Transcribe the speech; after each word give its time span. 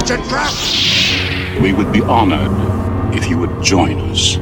It's 0.00 0.10
a 0.10 0.16
trap! 0.28 0.52
We 1.62 1.72
would 1.72 1.92
be 1.92 2.00
honored 2.00 2.50
if 3.14 3.28
you 3.28 3.36
would 3.38 3.62
join 3.62 4.00
us. 4.10 4.38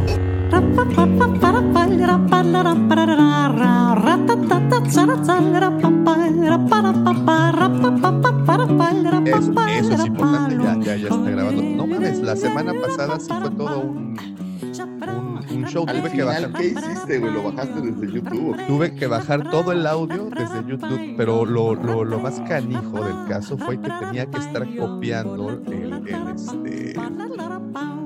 Eso, 9.28 9.52
eso 9.68 9.92
es 9.92 10.06
importante, 10.06 10.64
ya, 10.64 10.76
ya, 10.80 10.96
ya 10.96 11.08
está 11.08 11.30
grabando. 11.30 11.62
No 11.62 11.86
mames, 11.86 12.20
la 12.20 12.36
semana 12.36 12.72
pasada 12.80 13.18
sí 13.20 13.28
fue 13.28 13.50
todo 13.50 13.80
un, 13.80 14.16
un, 14.16 15.27
un 15.50 15.64
show. 15.66 15.84
Al 15.88 16.00
Tuve 16.00 16.10
que 16.12 16.22
bajar. 16.22 16.52
¿qué 16.52 16.66
hiciste, 16.66 17.18
güey? 17.18 17.32
Lo 17.32 17.42
bajaste 17.44 17.80
desde 17.80 18.12
YouTube. 18.12 18.56
Tuve 18.66 18.94
que 18.94 19.06
bajar 19.06 19.50
todo 19.50 19.72
el 19.72 19.86
audio 19.86 20.28
desde 20.30 20.64
YouTube, 20.68 21.14
pero 21.16 21.44
lo, 21.44 21.74
lo, 21.74 22.04
lo 22.04 22.18
más 22.18 22.40
canijo 22.40 23.02
del 23.04 23.28
caso 23.28 23.56
fue 23.58 23.80
que 23.80 23.90
tenía 24.00 24.26
que 24.26 24.38
estar 24.38 24.66
copiando 24.76 25.50
el, 25.50 25.92
el, 26.06 26.28
este, 26.34 26.94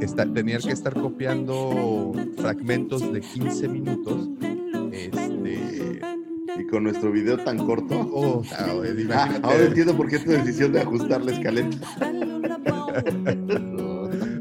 esta- 0.01 0.27
tenía 0.33 0.59
que 0.59 0.71
estar 0.73 0.95
copiando 0.95 2.13
fragmentos 2.37 3.13
de 3.13 3.21
15 3.21 3.69
minutos. 3.69 4.29
Este, 4.93 6.01
Y 6.59 6.67
con 6.67 6.85
nuestro 6.85 7.11
video 7.13 7.39
tan 7.39 7.59
corto. 7.59 7.99
oh, 8.13 8.43
ah, 8.59 8.67
Ah, 9.15 9.29
ahora 9.43 9.65
entiendo 9.65 9.97
por 9.97 10.09
qué 10.09 10.19
tu 10.19 10.31
decisión 10.31 10.73
de 10.73 10.81
ajustar 10.81 11.23
la 11.25 11.33
escaleta. 11.33 11.77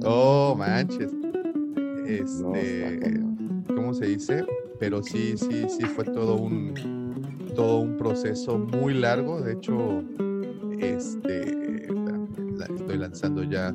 Oh, 0.04 0.56
manches. 0.58 1.12
Este. 2.20 3.22
¿cómo 3.68 3.94
se 3.94 4.06
dice? 4.08 4.44
Pero 4.80 5.02
sí, 5.04 5.36
sí, 5.38 5.66
sí 5.70 5.86
fue 5.86 6.04
todo 6.06 6.36
un 6.38 6.74
todo 7.56 7.80
un 7.82 7.98
proceso 7.98 8.58
muy 8.58 8.94
largo. 8.94 9.42
De 9.42 9.54
hecho, 9.54 10.04
este 10.80 11.88
la- 12.56 12.66
estoy 12.66 12.98
lanzando 12.98 13.44
ya. 13.44 13.74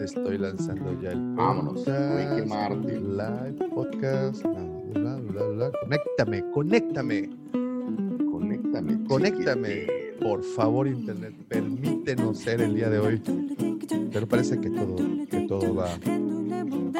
Estoy 0.00 0.36
lanzando 0.38 1.00
ya 1.00 1.12
el 1.12 1.34
Vámonos, 1.36 1.84
podcast, 1.84 2.46
Martin. 2.48 3.16
live 3.16 3.68
podcast. 3.72 4.42
bla, 4.44 5.16
bla, 5.16 5.16
bla, 5.16 5.46
bla. 5.48 5.70
Conéctame, 5.82 6.50
conéctame, 6.50 7.30
Conéctame. 8.30 9.04
conéctame. 9.06 9.86
Por 10.22 10.42
favor, 10.44 10.86
internet, 10.86 11.34
permítenos 11.48 12.38
ser 12.38 12.60
el 12.62 12.74
día 12.74 12.88
de 12.88 12.98
hoy. 12.98 13.20
Pero 14.12 14.28
parece 14.28 14.60
que 14.60 14.70
todo, 14.70 14.96
que 15.30 15.46
todo 15.48 15.74
va. 15.74 15.88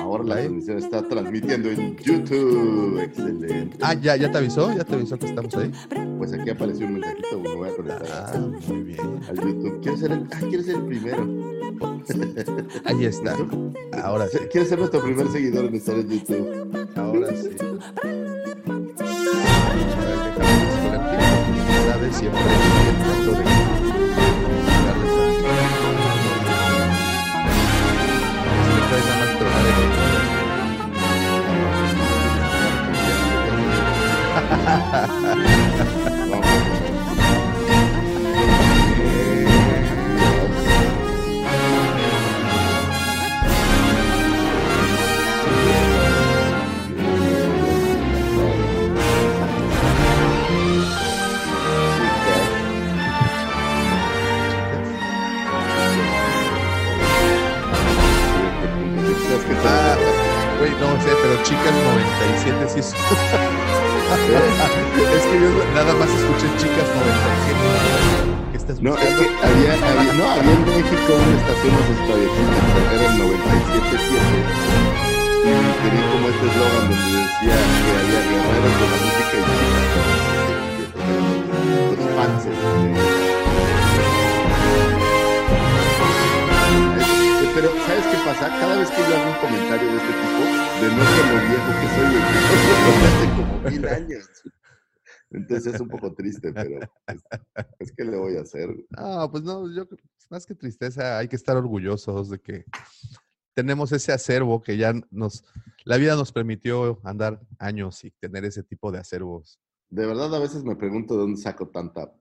Ahora 0.01 0.25
la 0.25 0.35
Ahí. 0.37 0.43
transmisión 0.43 0.79
está 0.79 1.03
transmitiendo 1.09 1.71
en 1.71 1.97
YouTube. 1.99 2.99
Excelente. 3.01 3.77
Ah, 3.81 3.95
ya, 3.95 4.17
ya 4.17 4.31
te 4.31 4.39
avisó, 4.39 4.75
ya 4.75 4.85
te 4.85 4.95
avisó 4.95 5.19
que 5.19 5.27
estamos 5.27 5.55
ahí. 5.57 5.71
Pues 6.19 6.33
aquí 6.33 6.51
apareció 6.51 6.87
un 6.87 6.95
mensajito. 6.95 7.41
Me 7.41 7.55
voy 7.55 7.69
a 7.69 7.73
Ah, 8.13 8.39
muy 8.69 8.83
bien. 8.83 9.21
al 9.29 9.37
YouTube. 9.37 9.81
¿Quieres 9.83 10.01
ser 10.01 10.13
el, 10.13 10.27
ah, 10.33 10.39
¿quieres 10.41 10.67
ser 10.67 10.77
el 10.77 10.83
primero? 10.83 11.53
Ahí 12.85 13.05
está. 13.07 13.37
Ahora 14.03 14.27
sí, 14.29 14.39
¿Quieres 14.51 14.69
ser 14.69 14.79
nuestro 14.79 15.03
primer 15.03 15.29
seguidor 15.29 15.65
en 15.67 15.75
estar 15.75 15.97
en 15.97 16.09
YouTube? 16.09 16.89
ahora 16.97 17.29
sí. 17.37 17.49
¿Sabes? 22.13 22.19
Siempre 22.19 22.53
trato 23.03 23.31
de 23.33 23.43
darles 23.43 24.19
a- 24.19 24.93
Si 28.63 28.73
le 28.73 28.83
puedes 36.03 36.23
nada 36.41 36.92
chicas 61.43 61.75
97 61.75 62.69
sí 62.73 62.79
es. 62.81 62.87
es 65.17 65.25
que 65.27 65.37
yo 65.41 65.49
nada 65.75 65.93
más 65.95 66.09
escuché 66.09 66.47
chicas 66.59 66.87
97. 66.95 68.53
¿Qué 68.53 68.57
estás 68.59 68.81
No, 68.83 68.97
es 68.97 69.05
que 69.15 69.27
había, 69.43 69.73
había- 69.75 70.13
no, 70.15 70.25
había 70.31 70.53
en 70.53 70.65
México 70.65 71.11
una 71.17 71.37
estación 71.41 71.73
de 71.77 71.83
sus 71.89 71.99
era 72.93 73.05
el 73.07 73.15
97.7 73.19 73.27
y 75.43 75.51
tenía 75.83 76.05
como 76.13 76.27
este 76.29 76.45
eslogan 76.47 76.85
donde 76.89 77.09
decía 77.19 77.57
que 77.83 77.91
había 77.99 78.21
guerreros 78.31 78.75
de 78.79 78.87
la 78.93 78.99
música 79.03 79.35
y. 79.39 79.45
Los 81.97 82.11
fans. 82.17 82.43
este. 82.47 83.32
Pero, 87.55 87.69
¿sabes 87.87 88.07
qué 88.07 88.17
pasa? 88.25 88.49
Cada 88.61 88.79
vez 88.79 88.91
que 88.91 88.97
yo 89.03 89.15
hago 89.15 89.29
un 89.29 89.37
comentario 89.41 89.87
de 89.89 89.97
este 89.99 90.13
tipo, 90.13 90.43
demuestro 90.81 91.23
lo 91.29 91.37
viejo 91.49 91.71
que 91.81 91.89
soy. 91.89 92.09
Eso 92.57 92.93
hace 93.07 93.27
como 93.37 93.71
mil 93.71 93.87
años. 93.89 94.29
Entonces 95.31 95.75
es 95.75 95.81
un 95.81 95.89
poco 95.89 96.15
triste, 96.15 96.53
pero 96.53 96.81
pues, 97.07 97.23
es 97.79 97.93
que 97.93 98.05
le 98.05 98.17
voy 98.17 98.37
a 98.37 98.43
hacer. 98.43 98.69
No, 98.91 99.31
pues 99.31 99.43
no, 99.43 99.71
yo 99.75 99.87
creo- 99.87 100.03
más 100.31 100.47
que 100.47 100.55
tristeza, 100.55 101.19
hay 101.19 101.29
que 101.29 101.37
estar 101.37 101.57
orgullosos 101.59 102.31
de 102.31 102.39
que 102.41 102.65
tenemos 103.55 103.93
ese 103.93 104.13
acervo 104.13 104.63
que 104.63 104.79
ya 104.79 104.95
nos, 105.11 105.45
la 105.85 105.99
vida 105.99 106.17
nos 106.17 106.33
permitió 106.33 107.01
andar 107.05 107.39
años 107.59 108.03
y 108.05 108.11
tener 108.13 108.47
ese 108.47 108.63
tipo 108.63 108.91
de 108.91 108.99
acervos. 108.99 109.61
De 109.91 110.07
verdad, 110.07 110.35
a 110.35 110.39
veces 110.39 110.65
me 110.65 110.75
pregunto 110.75 111.15
de 111.15 111.21
dónde 111.21 111.41
saco 111.41 111.69
tanta 111.69 112.15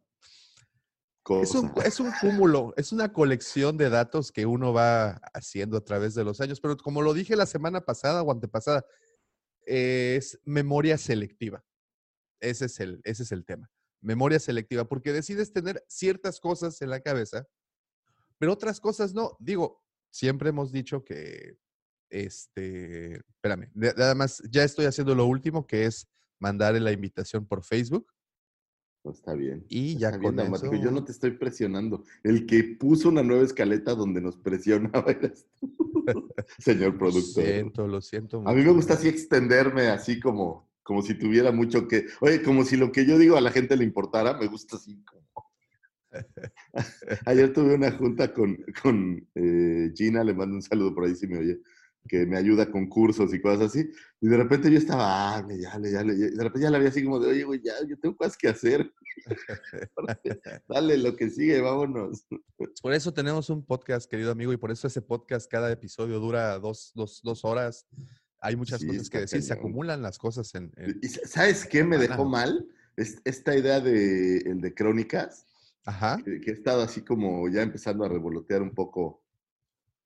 cosa. 1.23 1.43
Es 1.43 1.55
un, 1.55 1.71
es 1.83 1.99
un 1.99 2.11
cúmulo, 2.19 2.73
es 2.77 2.91
una 2.91 3.11
colección 3.13 3.77
de 3.77 3.89
datos 3.89 4.31
que 4.31 4.45
uno 4.45 4.73
va 4.73 5.21
haciendo 5.33 5.77
a 5.77 5.83
través 5.83 6.15
de 6.15 6.23
los 6.23 6.41
años, 6.41 6.59
pero 6.59 6.77
como 6.77 7.01
lo 7.01 7.13
dije 7.13 7.35
la 7.35 7.45
semana 7.45 7.81
pasada 7.81 8.21
o 8.23 8.31
antepasada, 8.31 8.85
es 9.65 10.39
memoria 10.43 10.97
selectiva. 10.97 11.63
Ese 12.39 12.65
es 12.65 12.79
el, 12.79 13.01
ese 13.03 13.23
es 13.23 13.31
el 13.31 13.45
tema. 13.45 13.69
Memoria 14.01 14.39
selectiva, 14.39 14.85
porque 14.85 15.13
decides 15.13 15.53
tener 15.53 15.83
ciertas 15.87 16.39
cosas 16.39 16.81
en 16.81 16.89
la 16.89 17.01
cabeza, 17.01 17.47
pero 18.39 18.53
otras 18.53 18.79
cosas 18.79 19.13
no. 19.13 19.37
Digo, 19.39 19.83
siempre 20.09 20.49
hemos 20.49 20.71
dicho 20.71 21.03
que, 21.03 21.57
este, 22.09 23.17
espérame, 23.17 23.69
nada 23.75 24.15
más, 24.15 24.41
ya 24.49 24.63
estoy 24.63 24.85
haciendo 24.85 25.13
lo 25.13 25.25
último, 25.25 25.67
que 25.67 25.85
es 25.85 26.07
mandar 26.39 26.73
la 26.73 26.91
invitación 26.91 27.45
por 27.45 27.63
Facebook. 27.63 28.11
No, 29.03 29.11
está 29.11 29.33
bien. 29.33 29.65
Y 29.67 29.97
ya 29.97 30.15
bien, 30.17 30.35
con 30.35 30.39
eso- 30.53 30.71
Yo 30.75 30.91
no 30.91 31.03
te 31.03 31.11
estoy 31.11 31.31
presionando. 31.31 32.03
El 32.23 32.45
que 32.45 32.63
puso 32.63 33.09
una 33.09 33.23
nueva 33.23 33.43
escaleta 33.43 33.95
donde 33.95 34.21
nos 34.21 34.37
presionaba 34.37 35.05
eres 35.11 35.47
tú, 35.59 36.29
señor 36.59 36.93
Lo 36.93 36.97
productor. 36.99 37.43
siento, 37.43 37.87
lo 37.87 38.01
siento. 38.01 38.43
A 38.47 38.53
mí 38.53 38.61
me 38.63 38.71
gusta 38.71 38.93
así 38.93 39.07
extenderme, 39.07 39.87
así 39.87 40.19
como, 40.19 40.69
como 40.83 41.01
si 41.01 41.15
tuviera 41.17 41.51
mucho 41.51 41.87
que. 41.87 42.05
Oye, 42.19 42.43
como 42.43 42.63
si 42.63 42.77
lo 42.77 42.91
que 42.91 43.05
yo 43.05 43.17
digo 43.17 43.37
a 43.37 43.41
la 43.41 43.51
gente 43.51 43.75
le 43.75 43.83
importara, 43.85 44.37
me 44.37 44.47
gusta 44.47 44.75
así 44.75 45.03
como. 45.03 45.27
Ayer 47.25 47.53
tuve 47.53 47.75
una 47.75 47.91
junta 47.91 48.33
con, 48.33 48.57
con 48.81 49.27
eh, 49.35 49.91
Gina, 49.95 50.23
le 50.23 50.33
mando 50.33 50.55
un 50.55 50.61
saludo 50.61 50.93
por 50.93 51.05
ahí 51.05 51.15
si 51.15 51.27
me 51.27 51.39
oye, 51.39 51.59
que 52.07 52.25
me 52.25 52.37
ayuda 52.37 52.69
con 52.71 52.87
cursos 52.87 53.33
y 53.33 53.41
cosas 53.41 53.67
así. 53.69 53.89
Y 54.19 54.27
de 54.27 54.37
repente 54.37 54.71
yo 54.71 54.77
estaba, 54.77 55.35
hable, 55.37 55.59
ya, 55.59 55.79
ya, 55.83 55.99
hable", 55.99 56.13
y 56.13 56.17
de 56.17 56.43
repente 56.43 56.61
ya 56.61 56.69
la 56.71 56.79
vi 56.79 56.87
así 56.87 57.03
como 57.03 57.19
de, 57.19 57.29
oye, 57.31 57.43
güey, 57.43 57.61
ya, 57.63 57.73
yo 57.87 57.97
tengo 57.99 58.15
cosas 58.17 58.37
que 58.37 58.47
hacer. 58.49 58.91
Dale, 60.67 60.97
lo 60.97 61.15
que 61.15 61.29
sigue, 61.29 61.61
vámonos. 61.61 62.25
Por 62.81 62.93
eso 62.93 63.13
tenemos 63.13 63.49
un 63.49 63.65
podcast, 63.65 64.09
querido 64.09 64.31
amigo, 64.31 64.53
y 64.53 64.57
por 64.57 64.71
eso 64.71 64.87
ese 64.87 65.01
podcast, 65.01 65.49
cada 65.49 65.71
episodio 65.71 66.19
dura 66.19 66.57
dos, 66.59 66.91
dos, 66.95 67.21
dos 67.23 67.45
horas. 67.45 67.85
Hay 68.39 68.55
muchas 68.55 68.81
Sí, 68.81 68.87
cosas 68.87 69.09
que 69.09 69.19
decir, 69.19 69.41
se 69.43 69.49
cañón. 69.49 69.59
acumulan 69.59 70.01
las 70.01 70.17
cosas 70.17 70.53
en... 70.55 70.71
en- 70.77 70.99
¿Y 71.01 71.07
sa- 71.07 71.27
sabes 71.27 71.65
qué 71.65 71.83
me 71.83 71.97
dejó 71.97 72.25
mal? 72.25 72.67
Es- 72.97 73.21
Esta 73.23 73.55
idea 73.55 73.79
de 73.79 74.37
el 74.37 74.61
de 74.61 74.73
crónicas, 74.73 75.45
Ajá. 75.85 76.17
que, 76.25 76.41
que 76.41 76.51
he 76.51 76.53
estado 76.53 76.81
así 76.81 77.01
como 77.01 77.47
ya 77.49 77.61
empezando 77.61 78.03
a 78.03 78.09
revolotear 78.09 78.61
un 78.63 78.73
poco 78.73 79.20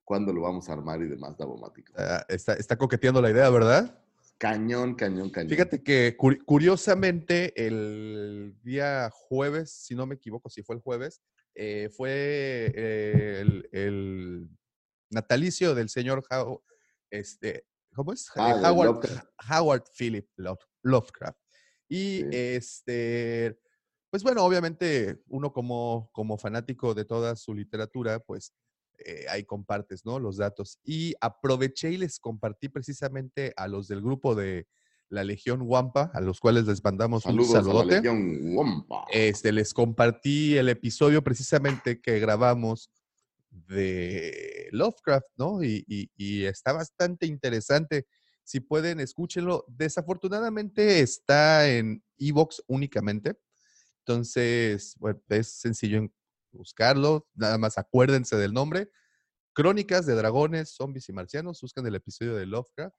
cuándo 0.06 0.32
lo 0.32 0.42
vamos 0.42 0.70
a 0.70 0.74
armar 0.74 1.02
y 1.02 1.08
demás, 1.08 1.36
Davomático. 1.38 1.92
Ah, 1.98 2.24
está, 2.30 2.54
está 2.54 2.78
coqueteando 2.78 3.22
la 3.22 3.32
idea, 3.32 3.50
¿verdad? 3.50 4.00
Cañón, 4.38 4.96
cañón, 4.96 5.30
cañón. 5.30 5.50
Fíjate 5.50 5.82
que 5.84 6.16
curi- 6.18 6.44
curiosamente 6.46 7.54
el 7.68 8.56
día 8.64 9.10
jueves, 9.12 9.72
si 9.72 9.96
no 9.96 10.06
me 10.06 10.16
equivoco, 10.16 10.50
si 10.50 10.62
fue 10.62 10.76
el 10.76 10.82
jueves, 10.82 11.22
eh, 11.56 11.90
fue 11.96 12.72
eh, 12.76 13.40
el, 13.42 13.70
el 13.72 14.50
natalicio 15.10 15.74
del 15.74 15.90
señor 15.90 16.24
How- 16.30 16.62
este, 17.10 17.66
¿cómo 17.94 18.12
es? 18.14 18.30
Ah, 18.36 18.52
Eh, 18.52 18.60
de 18.62 18.68
Howard, 18.68 18.88
Lovecraft. 18.88 19.26
Howard 19.50 19.84
Philip 19.98 20.28
Love- 20.38 20.68
Lovecraft. 20.84 21.40
Y 21.88 22.18
Sí. 22.20 22.28
este, 22.32 23.58
pues 24.10 24.22
bueno, 24.22 24.44
obviamente 24.44 25.22
uno 25.28 25.54
como, 25.54 26.10
como 26.12 26.38
fanático 26.38 26.94
de 26.94 27.06
toda 27.06 27.36
su 27.38 27.54
literatura, 27.54 28.20
pues 28.20 28.54
eh, 29.06 29.26
ahí 29.30 29.44
compartes, 29.44 30.06
¿no? 30.06 30.20
Los 30.20 30.38
datos. 30.38 30.80
Y 30.84 31.14
aproveché 31.22 31.92
y 31.92 31.98
les 31.98 32.20
compartí 32.20 32.70
precisamente 32.70 33.54
a 33.58 33.68
los 33.68 33.88
del 33.88 34.02
grupo 34.02 34.36
de 34.36 34.68
la 35.10 35.24
Legión 35.24 35.62
Wampa, 35.64 36.10
a 36.14 36.22
los 36.22 36.40
cuales 36.40 36.66
les 36.66 36.84
mandamos 36.84 37.24
Saludos 37.24 37.50
un 37.50 37.56
a 37.56 37.60
la 37.60 37.66
saludote. 37.66 37.96
Legión 37.96 38.56
Wampa. 38.56 39.06
Este, 39.12 39.52
les 39.52 39.74
compartí 39.74 40.58
el 40.58 40.70
episodio 40.70 41.24
precisamente 41.24 42.02
que 42.02 42.20
grabamos 42.20 42.90
de 43.50 44.68
Lovecraft, 44.72 45.28
¿no? 45.38 45.64
Y, 45.64 45.84
y- 45.88 46.10
y 46.16 46.46
está 46.46 46.74
bastante 46.74 47.26
interesante. 47.26 48.06
Si 48.44 48.60
pueden, 48.60 49.00
escúchenlo. 49.00 49.66
Desafortunadamente 49.68 51.00
está 51.00 51.68
en 51.70 52.04
Evox 52.18 52.62
únicamente. 52.68 53.36
Entonces, 54.00 54.96
bueno, 55.00 55.20
es 55.30 55.48
sencillo 55.48 55.98
en 55.98 56.14
buscarlo. 56.56 57.28
Nada 57.36 57.58
más 57.58 57.78
acuérdense 57.78 58.36
del 58.38 58.54
nombre. 58.54 58.90
Crónicas 59.54 60.06
de 60.06 60.16
dragones, 60.16 60.76
zombies 60.76 61.08
y 61.10 61.14
marcianos. 61.14 61.62
Buscan 61.62 61.86
el 61.88 61.96
episodio 61.96 62.36
de 62.36 62.46
Lovecraft. 62.46 62.96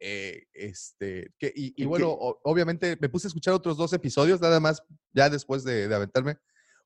Eh, 0.00 0.44
este, 0.52 1.32
que, 1.38 1.52
y, 1.54 1.68
y 1.68 1.72
¿Qué- 1.72 1.86
bueno, 1.86 2.10
o- 2.10 2.38
obviamente 2.44 2.98
me 3.00 3.08
puse 3.08 3.26
a 3.26 3.30
escuchar 3.30 3.54
otros 3.54 3.76
dos 3.78 3.92
episodios, 3.94 4.40
nada 4.40 4.60
más, 4.60 4.82
ya 5.14 5.30
después 5.30 5.64
de, 5.64 5.88
de 5.88 5.94
aventarme, 5.94 6.36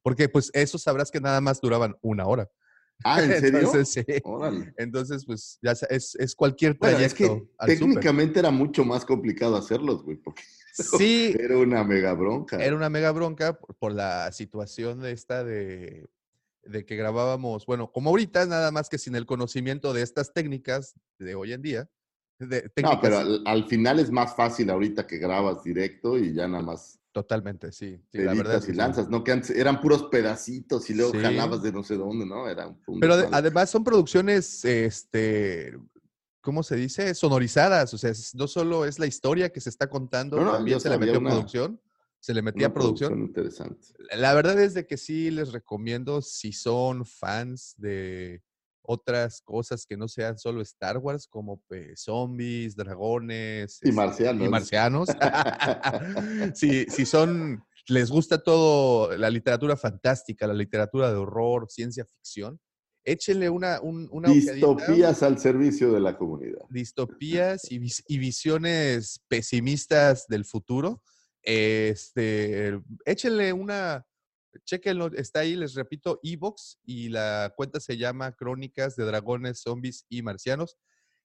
porque 0.02 0.28
pues 0.28 0.48
esos 0.54 0.82
sabrás 0.82 1.10
que 1.10 1.20
nada 1.20 1.40
más 1.40 1.60
duraban 1.60 1.96
una 2.02 2.26
hora. 2.26 2.48
Ah, 3.02 3.20
¿en 3.20 3.30
serio? 3.40 3.58
Entonces, 3.60 3.88
sí. 3.88 4.04
Órale. 4.22 4.72
Entonces, 4.76 5.24
pues 5.26 5.58
ya 5.60 5.72
es, 5.88 6.14
es 6.14 6.34
cualquier 6.36 6.76
Bueno, 6.78 6.98
trayecto 6.98 7.24
es 7.24 7.48
que 7.58 7.66
técnicamente 7.78 8.38
era 8.38 8.50
mucho 8.52 8.84
más 8.84 9.04
complicado 9.04 9.56
hacerlos, 9.56 10.04
güey, 10.04 10.16
porque 10.16 10.44
Sí, 10.98 11.34
era 11.38 11.58
una 11.58 11.84
mega 11.84 12.12
bronca. 12.14 12.56
era 12.62 12.74
una 12.76 12.88
mega 12.90 13.10
bronca 13.12 13.58
por, 13.58 13.74
por 13.76 13.92
la 13.92 14.30
situación 14.32 15.00
de 15.00 15.12
esta 15.12 15.44
de, 15.44 16.08
de 16.64 16.84
que 16.84 16.96
grabábamos, 16.96 17.66
bueno, 17.66 17.90
como 17.92 18.10
ahorita, 18.10 18.46
nada 18.46 18.70
más 18.70 18.88
que 18.88 18.98
sin 18.98 19.14
el 19.16 19.26
conocimiento 19.26 19.92
de 19.92 20.02
estas 20.02 20.32
técnicas 20.32 20.94
de 21.18 21.34
hoy 21.34 21.52
en 21.52 21.62
día. 21.62 21.88
De, 22.38 22.70
No, 22.82 22.98
pero 23.02 23.18
al, 23.18 23.42
al 23.46 23.66
final 23.66 23.98
es 23.98 24.10
más 24.10 24.34
fácil 24.34 24.70
ahorita 24.70 25.06
que 25.06 25.18
grabas 25.18 25.62
directo 25.62 26.16
y 26.16 26.32
ya 26.32 26.48
nada 26.48 26.62
más 26.62 26.96
Totalmente, 27.12 27.72
sí. 27.72 28.00
sí, 28.12 28.18
la 28.18 28.32
verdad 28.34 28.58
es 28.58 28.64
que 28.66 28.70
y 28.70 28.74
sí. 28.74 28.78
lanzas, 28.78 29.08
¿no? 29.10 29.24
Que 29.24 29.32
antes 29.32 29.50
eran 29.50 29.80
puros 29.80 30.04
pedacitos 30.04 30.88
y 30.90 30.94
luego 30.94 31.10
Sí. 31.12 31.18
jalabas 31.18 31.60
de 31.60 31.72
no 31.72 31.82
sé 31.82 31.96
dónde, 31.96 32.24
¿no? 32.24 32.48
Era 32.48 32.68
un, 32.68 33.00
Pero 33.00 33.16
desmadre. 33.16 33.36
además 33.36 33.68
son 33.68 33.82
producciones, 33.82 34.64
este, 34.64 35.76
¿cómo 36.40 36.62
se 36.62 36.76
dice? 36.76 37.14
Sonorizadas. 37.14 37.92
O 37.94 37.98
sea, 37.98 38.12
no 38.34 38.46
solo 38.48 38.84
es 38.84 38.98
la 38.98 39.06
historia 39.06 39.50
que 39.50 39.60
se 39.60 39.70
está 39.70 39.88
contando, 39.88 40.36
No, 40.36 40.44
no, 40.44 40.52
también 40.52 40.80
se 40.80 40.88
le 40.90 40.98
metió 40.98 41.18
una- 41.18 41.30
producción. 41.30 41.80
Se 42.22 42.34
le 42.34 42.42
metía 42.42 42.66
Una 42.66 42.74
producción. 42.74 43.18
interesante. 43.18 43.86
La 44.14 44.34
verdad 44.34 44.60
es 44.60 44.74
de 44.74 44.86
que 44.86 44.98
sí 44.98 45.30
les 45.30 45.52
recomiendo 45.52 46.20
si 46.20 46.52
son 46.52 47.06
fans 47.06 47.74
de 47.78 48.42
otras 48.82 49.40
cosas 49.40 49.86
que 49.86 49.96
no 49.96 50.06
sean 50.08 50.36
solo 50.36 50.60
Star 50.60 50.98
Wars, 50.98 51.26
como 51.26 51.62
pues, 51.66 52.02
zombies, 52.02 52.76
dragones 52.76 53.78
Y 53.82 53.88
este, 53.88 53.92
marcianos. 53.92 54.46
y 54.46 54.50
marcianos. 54.50 55.08
si, 56.54 56.84
si 56.88 57.06
son, 57.06 57.64
les 57.88 58.10
gusta 58.10 58.42
todo 58.42 59.16
la 59.16 59.30
literatura 59.30 59.76
fantástica, 59.76 60.46
la 60.46 60.54
literatura 60.54 61.10
de 61.10 61.16
horror, 61.16 61.66
ciencia 61.70 62.04
ficción, 62.04 62.60
échenle 63.04 63.48
una, 63.50 63.80
un- 63.80 64.08
una. 64.12 64.28
Distopías 64.30 65.22
al 65.22 65.38
servicio 65.38 65.92
de 65.92 66.00
la 66.00 66.16
comunidad. 66.16 66.60
distopías 66.68 67.70
y, 67.70 67.78
vis- 67.78 68.04
y 68.08 68.18
visiones 68.18 69.20
pesimistas 69.28 70.26
del 70.28 70.44
futuro. 70.44 71.02
Este, 71.42 72.78
échenle 73.04 73.52
una, 73.52 74.06
chequenlo, 74.64 75.06
está 75.14 75.40
ahí, 75.40 75.56
les 75.56 75.74
repito, 75.74 76.20
Evox 76.22 76.78
y 76.84 77.08
la 77.08 77.52
cuenta 77.56 77.80
se 77.80 77.96
llama 77.96 78.32
Crónicas 78.32 78.96
de 78.96 79.04
Dragones, 79.04 79.60
Zombies 79.62 80.04
y 80.08 80.22
Marcianos. 80.22 80.76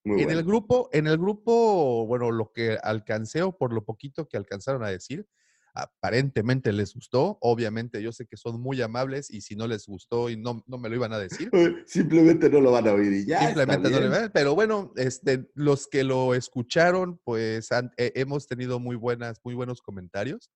Muy 0.03 0.19
en 0.21 0.25
bueno. 0.25 0.39
el 0.39 0.45
grupo, 0.45 0.89
en 0.93 1.07
el 1.07 1.17
grupo, 1.17 2.05
bueno, 2.05 2.31
lo 2.31 2.51
que 2.51 2.77
alcancé 2.81 3.41
o 3.41 3.57
por 3.57 3.73
lo 3.73 3.83
poquito 3.83 4.27
que 4.27 4.37
alcanzaron 4.37 4.83
a 4.83 4.89
decir, 4.89 5.27
aparentemente 5.75 6.71
les 6.71 6.93
gustó. 6.93 7.37
Obviamente, 7.41 8.01
yo 8.01 8.11
sé 8.11 8.25
que 8.25 8.37
son 8.37 8.61
muy 8.61 8.81
amables 8.81 9.29
y 9.29 9.41
si 9.41 9.55
no 9.55 9.67
les 9.67 9.85
gustó 9.85 10.29
y 10.29 10.37
no, 10.37 10.63
no 10.67 10.77
me 10.77 10.89
lo 10.89 10.95
iban 10.95 11.13
a 11.13 11.19
decir, 11.19 11.51
Simplemente 11.85 12.49
no 12.49 12.61
lo 12.61 12.71
van 12.71 12.87
a 12.87 12.93
oír 12.93 13.11
y 13.13 13.25
ya. 13.25 13.45
Simplemente 13.45 13.89
no 13.89 13.99
bien. 13.99 14.11
ven, 14.11 14.31
Pero 14.33 14.55
bueno, 14.55 14.93
este, 14.95 15.49
los 15.53 15.87
que 15.87 16.03
lo 16.03 16.33
escucharon, 16.33 17.19
pues 17.23 17.71
han- 17.71 17.91
eh, 17.97 18.13
hemos 18.15 18.47
tenido 18.47 18.79
muy 18.79 18.95
buenas, 18.95 19.39
muy 19.43 19.53
buenos 19.53 19.81
comentarios. 19.81 20.49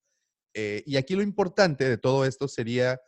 Eh, 0.55 0.81
y 0.85 0.95
aquí 0.97 1.15
lo 1.15 1.21
importante 1.21 1.87
de 1.87 1.97
todo 1.97 2.25
esto 2.25 2.47
sería 2.47 2.99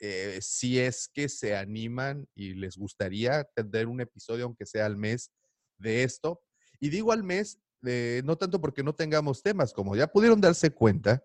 eh, 0.00 0.38
si 0.42 0.80
es 0.80 1.08
que 1.08 1.28
se 1.28 1.56
animan 1.56 2.26
y 2.34 2.54
les 2.54 2.76
gustaría 2.76 3.44
tener 3.54 3.86
un 3.86 4.00
episodio, 4.00 4.44
aunque 4.44 4.66
sea 4.66 4.86
al 4.86 4.96
mes, 4.96 5.30
de 5.78 6.02
esto. 6.02 6.42
Y 6.80 6.88
digo 6.90 7.12
al 7.12 7.22
mes, 7.22 7.58
eh, 7.86 8.22
no 8.24 8.36
tanto 8.36 8.60
porque 8.60 8.82
no 8.82 8.94
tengamos 8.94 9.42
temas, 9.42 9.72
como 9.72 9.94
ya 9.94 10.06
pudieron 10.08 10.40
darse 10.40 10.70
cuenta, 10.70 11.22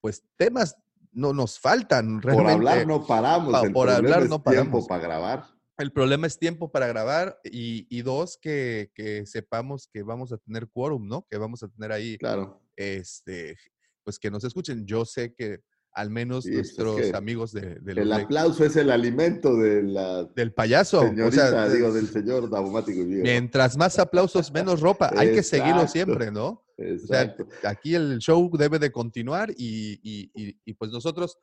pues 0.00 0.24
temas 0.36 0.76
no 1.12 1.32
nos 1.32 1.58
faltan 1.58 2.20
Por 2.20 2.32
realmente. 2.32 2.52
hablar 2.52 2.86
no 2.86 3.06
paramos. 3.06 3.52
pa- 3.52 3.66
el 3.66 3.72
por 3.72 3.86
problema 3.88 3.96
hablar 4.08 4.22
es 4.24 4.28
no 4.30 4.42
tiempo 4.42 4.44
paramos. 4.44 4.86
para 4.88 5.02
grabar. 5.02 5.44
El 5.78 5.92
problema 5.92 6.26
es 6.26 6.38
tiempo 6.38 6.72
para 6.72 6.86
grabar 6.88 7.38
y, 7.44 7.86
y 7.88 8.02
dos, 8.02 8.36
que, 8.40 8.90
que 8.94 9.24
sepamos 9.26 9.88
que 9.92 10.02
vamos 10.02 10.32
a 10.32 10.38
tener 10.38 10.68
quórum, 10.68 11.06
¿no? 11.06 11.24
Que 11.30 11.38
vamos 11.38 11.62
a 11.62 11.68
tener 11.68 11.92
ahí, 11.92 12.18
Claro. 12.18 12.60
este, 12.76 13.56
pues 14.04 14.18
que 14.18 14.30
nos 14.30 14.42
escuchen. 14.44 14.84
Yo 14.86 15.04
sé 15.04 15.34
que 15.34 15.60
al 15.98 16.10
menos 16.10 16.44
Sí, 16.44 16.52
pues 16.52 16.70
es 16.70 16.78
nuestros 16.78 17.10
que 17.10 17.16
amigos 17.16 17.52
de, 17.52 17.80
El 17.86 18.12
aplauso 18.12 18.64
es 18.64 18.76
el 18.76 18.90
alimento 18.90 19.56
de 19.56 19.82
la 19.82 20.24
del 20.24 20.52
payaso, 20.52 21.00
señorita, 21.00 21.46
o 21.46 21.50
sea, 21.50 21.68
digo, 21.68 21.92
de- 21.92 22.00
del 22.02 22.08
señor 22.10 22.48
Daumático 22.48 23.00
mientras 23.04 23.76
más 23.76 23.98
aplausos, 23.98 24.52
menos 24.52 24.80
ropa. 24.80 25.10
Hay 25.16 25.32
que 25.32 25.42
seguirlo 25.42 25.88
siempre, 25.88 26.30
¿no? 26.30 26.64
O 26.78 27.06
sea, 27.06 27.34
aquí 27.64 27.94
el 27.96 28.18
show 28.18 28.48
debe 28.56 28.78
de 28.78 28.92
continuar 28.92 29.50
y, 29.56 29.98
y- 30.02 30.30
y- 30.34 30.56
y, 30.64 30.74
pues 30.74 30.92
nosotros 30.92 31.36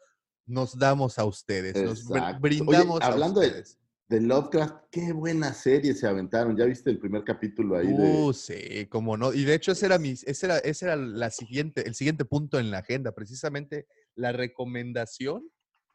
nos 0.45 0.77
damos 0.79 1.19
a 1.19 1.25
ustedes, 1.25 1.75
nos 1.83 2.05
brindamos 2.39 2.97
Oye, 2.97 3.05
hablando 3.05 3.41
a 3.41 3.43
de- 3.43 3.49
ustedes. 3.49 3.77
De 4.07 4.21
Lovecraft, 4.21 4.75
qué 4.91 5.13
buena 5.13 5.51
serie 5.51 5.95
se 5.95 6.05
aventaron. 6.05 6.55
¿Ya 6.55 6.65
viste 6.65 6.91
el 6.91 6.99
primer 6.99 7.23
capítulo 7.23 7.75
ahí 7.75 7.87
Uh, 7.87 8.27
de 8.27 8.33
sí, 8.35 8.85
cómo 8.85 9.17
no. 9.17 9.33
Y 9.33 9.45
de 9.45 9.55
hecho, 9.55 9.71
ese 9.71 9.87
era, 9.87 9.97
mi, 9.97 10.11
ese 10.11 10.45
era, 10.45 10.59
ese 10.59 10.85
era 10.85 10.95
la 10.95 11.31
siguiente, 11.31 11.87
el 11.87 11.95
siguiente 11.95 12.23
punto 12.23 12.59
en 12.59 12.69
la 12.69 12.77
agenda, 12.77 13.13
precisamente 13.13 13.87
la 14.15 14.31
recomendación 14.31 15.49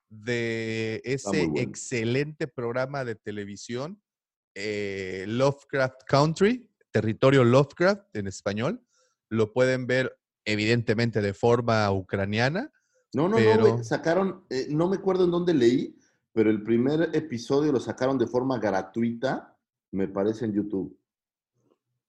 de 0.08 1.00
ese 1.04 1.46
bueno. 1.46 1.60
excelente 1.60 2.48
programa 2.48 3.04
de 3.04 3.14
televisión, 3.14 4.02
eh, 4.54 5.24
Lovecraft 5.28 6.02
Country, 6.06 6.68
Territorio 6.90 7.44
Lovecraft 7.44 8.14
en 8.14 8.26
español. 8.26 8.84
Lo 9.28 9.52
pueden 9.52 9.86
ver 9.86 10.18
evidentemente 10.44 11.20
de 11.20 11.32
forma 11.32 11.90
ucraniana. 11.92 12.72
No, 13.12 13.28
no, 13.28 13.38
no, 13.38 13.84
sacaron, 13.84 14.44
eh, 14.50 14.66
no 14.70 14.88
me 14.88 14.96
acuerdo 14.96 15.24
en 15.24 15.30
dónde 15.30 15.54
leí, 15.54 15.96
pero 16.32 16.50
el 16.50 16.62
primer 16.62 17.10
episodio 17.12 17.72
lo 17.72 17.80
sacaron 17.80 18.18
de 18.18 18.26
forma 18.26 18.58
gratuita, 18.58 19.56
me 19.92 20.08
parece 20.08 20.44
en 20.44 20.52
YouTube. 20.52 20.96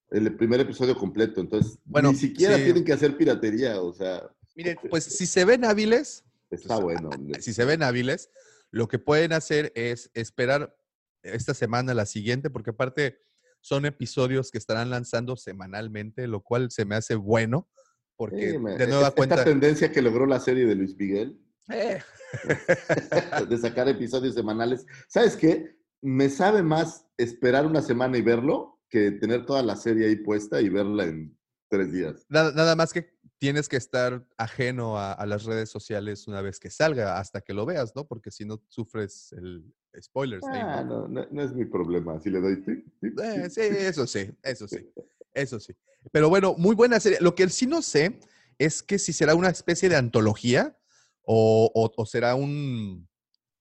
El 0.10 0.36
primer 0.36 0.60
episodio 0.60 0.96
completo, 0.96 1.40
entonces 1.42 1.80
Bueno, 1.86 2.12
ni 2.12 2.18
siquiera 2.18 2.58
sí. 2.58 2.64
tienen 2.66 2.84
que 2.84 2.94
hacer 2.94 3.18
piratería, 3.18 3.82
o 3.82 3.94
sea, 3.94 4.30
Miren, 4.56 4.78
pues 4.90 5.04
si 5.06 5.26
se 5.26 5.46
ven 5.46 5.66
hábiles, 5.66 6.24
está 6.50 6.80
Pues, 6.80 7.02
bueno. 7.02 7.10
si 7.40 7.54
se 7.54 7.66
ven 7.66 7.84
hábiles, 7.84 8.30
lo 8.72 8.88
que 8.88 9.00
pueden 9.00 9.34
hacer 9.34 9.72
es 9.76 10.10
esperar 10.14 10.76
esta 11.24 11.54
semana, 11.54 11.94
la 11.94 12.06
siguiente, 12.06 12.50
porque 12.50 12.72
aparte 12.72 13.20
son 13.62 13.86
episodios 13.86 14.50
que 14.52 14.58
estarán 14.58 14.90
lanzando 14.90 15.36
semanalmente, 15.36 16.28
lo 16.28 16.42
cual 16.42 16.72
se 16.72 16.84
me 16.86 16.96
hace 16.96 17.16
bueno, 17.16 17.70
porque 18.16 18.52
Sí, 18.52 18.58
de 18.58 18.88
nueva 18.88 19.08
esta 19.10 19.12
cuenta... 19.16 19.44
tendencia 19.44 19.92
que 19.92 20.02
logró 20.02 20.26
la 20.26 20.40
serie 20.40 20.66
de 20.66 20.76
Luis 20.76 20.96
Miguel, 20.98 21.40
Eh, 21.70 22.00
de 23.50 23.58
sacar 23.58 23.88
episodios 23.88 24.34
semanales. 24.34 24.86
¿Sabes 25.08 25.36
qué? 25.36 25.78
Me 26.02 26.30
sabe 26.30 26.64
más 26.64 27.06
esperar 27.18 27.66
una 27.66 27.82
semana 27.82 28.18
y 28.18 28.22
verlo 28.22 28.80
que 28.90 29.12
tener 29.12 29.46
toda 29.46 29.62
la 29.64 29.76
serie 29.76 30.08
ahí 30.08 30.16
puesta 30.18 30.60
y 30.60 30.70
verla 30.70 31.06
en 31.06 31.38
tres 31.70 31.92
días. 31.92 32.26
nada, 32.30 32.52
nada 32.52 32.76
más 32.76 32.92
que 32.92 33.14
tienes 33.42 33.68
que 33.68 33.76
estar 33.78 34.24
ajeno 34.38 35.00
a, 35.00 35.14
a 35.14 35.26
las 35.26 35.46
redes 35.46 35.68
sociales 35.72 36.28
una 36.28 36.42
vez 36.44 36.60
que 36.60 36.70
salga, 36.70 37.18
hasta 37.18 37.42
que 37.42 37.56
lo 37.56 37.66
veas, 37.66 37.96
¿no? 37.96 38.06
Porque 38.06 38.30
si 38.30 38.46
no 38.46 38.62
sufres 38.70 39.34
el 39.34 39.66
spoilers. 40.00 40.48
ahí, 40.52 40.60
Ah, 40.62 40.84
¿no? 40.88 41.08
no, 41.08 41.08
no, 41.08 41.28
no 41.32 41.42
es 41.42 41.52
mi 41.52 41.66
problema. 41.66 42.22
Si 42.22 42.30
le 42.30 42.40
doy 42.40 42.62
tic, 42.62 42.86
tic, 43.02 43.20
Eh, 43.20 43.50
sí, 43.50 43.62
eso 43.64 44.06
sí, 44.06 44.30
eso 44.44 44.68
sí, 44.68 44.88
eso 45.34 45.60
sí. 45.60 45.74
Pero 46.12 46.30
bueno, 46.30 46.54
muy 46.56 46.76
buena 46.76 47.00
serie. 47.00 47.18
Lo 47.20 47.34
que 47.34 47.50
sí 47.50 47.66
no 47.66 47.82
sé 47.82 48.20
es 48.60 48.84
que 48.84 49.00
si 49.00 49.12
será 49.12 49.34
una 49.34 49.50
especie 49.50 49.90
de 49.90 49.96
antología 49.96 50.78
o, 51.24 51.72
o- 51.74 51.92
o 51.98 52.06
será 52.06 52.36
un, 52.36 53.10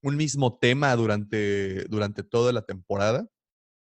un 0.03 0.17
mismo 0.17 0.59
tema 0.59 0.95
durante, 0.95 1.85
durante 1.85 2.23
toda 2.23 2.53
la 2.53 2.67
temporada. 2.67 3.27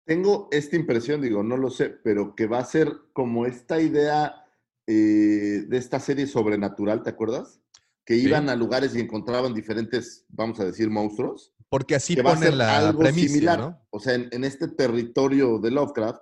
Tengo 0.08 0.50
esta 0.52 0.76
impresión, 0.76 1.22
digo, 1.22 1.44
no 1.44 1.56
lo 1.56 1.70
sé, 1.70 1.90
pero 2.04 2.36
que 2.36 2.48
va 2.48 2.58
a 2.58 2.66
ser 2.66 2.92
como 3.14 3.46
esta 3.46 3.80
idea 3.80 4.43
eh, 4.88 5.64
de 5.68 5.78
esta 5.78 6.00
serie 6.00 6.28
sobrenatural, 6.28 7.04
¿te 7.04 7.10
acuerdas? 7.10 7.62
Que 8.06 8.16
Sí. 8.20 8.28
iban 8.28 8.50
a 8.50 8.56
lugares 8.56 8.96
y 8.96 9.00
encontraban 9.00 9.54
diferentes, 9.54 10.26
vamos 10.30 10.60
a 10.60 10.66
decir, 10.66 10.90
monstruos. 10.90 11.54
Porque 11.70 11.96
así 11.96 12.16
ponen 12.18 12.58
la 12.58 12.78
algo 12.78 13.00
premisa, 13.00 13.28
similar. 13.28 13.60
¿no? 13.60 13.88
O 13.90 14.00
sea, 14.00 14.14
en, 14.16 14.28
en 14.32 14.44
este 14.44 14.68
territorio 14.68 15.58
de 15.60 15.72
Lovecraft 15.72 16.22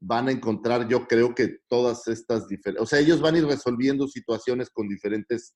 van 0.00 0.28
a 0.28 0.32
encontrar, 0.32 0.88
yo 0.88 1.06
creo 1.06 1.34
que 1.34 1.58
todas 1.68 2.08
estas 2.08 2.48
diferentes, 2.48 2.82
o 2.82 2.86
sea, 2.86 2.98
ellos 2.98 3.20
van 3.20 3.34
a 3.34 3.38
ir 3.38 3.44
resolviendo 3.46 4.08
situaciones 4.08 4.70
con 4.70 4.88
diferentes 4.88 5.54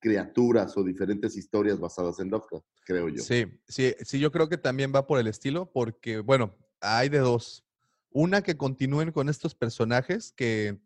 criaturas 0.00 0.76
o 0.76 0.82
diferentes 0.82 1.36
historias 1.36 1.78
basadas 1.78 2.18
en 2.18 2.28
Lovecraft, 2.30 2.66
creo 2.84 3.08
yo. 3.08 3.22
Sí, 3.22 3.46
sí, 3.68 3.94
sí, 4.00 4.18
yo 4.18 4.32
creo 4.32 4.48
que 4.48 4.58
también 4.58 4.92
va 4.94 5.06
por 5.06 5.20
el 5.20 5.28
estilo, 5.28 5.70
porque, 5.70 6.18
bueno, 6.18 6.56
hay 6.80 7.08
de 7.08 7.18
dos. 7.18 7.64
Una 8.10 8.42
que 8.42 8.56
continúen 8.56 9.12
con 9.12 9.28
estos 9.28 9.54
personajes 9.54 10.32
que, 10.32 10.80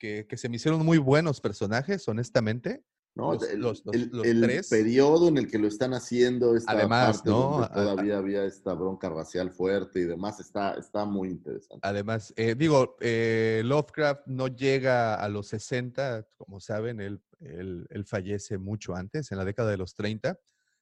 que, 0.00 0.26
que 0.26 0.36
se 0.36 0.48
me 0.48 0.56
hicieron 0.56 0.84
muy 0.84 0.98
buenos 0.98 1.40
personajes, 1.40 2.08
honestamente. 2.08 2.82
¿no? 3.14 3.34
Los- 3.34 3.42
el, 3.50 3.60
los- 3.60 3.84
los- 3.84 3.94
el- 3.94 4.10
los 4.12 4.26
el 4.26 4.40
tres. 4.40 4.68
periodo 4.68 5.28
en 5.28 5.36
el 5.36 5.50
que 5.50 5.58
lo 5.58 5.66
están 5.68 5.92
haciendo, 5.94 6.56
esta 6.56 6.72
Además, 6.72 7.16
parte 7.18 7.30
¿no? 7.30 7.40
donde 7.40 7.62
A- 7.64 7.66
a- 7.66 7.74
todavía 7.74 8.16
había 8.18 8.44
esta 8.44 8.72
bronca 8.72 9.08
racial 9.10 9.50
fuerte 9.50 10.00
y 10.00 10.04
demás, 10.04 10.40
está, 10.40 10.74
está 10.74 11.04
muy 11.04 11.28
interesante. 11.28 11.80
Además, 11.82 12.32
eh, 12.36 12.54
digo, 12.56 12.96
eh, 13.00 13.62
Lovecraft 13.64 14.22
no 14.26 14.48
llega 14.48 15.16
a 15.16 15.28
los 15.28 15.48
60, 15.48 16.26
como 16.38 16.60
saben, 16.60 17.00
él, 17.00 17.20
él- 17.40 17.86
él 17.90 18.04
fallece 18.06 18.58
mucho 18.58 18.94
antes, 18.94 19.30
en 19.32 19.38
la 19.38 19.44
década 19.44 19.70
de 19.70 19.76
los 19.76 19.94
30. 19.94 20.38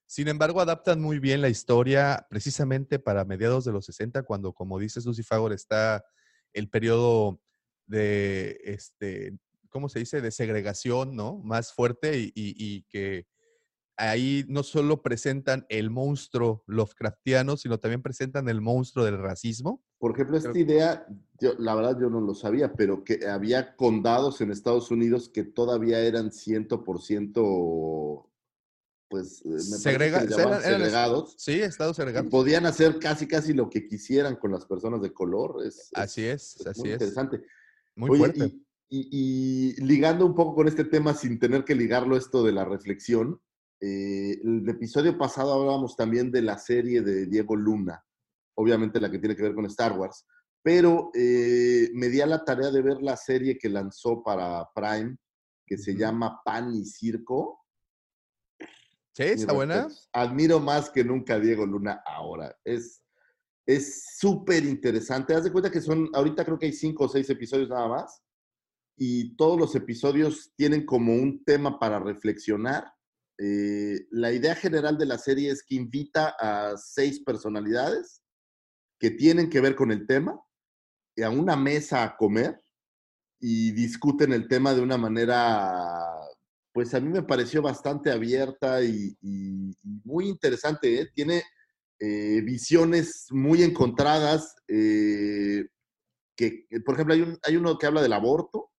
Sin 0.07 0.29
embargo, 0.29 0.61
adaptan 0.61 1.01
muy 1.01 1.19
bien 1.19 1.41
la 1.43 1.49
historia 1.49 2.27
precisamente 2.31 2.99
para 2.99 3.25
mediados 3.25 3.65
de 3.65 3.73
los 3.73 3.85
60, 3.87 4.23
cuando, 4.23 4.53
como 4.53 4.79
dices, 4.79 5.05
Lucy 5.07 5.23
Fagor, 5.23 5.53
está 5.53 6.05
el 6.53 6.69
periodo 6.71 7.41
de, 7.89 8.61
este, 8.65 9.37
¿cómo 9.71 9.89
se 9.89 9.99
dice?, 9.99 10.21
de 10.21 10.31
segregación, 10.31 11.17
¿no? 11.17 11.39
Más 11.39 11.73
fuerte 11.73 12.19
y, 12.19 12.27
y- 12.35 12.55
y 12.57 12.83
que 12.85 13.27
ahí 13.97 14.45
no 14.49 14.63
solo 14.63 15.03
presentan 15.03 15.67
el 15.69 15.91
monstruo 15.91 16.63
Lovecraftiano, 16.67 17.57
sino 17.57 17.79
también 17.81 18.03
presentan 18.03 18.49
el 18.49 18.61
monstruo 18.61 19.05
del 19.05 19.19
racismo. 19.19 19.83
Por 19.99 20.13
ejemplo, 20.13 20.37
esta 20.37 20.57
idea, 20.57 21.05
yo, 21.41 21.55
la 21.59 21.75
verdad 21.75 21.99
yo 22.01 22.09
no 22.09 22.21
lo 22.21 22.33
sabía, 22.35 22.73
pero 22.75 23.03
que 23.03 23.27
había 23.27 23.75
condados 23.75 24.41
en 24.41 24.53
Estados 24.53 24.93
Unidos 24.93 25.29
que 25.29 25.43
todavía 25.43 25.99
eran 25.99 26.31
100%, 26.31 28.31
pues, 29.09 29.41
eh, 29.41 29.49
me 29.49 29.55
que 29.57 29.63
Segrega- 29.65 30.23
eran- 30.23 30.31
eran- 30.31 30.63
segregados. 30.63 31.35
Sí, 31.39 31.61
estados 31.61 31.97
segregados. 31.97 32.31
podían 32.31 32.67
hacer 32.67 33.01
casi, 33.01 33.27
casi 33.27 33.53
lo 33.55 33.69
que 33.69 33.89
quisieran 33.89 34.37
con 34.37 34.53
las 34.53 34.65
personas 34.67 35.03
de 35.03 35.13
color. 35.13 35.65
Es, 35.67 35.91
Así 35.95 36.25
es, 36.25 36.61
es 36.61 36.67
así 36.69 36.81
muy 36.83 36.91
es. 36.91 36.95
interesante. 36.95 37.43
Muy 37.99 38.11
Oye, 38.11 38.19
fuerte. 38.19 38.45
Y, 38.91 39.01
y- 39.11 39.75
y 39.77 39.85
ligando 39.85 40.25
un 40.25 40.35
poco 40.35 40.55
con 40.55 40.69
este 40.69 40.85
tema 40.85 41.13
sin 41.15 41.39
tener 41.39 41.65
que 41.65 41.75
ligarlo 41.75 42.17
esto 42.17 42.43
de 42.45 42.53
la 42.53 42.65
reflexión, 42.65 43.41
eh, 43.81 44.41
el 44.43 44.67
episodio 44.69 45.19
pasado 45.19 45.53
hablábamos 45.53 45.97
también 45.97 46.31
de 46.31 46.43
la 46.43 46.59
serie 46.59 47.03
de 47.03 47.27
Diego 47.27 47.57
Luna, 47.57 48.03
obviamente 48.57 49.01
la 49.01 49.11
que 49.11 49.19
tiene 49.19 49.35
que 49.37 49.43
ver 49.43 49.55
con 49.55 49.67
Star 49.67 49.99
Wars, 49.99 50.25
pero 50.63 51.11
eh, 51.15 51.91
me 51.95 52.09
di 52.09 52.21
a 52.21 52.27
la 52.27 52.45
tarea 52.45 52.71
de 52.71 52.83
ver 52.83 53.03
la 53.03 53.17
serie 53.17 53.59
que 53.59 53.69
lanzó 53.69 54.23
para 54.23 54.67
Prime, 54.75 55.17
que 55.67 55.77
se 55.77 55.95
llama 55.97 56.41
Pan 56.45 56.73
y 56.75 56.85
Circo. 56.85 57.65
Sí, 59.13 59.25
está 59.25 59.53
buena. 59.53 59.89
Admiro 60.13 60.61
más 60.61 60.91
que 60.91 61.03
nunca 61.05 61.35
a 61.35 61.41
Diego 61.41 61.67
Luna 61.67 62.03
ahora. 62.07 62.57
Es 62.65 63.03
es 63.69 64.17
súper 64.19 64.65
interesante. 64.65 65.35
Haz 65.35 65.45
de 65.45 65.53
cuenta 65.53 65.71
que 65.71 65.83
son, 65.83 66.09
ahorita 66.15 66.43
creo 66.43 66.59
que 66.59 66.67
hay 66.67 66.73
cinco 66.73 67.05
o 67.05 67.09
seis 67.09 67.29
episodios 67.29 67.69
nada 67.69 67.87
más. 67.87 68.23
Y 68.97 69.37
todos 69.37 69.61
los 69.61 69.75
episodios 69.75 70.53
tienen 70.57 70.87
como 70.87 71.13
un 71.13 71.45
tema 71.45 71.79
para 71.79 72.01
reflexionar. 72.01 72.91
Eh, 73.39 74.07
la 74.11 74.33
idea 74.33 74.55
general 74.55 74.97
de 74.97 75.05
la 75.05 75.19
serie 75.19 75.51
es 75.51 75.63
que 75.63 75.75
invita 75.75 76.35
a 76.41 76.79
seis 76.79 77.23
personalidades 77.23 78.23
que 78.99 79.11
tienen 79.11 79.51
que 79.51 79.61
ver 79.61 79.77
con 79.77 79.93
el 79.93 80.07
tema 80.07 80.41
eh, 81.15 81.25
a 81.25 81.29
una 81.31 81.55
mesa 81.55 82.03
a 82.03 82.17
comer 82.17 82.59
y 83.39 83.73
discuten 83.73 84.33
el 84.33 84.49
tema 84.49 84.73
de 84.73 84.81
una 84.81 84.97
manera, 84.97 86.01
pues 86.73 86.95
a 86.95 87.01
mí 87.01 87.11
me 87.11 87.23
pareció 87.23 87.61
bastante 87.61 88.11
abierta 88.11 88.83
y, 88.83 89.15
muy 90.05 90.27
interesante. 90.27 91.03
¿eh? 91.03 91.11
Tiene 91.15 91.43
eh, 92.01 92.41
visiones 92.45 93.27
muy 93.31 93.63
encontradas, 93.63 94.55
eh, 94.69 95.67
que, 96.37 96.67
que, 96.69 96.81
por 96.81 96.95
ejemplo, 96.95 97.15
hay, 97.15 97.23
un, 97.23 97.39
hay 97.43 97.57
uno 97.57 97.77
que 97.79 97.87
habla 97.87 98.03
del 98.03 98.13
aborto 98.13 98.71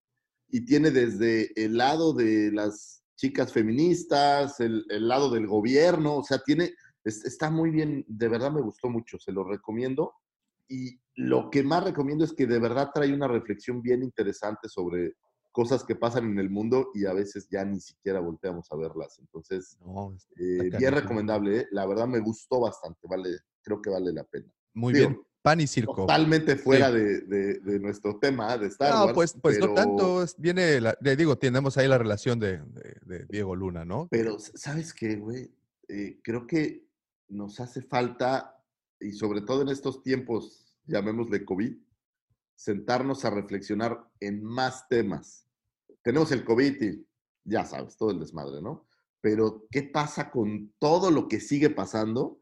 y 0.50 0.66
tiene 0.66 0.92
desde 0.92 1.52
el 1.62 1.78
lado 1.78 2.14
de 2.14 2.52
las 2.52 3.04
chicas 3.16 3.52
feministas, 3.52 4.60
el, 4.62 4.86
el 4.90 5.08
lado 5.08 5.30
del 5.30 5.46
gobierno, 5.48 6.18
o 6.18 6.24
sea, 6.24 6.40
tiene, 6.40 6.74
es- 7.04 7.26
está 7.26 7.50
muy 7.52 7.70
bien, 7.70 8.06
de 8.08 8.28
verdad 8.30 8.52
me 8.52 8.62
gustó 8.62 8.90
mucho, 8.90 9.20
se 9.20 9.32
lo 9.34 9.44
recomiendo. 9.44 10.14
Y 10.70 11.00
lo 11.16 11.50
que 11.50 11.64
más 11.64 11.84
recomiendo 11.84 12.24
es 12.24 12.34
que 12.34 12.48
de 12.48 12.60
verdad 12.60 12.92
trae 12.94 13.12
una 13.14 13.28
reflexión 13.28 13.82
bien 13.82 14.04
interesante 14.04 14.70
sobre 14.70 15.16
cosas 15.52 15.84
que 15.84 15.96
pasan 15.96 16.26
en 16.32 16.40
el 16.40 16.50
mundo 16.50 16.92
y 16.94 17.06
a 17.06 17.14
veces 17.14 17.48
ya 17.50 17.66
ni 17.66 17.80
siquiera 17.80 18.20
volteamos 18.20 18.72
a 18.72 18.76
verlas. 18.76 19.18
Entonces, 19.20 19.78
No, 19.86 20.16
eh, 20.38 20.70
bien 20.78 20.94
recomendable, 20.94 21.60
¿eh? 21.62 21.68
la 21.72 21.86
verdad 21.86 22.08
me 22.08 22.20
gustó 22.20 22.60
bastante, 22.60 23.08
vale, 23.10 23.30
creo 23.62 23.82
que 23.82 23.90
vale 23.90 24.12
la 24.14 24.24
pena. 24.24 24.52
Muy 24.74 24.94
Digo, 24.94 25.10
bien. 25.10 25.22
Pan 25.42 25.62
y 25.62 25.68
circo. 25.68 25.96
Totalmente 25.96 26.58
fuera 26.58 26.92
de, 26.92 27.22
de- 27.22 27.60
de 27.60 27.80
nuestro 27.80 28.20
tema 28.20 28.58
de 28.58 28.68
Star 28.68 28.94
No, 28.94 29.06
Wars. 29.06 29.14
pues, 29.16 29.34
pues 29.42 29.60
no 29.60 29.74
tanto. 29.74 30.26
Viene, 30.38 30.82
la- 30.82 30.98
digo, 31.18 31.38
tenemos 31.38 31.78
ahí 31.78 31.88
la 31.88 31.98
relación 31.98 32.40
de, 32.40 32.58
de- 32.58 32.98
de 33.06 33.26
Diego 33.30 33.56
Luna, 33.56 33.86
¿no? 33.86 34.08
Pero, 34.12 34.38
¿sabes 34.40 34.94
qué, 34.94 35.16
güey? 35.16 35.50
Eh, 35.88 36.20
creo 36.24 36.46
que 36.46 36.86
nos 37.30 37.60
hace 37.62 37.82
falta, 37.82 38.62
y 39.00 39.14
sobre 39.14 39.40
todo 39.42 39.62
en 39.62 39.70
estos 39.70 40.04
tiempos, 40.04 40.76
llamémosle 40.86 41.46
COVID, 41.46 41.74
sentarnos 42.60 43.24
a 43.24 43.30
reflexionar 43.30 44.06
en 44.20 44.44
más 44.44 44.90
temas. 44.90 45.48
Tenemos 46.04 46.30
el 46.34 46.44
COVID 46.44 46.82
y 46.82 47.08
ya 47.46 47.64
sabes, 47.64 47.96
todo 47.96 48.12
el 48.12 48.20
desmadre, 48.20 48.62
¿no? 48.62 48.86
Pero, 49.22 49.66
¿qué 49.72 49.84
pasa 49.84 50.30
con 50.30 50.74
todo 50.78 51.10
lo 51.10 51.30
que 51.30 51.40
sigue 51.40 51.70
pasando 51.70 52.42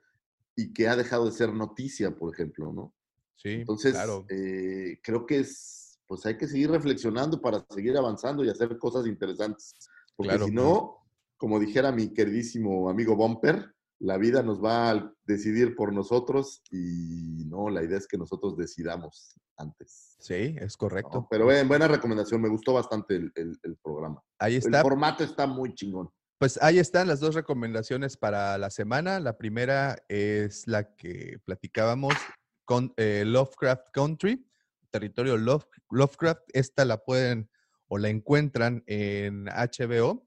y 0.56 0.74
que 0.74 0.88
ha 0.88 0.96
dejado 0.96 1.26
de 1.26 1.34
ser 1.34 1.54
noticia, 1.54 2.16
por 2.18 2.34
ejemplo, 2.34 2.74
¿no? 2.74 2.96
Sí, 3.36 3.50
Entonces, 3.50 3.94
claro. 3.94 4.26
eh, 4.30 5.00
creo 5.04 5.28
que 5.28 5.38
es, 5.42 6.00
pues 6.08 6.26
hay 6.26 6.36
que 6.36 6.48
seguir 6.48 6.72
reflexionando 6.72 7.40
para 7.40 7.64
seguir 7.70 7.96
avanzando 7.96 8.44
y 8.44 8.50
hacer 8.50 8.76
cosas 8.80 9.06
interesantes. 9.06 9.76
Porque 10.16 10.32
Claro. 10.32 10.46
si 10.48 10.52
no, 10.52 10.98
como 11.38 11.60
dijera 11.60 11.92
mi 11.92 12.12
queridísimo 12.12 12.90
amigo 12.90 13.16
Bumper, 13.16 13.72
la 14.00 14.18
vida 14.18 14.44
nos 14.44 14.64
va 14.64 14.92
a 14.92 15.14
decidir 15.26 15.76
por 15.76 15.92
nosotros 15.94 16.62
y 16.72 17.46
no, 17.46 17.70
la 17.70 17.84
idea 17.84 17.98
es 17.98 18.08
que 18.08 18.18
nosotros 18.18 18.56
decidamos 18.58 19.40
antes. 19.58 20.16
Sí, 20.20 20.56
es 20.60 20.74
¿no? 20.74 20.78
correcto. 20.78 21.28
Pero 21.32 21.52
eh, 21.52 21.64
buena 21.64 21.88
recomendación, 21.88 22.42
me 22.42 22.50
gustó 22.50 22.74
bastante 22.74 23.16
el, 23.16 23.32
el- 23.36 23.60
el 23.64 23.76
programa. 23.78 24.22
Ahí 24.40 24.54
El 24.54 24.60
está. 24.60 24.82
formato 24.84 25.24
está 25.24 25.48
muy 25.48 25.74
chingón. 25.74 26.10
Pues 26.40 26.60
ahí 26.62 26.78
están 26.78 27.08
las 27.08 27.20
dos 27.20 27.34
recomendaciones 27.34 28.16
para 28.18 28.58
la 28.60 28.70
semana. 28.70 29.20
La 29.20 29.38
primera 29.40 29.98
es 30.08 30.68
la 30.68 30.96
que 30.96 31.40
platicábamos 31.46 32.14
con 32.66 32.94
eh, 32.98 33.24
Lovecraft 33.26 33.88
Country, 33.92 34.48
territorio 34.92 35.38
Love- 35.38 35.66
Lovecraft. 35.90 36.42
Esta 36.54 36.86
la 36.86 36.98
pueden 37.04 37.50
o 37.88 37.98
la 37.98 38.10
encuentran 38.10 38.84
en 38.86 39.46
HBO, 39.46 40.27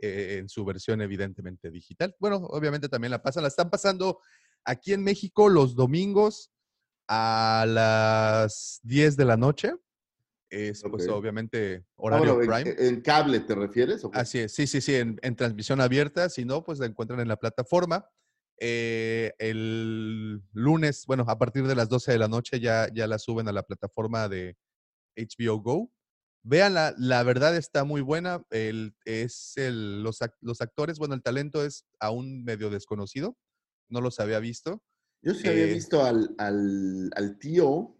eh, 0.00 0.38
en 0.38 0.48
su 0.48 0.64
versión 0.64 1.00
evidentemente 1.02 1.70
digital. 1.70 2.14
Bueno, 2.18 2.36
obviamente 2.36 2.88
también 2.88 3.10
la 3.10 3.22
pasan. 3.22 3.42
La 3.42 3.48
están 3.48 3.70
pasando 3.70 4.20
aquí 4.64 4.92
en 4.92 5.02
México 5.02 5.48
los 5.48 5.74
domingos 5.74 6.50
a 7.08 7.64
las 7.68 8.80
10 8.82 9.16
de 9.16 9.24
la 9.24 9.36
noche. 9.36 9.74
Es 10.50 10.82
pues 10.90 11.08
obviamente 11.08 11.82
Ah, 11.82 11.92
horario 11.96 12.34
bueno, 12.36 12.54
en- 12.54 12.64
prime. 12.64 12.76
en, 12.78 13.00
cable 13.00 13.40
te 13.40 13.54
refieres? 13.54 14.04
o 14.04 14.10
qué? 14.10 14.18
Así 14.18 14.38
es, 14.40 14.54
sí, 14.54 14.66
sí, 14.66 14.80
sí, 14.82 14.94
en, 14.96 15.18
en 15.22 15.34
transmisión 15.34 15.80
abierta, 15.80 16.28
si 16.28 16.44
no, 16.44 16.62
pues 16.62 16.78
la 16.78 16.86
encuentran 16.86 17.20
en 17.20 17.28
la 17.28 17.36
plataforma. 17.36 18.06
Eh, 18.60 19.32
el 19.38 20.42
lunes, 20.52 21.04
bueno, 21.06 21.24
a 21.26 21.38
partir 21.38 21.66
de 21.66 21.74
las 21.74 21.88
12 21.88 22.12
de 22.12 22.18
la 22.18 22.28
noche 22.28 22.60
ya, 22.60 22.88
ya 22.94 23.06
la 23.06 23.18
suben 23.18 23.48
a 23.48 23.52
la 23.52 23.62
plataforma 23.62 24.28
de 24.28 24.56
HBO 25.16 25.58
Go. 25.60 25.92
Vean, 26.44 26.74
la, 26.74 26.94
la 26.98 27.22
verdad 27.22 27.56
está 27.56 27.84
muy 27.84 28.00
buena. 28.00 28.44
El, 28.50 28.94
es 29.04 29.56
el, 29.56 30.02
los, 30.02 30.18
los 30.40 30.60
actores, 30.60 30.98
bueno, 30.98 31.14
el 31.14 31.22
talento 31.22 31.64
es 31.64 31.86
aún 32.00 32.42
medio 32.44 32.70
desconocido. 32.70 33.36
No 33.88 34.00
los 34.00 34.18
había 34.20 34.38
visto. 34.40 34.82
Yo 35.22 35.34
sí 35.34 35.48
había 35.48 35.66
Eh, 35.66 35.74
visto 35.74 36.02
al, 36.02 36.34
al, 36.38 37.10
al 37.14 37.38
tío, 37.38 37.96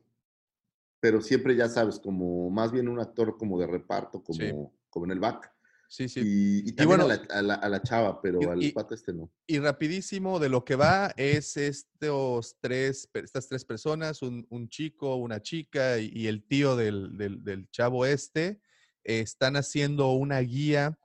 pero 1.00 1.20
siempre 1.20 1.54
ya 1.56 1.68
sabes, 1.68 2.00
como 2.00 2.50
más 2.50 2.72
bien 2.72 2.88
un 2.88 2.98
actor 3.00 3.36
como 3.36 3.58
de 3.60 3.66
reparto, 3.66 4.22
como, 4.22 4.38
Sí. 4.38 4.52
como 4.90 5.04
en 5.06 5.12
el 5.12 5.20
back. 5.20 5.51
Sí, 5.92 6.08
sí. 6.08 6.20
Y, 6.24 6.70
y 6.70 6.72
también 6.72 7.00
bueno, 7.00 7.04
a, 7.04 7.16
la, 7.18 7.22
a 7.38 7.42
la- 7.42 7.54
a 7.56 7.68
la 7.68 7.82
chava, 7.82 8.22
pero 8.22 8.40
y- 8.58 8.68
al 8.68 8.72
pata 8.72 8.94
este 8.94 9.12
no. 9.12 9.30
Y 9.46 9.58
rapidísimo 9.58 10.38
de 10.38 10.48
lo 10.48 10.64
que 10.64 10.74
va 10.74 11.12
es 11.18 11.58
estos 11.58 12.56
tres, 12.60 13.10
estas 13.12 13.46
tres 13.46 13.62
personas, 13.66 14.22
un, 14.22 14.46
un 14.48 14.70
chico, 14.70 15.16
una 15.16 15.42
chica 15.42 15.98
y, 15.98 16.26
el 16.28 16.46
tío 16.46 16.76
del, 16.76 17.18
del- 17.18 17.44
del 17.44 17.68
chavo 17.70 18.06
este, 18.06 18.62
eh, 19.04 19.20
están 19.20 19.56
haciendo 19.56 20.12
una 20.12 20.38
guía 20.40 20.98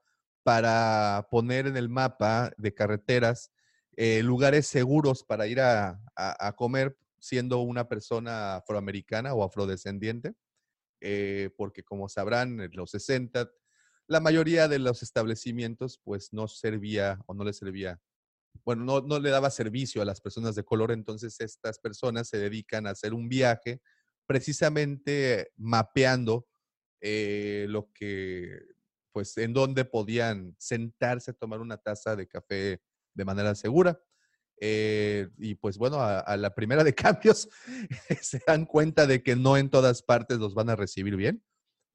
para 0.43 1.27
poner 1.29 1.67
en 1.67 1.75
el 1.75 1.89
mapa 1.89 2.53
de 2.57 2.73
carreteras 2.73 3.51
eh, 3.97 4.23
lugares 4.23 4.67
seguros 4.67 5.25
para 5.25 5.47
ir 5.47 5.59
a, 5.59 5.99
a- 6.15 6.47
a 6.47 6.55
comer 6.55 6.97
siendo 7.19 7.59
una 7.59 7.89
persona 7.89 8.55
afroamericana 8.55 9.33
o 9.33 9.43
afrodescendiente, 9.43 10.35
eh, 11.01 11.49
porque 11.57 11.83
como 11.83 12.07
sabrán, 12.07 12.61
en 12.61 12.71
los 12.71 12.91
60 12.91 13.51
la 14.07 14.19
mayoría 14.19 14.67
de 14.67 14.79
los 14.79 15.03
establecimientos 15.03 15.99
pues 16.03 16.33
no 16.33 16.47
servía 16.47 17.19
o 17.25 17.33
no 17.33 17.43
le 17.43 17.53
servía, 17.53 17.99
bueno, 18.65 18.83
no, 18.83 19.01
no 19.01 19.19
le 19.19 19.29
daba 19.29 19.49
servicio 19.49 20.01
a 20.01 20.05
las 20.05 20.21
personas 20.21 20.55
de 20.55 20.63
color, 20.63 20.91
entonces 20.91 21.39
estas 21.39 21.79
personas 21.79 22.27
se 22.27 22.37
dedican 22.37 22.87
a 22.87 22.91
hacer 22.91 23.13
un 23.13 23.29
viaje 23.29 23.81
precisamente 24.25 25.51
mapeando 25.55 26.47
eh, 27.01 27.65
lo 27.69 27.91
que, 27.93 28.59
pues, 29.11 29.37
en 29.37 29.53
dónde 29.53 29.85
podían 29.85 30.55
sentarse 30.57 31.31
a 31.31 31.33
tomar 31.35 31.59
una 31.61 31.77
taza 31.77 32.15
de 32.15 32.27
café 32.27 32.81
de 33.13 33.25
manera 33.25 33.55
segura. 33.55 33.99
Eh, 34.59 35.29
y 35.37 35.53
pues 35.53 35.77
bueno, 35.77 35.97
a, 35.97 36.19
a 36.19 36.35
la 36.35 36.55
primera 36.55 36.83
de 36.83 36.95
cambios 36.95 37.47
se 38.21 38.41
dan 38.47 38.65
cuenta 38.65 39.05
de 39.05 39.21
que 39.21 39.35
no 39.35 39.55
en 39.55 39.69
todas 39.69 40.01
partes 40.01 40.39
los 40.39 40.55
van 40.55 40.69
a 40.71 40.75
recibir 40.75 41.15
bien 41.15 41.43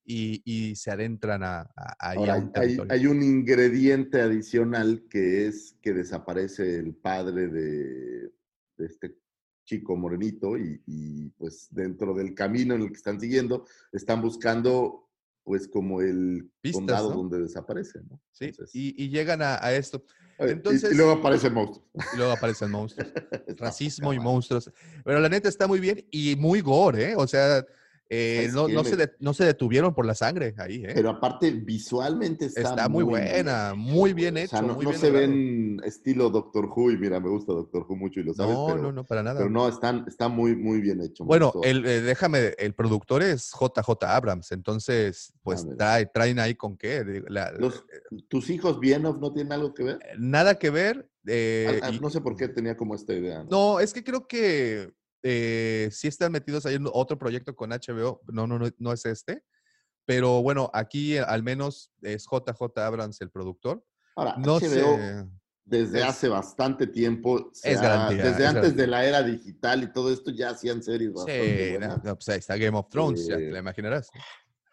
y, 0.05 0.43
y 0.45 0.75
se 0.77 0.91
adentran 0.91 1.43
a, 1.43 1.61
a, 1.77 2.13
Ahora, 2.13 2.35
a 2.35 2.37
hay, 2.37 2.41
un 2.43 2.47
hay- 2.47 2.53
territorio. 2.53 2.93
hay 2.93 3.07
un 3.07 3.23
ingrediente 3.23 4.21
adicional 4.21 5.05
que 5.09 5.47
es 5.47 5.77
que 5.81 5.93
desaparece 5.93 6.77
el 6.79 6.95
padre 6.95 7.49
de, 7.49 8.31
de 8.79 8.87
este 8.87 9.17
chico 9.65 9.97
morenito 9.97 10.59
y, 10.59 10.83
y, 10.87 11.29
pues 11.31 11.69
dentro 11.71 12.15
del 12.15 12.35
camino 12.35 12.75
en 12.75 12.83
el 12.83 12.89
que 12.89 12.97
están 12.97 13.21
siguiendo 13.21 13.65
están 13.93 14.21
buscando 14.21 15.09
pues 15.45 15.67
como 15.69 16.01
el 16.01 16.51
Pistas, 16.61 16.79
condado 16.81 17.11
¿no? 17.11 17.17
donde 17.17 17.41
desaparece, 17.41 18.01
¿no? 18.09 18.21
Sí, 18.31 18.47
Entonces, 18.47 18.75
y, 18.75 18.95
y 19.05 19.09
llegan 19.09 19.43
a, 19.43 19.55
a 19.65 19.73
esto. 19.75 20.05
y- 20.39 20.51
entonces- 20.51 20.93
y, 20.93 20.97
luego 20.97 21.13
aparecen 21.13 21.53
monstruos. 21.55 21.89
Y 22.13 22.17
luego 22.17 22.33
aparecen 22.33 22.71
monstruos. 22.71 23.13
Racismo 23.59 24.13
y 24.13 24.19
monstruos. 24.21 24.71
Pero 25.05 25.19
la 25.21 25.29
neta 25.29 25.49
está 25.49 25.67
muy 25.67 25.81
bien 25.81 26.05
y 26.13 26.37
muy 26.37 26.61
gore, 26.61 27.11
¿eh? 27.11 27.15
O 27.17 27.27
sea, 27.27 27.65
eh, 28.15 28.35
¿Sabes 28.51 28.55
no, 28.55 28.69
no, 28.69 28.85
se 28.85 28.97
de- 28.97 29.13
no 29.21 29.33
se 29.33 29.45
detuvieron 29.47 29.95
por 29.95 30.05
la 30.05 30.15
sangre 30.15 30.55
ahí, 30.59 30.85
¿eh? 30.85 30.93
Pero 30.95 31.09
aparte 31.09 31.51
visualmente 31.51 32.45
está, 32.45 32.61
Está 32.61 32.89
muy 32.89 33.05
buena, 33.05 33.73
muy 33.75 34.13
bien 34.13 34.35
güey. 34.35 34.45
O 34.45 34.49
sea, 34.49 34.59
hecho, 34.59 34.69
no, 34.69 34.75
muy 34.75 34.85
no 34.85 34.91
bien 34.91 35.01
se 35.01 35.07
logrado. 35.09 35.31
ven 35.31 35.81
estilo 35.85 36.29
Doctor 36.29 36.67
Who 36.67 36.91
y 36.91 36.99
mira, 36.99 37.21
me 37.21 37.31
gusta 37.31 37.53
Doctor 37.55 37.87
Who 37.89 37.97
mucho 37.97 38.21
y 38.21 38.25
lo 38.25 38.35
sabes, 38.35 38.55
no, 38.55 38.67
pero, 38.67 38.83
no, 38.83 38.93
no, 38.93 39.05
para 39.05 39.23
nada. 39.23 39.39
pero 39.39 39.49
no, 39.49 39.67
están, 39.67 40.05
está 40.07 40.29
muy, 40.29 40.55
muy 40.55 40.81
bien 40.83 41.01
hecho. 41.01 41.25
bueno, 41.25 41.53
el, 41.63 41.87
eh, 41.87 42.03
déjame, 42.03 42.55
el 42.59 42.75
productor 42.75 43.23
es 43.23 43.51
JJ 43.51 44.05
Abrams, 44.05 44.53
entonces, 44.53 45.33
pues 45.43 45.65
Ah, 45.67 45.75
trae, 45.79 46.07
traen 46.07 46.39
ahí 46.39 46.55
con 46.55 46.77
qué. 46.77 47.23
La- 47.29 47.53
Los- 47.53 47.85
¿Tus 48.29 48.51
hijos 48.51 48.79
Vienov 48.79 49.19
no 49.21 49.33
tienen 49.33 49.53
algo 49.55 49.73
que 49.73 49.85
ver? 49.85 49.99
eh, 50.03 50.15
nada 50.19 50.59
que 50.59 50.69
ver. 50.71 51.09
eh, 51.27 51.81
Ah, 51.83 51.87
ah, 51.87 51.91
y- 51.93 52.01
no 52.01 52.11
sé 52.11 52.21
por 52.21 52.37
qué 52.37 52.49
tenía 52.49 52.77
como 52.77 52.95
esta 52.95 53.15
idea. 53.15 53.45
No, 53.51 53.81
es 53.81 53.95
que 53.95 54.03
creo 54.05 54.27
que 54.27 54.93
eh, 55.23 55.89
sí 55.93 56.09
están 56.09 56.33
metidos 56.33 56.67
ahí 56.67 56.75
en 56.75 56.87
otro 56.93 57.19
proyecto 57.19 57.55
con 57.55 57.71
HBO. 57.71 58.21
No, 58.29 58.47
no, 58.47 58.59
no, 58.59 58.69
no 58.79 58.93
es 58.93 59.05
este. 59.07 59.43
Pero 60.05 60.43
bueno, 60.43 60.71
aquí 60.75 61.17
al 61.17 61.43
menos 61.43 61.93
es 62.03 62.25
JJ 62.31 62.79
Abrams 62.85 63.21
el 63.21 63.31
productor. 63.31 63.85
Ahora, 64.17 64.35
No 64.37 64.57
HBO 64.57 64.97
sé. 64.97 65.27
desde 65.65 66.01
es- 66.01 66.05
hace 66.05 66.29
bastante 66.29 66.87
tiempo, 66.89 67.51
es 67.63 67.81
garantía, 67.81 68.25
desde 68.25 68.43
es 68.43 68.49
antes 68.49 68.55
garantía. 68.55 68.83
de 68.83 68.87
la 68.89 69.05
era 69.07 69.23
digital 69.23 69.83
y 69.85 69.93
todo 69.93 70.13
esto 70.13 70.31
ya 70.33 70.51
hacían 70.51 70.83
series 70.83 71.13
Sí, 71.25 71.79
no, 71.81 71.97
no, 72.03 72.15
pues 72.17 72.29
ahí 72.31 72.39
está 72.39 72.57
Game 72.57 72.77
of 72.77 72.89
Thrones, 72.89 73.27
ya 73.29 73.37
te 73.37 73.49
Eh, 73.49 73.53
la 73.53 73.59
imaginarás. 73.61 74.09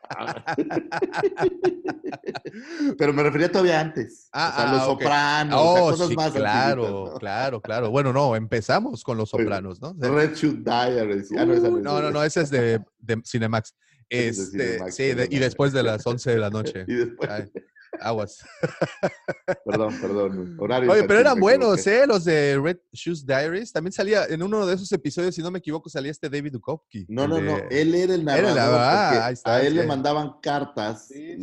Pero 2.97 3.13
me 3.13 3.23
refería 3.23 3.51
todavía 3.51 3.79
antes. 3.79 4.29
Ah, 4.31 4.51
o 4.51 4.55
sea, 4.55 4.69
ah, 4.69 4.73
Los 4.73 4.83
ok. 4.87 5.01
Sopranos, 5.01 5.59
o 5.59 5.73
sea, 5.73 5.83
Oh, 5.83 5.89
cosas 5.91 6.07
sí, 6.07 6.15
más 6.15 6.31
claro, 6.33 7.13
claro, 7.19 7.61
claro. 7.61 7.89
Bueno, 7.91 8.13
no, 8.13 8.35
empezamos 8.35 9.03
con 9.03 9.17
Los 9.17 9.33
Oye, 9.33 9.43
Sopranos, 9.43 9.81
¿no? 9.81 9.93
Red 9.97 10.35
Shoot 10.35 10.59
Diaries. 10.63 11.29
Ah, 11.37 11.45
no, 11.45 11.53
esa 11.53 11.69
Uh, 11.69 11.77
es 11.77 11.83
no, 11.83 12.01
no, 12.01 12.11
no, 12.11 12.23
ese 12.23 12.41
es 12.41 12.49
de, 12.49 12.79
de 12.99 13.21
Cinemax. 13.25 13.75
Ese 14.11 14.29
es 14.29 14.51
de 14.53 14.63
Este, 14.63 14.71
Cinemax, 14.73 14.95
sí, 14.95 15.03
de- 15.13 15.27
y 15.29 15.37
después 15.37 15.71
de 15.71 15.83
las 15.83 16.05
11 16.07 16.31
de 16.31 16.37
la 16.39 16.49
noche. 16.57 16.83
Y 16.87 16.95
después, 16.95 17.29
Ay, 17.29 17.51
aguas. 17.99 18.39
perdón, 19.65 19.93
perdón. 20.01 20.57
Horario 20.59 20.91
Oye, 20.91 21.03
pero 21.03 21.19
eran 21.19 21.39
buenos. 21.39 21.85
¿eh? 21.87 22.05
Los 22.07 22.25
de 22.25 22.59
Red 22.61 22.77
Shoes 22.91 23.25
Diaries. 23.25 23.71
También 23.71 23.91
salía 23.91 24.25
en 24.25 24.41
uno 24.43 24.65
de 24.65 24.75
esos 24.75 24.91
episodios, 24.91 25.35
si 25.35 25.41
no 25.41 25.51
me 25.51 25.59
equivoco, 25.59 25.89
salía 25.89 26.11
este 26.11 26.29
David 26.29 26.53
Duchovny. 26.53 27.05
No, 27.07 27.27
no, 27.27 27.41
no. 27.41 27.57
Él 27.69 27.95
era 27.95 28.13
el 28.15 28.21
Era 28.21 28.41
narrador. 28.41 28.79
ah, 28.81 29.09
porque 29.11 29.23
ahí 29.25 29.33
está, 29.33 29.55
a 29.55 29.61
él 29.63 29.75
le 29.75 29.85
mandaban 29.87 30.39
cartas. 30.41 31.07
Sí, 31.07 31.37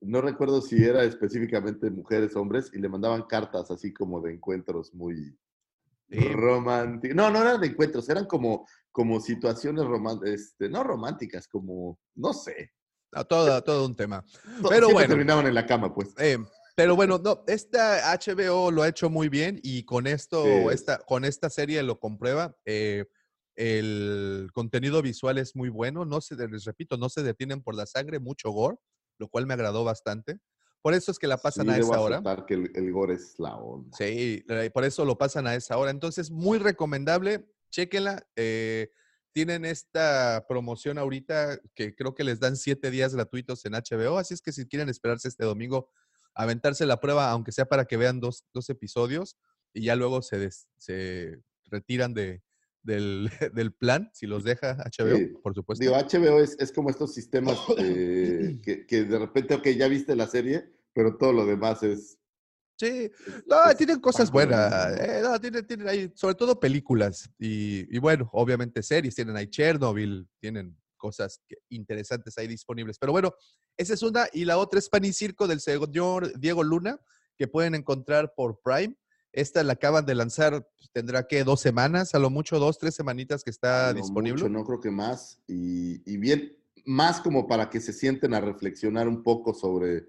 No 0.00 0.20
recuerdo 0.20 0.60
si 0.62 0.82
era 0.82 1.04
específicamente 1.04 1.90
mujeres, 1.90 2.34
hombres, 2.36 2.70
y 2.72 2.78
le 2.78 2.88
mandaban 2.88 3.22
cartas 3.24 3.70
así 3.70 3.92
como 3.92 4.20
de 4.20 4.32
encuentros 4.32 4.94
muy 4.94 5.36
Sí. 6.10 6.28
románticos. 6.28 7.16
No, 7.16 7.30
no 7.30 7.40
eran 7.40 7.60
de 7.60 7.68
encuentros, 7.68 8.08
eran 8.10 8.26
como, 8.26 8.68
como 8.92 9.20
situaciones 9.20 9.84
románticas, 9.86 10.34
este, 10.34 10.68
no 10.68 10.84
románticas, 10.84 11.48
como, 11.48 11.98
no 12.14 12.32
sé. 12.34 12.70
Todo, 13.28 13.62
todo 13.62 13.86
un 13.86 13.94
tema. 13.94 14.24
Pero 14.44 14.68
siempre 14.68 14.92
bueno. 14.94 15.08
terminaban 15.08 15.46
en 15.46 15.54
la 15.54 15.66
cama, 15.66 15.94
pues. 15.94 16.08
Eh, 16.18 16.38
pero 16.74 16.96
bueno, 16.96 17.20
no, 17.22 17.44
esta 17.46 18.12
HBO 18.12 18.72
lo 18.72 18.82
ha 18.82 18.88
hecho 18.88 19.08
muy 19.08 19.28
bien 19.28 19.60
y 19.62 19.84
con 19.84 20.08
esto, 20.08 20.42
Sí. 20.44 20.74
esta, 20.74 20.98
con 20.98 21.24
esta 21.24 21.48
serie 21.50 21.82
lo 21.84 22.00
comprueba. 22.00 22.56
eh, 22.64 23.04
el 23.56 24.48
contenido 24.52 25.00
visual 25.00 25.38
es 25.38 25.54
muy 25.54 25.68
bueno, 25.68 26.04
no 26.04 26.20
se, 26.20 26.34
les 26.48 26.64
repito, 26.64 26.96
no 26.96 27.08
se 27.08 27.22
detienen 27.22 27.62
por 27.62 27.76
la 27.76 27.86
sangre, 27.86 28.18
mucho 28.18 28.50
gore, 28.50 28.76
lo 29.18 29.28
cual 29.28 29.46
me 29.46 29.54
agradó 29.54 29.84
bastante. 29.84 30.40
Por 30.82 30.92
eso 30.92 31.12
es 31.12 31.18
que 31.20 31.28
la 31.28 31.38
pasan 31.38 31.66
Sí, 31.66 31.72
a 31.72 31.78
esa 31.78 32.00
hora. 32.00 32.20
que 32.46 32.54
el, 32.54 32.72
el 32.74 32.90
gore 32.92 33.14
es 33.14 33.34
la 33.38 33.56
onda. 33.56 33.96
Sí, 33.96 34.44
eh, 34.48 34.70
por 34.74 34.84
eso 34.84 35.04
lo 35.04 35.16
pasan 35.16 35.46
a 35.46 35.54
esa 35.54 35.78
hora. 35.78 35.90
Entonces, 35.92 36.30
muy 36.32 36.58
recomendable, 36.58 37.46
chéquenla. 37.70 38.26
eh, 38.36 38.90
tienen 39.34 39.64
esta 39.64 40.46
promoción 40.48 40.96
ahorita 40.96 41.58
que 41.74 41.94
creo 41.94 42.14
que 42.14 42.22
les 42.24 42.38
dan 42.38 42.56
siete 42.56 42.90
días 42.90 43.14
gratuitos 43.14 43.64
en 43.66 43.72
HBO, 43.74 44.16
así 44.16 44.32
es 44.32 44.40
que 44.40 44.52
si 44.52 44.66
quieren 44.66 44.88
esperarse 44.88 45.26
este 45.28 45.44
domingo, 45.44 45.90
aventarse 46.34 46.86
la 46.86 47.00
prueba, 47.00 47.30
aunque 47.30 47.52
sea 47.52 47.66
para 47.66 47.84
que 47.84 47.96
vean 47.96 48.20
dos, 48.20 48.44
dos 48.54 48.70
episodios 48.70 49.36
y 49.72 49.82
ya 49.84 49.96
luego 49.96 50.22
se, 50.22 50.38
des- 50.38 50.68
se 50.78 51.40
retiran 51.66 52.14
de, 52.14 52.42
del, 52.82 53.28
del 53.54 53.72
plan, 53.74 54.08
si 54.14 54.26
los 54.26 54.44
deja 54.44 54.76
HBO, 54.76 55.16
Sí. 55.16 55.26
por 55.42 55.52
supuesto. 55.54 55.82
Digo, 55.84 55.96
HBO 55.96 56.40
es, 56.40 56.56
es 56.60 56.70
como 56.72 56.88
estos 56.90 57.12
sistemas 57.12 57.58
eh, 57.78 58.60
que, 58.62 58.86
que 58.86 59.02
de 59.04 59.18
repente, 59.18 59.54
ok, 59.54 59.66
ya 59.70 59.88
viste 59.88 60.14
la 60.14 60.28
serie, 60.28 60.64
pero 60.92 61.16
todo 61.16 61.32
lo 61.32 61.44
demás 61.44 61.82
es... 61.82 62.18
sí, 62.76 63.10
No, 63.46 63.70
es 63.70 63.76
tienen 63.76 64.00
cosas 64.00 64.30
buenas. 64.30 64.70
¿no? 64.90 65.02
eh, 65.02 65.20
no, 65.22 65.40
tienen, 65.40 65.66
tienen 65.66 65.88
ahí, 65.88 66.12
sobre 66.14 66.34
todo 66.34 66.58
películas. 66.58 67.28
Y, 67.38 67.94
y 67.94 67.98
bueno, 67.98 68.28
obviamente 68.32 68.82
series. 68.82 69.14
Tienen 69.14 69.36
ahí 69.36 69.48
Chernobyl, 69.48 70.28
tienen 70.40 70.76
cosas 70.96 71.40
que- 71.46 71.58
interesantes 71.68 72.36
ahí 72.38 72.46
disponibles. 72.46 72.98
Pero 72.98 73.12
bueno, 73.12 73.34
esa 73.76 73.94
es 73.94 74.02
una. 74.02 74.26
Y 74.32 74.44
la 74.44 74.58
otra 74.58 74.78
es 74.78 74.88
Pan 74.88 75.04
y 75.04 75.12
Circo 75.12 75.46
del 75.46 75.60
señor 75.60 76.38
Diego 76.38 76.62
Luna, 76.62 76.98
que 77.36 77.48
pueden 77.48 77.74
encontrar 77.74 78.32
por 78.34 78.60
Prime. 78.62 78.96
Esta 79.32 79.64
la 79.64 79.72
acaban 79.72 80.06
de 80.06 80.14
lanzar, 80.14 80.68
pues, 80.76 80.90
tendrá 80.92 81.26
que 81.26 81.42
dos 81.42 81.60
semanas, 81.60 82.14
a 82.14 82.20
lo 82.20 82.30
mucho 82.30 82.60
dos, 82.60 82.78
tres 82.78 82.94
semanitas 82.94 83.42
que 83.42 83.50
está 83.50 83.88
lo 83.92 83.94
disponible. 84.00 84.42
mucho, 84.44 84.48
no 84.48 84.64
creo 84.64 84.80
que 84.80 84.92
más. 84.92 85.40
Y, 85.48 86.08
y 86.10 86.16
bien, 86.18 86.56
más 86.84 87.20
como 87.20 87.48
para 87.48 87.68
que 87.68 87.80
se 87.80 87.92
sienten 87.92 88.32
a 88.34 88.40
reflexionar 88.40 89.08
un 89.08 89.24
poco 89.24 89.52
sobre, 89.52 90.06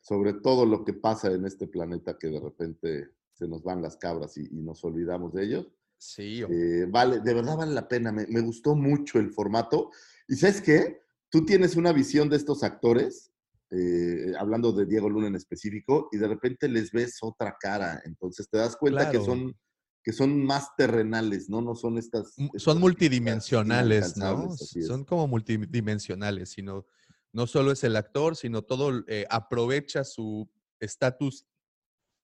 sobre 0.00 0.34
todo 0.34 0.66
lo 0.66 0.84
que 0.84 0.92
pasa 0.92 1.30
en 1.30 1.44
este 1.44 1.66
planeta 1.66 2.18
que 2.18 2.28
de 2.28 2.40
repente 2.40 3.10
se 3.32 3.46
nos 3.46 3.62
van 3.62 3.82
las 3.82 3.96
cabras 3.96 4.36
y, 4.36 4.46
y 4.50 4.60
nos 4.62 4.84
olvidamos 4.84 5.32
de 5.32 5.44
ellos. 5.44 5.66
Sí. 5.98 6.42
Eh, 6.42 6.86
vale, 6.88 7.20
de 7.20 7.34
verdad 7.34 7.56
vale 7.56 7.72
la 7.72 7.86
pena. 7.86 8.10
Me, 8.10 8.26
me 8.26 8.40
gustó 8.40 8.74
mucho 8.74 9.18
el 9.18 9.30
formato. 9.30 9.90
¿Y 10.28 10.36
sabes 10.36 10.60
qué? 10.60 11.02
Tú 11.30 11.44
tienes 11.44 11.76
una 11.76 11.92
visión 11.92 12.28
de 12.28 12.36
estos 12.36 12.62
actores, 12.62 13.30
eh, 13.70 14.32
hablando 14.38 14.72
de 14.72 14.86
Diego 14.86 15.08
Luna 15.08 15.28
en 15.28 15.36
específico, 15.36 16.08
y 16.10 16.18
de 16.18 16.28
repente 16.28 16.68
les 16.68 16.90
ves 16.90 17.18
otra 17.22 17.56
cara. 17.60 18.00
Entonces 18.04 18.48
te 18.48 18.58
das 18.58 18.76
cuenta 18.76 19.10
que 19.10 19.20
son 19.20 19.54
que 20.02 20.12
son 20.12 20.42
más 20.44 20.74
terrenales, 20.78 21.50
¿no? 21.50 21.60
No 21.60 21.74
son 21.74 21.98
estas... 21.98 22.34
Son 22.56 22.80
multidimensionales, 22.80 24.16
¿no? 24.16 24.56
Son 24.56 25.04
como 25.04 25.28
multidimensionales, 25.28 26.48
sino 26.48 26.86
no 27.32 27.46
solo 27.46 27.72
es 27.72 27.84
el 27.84 27.96
actor, 27.96 28.36
sino 28.36 28.62
todo 28.62 29.04
eh, 29.06 29.26
aprovecha 29.30 30.04
su 30.04 30.50
estatus 30.80 31.46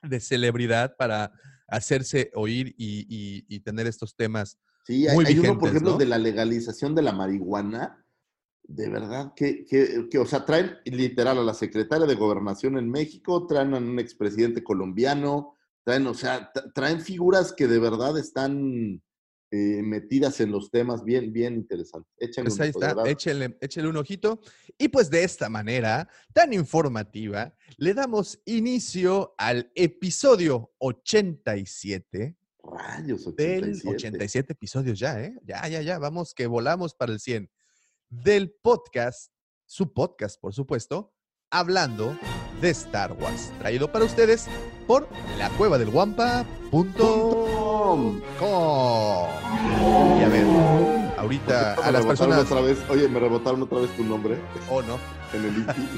de 0.02 0.20
celebridad 0.20 0.96
para 0.96 1.32
hacerse 1.68 2.30
oír 2.34 2.74
y, 2.78 3.06
y- 3.08 3.44
y 3.48 3.60
tener 3.60 3.86
estos 3.86 4.14
temas. 4.14 4.58
Sí, 4.84 5.06
hay, 5.08 5.16
Muy 5.16 5.24
hay 5.26 5.38
uno, 5.38 5.58
por 5.58 5.68
ejemplo, 5.68 5.92
¿no? 5.92 5.98
de 5.98 6.06
la 6.06 6.18
legalización 6.18 6.94
de 6.94 7.02
la 7.02 7.12
marihuana. 7.12 8.02
De 8.68 8.88
verdad 8.88 9.32
que, 9.36 9.64
que, 9.64 10.08
que, 10.10 10.18
o 10.18 10.26
sea, 10.26 10.44
traen 10.44 10.76
literal 10.84 11.38
a 11.38 11.42
la 11.44 11.54
secretaria 11.54 12.06
de 12.06 12.14
Gobernación 12.16 12.76
en 12.78 12.90
México, 12.90 13.46
traen 13.46 13.74
a 13.74 13.78
un 13.78 13.98
expresidente 14.00 14.64
colombiano, 14.64 15.54
traen, 15.84 16.06
o 16.08 16.14
sea, 16.14 16.52
tra- 16.52 16.72
traen 16.72 17.00
figuras 17.00 17.52
que 17.52 17.68
de 17.68 17.78
verdad 17.78 18.18
están 18.18 19.02
eh, 19.50 19.80
metidas 19.82 20.40
en 20.40 20.50
los 20.50 20.70
temas 20.70 21.04
bien, 21.04 21.32
bien 21.32 21.54
interesantes. 21.54 22.12
Échenle 22.18 22.50
Pues 22.50 22.56
un 22.56 22.62
ahí 22.62 22.70
está, 22.70 23.08
échenle, 23.08 23.56
échenle 23.60 23.88
un 23.88 23.96
ojito. 23.96 24.40
Y 24.76 24.88
pues 24.88 25.08
de 25.08 25.22
esta 25.22 25.48
manera, 25.48 26.08
tan 26.32 26.52
informativa, 26.52 27.54
le 27.76 27.94
damos 27.94 28.40
inicio 28.44 29.34
al 29.38 29.70
episodio 29.74 30.72
87 30.78 32.36
Rayos, 32.62 33.36
del 33.36 33.70
87. 33.70 33.88
87 33.88 34.52
episodios 34.52 34.98
ya, 34.98 35.20
¿eh? 35.20 35.34
Ya, 35.44 35.66
ya, 35.68 35.80
ya, 35.82 35.98
vamos 35.98 36.34
que 36.34 36.46
volamos 36.46 36.94
para 36.94 37.12
el 37.12 37.20
100. 37.20 37.48
Del 38.08 38.52
podcast, 38.62 39.32
su 39.64 39.92
podcast, 39.92 40.40
por 40.40 40.54
supuesto, 40.54 41.14
hablando 41.50 42.18
de 42.60 42.70
Star 42.70 43.12
Wars. 43.12 43.52
Traído 43.58 43.90
para 43.92 44.04
ustedes 44.04 44.46
por 44.86 45.08
la 45.38 45.50
cueva 45.50 45.78
del 45.78 45.88
com. 48.38 49.28
Y 50.20 50.22
a 50.24 50.28
ver, 50.28 50.46
ahorita 51.18 51.74
a 51.74 51.90
las 51.90 52.04
personas... 52.06 52.40
Otra 52.40 52.60
vez, 52.60 52.78
oye, 52.88 53.08
me 53.08 53.18
rebotaron 53.20 53.62
otra 53.62 53.78
vez 53.80 53.90
tu 53.96 54.04
nombre 54.04 54.38
Oh, 54.70 54.82
no. 54.82 54.98
en 55.32 55.44
el 55.44 55.56
INPI. 55.58 55.88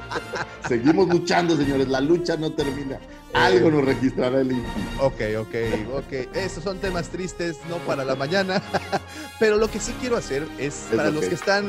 Seguimos 0.68 1.08
luchando, 1.08 1.56
señores. 1.56 1.88
La 1.88 2.00
lucha 2.00 2.36
no 2.36 2.52
termina. 2.52 2.98
Algo 3.34 3.70
nos 3.70 3.84
registrará 3.84 4.40
el 4.40 4.52
INPI. 4.52 4.82
Ok, 5.00 5.20
ok, 5.40 5.54
ok. 5.96 6.12
Estos 6.34 6.64
son 6.64 6.78
temas 6.78 7.08
tristes, 7.08 7.58
no 7.68 7.76
para 7.78 8.04
la 8.04 8.14
mañana. 8.14 8.62
Pero 9.38 9.56
lo 9.56 9.70
que 9.70 9.80
sí 9.80 9.92
quiero 10.00 10.16
hacer 10.16 10.46
es, 10.58 10.86
Es 10.90 10.96
para 10.96 11.10
los 11.10 11.24
que 11.26 11.34
están, 11.34 11.68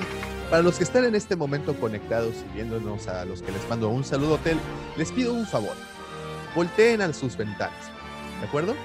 para 0.50 0.62
los 0.62 0.78
que 0.78 0.84
están 0.84 1.04
en 1.06 1.16
este 1.16 1.36
momento 1.36 1.74
conectados 1.76 2.36
y 2.52 2.56
viéndonos 2.56 3.08
a 3.08 3.26
los 3.26 3.42
que 3.42 3.52
les 3.52 3.68
mando 3.70 3.90
un 3.90 4.04
saludo 4.04 4.36
hotel, 4.36 4.58
les 4.96 5.12
pido 5.12 5.34
un 5.34 5.46
favor. 5.46 5.74
Volteen 6.56 7.02
a 7.02 7.12
sus 7.12 7.36
ventanas, 7.36 7.74
¿de 8.40 8.48
acuerdo? 8.48 8.76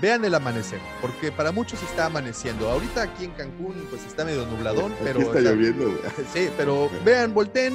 Vean 0.00 0.24
el 0.24 0.34
amanecer, 0.34 0.80
porque 1.00 1.30
para 1.30 1.52
muchos 1.52 1.82
está 1.82 2.06
amaneciendo. 2.06 2.70
Ahorita 2.70 3.02
aquí 3.02 3.24
en 3.24 3.32
Cancún, 3.32 3.74
pues 3.90 4.02
está 4.06 4.24
medio 4.24 4.46
nubladón, 4.46 4.92
Aquí 4.92 5.00
pero 5.04 5.20
está 5.20 5.38
está- 5.38 5.50
lloviendo. 5.50 5.84
güey. 5.86 5.98
Sí, 6.32 6.48
pero 6.56 6.90
vean, 7.04 7.34
volteen 7.34 7.74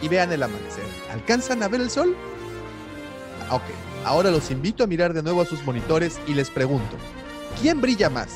y 0.00 0.08
vean 0.08 0.32
el 0.32 0.42
amanecer. 0.42 0.84
¿Alcanzan 1.12 1.62
a 1.62 1.68
ver 1.68 1.82
el 1.82 1.90
sol? 1.90 2.16
Ah, 3.50 3.56
Ok, 3.56 3.62
ahora 4.04 4.30
los 4.30 4.50
invito 4.50 4.84
a 4.84 4.86
mirar 4.86 5.12
de 5.12 5.22
nuevo 5.22 5.42
a 5.42 5.44
sus 5.46 5.62
monitores 5.64 6.18
y 6.26 6.34
les 6.34 6.48
pregunto, 6.50 6.96
¿quién 7.60 7.80
brilla 7.80 8.08
más? 8.08 8.28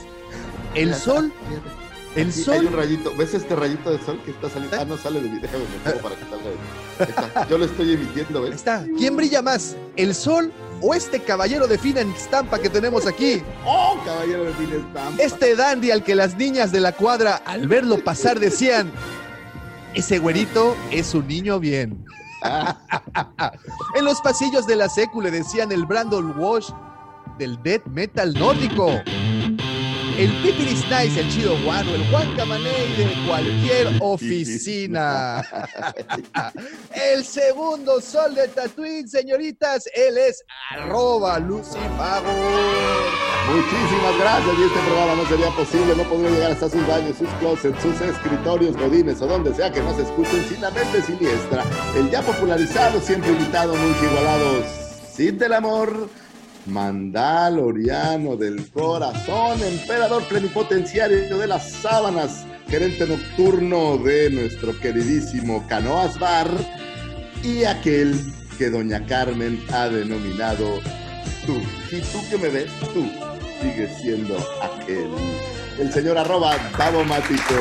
¿El 0.74 0.86
Mira, 0.86 0.98
sol? 0.98 1.32
¿El 2.16 2.28
Aquí 2.28 2.42
sol? 2.42 2.54
Hay 2.60 2.66
un 2.66 2.72
rayito. 2.74 3.12
¿Ves 3.16 3.32
este 3.34 3.56
rayito 3.56 3.90
de 3.90 4.04
sol 4.04 4.20
que 4.24 4.32
está 4.32 4.48
saliendo? 4.50 4.76
Ah, 4.80 4.84
no 4.84 4.96
sale 4.98 5.20
de 5.20 5.28
mí. 5.30 5.38
Déjame 5.40 5.64
meterlo 5.64 6.00
para 6.02 6.14
que 6.16 6.22
salga 6.24 6.44
de 6.44 6.50
mí. 6.50 6.60
Está. 7.00 7.48
Yo 7.48 7.58
lo 7.58 7.64
estoy 7.64 7.92
emitiendo, 7.94 8.38
Ahí 8.40 8.44
¿ves? 8.50 8.56
está. 8.56 8.84
¿Quién 8.98 9.16
brilla 9.16 9.40
más? 9.42 9.76
¿El 9.96 10.14
sol 10.14 10.52
o 10.86 10.94
este 10.94 11.20
caballero 11.20 11.66
de 11.66 11.78
fina 11.78 12.02
estampa 12.02 12.58
que 12.58 12.68
tenemos 12.68 13.06
aquí? 13.06 13.42
¡Oh, 13.64 13.96
caballero 14.04 14.44
de 14.44 14.52
fin 14.52 14.70
estampa! 14.70 15.22
Este 15.22 15.56
dandy 15.56 15.90
al 15.90 16.04
que 16.04 16.14
las 16.14 16.36
niñas 16.36 16.72
de 16.72 16.80
la 16.80 16.92
cuadra 16.92 17.40
al 17.46 17.66
verlo 17.68 18.04
pasar 18.04 18.38
decían, 18.38 18.92
ese 19.94 20.18
güerito 20.18 20.76
es 20.90 21.14
un 21.14 21.26
niño 21.26 21.58
bien. 21.58 22.04
En 23.96 24.04
los 24.04 24.20
pasillos 24.20 24.66
de 24.66 24.76
la 24.76 24.88
secu 24.88 25.22
le 25.22 25.30
decían 25.30 25.72
el 25.72 25.86
Brandon 25.86 26.38
Walsh 26.38 26.68
del 27.38 27.62
death 27.62 27.86
metal 27.86 28.34
nórdico. 28.34 29.00
El 30.16 30.30
Pipiris 30.42 30.84
Nice, 30.88 31.20
el 31.20 31.28
Chido 31.28 31.56
Guano, 31.64 31.92
el 31.94 32.08
Juan 32.10 32.36
Camaney 32.36 32.94
de 32.96 33.26
cualquier 33.26 33.88
oficina. 34.00 35.44
El 36.92 37.24
segundo 37.24 38.00
sol 38.00 38.34
de 38.34 38.46
Tatooine, 38.48 39.08
señoritas, 39.08 39.88
él 39.92 40.16
es 40.18 40.44
arroba 40.70 41.40
Lucifago. 41.40 42.32
Muchísimas 43.48 44.18
gracias. 44.18 44.58
Y 44.58 44.62
este 44.62 44.80
programa 44.86 45.14
no 45.16 45.28
sería 45.28 45.50
posible. 45.50 45.96
No 45.96 46.02
podría 46.04 46.30
llegar 46.30 46.52
hasta 46.52 46.70
sus 46.70 46.86
baños, 46.86 47.18
sus 47.18 47.28
closets, 47.40 47.82
sus 47.82 48.00
escritorios, 48.00 48.76
godines 48.76 49.20
o 49.20 49.26
donde 49.26 49.52
sea 49.54 49.70
que 49.70 49.80
nos 49.80 49.98
escuchen 49.98 50.44
sin 50.48 50.60
la 50.60 50.70
mente 50.70 51.02
siniestra. 51.02 51.64
El 51.96 52.10
ya 52.10 52.22
popularizado, 52.22 53.00
siempre 53.00 53.30
invitado, 53.30 53.76
nunca 53.76 54.04
igualado. 54.04 54.62
Cid 55.12 55.34
del 55.34 55.52
amor. 55.52 56.08
Mandaloriano 56.66 58.36
del 58.36 58.70
corazón, 58.70 59.62
emperador 59.62 60.22
plenipotenciario 60.24 61.36
de 61.36 61.46
las 61.46 61.70
sábanas, 61.70 62.46
gerente 62.68 63.06
nocturno 63.06 63.98
de 63.98 64.30
nuestro 64.30 64.78
queridísimo 64.80 65.64
Canoas 65.68 66.18
Bar 66.18 66.48
y 67.42 67.64
aquel 67.64 68.18
que 68.56 68.70
doña 68.70 69.04
Carmen 69.06 69.62
ha 69.72 69.88
denominado 69.88 70.80
tú. 71.44 71.56
Y 71.90 72.00
tú 72.00 72.18
que 72.30 72.38
me 72.38 72.48
ves, 72.48 72.70
tú 72.94 73.04
sigues 73.60 73.90
siendo 74.00 74.36
aquel. 74.62 75.08
El 75.78 75.92
señor 75.92 76.16
arroba 76.16 76.56
Davomático. 76.78 77.52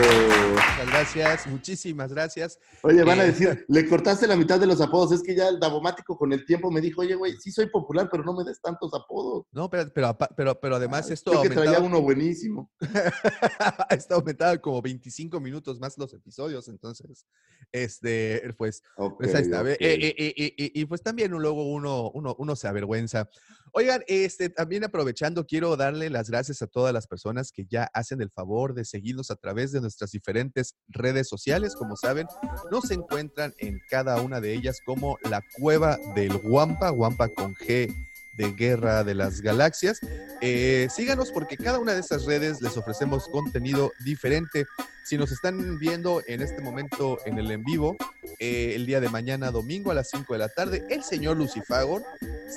Muchas 0.51 0.87
gracias, 0.87 1.47
muchísimas 1.47 2.13
gracias. 2.13 2.59
Oye, 2.83 3.03
van 3.03 3.19
a 3.19 3.23
Eh. 3.23 3.27
decir, 3.31 3.65
le 3.67 3.89
cortaste 3.89 4.27
la 4.27 4.35
mitad 4.35 4.59
de 4.59 4.67
los 4.67 4.79
apodos. 4.81 5.11
Es 5.13 5.23
que 5.23 5.35
ya 5.35 5.49
el 5.49 5.59
Davomático 5.59 6.15
con 6.15 6.31
el 6.31 6.45
tiempo 6.45 6.69
me 6.69 6.79
dijo, 6.79 7.01
oye, 7.01 7.15
güey, 7.15 7.33
sí 7.37 7.51
soy 7.51 7.67
popular, 7.71 8.09
pero 8.11 8.23
no 8.23 8.33
me 8.33 8.43
des 8.43 8.61
tantos 8.61 8.93
apodos. 8.93 9.45
No, 9.51 9.67
pero, 9.67 9.91
pero, 9.91 10.15
pero, 10.37 10.59
pero 10.59 10.75
además 10.75 11.09
esto 11.09 11.31
Creo 11.31 11.41
que 11.43 11.49
traía 11.49 11.79
uno 11.79 12.01
buenísimo. 12.01 12.71
esto 13.89 14.15
aumentaba 14.15 14.57
como 14.59 14.79
25 14.81 15.39
minutos 15.39 15.79
más 15.79 15.97
los 15.97 16.13
episodios, 16.13 16.67
entonces, 16.67 17.25
este, 17.71 18.43
pues, 18.57 18.83
Ok, 18.95 19.17
Pues 19.17 19.33
ahí 19.33 19.41
está. 19.41 19.63
eh, 19.71 19.75
eh, 19.79 20.71
y 20.75 20.85
pues 20.85 21.01
también 21.01 21.31
luego 21.31 21.63
uno, 21.71 22.11
uno, 22.13 22.35
uno 22.37 22.55
se 22.55 22.67
avergüenza. 22.67 23.27
Oigan, 23.75 24.03
este, 24.05 24.49
también 24.49 24.83
aprovechando, 24.83 25.47
quiero 25.47 25.75
darle 25.75 26.11
las 26.11 26.29
gracias 26.29 26.61
a 26.61 26.67
todas 26.67 26.93
las 26.93 27.07
personas 27.07 27.51
que 27.51 27.65
ya 27.65 27.89
hacen 27.93 28.21
el 28.21 28.29
favor 28.29 28.75
de 28.75 28.85
seguirnos 28.85 29.31
a 29.31 29.35
través 29.35 29.71
de 29.71 29.81
nuestras 29.81 30.11
diferentes 30.11 30.75
redes 30.87 31.27
sociales. 31.27 31.73
Como 31.75 31.95
saben, 31.95 32.27
nos 32.69 32.91
encuentran 32.91 33.51
en 33.57 33.79
cada 33.89 34.21
una 34.21 34.39
de 34.39 34.53
ellas 34.53 34.77
como 34.85 35.17
la 35.27 35.41
cueva 35.57 35.97
del 36.13 36.37
Guampa, 36.37 36.89
Guampa 36.89 37.29
con 37.29 37.55
G 37.55 37.91
de 38.33 38.51
Guerra 38.53 39.03
de 39.03 39.15
las 39.15 39.41
Galaxias. 39.41 39.99
Eh, 40.41 40.87
síganos 40.89 41.31
porque 41.31 41.57
cada 41.57 41.79
una 41.79 41.93
de 41.93 41.99
estas 41.99 42.25
redes 42.25 42.61
les 42.61 42.75
ofrecemos 42.77 43.27
contenido 43.27 43.91
diferente. 44.03 44.65
Si 45.05 45.17
nos 45.17 45.31
están 45.31 45.77
viendo 45.79 46.21
en 46.27 46.41
este 46.41 46.61
momento 46.61 47.19
en 47.25 47.37
el 47.37 47.51
en 47.51 47.63
vivo, 47.63 47.95
eh, 48.39 48.73
el 48.75 48.85
día 48.85 48.99
de 48.99 49.09
mañana, 49.09 49.51
domingo 49.51 49.91
a 49.91 49.93
las 49.93 50.09
5 50.09 50.33
de 50.33 50.39
la 50.39 50.49
tarde, 50.49 50.85
el 50.89 51.03
señor 51.03 51.37
Lucifagor 51.37 52.03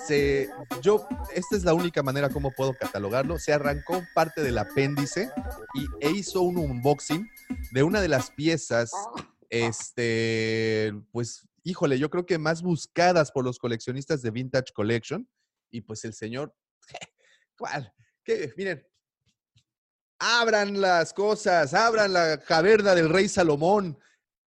se, 0.07 0.49
yo, 0.83 1.07
esta 1.35 1.57
es 1.57 1.65
la 1.65 1.75
única 1.75 2.03
manera 2.03 2.29
como 2.29 2.51
puedo 2.53 2.75
catalogarlo, 2.75 3.39
se 3.39 3.53
arrancó 3.53 4.03
parte 4.15 4.43
del 4.43 4.59
apéndice 4.59 5.31
y, 5.75 6.07
e 6.07 6.11
hizo 6.11 6.43
un 6.43 6.59
unboxing 6.59 7.29
de 7.73 7.83
una 7.83 8.01
de 8.01 8.09
las 8.09 8.31
piezas, 8.31 8.91
este, 9.51 10.95
pues, 11.12 11.47
híjole, 11.65 11.99
yo 11.99 12.11
creo 12.11 12.27
que 12.27 12.39
más 12.39 12.62
buscadas 12.62 13.33
por 13.33 13.45
los 13.45 13.59
coleccionistas 13.59 14.23
de 14.23 14.31
Vintage 14.31 14.73
Collection 14.73 15.29
y 15.77 15.83
pues 15.83 16.05
el 16.05 16.15
señor, 16.15 16.55
¿cuál? 17.59 17.93
Miren, 18.57 18.85
abran 20.19 20.81
las 20.81 21.12
cosas, 21.12 21.75
abran 21.75 22.12
la 22.12 22.41
caverna 22.41 22.95
del 22.95 23.11
rey 23.11 23.29
Salomón 23.29 23.99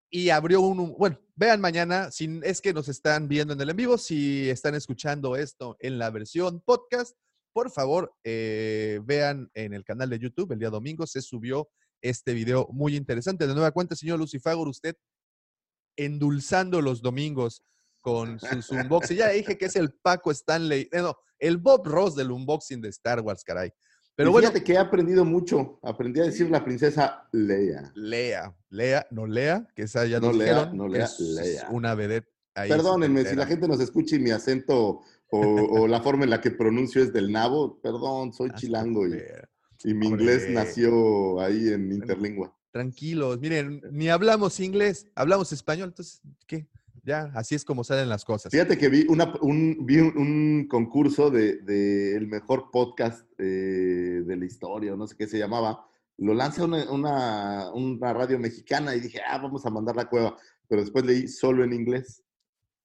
y 0.10 0.30
abrió 0.30 0.62
un, 0.62 0.96
bueno, 0.98 1.20
vean 1.36 1.62
mañana, 1.62 2.10
si 2.12 2.40
es 2.44 2.62
que 2.62 2.74
nos 2.74 2.90
están 2.90 3.28
viendo 3.28 3.54
en 3.54 3.62
el 3.62 3.70
en 3.70 3.76
vivo, 3.78 3.98
si 3.98 4.50
están 4.50 4.74
escuchando 4.74 5.36
esto 5.36 5.78
en 5.80 6.00
la 6.00 6.10
versión 6.10 6.62
podcast, 6.62 7.16
por 7.54 7.72
favor, 7.72 8.14
eh, 8.24 9.00
vean 9.04 9.50
en 9.54 9.74
el 9.74 9.84
canal 9.84 10.10
de 10.10 10.20
YouTube, 10.20 10.52
el 10.52 10.60
día 10.60 10.70
domingo 10.70 11.06
se 11.06 11.22
subió 11.22 11.70
este 12.02 12.34
video 12.34 12.68
muy 12.72 12.96
interesante. 12.96 13.46
De 13.46 13.54
nueva 13.54 13.72
cuenta, 13.72 13.96
señor 13.96 14.20
Lucifagor, 14.20 14.68
usted 14.68 14.96
endulzando 15.96 16.82
los 16.82 17.02
domingos 17.02 17.64
con 18.02 18.40
sus 18.40 18.70
unboxing. 18.72 19.18
Ya 19.18 19.30
dije 19.30 19.58
que 19.58 19.66
es 19.66 19.76
el 19.76 19.92
Paco 19.94 20.32
Stanley, 20.32 20.88
eh, 20.92 21.02
no, 21.02 21.16
el 21.38 21.58
Bob 21.58 21.86
Ross 21.88 22.16
del 22.16 22.32
unboxing 22.32 22.82
de 22.82 22.90
Star 22.90 23.22
Wars, 23.22 23.44
caray. 23.44 23.72
Pero 24.16 24.30
Y 24.30 24.34
bueno, 24.34 24.48
fíjate 24.50 24.64
que 24.66 24.74
he 24.74 24.78
aprendido 24.78 25.24
mucho. 25.24 25.80
Aprendí 25.82 26.20
a 26.20 26.24
decir 26.24 26.50
la 26.50 26.64
princesa 26.64 27.28
Leia. 27.32 27.92
Lea, 27.96 28.54
Lea, 28.70 29.08
no 29.12 29.26
Lea, 29.26 29.66
que 29.76 29.84
esa 29.84 30.06
ya 30.06 30.20
No 30.20 30.34
Lea, 30.34 30.54
dijeron 30.56 30.78
no 30.78 30.88
Lea, 30.90 31.06
es 31.06 31.20
Lea. 31.20 31.68
una 31.72 31.96
vedette. 31.96 32.28
ahí 32.56 32.70
Perdónenme, 32.70 33.24
si 33.26 33.36
la 33.36 33.46
gente 33.46 33.68
nos 33.68 33.80
escucha 33.80 34.18
y 34.18 34.20
mi 34.20 34.32
acento 34.32 35.02
o, 35.32 35.40
o 35.40 35.88
la 35.88 36.02
forma 36.02 36.26
en 36.26 36.32
la 36.32 36.42
que 36.42 36.52
pronuncio 36.52 37.02
es 37.02 37.14
del 37.14 37.32
nabo, 37.32 37.80
perdón, 37.82 38.34
soy 38.34 38.52
chilango 38.56 39.08
y, 39.08 39.22
y 39.86 39.94
mi 39.94 40.08
Hombre. 40.08 40.24
inglés 40.24 40.50
nació 40.50 41.40
ahí 41.40 41.70
en 41.70 41.90
interlingua. 41.94 42.54
tranquilos. 42.72 43.40
Miren, 43.40 43.82
ni 43.92 44.10
hablamos 44.10 44.60
inglés, 44.60 45.08
hablamos 45.16 45.54
español, 45.54 45.90
entonces, 45.90 46.20
¿qué? 46.46 46.68
Ya, 47.04 47.32
así 47.36 47.56
es 47.56 47.66
como 47.66 47.84
salen 47.84 48.10
las 48.10 48.26
cosas. 48.26 48.52
Fíjate 48.52 48.78
que 48.78 48.90
vi, 48.90 49.06
una, 49.10 49.34
un, 49.42 50.68
concurso 50.70 51.30
de, 51.30 51.58
de 51.58 52.16
el 52.16 52.28
mejor 52.28 52.70
podcast 52.72 53.26
eh, 53.38 54.24
de 54.26 54.36
la 54.36 54.46
historia, 54.46 54.96
no 54.96 55.08
sé 55.08 55.16
qué 55.16 55.28
se 55.28 55.38
llamaba. 55.38 55.86
Lo 56.18 56.34
lanza 56.34 56.66
una, 56.66 56.90
una, 56.92 57.72
una 57.74 58.14
radio 58.14 58.40
mexicana 58.40 58.96
y 58.96 59.00
dije, 59.00 59.22
ah, 59.28 59.38
vamos 59.38 59.66
a 59.66 59.70
mandar 59.70 59.96
la 59.96 60.10
cueva. 60.10 60.38
Pero 60.68 60.82
después 60.82 61.06
leí 61.06 61.28
solo 61.28 61.64
en 61.64 61.74
inglés. 61.74 62.24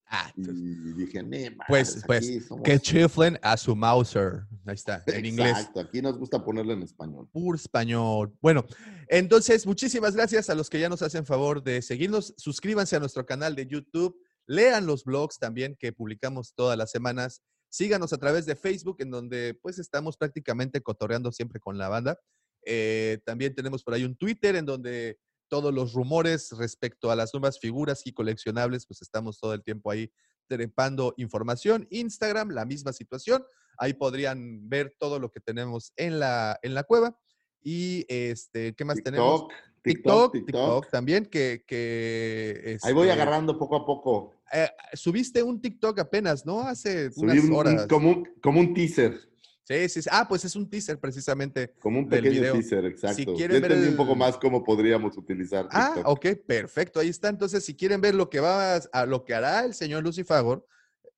Ah, 0.07 0.31
Y 0.37 0.93
dije, 0.93 1.23
"Nee, 1.23 1.57
Pues, 1.67 2.03
pues, 2.07 2.29
aquí 2.29 2.41
somos-". 2.41 2.63
que 2.65 2.79
chiflen 2.79 3.39
a 3.43 3.57
su 3.57 3.75
Mauser. 3.75 4.43
Ahí 4.67 4.75
está, 4.75 5.03
en 5.23 5.25
inglés. 5.27 5.51
Exacto, 5.59 5.81
aquí 5.81 6.03
nos 6.03 6.19
gusta 6.19 6.45
ponerlo 6.45 6.73
en 6.73 6.83
español. 6.83 7.29
Pur 7.33 7.57
español. 7.57 8.33
Bueno, 8.41 8.65
entonces, 9.09 9.67
muchísimas 9.67 10.15
gracias 10.15 10.51
a 10.51 10.55
los 10.55 10.69
que 10.71 10.79
ya 10.79 10.89
nos 10.89 11.03
hacen 11.03 11.25
favor 11.27 11.63
de 11.63 11.83
seguirnos. 11.83 12.35
Suscríbanse 12.37 12.97
a 12.97 13.01
nuestro 13.01 13.25
canal 13.27 13.55
de 13.57 13.67
YouTube. 13.67 14.17
Lean 14.47 14.87
los 14.87 15.05
blogs 15.05 15.39
también 15.39 15.75
que 15.79 15.93
publicamos 15.93 16.53
todas 16.55 16.77
las 16.77 16.91
semanas. 16.91 17.43
Síganos 17.71 18.13
a 18.13 18.19
través 18.19 18.47
de 18.47 18.55
Facebook, 18.55 18.99
en 19.01 19.11
donde 19.11 19.59
pues 19.61 19.79
estamos 19.79 20.17
prácticamente 20.17 20.81
cotorreando 20.81 21.33
siempre 21.33 21.59
con 21.59 21.77
la 21.79 21.89
banda. 21.89 22.19
Eh, 22.65 23.19
también 23.25 23.55
tenemos 23.55 23.83
por 23.83 23.95
ahí 23.95 24.05
un 24.05 24.17
Twitter 24.17 24.55
en 24.57 24.65
donde 24.67 25.19
todos 25.49 25.73
los 25.73 25.93
rumores 25.93 26.53
respecto 26.59 27.11
a 27.11 27.17
las 27.17 27.33
nuevas 27.35 27.59
figuras 27.59 28.03
y 28.07 28.13
coleccionables, 28.13 28.87
pues 28.87 29.03
estamos 29.03 29.39
todo 29.39 29.55
el 29.55 29.63
tiempo 29.63 29.91
ahí 29.91 30.11
trepando 30.47 31.15
información. 31.17 31.87
Instagram, 31.91 32.51
la 32.51 32.65
misma 32.65 32.93
situación. 32.93 33.45
Ahí 33.79 33.95
podrían 33.95 34.69
ver 34.69 34.95
todo 34.99 35.19
lo 35.19 35.31
que 35.31 35.41
tenemos 35.41 35.93
en 35.97 36.19
la, 36.21 36.59
en 36.63 36.75
la 36.75 36.85
cueva. 36.85 37.19
Y 37.63 38.05
este, 38.09 38.75
¿qué 38.75 38.85
más 38.85 39.03
tenemos? 39.03 39.41
TikTok, 39.83 40.33
TikTok, 40.33 40.33
TikTok, 40.33 40.91
también, 40.91 41.27
que... 41.27 41.65
que 41.67 42.79
Ahí 42.83 42.93
voy 42.93 43.09
este, 43.09 43.21
agarrando 43.21 43.59
poco 43.59 43.77
a 43.77 43.85
poco. 43.87 44.33
eh, 44.53 44.69
subiste 44.93 45.43
un 45.43 45.61
TikTok 45.61 45.99
apenas, 45.99 46.45
¿no? 46.47 46.61
Hace 46.61 47.11
Subí 47.11 47.25
unas 47.39 47.45
un- 47.45 47.51
un- 47.51 47.57
horas. 47.57 47.87
como, 47.87 48.11
un, 48.11 48.29
como 48.43 48.61
un 48.61 48.75
teaser, 48.75 49.19
Sí, 49.67 49.89
sí, 49.89 50.03
sí. 50.03 50.09
Ah, 50.13 50.27
pues 50.29 50.45
es 50.45 50.55
un 50.57 50.69
teaser 50.69 50.99
precisamente. 51.01 51.73
como 51.81 51.99
un 51.99 52.09
del 52.09 52.23
pequeño 52.23 52.41
video. 52.43 52.53
teaser, 52.55 52.85
exacto. 52.85 53.17
Si 53.17 53.25
quieren 53.25 53.63
ver 53.63 53.73
el- 53.73 53.89
un 53.89 53.97
poco 53.97 54.15
más 54.15 54.37
cómo 54.37 54.63
podríamos 54.63 55.17
utilizar 55.17 55.67
Ah, 55.71 56.03
ok, 56.05 56.27
perfecto. 56.47 57.01
Ahí 57.01 57.09
está. 57.09 57.29
Entonces, 57.31 57.65
si 57.65 57.75
quieren 57.75 58.01
ver 58.03 58.15
lo 58.15 58.29
que 58.29 58.41
va 58.41 58.77
a, 58.77 58.81
a 58.93 59.07
lo 59.07 59.25
que 59.25 59.35
hará 59.35 59.65
el 59.65 59.73
señor 59.75 60.03
Lucifagor, 60.03 60.67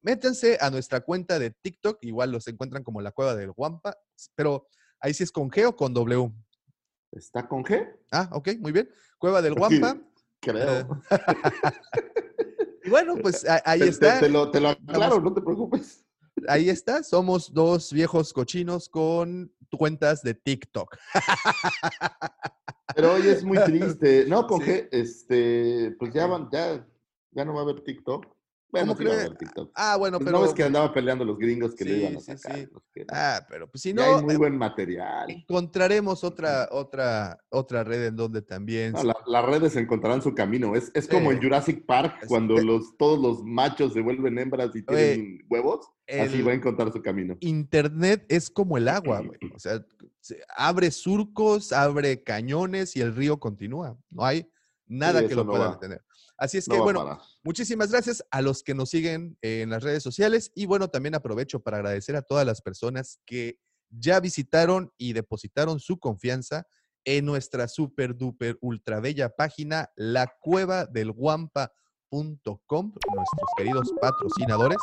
métanse 0.01 0.59
a 0.61 0.71
nuestra 0.71 1.01
cuenta 1.01 1.41
de 1.41 1.51
TikTok. 1.51 1.99
Igual 2.03 2.31
los 2.31 2.47
encuentran 2.47 2.85
como 2.85 3.01
la 3.01 3.11
cueva 3.11 3.35
del 3.35 3.51
Guampa, 3.51 3.99
pero 4.37 4.69
ahí 5.01 5.13
sí 5.13 5.25
es 5.25 5.33
con 5.33 5.51
G 5.51 5.67
o 5.67 5.75
con 5.75 5.93
W. 5.93 6.31
¿Está 7.11 7.49
con 7.49 7.65
G? 7.65 7.85
Ah, 8.13 8.29
ok, 8.33 8.51
muy 8.61 8.71
bien. 8.71 8.89
Cueva 9.19 9.43
del 9.43 9.55
Guampa. 9.55 9.97
Creo. 10.41 11.01
Y 12.85 12.89
bueno, 12.89 13.17
pues 13.21 13.45
ahí 13.65 13.81
Te- 13.81 13.87
te- 13.87 13.91
está. 13.91 14.21
Te, 14.21 14.29
lo, 14.29 14.49
te 14.49 14.61
lo 14.61 14.69
aclaro, 14.69 15.21
no 15.21 15.35
te 15.35 15.41
preocupes. 15.41 16.06
Ahí 16.49 16.69
está. 16.69 17.03
Somos 17.03 17.53
dos 17.53 17.93
viejos 17.93 18.33
cochinos 18.33 18.89
con 18.89 19.53
cuentas 19.77 20.23
de 20.23 20.35
TikTok. 20.35 20.97
Pero 22.95 23.15
hoy 23.15 23.27
es 23.29 23.45
muy 23.45 23.59
triste. 23.65 24.27
No, 24.29 24.47
con 24.47 24.61
Sí. 24.63 24.71
G, 24.71 24.89
este, 24.93 25.97
pues 25.99 26.13
ya 26.15 26.27
van, 26.27 26.49
ya, 26.53 26.87
ya 27.33 27.45
no 27.45 27.55
va 27.55 27.61
a 27.61 27.63
haber 27.63 27.81
TikTok. 27.81 28.27
Bueno, 28.79 28.95
¿Cómo 28.95 28.99
sí 28.99 29.05
va 29.05 29.11
a 29.11 29.15
cree? 29.17 29.27
haber 29.27 29.39
TikTok. 29.39 29.71
Ah, 29.75 29.97
bueno, 29.97 30.19
Pues 30.19 30.25
pero. 30.27 30.39
no 30.39 30.45
ves 30.45 30.55
que 30.55 30.63
andaba 30.65 30.93
peleando 30.95 31.25
los 31.25 31.39
gringos 31.39 31.75
que 31.75 31.85
Sí, 31.85 31.91
le 31.91 31.97
iban 31.99 32.17
a 32.17 32.21
sí, 32.21 32.37
sacar. 32.39 32.59
sí. 32.59 32.69
qué. 32.93 33.05
Ah, 33.11 33.47
pero 33.49 33.71
pues 33.71 33.83
si 33.83 33.93
no, 33.93 34.03
hay 34.03 34.23
muy 34.23 34.35
eh, 34.35 34.39
buen 34.39 34.57
material. 34.57 35.31
encontraremos 35.31 36.25
otra, 36.25 36.69
otra, 36.71 37.39
otra 37.49 37.85
red 37.85 38.07
en 38.07 38.17
donde 38.17 38.43
también. 38.43 38.93
No, 38.93 39.03
la- 39.05 39.17
las 39.27 39.45
redes 39.45 39.77
encontrarán 39.77 40.23
su 40.23 40.35
camino. 40.35 40.75
Es, 40.77 40.91
es 40.95 41.09
como 41.09 41.31
Sí. 41.31 41.37
en 41.37 41.43
Jurassic 41.43 41.87
Park, 41.87 42.19
Es- 42.23 42.29
cuando 42.29 42.57
los, 42.59 42.97
todos 42.97 43.19
los 43.19 43.43
machos 43.45 43.93
se 43.93 44.01
vuelven 44.01 44.39
hembras 44.39 44.75
y 44.75 44.83
tienen 44.83 45.45
huevos. 45.49 45.89
Así 46.09 46.41
va 46.43 46.53
a 46.53 46.55
encontrar 46.55 46.93
su 46.93 47.03
camino. 47.03 47.37
Internet 47.41 48.25
es 48.29 48.49
como 48.49 48.77
el 48.79 48.87
agua, 48.89 49.21
güey. 49.21 49.39
O 49.55 49.59
sea, 49.59 49.85
se- 50.21 50.41
abre 50.57 50.91
surcos, 50.91 51.73
abre 51.73 52.23
cañones 52.23 52.95
y 52.97 53.01
el 53.01 53.15
río 53.15 53.39
continúa. 53.41 53.97
No 54.11 54.25
hay 54.25 54.49
nada 54.87 55.21
Sí, 55.21 55.29
que 55.29 55.35
lo 55.35 55.43
no 55.45 55.51
pueda 55.51 55.67
va. 55.67 55.73
detener. 55.75 56.03
Así 56.39 56.59
es 56.59 56.69
que, 56.69 56.79
bueno, 56.79 57.19
muchísimas 57.43 57.91
gracias 57.91 58.23
a 58.31 58.43
los 58.43 58.63
que 58.63 58.75
nos 58.75 58.91
siguen 58.91 59.39
en 59.41 59.71
las 59.71 59.83
redes 59.83 60.03
sociales 60.03 60.53
y 60.55 60.67
bueno, 60.67 60.89
también 60.89 61.15
aprovecho 61.15 61.61
para 61.61 61.79
agradecer 61.79 62.15
a 62.15 62.23
todas 62.23 62.45
las 62.45 62.61
personas 62.61 63.21
que 63.25 63.59
ya 63.89 64.21
visitaron 64.21 64.93
y 64.99 65.15
depositaron 65.15 65.81
su 65.81 65.99
confianza 65.99 66.67
en 67.07 67.25
nuestra 67.25 67.69
super 67.69 68.17
duper 68.17 68.59
ultra 68.61 69.01
bella 69.01 69.31
página, 69.31 69.91
la 69.97 70.27
cueva 70.41 70.87
del 70.87 71.13
guampa.com, 71.13 72.33
nuestros 72.45 73.51
queridos 73.57 73.95
patrocinadores. 74.01 74.79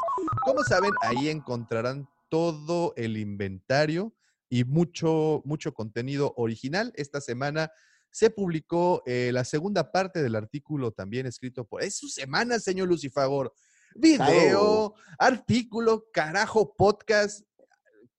Como 0.46 0.64
saben, 0.64 0.92
ahí 1.02 1.30
encontrarán 1.30 2.08
todo 2.30 2.94
el 2.96 3.18
inventario 3.18 4.16
y 4.50 4.64
mucho, 4.64 5.42
mucho 5.46 5.74
contenido 5.74 6.34
original. 6.38 6.94
Esta 6.96 7.22
semana 7.22 7.72
se 8.14 8.30
publicó 8.30 9.02
eh, 9.08 9.32
la 9.34 9.44
segunda 9.44 9.92
parte 9.92 10.22
del 10.22 10.36
artículo 10.36 10.92
también 10.92 11.26
escrito 11.26 11.66
por... 11.66 11.82
Es 11.84 11.98
su 11.98 12.08
semana, 12.10 12.60
señor 12.60 12.88
Lucifagor. 12.88 13.52
Video, 13.96 14.94
artículo, 15.18 16.06
carajo, 16.14 16.76
podcast. 16.76 17.44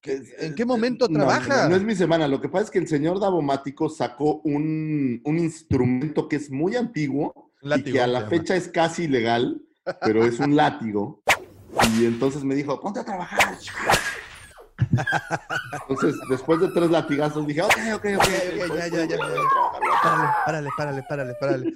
¿Qué- 0.00 0.14
Es- 0.14 0.34
¿En 0.38 0.50
es- 0.50 0.54
qué 0.56 0.64
momento 0.64 1.06
no, 1.08 1.14
trabaja? 1.20 1.64
No, 1.64 1.68
no 1.70 1.76
es 1.76 1.82
mi 1.84 1.94
semana. 1.94 2.26
Lo 2.26 2.40
que 2.40 2.48
pasa 2.48 2.64
es 2.64 2.70
que 2.72 2.80
el 2.80 2.88
señor 2.88 3.20
Davomático 3.20 3.88
sacó 3.88 4.40
un, 4.42 5.20
un 5.24 5.38
instrumento 5.38 6.28
que 6.28 6.36
es 6.36 6.50
muy 6.50 6.74
antiguo 6.74 7.52
y 7.62 7.82
que 7.84 8.00
a 8.00 8.06
la 8.08 8.18
llama. 8.20 8.30
fecha 8.30 8.56
es 8.56 8.66
casi 8.68 9.04
ilegal, 9.04 9.62
pero 10.00 10.24
es 10.24 10.40
un 10.40 10.56
látigo. 10.56 11.22
Y 11.98 12.06
entonces 12.06 12.42
me 12.42 12.56
dijo, 12.56 12.80
ponte 12.80 12.98
a 12.98 13.04
trabajar. 13.04 13.56
Entonces, 15.88 16.16
después 16.28 16.60
de 16.60 16.68
tres 16.68 16.90
latigazos, 16.90 17.46
dije, 17.46 17.62
ok, 17.62 17.72
ok, 17.94 18.04
ok. 18.16 18.28
Ya, 18.76 18.88
ya, 18.88 18.88
ya, 18.88 19.06
ya, 19.06 19.16
ya. 19.16 20.34
Párale, 20.44 20.68
párale, 20.76 21.02
párale, 21.08 21.34
párale. 21.40 21.72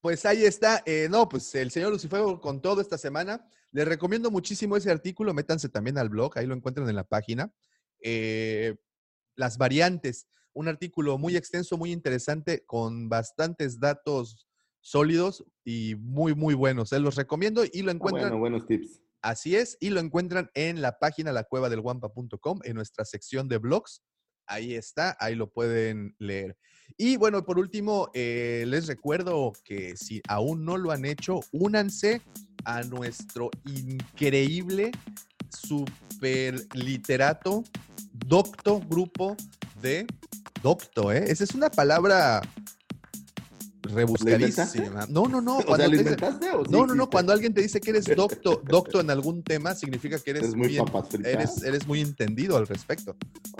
Pues 0.00 0.24
ahí 0.26 0.44
está. 0.44 0.82
eh, 0.84 1.08
no, 1.10 1.28
pues 1.28 1.54
el 1.54 1.70
señor 1.70 1.90
Lucifer 1.92 2.20
con 2.40 2.60
todo 2.60 2.80
esta 2.80 2.98
semana. 2.98 3.46
Les 3.72 3.88
recomiendo 3.88 4.30
muchísimo 4.30 4.76
ese 4.76 4.90
artículo. 4.90 5.32
Métanse 5.34 5.68
también 5.68 5.98
al 5.98 6.08
blog, 6.08 6.36
ahí 6.38 6.46
lo 6.46 6.54
encuentran 6.54 6.88
en 6.88 6.94
la 6.96 7.04
página. 7.04 7.50
Eh, 8.00 8.76
las 9.34 9.58
variantes, 9.58 10.28
un 10.52 10.68
artículo 10.68 11.18
muy 11.18 11.36
extenso, 11.36 11.76
muy 11.76 11.90
interesante, 11.90 12.64
con 12.66 13.08
bastantes 13.08 13.80
datos 13.80 14.46
sólidos 14.80 15.44
y 15.64 15.94
muy, 15.96 16.34
muy 16.34 16.54
buenos. 16.54 16.90
Se 16.90 17.00
los 17.00 17.16
recomiendo 17.16 17.64
y 17.64 17.82
lo 17.82 17.90
Ah, 17.90 17.94
encuentran 17.94 18.24
bueno, 18.24 18.38
buenos 18.38 18.66
tips. 18.66 19.00
Así 19.24 19.56
es, 19.56 19.78
y 19.80 19.88
lo 19.88 20.00
encuentran 20.00 20.50
en 20.52 20.82
la 20.82 20.98
página 20.98 21.32
lacuevadelguampa.com, 21.32 22.60
en 22.62 22.74
nuestra 22.74 23.06
sección 23.06 23.48
de 23.48 23.56
blogs. 23.56 24.02
Ahí 24.46 24.74
está, 24.74 25.16
ahí 25.18 25.34
lo 25.34 25.50
pueden 25.50 26.14
leer. 26.18 26.58
Y 26.98 27.16
bueno, 27.16 27.42
por 27.46 27.58
último, 27.58 28.10
eh, 28.12 28.64
les 28.66 28.86
recuerdo 28.86 29.54
que 29.64 29.96
si 29.96 30.20
aún 30.28 30.66
no 30.66 30.76
lo 30.76 30.90
han 30.90 31.06
hecho, 31.06 31.40
únanse 31.52 32.20
a 32.66 32.82
nuestro 32.82 33.50
increíble, 33.64 34.92
super 35.48 36.56
literato, 36.74 37.64
docto 38.12 38.78
grupo 38.80 39.38
de 39.80 40.06
docto, 40.62 41.12
¿eh? 41.12 41.24
Esa 41.28 41.44
es 41.44 41.54
una 41.54 41.70
palabra 41.70 42.42
rebuscadísima. 43.84 45.06
No, 45.08 45.26
no, 45.26 45.40
no. 45.40 45.58
O 45.58 45.60
sea, 45.60 45.66
cuando 45.66 45.84
¿lo 45.86 45.90
te- 45.90 45.96
inventaste 45.98 46.50
o 46.50 46.64
sí 46.64 46.70
no, 46.70 46.86
no, 46.86 46.94
no. 46.94 47.10
Cuando 47.10 47.32
alguien 47.32 47.54
te 47.54 47.62
dice 47.62 47.80
que 47.80 47.90
eres 47.90 48.04
docto, 48.16 48.62
docto 48.64 49.00
en 49.00 49.10
algún 49.10 49.42
tema, 49.42 49.74
significa 49.74 50.18
que 50.18 50.30
eres, 50.32 50.44
Es 50.44 50.54
muy 50.54 50.78
eres, 51.24 51.62
eres 51.62 51.86
muy 51.86 52.00
entendido 52.00 52.56
al 52.56 52.66
respecto. 52.66 53.16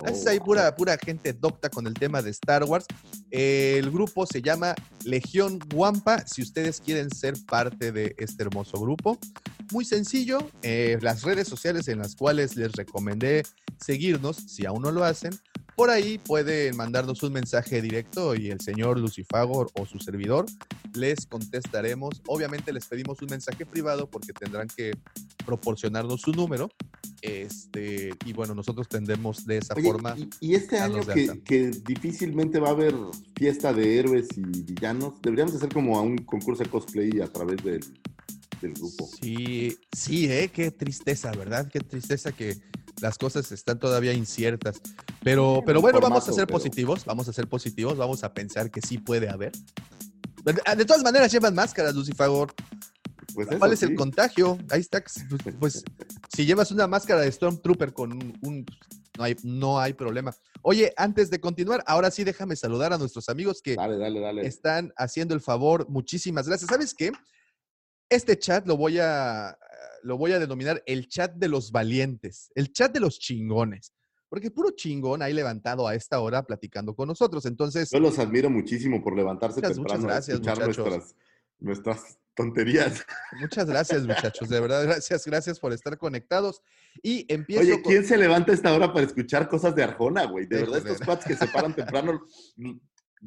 Es 0.07 0.25
Oh, 0.27 0.31
ahí 0.31 0.41
pura, 0.41 0.75
pura 0.77 0.97
gente 0.99 1.33
docta 1.33 1.69
con 1.71 1.87
el 1.87 1.95
tema 1.95 2.23
de 2.23 2.31
Star 2.31 2.65
Wars. 2.65 2.87
El 3.31 3.91
grupo 3.91 4.27
se 4.27 4.43
llama 4.43 4.75
Legión 5.05 5.59
Guampa. 5.73 6.25
Si 6.27 6.43
ustedes 6.43 6.81
quieren 6.81 7.11
ser 7.11 7.35
parte 7.47 7.93
de 7.93 8.15
este 8.19 8.43
hermoso 8.45 8.79
grupo, 8.81 9.19
muy 9.73 9.85
sencillo. 9.85 10.39
eh, 10.63 10.99
las 11.01 11.23
redes 11.23 11.49
sociales 11.49 11.89
en 11.89 11.99
las 11.99 12.15
cuales 12.17 12.57
les 12.57 12.73
recomendé 12.73 13.43
seguirnos, 13.79 14.37
si 14.37 14.67
aún 14.67 14.83
no 14.83 14.91
lo 14.93 15.05
hacen, 15.05 15.33
por 15.77 15.91
ahí 15.91 16.19
pueden 16.19 16.77
mandarnos 16.77 17.23
un 17.23 17.33
mensaje 17.33 17.83
directo 17.83 18.35
y 18.35 18.51
el 18.51 18.61
señor 18.61 18.99
Lucifagor 18.99 19.71
o 19.75 19.87
su 19.87 19.99
servidor 19.99 20.47
les 20.95 21.27
contestaremos. 21.27 22.23
Obviamente 22.27 22.73
les 22.73 22.87
pedimos 22.87 23.21
un 23.23 23.29
mensaje 23.31 23.67
privado 23.67 24.09
porque 24.09 24.33
tendrán 24.33 24.69
que 24.69 24.93
proporcionarnos 25.45 26.21
su 26.21 26.33
número. 26.33 26.71
Este, 27.23 28.11
y 28.27 28.33
bueno, 28.35 28.55
nosotros 28.55 28.87
tendemos 28.89 29.47
de 29.47 29.59
esa 29.59 29.75
Oye, 29.75 29.91
forma. 29.91 30.15
y, 30.17 30.29
y 30.41 30.55
este 30.55 30.79
año 30.79 31.01
que 31.45 31.71
difícilmente 31.85 32.61
va 32.61 32.69
a 32.69 32.73
haber 32.73 32.95
fiesta 33.35 33.73
de 33.73 33.99
héroes 33.99 34.29
y 34.37 34.43
villanos, 34.43 35.15
deberíamos 35.23 35.55
hacer 35.55 35.71
como 35.71 35.99
a 35.99 36.03
un 36.03 36.19
concurso 36.19 36.63
de 36.63 36.71
cosplay 36.71 37.21
a 37.23 37.33
través 37.33 37.65
del, 37.65 37.81
del 38.61 38.75
grupo. 38.75 39.09
Sí, 39.21 39.77
sí, 39.93 40.31
¿eh? 40.31 40.51
Qué 40.53 40.71
tristeza, 40.71 41.33
¿verdad? 41.33 41.69
Qué 41.73 41.81
tristeza 41.81 42.31
que 42.31 42.57
las 43.01 43.19
cosas 43.19 43.51
están 43.53 43.79
todavía 43.79 44.13
inciertas. 44.13 44.81
Pero, 45.23 45.63
pero 45.67 45.81
bueno, 45.81 46.01
vamos 46.01 46.29
a 46.29 46.33
ser 46.33 46.47
pero- 46.47 46.59
positivos, 46.59 47.05
vamos 47.05 47.29
a 47.29 47.33
ser 47.33 47.49
positivos, 47.49 47.97
vamos 47.97 48.25
a 48.25 48.33
pensar 48.33 48.71
que 48.71 48.81
sí 48.81 48.99
puede 48.99 49.29
haber. 49.29 49.53
De, 50.45 50.53
de 50.77 50.85
todas 50.85 51.03
maneras, 51.03 51.33
llevan 51.33 51.55
máscaras, 51.55 51.95
Lucifagor. 51.95 52.53
Pues 53.35 53.49
¿Cuál 53.59 53.73
es 53.73 53.83
el 53.83 53.97
contagio? 53.97 54.59
Ahí 54.71 54.81
está. 54.81 55.03
Pues, 55.03 55.55
pues, 55.61 55.85
si 56.35 56.47
llevas 56.47 56.71
una 56.71 56.87
máscara 56.87 57.21
de 57.23 57.33
Stormtrooper 57.33 57.93
con 57.93 58.13
un, 58.13 58.39
un- 58.43 58.67
no, 59.17 59.25
hay, 59.25 59.37
no 59.43 59.79
hay 59.81 59.93
problema. 59.93 60.35
Oye, 60.63 60.93
antes 60.97 61.31
de 61.31 61.41
continuar, 61.41 61.83
ahora 61.87 62.11
sí 62.11 62.25
déjame 62.25 62.57
saludar 62.57 62.93
a 62.93 62.99
nuestros 62.99 63.29
amigos 63.29 63.61
que 63.63 63.75
Dale, 63.77 63.97
dale, 63.97 64.21
dale. 64.21 64.47
están 64.47 64.93
haciendo 64.97 65.35
el 65.35 65.41
favor. 65.41 65.89
Muchísimas 65.89 66.47
gracias. 66.49 66.69
¿Sabes 66.71 66.95
qué? 66.95 67.13
Este 68.09 68.39
chat 68.39 68.67
lo 68.67 68.77
voy 68.77 68.99
a 68.99 69.57
lo 70.05 70.17
voy 70.19 70.33
a 70.33 70.39
denominar 70.39 70.83
el 70.87 71.09
chat 71.09 71.35
de 71.35 71.49
los 71.49 71.73
valientes, 71.73 72.51
el 72.55 72.73
chat 72.73 72.93
de 72.93 73.01
los 73.01 73.19
chingones. 73.19 73.93
Porque 74.29 74.51
puro 74.51 74.71
chingón 74.73 75.23
ahí 75.23 75.33
levantado 75.33 75.87
a 75.87 75.95
esta 75.95 76.19
hora 76.21 76.43
platicando 76.45 76.95
con 76.95 77.07
nosotros. 77.09 77.47
Entonces, 77.47 77.91
Yo 77.91 78.01
los 78.01 78.19
admiro 78.19 78.51
muchísimo 78.51 79.03
por 79.03 79.17
levantarse 79.17 79.61
Muchas, 79.61 79.77
temprano 79.77 80.01
muchas 80.03 80.13
gracias, 80.13 80.35
escuchar 80.41 80.57
muchachos. 80.67 80.77
nuestras, 80.87 81.17
nuestras 81.61 82.19
tonterías. 82.35 83.05
muchas 83.41 83.67
gracias, 83.67 84.05
muchachos. 84.07 84.49
De 84.49 84.61
verdad, 84.61 84.83
gracias, 84.85 85.25
gracias 85.25 85.61
por 85.61 85.73
estar 85.73 85.97
conectados. 85.99 86.63
Y 87.03 87.33
empiezo 87.33 87.63
Oye, 87.63 87.81
con- 87.83 87.93
¿quién 87.93 88.05
se 88.05 88.17
levanta 88.17 88.51
a 88.51 88.55
esta 88.57 88.75
hora 88.75 88.93
para 88.93 89.07
escuchar 89.07 89.49
cosas 89.49 89.75
de 89.77 89.85
Arjona, 89.85 90.25
güey? 90.25 90.47
De 90.47 90.57
Hijo 90.63 90.71
verdad, 90.73 90.85
de- 90.85 90.91
estos 90.93 91.07
cuates 91.07 91.27
que 91.27 91.37
se 91.37 91.47
paran 91.49 91.75
temprano, 91.75 92.21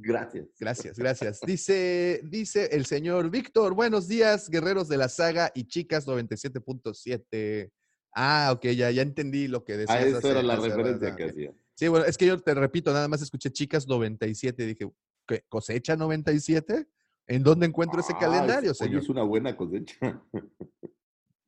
gracias. 0.02 0.48
Gracias, 0.60 0.98
gracias. 0.98 1.40
Dice, 1.42 2.22
dice 2.24 2.70
el 2.72 2.86
señor 2.86 3.30
Víctor, 3.30 3.74
buenos 3.74 4.08
días, 4.08 4.50
guerreros 4.50 4.88
de 4.88 4.98
la 4.98 5.10
saga 5.10 5.52
y 5.56 5.66
chicas 5.66 6.08
97.7. 6.08 7.72
Ah, 8.14 8.52
ok, 8.54 8.66
ya, 8.68 8.90
ya 8.92 9.02
entendí 9.02 9.48
lo 9.48 9.64
que 9.64 9.78
decías. 9.78 9.98
Ah, 9.98 10.06
esa 10.06 10.32
era 10.32 10.44
la 10.44 10.56
referencia 10.56 11.16
que 11.16 11.24
hacía. 11.26 11.54
Sí, 11.76 11.88
bueno, 11.88 12.06
es 12.06 12.18
que 12.18 12.26
yo 12.26 12.40
te 12.42 12.54
repito, 12.54 12.92
nada 12.92 13.08
más 13.08 13.22
escuché 13.22 13.52
chicas 13.52 13.88
97 13.88 14.64
y 14.64 14.68
dije, 14.68 14.92
¿qué? 15.28 15.44
¿Cosecha 15.48 15.96
97? 15.96 16.88
¿En 17.28 17.44
dónde 17.44 17.68
encuentro 17.68 18.00
ese 18.00 18.14
Ah, 18.16 18.20
calendario, 18.20 18.74
señor? 18.74 19.02
es 19.04 19.10
una 19.10 19.24
buena 19.24 19.56
cosecha. 19.56 19.96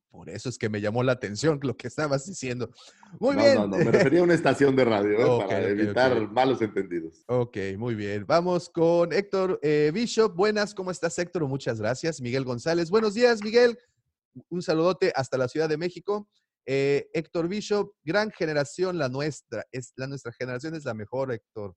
Por 0.09 0.27
eso 0.29 0.49
es 0.49 0.57
que 0.57 0.69
me 0.69 0.81
llamó 0.81 1.03
la 1.03 1.11
atención 1.11 1.59
lo 1.61 1.77
que 1.77 1.87
estabas 1.87 2.25
diciendo. 2.25 2.71
Muy 3.19 3.35
no, 3.35 3.43
bien. 3.43 3.55
no, 3.55 3.67
no, 3.67 3.77
me 3.77 3.91
refería 3.91 4.21
a 4.21 4.23
una 4.23 4.33
estación 4.33 4.75
de 4.75 4.83
radio, 4.83 5.19
¿eh? 5.19 5.45
Para 5.45 5.67
evitar 5.67 6.31
malos 6.31 6.61
entendidos. 6.61 7.23
Ok, 7.27 7.57
muy 7.77 7.93
bien. 7.93 8.25
Vamos 8.25 8.69
con 8.69 9.13
Héctor 9.13 9.59
eh, 9.61 9.91
Bishop. 9.93 10.35
Buenas, 10.35 10.73
¿cómo 10.73 10.89
estás, 10.89 11.17
Héctor? 11.19 11.47
Muchas 11.47 11.79
gracias. 11.79 12.21
Miguel 12.21 12.43
González. 12.43 12.89
Buenos 12.89 13.13
días, 13.13 13.43
Miguel. 13.43 13.77
Un 14.49 14.63
saludote 14.63 15.13
hasta 15.15 15.37
la 15.37 15.47
Ciudad 15.47 15.69
de 15.69 15.77
México. 15.77 16.27
Eh, 16.65 17.09
Héctor 17.13 17.47
Bishop, 17.47 17.93
gran 18.03 18.31
generación 18.31 18.97
la 18.97 19.09
nuestra. 19.09 19.63
Es, 19.71 19.93
la 19.95 20.07
nuestra 20.07 20.31
generación 20.31 20.73
es 20.73 20.85
la 20.85 20.95
mejor, 20.95 21.31
Héctor. 21.31 21.75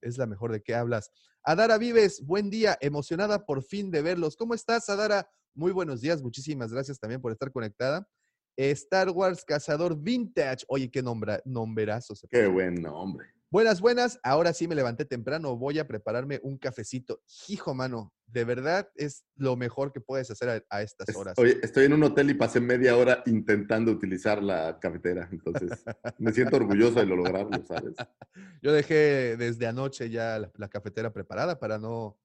Es 0.00 0.18
la 0.18 0.26
mejor. 0.26 0.50
¿De 0.50 0.60
qué 0.60 0.74
hablas? 0.74 1.10
Adara 1.44 1.78
Vives, 1.78 2.20
buen 2.24 2.50
día. 2.50 2.76
Emocionada 2.80 3.46
por 3.46 3.62
fin 3.62 3.92
de 3.92 4.02
verlos. 4.02 4.36
¿Cómo 4.36 4.54
estás, 4.54 4.88
Adara? 4.88 5.28
Muy 5.54 5.72
buenos 5.72 6.00
días. 6.00 6.20
Muchísimas 6.22 6.72
gracias 6.72 6.98
también 6.98 7.20
por 7.20 7.30
estar 7.32 7.50
conectada. 7.52 8.08
Star 8.56 9.10
Wars 9.10 9.44
Cazador 9.44 9.96
Vintage. 9.96 10.64
Oye, 10.68 10.90
qué 10.90 11.02
nombra, 11.02 11.40
nomberazo. 11.44 12.14
se 12.14 12.28
Qué 12.28 12.46
buen 12.46 12.74
nombre. 12.82 13.26
Buenas, 13.50 13.80
buenas. 13.80 14.18
Ahora 14.24 14.52
sí 14.52 14.66
me 14.66 14.74
levanté 14.74 15.04
temprano. 15.04 15.56
Voy 15.56 15.78
a 15.78 15.86
prepararme 15.86 16.40
un 16.42 16.58
cafecito. 16.58 17.20
Hijo, 17.48 17.72
mano, 17.72 18.12
de 18.26 18.44
verdad 18.44 18.88
es 18.96 19.24
lo 19.36 19.54
mejor 19.56 19.92
que 19.92 20.00
puedes 20.00 20.28
hacer 20.32 20.48
a, 20.48 20.76
a 20.76 20.82
estas 20.82 21.08
Es- 21.08 21.14
horas. 21.16 21.38
oye, 21.38 21.60
estoy 21.62 21.84
en 21.84 21.92
un 21.92 22.02
hotel 22.02 22.30
y 22.30 22.34
pasé 22.34 22.60
media 22.60 22.96
hora 22.96 23.22
intentando 23.26 23.92
utilizar 23.92 24.42
la 24.42 24.80
cafetera, 24.80 25.28
entonces 25.30 25.84
me 26.18 26.32
siento 26.32 26.56
orgulloso 26.56 26.98
de 26.98 27.06
lograrlo, 27.06 27.64
¿sabes? 27.64 27.94
Yo 28.62 28.72
dejé 28.72 29.36
desde 29.36 29.68
anoche 29.68 30.10
ya 30.10 30.38
la, 30.40 30.50
la 30.56 30.68
cafetera 30.68 31.12
preparada 31.12 31.60
para 31.60 31.78
no. 31.78 32.18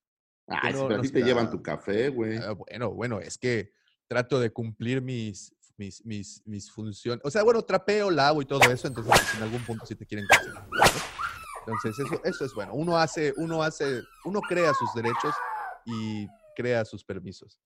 Si 0.50 0.72
pero 0.72 0.96
a 0.96 1.02
ti 1.02 1.10
te 1.10 1.22
llevan 1.22 1.50
tu 1.50 1.62
café, 1.62 2.10
güey. 2.10 2.38
Ah, 2.38 2.54
bueno, 2.54 2.92
bueno, 2.92 3.20
es 3.20 3.38
que 3.38 3.72
trato 4.08 4.40
de 4.40 4.52
cumplir 4.52 5.02
mis, 5.02 5.54
mis, 5.78 6.04
mis, 6.06 6.42
mis 6.46 6.72
funciones. 6.72 7.22
O 7.24 7.30
sea, 7.30 7.44
bueno, 7.44 7.62
trapeo, 7.62 8.10
lavo 8.10 8.42
y 8.42 8.46
todo 8.46 8.72
eso, 8.72 8.88
entonces 8.88 9.14
pues, 9.14 9.36
en 9.36 9.44
algún 9.44 9.64
punto 9.64 9.86
sí 9.86 9.96
te 9.96 10.06
quieren. 10.06 10.28
¿no? 10.28 10.62
Entonces, 11.68 12.00
eso, 12.06 12.22
eso 12.24 12.46
es 12.46 12.54
bueno. 12.54 12.74
Uno 12.74 12.98
hace, 12.98 13.34
uno 13.38 13.62
hace, 13.62 14.02
uno 14.26 14.42
crea 14.42 14.74
sus 14.74 14.92
derechos 14.96 15.36
y 15.86 16.28
crea 16.56 16.84
sus 16.84 17.04
permisos. 17.04 17.60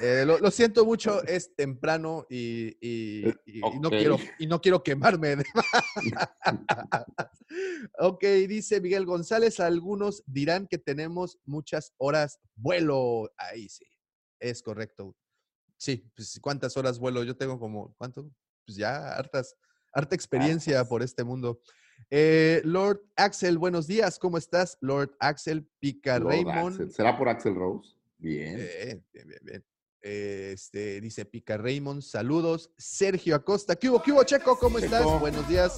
Eh, 0.00 0.24
lo, 0.26 0.38
lo 0.38 0.50
siento 0.50 0.84
mucho, 0.84 1.22
es 1.24 1.54
temprano 1.54 2.26
y, 2.30 2.76
y- 2.80 3.28
Eh, 3.28 3.34
y 3.46 3.60
no 3.80 3.90
quiero, 3.90 4.16
y 4.38 4.46
no 4.46 4.60
quiero 4.60 4.82
quemarme. 4.82 5.36
ok, 7.98 8.22
dice 8.48 8.80
Miguel 8.80 9.04
González, 9.06 9.60
algunos 9.60 10.22
dirán 10.26 10.66
que 10.66 10.78
tenemos 10.78 11.38
muchas 11.44 11.92
horas 11.98 12.38
vuelo. 12.54 13.30
Ahí 13.36 13.68
sí, 13.68 13.84
es 14.40 14.62
correcto. 14.62 15.16
Sí, 15.76 16.10
pues 16.14 16.38
cuántas 16.42 16.76
horas 16.76 16.98
vuelo, 16.98 17.22
yo 17.24 17.36
tengo 17.36 17.58
como, 17.58 17.94
¿cuánto? 17.96 18.30
Pues 18.66 18.76
ya 18.76 19.14
hartas, 19.14 19.56
harta 19.92 20.14
experiencia 20.14 20.76
Hartas. 20.78 20.88
por 20.88 21.02
este 21.02 21.24
mundo. 21.24 21.60
Eh, 22.10 22.60
Lord 22.64 23.00
Axel, 23.16 23.58
buenos 23.58 23.86
días, 23.86 24.18
¿cómo 24.18 24.38
estás? 24.38 24.76
Lord 24.80 25.14
Axel 25.20 25.66
Pica 25.80 26.18
Lord 26.18 26.28
Raymond. 26.30 26.72
Axel. 26.74 26.90
¿Será 26.92 27.16
por 27.16 27.28
Axel 27.28 27.54
Rose? 27.54 27.94
Bien. 28.20 28.56
Bien, 28.56 29.04
bien, 29.12 29.38
bien. 29.42 29.64
Este, 30.02 31.00
dice 31.02 31.26
Pica 31.26 31.58
Raymond, 31.58 32.00
saludos. 32.02 32.70
Sergio 32.78 33.34
Acosta, 33.34 33.76
¿qué 33.76 33.90
hubo, 33.90 34.02
qué 34.02 34.12
hubo, 34.12 34.24
Checo? 34.24 34.58
¿Cómo 34.58 34.78
estás? 34.78 35.00
Checo. 35.00 35.18
Buenos 35.18 35.46
días. 35.48 35.76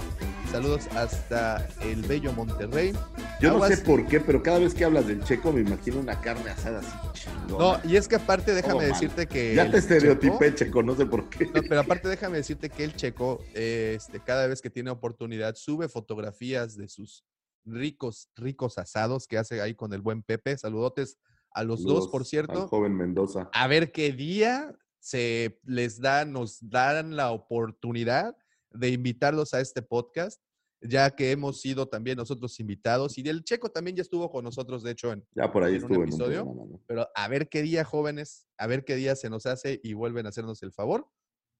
Saludos 0.51 0.87
hasta 0.95 1.67
el 1.81 2.03
bello 2.03 2.33
Monterrey. 2.33 2.93
Yo 3.41 3.59
no 3.59 3.67
sé 3.67 3.79
por 3.79 4.07
qué, 4.07 4.21
pero 4.21 4.41
cada 4.43 4.59
vez 4.61 4.75
que 4.75 4.85
hablas 4.85 5.09
del 5.09 5.25
checo 5.25 5.53
me 5.53 5.63
imagino 5.63 5.99
una 5.99 6.21
carne 6.21 6.51
asada 6.51 6.81
así 6.81 6.91
chingona. 7.25 7.81
No, 7.83 7.91
y 7.91 7.97
es 7.97 8.07
que 8.07 8.17
aparte 8.17 8.55
déjame 8.55 8.81
mal. 8.83 8.89
decirte 8.89 9.27
que. 9.27 9.55
ya 9.57 9.65
te 9.65 9.79
Checo- 9.79 9.79
estereotipé, 9.79 10.55
checo, 10.55 10.83
no 10.85 10.95
sé 10.97 11.07
por 11.07 11.29
qué. 11.29 11.47
No, 11.47 11.63
pero 11.63 11.81
aparte 11.81 12.07
déjame 12.09 12.37
decirte 12.37 12.71
que 12.71 12.85
el 12.85 12.95
checo, 12.95 13.43
eh, 13.55 13.95
este, 13.97 14.21
cada 14.21 14.47
vez 14.47 14.61
que 14.61 14.71
tiene 14.71 14.91
oportunidad, 14.91 15.55
sube 15.57 15.89
fotografías 15.89 16.77
de 16.77 16.89
sus 16.89 17.25
ricos, 17.65 18.29
ricos 18.37 18.79
asados 18.79 19.27
que 19.27 19.39
hace 19.39 19.61
ahí 19.61 19.75
con 19.75 19.93
el 19.95 20.01
buen 20.01 20.23
Pepe. 20.23 20.57
Saludotes 20.59 21.19
a 21.55 21.65
los 21.65 21.83
dos, 21.85 22.09
por 22.09 22.25
cierto. 22.25 22.63
Al 22.63 22.69
joven 22.69 22.95
Mendoza. 22.97 23.51
a 23.53 23.67
ver 23.69 23.93
qué 23.93 24.13
día 24.13 24.77
se 24.99 25.61
les 25.65 26.01
da, 26.01 26.25
nos 26.25 26.59
dan 26.69 27.17
la 27.17 27.31
oportunidad 27.33 28.37
de 28.71 28.89
invitarlos 28.91 29.53
a 29.55 29.61
este 29.61 29.83
podcast, 29.83 30.41
ya 30.81 31.11
que 31.15 31.31
hemos 31.33 31.61
sido 31.61 31.89
también 31.89 32.17
nosotros 32.17 32.59
invitados 32.61 33.19
y 33.19 33.29
el 33.29 33.45
Checo 33.45 33.71
también 33.71 33.97
ya 33.97 34.03
estuvo 34.03 34.31
con 34.31 34.45
nosotros, 34.45 34.83
de 34.83 34.93
hecho, 34.93 35.13
en, 35.13 35.27
Ya 35.35 35.51
por 35.53 35.63
ahí 35.65 35.75
en 35.77 35.85
un 35.85 35.91
estuvo 35.91 35.95
en 35.95 36.01
un 36.03 36.09
episodio. 36.09 36.45
programa, 36.45 36.71
¿no? 36.73 36.81
pero 36.87 37.09
a 37.15 37.29
ver 37.29 37.49
qué 37.49 37.63
día, 37.63 37.85
jóvenes, 37.85 38.47
a 38.57 38.67
ver 38.67 38.85
qué 38.85 38.97
día 38.97 39.15
se 39.17 39.29
nos 39.31 39.47
hace 39.47 39.81
y 39.83 39.93
vuelven 39.95 40.27
a 40.27 40.31
hacernos 40.31 40.63
el 40.63 40.73
favor. 40.73 41.09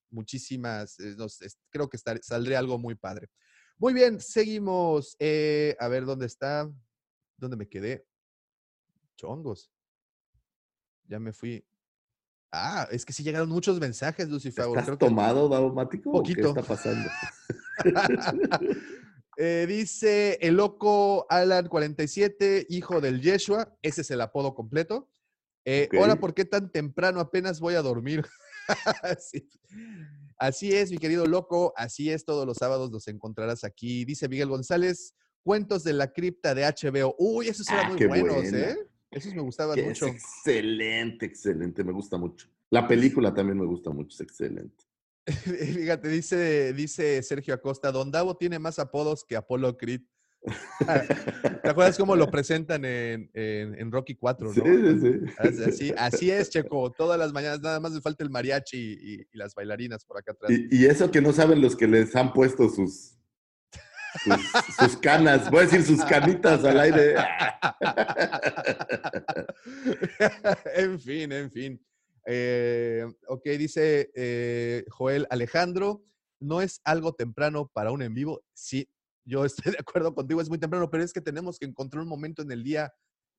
Muchísimas, 0.09 0.99
eh, 0.99 1.15
nos- 1.17 1.39
creo 1.69 1.89
que 1.89 1.97
estar- 1.97 2.19
saldría 2.21 2.59
algo 2.59 2.77
muy 2.77 2.95
padre. 2.95 3.29
Muy 3.77 3.93
bien, 3.93 4.19
seguimos. 4.19 5.15
eh, 5.19 5.75
a 5.79 5.87
ver 5.87 6.05
dónde 6.05 6.25
está, 6.27 6.71
dónde 7.37 7.57
me 7.57 7.67
quedé. 7.67 8.05
Chongos. 9.17 9.71
Ya 11.07 11.19
me 11.19 11.33
fui. 11.33 11.65
Ah, 12.51 12.87
es 12.91 13.03
que 13.05 13.13
sí 13.13 13.23
llegaron 13.23 13.49
muchos 13.49 13.79
mensajes, 13.79 14.29
Lucifer. 14.29 14.65
¿Estás 14.67 14.85
Creo 14.85 14.97
que- 14.97 15.05
tomado, 15.07 15.49
Daumático? 15.49 16.11
¿O 16.11 16.21
¿Qué 16.23 16.35
Poquito. 16.35 16.49
está 16.49 16.61
pasando? 16.63 17.09
Eh, 19.35 19.65
dice 19.67 20.37
el 20.41 20.57
loco 20.57 21.25
Alan 21.27 21.67
47, 21.67 22.67
hijo 22.69 23.01
del 23.01 23.19
Yeshua. 23.19 23.75
Ese 23.81 24.01
es 24.01 24.11
el 24.11 24.21
apodo 24.21 24.53
completo. 24.53 25.09
Eh. 25.65 25.89
Hola, 25.99 26.17
¿por 26.17 26.35
qué 26.35 26.45
tan 26.45 26.71
temprano? 26.71 27.19
Apenas 27.19 27.59
voy 27.59 27.73
a 27.73 27.81
dormir. 27.81 28.23
Sí. 29.19 29.49
Así 30.37 30.71
es, 30.73 30.91
mi 30.91 30.97
querido 30.99 31.25
loco. 31.25 31.73
Así 31.75 32.11
es, 32.11 32.25
todos 32.25 32.45
los 32.45 32.57
sábados 32.57 32.91
los 32.91 33.07
encontrarás 33.07 33.63
aquí. 33.63 34.05
Dice 34.05 34.29
Miguel 34.29 34.49
González, 34.49 35.15
cuentos 35.41 35.83
de 35.83 35.93
la 35.93 36.13
cripta 36.13 36.53
de 36.53 36.63
HBO. 36.65 37.15
Uy, 37.17 37.47
esos 37.49 37.67
eran 37.69 37.87
Ah, 37.87 37.89
muy 37.89 38.05
buenos, 38.05 38.35
buena. 38.35 38.57
¿eh? 38.59 38.77
Esos 39.13 39.33
me 39.33 39.41
gustaban 39.41 39.75
Que 39.75 39.81
es 39.81 39.87
mucho. 40.01 40.07
excelente, 40.07 41.25
excelente. 41.25 41.83
Me 41.83 41.91
gusta 41.91 42.17
mucho. 42.17 42.47
La 42.69 42.87
película 42.87 43.33
también 43.33 43.59
me 43.59 43.65
gusta 43.65 43.91
mucho, 43.91 44.15
es 44.15 44.21
excelente. 44.21 44.83
Fíjate, 45.27 46.07
dice, 46.09 46.73
dice 46.73 47.21
Sergio 47.23 47.53
Acosta, 47.53 47.91
Don 47.91 48.11
Davo 48.11 48.35
tiene 48.35 48.59
más 48.59 48.79
apodos 48.79 49.23
que 49.23 49.35
Apolo 49.35 49.77
Creed. 49.77 50.01
¿Te 51.63 51.69
acuerdas 51.69 51.97
cómo 51.97 52.15
lo 52.17 52.29
presentan 52.29 52.83
en, 52.83 53.29
en- 53.33 53.79
en 53.79 53.91
Rocky 53.91 54.15
4, 54.15 54.53
Sí, 54.53 54.59
no? 54.59 54.65
sí, 54.65 54.99
sí. 54.99 55.33
Así, 55.37 55.63
así- 55.63 55.93
así 55.97 56.31
es, 56.31 56.49
Checo. 56.49 56.91
Todas 56.91 57.17
las 57.17 57.31
mañanas 57.31 57.61
nada 57.61 57.79
más 57.79 57.93
le 57.93 58.01
falta 58.01 58.23
el 58.23 58.29
mariachi 58.29 58.77
y, 58.77 59.21
y 59.21 59.37
las 59.37 59.55
bailarinas 59.55 60.03
por 60.03 60.17
acá 60.17 60.33
atrás. 60.33 60.51
Y, 60.51 60.67
y 60.75 60.85
eso 60.85 61.09
que 61.11 61.21
no 61.21 61.31
saben 61.31 61.61
los 61.61 61.75
que 61.77 61.87
les 61.87 62.13
han 62.15 62.33
puesto 62.33 62.67
sus, 62.69 63.17
sus, 64.23 64.75
sus 64.75 64.97
canas, 64.97 65.49
voy 65.49 65.61
a 65.61 65.63
decir 65.63 65.83
sus 65.83 66.03
canitas 66.05 66.63
al 66.63 66.79
aire. 66.79 67.15
en 70.75 70.99
fin, 70.99 71.31
en 71.31 71.51
fin. 71.51 71.85
Eh, 72.25 73.05
ok, 73.27 73.43
dice 73.57 74.11
eh, 74.15 74.85
Joel 74.89 75.27
Alejandro. 75.29 76.03
no 76.39 76.61
es 76.61 76.81
algo 76.83 77.13
temprano 77.13 77.69
para 77.73 77.91
un 77.91 78.01
en 78.01 78.13
vivo. 78.13 78.43
Sí, 78.53 78.89
yo 79.25 79.45
estoy 79.45 79.71
de 79.71 79.79
acuerdo 79.79 80.13
contigo, 80.13 80.41
es 80.41 80.49
muy 80.49 80.59
temprano, 80.59 80.89
pero 80.89 81.03
es 81.03 81.13
que 81.13 81.21
tenemos 81.21 81.59
que 81.59 81.65
encontrar 81.65 82.03
un 82.03 82.09
momento 82.09 82.41
en 82.41 82.51
el 82.51 82.63
día 82.63 82.93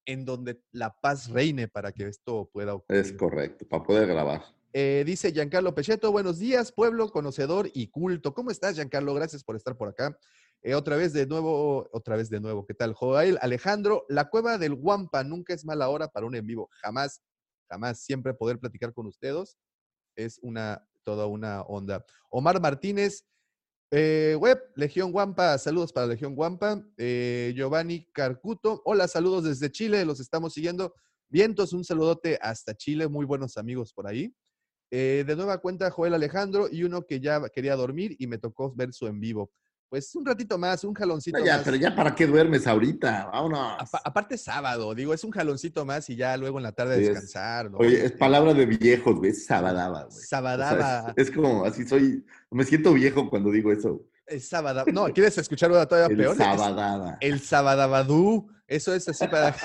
en 0.06 0.24
donde 0.24 0.60
la 0.70 0.94
paz 1.00 1.30
reine 1.30 1.68
para 1.68 1.92
que 1.92 2.08
esto 2.08 2.50
pueda 2.52 2.74
ocurrir. 2.74 3.00
Es 3.00 3.12
correcto, 3.12 3.66
para 3.66 3.82
poder 3.82 4.06
grabar. 4.06 4.42
Eh, 4.76 5.04
dice 5.06 5.32
Giancarlo 5.32 5.74
Pecheto, 5.74 6.10
buenos 6.10 6.38
días, 6.38 6.72
pueblo 6.72 7.10
conocedor 7.10 7.70
y 7.74 7.88
culto. 7.88 8.34
¿Cómo 8.34 8.50
estás, 8.50 8.74
Giancarlo? 8.74 9.14
Gracias 9.14 9.44
por 9.44 9.56
estar 9.56 9.76
por 9.76 9.88
acá. 9.88 10.18
Eh, 10.66 10.74
otra 10.74 10.96
vez 10.96 11.12
de 11.12 11.26
nuevo, 11.26 11.90
otra 11.92 12.16
vez 12.16 12.30
de 12.30 12.40
nuevo. 12.40 12.64
¿Qué 12.64 12.72
tal? 12.72 12.94
Joel 12.94 13.38
Alejandro, 13.42 14.06
la 14.08 14.30
cueva 14.30 14.56
del 14.56 14.74
Guampa 14.74 15.22
nunca 15.22 15.52
es 15.52 15.62
mala 15.66 15.90
hora 15.90 16.08
para 16.08 16.24
un 16.24 16.34
en 16.34 16.46
vivo. 16.46 16.70
Jamás, 16.80 17.20
jamás. 17.68 18.00
Siempre 18.00 18.32
poder 18.32 18.58
platicar 18.58 18.94
con 18.94 19.06
ustedes 19.06 19.58
es 20.16 20.38
una, 20.40 20.82
toda 21.02 21.26
una 21.26 21.60
onda. 21.64 22.02
Omar 22.30 22.62
Martínez, 22.62 23.26
eh, 23.90 24.38
web, 24.40 24.58
Legión 24.74 25.12
Guampa, 25.12 25.58
saludos 25.58 25.92
para 25.92 26.06
Legión 26.06 26.34
Guampa. 26.34 26.82
Eh, 26.96 27.52
Giovanni 27.54 28.10
Carcuto, 28.12 28.80
hola, 28.86 29.06
saludos 29.06 29.44
desde 29.44 29.70
Chile, 29.70 30.06
los 30.06 30.18
estamos 30.18 30.54
siguiendo. 30.54 30.94
Vientos, 31.28 31.74
un 31.74 31.84
saludote 31.84 32.38
hasta 32.40 32.74
Chile, 32.74 33.06
muy 33.06 33.26
buenos 33.26 33.58
amigos 33.58 33.92
por 33.92 34.06
ahí. 34.06 34.34
De 34.90 35.34
nueva 35.36 35.58
cuenta, 35.58 35.90
Joel 35.90 36.14
Alejandro 36.14 36.68
y 36.70 36.84
uno 36.84 37.04
que 37.04 37.18
ya 37.18 37.48
quería 37.48 37.74
dormir 37.74 38.14
y 38.20 38.28
me 38.28 38.38
tocó 38.38 38.72
ver 38.72 38.92
su 38.92 39.08
en 39.08 39.18
vivo. 39.18 39.50
Pues 39.94 40.12
un 40.16 40.26
ratito 40.26 40.58
más, 40.58 40.82
un 40.82 40.92
jaloncito 40.92 41.38
No, 41.38 41.44
ya, 41.44 41.54
más. 41.54 41.64
pero 41.64 41.76
ya 41.76 41.94
para 41.94 42.16
qué 42.16 42.26
duermes 42.26 42.66
ahorita, 42.66 43.26
vámonos. 43.32 43.76
Apa- 43.78 44.02
aparte 44.04 44.36
sábado, 44.36 44.92
digo, 44.92 45.14
es 45.14 45.22
un 45.22 45.30
jaloncito 45.30 45.84
más 45.84 46.10
y 46.10 46.16
ya 46.16 46.36
luego 46.36 46.58
en 46.58 46.64
la 46.64 46.72
tarde 46.72 46.94
a 46.94 46.96
Sí, 46.96 47.02
es- 47.04 47.08
descansar. 47.10 47.70
¿no? 47.70 47.78
Oye, 47.78 47.98
es 47.98 48.04
Este, 48.06 48.18
palabra 48.18 48.52
de 48.54 48.66
viejos, 48.66 49.14
güey, 49.14 49.30
es 49.30 49.46
sabadaba, 49.46 50.02
güey. 50.02 50.08
O 50.08 50.10
sea, 50.10 50.26
Sabadaba. 50.40 51.14
es, 51.16 51.28
es 51.28 51.30
como, 51.36 51.64
así 51.64 51.86
soy, 51.86 52.26
me 52.50 52.64
siento 52.64 52.92
viejo 52.92 53.30
cuando 53.30 53.52
digo 53.52 53.70
eso. 53.70 54.04
Es 54.26 54.48
sábado. 54.48 54.82
No, 54.92 55.04
¿quieres 55.12 55.38
escuchar 55.38 55.70
una 55.70 55.86
todavía 55.86 56.10
El 56.12 56.16
peor? 56.20 56.32
Es 56.32 56.38
sabadaba. 56.38 57.16
El 57.20 57.38
sabadabadú. 57.40 58.50
Eso 58.66 58.92
es 58.96 59.08
así 59.08 59.28
para... 59.28 59.54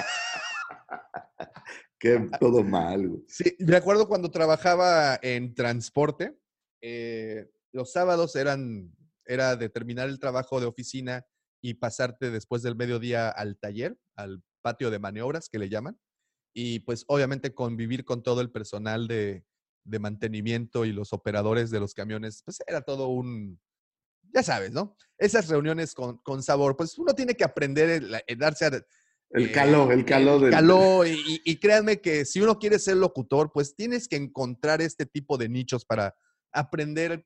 Que 1.97 2.29
todo 2.39 2.63
mal, 2.63 3.07
güey. 3.07 3.23
Sí, 3.27 3.55
me 3.61 3.75
acuerdo 3.77 4.07
cuando 4.07 4.29
trabajaba 4.29 5.17
en 5.23 5.55
transporte, 5.55 6.37
eh, 6.81 7.49
los 7.71 7.91
sábados 7.91 8.35
eran, 8.35 8.95
era 9.29 9.55
de 9.55 9.69
terminar 9.69 10.09
el 10.09 10.19
trabajo 10.19 10.59
de 10.59 10.65
oficina 10.65 11.25
y 11.61 11.75
pasarte 11.75 12.31
después 12.31 12.63
del 12.63 12.75
mediodía 12.75 13.29
al 13.29 13.57
taller, 13.59 13.97
al 14.15 14.41
patio 14.61 14.89
de 14.89 14.97
maniobras 14.99 15.49
que 15.49 15.59
le 15.59 15.69
llaman, 15.69 15.99
y 16.53 16.79
pues 16.79 17.05
obviamente 17.07 17.53
convivir 17.53 18.03
con 18.03 18.23
todo 18.23 18.41
el 18.41 18.51
personal 18.51 19.07
de, 19.07 19.45
de 19.83 19.99
mantenimiento 19.99 20.83
y 20.83 20.91
los 20.91 21.13
operadores 21.13 21.69
de 21.69 21.79
los 21.79 21.93
camiones, 21.93 22.41
pues 22.43 22.57
era 22.65 22.81
todo 22.81 23.09
un, 23.09 23.59
ya 24.33 24.41
sabes, 24.41 24.71
¿no? 24.71 24.95
Esas 25.17 25.47
reuniones 25.47 25.93
con, 25.93 26.17
con 26.23 26.41
sabor, 26.41 26.75
pues 26.75 26.97
uno 26.97 27.13
tiene 27.13 27.35
que 27.35 27.43
aprender 27.43 27.89
el- 27.89 28.15
el 28.25 28.37
darse 28.37 28.65
a, 28.65 28.67
El 29.31 29.45
eh, 29.45 29.51
calor, 29.51 29.93
el 29.93 30.05
calor 30.05 30.41
del. 30.41 30.51
caló, 30.51 31.05
y, 31.05 31.11
y- 31.11 31.41
y 31.45 31.57
créanme 31.59 32.01
que 32.01 32.25
si 32.25 32.41
uno 32.41 32.57
quiere 32.57 32.79
ser 32.79 32.97
locutor, 32.97 33.51
pues 33.53 33.75
tienes 33.75 34.07
que 34.07 34.15
encontrar 34.15 34.81
este 34.81 35.05
tipo 35.05 35.37
de 35.37 35.49
nichos 35.49 35.85
para 35.85 36.15
aprender 36.51 37.25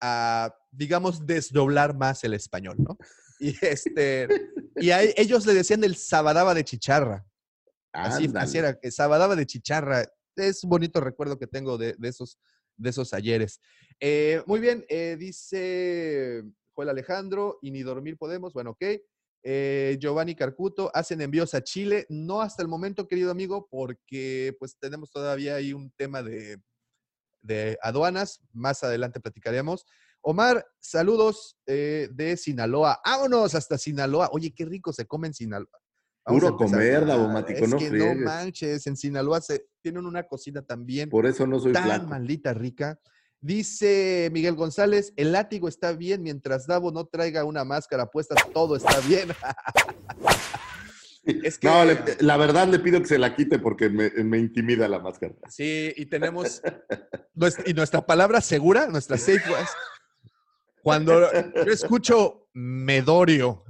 a, 0.00 0.54
digamos, 0.70 1.26
desdoblar 1.26 1.96
más 1.96 2.24
el 2.24 2.34
español, 2.34 2.76
¿no? 2.78 2.96
Y 3.38 3.48
este, 3.62 4.28
y 4.76 4.90
a 4.90 5.02
ellos 5.02 5.46
le 5.46 5.54
decían 5.54 5.84
el 5.84 5.96
sabadaba 5.96 6.54
de 6.54 6.64
chicharra. 6.64 7.26
Así, 7.92 8.30
era, 8.58 8.78
sabadaba 8.90 9.36
de 9.36 9.46
chicharra. 9.46 10.06
Es 10.36 10.64
un 10.64 10.70
bonito 10.70 11.00
recuerdo 11.00 11.38
que 11.38 11.46
tengo 11.46 11.78
de, 11.78 11.94
de 11.98 12.08
esos, 12.08 12.38
de 12.76 12.90
esos 12.90 13.14
ayeres. 13.14 13.60
Eh, 14.00 14.42
muy 14.46 14.60
bien, 14.60 14.84
eh, 14.88 15.16
dice 15.18 16.42
Joel 16.74 16.90
Alejandro, 16.90 17.58
y 17.62 17.70
ni 17.70 17.82
dormir 17.82 18.18
podemos. 18.18 18.52
Bueno, 18.52 18.72
ok. 18.72 18.84
Eh, 19.48 19.96
Giovanni 20.00 20.34
Carcuto, 20.34 20.90
hacen 20.92 21.20
envíos 21.20 21.54
a 21.54 21.62
Chile. 21.62 22.04
No 22.10 22.42
hasta 22.42 22.62
el 22.62 22.68
momento, 22.68 23.08
querido 23.08 23.30
amigo, 23.30 23.66
porque 23.70 24.54
pues 24.58 24.76
tenemos 24.78 25.10
todavía 25.10 25.54
ahí 25.54 25.72
un 25.72 25.90
tema 25.92 26.22
de, 26.22 26.58
de 27.42 27.78
aduanas. 27.82 28.40
Más 28.52 28.82
adelante 28.82 29.20
platicaremos. 29.20 29.84
Omar, 30.20 30.66
saludos 30.80 31.56
eh, 31.66 32.08
de 32.12 32.36
Sinaloa. 32.36 33.00
Vámonos 33.04 33.54
hasta 33.54 33.78
Sinaloa. 33.78 34.30
Oye, 34.32 34.52
qué 34.54 34.64
rico 34.64 34.92
se 34.92 35.06
come 35.06 35.28
en 35.28 35.34
Sinaloa. 35.34 35.80
Vamos 36.26 36.42
Puro 36.42 36.56
comer, 36.56 37.04
es 37.04 37.68
no 37.68 37.78
que 37.78 37.88
friegues. 37.88 38.16
no 38.16 38.24
manches, 38.24 38.86
en 38.88 38.96
Sinaloa 38.96 39.40
se, 39.40 39.68
tienen 39.80 40.04
una 40.04 40.24
cocina 40.24 40.60
también 40.60 41.08
Por 41.08 41.24
eso 41.24 41.46
no 41.46 41.60
soy 41.60 41.72
tan 41.72 41.84
flaco. 41.84 42.06
maldita 42.08 42.52
rica. 42.52 42.98
Dice 43.40 44.28
Miguel 44.32 44.56
González, 44.56 45.12
el 45.14 45.30
látigo 45.30 45.68
está 45.68 45.92
bien 45.92 46.22
mientras 46.24 46.66
Davo 46.66 46.90
no 46.90 47.04
traiga 47.04 47.44
una 47.44 47.64
máscara 47.64 48.06
puesta, 48.06 48.34
todo 48.52 48.74
está 48.74 48.98
bien. 49.00 49.28
es 51.26 51.58
que- 51.58 51.66
No, 51.68 51.84
le- 51.84 51.98
la 52.20 52.36
verdad 52.36 52.68
le 52.68 52.78
pido 52.78 53.00
que 53.00 53.06
se 53.06 53.18
la 53.18 53.34
quite 53.34 53.58
porque 53.58 53.88
me, 53.88 54.10
me 54.24 54.38
intimida 54.38 54.88
la 54.88 54.98
máscara. 55.00 55.34
Sí, 55.48 55.92
y 55.96 56.06
tenemos 56.06 56.62
nuestra, 57.34 57.64
y 57.66 57.74
nuestra 57.74 58.04
palabra 58.06 58.40
segura, 58.40 58.86
nuestra 58.86 59.18
safe 59.18 59.42
Cuando 60.82 61.20
yo 61.32 61.72
escucho 61.72 62.48
Medorio, 62.54 63.64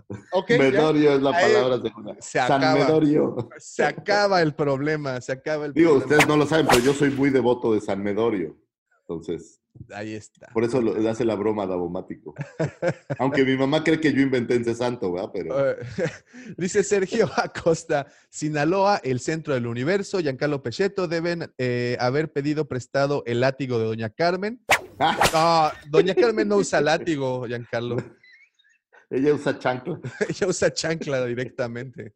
ya, 0.48 0.58
Medorio 0.58 1.14
es 1.16 1.22
la 1.22 1.32
palabra 1.32 1.80
segura. 1.82 2.16
se 2.20 2.38
San 2.38 2.62
acaba. 2.62 2.74
Medorio. 2.86 3.48
se 3.58 3.84
acaba 3.84 4.42
el 4.42 4.54
problema, 4.54 5.20
se 5.20 5.32
acaba 5.32 5.66
el 5.66 5.72
Digo, 5.72 5.90
problema. 5.92 6.04
ustedes 6.10 6.28
no 6.28 6.36
lo 6.36 6.46
saben, 6.46 6.66
pero 6.68 6.80
yo 6.80 6.92
soy 6.92 7.10
muy 7.10 7.30
devoto 7.30 7.72
de 7.74 7.80
San 7.80 8.02
Medorio. 8.02 8.56
Entonces, 9.00 9.60
Ahí 9.92 10.14
está. 10.14 10.48
por 10.52 10.64
eso 10.64 10.80
lo- 10.80 10.96
le 10.98 11.08
hace 11.08 11.24
la 11.24 11.34
broma 11.34 11.64
a 11.64 11.66
Davomático. 11.66 12.34
Aunque 13.18 13.44
mi 13.44 13.56
mamá 13.56 13.82
cree 13.84 14.00
que 14.00 14.12
yo 14.12 14.20
inventé 14.20 14.56
ese 14.56 14.74
santo, 14.74 15.12
¿verdad? 15.12 15.30
Pero 15.32 15.70
Eh, 15.70 15.76
Dice 16.56 16.82
Sergio 16.82 17.28
Acosta, 17.36 18.06
Sinaloa, 18.30 19.00
el 19.04 19.20
centro 19.20 19.54
del 19.54 19.66
universo. 19.66 20.20
Giancarlo 20.20 20.62
Pecheto 20.62 21.08
deben 21.08 21.52
eh, 21.58 21.96
haber 22.00 22.32
pedido 22.32 22.66
prestado 22.68 23.22
el 23.26 23.40
látigo 23.40 23.78
de 23.78 23.84
Doña 23.86 24.10
Carmen. 24.10 24.64
¡Ah! 24.98 25.72
Doña 25.88 26.14
Carmen 26.14 26.48
no 26.48 26.56
usa 26.56 26.80
látigo, 26.80 27.46
Giancarlo. 27.46 27.96
ella 29.10 29.34
usa 29.34 29.58
chancla. 29.58 30.00
Ella 30.28 30.46
usa 30.48 30.72
chancla 30.72 31.24
directamente. 31.26 32.12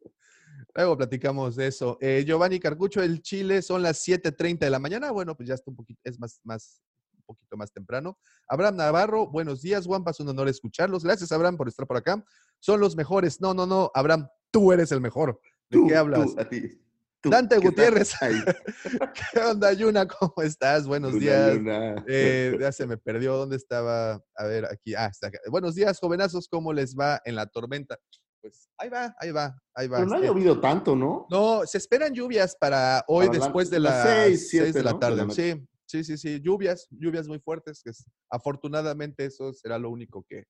Luego 0.73 0.95
platicamos 0.97 1.55
de 1.57 1.67
eso. 1.67 1.97
Eh, 1.99 2.23
Giovanni 2.25 2.59
Carcucho, 2.59 3.03
el 3.03 3.21
Chile 3.21 3.61
son 3.61 3.81
las 3.83 3.97
7:30 4.07 4.59
de 4.59 4.69
la 4.69 4.79
mañana. 4.79 5.11
Bueno, 5.11 5.35
pues 5.35 5.49
ya 5.49 5.55
está 5.55 5.69
un 5.69 5.75
poquito, 5.75 5.99
es 6.05 6.17
más, 6.17 6.39
más, 6.43 6.81
poquito 7.35 7.57
más 7.57 7.71
temprano. 7.71 8.17
Abraham 8.47 8.75
Navarro, 8.77 9.27
buenos 9.27 9.61
días, 9.61 9.85
Juanpa, 9.85 10.11
es 10.11 10.19
un 10.19 10.29
honor 10.29 10.47
escucharlos. 10.49 11.03
Gracias, 11.03 11.31
Abraham, 11.31 11.57
por 11.57 11.67
estar 11.67 11.85
por 11.87 11.97
acá. 11.97 12.23
Son 12.59 12.79
los 12.79 12.95
mejores. 12.95 13.41
No, 13.41 13.53
no, 13.53 13.65
no, 13.65 13.91
Abraham, 13.93 14.27
tú 14.51 14.71
eres 14.71 14.91
el 14.91 15.01
mejor. 15.01 15.39
¿De 15.69 15.77
Tú, 15.77 15.87
qué 15.87 15.95
hablas? 15.95 16.33
tú, 16.35 16.39
a 16.41 16.49
ti. 16.49 16.77
Tú, 17.21 17.29
Dante 17.29 17.55
estás 17.55 17.69
Gutiérrez. 17.69 18.21
ahí. 18.23 18.35
¿Qué 19.33 19.39
onda, 19.39 19.71
Yuna? 19.73 20.07
¿Cómo 20.07 20.33
estás? 20.43 20.87
Buenos 20.87 21.13
días. 21.19 21.55
luna. 21.55 22.03
Eh, 22.07 22.57
ya 22.59 22.71
se 22.71 22.87
me 22.87 22.97
perdió. 22.97 23.35
¿Dónde 23.37 23.55
estaba? 23.57 24.19
A 24.35 24.45
ver, 24.45 24.65
aquí. 24.65 24.95
Ah, 24.95 25.05
está 25.05 25.27
acá. 25.27 25.37
Buenos 25.49 25.75
días, 25.75 25.99
jovenazos. 25.99 26.47
¿Cómo 26.47 26.73
les 26.73 26.95
va 26.95 27.21
en 27.25 27.35
la 27.35 27.45
tormenta? 27.45 27.97
Pues 28.41 28.67
ahí 28.79 28.89
va, 28.89 29.13
ahí 29.19 29.29
va, 29.31 29.55
ahí 29.75 29.87
va. 29.87 29.97
Pero 29.97 30.09
no 30.09 30.15
ha 30.15 30.17
Este, 30.17 30.27
llovido 30.29 30.59
tanto, 30.59 30.95
¿no? 30.95 31.27
no, 31.29 31.61
se 31.67 31.77
esperan 31.77 32.11
lluvias 32.11 32.55
para 32.59 33.03
hoy 33.07 33.27
Para 33.27 33.37
la- 33.37 33.45
después 33.45 33.69
de 33.69 33.79
las 33.79 33.93
las 34.03 34.15
seis, 34.25 34.39
6 34.39 34.49
siete, 34.49 34.71
de 34.79 34.83
la 34.83 34.91
¿no? 34.93 34.97
De 34.97 35.09
la 35.11 35.17
tarde. 35.27 35.33
sí, 35.35 35.67
sí, 35.91 36.03
sí, 36.03 36.17
sí. 36.17 36.39
Lluvias, 36.41 36.87
lluvias 36.91 37.27
muy 37.27 37.39
fuertes. 37.39 37.81
Que 37.83 37.89
es- 37.91 38.05
afortunadamente 38.29 39.25
eso 39.25 39.53
será 39.53 39.77
lo 39.77 39.89
único 39.89 40.23
que, 40.27 40.45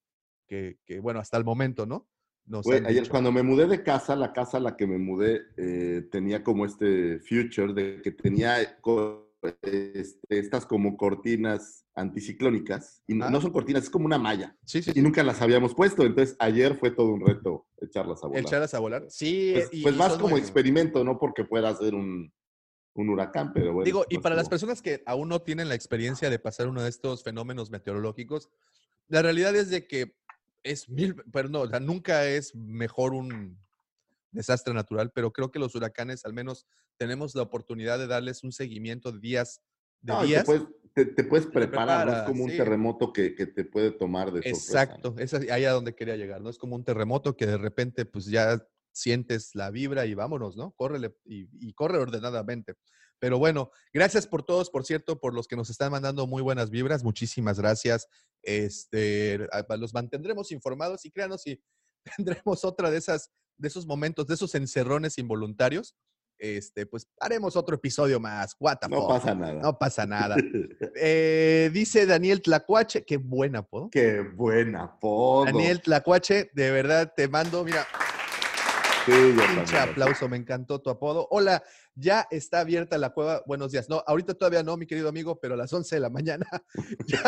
que, 0.47 0.77
que, 0.85 0.99
bueno, 0.99 1.19
hasta 1.19 1.37
el 1.37 1.43
momento, 1.45 1.85
¿no? 1.85 2.07
Güey, 2.45 2.79
han 2.79 2.85
ayer 2.87 3.01
dicho. 3.03 3.11
cuando 3.11 3.31
me 3.31 3.43
mudé 3.43 3.67
de 3.67 3.83
casa, 3.83 4.15
la 4.15 4.33
casa 4.33 4.57
a 4.57 4.61
la 4.61 4.75
que 4.75 4.87
me 4.87 4.97
mudé 4.97 5.41
eh, 5.57 6.07
tenía 6.11 6.43
como 6.43 6.65
este 6.65 7.19
future 7.19 7.73
de 7.73 8.01
que 8.01 8.11
tenía 8.11 8.79
co- 8.81 9.29
este, 9.63 10.39
estas 10.39 10.65
como 10.65 10.97
cortinas 10.97 11.85
anticiclónicas. 11.95 13.03
Y 13.07 13.13
no, 13.15 13.25
Ah. 13.25 13.29
no 13.29 13.41
son 13.41 13.51
cortinas, 13.51 13.83
es 13.83 13.89
como 13.89 14.05
una 14.05 14.17
malla. 14.19 14.55
Sí, 14.65 14.81
sí, 14.81 14.91
Y 14.91 14.93
sí. 14.95 15.01
nunca 15.01 15.23
las 15.23 15.41
habíamos 15.41 15.73
puesto. 15.75 16.03
Entonces 16.03 16.35
ayer 16.39 16.75
fue 16.77 16.91
todo 16.91 17.09
un 17.13 17.25
reto 17.25 17.67
echarlas 17.81 18.23
a 18.23 18.27
volar. 18.27 18.41
Echarlas 18.43 18.73
a 18.73 18.79
volar. 18.79 19.05
Sí, 19.09 19.51
pues 19.53 19.69
y- 19.71 19.81
pues 19.83 19.95
y 19.95 19.97
más 19.97 20.17
como 20.17 20.37
experimento, 20.37 21.03
no 21.03 21.17
porque 21.19 21.43
pueda 21.45 21.73
ser 21.75 21.95
un, 21.95 22.31
un 22.93 23.09
huracán, 23.09 23.53
pero 23.53 23.73
bueno. 23.73 23.85
Digo, 23.85 24.05
y 24.09 24.15
más 24.15 24.23
para 24.23 24.35
las 24.35 24.49
personas 24.49 24.81
que 24.81 25.01
aún 25.05 25.29
no 25.29 25.41
tienen 25.41 25.69
la 25.69 25.75
experiencia 25.75 26.29
de 26.29 26.39
pasar 26.39 26.67
uno 26.67 26.83
de 26.83 26.89
estos 26.89 27.23
fenómenos 27.23 27.71
meteorológicos, 27.71 28.49
la 29.07 29.21
realidad 29.21 29.55
es 29.55 29.69
de 29.69 29.87
que 29.87 30.15
es 30.63 30.89
mil, 30.89 31.15
pero 31.31 31.49
no, 31.49 31.61
o 31.61 31.67
sea, 31.67 31.79
nunca 31.79 32.25
es 32.27 32.55
mejor 32.55 33.13
un 33.13 33.57
desastre 34.31 34.73
natural, 34.73 35.11
pero 35.13 35.31
creo 35.31 35.51
que 35.51 35.59
los 35.59 35.75
huracanes 35.75 36.25
al 36.25 36.33
menos 36.33 36.65
tenemos 36.97 37.35
la 37.35 37.41
oportunidad 37.41 37.97
de 37.97 38.07
darles 38.07 38.43
un 38.43 38.51
seguimiento 38.51 39.11
de 39.11 39.19
días, 39.19 39.61
de 40.01 40.13
No, 40.13 40.19
y 40.19 40.21
te 40.21 40.27
días. 40.27 40.45
puedes, 40.45 40.63
te, 40.93 41.05
te 41.05 41.23
puedes 41.23 41.47
preparar, 41.47 42.07
no 42.07 42.13
es 42.13 42.21
como 42.23 42.43
un 42.43 42.51
sí. 42.51 42.57
terremoto 42.57 43.11
que, 43.11 43.35
que 43.35 43.47
te 43.47 43.65
puede 43.65 43.91
tomar 43.91 44.31
de 44.31 44.41
sorpresa. 44.43 44.83
Exacto, 44.83 45.15
es 45.17 45.33
ahí 45.33 45.65
a 45.65 45.71
donde 45.71 45.95
quería 45.95 46.15
llegar, 46.15 46.41
¿no? 46.41 46.49
Es 46.49 46.57
como 46.57 46.75
un 46.75 46.83
terremoto 46.83 47.35
que 47.35 47.47
de 47.47 47.57
repente 47.57 48.05
pues 48.05 48.25
ya 48.25 48.65
sientes 48.91 49.51
la 49.53 49.71
vibra 49.71 50.05
y 50.05 50.13
vámonos, 50.13 50.57
¿no? 50.57 50.71
Córrele 50.71 51.15
y, 51.25 51.47
y 51.59 51.73
corre 51.73 51.97
ordenadamente. 51.99 52.75
Pero 53.21 53.37
bueno, 53.37 53.69
gracias 53.93 54.25
por 54.25 54.43
todos, 54.43 54.71
por 54.71 54.83
cierto, 54.83 55.19
por 55.19 55.35
los 55.35 55.47
que 55.47 55.55
nos 55.55 55.69
están 55.69 55.91
mandando 55.91 56.25
muy 56.25 56.41
buenas 56.41 56.71
vibras. 56.71 57.03
Muchísimas 57.03 57.59
gracias. 57.59 58.07
Este, 58.41 59.47
los 59.77 59.93
mantendremos 59.93 60.51
informados 60.51 61.05
y 61.05 61.11
créanos 61.11 61.43
si 61.43 61.61
tendremos 62.17 62.65
otra 62.65 62.89
de 62.89 62.97
esas, 62.97 63.31
de 63.57 63.67
esos 63.67 63.85
momentos, 63.85 64.25
de 64.25 64.33
esos 64.33 64.55
encerrones 64.55 65.19
involuntarios. 65.19 65.95
Este, 66.39 66.87
pues 66.87 67.07
haremos 67.19 67.55
otro 67.55 67.75
episodio 67.75 68.19
más. 68.19 68.55
What 68.59 68.77
the 68.81 68.89
No 68.89 69.01
fuck. 69.01 69.09
pasa 69.09 69.35
nada. 69.35 69.61
No 69.61 69.77
pasa 69.77 70.05
nada. 70.07 70.35
Eh, 70.95 71.69
dice 71.71 72.07
Daniel 72.07 72.41
Tlacuache, 72.41 73.05
qué 73.05 73.17
buen 73.17 73.55
apodo. 73.55 73.89
Qué 73.91 74.21
buen 74.21 74.75
apodo. 74.75 75.45
Daniel 75.45 75.79
Tlacuache, 75.79 76.49
de 76.53 76.71
verdad 76.71 77.13
te 77.15 77.27
mando, 77.27 77.63
mira, 77.63 77.85
Sí, 79.05 79.11
también. 79.11 79.75
aplauso, 79.77 80.29
me 80.29 80.37
encantó 80.37 80.79
tu 80.79 80.89
apodo. 80.89 81.27
Hola, 81.31 81.63
ya 81.95 82.27
está 82.29 82.59
abierta 82.59 82.97
la 82.97 83.11
cueva. 83.11 83.43
Buenos 83.47 83.71
días. 83.71 83.89
No, 83.89 84.03
ahorita 84.05 84.35
todavía 84.35 84.61
no, 84.61 84.77
mi 84.77 84.85
querido 84.85 85.09
amigo, 85.09 85.39
pero 85.39 85.55
a 85.55 85.57
las 85.57 85.73
11 85.73 85.95
de 85.95 85.99
la 86.01 86.09
mañana 86.09 86.45
ya 87.07 87.21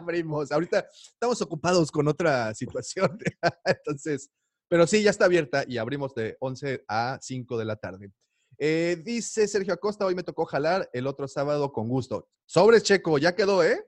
abrimos. 0.00 0.50
Ahorita 0.50 0.86
estamos 0.90 1.42
ocupados 1.42 1.90
con 1.90 2.08
otra 2.08 2.54
situación. 2.54 3.18
Entonces, 3.64 4.30
pero 4.68 4.86
sí, 4.86 5.02
ya 5.02 5.10
está 5.10 5.26
abierta 5.26 5.64
y 5.66 5.76
abrimos 5.76 6.14
de 6.14 6.36
11 6.40 6.84
a 6.88 7.18
5 7.20 7.58
de 7.58 7.64
la 7.64 7.76
tarde. 7.76 8.10
Eh, 8.58 9.00
dice 9.04 9.46
Sergio 9.46 9.74
Acosta, 9.74 10.06
hoy 10.06 10.14
me 10.14 10.22
tocó 10.22 10.44
jalar, 10.46 10.88
el 10.92 11.06
otro 11.06 11.28
sábado 11.28 11.72
con 11.72 11.88
gusto. 11.88 12.28
Sobres, 12.46 12.82
Checo, 12.82 13.18
ya 13.18 13.34
quedó, 13.34 13.62
¿eh? 13.62 13.84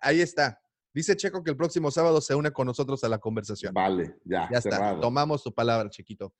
Ahí 0.00 0.20
está. 0.20 0.60
Dice 0.92 1.16
Checo 1.16 1.42
que 1.42 1.50
el 1.50 1.56
próximo 1.56 1.90
sábado 1.90 2.20
se 2.20 2.34
une 2.34 2.50
con 2.50 2.66
nosotros 2.66 3.02
a 3.04 3.08
la 3.08 3.18
conversación. 3.18 3.72
Vale, 3.72 4.16
ya, 4.24 4.48
Ya 4.50 4.58
está, 4.58 4.98
tomamos 5.00 5.42
tu 5.42 5.54
palabra, 5.54 5.88
chiquito. 5.88 6.34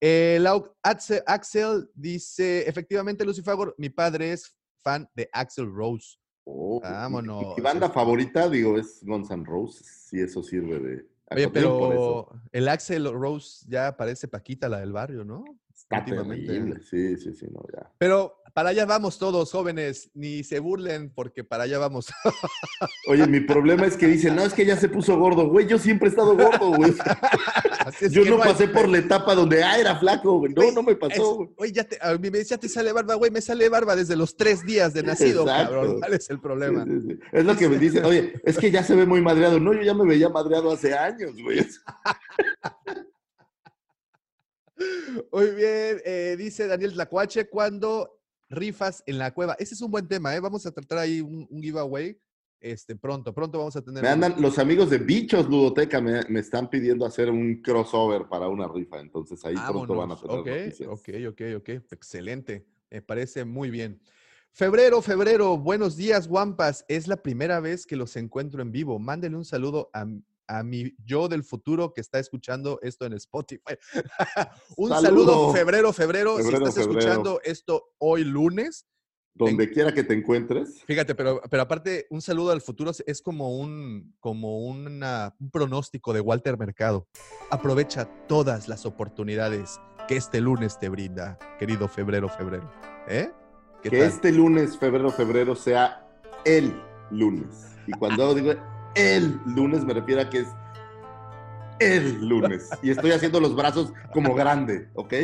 Eh, 0.00 0.38
Lau- 0.40 0.74
Axel, 0.82 1.88
dice, 1.94 2.68
efectivamente, 2.68 3.24
Lucifagor, 3.24 3.74
mi 3.78 3.88
padre 3.88 4.32
es 4.32 4.56
fan 4.82 5.08
de 5.14 5.28
Axel 5.32 5.70
Rose. 5.72 6.18
Oh, 6.46 6.80
Vámonos. 6.82 7.56
Mi 7.56 7.62
banda 7.62 7.88
favorita, 7.88 8.48
digo, 8.50 8.76
es 8.78 9.00
Guns 9.02 9.30
N' 9.30 9.44
Roses. 9.46 9.86
Si 9.86 10.20
eso 10.20 10.42
sirve 10.42 10.78
de. 10.78 11.06
Oye, 11.30 11.48
pero 11.48 12.28
el 12.52 12.68
Axel 12.68 13.10
Rose 13.10 13.64
ya 13.66 13.96
parece 13.96 14.28
Paquita, 14.28 14.68
la 14.68 14.80
del 14.80 14.92
barrio, 14.92 15.24
¿no? 15.24 15.42
Está 15.90 16.04
terrible. 16.04 16.80
Sí, 16.82 17.16
sí, 17.16 17.34
sí, 17.34 17.46
no, 17.52 17.62
ya. 17.72 17.90
Pero 17.98 18.36
para 18.54 18.70
allá 18.70 18.86
vamos 18.86 19.18
todos, 19.18 19.50
jóvenes, 19.50 20.10
ni 20.14 20.42
se 20.44 20.58
burlen 20.60 21.10
porque 21.14 21.44
para 21.44 21.64
allá 21.64 21.78
vamos. 21.78 22.06
Oye, 23.08 23.26
mi 23.26 23.40
problema 23.40 23.84
es 23.86 23.96
que 23.96 24.06
dicen, 24.06 24.34
no, 24.34 24.42
es 24.42 24.54
que 24.54 24.64
ya 24.64 24.76
se 24.76 24.88
puso 24.88 25.18
gordo. 25.18 25.48
Güey, 25.48 25.66
yo 25.66 25.78
siempre 25.78 26.08
he 26.08 26.10
estado 26.10 26.36
gordo, 26.36 26.70
güey. 26.70 26.94
Yo 28.10 28.24
no 28.24 28.42
hay- 28.42 28.50
pasé 28.50 28.66
por 28.68 28.88
la 28.88 28.96
etapa 28.98 29.34
donde, 29.34 29.62
ah, 29.62 29.78
era 29.78 29.96
flaco, 29.96 30.38
güey. 30.38 30.54
No, 30.54 30.70
no 30.72 30.82
me 30.82 30.96
pasó, 30.96 31.34
güey. 31.34 31.50
Oye, 31.58 31.72
ya 31.72 31.84
te, 31.84 31.98
a 32.00 32.14
mí 32.16 32.30
me 32.30 32.38
dice, 32.38 32.50
ya 32.50 32.58
te 32.58 32.68
sale 32.68 32.92
barba, 32.92 33.14
güey, 33.14 33.30
me 33.30 33.42
sale 33.42 33.68
barba 33.68 33.94
desde 33.94 34.16
los 34.16 34.36
tres 34.36 34.64
días 34.64 34.94
de 34.94 35.02
nacido, 35.02 35.42
Exacto. 35.42 35.74
cabrón. 35.74 36.00
¿Cuál 36.00 36.14
es 36.14 36.30
el 36.30 36.40
problema? 36.40 36.84
Sí, 36.84 36.90
sí, 37.02 37.08
sí. 37.10 37.18
Es 37.30 37.44
lo 37.44 37.54
que 37.56 37.68
me 37.68 37.78
dicen, 37.78 38.04
oye, 38.06 38.40
es 38.42 38.56
que 38.56 38.70
ya 38.70 38.82
se 38.82 38.94
ve 38.96 39.04
muy 39.04 39.20
madreado. 39.20 39.60
No, 39.60 39.74
yo 39.74 39.82
ya 39.82 39.92
me 39.92 40.06
veía 40.06 40.30
madreado 40.30 40.72
hace 40.72 40.94
años, 40.94 41.32
güey. 41.42 41.58
Muy 45.32 45.50
bien, 45.50 46.00
eh, 46.04 46.34
dice 46.38 46.66
Daniel 46.66 46.92
Tlacuache, 46.92 47.48
cuando 47.48 48.20
rifas 48.48 49.02
en 49.06 49.18
la 49.18 49.32
cueva. 49.32 49.54
Ese 49.58 49.74
es 49.74 49.80
un 49.80 49.90
buen 49.90 50.06
tema, 50.08 50.34
¿eh? 50.34 50.40
Vamos 50.40 50.66
a 50.66 50.72
tratar 50.72 50.98
ahí 50.98 51.20
un, 51.20 51.46
un 51.50 51.62
giveaway 51.62 52.18
este, 52.60 52.96
pronto, 52.96 53.34
pronto 53.34 53.58
vamos 53.58 53.76
a 53.76 53.82
tener. 53.82 54.02
Me 54.02 54.08
andan, 54.08 54.36
los 54.40 54.58
amigos 54.58 54.88
de 54.88 54.96
Bichos 54.96 55.46
Ludoteca 55.50 56.00
me, 56.00 56.22
me 56.30 56.40
están 56.40 56.70
pidiendo 56.70 57.04
hacer 57.04 57.28
un 57.30 57.60
crossover 57.60 58.26
para 58.26 58.48
una 58.48 58.66
rifa, 58.66 59.00
entonces 59.00 59.44
ahí 59.44 59.54
pronto 59.54 59.94
van 59.94 60.12
a 60.12 60.14
Vámonos. 60.14 60.22
tener 60.22 60.38
Ok, 60.38 60.46
noticias. 60.46 60.88
ok, 60.88 61.08
ok, 61.28 61.40
ok. 61.58 61.68
Excelente. 61.92 62.64
Me 62.90 63.02
parece 63.02 63.44
muy 63.44 63.68
bien. 63.70 64.00
Febrero, 64.50 65.02
febrero, 65.02 65.58
buenos 65.58 65.96
días, 65.96 66.26
Wampas. 66.26 66.84
Es 66.88 67.06
la 67.06 67.16
primera 67.16 67.60
vez 67.60 67.84
que 67.86 67.96
los 67.96 68.16
encuentro 68.16 68.62
en 68.62 68.72
vivo. 68.72 68.98
Mándenle 68.98 69.36
un 69.36 69.44
saludo 69.44 69.90
a, 69.92 70.06
a 70.46 70.62
mi 70.62 70.94
yo 71.04 71.28
del 71.28 71.44
futuro 71.44 71.92
que 71.92 72.00
está 72.00 72.18
escuchando 72.18 72.78
esto 72.82 73.04
en 73.06 73.12
Spotify. 73.14 73.74
un 74.76 74.90
saludo, 74.90 75.00
Saludo. 75.32 75.52
febrero, 75.52 75.92
febrero. 75.92 76.36
Febrero, 76.36 76.42
si 76.42 76.54
estás 76.68 76.74
febrero. 76.74 76.98
escuchando 77.00 77.40
esto 77.44 77.84
hoy 77.98 78.24
lunes, 78.24 78.86
Donde 79.36 79.68
quiera 79.70 79.92
que 79.92 80.04
te 80.04 80.14
encuentres. 80.14 80.82
Fíjate, 80.86 81.14
pero, 81.16 81.40
pero 81.50 81.62
aparte, 81.64 82.06
un 82.10 82.22
saludo 82.22 82.52
al 82.52 82.60
futuro 82.60 82.92
es- 83.04 83.20
como 83.22 83.58
un, 83.58 84.14
como 84.20 84.58
una- 84.60 85.34
un 85.40 85.50
pronóstico 85.50 86.12
de 86.12 86.20
Walter 86.20 86.56
Mercado. 86.56 87.08
Aprovecha 87.50 88.04
todas 88.28 88.68
las 88.68 88.86
oportunidades 88.86 89.80
que 90.06 90.16
este 90.16 90.40
lunes 90.40 90.78
te 90.78 90.88
brinda, 90.88 91.36
querido 91.58 91.88
febrero, 91.88 92.28
febrero. 92.28 92.70
¿Eh? 93.08 93.32
¿Qué 93.82 93.90
Que 93.90 93.98
tal? 93.98 94.06
este 94.08 94.30
lunes, 94.32 94.78
febrero, 94.78 95.10
febrero, 95.10 95.56
sea 95.56 96.06
el 96.44 96.72
lunes. 97.10 97.72
Y 97.86 97.92
cuando 97.92 98.34
digo 98.34 98.52
el 98.94 99.40
lunes, 99.46 99.84
me 99.84 99.94
refiero 99.94 100.20
a 100.20 100.30
que 100.30 100.40
es 100.40 100.48
el 101.80 102.26
lunes. 102.26 102.68
Y 102.82 102.90
estoy 102.90 103.12
haciendo 103.12 103.40
los 103.40 103.54
brazos 103.54 103.92
como 104.12 104.34
grande, 104.34 104.88
¿ok? 104.94 105.14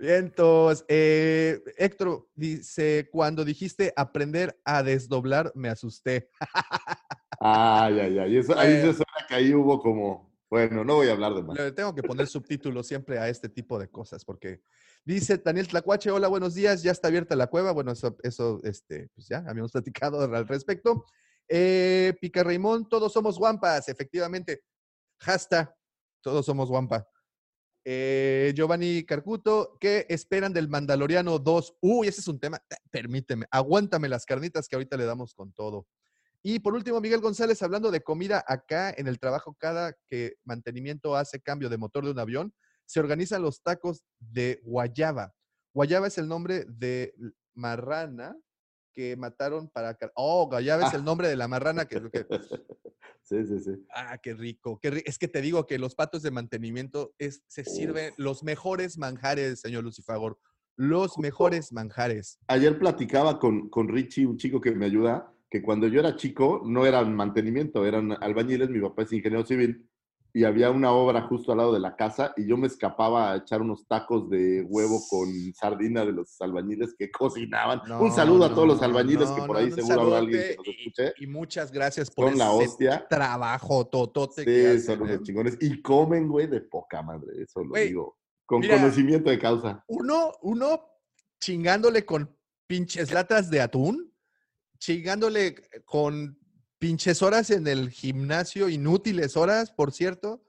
Entonces, 0.00 0.84
eh, 0.88 1.62
Héctor 1.76 2.26
dice, 2.34 3.08
cuando 3.12 3.44
dijiste 3.44 3.92
aprender 3.96 4.58
a 4.64 4.82
desdoblar, 4.82 5.52
me 5.54 5.68
asusté. 5.68 6.28
Ay, 7.40 8.00
ay, 8.00 8.18
ay. 8.18 8.36
Eso, 8.38 8.58
ahí 8.58 8.72
se 8.76 8.92
suena 8.92 9.26
que 9.28 9.34
ahí 9.34 9.54
hubo 9.54 9.80
como. 9.80 10.34
Bueno, 10.48 10.84
no 10.84 10.94
voy 10.94 11.08
a 11.08 11.12
hablar 11.12 11.34
de 11.34 11.42
más. 11.42 11.56
Le 11.58 11.72
tengo 11.72 11.94
que 11.94 12.02
poner 12.02 12.28
subtítulos 12.28 12.86
siempre 12.86 13.18
a 13.18 13.28
este 13.28 13.48
tipo 13.48 13.78
de 13.78 13.88
cosas, 13.88 14.24
porque 14.24 14.62
dice 15.04 15.38
Daniel 15.38 15.66
Tlacuache, 15.66 16.10
hola, 16.10 16.28
buenos 16.28 16.54
días, 16.54 16.82
ya 16.82 16.92
está 16.92 17.08
abierta 17.08 17.34
la 17.34 17.48
cueva. 17.48 17.72
Bueno, 17.72 17.92
eso, 17.92 18.16
eso 18.22 18.60
este, 18.62 19.08
pues 19.14 19.28
ya 19.28 19.44
habíamos 19.46 19.72
platicado 19.72 20.22
al 20.22 20.46
respecto. 20.48 21.04
Eh, 21.48 22.14
Pica 22.20 22.44
todos 22.88 23.12
somos 23.12 23.38
guampas, 23.38 23.88
efectivamente. 23.88 24.62
Hashtag, 25.20 25.74
todos 26.20 26.44
somos 26.44 26.68
guampa. 26.68 27.06
Eh, 27.84 28.52
Giovanni 28.56 29.04
Carcuto, 29.04 29.76
¿qué 29.80 30.06
esperan 30.08 30.52
del 30.52 30.68
Mandaloriano 30.68 31.38
2? 31.38 31.76
Uy, 31.80 32.08
ese 32.08 32.20
es 32.20 32.28
un 32.28 32.40
tema. 32.40 32.60
Eh, 32.68 32.74
Permíteme, 32.90 33.46
aguántame 33.50 34.08
las 34.08 34.26
carnitas 34.26 34.66
que 34.66 34.74
ahorita 34.74 34.96
le 34.96 35.04
damos 35.04 35.34
con 35.34 35.52
todo. 35.52 35.86
Y 36.42 36.58
por 36.58 36.74
último, 36.74 37.00
Miguel 37.00 37.20
González, 37.20 37.62
hablando 37.62 37.90
de 37.90 38.02
comida, 38.02 38.44
acá 38.46 38.92
en 38.96 39.06
el 39.06 39.18
trabajo, 39.18 39.54
cada 39.58 39.94
que 40.06 40.34
mantenimiento 40.44 41.16
hace 41.16 41.40
cambio 41.40 41.68
de 41.68 41.78
motor 41.78 42.04
de 42.04 42.10
un 42.10 42.18
avión, 42.18 42.52
se 42.86 43.00
organizan 43.00 43.42
los 43.42 43.62
tacos 43.62 44.04
de 44.18 44.60
guayaba. 44.64 45.34
Guayaba 45.72 46.06
es 46.06 46.18
el 46.18 46.28
nombre 46.28 46.64
de 46.68 47.14
marrana 47.54 48.36
que 48.96 49.14
mataron 49.16 49.68
para... 49.68 49.96
Oh, 50.14 50.46
guayaba 50.48 50.88
es 50.88 50.94
el 50.94 51.04
nombre 51.04 51.28
de 51.28 51.36
la 51.36 51.46
marrana 51.46 51.84
que... 51.84 52.00
que- 52.10 52.26
Sí, 53.22 53.44
sí, 53.44 53.58
sí. 53.58 53.72
Ah, 53.92 54.18
qué 54.22 54.34
rico. 54.34 54.78
Qué 54.80 54.92
ri- 54.92 55.02
Es 55.04 55.18
que 55.18 55.26
te 55.26 55.40
digo 55.42 55.66
que 55.66 55.80
los 55.80 55.96
patos 55.96 56.22
de 56.22 56.30
mantenimiento 56.30 57.12
es, 57.18 57.42
se 57.48 57.64
sirven 57.64 58.14
los 58.18 58.44
mejores 58.44 58.98
manjares, 58.98 59.60
señor 59.60 59.82
Lucifagor. 59.82 60.38
Los 60.76 61.18
mejores 61.18 61.72
manjares. 61.72 62.38
Ayer 62.46 62.78
platicaba 62.78 63.40
con, 63.40 63.68
con 63.68 63.88
Richie, 63.88 64.26
un 64.26 64.36
chico 64.38 64.60
que 64.60 64.70
me 64.76 64.86
ayuda, 64.86 65.32
que 65.50 65.60
cuando 65.60 65.88
yo 65.88 65.98
era 65.98 66.14
chico 66.14 66.62
no 66.64 66.86
eran 66.86 67.16
mantenimiento, 67.16 67.84
eran 67.84 68.12
albañiles, 68.22 68.70
mi 68.70 68.80
papá 68.80 69.02
es 69.02 69.12
ingeniero 69.12 69.44
civil, 69.44 69.90
y 70.36 70.44
había 70.44 70.70
una 70.70 70.92
obra 70.92 71.22
justo 71.22 71.50
al 71.52 71.56
lado 71.58 71.72
de 71.72 71.80
la 71.80 71.96
casa 71.96 72.34
y 72.36 72.46
yo 72.46 72.58
me 72.58 72.66
escapaba 72.66 73.32
a 73.32 73.36
echar 73.36 73.62
unos 73.62 73.86
tacos 73.88 74.28
de 74.28 74.60
huevo 74.68 75.00
con 75.08 75.30
sardina 75.54 76.04
de 76.04 76.12
los 76.12 76.38
albañiles 76.42 76.94
que 76.94 77.10
cocinaban. 77.10 77.80
un 77.98 78.12
saludo 78.12 78.44
a 78.44 78.50
todos 78.50 78.68
los 78.68 78.78
no, 78.80 78.84
albañiles 78.84 79.30
que 79.30 79.40
por 79.44 79.56
ahí 79.56 79.70
seguro 79.72 80.02
habrá 80.02 80.18
alguien 80.18 80.42
que 80.42 80.56
nos 80.58 80.68
escuche. 80.68 81.14
Y 81.20 81.26
muchas 81.26 81.72
gracias 81.72 82.10
por 82.10 82.36
la 82.36 82.52
ese 82.52 82.64
hostia. 82.66 83.06
trabajo 83.08 83.86
totote 83.86 84.44
que 84.44 84.60
Sí, 84.60 84.66
hacen, 84.66 84.98
son 84.98 85.08
¿eh? 85.08 85.12
unos 85.14 85.22
chingones. 85.22 85.56
Y 85.58 85.80
comen, 85.80 86.28
güey, 86.28 86.46
de 86.48 86.60
poca 86.60 87.00
madre, 87.00 87.42
eso 87.42 87.64
lo 87.64 87.74
digo. 87.74 88.18
Con 88.44 88.60
mira, 88.60 88.76
conocimiento 88.76 89.30
de 89.30 89.38
causa. 89.38 89.82
Uno, 89.88 90.32
uno 90.42 90.82
chingándole 91.40 92.04
con 92.04 92.30
pinches 92.66 93.10
latas 93.10 93.48
de 93.48 93.62
atún, 93.62 94.12
chingándole 94.78 95.54
con 95.86 96.38
pinches 96.78 97.22
horas 97.22 97.50
en 97.50 97.66
el 97.66 97.90
gimnasio, 97.90 98.68
inútiles 98.68 99.36
horas, 99.36 99.70
por 99.72 99.92
cierto, 99.92 100.42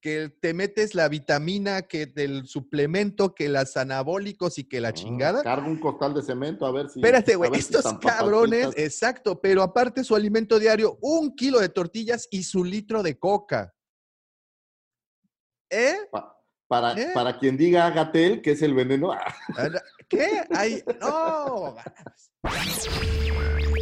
que 0.00 0.28
te 0.40 0.52
metes 0.52 0.94
la 0.96 1.08
vitamina, 1.08 1.82
que 1.82 2.06
del 2.06 2.46
suplemento, 2.48 3.34
que 3.36 3.48
las 3.48 3.76
anabólicos 3.76 4.58
y 4.58 4.64
que 4.64 4.80
la 4.80 4.88
Ah, 4.88 4.92
chingada. 4.92 5.42
Carga 5.44 5.66
un 5.68 5.78
costal 5.78 6.12
de 6.12 6.22
cemento 6.22 6.66
a 6.66 6.72
ver 6.72 6.88
si. 6.90 6.98
Espérate, 6.98 7.36
güey, 7.36 7.52
si 7.54 7.60
estos 7.60 7.94
cabrones, 8.00 8.70
exacto, 8.76 9.40
pero 9.40 9.62
aparte 9.62 10.02
su 10.02 10.16
alimento 10.16 10.58
diario, 10.58 10.98
un 11.00 11.34
kilo 11.36 11.60
de 11.60 11.68
tortillas 11.68 12.26
y 12.32 12.42
su 12.42 12.64
litro 12.64 13.02
de 13.04 13.16
coca. 13.18 13.72
¿Eh? 15.70 15.96
Pa- 16.10 16.36
para, 16.66 17.00
¿Eh? 17.00 17.10
para 17.14 17.38
quien 17.38 17.56
diga 17.56 17.88
Gatel, 17.90 18.42
que 18.42 18.52
es 18.52 18.62
el 18.62 18.74
veneno, 18.74 19.12
ah, 19.12 19.32
¿Qué? 20.08 20.42
Ay, 20.50 20.82
no. 21.00 21.76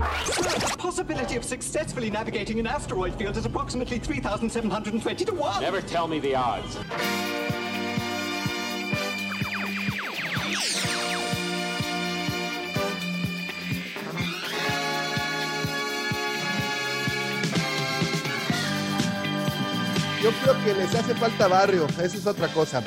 The 0.00 0.76
possibility 0.78 1.36
of 1.36 1.44
successfully 1.44 2.08
navigating 2.08 2.58
an 2.58 2.66
asteroid 2.66 3.14
field 3.16 3.36
is 3.36 3.44
approximately 3.44 3.98
3,720 3.98 5.24
to 5.26 5.34
1. 5.34 5.60
Never 5.60 5.82
tell 5.82 6.08
me 6.08 6.18
the 6.18 6.34
odds. 6.34 6.78
Yo 20.22 20.30
creo 20.42 20.64
que 20.64 20.74
les 20.74 20.94
hace 20.94 21.14
falta 21.14 21.48
barrio, 21.48 21.86
eso 22.02 22.16
es 22.16 22.26
otra 22.26 22.48
cosa. 22.48 22.82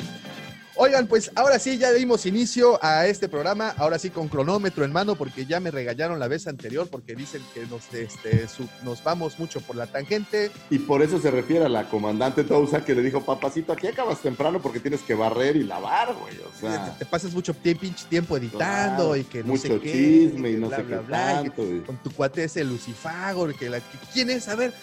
Oigan, 0.76 1.06
pues 1.06 1.30
ahora 1.36 1.60
sí, 1.60 1.78
ya 1.78 1.92
dimos 1.92 2.26
inicio 2.26 2.82
a 2.84 3.06
este 3.06 3.28
programa, 3.28 3.72
ahora 3.78 3.96
sí 3.96 4.10
con 4.10 4.26
cronómetro 4.28 4.84
en 4.84 4.90
mano, 4.90 5.14
porque 5.14 5.46
ya 5.46 5.60
me 5.60 5.70
regañaron 5.70 6.18
la 6.18 6.26
vez 6.26 6.48
anterior, 6.48 6.88
porque 6.90 7.14
dicen 7.14 7.42
que 7.54 7.64
nos, 7.66 7.94
este, 7.94 8.48
su- 8.48 8.68
nos 8.82 9.02
vamos 9.04 9.38
mucho 9.38 9.60
por 9.60 9.76
la 9.76 9.86
tangente. 9.86 10.50
Y 10.70 10.80
por 10.80 11.00
eso 11.02 11.20
se 11.20 11.30
refiere 11.30 11.64
a 11.66 11.68
la 11.68 11.88
comandante 11.88 12.42
Tousa 12.42 12.84
que 12.84 12.96
le 12.96 13.02
dijo, 13.02 13.20
papacito, 13.24 13.72
aquí 13.72 13.86
acabas 13.86 14.18
temprano 14.20 14.60
porque 14.60 14.80
tienes 14.80 15.02
que 15.02 15.14
barrer 15.14 15.54
y 15.54 15.62
lavar, 15.62 16.12
güey. 16.12 16.34
O 16.40 16.48
te, 16.50 16.60
sea, 16.62 16.96
te 16.98 17.04
pasas 17.06 17.32
mucho 17.32 17.54
pinche 17.54 18.06
tiempo 18.08 18.36
editando 18.36 18.58
claro, 18.58 19.16
y 19.16 19.22
que 19.22 19.42
no 19.44 19.52
mucho 19.52 19.68
sé 19.68 19.80
qué, 19.80 19.92
chisme 19.92 20.50
y 20.50 20.56
no 20.56 20.66
bla, 20.66 20.76
sé 20.78 20.82
bla, 20.82 20.96
qué 20.98 21.02
bla, 21.06 21.26
tanto. 21.42 21.62
y- 21.72 21.80
con 21.82 21.96
tu 21.98 22.10
cuate 22.10 22.42
ese 22.42 22.64
Lucifagor, 22.64 23.54
que 23.54 23.70
la, 23.70 23.78
¿quién 24.12 24.28
es? 24.28 24.48
A 24.48 24.56
ver, 24.56 24.74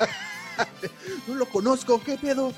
no 1.28 1.34
lo 1.34 1.44
conozco, 1.46 2.00
¿qué 2.02 2.16
pedo? 2.16 2.54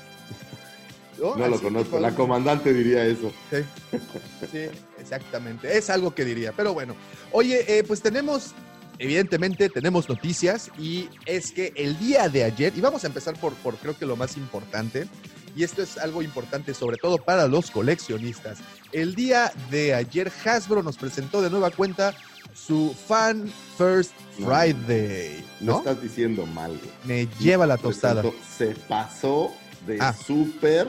No 1.19 1.47
lo 1.47 1.61
conozco, 1.61 1.99
la 1.99 2.13
comandante 2.15 2.73
diría 2.73 3.05
eso. 3.05 3.31
Sí, 3.49 3.57
sí, 4.51 4.59
exactamente. 4.99 5.77
Es 5.77 5.89
algo 5.89 6.13
que 6.15 6.25
diría. 6.25 6.51
Pero 6.53 6.73
bueno, 6.73 6.95
oye, 7.31 7.65
eh, 7.79 7.83
pues 7.83 8.01
tenemos, 8.01 8.51
evidentemente, 8.97 9.69
tenemos 9.69 10.07
noticias 10.09 10.71
y 10.77 11.09
es 11.25 11.51
que 11.51 11.73
el 11.75 11.97
día 11.99 12.29
de 12.29 12.43
ayer, 12.43 12.73
y 12.75 12.81
vamos 12.81 13.03
a 13.03 13.07
empezar 13.07 13.35
por, 13.39 13.53
por 13.55 13.75
creo 13.77 13.97
que 13.97 14.05
lo 14.05 14.15
más 14.15 14.37
importante, 14.37 15.07
y 15.55 15.63
esto 15.63 15.81
es 15.81 15.97
algo 15.97 16.21
importante 16.21 16.73
sobre 16.73 16.97
todo 16.97 17.17
para 17.17 17.47
los 17.47 17.71
coleccionistas. 17.71 18.59
El 18.91 19.15
día 19.15 19.51
de 19.71 19.93
ayer 19.95 20.31
Hasbro 20.45 20.83
nos 20.83 20.97
presentó 20.97 21.41
de 21.41 21.49
nueva 21.49 21.71
cuenta 21.71 22.13
su 22.53 22.95
Fan 23.07 23.51
First. 23.77 24.11
Friday, 24.37 25.43
No 25.59 25.73
¿no? 25.73 25.77
estás 25.79 26.01
diciendo 26.01 26.45
mal, 26.45 26.69
güey. 26.71 26.89
Me 27.03 27.27
lleva 27.39 27.65
la 27.67 27.75
tostada. 27.77 28.23
Se 28.57 28.67
pasó 28.87 29.51
de 29.85 29.97
Ah. 29.99 30.13
súper 30.13 30.87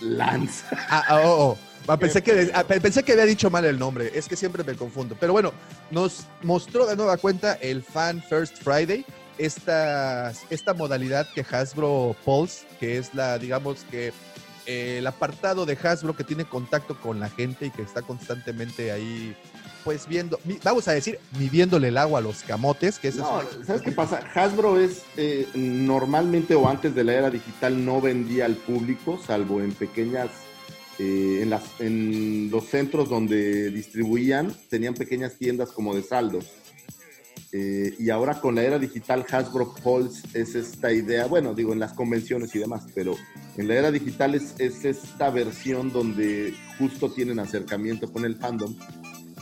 lanza. 0.00 0.66
Ah, 0.88 1.04
ah, 1.08 1.20
oh, 1.24 1.50
oh. 1.50 1.58
Ah, 1.90 1.96
pensé, 1.96 2.22
que, 2.22 2.50
ah, 2.54 2.64
pe- 2.64 2.80
pensé 2.82 3.02
que 3.02 3.12
había 3.12 3.24
dicho 3.24 3.48
mal 3.48 3.64
el 3.64 3.78
nombre, 3.78 4.10
es 4.14 4.28
que 4.28 4.36
siempre 4.36 4.62
me 4.62 4.74
confundo. 4.74 5.16
Pero 5.18 5.32
bueno, 5.32 5.52
nos 5.90 6.26
mostró 6.42 6.86
de 6.86 6.94
nueva 6.96 7.16
cuenta 7.16 7.54
el 7.54 7.82
Fan 7.82 8.22
First 8.28 8.58
Friday, 8.62 9.06
esta, 9.38 10.32
esta 10.50 10.74
modalidad 10.74 11.26
que 11.34 11.46
Hasbro 11.50 12.14
Pulse, 12.26 12.66
que 12.78 12.98
es 12.98 13.14
la, 13.14 13.38
digamos 13.38 13.86
que 13.90 14.12
eh, 14.66 14.96
el 14.98 15.06
apartado 15.06 15.64
de 15.64 15.78
Hasbro 15.82 16.14
que 16.14 16.24
tiene 16.24 16.44
contacto 16.44 17.00
con 17.00 17.20
la 17.20 17.30
gente 17.30 17.66
y 17.66 17.70
que 17.70 17.80
está 17.82 18.02
constantemente 18.02 18.92
ahí, 18.92 19.34
pues 19.88 20.06
viendo, 20.06 20.38
vamos 20.64 20.86
a 20.86 20.92
decir, 20.92 21.18
midiéndole 21.38 21.88
el 21.88 21.96
agua 21.96 22.18
a 22.18 22.22
los 22.22 22.42
camotes, 22.42 22.98
que 22.98 23.10
No, 23.12 23.40
es 23.40 23.66
¿sabes 23.66 23.80
qué 23.80 23.90
pasa? 23.90 24.20
Hasbro 24.34 24.78
es 24.78 25.00
eh, 25.16 25.48
normalmente 25.54 26.54
o 26.54 26.68
antes 26.68 26.94
de 26.94 27.04
la 27.04 27.14
era 27.14 27.30
digital 27.30 27.82
no 27.86 27.98
vendía 27.98 28.44
al 28.44 28.56
público, 28.56 29.18
salvo 29.26 29.62
en 29.62 29.72
pequeñas, 29.72 30.28
eh, 30.98 31.38
en, 31.40 31.48
las, 31.48 31.62
en 31.78 32.50
los 32.50 32.66
centros 32.66 33.08
donde 33.08 33.70
distribuían, 33.70 34.54
tenían 34.68 34.92
pequeñas 34.92 35.38
tiendas 35.38 35.70
como 35.70 35.94
de 35.94 36.02
saldos. 36.02 36.44
Eh, 37.52 37.94
y 37.98 38.10
ahora 38.10 38.42
con 38.42 38.56
la 38.56 38.64
era 38.64 38.78
digital, 38.78 39.24
Hasbro 39.32 39.74
Pulse 39.82 40.20
es 40.34 40.54
esta 40.54 40.92
idea, 40.92 41.24
bueno, 41.24 41.54
digo 41.54 41.72
en 41.72 41.78
las 41.78 41.94
convenciones 41.94 42.54
y 42.54 42.58
demás, 42.58 42.84
pero 42.94 43.16
en 43.56 43.68
la 43.68 43.74
era 43.74 43.90
digital 43.90 44.34
es, 44.34 44.54
es 44.58 44.84
esta 44.84 45.30
versión 45.30 45.90
donde 45.90 46.52
justo 46.76 47.10
tienen 47.10 47.38
acercamiento 47.38 48.12
con 48.12 48.26
el 48.26 48.36
fandom 48.36 48.76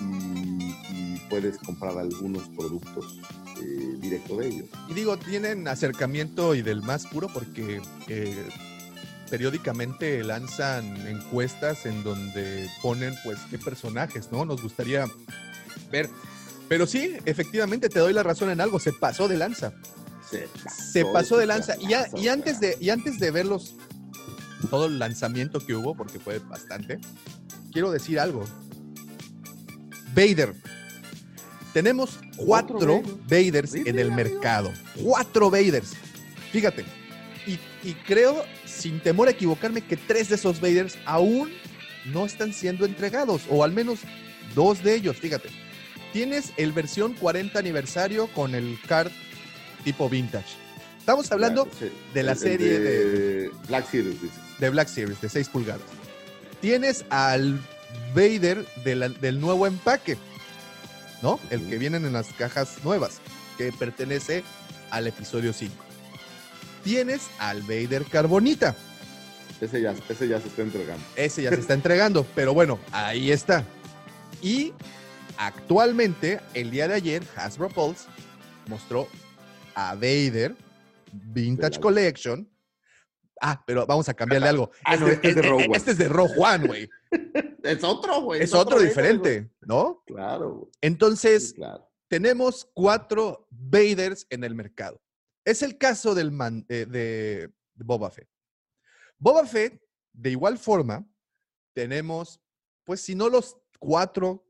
y, 0.01 0.75
y 0.91 1.23
puedes 1.31 1.59
comprar 1.59 1.97
algunos 1.99 2.49
productos 2.51 3.19
eh, 3.61 3.97
directo 4.01 4.37
de 4.37 4.49
ellos. 4.49 4.69
Y 4.89 4.95
digo, 4.95 5.17
tienen 5.17 5.67
acercamiento 5.69 6.55
y 6.55 6.63
del 6.63 6.83
más 6.83 7.07
puro 7.07 7.29
porque 7.33 7.81
eh, 8.09 8.49
periódicamente 9.31 10.23
lanzan 10.23 10.85
encuestas 11.07 11.87
en 11.87 12.03
donde 12.05 12.69
ponen, 12.83 13.15
pues, 13.25 13.39
qué 13.51 13.59
personajes, 13.59 14.31
¿no? 14.31 14.45
Nos 14.45 14.63
gustaría 14.63 15.07
ver. 15.91 16.09
Pero 16.69 16.87
sí, 16.87 17.15
efectivamente, 17.25 17.89
te 17.89 17.99
doy 17.99 18.13
la 18.13 18.23
razón 18.23 18.51
en 18.51 18.61
algo, 18.61 18.79
se 18.79 18.93
pasó 18.93 19.29
de 19.29 19.37
lanza. 19.37 19.73
Se 20.31 20.49
Se 20.93 21.05
pasó 21.05 21.37
de 21.37 21.47
lanza. 21.47 21.77
Y, 21.81 21.95
a- 21.95 22.09
y 22.17 22.29
antes 22.29 22.59
de, 22.61 22.77
y 22.81 22.91
antes 22.91 23.19
de 23.21 23.31
verlos, 23.31 23.77
todo 24.71 24.87
el 24.87 24.99
lanzamiento 24.99 25.61
que 25.65 25.75
hubo, 25.75 25.97
porque 25.97 26.19
fue 26.19 26.39
bastante, 26.41 26.99
quiero 27.73 27.91
decir 27.93 28.19
algo. 28.19 28.45
Vader. 30.17 30.55
Tenemos 31.73 32.19
cuatro 32.37 32.77
Otro 32.79 33.03
Vaders 33.29 33.73
¿Really, 33.73 33.91
en 33.91 33.99
el 33.99 34.11
mercado. 34.13 34.73
Cuatro 35.03 35.51
Vaders. 35.51 35.93
Fíjate. 36.51 36.85
Y, 37.47 37.59
y 37.87 37.95
creo, 38.07 38.45
sin 38.65 38.99
temor 39.01 39.29
a 39.29 39.33
equivocarme, 39.33 39.83
que 39.83 39.97
tres 39.97 40.29
de 40.31 40.37
esos 40.37 40.61
Vaders 40.61 40.97
aún 41.05 41.53
no 42.07 42.25
están 42.25 42.53
siendo 42.55 42.87
entregados. 42.87 43.43
O 43.51 43.63
al 43.63 43.73
menos 43.73 44.01
dos 44.55 44.83
de 44.83 44.95
ellos, 44.95 45.17
fíjate. 45.19 45.51
Tienes 46.13 46.53
el 46.57 46.73
versión 46.73 47.13
40 47.15 47.59
aniversario 47.59 48.29
con 48.29 48.55
el 48.55 48.79
card 48.89 49.11
tipo 49.85 50.09
vintage. 50.09 50.57
Estamos 50.99 51.31
hablando 51.31 51.69
Sí, 51.79 51.91
de 52.15 52.23
la 52.23 52.33
el- 52.33 52.39
el 52.39 52.43
serie 52.43 52.79
de 52.81 53.51
Black 53.69 53.89
Series, 53.91 54.17
de 54.59 54.71
Black 54.71 54.89
Series 54.89 55.21
de 55.21 55.29
6 55.29 55.49
pulgadas. 55.51 55.83
Tienes 56.61 57.05
al 57.11 57.61
Vader 58.15 58.65
de 58.85 58.95
la- 58.97 59.09
del 59.09 59.41
nuevo 59.41 59.67
empaque, 59.67 60.17
¿no? 61.23 61.39
El 61.51 61.69
que 61.69 61.79
vienen 61.79 62.05
en 62.05 62.13
las 62.13 62.29
cajas 62.35 62.79
nuevas, 62.85 63.21
que 63.59 63.73
pertenece 63.73 64.43
al 64.91 65.07
episodio 65.07 65.53
5. 65.53 65.75
Tienes 66.85 67.23
al 67.39 67.63
Vader 67.63 68.05
Carbonita. 68.05 68.75
Ese 69.61 69.81
ya, 69.81 69.95
ese 70.09 70.29
ya 70.29 70.41
se 70.41 70.49
está 70.49 70.63
entregando. 70.63 71.05
Ese 71.17 71.43
ya 71.43 71.51
se 71.51 71.61
está 71.61 71.75
entregando, 71.75 72.25
pero 72.35 72.55
bueno, 72.55 72.79
ahí 72.93 73.31
está. 73.33 73.65
Y 74.43 74.73
actualmente, 75.39 76.41
el 76.55 76.71
día 76.71 76.89
de 76.89 76.95
ayer, 76.95 77.23
Hasbro 77.37 77.69
Pulse 77.69 78.05
mostró 78.69 79.09
a 79.75 79.95
Vader 79.95 80.55
Vintage 81.13 81.81
Collection. 81.81 82.49
Ah, 83.41 83.63
pero 83.67 83.87
vamos 83.87 84.09
a 84.09 84.15
cambiarle 84.15 84.49
algo. 84.49 84.71
Ah, 84.85 84.97
no, 84.97 85.09
este 85.09 85.29
es 85.31 85.35
de 85.37 85.43
Rogue 85.43 85.65
One. 85.67 85.77
Este 85.77 85.91
es 85.91 85.99
de 85.99 86.09
Rogue 86.09 86.35
One, 86.39 86.67
güey. 86.67 86.89
Es 87.63 87.83
otro, 87.83 88.23
güey. 88.23 88.43
Es 88.43 88.55
otro 88.55 88.79
diferente, 88.79 89.51
¿no? 89.63 90.03
Claro, 90.07 90.55
güey. 90.55 90.71
Entonces, 90.81 91.49
Sí, 91.49 91.55
claro. 91.57 91.91
tenemos 92.09 92.71
cuatro 92.73 93.49
Vaders 93.51 94.25
en 94.31 94.45
el 94.45 94.55
mercado. 94.55 95.03
Es 95.45 95.63
el 95.63 95.77
caso 95.77 96.15
del 96.15 96.31
man- 96.31 96.65
eh, 96.69 96.87
de, 96.89 97.49
de 97.75 97.85
Boba 97.85 98.09
Fett. 98.11 98.29
Boba 99.19 99.45
Fett, 99.47 99.81
de 100.13 100.31
igual 100.31 100.59
forma, 100.59 101.05
tenemos, 101.75 102.41
pues 102.85 103.01
si 103.01 103.15
no 103.15 103.29
los 103.29 103.57
cuatro, 103.79 104.47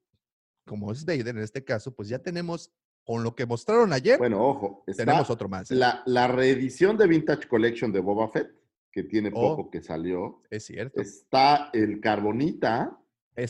como 0.67 0.93
es 0.93 1.05
Vader 1.05 1.29
en 1.29 1.39
este 1.39 1.65
caso, 1.65 1.95
pues 1.95 2.09
ya 2.09 2.19
tenemos, 2.19 2.71
con 3.05 3.23
lo 3.23 3.35
que 3.35 3.47
mostraron 3.47 3.93
ayer, 3.93 4.19
Bueno, 4.19 4.45
ojo. 4.47 4.85
tenemos 4.97 5.31
otro 5.31 5.49
más. 5.49 5.71
¿eh? 5.71 5.75
La, 5.75 6.03
la 6.07 6.27
reedición 6.29 6.97
de 6.99 7.07
Vintage 7.07 7.49
Collection 7.49 7.93
de 7.93 8.01
Boba 8.01 8.29
Fett, 8.31 8.51
que 8.97 9.03
tiene 9.03 9.31
Oh. 9.35 9.55
poco 9.57 9.71
que 9.71 9.83
salió. 9.83 10.41
Es 10.49 10.65
cierto. 10.65 11.03
Es, 11.03 11.19
Está 11.19 11.69
el 11.75 12.01
Carbonita. 12.01 12.99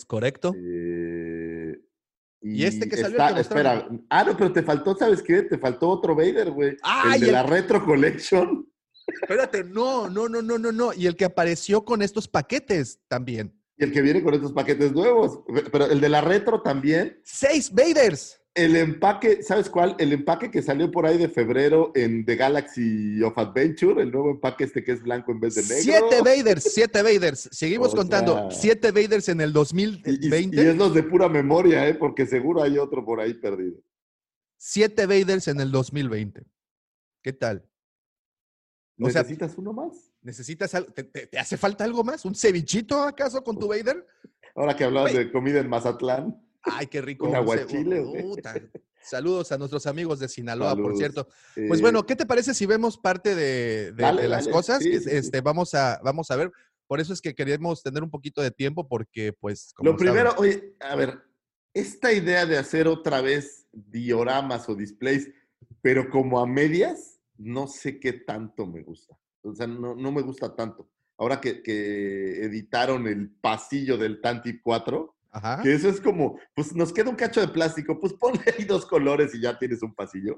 correcto. 0.09 0.53
eh, 0.59 1.79
¿Y 2.43 2.65
este 2.65 2.89
que 2.89 2.97
salió, 2.97 3.17
está- 3.17 3.33
que 3.35 3.41
espera. 3.43 3.89
Ah, 4.11 4.25
no, 4.25 4.37
pero 4.37 4.53
te 4.53 4.65
faltó, 4.65 4.97
¿sabes 4.97 5.23
qué? 5.23 5.43
Te 5.43 5.57
faltó 5.57 5.89
otro 5.89 6.17
Vader, 6.17 6.51
güey. 6.51 6.77
¡Ay, 6.83 7.15
el 7.15 7.21
de 7.21 7.27
el- 7.29 7.33
la 7.35 7.43
Retro 7.45 7.85
Collection. 7.85 8.69
Espérate, 9.23 9.63
no, 9.63 10.11
no, 10.11 10.29
no, 10.29 10.43
no, 10.43 10.59
no, 10.59 10.73
no. 10.73 10.93
Y 10.93 11.07
el 11.07 11.15
que 11.15 11.25
apareció 11.27 11.85
con 11.85 12.03
estos 12.03 12.27
paquetes 12.27 13.01
también. 13.07 13.55
Y 13.79 13.85
el 13.85 13.93
que 13.93 14.03
viene 14.03 14.21
con 14.25 14.35
estos 14.35 14.53
paquetes 14.53 14.91
nuevos. 14.93 15.43
Pero 15.71 15.87
el 15.87 16.01
de 16.01 16.09
la 16.09 16.23
Retro 16.23 16.61
también. 16.61 17.21
¡Seis 17.23 17.73
Vaders! 17.73 18.41
El 18.57 18.75
empaque, 18.75 19.43
¿sabes 19.43 19.69
cuál? 19.69 19.95
El 19.99 20.15
empaque 20.15 20.51
que 20.51 20.63
salió 20.63 20.91
por 20.91 21.05
ahí 21.05 21.19
de 21.19 21.29
febrero 21.29 21.93
en 21.95 22.25
The 22.25 22.37
Galaxy 22.37 23.23
of 23.23 23.37
Adventure, 23.37 24.03
el 24.03 24.11
nuevo 24.11 24.31
empaque 24.31 24.65
este 24.65 24.83
que 24.83 24.93
es 24.93 25.03
blanco 25.03 25.31
en 25.31 25.41
vez 25.41 25.57
de 25.57 25.63
negro. 25.63 25.83
Siete 25.83 26.23
Vaders, 26.23 26.63
siete 26.73 27.03
Vaders. 27.03 27.51
Seguimos 27.53 27.93
O 27.93 27.97
contando. 27.97 28.51
Siete 28.51 28.93
Vaders 28.93 29.29
en 29.29 29.43
el 29.43 29.51
Y, 29.51 29.51
y- 29.51 29.53
2020. 29.53 30.57
y 30.57 30.61
es 30.69 30.75
los 30.77 30.95
de 30.95 31.03
pura 31.03 31.29
memoria, 31.29 31.87
¿eh? 31.87 31.95
Porque 31.95 32.25
seguro 32.25 32.63
hay 32.63 32.79
otro 32.79 33.05
por 33.05 33.21
ahí 33.21 33.35
perdido. 33.35 33.77
Siete 34.57 35.05
Vaders 35.05 35.49
en 35.49 35.61
el 35.61 35.71
2020. 35.71 36.43
¿Qué 37.23 37.35
tal? 37.35 37.63
O 38.99 39.11
sea- 39.11 39.21
¿Necesitas 39.21 39.53
uno 39.59 39.75
más? 39.75 40.11
¿Necesitas 40.23 40.75
algo? 40.75 40.91
¿Te, 40.95 41.05
te- 41.05 41.27
te 41.27 41.39
hace 41.39 41.59
falta 41.59 41.85
algo 41.85 42.03
más? 42.03 42.25
¿Un 42.25 42.35
cevichito 42.35 43.03
acaso 43.03 43.45
con 43.45 43.59
tu 43.59 43.69
Vader? 43.69 44.03
Ahora 44.55 44.75
que 44.75 44.85
hablabas 44.85 45.13
de 45.13 45.31
comida 45.31 45.61
en 45.61 45.69
Mazatlán. 45.69 46.43
Ay, 46.67 46.87
qué 46.89 47.01
rico. 47.03 47.29
Un 47.29 47.35
aguachile. 47.37 48.05
Saludos 49.01 49.53
a 49.53 49.59
nuestros 49.59 49.87
amigos 49.87 50.19
de 50.19 50.29
Sinaloa, 50.29 50.75
por 50.77 50.97
cierto. 50.97 51.29
Pues 51.69 51.81
bueno, 51.81 52.05
¿qué 52.05 52.17
te 52.17 52.27
parece 52.27 52.55
si 52.55 52.67
vemos 52.67 52.99
parte 52.99 53.35
de, 53.35 53.93
de- 53.93 54.03
Dale, 54.03 54.23
de 54.23 54.29
las 54.29 54.45
dale. 54.47 54.53
cosas? 54.53 54.83
Sí, 54.83 54.99
sí, 54.99 55.09
este, 55.11 55.41
Vamos, 55.41 55.75
a, 55.75 56.01
vamos 56.03 56.31
a 56.31 56.37
ver. 56.37 56.51
Por 56.89 57.01
eso 57.01 57.13
es 57.13 57.21
que 57.21 57.35
queremos 57.35 57.83
tener 57.83 58.03
un 58.03 58.11
poquito 58.11 58.41
de 58.43 58.51
tiempo 58.51 58.87
porque, 58.89 59.33
pues, 59.33 59.73
como 59.75 59.91
Lo 59.91 59.97
primero, 59.97 60.31
saben- 60.33 60.41
oye, 60.41 60.77
a 60.81 60.95
ver, 60.97 61.21
esta 61.75 62.13
idea 62.13 62.47
de 62.47 62.59
hacer 62.59 62.87
otra 62.89 63.21
vez 63.21 63.67
dioramas 63.73 64.69
o 64.69 64.75
displays, 64.75 65.29
pero 65.83 66.09
como 66.11 66.41
a 66.41 66.47
medias, 66.47 67.21
no 67.39 67.67
sé 67.69 68.01
qué 68.01 68.13
tanto 68.13 68.67
me 68.67 68.83
gusta. 68.83 69.17
O 69.43 69.55
sea, 69.55 69.67
no, 69.67 69.95
no 69.95 70.11
me 70.13 70.23
gusta 70.23 70.55
tanto. 70.57 70.91
Ahora 71.19 71.41
que, 71.41 71.63
que 71.63 72.45
editaron 72.45 73.07
el 73.07 73.31
pasillo 73.31 73.97
del 73.97 74.21
Tanti 74.21 74.61
4, 74.61 75.16
Ajá. 75.37 75.63
que 75.63 75.75
eso 75.75 75.91
es 75.91 76.01
como, 76.01 76.39
pues 76.55 76.75
nos 76.75 76.95
queda 76.95 77.11
un 77.11 77.17
cacho 77.17 77.43
de 77.43 77.49
plástico, 77.49 78.01
pues 78.01 78.15
ponle 78.15 78.41
ahí 78.57 78.65
dos 78.65 78.87
colores 78.87 79.35
y 79.35 79.41
ya 79.43 79.59
tienes 79.59 79.83
un 79.83 79.95
pasillo. 79.95 80.37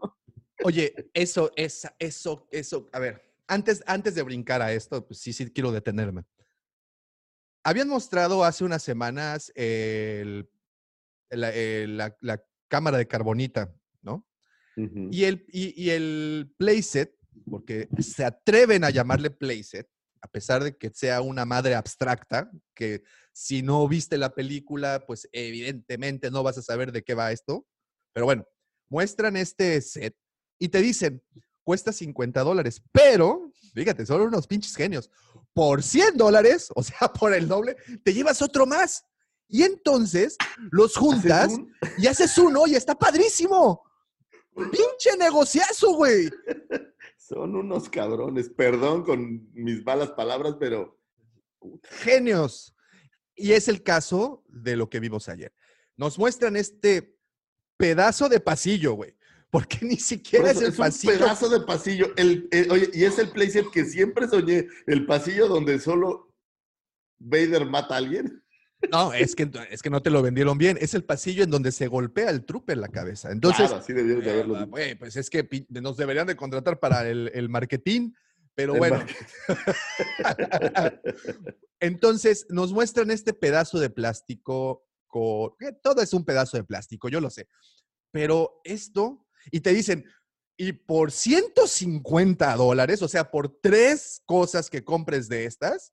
Oye, 0.65 0.93
eso, 1.15 1.53
esa, 1.55 1.95
eso, 2.01 2.49
eso, 2.51 2.89
a 2.93 2.99
ver, 2.99 3.23
antes, 3.47 3.81
antes 3.87 4.17
de 4.17 4.23
brincar 4.23 4.61
a 4.61 4.73
esto, 4.73 5.07
pues 5.07 5.21
sí, 5.21 5.33
sí 5.33 5.49
quiero 5.53 5.71
detenerme. 5.71 6.25
Habían 7.65 7.89
mostrado 7.89 8.43
hace 8.45 8.65
unas 8.65 8.83
semanas 8.83 9.53
el- 9.55 10.51
la, 11.31 11.51
el- 11.55 11.97
la- 11.97 12.17
la 12.21 12.43
cámara 12.67 12.99
de 12.99 13.07
carbonita, 13.07 13.73
¿no? 14.03 14.27
Y 15.13 15.25
el, 15.25 15.45
y, 15.53 15.81
y 15.81 15.91
el 15.91 16.53
playset, 16.57 17.15
porque 17.49 17.89
se 18.01 18.25
atreven 18.25 18.83
a 18.83 18.91
llamarle 18.91 19.31
playset, 19.31 19.89
a 20.21 20.29
pesar 20.29 20.63
de 20.65 20.77
que 20.77 20.91
sea 20.91 21.21
una 21.21 21.45
madre 21.45 21.75
abstracta, 21.75 22.51
que 22.75 23.03
si 23.33 23.63
no 23.63 23.87
viste 23.89 24.19
la 24.19 24.35
película, 24.35 25.05
pues 25.07 25.29
evidentemente 25.33 26.31
no 26.31 26.43
vas 26.43 26.59
a 26.59 26.63
saber 26.63 26.93
de 26.93 27.03
qué 27.03 27.15
va 27.15 27.33
esto. 27.33 27.67
Pero 28.13 28.27
bueno, 28.27 28.47
muestran 28.89 29.37
este 29.37 29.81
set 29.81 30.17
y 30.59 30.69
te 30.69 30.81
dicen, 30.81 31.23
cuesta 31.63 31.93
50 31.93 32.43
dólares, 32.43 32.83
pero, 32.93 33.53
fíjate, 33.75 34.07
son 34.07 34.23
unos 34.23 34.47
pinches 34.47 34.75
genios. 34.75 35.11
Por 35.53 35.83
100 35.83 36.17
dólares, 36.17 36.69
o 36.75 36.83
sea, 36.83 37.09
por 37.13 37.35
el 37.35 37.47
doble, 37.49 37.77
te 38.03 38.13
llevas 38.15 38.43
otro 38.43 38.67
más. 38.67 39.05
Y 39.51 39.63
entonces 39.63 40.37
los 40.71 40.91
Haces 40.97 40.99
juntas 40.99 41.53
un- 41.53 41.73
y 41.97 42.07
haces 42.07 42.37
uno 42.39 42.67
y 42.67 42.75
está 42.75 42.95
padrísimo. 42.95 43.83
Pinche 44.55 45.17
negociazo, 45.19 45.95
güey. 45.95 46.29
Son 47.29 47.55
unos 47.57 47.91
cabrones, 47.91 48.49
perdón 48.49 49.05
con 49.05 49.51
mis 49.53 49.85
malas 49.85 50.13
palabras, 50.13 50.57
pero 50.59 50.99
Genios. 51.83 52.75
Y 53.35 53.53
es 53.53 53.69
el 53.69 53.83
caso 53.83 54.45
de 54.49 54.77
lo 54.77 54.89
que 54.89 54.99
vimos 55.01 55.29
ayer. 55.29 55.53
Nos 55.97 56.19
muestran 56.19 56.57
este 56.57 57.19
pedazo 57.77 58.29
de 58.29 58.41
pasillo, 58.41 58.95
güey. 58.95 59.15
Porque 59.51 59.79
ni 59.83 59.97
siquiera 59.97 60.51
eso 60.53 60.61
es 60.61 60.67
el 60.67 60.73
es 60.73 60.79
un 60.79 60.85
pasillo. 60.85 61.13
pedazo 61.19 61.49
de 61.51 61.61
pasillo. 61.61 62.07
El, 62.17 62.49
el- 62.51 62.71
oye, 62.71 62.91
y 62.95 63.05
es 63.05 63.19
el 63.19 63.31
playset 63.31 63.71
que 63.71 63.85
siempre 63.85 64.27
soñé, 64.29 64.67
el 64.87 65.05
pasillo 65.05 65.49
donde 65.49 65.79
solo 65.81 66.35
Vader 67.19 67.67
mata 67.67 67.95
a 67.95 67.99
alguien. 67.99 68.43
No, 68.91 69.13
es 69.13 69.35
que, 69.35 69.51
es 69.71 69.83
que 69.83 69.91
no 69.91 70.03
te 70.03 70.11
lo 70.11 70.23
vendieron 70.23 70.57
bien. 70.57 70.79
Es 70.81 70.95
el 70.95 71.05
pasillo 71.05 71.43
en 71.43 71.51
donde 71.51 71.73
se 71.73 71.89
golpea 71.89 72.31
el 72.31 72.45
trupe 72.45 72.75
en 72.75 72.81
la 72.81 72.89
cabeza. 72.89 73.31
Entonces, 73.33 73.67
claro, 73.67 73.83
así 73.83 73.93
debieron 73.93 74.23
de 74.23 74.31
haberlo 74.31 74.79
eh, 74.79 74.97
pues 74.97 75.17
es 75.17 75.29
que 75.31 75.67
nos 75.71 75.97
deberían 75.97 76.27
de 76.27 76.37
contratar 76.37 76.79
para 76.79 77.09
el, 77.09 77.31
el 77.35 77.49
marketing. 77.49 78.13
Pero 78.55 78.75
El 78.75 78.79
bueno, 78.79 78.97
marketing. 78.97 79.25
Entonces 81.81 82.47
nos 82.49 82.73
muestran 82.73 83.11
este 83.11 83.33
pedazo 83.33 83.79
de 83.79 83.91
plástico, 83.91 84.85
con, 85.07 85.53
que 85.59 85.73
todo 85.73 86.03
es 86.03 86.13
un 86.13 86.25
pedazo 86.25 86.57
de 86.57 86.65
plástico, 86.65 87.09
yo 87.09 87.21
lo 87.21 87.31
sé, 87.31 87.49
pero 88.11 88.61
esto, 88.65 89.27
y 89.51 89.61
te 89.61 89.73
dicen, 89.73 90.05
y 90.57 90.73
por 90.73 91.13
150 91.13 92.57
dólares, 92.57 93.01
o 93.03 93.09
sea, 93.09 93.31
por 93.31 93.61
tres 93.61 94.23
cosas 94.27 94.69
que 94.69 94.83
compres 94.83 95.29
de 95.29 95.45
estas, 95.45 95.93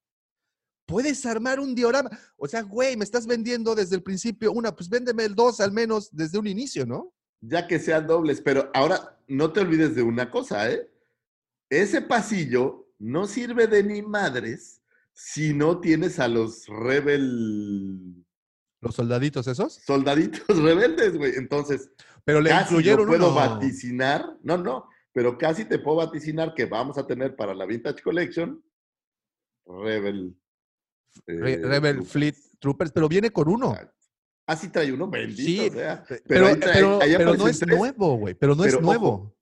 puedes 0.85 1.25
armar 1.25 1.59
un 1.59 1.75
diorama. 1.75 2.09
O 2.37 2.47
sea, 2.47 2.61
güey, 2.61 2.97
me 2.97 3.03
estás 3.03 3.27
vendiendo 3.27 3.75
desde 3.75 3.95
el 3.95 4.03
principio 4.03 4.51
una, 4.51 4.75
pues 4.75 4.89
véndeme 4.89 5.25
el 5.25 5.35
dos 5.35 5.59
al 5.59 5.71
menos 5.71 6.09
desde 6.11 6.37
un 6.37 6.47
inicio, 6.47 6.85
¿no? 6.85 7.13
ya 7.47 7.67
que 7.67 7.79
sean 7.79 8.07
dobles, 8.07 8.41
pero 8.41 8.69
ahora 8.73 9.17
no 9.27 9.51
te 9.51 9.61
olvides 9.61 9.95
de 9.95 10.01
una 10.01 10.29
cosa, 10.31 10.71
¿eh? 10.71 10.89
Ese 11.69 12.01
pasillo 12.01 12.87
no 12.99 13.27
sirve 13.27 13.67
de 13.67 13.83
ni 13.83 14.01
madres 14.01 14.81
si 15.13 15.53
no 15.53 15.79
tienes 15.79 16.19
a 16.19 16.27
los 16.27 16.67
rebel 16.67 18.25
Los 18.81 18.95
soldaditos 18.95 19.47
esos, 19.47 19.73
soldaditos 19.85 20.43
rebeldes, 20.61 21.17
güey. 21.17 21.33
Entonces, 21.35 21.89
pero 22.23 22.41
le 22.41 22.49
casi 22.49 22.73
incluyeron 22.73 23.05
lo 23.05 23.07
puedo 23.07 23.31
uno. 23.31 23.35
vaticinar, 23.35 24.37
no, 24.43 24.57
no, 24.57 24.89
pero 25.11 25.37
casi 25.37 25.65
te 25.65 25.79
puedo 25.79 25.97
vaticinar 25.97 26.53
que 26.53 26.65
vamos 26.65 26.97
a 26.97 27.07
tener 27.07 27.35
para 27.35 27.53
la 27.53 27.65
Vintage 27.65 28.01
Collection 28.03 28.63
Rebel. 29.65 30.35
Eh, 31.27 31.59
Rebel. 31.63 32.03
Fleet 32.03 32.35
Troopers, 32.59 32.91
pero 32.91 33.07
viene 33.07 33.31
con 33.31 33.47
uno. 33.49 33.75
Ah, 34.47 34.55
sí 34.55 34.69
trae 34.69 34.91
uno, 34.91 35.07
bendito 35.09 35.41
Sí, 35.41 35.69
sea. 35.71 36.03
Pero 36.07 36.21
Pero, 36.27 36.47
ahí 36.47 36.53
trae- 36.55 36.73
pero- 36.73 37.01
ahí 37.01 37.13
pero 37.17 37.33
no 37.35 37.47
es 37.47 37.59
tres. 37.59 37.77
nuevo, 37.77 38.17
güey. 38.17 38.33
Pero 38.35 38.55
no 38.55 38.63
es 38.65 38.73
ojo, 38.75 38.83
nuevo. 38.83 39.35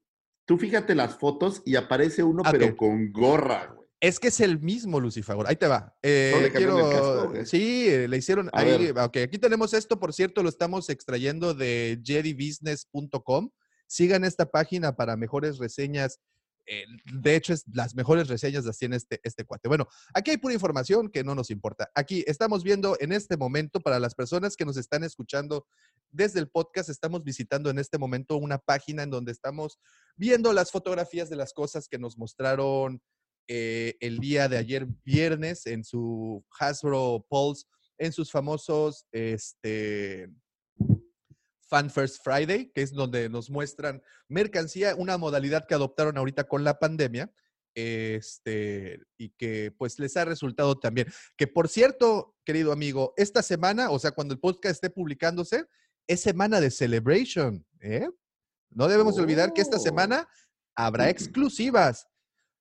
Tú 0.46 0.58
fíjate 0.58 0.96
las 0.96 1.18
fotos 1.18 1.62
y 1.66 1.76
aparece 1.76 2.24
uno, 2.24 2.42
Ah, 2.46 2.52
pero 2.52 2.76
con 2.78 3.12
gorra, 3.12 3.68
güey. 3.76 3.84
Es 4.00 4.20
que 4.20 4.28
es 4.28 4.42
el 4.42 4.60
mismo 4.60 5.00
Lucifagor. 5.00 5.48
Ahí 5.48 5.56
te 5.56 5.68
va. 5.68 5.96
Eh, 6.02 6.38
le 6.42 6.52
quiero- 6.52 6.90
casco, 6.90 7.34
sí, 7.46 7.88
eh, 7.88 8.08
le 8.10 8.18
hicieron. 8.18 8.50
A 8.52 8.60
Ahí, 8.60 8.92
ver. 8.92 9.00
ok, 9.00 9.18
aquí 9.18 9.38
tenemos 9.38 9.74
esto, 9.74 9.98
por 9.98 10.14
cierto, 10.14 10.44
lo 10.44 10.50
estamos 10.50 10.90
extrayendo 10.90 11.54
de 11.54 12.02
jedibusiness.com. 12.04 13.50
Sigan 13.88 14.24
esta 14.26 14.46
página 14.50 14.96
para 14.96 15.16
mejores 15.16 15.58
reseñas. 15.58 16.20
Eh, 16.66 16.86
de 17.14 17.36
hecho, 17.36 17.54
es 17.54 17.64
las 17.74 17.96
mejores 17.96 18.28
reseñas 18.28 18.66
las 18.66 18.78
tiene 18.78 18.96
este, 18.96 19.20
este 19.24 19.46
cuate. 19.46 19.68
Bueno, 19.68 19.88
aquí 20.14 20.32
hay 20.32 20.38
pura 20.38 20.54
información 20.54 21.10
que 21.10 21.24
no 21.24 21.36
nos 21.36 21.50
importa. 21.50 21.90
Aquí 21.96 22.24
estamos 22.28 22.64
viendo 22.64 22.96
en 23.00 23.12
este 23.12 23.38
momento, 23.38 23.80
para 23.82 24.00
las 24.00 24.16
personas 24.16 24.56
que 24.56 24.66
nos 24.66 24.78
están 24.78 25.04
escuchando 25.04 25.66
desde 26.12 26.40
el 26.40 26.50
podcast, 26.50 26.90
estamos 26.90 27.24
visitando 27.24 27.70
en 27.70 27.80
este 27.80 27.98
momento 27.98 28.38
una 28.38 28.58
página 28.58 29.04
en 29.04 29.10
donde 29.10 29.32
estamos 29.32 29.80
viendo 30.16 30.54
las 30.54 30.72
fotografías 30.72 31.30
de 31.30 31.36
las 31.36 31.54
cosas 31.54 31.88
que 31.88 32.00
nos 32.00 32.18
mostraron 32.18 33.02
eh, 33.48 33.96
el 34.00 34.20
día 34.20 34.48
de 34.48 34.58
ayer 34.58 34.88
viernes 35.04 35.66
en 35.66 35.84
su 35.84 36.46
Hasbro 36.60 37.26
Pulse, 37.30 37.66
en 37.98 38.14
sus 38.14 38.32
famosos 38.32 39.06
este, 39.12 40.30
Fan 41.70 41.90
First 41.90 42.24
Friday, 42.24 42.72
que 42.74 42.82
es 42.82 42.92
donde 42.94 43.30
nos 43.30 43.50
muestran 43.50 44.02
mercancía, 44.28 44.96
una 44.96 45.18
modalidad 45.18 45.66
que 45.68 45.74
adoptaron 45.76 46.18
ahorita 46.18 46.44
con 46.46 46.64
la 46.64 46.80
pandemia, 46.80 47.32
este, 47.76 49.00
y 49.18 49.30
que 49.32 49.72
pues 49.78 50.00
les 50.00 50.16
ha 50.18 50.26
resultado 50.26 50.80
también. 50.80 51.08
Que 51.38 51.48
por 51.48 51.68
cierto, 51.70 52.36
querido 52.46 52.72
amigo, 52.72 53.14
esta 53.18 53.42
semana, 53.42 53.90
o 53.90 54.00
sea, 54.00 54.12
cuando 54.12 54.34
el 54.34 54.40
podcast 54.40 54.76
esté 54.76 54.90
publicándose, 54.90 55.66
es 56.08 56.22
semana 56.22 56.60
de 56.60 56.70
celebration, 56.72 57.66
¿eh? 57.80 58.08
No 58.70 58.88
debemos 58.88 59.18
olvidar 59.18 59.54
que 59.54 59.62
esta 59.62 59.78
Oh. 59.78 59.80
semana 59.80 60.28
habrá 60.76 61.10
exclusivas. 61.10 62.08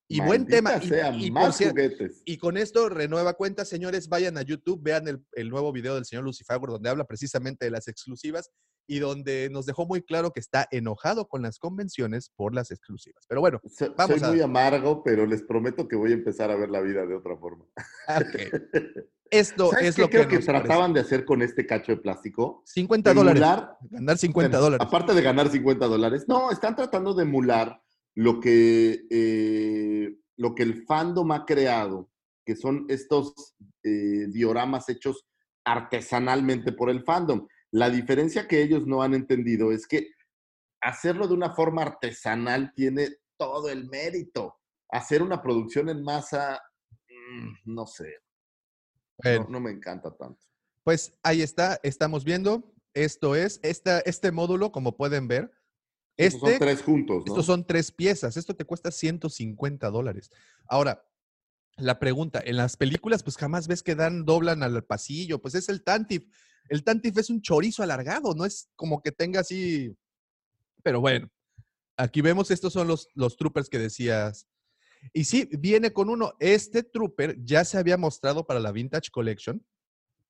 Y 0.09 0.19
buen 0.21 0.45
tema. 0.45 0.77
Y- 0.81 0.87
sea, 0.89 1.15
y 1.15 1.31
por 1.31 1.41
más 1.43 1.59
cier- 1.59 1.69
juguetes. 1.69 2.21
y 2.25 2.37
con 2.37 2.57
esto, 2.57 2.87
renueva 2.89 3.33
cuenta, 3.33 3.65
señores, 3.65 4.09
vayan 4.09 4.37
a 4.37 4.41
YouTube, 4.43 4.79
vean 4.83 5.07
el, 5.07 5.25
el 5.31 5.49
nuevo 5.49 5.71
video 5.71 5.95
del 5.95 6.05
señor 6.05 6.23
Lucifago, 6.25 6.67
donde 6.67 6.89
habla 6.89 7.05
precisamente 7.05 7.65
de 7.65 7.71
las 7.71 7.87
exclusivas 7.87 8.51
y 8.87 8.99
donde 8.99 9.49
nos 9.51 9.65
dejó 9.65 9.85
muy 9.85 10.01
claro 10.01 10.31
que 10.31 10.39
está 10.39 10.67
enojado 10.71 11.27
con 11.27 11.41
las 11.41 11.57
convenciones 11.59 12.29
por 12.35 12.53
las 12.53 12.71
exclusivas. 12.71 13.25
Pero 13.27 13.41
bueno, 13.41 13.61
So- 13.69 13.93
vamos 13.97 14.19
Soy 14.19 14.27
a- 14.27 14.31
muy 14.31 14.41
amargo, 14.41 15.03
pero 15.03 15.25
les 15.25 15.41
prometo 15.43 15.87
que 15.87 15.95
voy 15.95 16.11
a 16.11 16.15
empezar 16.15 16.51
a 16.51 16.55
ver 16.55 16.69
la 16.69 16.81
vida 16.81 17.05
de 17.05 17.15
otra 17.15 17.37
forma. 17.37 17.65
ok. 17.65 17.73
esto 19.29 19.71
¿Sabes 19.71 19.87
es 19.89 19.95
qué 19.95 20.01
lo 20.03 20.09
creo 20.09 20.21
que, 20.23 20.27
que 20.29 20.35
nos 20.35 20.45
parece. 20.45 20.65
trataban 20.65 20.93
de 20.93 20.99
hacer 20.99 21.25
con 21.25 21.41
este 21.41 21.65
cacho 21.65 21.93
de 21.93 21.97
plástico? 22.01 22.61
50 22.65 23.13
dólares. 23.13 23.41
Ganar 23.89 24.17
50 24.17 24.49
Bueno, 24.57 24.63
dólares. 24.63 24.87
Aparte 24.87 25.13
de 25.13 25.21
ganar 25.21 25.49
50 25.49 25.87
dólares. 25.87 26.25
No, 26.27 26.51
están 26.51 26.75
tratando 26.75 27.13
de 27.13 27.23
emular 27.23 27.81
lo 28.15 28.39
que, 28.39 29.05
eh, 29.09 30.15
lo 30.37 30.53
que 30.53 30.63
el 30.63 30.83
fandom 30.85 31.31
ha 31.31 31.45
creado, 31.45 32.11
que 32.45 32.55
son 32.55 32.85
estos 32.89 33.55
eh, 33.83 34.27
dioramas 34.29 34.87
hechos 34.89 35.25
artesanalmente 35.65 36.73
por 36.73 36.89
el 36.89 37.03
fandom. 37.03 37.47
La 37.73 37.89
diferencia 37.89 38.47
que 38.47 38.61
ellos 38.61 38.85
no 38.85 39.01
han 39.01 39.15
entendido 39.15 39.71
es 39.71 39.87
que 39.87 40.11
hacerlo 40.79 41.27
de 41.27 41.33
una 41.33 41.55
forma 41.55 41.81
artesanal 41.81 42.71
tiene 42.75 43.09
todo 43.35 43.69
el 43.69 43.89
mérito. 43.89 44.59
Hacer 44.89 45.23
una 45.23 45.41
producción 45.41 45.89
en 45.89 46.03
masa, 46.03 46.61
mm, 47.09 47.73
no 47.73 47.87
sé, 47.87 48.13
no, 49.23 49.47
no 49.49 49.59
me 49.59 49.71
encanta 49.71 50.15
tanto. 50.15 50.39
Pues 50.83 51.17
ahí 51.23 51.41
está, 51.41 51.79
estamos 51.81 52.23
viendo. 52.23 52.71
Esto 52.93 53.35
es, 53.35 53.59
esta, 53.63 54.01
este 54.01 54.31
módulo, 54.31 54.71
como 54.71 54.95
pueden 54.95 55.27
ver, 55.27 55.51
Estos 56.15 56.43
este, 56.43 56.51
son 56.51 56.59
tres 56.59 56.83
juntos, 56.83 57.23
¿no? 57.25 57.33
Estos 57.33 57.45
son 57.47 57.65
tres 57.65 57.91
piezas. 57.91 58.37
Esto 58.37 58.55
te 58.55 58.65
cuesta 58.65 58.91
150 58.91 59.89
dólares. 59.89 60.29
Ahora, 60.67 61.07
la 61.77 61.97
pregunta, 61.97 62.39
en 62.45 62.57
las 62.57 62.77
películas, 62.77 63.23
pues 63.23 63.35
jamás 63.35 63.67
ves 63.67 63.81
que 63.81 63.95
dan, 63.95 64.25
doblan 64.25 64.61
al 64.61 64.83
pasillo. 64.83 65.41
Pues 65.41 65.55
es 65.55 65.69
el 65.69 65.83
Tantif. 65.83 66.27
El 66.69 66.83
Tantif 66.83 67.17
es 67.17 67.29
un 67.29 67.41
chorizo 67.41 67.83
alargado, 67.83 68.33
no 68.33 68.45
es 68.45 68.69
como 68.75 69.01
que 69.01 69.11
tenga 69.11 69.41
así. 69.41 69.95
Pero 70.81 71.01
bueno, 71.01 71.29
aquí 71.97 72.21
vemos, 72.21 72.51
estos 72.51 72.73
son 72.73 72.87
los, 72.87 73.07
los 73.13 73.37
troopers 73.37 73.69
que 73.69 73.79
decías. 73.79 74.47
Y 75.11 75.25
sí, 75.25 75.49
viene 75.59 75.91
con 75.91 76.09
uno. 76.09 76.33
Este 76.39 76.83
trooper 76.83 77.37
ya 77.43 77.65
se 77.65 77.77
había 77.77 77.97
mostrado 77.97 78.45
para 78.47 78.59
la 78.59 78.71
Vintage 78.71 79.11
Collection. 79.11 79.65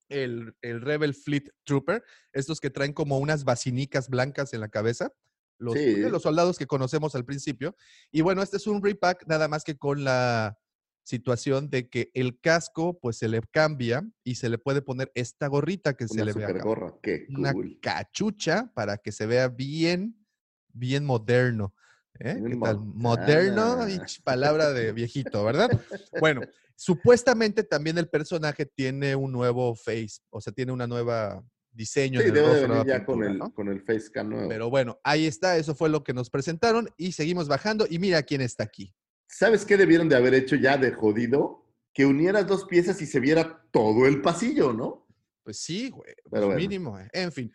El, 0.08 0.54
el 0.62 0.80
Rebel 0.80 1.14
Fleet 1.14 1.50
Trooper, 1.64 2.02
estos 2.32 2.60
que 2.60 2.70
traen 2.70 2.92
como 2.92 3.18
unas 3.18 3.44
basinicas 3.44 4.08
blancas 4.08 4.52
en 4.52 4.60
la 4.60 4.68
cabeza 4.68 5.12
los, 5.58 5.74
Sí. 5.74 5.94
de 5.94 6.10
los 6.10 6.22
soldados 6.22 6.58
que 6.58 6.66
conocemos 6.66 7.14
al 7.14 7.24
principio. 7.24 7.76
Y 8.10 8.20
bueno, 8.20 8.42
este 8.42 8.56
es 8.56 8.66
un 8.66 8.82
repack, 8.82 9.26
nada 9.26 9.48
más 9.48 9.64
que 9.64 9.76
con 9.76 10.04
la 10.04 10.58
situación 11.04 11.70
de 11.70 11.88
que 11.88 12.10
el 12.14 12.40
casco 12.40 12.98
pues 12.98 13.18
se 13.18 13.28
le 13.28 13.40
cambia 13.52 14.04
y 14.24 14.34
se 14.36 14.48
le 14.48 14.58
puede 14.58 14.82
poner 14.82 15.12
esta 15.14 15.46
gorrita 15.46 15.94
que 15.94 16.08
se 16.08 16.24
le 16.24 16.32
ve 16.32 16.42
super 16.44 16.56
acá. 16.56 16.64
gorra. 16.64 16.94
Qué 17.02 17.26
Una 17.28 17.54
cachucha 17.80 18.72
para 18.74 18.96
que 18.96 19.12
se 19.12 19.26
vea 19.26 19.48
bien, 19.48 20.26
bien 20.72 21.04
moderno. 21.04 21.74
¿eh? 22.18 22.42
¿Qué 22.46 22.56
tal? 22.56 22.76
mo- 22.78 22.92
Moderno, 22.94 23.88
y 23.88 23.98
palabra 24.24 24.72
de 24.72 24.92
viejito, 24.92 25.44
¿verdad? 25.44 25.70
Bueno, 26.18 26.40
supuestamente 26.74 27.64
también 27.64 27.98
el 27.98 28.08
personaje 28.08 28.66
tiene 28.66 29.14
un 29.14 29.30
nuevo 29.32 29.74
face, 29.76 30.20
o 30.30 30.40
sea, 30.40 30.52
tiene 30.52 30.72
una 30.72 30.86
nueva 30.86 31.44
diseño 31.70 32.20
Sí, 32.20 32.28
el 32.28 32.34
debe 32.34 32.54
de 32.54 32.66
venir 32.68 32.86
ya 32.86 33.04
con 33.04 33.22
el, 33.24 33.38
¿no? 33.38 33.52
con 33.52 33.68
el 33.68 33.82
face 33.82 34.10
nuevo. 34.24 34.48
Pero 34.48 34.70
bueno, 34.70 34.98
ahí 35.04 35.26
está, 35.26 35.56
eso 35.58 35.74
fue 35.74 35.88
lo 35.88 36.02
que 36.04 36.14
nos 36.14 36.30
presentaron 36.30 36.88
y 36.96 37.12
seguimos 37.12 37.48
bajando 37.48 37.86
y 37.90 37.98
mira 37.98 38.22
quién 38.22 38.40
está 38.40 38.64
aquí. 38.64 38.94
¿Sabes 39.36 39.64
qué 39.64 39.76
debieron 39.76 40.08
de 40.08 40.14
haber 40.14 40.32
hecho 40.32 40.54
ya 40.54 40.76
de 40.76 40.92
jodido? 40.92 41.64
Que 41.92 42.06
unieras 42.06 42.46
dos 42.46 42.66
piezas 42.66 43.02
y 43.02 43.06
se 43.06 43.18
viera 43.18 43.64
todo 43.72 44.06
el 44.06 44.22
pasillo, 44.22 44.72
¿no? 44.72 45.08
Pues 45.42 45.58
sí, 45.58 45.90
güey, 45.90 46.14
pues 46.22 46.30
Pero 46.30 46.46
bueno. 46.46 46.60
mínimo. 46.60 46.96
eh. 47.00 47.08
En 47.12 47.32
fin, 47.32 47.52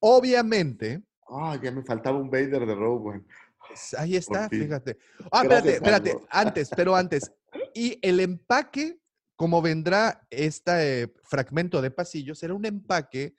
obviamente, 0.00 1.02
Ah, 1.26 1.58
ya 1.62 1.70
me 1.72 1.82
faltaba 1.82 2.18
un 2.18 2.30
Vader 2.30 2.66
de 2.66 2.74
Rogue 2.74 3.08
One. 3.12 3.24
pues, 3.66 3.94
ahí 3.94 4.16
está, 4.16 4.50
fíjate. 4.50 4.98
Ah, 5.32 5.40
espérate, 5.42 5.48
Gracias, 5.48 5.74
espérate, 5.76 6.16
antes, 6.28 6.70
pero 6.76 6.94
antes. 6.94 7.32
Y 7.72 7.98
el 8.02 8.20
empaque, 8.20 8.98
como 9.34 9.62
vendrá 9.62 10.26
este 10.28 11.04
eh, 11.04 11.14
fragmento 11.22 11.80
de 11.80 11.90
pasillo, 11.90 12.34
será 12.34 12.52
un 12.52 12.66
empaque 12.66 13.34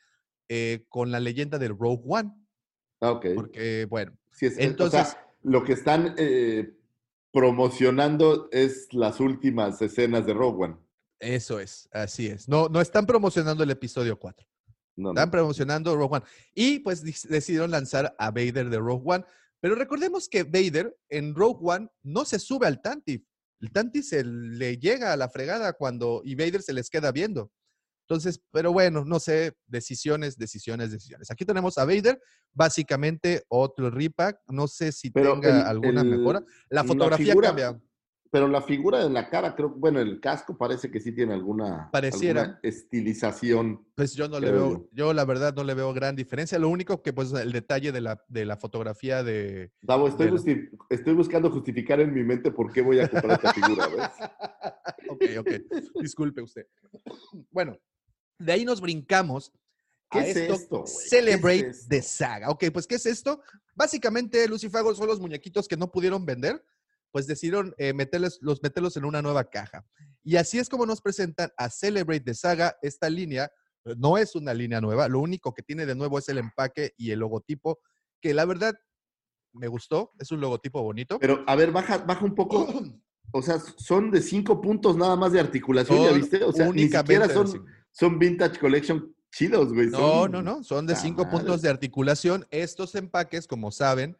eh, 0.49 0.85
con 0.89 1.11
la 1.11 1.19
leyenda 1.19 1.59
del 1.59 1.77
Rogue 1.77 2.01
One, 2.07 2.31
Ah, 3.01 3.11
ok. 3.11 3.25
porque, 3.35 3.85
bueno, 3.87 4.17
es- 4.41 4.57
o 4.57 4.59
entonces- 4.61 5.09
sea, 5.09 5.21
lo 5.43 5.63
que 5.63 5.73
están 5.73 6.15
eh, 6.17 6.74
promocionando 7.35 8.47
es 8.53 8.87
las 8.93 9.19
últimas 9.19 9.81
escenas 9.81 10.25
de 10.25 10.33
Rogue 10.33 10.63
One. 10.67 10.77
eso 11.19 11.59
es, 11.59 11.89
así 11.91 12.27
es. 12.27 12.47
No, 12.47 12.69
no 12.69 12.79
están 12.79 13.05
promocionando 13.05 13.61
el 13.61 13.71
episodio 13.71 14.17
4. 14.17 14.47
No, 14.95 15.09
Están 15.09 15.27
no. 15.27 15.31
promocionando 15.31 15.95
Rogue 15.97 16.15
One. 16.15 16.25
Y 16.53 16.79
pues 16.79 17.03
decidieron 17.27 17.71
lanzar 17.71 18.15
a 18.17 18.31
Vader 18.31 18.69
de 18.69 18.77
Rogue 18.77 19.03
One. 19.05 19.25
Pero 19.59 19.75
recordemos 19.75 20.29
que 20.29 20.43
Vader 20.43 20.95
en 21.09 21.35
Rogue 21.35 21.59
One 21.61 21.89
no 22.03 22.23
se 22.23 22.39
sube 22.39 22.67
al 22.67 22.81
Tantif. 22.81 23.23
El 23.59 23.71
Tantif 23.73 24.05
se 24.05 24.23
le 24.23 24.77
llega 24.77 25.11
a 25.11 25.17
la 25.17 25.27
fregada 25.27 25.73
cuando 25.73 26.21
y 26.23 26.35
Vader 26.35 26.61
se 26.61 26.71
les 26.71 26.89
queda 26.89 27.11
viendo. 27.11 27.51
Entonces, 28.07 28.39
pero 28.51 28.71
bueno, 28.71 29.03
no 29.03 29.19
sé, 29.19 29.53
decisiones, 29.65 30.37
decisiones, 30.37 30.91
decisiones. 30.91 31.31
Aquí 31.31 31.43
tenemos 31.43 31.75
a 31.79 31.85
Vader, 31.85 32.21
básicamente 32.53 33.43
otro 33.47 33.89
repack. 33.89 34.37
No 34.47 34.67
sé 34.67 34.91
si 34.91 35.09
Pero 35.09 35.33
tenga 35.33 35.61
el- 35.61 35.67
alguna 35.67 36.01
el- 36.01 36.09
mejora. 36.09 36.39
La 36.69 36.81
la 36.81 36.83
fotografía 36.83 37.25
figura- 37.25 37.47
cambia. 37.47 37.81
Pero 38.31 38.49
la 38.49 38.61
figura 38.61 39.01
de 39.01 39.09
la 39.09 39.29
cara, 39.29 39.55
creo, 39.55 39.69
bueno, 39.69 39.99
el 40.01 40.19
casco 40.19 40.57
parece 40.57 40.91
que 40.91 40.99
sí 40.99 41.13
tiene 41.13 41.33
alguna, 41.33 41.89
Pareciera. 41.89 42.41
alguna 42.41 42.59
estilización. 42.63 43.87
Pues 43.95 44.13
yo 44.13 44.27
no 44.27 44.39
le 44.41 44.51
veo, 44.51 44.89
yo 44.91 45.13
la 45.13 45.23
verdad 45.23 45.53
no 45.55 45.63
le 45.63 45.73
veo 45.73 45.93
gran 45.93 46.17
diferencia. 46.17 46.59
Lo 46.59 46.67
único 46.67 47.01
que 47.01 47.13
pues 47.13 47.31
el 47.31 47.53
detalle 47.53 47.93
de 47.93 48.01
la, 48.01 48.21
de 48.27 48.43
la 48.45 48.57
fotografía 48.57 49.23
de, 49.23 49.71
Davo, 49.81 50.09
estoy, 50.09 50.25
De 50.25 50.31
la- 50.33 50.37
justi- 50.37 50.69
estoy 50.89 51.13
buscando 51.13 51.49
justificar 51.49 52.01
en 52.01 52.13
mi 52.13 52.23
mente 52.23 52.51
por 52.51 52.73
qué 52.73 52.81
voy 52.81 52.99
a 52.99 53.07
comprar 53.07 53.39
esta 53.41 53.53
figura, 53.53 53.87
¿ves? 53.87 54.09
ok, 55.09 55.23
ok. 55.39 56.01
Disculpe 56.01 56.41
usted. 56.41 56.67
Bueno, 57.51 57.77
de 58.39 58.51
ahí 58.51 58.65
nos 58.65 58.81
brincamos 58.81 59.51
¿Qué 60.09 60.19
a 60.19 60.27
es 60.27 60.37
esto, 60.37 60.53
esto, 60.53 60.77
güey? 60.81 60.85
¿Qué 60.85 60.91
es 60.91 61.09
Celebrate 61.09 61.71
the 61.89 62.01
Saga. 62.01 62.49
Ok, 62.49 62.65
pues 62.71 62.87
¿qué 62.87 62.95
es 62.95 63.05
esto? 63.05 63.41
Básicamente, 63.73 64.47
Lucifago 64.47 64.93
son 64.95 65.07
los 65.07 65.19
muñequitos 65.19 65.67
que 65.67 65.77
no 65.77 65.91
pudieron 65.91 66.25
vender, 66.25 66.63
pues 67.11 67.27
decidieron 67.27 67.73
eh, 67.77 67.93
meterles, 67.93 68.39
los 68.41 68.61
meterlos 68.61 68.97
en 68.97 69.05
una 69.05 69.21
nueva 69.21 69.49
caja. 69.49 69.85
Y 70.23 70.37
así 70.37 70.59
es 70.59 70.69
como 70.69 70.85
nos 70.85 71.01
presentan 71.01 71.51
a 71.57 71.69
Celebrate 71.69 72.21
the 72.21 72.33
Saga. 72.33 72.77
Esta 72.81 73.09
línea 73.09 73.51
eh, 73.85 73.95
no 73.97 74.17
es 74.17 74.35
una 74.35 74.53
línea 74.53 74.81
nueva, 74.81 75.07
lo 75.07 75.19
único 75.19 75.53
que 75.53 75.63
tiene 75.63 75.85
de 75.85 75.95
nuevo 75.95 76.19
es 76.19 76.29
el 76.29 76.37
empaque 76.37 76.93
y 76.97 77.11
el 77.11 77.19
logotipo, 77.19 77.79
que 78.21 78.33
la 78.33 78.45
verdad 78.45 78.75
me 79.53 79.67
gustó, 79.67 80.11
es 80.19 80.31
un 80.31 80.41
logotipo 80.41 80.81
bonito. 80.81 81.19
Pero, 81.19 81.43
a 81.47 81.55
ver, 81.55 81.71
baja, 81.71 81.99
baja 81.99 82.25
un 82.25 82.35
poco. 82.35 82.67
O 83.31 83.41
sea, 83.41 83.59
son 83.59 84.11
de 84.11 84.21
cinco 84.21 84.61
puntos 84.61 84.95
nada 84.95 85.17
más 85.17 85.33
de 85.33 85.41
articulación, 85.41 86.01
¿ya 86.01 86.11
viste? 86.11 86.41
O 86.43 86.53
sea, 86.53 86.65
ni 86.65 86.83
únicamente 86.83 87.15
siquiera 87.15 87.27
de 87.27 87.33
son. 87.33 87.65
Son 87.97 88.19
Vintage 88.19 88.59
Collection 88.59 89.15
chidos, 89.31 89.73
güey. 89.73 89.87
No, 89.87 89.97
son- 89.97 90.31
no, 90.31 90.41
no, 90.41 90.63
son 90.63 90.85
de 90.85 90.93
¡Ta 90.93 90.99
cinco 90.99 91.23
madre! 91.25 91.37
puntos 91.39 91.61
de 91.61 91.69
articulación. 91.69 92.45
Estos 92.51 92.93
empaques, 92.95 93.47
como 93.47 93.71
saben, 93.71 94.17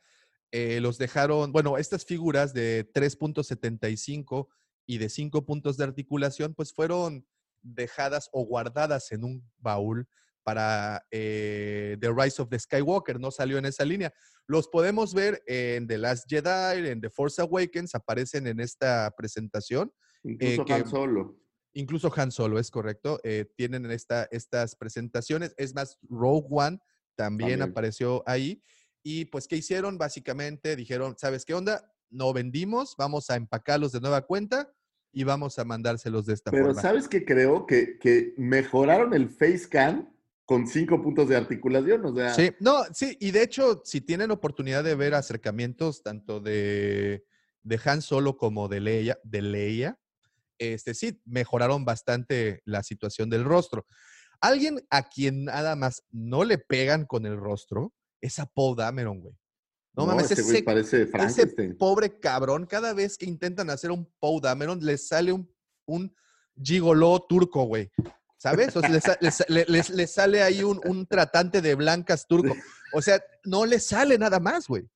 eh, 0.51 0.79
los 0.81 0.97
dejaron, 0.97 1.51
bueno, 1.51 1.77
estas 1.77 2.05
figuras 2.05 2.53
de 2.53 2.89
3.75 2.93 4.47
y 4.87 4.97
de 4.97 5.09
5 5.09 5.45
puntos 5.45 5.77
de 5.77 5.83
articulación, 5.83 6.53
pues 6.53 6.73
fueron 6.73 7.25
dejadas 7.61 8.29
o 8.31 8.45
guardadas 8.45 9.11
en 9.11 9.23
un 9.23 9.49
baúl 9.57 10.07
para 10.43 11.03
eh, 11.09 11.97
The 11.99 12.13
Rise 12.13 12.41
of 12.41 12.49
the 12.49 12.59
Skywalker, 12.59 13.19
no 13.19 13.31
salió 13.31 13.57
en 13.57 13.65
esa 13.65 13.83
línea. 13.83 14.13
Los 14.47 14.67
podemos 14.67 15.13
ver 15.15 15.41
en 15.47 15.87
The 15.87 15.97
Last 15.97 16.25
Jedi, 16.29 16.87
en 16.87 17.01
The 17.01 17.09
Force 17.09 17.41
Awakens, 17.41 17.95
aparecen 17.95 18.45
en 18.45 18.59
esta 18.59 19.11
presentación. 19.17 19.91
Incluso 20.23 20.61
eh, 20.61 20.65
que- 20.65 20.73
Han 20.73 20.87
Solo. 20.89 21.39
Incluso 21.75 22.11
Han 22.15 22.31
Solo, 22.31 22.57
es 22.57 22.71
correcto. 22.71 23.19
eh, 23.23 23.45
tienen 23.55 23.85
esta, 23.91 24.27
estas 24.31 24.75
presentaciones. 24.75 25.53
Es 25.57 25.75
más, 25.75 25.97
Rogue 26.09 26.47
One 26.49 26.79
también, 27.15 27.59
También. 27.59 27.61
apareció 27.69 28.23
ahí. 28.25 28.61
Y 29.03 29.25
pues, 29.25 29.47
¿qué 29.47 29.57
hicieron? 29.57 29.97
Básicamente 29.97 30.75
dijeron, 30.75 31.15
¿sabes 31.17 31.45
qué 31.45 31.53
onda? 31.53 31.91
No 32.09 32.33
vendimos, 32.33 32.95
vamos 32.97 33.29
a 33.29 33.35
empacarlos 33.35 33.91
de 33.91 33.99
nueva 34.01 34.21
cuenta 34.25 34.71
y 35.11 35.23
vamos 35.25 35.59
a 35.59 35.65
mandárselos 35.65 36.25
de 36.25 36.33
esta 36.33 36.49
Pero 36.51 36.65
forma. 36.67 36.81
¿sabes 36.81 37.07
qué 37.07 37.23
creo? 37.25 37.65
Que, 37.65 37.99
que 37.99 38.33
mejoraron 38.37 39.13
el 39.13 39.29
face 39.29 39.67
cam 39.69 40.09
con 40.45 40.67
cinco 40.67 41.01
puntos 41.01 41.27
de 41.29 41.35
articulación. 41.35 42.05
O 42.05 42.15
sea, 42.15 42.33
Sí, 42.33 42.51
no, 42.59 42.83
sí, 42.93 43.17
y 43.19 43.31
de 43.31 43.43
hecho, 43.43 43.81
si 43.83 44.01
tienen 44.01 44.31
oportunidad 44.31 44.83
de 44.83 44.95
ver 44.95 45.13
acercamientos 45.13 46.03
tanto 46.03 46.39
de, 46.39 47.25
de 47.63 47.79
Han 47.85 48.01
Solo 48.01 48.37
como 48.37 48.67
de 48.67 48.79
Leia, 48.79 49.19
de 49.23 49.41
Leia, 49.41 49.99
este 50.59 50.93
sí, 50.93 51.21
mejoraron 51.25 51.85
bastante 51.85 52.61
la 52.65 52.83
situación 52.83 53.29
del 53.29 53.43
rostro. 53.43 53.85
Alguien 54.41 54.79
a 54.89 55.07
quien 55.09 55.45
nada 55.45 55.75
más 55.75 56.03
no 56.11 56.43
le 56.43 56.57
pegan 56.57 57.05
con 57.05 57.25
el 57.25 57.37
rostro 57.37 57.93
es 58.21 58.39
a 58.39 58.45
Paul 58.45 58.75
Dameron, 58.75 59.19
güey. 59.21 59.35
No, 59.95 60.05
mames, 60.05 60.25
ese 60.31 60.41
ese, 60.57 60.63
parece 60.63 61.41
ese 61.43 61.47
pobre 61.77 62.19
cabrón, 62.19 62.65
cada 62.65 62.93
vez 62.93 63.17
que 63.17 63.25
intentan 63.25 63.69
hacer 63.69 63.91
un 63.91 64.11
Paul 64.19 64.41
Dameron, 64.41 64.79
le 64.81 64.97
sale 64.97 65.31
un, 65.31 65.49
un 65.87 66.13
gigoló 66.61 67.25
turco, 67.27 67.63
güey. 67.63 67.89
¿Sabes? 68.37 68.75
O 68.75 68.81
sea, 68.81 68.89
le, 68.89 68.99
sa- 69.01 69.17
le 69.21 69.31
sa- 69.31 69.45
le- 69.47 69.65
le- 69.67 69.83
le 69.89 70.07
sale 70.07 70.43
ahí 70.43 70.61
un, 70.63 70.81
un 70.85 71.07
tratante 71.07 71.61
de 71.61 71.75
blancas 71.75 72.27
turco. 72.27 72.53
O 72.93 73.01
sea, 73.01 73.21
no 73.43 73.65
le 73.65 73.79
sale 73.79 74.17
nada 74.17 74.39
más, 74.39 74.67
güey. 74.67 74.87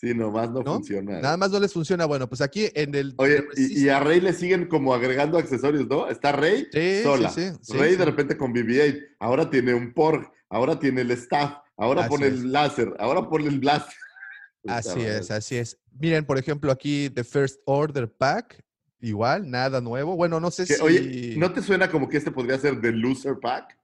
Sí, 0.00 0.14
nomás 0.14 0.48
no, 0.50 0.62
¿no? 0.62 0.74
funciona. 0.74 1.20
Nada 1.20 1.36
más 1.36 1.50
no 1.50 1.58
les 1.58 1.72
funciona. 1.72 2.04
Bueno, 2.06 2.28
pues 2.28 2.40
aquí 2.40 2.68
en 2.74 2.94
el... 2.94 3.14
Oye, 3.16 3.44
y, 3.56 3.84
y 3.84 3.88
a 3.88 3.98
Rey 3.98 4.20
le 4.20 4.32
siguen 4.32 4.66
como 4.68 4.94
agregando 4.94 5.38
accesorios, 5.38 5.88
¿no? 5.88 6.08
Está 6.08 6.30
Rey 6.30 6.68
Sí, 6.72 7.02
sola. 7.02 7.30
sí, 7.30 7.48
sí, 7.62 7.72
Rey 7.76 7.96
de 7.96 8.04
repente 8.04 8.36
con 8.36 8.54
BB-8. 8.54 9.16
Ahora 9.18 9.50
tiene 9.50 9.74
un 9.74 9.92
Porg. 9.92 10.30
Ahora 10.48 10.78
tiene 10.78 11.00
el 11.00 11.10
staff. 11.10 11.54
Ahora 11.76 12.02
Así 12.02 12.10
pone 12.10 12.26
es. 12.28 12.32
el 12.34 12.52
láser. 12.52 12.94
Ahora 13.00 13.28
pone 13.28 13.48
el 13.48 13.58
blast. 13.58 13.90
Así 14.66 15.00
es, 15.00 15.30
así 15.30 15.56
es. 15.56 15.78
Miren, 15.98 16.24
por 16.26 16.36
ejemplo, 16.38 16.70
aquí 16.70 17.08
The 17.10 17.24
First 17.24 17.60
Order 17.64 18.10
Pack, 18.12 18.62
igual, 19.00 19.48
nada 19.50 19.80
nuevo. 19.80 20.14
Bueno, 20.16 20.40
no 20.40 20.50
sé 20.50 20.66
Que, 20.66 20.74
si... 20.74 20.82
Oye, 20.82 21.34
¿no 21.38 21.52
te 21.52 21.62
suena 21.62 21.90
como 21.90 22.08
que 22.08 22.18
este 22.18 22.30
podría 22.30 22.58
ser 22.58 22.80
The 22.80 22.92
Loser 22.92 23.38
Pack? 23.40 23.76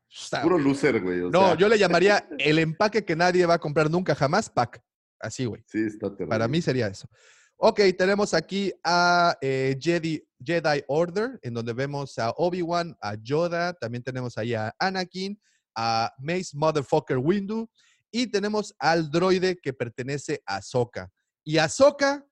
Puro 0.42 0.58
loser, 0.58 1.00
güey. 1.00 1.20
o 1.22 1.30
No, 1.30 1.40
sea, 1.48 1.56
yo 1.56 1.68
le 1.68 1.78
llamaría 1.78 2.28
el 2.38 2.58
empaque 2.60 3.04
que 3.04 3.16
nadie 3.16 3.46
va 3.46 3.54
a 3.54 3.58
comprar 3.58 3.90
nunca 3.90 4.14
jamás, 4.14 4.48
pack. 4.50 4.80
Así, 5.24 5.46
güey. 5.46 5.62
Sí, 5.66 5.80
está 5.86 6.10
terrible. 6.10 6.28
Para 6.28 6.48
mí 6.48 6.60
sería 6.60 6.88
eso. 6.88 7.08
Ok, 7.56 7.80
tenemos 7.96 8.34
aquí 8.34 8.72
a 8.82 9.36
eh, 9.40 9.76
Jedi, 9.80 10.22
Jedi 10.44 10.84
Order, 10.88 11.38
en 11.42 11.54
donde 11.54 11.72
vemos 11.72 12.18
a 12.18 12.30
Obi-Wan, 12.36 12.96
a 13.00 13.14
Yoda, 13.14 13.72
también 13.74 14.02
tenemos 14.02 14.36
ahí 14.36 14.54
a 14.54 14.74
Anakin, 14.78 15.40
a 15.74 16.12
Mace 16.18 16.50
Motherfucker 16.52 17.16
Windu, 17.18 17.68
y 18.10 18.26
tenemos 18.26 18.74
al 18.78 19.10
droide 19.10 19.56
que 19.56 19.72
pertenece 19.72 20.42
a 20.46 20.56
Ahsoka. 20.56 21.10
Y 21.42 21.58
Ahsoka 21.58 22.26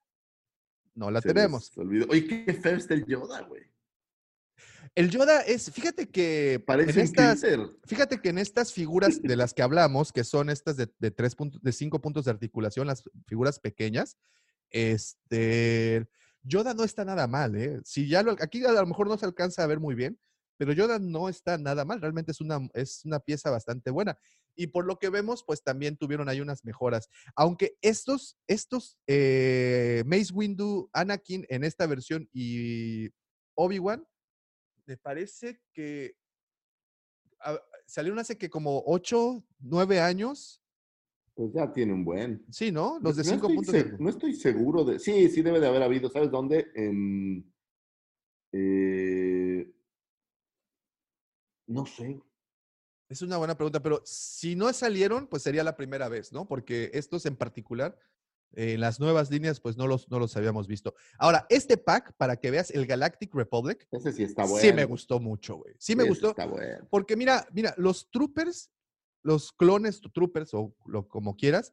no 0.94 1.10
la 1.10 1.20
Se 1.20 1.28
tenemos. 1.28 1.72
Oye, 1.76 2.26
qué 2.26 2.52
feo 2.52 2.76
está 2.76 2.94
el 2.94 3.06
Yoda, 3.06 3.40
güey. 3.42 3.71
El 4.94 5.10
Yoda 5.10 5.40
es, 5.40 5.70
fíjate 5.70 6.10
que 6.10 6.62
Parece 6.66 7.00
en 7.00 7.06
estas. 7.06 7.42
Fíjate 7.84 8.20
que 8.20 8.28
en 8.28 8.38
estas 8.38 8.72
figuras 8.72 9.22
de 9.22 9.36
las 9.36 9.54
que 9.54 9.62
hablamos, 9.62 10.12
que 10.12 10.22
son 10.22 10.50
estas 10.50 10.76
de, 10.76 10.92
de 10.98 11.10
tres 11.10 11.34
puntos, 11.34 11.62
de 11.62 11.72
cinco 11.72 12.00
puntos 12.00 12.26
de 12.26 12.30
articulación, 12.30 12.86
las 12.86 13.02
figuras 13.26 13.58
pequeñas, 13.58 14.18
este, 14.70 16.06
Yoda 16.42 16.74
no 16.74 16.84
está 16.84 17.04
nada 17.04 17.26
mal, 17.26 17.56
¿eh? 17.56 17.80
Si 17.84 18.08
ya 18.08 18.22
lo, 18.22 18.32
aquí 18.32 18.64
a 18.64 18.72
lo 18.72 18.86
mejor 18.86 19.08
no 19.08 19.16
se 19.16 19.26
alcanza 19.26 19.62
a 19.62 19.66
ver 19.66 19.80
muy 19.80 19.94
bien, 19.94 20.18
pero 20.58 20.72
Yoda 20.72 20.98
no 20.98 21.28
está 21.28 21.56
nada 21.56 21.84
mal, 21.84 22.00
realmente 22.00 22.32
es 22.32 22.40
una, 22.40 22.60
es 22.74 23.04
una 23.04 23.20
pieza 23.20 23.50
bastante 23.50 23.90
buena. 23.90 24.18
Y 24.54 24.68
por 24.68 24.84
lo 24.84 24.98
que 24.98 25.08
vemos, 25.08 25.44
pues 25.46 25.62
también 25.62 25.96
tuvieron 25.96 26.28
ahí 26.28 26.40
unas 26.40 26.64
mejoras. 26.64 27.08
Aunque 27.34 27.76
estos, 27.80 28.36
estos 28.46 28.98
eh, 29.06 30.04
Mace 30.06 30.32
Windu, 30.32 30.90
Anakin 30.92 31.46
en 31.48 31.64
esta 31.64 31.86
versión 31.86 32.28
y 32.32 33.08
Obi-Wan, 33.54 34.06
me 34.86 34.96
parece 34.96 35.60
que 35.72 36.16
ah, 37.40 37.58
salieron 37.86 38.18
hace 38.18 38.36
que 38.38 38.50
como 38.50 38.82
8, 38.86 39.44
9 39.60 40.00
años. 40.00 40.62
Pues 41.34 41.50
ya 41.54 41.72
tiene 41.72 41.92
un 41.94 42.04
buen. 42.04 42.44
Sí, 42.50 42.70
¿no? 42.70 42.98
Los 43.00 43.16
de 43.16 43.22
no 43.24 43.30
5 43.30 43.46
estoy 43.48 43.56
puntos. 43.56 43.72
de- 43.74 43.98
No 43.98 44.08
estoy 44.10 44.34
seguro 44.34 44.84
de. 44.84 44.98
Sí, 44.98 45.28
sí 45.30 45.42
debe 45.42 45.60
de 45.60 45.66
haber 45.66 45.82
habido. 45.82 46.10
¿Sabes 46.10 46.30
dónde? 46.30 46.70
En. 46.74 47.52
eh, 48.52 49.72
no 51.66 51.86
sé. 51.86 52.20
Es 53.08 53.22
una 53.22 53.36
buena 53.36 53.56
pregunta, 53.56 53.82
pero 53.82 54.00
si 54.04 54.56
no 54.56 54.72
salieron, 54.72 55.26
pues 55.26 55.42
sería 55.42 55.62
la 55.64 55.76
primera 55.76 56.08
vez, 56.08 56.32
¿no? 56.32 56.46
Porque 56.48 56.90
estos 56.94 57.24
en 57.26 57.36
particular, 57.36 57.98
eh, 58.54 58.76
las 58.78 59.00
nuevas 59.00 59.30
líneas, 59.30 59.60
pues 59.60 59.76
no 59.76 59.86
los, 59.86 60.10
no 60.10 60.18
los 60.18 60.36
habíamos 60.36 60.66
visto. 60.66 60.94
Ahora, 61.18 61.46
este 61.48 61.76
pack, 61.76 62.14
para 62.16 62.36
que 62.36 62.50
veas 62.50 62.70
el 62.70 62.86
Galactic 62.86 63.34
Republic, 63.34 63.86
Ese 63.90 64.12
sí 64.12 64.22
está 64.24 64.44
bueno. 64.44 64.58
sí 64.60 64.72
me 64.72 64.84
gustó 64.84 65.20
mucho, 65.20 65.56
güey. 65.56 65.74
Sí 65.78 65.96
me 65.96 66.02
Ese 66.02 66.10
gustó. 66.10 66.30
Está 66.30 66.46
bueno. 66.46 66.86
Porque 66.90 67.16
mira, 67.16 67.46
mira, 67.52 67.74
los 67.76 68.10
troopers, 68.10 68.70
los 69.22 69.52
clones 69.52 70.00
troopers 70.12 70.52
o 70.54 70.74
lo, 70.86 71.08
como 71.08 71.36
quieras, 71.36 71.72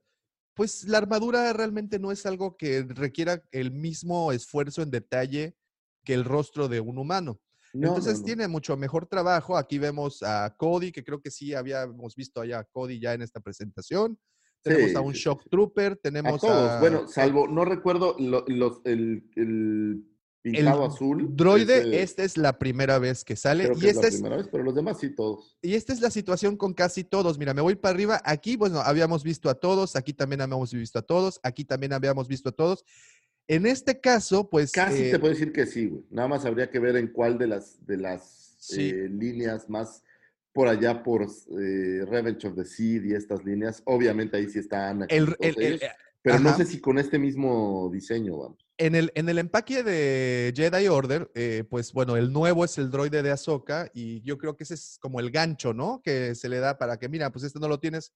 pues 0.54 0.84
la 0.86 0.98
armadura 0.98 1.52
realmente 1.54 2.00
no 2.00 2.12
es 2.12 2.26
algo 2.26 2.58
que 2.58 2.84
requiera 2.84 3.42
el 3.52 3.72
mismo 3.72 4.32
esfuerzo 4.32 4.82
en 4.82 4.92
detalle 4.92 5.56
que 6.04 6.14
el 6.14 6.26
rostro 6.26 6.68
de 6.68 6.80
un 6.80 6.98
humano. 6.98 7.40
No, 7.74 7.90
Entonces 7.90 8.16
no, 8.16 8.20
no. 8.20 8.26
tiene 8.26 8.48
mucho 8.48 8.76
mejor 8.78 9.06
trabajo. 9.06 9.56
Aquí 9.56 9.78
vemos 9.78 10.24
a 10.24 10.56
Cody, 10.58 10.92
que 10.92 11.04
creo 11.04 11.22
que 11.22 11.30
sí 11.32 11.54
habíamos 11.54 12.16
visto 12.16 12.42
allá 12.42 12.60
a 12.60 12.64
Cody 12.64 13.00
ya 13.00 13.14
en 13.14 13.22
esta 13.22 13.40
presentación. 13.40 14.20
Tenemos 14.62 14.90
Sí, 14.92 14.96
a 14.96 15.02
un 15.02 15.14
Shock. 15.14 15.50
Trooper, 15.50 15.94
A 15.94 15.96
tenemos 15.96 16.42
todos. 16.42 16.70
a- 16.72 16.80
Bueno, 16.80 17.08
salvo, 17.08 17.48
no 17.48 17.66
recuerdo 17.66 18.16
lo- 18.20 18.44
los, 18.48 18.82
el, 18.86 19.24
el 19.36 20.06
el 20.44 20.54
pintado 20.56 20.86
azul. 20.86 21.36
droide, 21.36 21.80
ese 21.82 22.02
esta 22.02 22.24
es 22.24 22.38
la 22.38 22.58
primera 22.58 22.98
vez 22.98 23.24
que 23.26 23.36
sale. 23.36 23.66
creo 23.66 23.78
Y 23.78 23.82
que 23.82 23.86
es 23.90 23.92
esta 23.96 24.02
la 24.04 24.08
es, 24.08 24.14
primera 24.16 24.38
vez, 24.38 24.48
pero 24.50 24.64
los 24.64 24.74
demás 24.76 24.98
sí 25.00 25.10
todos. 25.14 25.58
y 25.62 25.74
esta 25.76 25.92
es 25.94 26.00
la 26.02 26.10
situación 26.10 26.56
con 26.56 26.74
casi 26.74 27.04
todos. 27.04 27.38
Mira, 27.38 27.54
me 27.54 27.62
voy 27.62 27.76
para 27.76 27.94
arriba. 27.94 28.22
Aquí, 28.24 28.56
bueno, 28.56 28.80
habíamos 28.80 29.24
visto 29.24 29.50
a 29.50 29.56
todos. 29.56 29.96
Aquí 29.96 30.14
también 30.14 30.42
habíamos 30.42 30.74
visto 30.74 30.98
a 31.00 31.02
todos. 31.02 31.40
Aquí 31.44 31.66
también 31.66 31.92
habíamos 31.94 32.28
visto 32.28 32.50
a 32.50 32.52
todos. 32.54 32.86
En 33.48 33.66
este 33.66 34.00
caso, 34.00 34.50
pues. 34.50 34.72
Casi 34.72 35.04
eh, 35.04 35.12
te 35.12 35.20
puedo 35.20 35.34
decir 35.34 35.52
que 35.52 35.66
sí, 35.66 35.88
güey. 35.88 36.04
Nada 36.10 36.28
más 36.30 36.46
habría 36.46 36.70
que 36.70 36.80
ver 36.80 36.96
en 36.96 37.08
cuál 37.08 37.38
de 37.38 37.48
las, 37.48 37.86
de 37.86 37.98
las 37.98 38.56
Sí. 38.60 38.90
eh, 38.90 39.10
líneas 39.10 39.70
más 39.70 40.04
por 40.54 40.68
allá 40.68 41.04
por 41.04 41.24
eh, 41.24 42.06
Revenge 42.06 42.46
of 42.48 42.56
the 42.56 42.66
Seed 42.66 43.04
y 43.06 43.14
estas 43.14 43.44
líneas. 43.44 43.82
Obviamente 43.86 44.38
ahí 44.38 44.50
sí 44.50 44.60
están. 44.60 45.06
el- 45.10 45.36
el- 45.40 45.62
el- 45.62 45.80
pero 46.22 46.38
no 46.40 46.50
ajá. 46.50 46.58
sé 46.58 46.66
si 46.66 46.82
con 46.82 47.00
este 47.00 47.18
mismo 47.18 47.90
diseño, 47.94 48.38
vamos. 48.38 48.66
En 48.78 48.94
el, 48.96 49.12
en 49.16 49.30
el 49.30 49.38
empaque 49.40 49.84
de 49.84 50.52
Jedi 50.56 50.88
Order, 50.90 51.32
eh, 51.34 51.64
pues 51.70 51.94
bueno, 51.94 52.18
el 52.18 52.32
nuevo 52.34 52.66
es 52.66 52.78
el 52.78 52.92
droide 52.92 53.24
de 53.24 53.32
Ahsoka 53.32 53.90
y 53.94 54.22
yo 54.22 54.38
creo 54.38 54.56
que 54.58 54.64
ese 54.66 54.74
es 54.74 54.98
como 55.02 55.20
el 55.22 55.32
gancho, 55.32 55.74
¿no? 55.74 56.02
Que 56.04 56.36
se 56.36 56.50
le 56.50 56.60
da 56.60 56.78
para 56.78 56.98
que, 56.98 57.08
mira, 57.10 57.30
pues 57.32 57.46
este 57.46 57.60
no 57.60 57.68
lo 57.70 57.80
tienes. 57.80 58.12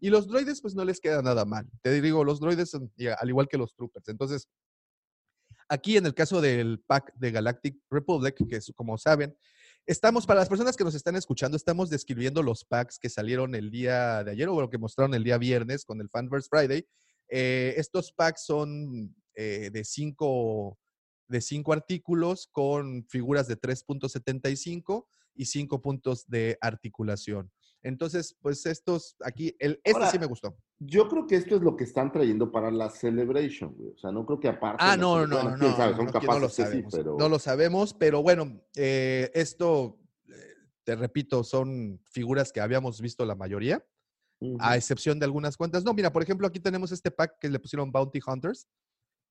Y 0.00 0.10
los 0.10 0.26
droides, 0.28 0.60
pues 0.60 0.74
no 0.74 0.84
les 0.84 1.00
queda 1.00 1.22
nada 1.22 1.46
mal. 1.46 1.66
Te 1.80 2.00
digo, 2.02 2.24
los 2.24 2.40
droides 2.40 2.68
son 2.70 2.92
al 3.18 3.28
igual 3.28 3.48
que 3.48 3.56
los 3.56 3.74
troopers. 3.74 4.08
Entonces, 4.08 4.48
aquí 5.68 5.96
en 5.96 6.04
el 6.06 6.14
caso 6.14 6.40
del 6.42 6.80
pack 6.86 7.14
de 7.14 7.30
Galactic 7.30 7.78
Republic, 7.90 8.36
que 8.48 8.56
es, 8.56 8.72
como 8.74 8.98
saben, 8.98 9.34
estamos, 9.86 10.26
para 10.26 10.40
las 10.40 10.48
personas 10.48 10.76
que 10.76 10.84
nos 10.84 10.94
están 10.94 11.16
escuchando, 11.16 11.56
estamos 11.56 11.90
describiendo 11.90 12.42
los 12.42 12.64
packs 12.64 12.98
que 12.98 13.08
salieron 13.08 13.54
el 13.54 13.70
día 13.70 14.24
de 14.24 14.32
ayer 14.32 14.48
o 14.48 14.60
lo 14.60 14.68
que 14.68 14.78
mostraron 14.78 15.14
el 15.14 15.24
día 15.24 15.38
viernes 15.38 15.84
con 15.84 16.00
el 16.00 16.10
Fanverse 16.10 16.48
Friday. 16.50 16.86
Eh, 17.28 17.74
estos 17.76 18.12
packs 18.12 18.44
son 18.44 19.14
eh, 19.34 19.70
de 19.72 19.84
cinco 19.84 20.78
de 21.28 21.40
cinco 21.40 21.72
artículos 21.72 22.48
con 22.52 23.04
figuras 23.08 23.48
de 23.48 23.60
3.75 23.60 25.06
y 25.34 25.46
5 25.46 25.82
puntos 25.82 26.26
de 26.28 26.56
articulación. 26.60 27.50
Entonces, 27.82 28.36
pues 28.40 28.64
estos 28.66 29.16
aquí, 29.24 29.54
el, 29.58 29.80
este 29.84 30.06
sí 30.10 30.18
me 30.18 30.26
gustó. 30.26 30.56
Yo 30.78 31.08
creo 31.08 31.26
que 31.26 31.36
esto 31.36 31.56
es 31.56 31.62
lo 31.62 31.74
que 31.74 31.84
están 31.84 32.12
trayendo 32.12 32.52
para 32.52 32.70
la 32.70 32.90
Celebration, 32.90 33.74
güey. 33.74 33.92
O 33.92 33.98
sea, 33.98 34.12
no 34.12 34.26
creo 34.26 34.38
que 34.38 34.48
aparte. 34.48 34.84
Ah, 34.84 34.96
no, 34.96 35.26
no, 35.26 35.42
no, 35.42 35.56
no, 35.56 35.76
sabe, 35.76 35.92
no, 35.92 35.96
son 35.96 36.06
no, 36.06 36.12
que 36.12 36.18
no 36.18 36.20
capaces 36.20 36.42
lo 36.42 36.48
sí, 36.50 36.62
sabemos. 36.62 36.94
pero. 36.94 37.16
No 37.18 37.28
lo 37.28 37.38
sabemos, 37.38 37.94
pero 37.94 38.22
bueno, 38.22 38.60
eh, 38.74 39.30
esto, 39.32 39.98
eh, 40.28 40.54
te 40.84 40.94
repito, 40.94 41.44
son 41.44 42.00
figuras 42.10 42.52
que 42.52 42.60
habíamos 42.60 43.00
visto 43.00 43.24
la 43.24 43.34
mayoría, 43.34 43.82
a 44.58 44.76
excepción 44.76 45.18
de 45.18 45.24
algunas 45.24 45.56
cuantas. 45.56 45.82
No, 45.82 45.94
mira, 45.94 46.12
por 46.12 46.22
ejemplo, 46.22 46.46
aquí 46.46 46.60
tenemos 46.60 46.92
este 46.92 47.10
pack 47.10 47.38
que 47.40 47.48
le 47.48 47.58
pusieron 47.58 47.90
Bounty 47.90 48.20
Hunters. 48.26 48.68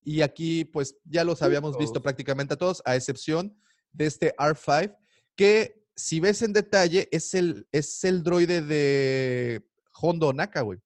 Y 0.04 0.22
aquí, 0.22 0.66
pues, 0.66 0.98
ya 1.04 1.24
los 1.24 1.44
habíamos 1.44 1.78
visto 1.78 2.02
prácticamente 2.02 2.56
a 2.56 2.58
todos, 2.58 2.82
a 2.86 2.96
excepción 2.96 3.56
de 3.92 4.08
este 4.08 4.36
R5, 4.36 4.96
que 5.36 5.84
si 5.96 6.20
ves 6.20 6.42
en 6.42 6.54
detalle, 6.54 7.08
es 7.12 7.34
el, 7.34 7.68
es 7.72 8.04
el 8.04 8.24
droide 8.24 8.62
de 8.62 9.64
Hondo 10.00 10.34
Naka, 10.34 10.62
güey. 10.62 10.80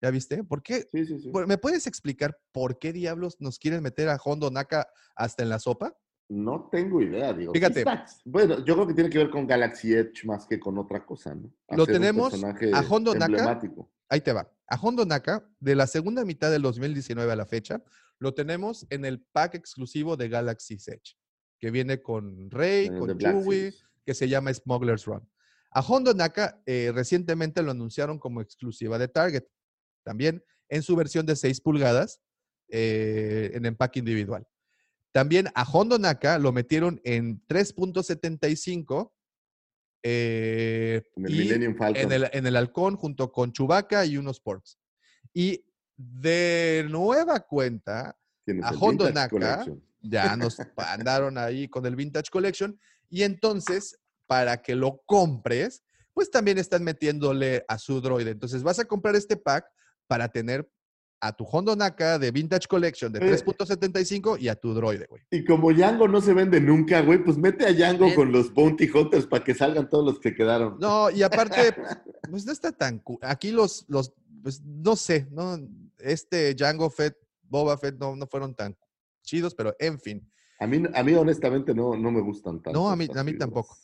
¿Ya 0.00 0.10
viste? 0.10 0.44
¿Por 0.44 0.62
qué? 0.62 0.86
Sí, 0.90 1.04
sí, 1.04 1.18
sí. 1.20 1.30
¿Me 1.46 1.58
puedes 1.58 1.86
explicar 1.86 2.38
por 2.52 2.78
qué 2.78 2.92
diablos 2.92 3.36
nos 3.40 3.58
quieren 3.58 3.82
meter 3.82 4.08
a 4.08 4.18
Hondo 4.22 4.50
Naka 4.50 4.88
hasta 5.16 5.42
en 5.42 5.48
la 5.48 5.58
sopa? 5.58 5.96
No 6.28 6.68
tengo 6.70 7.00
idea, 7.00 7.32
digo. 7.32 7.52
Fíjate. 7.52 7.84
bueno, 8.24 8.64
yo 8.64 8.74
creo 8.74 8.86
que 8.86 8.94
tiene 8.94 9.10
que 9.10 9.18
ver 9.18 9.30
con 9.30 9.46
Galaxy 9.46 9.94
Edge 9.94 10.24
más 10.24 10.46
que 10.46 10.60
con 10.60 10.76
otra 10.78 11.04
cosa, 11.04 11.34
¿no? 11.34 11.50
Lo 11.70 11.84
Hacer 11.84 11.94
tenemos 11.94 12.30
personaje 12.30 12.70
a 12.72 12.80
Hondo 12.80 13.14
Naka. 13.14 13.60
Ahí 14.10 14.20
te 14.20 14.32
va. 14.32 14.50
A 14.66 14.78
Hondo 14.80 15.06
Naka, 15.06 15.48
de 15.58 15.74
la 15.74 15.86
segunda 15.86 16.24
mitad 16.24 16.50
del 16.50 16.62
2019 16.62 17.32
a 17.32 17.36
la 17.36 17.46
fecha, 17.46 17.82
lo 18.18 18.34
tenemos 18.34 18.86
en 18.90 19.04
el 19.04 19.20
pack 19.20 19.54
exclusivo 19.54 20.16
de 20.16 20.28
Galaxy 20.28 20.74
Edge, 20.74 21.16
que 21.58 21.70
viene 21.70 22.02
con 22.02 22.50
Rey, 22.50 22.88
con 22.88 23.16
Chewie, 23.16 23.72
que 24.04 24.14
se 24.14 24.28
llama 24.28 24.52
Smuggler's 24.52 25.06
Run. 25.06 25.26
A 25.70 25.80
Hondo 25.80 26.14
Naka 26.14 26.60
eh, 26.66 26.92
recientemente 26.94 27.62
lo 27.62 27.70
anunciaron 27.70 28.18
como 28.18 28.40
exclusiva 28.40 28.98
de 28.98 29.08
Target, 29.08 29.44
también 30.04 30.42
en 30.68 30.82
su 30.82 30.96
versión 30.96 31.26
de 31.26 31.36
6 31.36 31.60
pulgadas 31.60 32.20
eh, 32.68 33.50
en 33.54 33.66
empaque 33.66 33.98
individual. 33.98 34.46
También 35.12 35.48
a 35.54 35.64
Hondo 35.64 35.98
Naka 35.98 36.38
lo 36.38 36.52
metieron 36.52 37.00
en 37.04 37.44
3.75 37.46 39.10
eh, 40.02 41.02
En 41.16 41.26
el 41.26 41.34
y 41.34 41.38
Millennium 41.38 41.76
Falcon. 41.76 42.02
en 42.02 42.12
el, 42.12 42.30
en 42.32 42.46
el 42.46 42.56
halcón 42.56 42.96
junto 42.96 43.32
con 43.32 43.52
Chewbacca 43.52 44.04
y 44.04 44.16
unos 44.16 44.40
porks. 44.40 44.78
Y 45.32 45.64
de 45.96 46.86
nueva 46.88 47.40
cuenta, 47.40 48.16
a 48.62 48.72
Vintage 48.72 49.12
Naka, 49.12 49.66
ya 50.00 50.36
nos 50.36 50.58
andaron 50.76 51.36
ahí 51.38 51.68
con 51.68 51.84
el 51.86 51.96
Vintage 51.96 52.30
Collection. 52.30 52.78
Y 53.10 53.22
entonces, 53.22 53.98
para 54.28 54.62
que 54.62 54.76
lo 54.76 55.02
compres, 55.06 55.82
pues 56.14 56.30
también 56.30 56.58
están 56.58 56.84
metiéndole 56.84 57.64
a 57.66 57.78
su 57.78 58.00
droide. 58.00 58.30
Entonces 58.30 58.62
vas 58.62 58.78
a 58.78 58.84
comprar 58.84 59.16
este 59.16 59.36
pack 59.36 59.66
para 60.06 60.28
tener 60.28 60.70
a 61.20 61.32
tu 61.32 61.42
Hondo 61.44 61.74
Naka 61.74 62.16
de 62.20 62.30
Vintage 62.30 62.68
Collection 62.68 63.12
de 63.12 63.18
Eh. 63.18 63.22
3.75 63.44 64.38
y 64.38 64.48
a 64.48 64.54
tu 64.54 64.72
droide, 64.74 65.06
güey. 65.08 65.22
Y 65.32 65.44
como 65.44 65.72
Django 65.72 66.06
no 66.06 66.20
se 66.20 66.32
vende 66.32 66.60
nunca, 66.60 67.00
güey, 67.00 67.24
pues 67.24 67.36
mete 67.36 67.66
a 67.66 67.72
Django 67.72 68.04
Ven. 68.06 68.14
con 68.14 68.30
los 68.30 68.52
Bounty 68.54 68.88
Hunters 68.88 69.26
para 69.26 69.42
que 69.42 69.54
salgan 69.54 69.88
todos 69.88 70.04
los 70.04 70.20
que 70.20 70.32
quedaron. 70.34 70.78
No, 70.78 71.10
y 71.10 71.22
aparte, 71.24 71.74
pues 72.30 72.44
no 72.46 72.52
está 72.52 72.70
tan... 72.70 73.02
Aquí 73.22 73.50
los, 73.50 73.84
los, 73.88 74.12
pues 74.44 74.62
no 74.62 74.94
sé, 74.94 75.26
¿no? 75.32 75.58
Este 75.98 76.54
Django 76.54 76.88
Fett, 76.90 77.16
Boba 77.42 77.76
Fett 77.78 77.96
no, 77.98 78.14
no 78.14 78.26
fueron 78.28 78.54
tan 78.54 78.76
chidos, 79.22 79.54
pero 79.56 79.74
en 79.80 79.98
fin. 79.98 80.30
A 80.60 80.66
mí, 80.66 80.82
a 80.94 81.02
mí 81.02 81.14
honestamente 81.14 81.74
no, 81.74 81.96
no 81.96 82.10
me 82.12 82.20
gustan 82.20 82.62
tanto. 82.62 82.78
No, 82.78 82.90
a 82.90 82.94
mí- 82.96 83.08
a 83.14 83.24
mí 83.24 83.36
tampoco. 83.36 83.76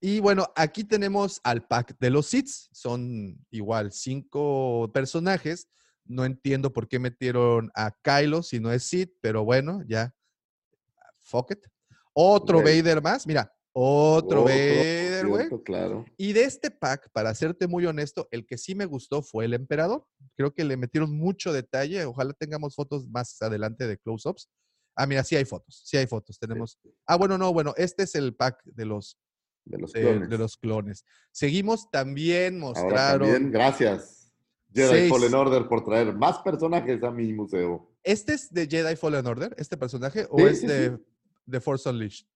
Y 0.00 0.20
bueno, 0.20 0.46
aquí 0.56 0.84
tenemos 0.84 1.40
al 1.44 1.66
pack 1.66 1.96
de 1.98 2.10
los 2.10 2.26
Sith. 2.26 2.48
Son 2.72 3.38
igual 3.50 3.92
cinco 3.92 4.90
personajes. 4.92 5.68
No 6.04 6.24
entiendo 6.24 6.72
por 6.72 6.88
qué 6.88 6.98
metieron 6.98 7.70
a 7.74 7.90
Kylo 8.02 8.42
si 8.42 8.60
no 8.60 8.70
es 8.72 8.82
Sith, 8.84 9.12
pero 9.20 9.44
bueno, 9.44 9.82
ya. 9.86 10.14
Fuck 11.22 11.52
it. 11.52 11.66
Otro. 12.12 12.58
Vader 12.58 13.02
más. 13.02 13.26
Mira, 13.26 13.50
otro, 13.76 14.42
Otro, 14.42 14.44
Vader, 14.44 15.26
güey. 15.26 15.48
Claro. 15.64 16.04
Y 16.16 16.32
de 16.32 16.44
este 16.44 16.70
pack, 16.70 17.10
para 17.12 17.34
serte 17.34 17.66
muy 17.66 17.84
honesto, 17.86 18.28
el 18.30 18.46
que 18.46 18.56
sí 18.56 18.74
me 18.74 18.86
gustó 18.86 19.20
fue 19.20 19.46
el 19.46 19.54
Emperador. 19.54 20.06
Creo 20.36 20.54
que 20.54 20.62
le 20.62 20.76
metieron 20.76 21.16
mucho 21.16 21.52
detalle. 21.52 22.04
Ojalá 22.04 22.32
tengamos 22.34 22.76
fotos 22.76 23.08
más 23.08 23.40
adelante 23.42 23.88
de 23.88 23.98
close-ups. 23.98 24.48
Ah, 24.94 25.06
mira, 25.06 25.24
sí 25.24 25.34
hay 25.34 25.44
fotos. 25.44 25.82
Sí 25.84 25.96
hay 25.96 26.06
fotos. 26.06 26.38
Tenemos. 26.38 26.78
Ah, 27.04 27.16
bueno, 27.16 27.36
no, 27.36 27.52
bueno, 27.52 27.74
este 27.76 28.04
es 28.04 28.14
el 28.14 28.36
pack 28.36 28.62
de 28.64 28.84
los, 28.84 29.18
De 29.64 29.78
los 29.78 29.92
clones. 29.92 30.28
de 30.28 30.38
los 30.38 30.56
clones. 30.56 31.04
Seguimos 31.32 31.90
también 31.90 32.62
Ahora 32.62 32.80
mostraron. 32.80 33.28
también, 33.30 33.50
gracias. 33.52 34.32
Jedi 34.74 34.88
Seis. 34.88 35.10
Fallen 35.10 35.34
Order 35.34 35.68
por 35.68 35.84
traer 35.84 36.12
más 36.14 36.38
personajes 36.40 37.02
a 37.02 37.10
mi 37.10 37.32
museo. 37.32 37.90
¿Este 38.02 38.34
es 38.34 38.52
de 38.52 38.66
Jedi 38.66 38.96
Fallen 38.96 39.26
Order, 39.26 39.54
este 39.56 39.76
personaje? 39.76 40.26
¿O 40.30 40.38
Sí, 40.38 40.44
es 40.44 40.60
sí, 40.60 40.66
de, 40.66 40.90
sí. 40.90 41.02
de 41.46 41.60
Force 41.60 41.88
Unleashed? 41.88 42.26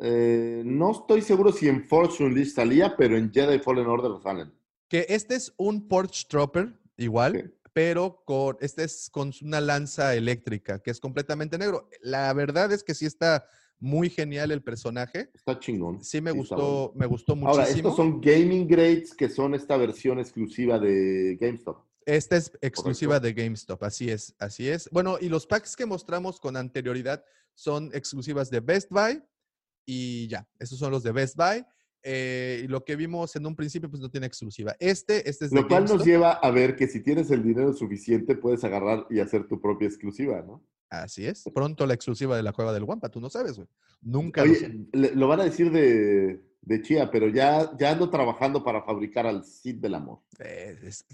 Eh, 0.00 0.62
no 0.64 0.92
estoy 0.92 1.22
seguro 1.22 1.50
si 1.52 1.68
en 1.68 1.88
Force 1.88 2.22
Unleashed 2.22 2.54
salía, 2.54 2.94
pero 2.96 3.16
en 3.16 3.32
Jedi 3.32 3.58
Fallen 3.58 3.86
Order 3.86 4.22
salen. 4.22 4.52
Que 4.88 5.06
este 5.08 5.34
es 5.34 5.52
un 5.56 5.88
Porch 5.88 6.28
Trooper, 6.28 6.78
igual, 6.96 7.54
pero 7.72 8.22
con, 8.24 8.56
este 8.60 8.84
es 8.84 9.10
con 9.10 9.32
una 9.42 9.60
lanza 9.60 10.14
eléctrica, 10.14 10.80
que 10.80 10.90
es 10.92 11.00
completamente 11.00 11.58
negro. 11.58 11.88
La 12.00 12.32
verdad 12.32 12.70
es 12.72 12.84
que 12.84 12.94
sí 12.94 13.06
está 13.06 13.44
muy 13.80 14.10
genial 14.10 14.50
el 14.50 14.62
personaje. 14.62 15.30
Está 15.34 15.58
chingón. 15.58 16.02
Sí 16.02 16.20
me 16.20 16.32
gustó, 16.32 16.92
me 16.94 17.06
gustó 17.06 17.34
bueno. 17.34 17.48
Ahora, 17.48 17.62
muchísimo. 17.62 17.90
estos 17.90 17.96
son 17.96 18.20
Gaming 18.20 18.66
Grades, 18.66 19.14
que 19.14 19.28
son 19.28 19.54
esta 19.54 19.76
versión 19.76 20.18
exclusiva 20.18 20.78
de 20.78 21.36
GameStop. 21.40 21.84
Esta 22.04 22.36
es 22.36 22.50
exclusiva 22.62 23.20
de 23.20 23.34
GameStop, 23.34 23.82
así 23.82 24.10
es, 24.10 24.34
así 24.38 24.66
es. 24.68 24.88
Bueno, 24.90 25.18
y 25.20 25.28
los 25.28 25.46
packs 25.46 25.76
que 25.76 25.84
mostramos 25.84 26.40
con 26.40 26.56
anterioridad 26.56 27.22
son 27.54 27.90
exclusivas 27.92 28.50
de 28.50 28.60
Best 28.60 28.90
Buy 28.90 29.22
y 29.84 30.26
ya, 30.28 30.48
esos 30.58 30.78
son 30.78 30.90
los 30.90 31.02
de 31.02 31.12
Best 31.12 31.36
Buy. 31.36 31.64
Eh, 32.02 32.62
y 32.64 32.68
lo 32.68 32.84
que 32.84 32.96
vimos 32.96 33.34
en 33.36 33.44
un 33.44 33.54
principio, 33.54 33.90
pues 33.90 34.00
no 34.00 34.10
tiene 34.10 34.26
exclusiva. 34.26 34.74
Este, 34.78 35.28
este 35.28 35.46
es 35.46 35.50
de 35.50 35.60
Lo 35.60 35.68
cual 35.68 35.84
nos 35.84 36.04
lleva 36.04 36.32
a 36.32 36.50
ver 36.50 36.76
que 36.76 36.86
si 36.86 37.00
tienes 37.00 37.30
el 37.30 37.42
dinero 37.42 37.74
suficiente, 37.74 38.36
puedes 38.36 38.64
agarrar 38.64 39.06
y 39.10 39.20
hacer 39.20 39.46
tu 39.46 39.60
propia 39.60 39.88
exclusiva, 39.88 40.42
¿no? 40.42 40.64
Así 40.90 41.26
es. 41.26 41.44
Pronto 41.54 41.86
la 41.86 41.94
exclusiva 41.94 42.36
de 42.36 42.42
la 42.42 42.52
cueva 42.52 42.72
del 42.72 42.84
Wampa, 42.84 43.10
tú 43.10 43.20
no 43.20 43.28
sabes, 43.28 43.56
güey. 43.56 43.68
Nunca 44.00 44.44
lo. 44.44 44.52
Oye, 44.52 44.88
lo 44.92 45.28
van 45.28 45.40
a 45.40 45.44
decir 45.44 45.70
de, 45.70 46.40
de 46.62 46.82
Chía, 46.82 47.10
pero 47.10 47.28
ya, 47.28 47.70
ya 47.78 47.90
ando 47.90 48.10
trabajando 48.10 48.64
para 48.64 48.82
fabricar 48.82 49.26
al 49.26 49.44
Cid 49.44 49.76
del 49.76 49.94
Amor. 49.94 50.20
Eh, 50.38 50.78
es 50.82 51.04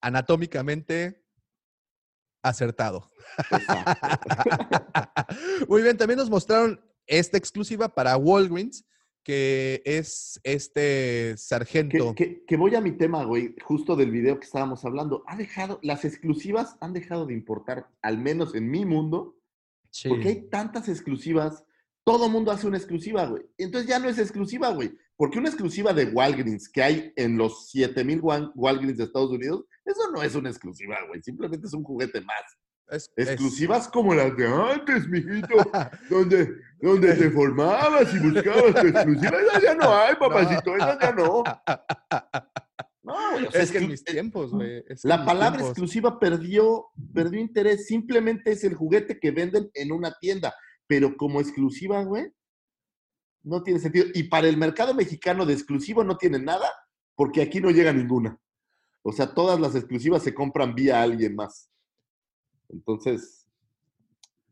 anatómicamente 0.00 1.22
acertado. 2.42 3.10
Muy 5.68 5.82
bien, 5.82 5.96
también 5.96 6.18
nos 6.18 6.30
mostraron 6.30 6.80
esta 7.06 7.36
exclusiva 7.36 7.88
para 7.88 8.16
Walgreens, 8.16 8.84
que 9.26 9.82
es 9.84 10.38
este 10.44 11.36
sargento. 11.36 12.14
que- 12.14 12.44
que 12.44 12.56
voy 12.56 12.76
a 12.76 12.80
mi 12.80 12.92
tema, 12.92 13.24
güey, 13.24 13.56
justo 13.60 13.96
del 13.96 14.12
video 14.12 14.38
que 14.38 14.46
estábamos 14.46 14.84
hablando. 14.84 15.24
Ha 15.26 15.36
dejado, 15.36 15.80
las 15.82 16.04
exclusivas 16.04 16.76
han 16.80 16.92
dejado 16.92 17.26
de 17.26 17.34
importar, 17.34 17.88
al 18.02 18.18
menos 18.18 18.54
en 18.54 18.70
mi 18.70 18.84
mundo, 18.84 19.36
Sí. 19.90 20.08
porque 20.08 20.28
hay 20.28 20.42
tantas 20.48 20.88
exclusivas. 20.88 21.64
Todo 22.04 22.28
mundo 22.28 22.52
hace 22.52 22.68
una 22.68 22.76
exclusiva, 22.76 23.26
güey. 23.26 23.42
Entonces 23.58 23.90
ya 23.90 23.98
no 23.98 24.08
es 24.08 24.18
exclusiva, 24.20 24.70
güey. 24.70 24.96
Porque 25.16 25.40
una 25.40 25.48
exclusiva 25.48 25.92
de 25.92 26.04
Walgreens 26.04 26.68
que 26.68 26.84
hay 26.84 27.12
en 27.16 27.36
los 27.36 27.68
7000 27.70 28.20
Wal- 28.22 28.52
Walgreens 28.54 28.98
de 28.98 29.04
Estados 29.04 29.32
Unidos, 29.32 29.64
eso 29.84 30.08
no 30.12 30.22
es 30.22 30.36
una 30.36 30.50
exclusiva, 30.50 30.98
güey. 31.08 31.20
Simplemente 31.20 31.66
es 31.66 31.72
un 31.74 31.82
juguete 31.82 32.20
más. 32.20 32.44
Es- 32.88 33.10
es- 33.16 33.28
Exclusivas 33.30 33.88
como 33.88 34.14
las 34.14 34.36
de 34.36 34.46
antes, 34.46 35.08
mijito. 35.08 35.48
donde, 36.10 36.54
donde 36.80 37.14
te 37.14 37.30
formabas 37.30 38.12
y 38.14 38.18
buscabas 38.18 38.74
tu 38.74 38.86
exclusiva. 38.86 39.38
Esas 39.40 39.62
ya 39.62 39.74
no 39.74 39.92
hay, 39.94 40.14
papacito. 40.20 40.76
Esas 40.76 40.98
ya 41.00 41.12
no. 41.12 41.42
No, 43.02 43.14
güey, 43.32 43.46
o 43.46 43.50
sea, 43.52 43.62
Es 43.62 43.70
que 43.70 43.78
en 43.78 43.88
mis 43.88 44.02
tiempos, 44.04 44.50
güey. 44.50 44.84
La 45.04 45.24
palabra 45.24 45.58
tiempos. 45.58 45.70
exclusiva 45.70 46.18
perdió, 46.18 46.86
perdió 47.14 47.40
interés. 47.40 47.86
Simplemente 47.86 48.52
es 48.52 48.64
el 48.64 48.74
juguete 48.74 49.18
que 49.20 49.30
venden 49.30 49.70
en 49.74 49.92
una 49.92 50.12
tienda. 50.20 50.54
Pero 50.88 51.16
como 51.16 51.40
exclusiva, 51.40 52.02
güey, 52.04 52.32
no 53.44 53.62
tiene 53.62 53.78
sentido. 53.80 54.06
Y 54.14 54.24
para 54.24 54.48
el 54.48 54.56
mercado 54.56 54.92
mexicano 54.94 55.46
de 55.46 55.52
exclusivo 55.52 56.02
no 56.04 56.16
tiene 56.16 56.38
nada, 56.40 56.68
porque 57.14 57.42
aquí 57.42 57.60
no 57.60 57.70
llega 57.70 57.92
ninguna. 57.92 58.38
O 59.02 59.12
sea, 59.12 59.32
todas 59.34 59.60
las 59.60 59.76
exclusivas 59.76 60.22
se 60.24 60.34
compran 60.34 60.74
vía 60.74 61.00
alguien 61.00 61.36
más. 61.36 61.70
Entonces, 62.68 63.46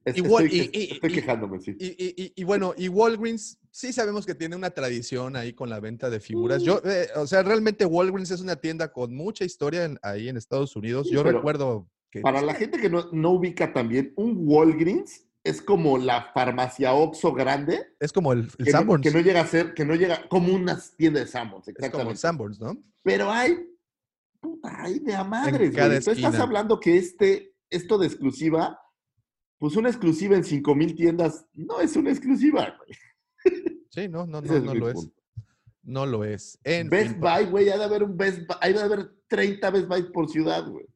es- 0.05 0.17
Igual, 0.19 0.45
estoy, 0.47 0.71
y- 0.73 0.93
estoy 0.93 1.11
y- 1.11 1.15
quejándome, 1.15 1.61
sí. 1.61 1.77
Y, 1.79 2.45
bueno, 2.45 2.75
y 2.77 2.89
Walgreens 2.89 3.59
sí 3.71 3.93
sabemos 3.93 4.27
que 4.27 4.35
tiene 4.35 4.55
una 4.57 4.71
tradición 4.71 5.35
ahí 5.37 5.53
con 5.55 5.71
la 5.71 5.81
venta 5.81 6.11
de 6.11 6.21
figuras. 6.21 6.63
Yo, 6.63 6.81
eh, 6.85 7.09
o 7.17 7.27
sea, 7.27 7.43
realmente 7.43 7.85
Walgreens 7.87 8.31
es 8.31 8.41
una 8.41 8.57
tienda 8.57 8.93
con 8.93 9.15
mucha 9.15 9.45
historia 9.45 9.85
en- 9.85 9.99
ahí 10.03 10.29
en 10.29 10.37
Estados 10.37 10.77
Unidos. 10.77 11.09
Sí, 11.09 11.15
Yo 11.15 11.23
recuerdo 11.23 11.89
que 12.11 12.21
Para 12.21 12.43
la 12.43 12.55
gente 12.55 12.79
que 12.79 12.89
no, 12.91 13.09
no 13.13 13.31
ubica 13.31 13.73
también, 13.73 14.13
un 14.17 14.37
Walgreens 14.47 15.27
es 15.43 15.61
como 15.61 15.99
la 15.99 16.31
farmacia 16.33 16.95
Oxxo 16.95 17.33
grande, 17.33 17.95
es 17.99 18.13
como 18.13 18.33
el, 18.33 18.41
el 18.59 18.65
que, 18.65 18.73
no, 18.73 18.79
Sanborns. 18.79 19.03
que 19.03 19.11
no 19.11 19.21
llega 19.21 19.41
a 19.41 19.47
ser, 19.47 19.75
que 19.75 19.85
no 19.85 19.95
llega 19.95 20.27
como 20.29 20.55
una 20.55 20.81
tienda 20.97 21.21
de 21.21 21.27
Sanborns, 21.27 21.69
es 21.69 21.75
como 21.75 21.85
el 21.85 21.87
exactamente. 21.87 22.21
Sanborns, 22.21 22.61
¿no? 22.61 22.83
Pero 23.03 23.31
hay, 23.31 23.67
puta, 24.41 24.83
hay 24.85 25.01
de 25.01 25.15
a 25.15 25.25
madres, 25.25 25.73
güey. 25.75 26.01
Tú 26.01 26.11
estás 26.13 26.37
hablando 26.39 26.79
que 26.79 26.97
este, 26.97 27.54
esto 27.75 27.99
de 27.99 28.07
exclusiva, 28.07 28.79
pues 29.59 29.77
una 29.77 29.89
exclusiva 29.89 30.37
en 30.37 30.45
5000 30.45 30.95
tiendas 30.95 31.47
no 31.55 31.81
es 31.81 31.97
una 31.97 32.11
exclusiva, 32.11 32.77
güey. 32.79 32.99
Sí, 33.91 34.09
no, 34.09 34.27
no, 34.27 34.41
no, 34.41 34.61
no 34.61 34.75
lo 34.75 34.91
es. 34.91 35.09
No 35.83 36.07
lo 36.07 36.25
es. 36.25 36.59
En 36.65 36.89
Best 36.89 37.13
fin, 37.13 37.21
Buy, 37.21 37.45
güey, 37.47 37.69
ha 37.69 37.79
de 37.79 37.85
haber 37.85 38.03
un 38.03 38.17
Best 38.17 38.39
Buy, 38.47 38.57
hay 38.61 38.73
de 38.73 38.81
haber 38.81 39.11
30 39.29 39.71
Best 39.71 39.89
Buy 39.89 40.13
por 40.13 40.29
ciudad, 40.29 40.67
güey. 40.69 40.87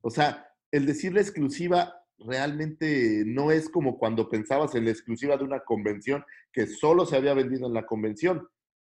O 0.00 0.10
sea, 0.10 0.46
el 0.72 0.86
decirle 0.86 1.20
exclusiva 1.20 1.94
realmente 2.18 3.22
no 3.26 3.50
es 3.50 3.68
como 3.68 3.98
cuando 3.98 4.28
pensabas 4.28 4.74
en 4.74 4.84
la 4.84 4.90
exclusiva 4.90 5.36
de 5.36 5.44
una 5.44 5.60
convención 5.60 6.24
que 6.52 6.66
solo 6.66 7.06
se 7.06 7.16
había 7.16 7.34
vendido 7.34 7.66
en 7.66 7.74
la 7.74 7.86
convención. 7.86 8.48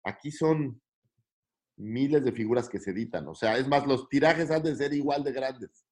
Aquí 0.03 0.31
son 0.31 0.81
miles 1.77 2.23
de 2.23 2.31
figuras 2.31 2.69
que 2.69 2.79
se 2.79 2.91
editan. 2.91 3.27
O 3.27 3.35
sea, 3.35 3.57
es 3.57 3.67
más, 3.67 3.87
los 3.87 4.09
tirajes 4.09 4.51
han 4.51 4.63
de 4.63 4.75
ser 4.75 4.93
igual 4.93 5.23
de 5.23 5.31
grandes. 5.31 5.85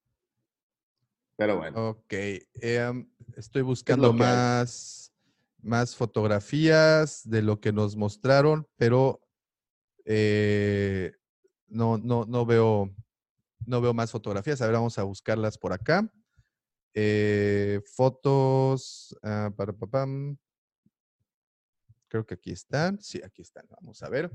Pero 1.36 1.56
bueno. 1.56 1.90
Ok. 1.90 2.12
em, 2.54 3.08
estoy 3.36 3.62
buscando 3.62 4.12
más, 4.12 5.12
más 5.60 5.96
fotografías 5.96 7.28
de 7.28 7.42
lo 7.42 7.60
que 7.60 7.72
nos 7.72 7.96
mostraron, 7.96 8.68
pero 8.76 9.20
eh, 10.04 11.12
no, 11.68 11.98
no, 11.98 12.24
no 12.26 12.44
veo, 12.44 12.94
no 13.66 13.80
veo 13.80 13.94
más 13.94 14.10
fotografías. 14.10 14.60
A 14.60 14.66
ver, 14.66 14.74
vamos 14.74 14.98
a 14.98 15.04
buscarlas 15.04 15.58
por 15.58 15.72
acá. 15.72 16.12
Eh, 16.94 17.80
fotos. 17.94 19.16
ah, 19.22 19.50
para, 19.56 19.72
papam. 19.72 20.36
Creo 22.08 22.26
que 22.26 22.34
aquí 22.34 22.52
están. 22.52 23.00
Sí, 23.00 23.20
aquí 23.24 23.40
están. 23.40 23.66
Vamos 23.70 24.02
a 24.02 24.10
ver. 24.10 24.30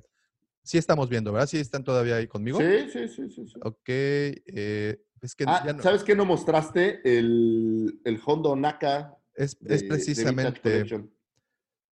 Sí 0.63 0.77
estamos 0.77 1.07
viendo, 1.07 1.31
¿verdad? 1.31 1.47
Sí 1.47 1.59
están 1.59 1.83
todavía 1.83 2.15
ahí 2.15 2.27
conmigo. 2.27 2.59
Sí, 2.59 2.89
sí, 2.91 3.07
sí, 3.07 3.29
sí. 3.29 3.47
sí. 3.47 3.59
Ok. 3.61 3.87
eh, 3.87 4.99
es 5.21 5.35
que 5.35 5.45
Ah, 5.47 5.63
no- 5.75 5.81
¿sabes 5.83 6.03
qué 6.03 6.15
no 6.15 6.25
mostraste? 6.25 7.01
El, 7.03 7.99
el 8.03 8.21
Hondo 8.25 8.55
Naka. 8.55 9.17
es, 9.35 9.57
de- 9.59 9.75
es 9.75 9.83
precisamente. 9.83 10.81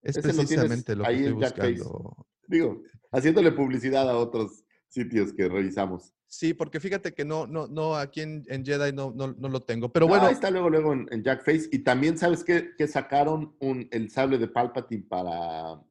Es 0.02 0.18
Ese 0.18 0.28
lo 0.28 0.34
precisamente 0.36 0.96
lo 0.96 1.04
que 1.04 1.10
ahí 1.10 1.16
estoy 1.18 1.32
buscando. 1.34 2.28
Digo, 2.48 2.84
haciéndole 3.12 3.52
publicidad 3.52 4.08
a 4.10 4.18
otros 4.18 4.64
sitios 4.88 5.34
que 5.34 5.48
revisamos. 5.50 6.14
Sí, 6.28 6.54
porque 6.54 6.80
fíjate 6.80 7.14
que 7.14 7.24
no, 7.26 7.48
no, 7.48 7.68
no, 7.68 7.96
aquí 7.96 8.22
en, 8.22 8.44
en 8.48 8.64
Jedi 8.66 8.92
no, 8.94 9.12
no, 9.16 9.34
no 9.34 9.50
lo 9.50 9.62
tengo. 9.64 9.92
Pero 9.92 10.06
No, 10.06 10.10
bueno, 10.12 10.26
ahí 10.28 10.34
está 10.34 10.52
luego, 10.52 10.70
luego 10.70 10.94
en, 10.94 11.08
en 11.12 11.24
Jackface. 11.24 11.70
Y 11.72 11.80
también, 11.80 12.18
¿sabes 12.18 12.44
qué? 12.44 12.76
Que 12.78 12.88
sacaron 12.88 13.56
un, 13.60 13.88
el 13.92 14.10
sable 14.12 14.38
de 14.38 14.48
Palpatine 14.48 15.04
para, 15.08 15.82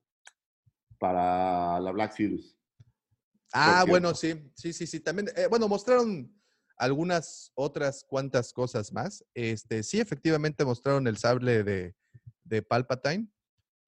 para 0.98 1.80
la 1.80 1.90
Black 1.92 2.12
Series. 2.12 2.56
ah, 3.52 3.84
bueno, 3.88 4.14
sí, 4.14 4.50
sí, 4.54 4.72
sí, 4.72 4.86
sí. 4.86 5.00
También, 5.00 5.28
eh, 5.36 5.46
bueno, 5.48 5.66
mostraron 5.68 6.30
algunas 6.76 7.52
otras 7.55 8.05
cuantas 8.05 8.52
cosas 8.52 8.92
más. 8.92 9.24
Este, 9.34 9.82
sí, 9.82 10.01
efectivamente 10.01 10.64
mostraron 10.64 11.06
el 11.06 11.16
sable 11.16 11.62
de, 11.64 11.94
de 12.44 12.62
Palpatine. 12.62 13.28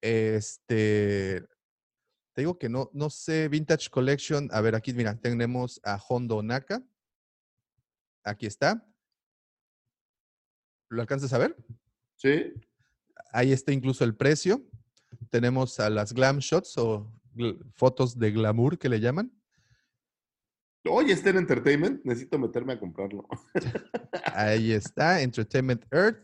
Este, 0.01 1.45
te 2.33 2.43
digo 2.43 2.59
que 2.59 2.69
no, 2.69 2.91
no 2.93 3.11
sé, 3.11 3.49
Vintage 3.49 3.91
Collection. 3.91 4.49
A 4.53 4.61
ver, 4.61 4.75
aquí, 4.75 4.93
mira, 4.93 5.19
tenemos 5.19 5.81
a 5.85 6.01
Hondo 6.09 6.43
Naka. 6.43 6.83
Aquí 8.25 8.47
está. 8.47 8.87
¿Lo 10.89 11.01
alcanzas 11.01 11.33
a 11.33 11.39
ver? 11.39 11.57
¿Sí? 12.17 12.53
Ahí 13.33 13.53
está 13.53 13.73
incluso 13.73 14.05
el 14.05 14.15
precio. 14.15 14.65
Tenemos 15.31 15.81
a 15.81 15.91
las 15.91 16.13
glam 16.13 16.39
shots 16.39 16.79
o 16.79 17.13
fotos 17.75 18.19
de 18.19 18.31
glamour 18.31 18.79
que 18.79 18.89
le 18.89 19.01
llaman. 19.01 19.36
Oye, 20.91 21.13
está 21.13 21.31
en 21.31 21.39
Entertainment. 21.39 22.05
Necesito 22.05 22.39
meterme 22.39 22.75
a 22.75 22.81
comprarlo. 22.81 23.27
Ahí 24.35 24.73
está, 24.73 25.21
Entertainment 25.21 25.85
Earth. 25.93 26.19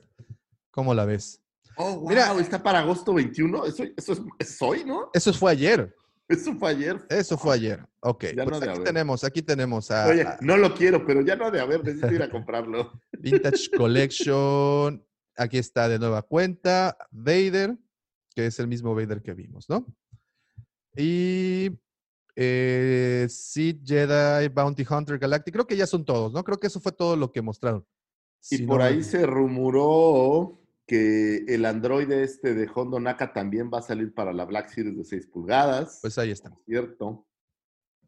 ¿Cómo 0.70 0.94
la 0.94 1.04
ves? 1.04 1.42
Oh, 1.76 2.00
wow, 2.00 2.08
Mira. 2.08 2.32
está 2.40 2.62
para 2.62 2.80
agosto 2.80 3.14
21. 3.14 3.66
Eso, 3.66 3.84
eso 3.96 4.12
es, 4.12 4.20
es 4.38 4.62
hoy, 4.62 4.84
¿no? 4.84 5.10
Eso 5.14 5.32
fue 5.32 5.52
ayer. 5.52 5.94
Eso 6.28 6.54
fue 6.54 6.70
ayer. 6.70 7.04
Eso 7.10 7.36
fue 7.36 7.54
ayer. 7.54 7.86
Ok. 8.00 8.24
Ya 8.34 8.44
pues 8.44 8.60
no 8.60 8.70
aquí 8.70 8.82
tenemos, 8.82 9.24
aquí 9.24 9.42
tenemos 9.42 9.90
a, 9.90 10.06
Oye, 10.06 10.26
no 10.40 10.56
lo 10.56 10.74
quiero, 10.74 11.04
pero 11.04 11.20
ya 11.20 11.36
no 11.36 11.46
ha 11.46 11.50
de 11.50 11.60
haber. 11.60 11.84
Necesito 11.84 12.12
ir 12.12 12.22
a 12.22 12.30
comprarlo. 12.30 12.92
Vintage 13.18 13.70
Collection. 13.76 15.04
Aquí 15.36 15.58
está 15.58 15.88
de 15.88 15.98
nueva 15.98 16.22
cuenta. 16.22 16.96
Vader, 17.10 17.76
que 18.34 18.46
es 18.46 18.58
el 18.58 18.68
mismo 18.68 18.94
Vader 18.94 19.22
que 19.22 19.34
vimos, 19.34 19.68
¿no? 19.68 19.86
Y 20.96 21.70
eh, 22.36 23.26
Sith, 23.28 23.82
Jedi, 23.86 24.48
Bounty 24.48 24.84
Hunter, 24.88 25.18
Galactic. 25.18 25.54
Creo 25.54 25.66
que 25.66 25.76
ya 25.76 25.86
son 25.86 26.04
todos, 26.04 26.32
¿no? 26.32 26.42
Creo 26.44 26.58
que 26.58 26.66
eso 26.66 26.80
fue 26.80 26.92
todo 26.92 27.16
lo 27.16 27.30
que 27.32 27.42
mostraron. 27.42 27.86
Y 28.50 28.56
Si 28.58 28.66
por 28.66 28.78
no- 28.78 28.84
ahí 28.84 29.02
se 29.02 29.24
rumoró 29.26 30.58
que 30.86 31.44
el 31.48 31.64
androide 31.64 32.22
este 32.24 32.54
de 32.54 32.68
Hondo 32.74 32.98
Naka 33.00 33.32
también 33.32 33.70
va 33.72 33.78
a 33.78 33.82
salir 33.82 34.12
para 34.14 34.32
la 34.32 34.44
Black 34.44 34.68
Series 34.68 34.96
de 34.96 35.04
6 35.04 35.26
pulgadas. 35.26 35.98
Pues 36.02 36.18
ahí 36.18 36.30
está. 36.30 36.52
Cierto. 36.66 37.26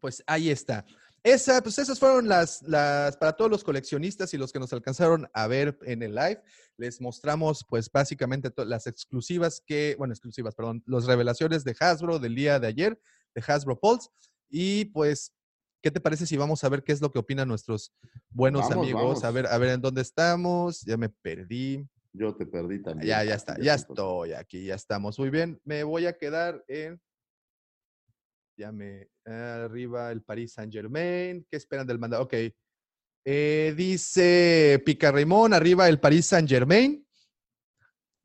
Pues 0.01 0.23
ahí 0.27 0.49
está. 0.49 0.85
esa, 1.23 1.63
pues 1.63 1.79
esas 1.79 1.97
fueron 1.97 2.27
las, 2.27 2.61
las, 2.63 3.17
para 3.17 3.33
todos 3.33 3.49
los 3.49 3.63
coleccionistas 3.63 4.31
y 4.35 4.37
los 4.37 4.51
que 4.53 4.59
nos 4.59 4.71
alcanzaron 4.73 5.27
a 5.33 5.47
ver 5.47 5.75
en 5.83 6.03
el 6.03 6.13
live, 6.13 6.39
les 6.77 7.01
mostramos 7.01 7.65
pues 7.67 7.89
básicamente 7.91 8.51
las 8.57 8.85
exclusivas 8.85 9.59
que, 9.65 9.95
bueno, 9.97 10.13
exclusivas, 10.13 10.53
perdón, 10.53 10.83
las 10.85 11.05
revelaciones 11.05 11.63
de 11.63 11.75
Hasbro 11.79 12.19
del 12.19 12.35
día 12.35 12.59
de 12.59 12.67
ayer, 12.67 12.99
de 13.35 13.43
Hasbro 13.45 13.79
Pulse. 13.79 14.09
Y 14.49 14.85
pues, 14.85 15.33
¿qué 15.83 15.91
te 15.91 15.99
parece 15.99 16.25
si 16.25 16.37
vamos 16.37 16.63
a 16.63 16.69
ver 16.69 16.83
qué 16.83 16.91
es 16.93 17.01
lo 17.01 17.11
que 17.11 17.19
opinan 17.19 17.47
nuestros 17.47 17.93
buenos 18.29 18.61
Vamos, 18.69 18.77
amigos? 18.77 19.03
vamos. 19.03 19.23
A 19.23 19.31
ver, 19.31 19.47
a 19.47 19.57
ver 19.57 19.69
en 19.71 19.81
dónde 19.81 20.01
estamos. 20.01 20.81
Ya 20.81 20.97
me 20.97 21.09
perdí. 21.09 21.87
Yo 22.13 22.33
te 22.33 22.45
perdí 22.45 22.81
también. 22.81 23.07
Ya, 23.07 23.23
ya 23.25 23.35
está, 23.35 23.59
ya 23.59 23.73
estoy 23.75 24.31
aquí, 24.33 24.65
ya 24.65 24.75
estamos. 24.75 25.19
Muy 25.19 25.29
bien, 25.29 25.59
me 25.65 25.83
voy 25.83 26.05
a 26.05 26.17
quedar 26.17 26.63
en. 26.67 26.99
Ya 28.57 28.71
me. 28.71 29.09
Arriba 29.25 30.11
el 30.11 30.23
Paris 30.23 30.53
Saint 30.53 30.71
Germain. 30.71 31.45
¿Qué 31.51 31.57
esperan 31.57 31.85
del 31.85 31.99
mandado? 31.99 32.23
Ok. 32.23 32.33
Eh, 33.27 33.73
dice 33.75 34.81
Pica 34.85 35.11
Raymond, 35.11 35.55
arriba 35.55 35.89
el 35.89 35.99
Paris 35.99 36.27
Saint 36.27 36.47
Germain. 36.47 37.05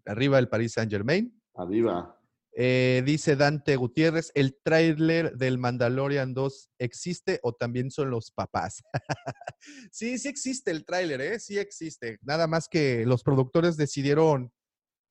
Arriba 0.05 0.39
el 0.39 0.49
Paris 0.49 0.73
Saint 0.75 0.91
Germain. 0.91 1.35
Arriba. 1.55 2.20
Eh, 2.53 3.03
dice 3.07 3.37
Dante 3.37 3.77
Gutiérrez, 3.77 4.33
¿el 4.35 4.59
tráiler 4.63 5.37
del 5.37 5.59
Mandalorian 5.59 6.35
2 6.35 6.71
existe 6.79 7.39
o 7.43 7.53
también 7.53 7.91
son 7.91 8.11
los 8.11 8.33
papás? 8.33 8.83
sí, 9.93 10.19
sí 10.19 10.29
existe 10.29 10.71
el 10.71 10.85
tráiler, 10.85 11.21
¿eh? 11.21 11.39
Sí 11.39 11.59
existe. 11.59 12.19
Nada 12.23 12.47
más 12.47 12.69
que 12.69 13.07
los 13.07 13.23
productores 13.23 13.77
decidieron 13.77 14.53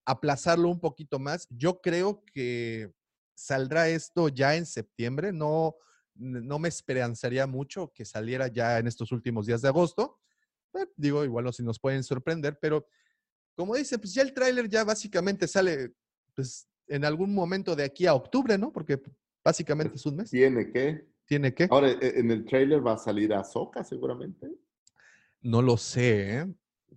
aplazarlo 0.06 0.70
un 0.70 0.80
poquito 0.80 1.20
más. 1.20 1.48
Yo 1.49 1.82
creo 1.82 2.24
que 2.34 2.91
saldrá 3.36 3.90
esto 3.90 4.28
ya 4.28 4.56
en 4.56 4.66
septiembre. 4.66 5.32
No, 5.32 5.76
no 6.16 6.60
me 6.60 6.68
esperanzaría 6.68 7.48
mucho 7.48 7.94
que 7.94 8.06
saliera 8.06 8.48
ya 8.48 8.80
en 8.80 8.88
estos 8.88 9.11
últimos 9.11 9.45
días 9.45 9.61
de 9.61 9.70
agosto. 9.70 10.20
Eh, 10.74 10.86
digo, 10.98 11.24
igual 11.24 11.45
no 11.45 11.53
si 11.53 11.64
nos 11.64 11.80
pueden 11.80 12.03
sorprender, 12.03 12.60
pero 12.60 12.88
como 13.56 13.76
dice, 13.76 13.98
pues 13.98 14.14
ya 14.14 14.22
el 14.22 14.34
tráiler 14.34 14.70
ya 14.70 14.84
básicamente 14.84 15.48
sale 15.48 15.94
pues, 16.34 16.69
en 16.90 17.06
algún 17.06 17.34
momento 17.34 17.76
de 17.76 17.84
aquí 17.84 18.06
a 18.06 18.14
octubre, 18.14 18.57
¿no? 18.57 18.72
Porque 18.72 18.99
básicamente 19.44 19.95
es 19.95 20.06
un 20.06 20.18
mes. 20.18 20.30
¿Tiene 20.30 20.72
que? 20.72 21.06
¿Tiene 21.26 21.53
que? 21.53 21.68
Ahora, 21.70 21.90
e- 21.91 22.20
en 22.20 22.32
el 22.32 22.44
trailer 22.45 22.86
va 22.86 22.94
a 22.94 22.98
salir 22.98 23.34
Ahsoka 23.34 23.84
seguramente. 23.84 24.48
No 25.41 25.61
lo 25.61 25.78
sé, 25.78 26.40
¿eh? 26.40 26.45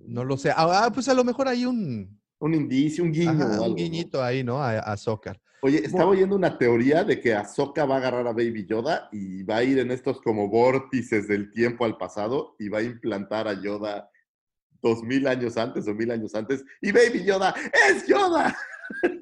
No 0.01 0.25
lo 0.25 0.37
sé. 0.37 0.51
Ah, 0.57 0.91
pues 0.93 1.09
a 1.09 1.15
lo 1.15 1.23
mejor 1.23 1.47
hay 1.49 1.65
un, 1.67 2.19
Un 2.39 2.55
indicio, 2.55 3.05
un 3.05 3.13
guiño 3.13 3.31
ajá, 3.31 3.45
o 3.47 3.53
algo. 3.53 3.65
un 3.65 3.71
¿no? 3.71 3.77
guiñito 3.77 4.23
ahí, 4.25 4.43
¿no? 4.43 4.61
A, 4.63 4.79
a 4.81 4.97
Zócar. 4.97 5.41
Oye, 5.65 5.79
estaba 5.85 6.07
oyendo 6.11 6.35
una 6.35 6.59
teoría 6.59 7.05
de 7.05 7.21
que 7.21 7.35
Ahsoka 7.35 7.85
va 7.85 7.95
a 7.95 7.99
agarrar 7.99 8.27
a 8.27 8.33
Baby 8.33 8.67
Yoda 8.67 9.09
y 9.13 9.45
va 9.45 9.59
a 9.59 9.63
ir 9.63 9.79
en 9.79 9.93
estos 9.93 10.21
como 10.21 10.49
vórtices 10.49 11.29
del 11.29 11.53
tiempo 11.53 11.85
al 11.85 11.97
pasado 11.99 12.57
y 12.59 12.69
va 12.69 12.79
a 12.79 12.83
implantar 12.83 13.47
a 13.47 13.63
Yoda 13.63 14.11
dos 14.81 15.05
mil 15.05 15.29
años 15.29 15.57
antes 15.57 15.87
o 15.87 15.95
mil 15.95 16.11
años 16.11 16.35
antes. 16.35 16.65
Y 16.81 16.91
Baby 16.91 17.23
Yoda 17.25 17.55
es 17.89 18.05
Yoda. 18.09 18.57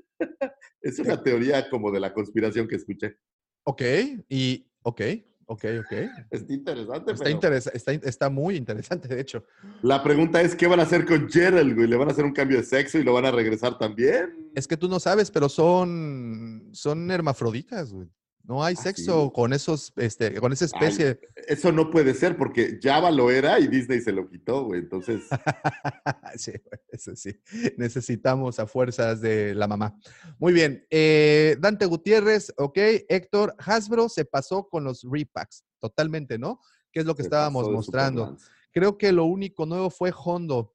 es 0.83 0.99
una 0.99 1.23
teoría 1.23 1.69
como 1.71 1.91
de 1.91 2.01
la 2.01 2.13
conspiración 2.13 2.67
que 2.69 2.77
escuché. 2.77 3.17
Ok, 3.65 3.83
y 4.29 4.67
ok, 4.83 5.01
ok, 5.47 5.65
ok. 5.81 5.93
Está 6.31 6.53
interesante. 6.53 7.13
Está, 7.13 7.25
pero 7.25 7.31
interesa- 7.37 7.71
está, 7.75 7.93
in- 7.93 8.01
está 8.05 8.31
muy 8.31 8.57
interesante, 8.57 9.09
de 9.09 9.21
hecho. 9.21 9.45
La 9.83 10.03
pregunta 10.03 10.41
es, 10.41 10.55
¿qué 10.55 10.67
van 10.67 10.81
a 10.81 10.85
hacer 10.85 11.05
con 11.05 11.29
Gerald, 11.29 11.75
güey? 11.75 11.87
¿Le 11.89 11.97
van 11.97 12.09
a 12.09 12.13
hacer 12.13 12.25
un 12.25 12.33
cambio 12.33 12.57
de 12.59 12.65
sexo 12.65 12.99
y 12.99 13.03
lo 13.05 13.13
van 13.13 13.27
a 13.27 13.31
regresar 13.31 13.79
también? 13.79 14.51
Es 14.55 14.67
que 14.67 14.77
tú 14.77 14.89
no 14.89 14.99
sabes, 15.01 15.31
pero 15.31 15.49
son, 15.49 16.69
son 16.73 17.11
hermafroditas, 17.11 17.93
güey. 17.93 18.09
No 18.51 18.65
hay 18.65 18.75
¿Ah, 18.77 18.83
sexo 18.83 19.33
con 19.33 19.53
esos, 19.53 19.93
este, 19.95 20.35
con 20.41 20.53
esa 20.53 20.65
Ay, 20.65 20.89
especie. 20.89 21.21
Eso 21.47 21.71
no 21.71 21.89
puede 21.89 22.15
ser 22.15 22.37
porque 22.37 22.81
Java 22.83 23.13
lo 23.13 23.31
era 23.31 23.61
y 23.61 23.69
Disney 23.69 24.01
se 24.01 24.11
lo 24.11 24.29
quitó, 24.29 24.65
güey. 24.65 24.81
Entonces, 24.81 25.23
sí, 26.35 26.51
eso 26.89 27.15
sí. 27.15 27.41
Necesitamos 27.77 28.59
a 28.59 28.67
fuerzas 28.67 29.21
de 29.21 29.55
la 29.55 29.69
mamá. 29.69 29.97
Muy 30.41 30.53
bien. 30.53 30.85
eh, 30.91 31.57
Dante 31.61 31.87
Gutiérrez, 31.87 32.53
ok. 32.57 32.77
Héctor, 33.09 33.55
Hasbro 33.59 34.09
se 34.09 34.25
pasó 34.25 34.69
con 34.69 34.83
los 34.83 35.07
repacks, 35.09 35.65
totalmente, 35.79 36.37
¿no? 36.37 36.59
Que 36.91 36.99
es 36.99 37.07
lo 37.07 37.15
que 37.15 37.23
se 37.23 37.29
estábamos 37.29 37.71
mostrando. 37.71 38.37
Creo 38.73 38.99
que 38.99 39.13
lo 39.13 39.27
único 39.27 39.65
nuevo 39.65 39.91
fue 39.91 40.13
Hondo. 40.25 40.75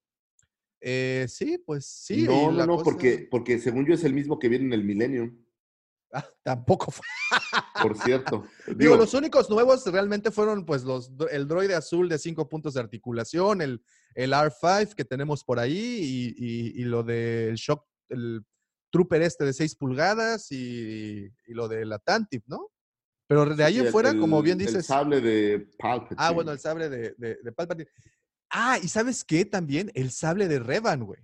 Eh, 0.79 1.25
sí, 1.27 1.57
pues 1.65 1.85
sí. 1.85 2.23
no, 2.23 2.53
no, 2.53 2.65
no, 2.65 2.73
cosa- 2.77 2.83
porque, 2.85 3.27
porque 3.29 3.59
según 3.59 3.85
yo 3.85 3.95
es 3.95 4.05
el 4.05 4.13
mismo 4.13 4.39
que 4.39 4.47
viene 4.47 4.63
en 4.63 4.71
el 4.73 4.85
Millennium, 4.85 5.43
Ah, 6.17 6.25
tampoco 6.43 6.91
fue. 6.91 7.03
por 7.81 7.97
cierto. 7.97 8.45
Digo, 8.67 8.77
Digo, 8.77 8.95
los 8.95 9.13
únicos 9.13 9.49
nuevos 9.49 9.85
realmente 9.85 10.31
fueron 10.31 10.63
pues 10.65 10.85
los, 10.85 11.11
el 11.29 11.45
droide 11.45 11.75
azul 11.75 12.07
de 12.07 12.17
cinco 12.17 12.47
puntos 12.47 12.73
de 12.75 12.79
articulación, 12.79 13.61
el, 13.61 13.83
el 14.13 14.31
R5 14.31 14.93
que 14.95 15.03
tenemos 15.03 15.43
por 15.43 15.59
ahí 15.59 15.73
y, 15.77 16.35
y- 16.37 16.81
y 16.81 16.85
lo 16.85 17.03
del 17.03 17.55
shock, 17.55 17.85
el 18.07 18.45
trooper 18.91 19.23
este 19.23 19.43
de 19.43 19.51
6 19.51 19.75
pulgadas 19.75 20.51
y, 20.53 21.25
y 21.47 21.53
lo 21.53 21.67
de 21.67 21.83
la 21.85 21.99
Tantip, 21.99 22.45
¿no? 22.47 22.71
Pero 23.27 23.45
de 23.53 23.63
ahí 23.65 23.73
sí, 23.73 23.79
en 23.81 23.85
el- 23.87 23.91
fuera, 23.91 24.17
como 24.17 24.37
el- 24.37 24.43
bien 24.45 24.61
El 24.61 24.67
dices. 24.67 24.85
sable 24.85 25.19
de 25.19 25.67
Palpatine. 25.77 26.15
Ah, 26.17 26.31
bueno, 26.31 26.51
el 26.53 26.59
sable 26.59 26.87
de, 26.87 27.13
de, 27.17 27.39
de 27.43 27.51
Palpatine. 27.51 27.89
Ah, 28.51 28.77
y 28.81 28.87
¿sabes 28.87 29.25
qué? 29.25 29.43
También 29.43 29.91
el 29.95 30.11
sable 30.11 30.47
de 30.47 30.59
Revan, 30.59 31.03
güey. 31.03 31.19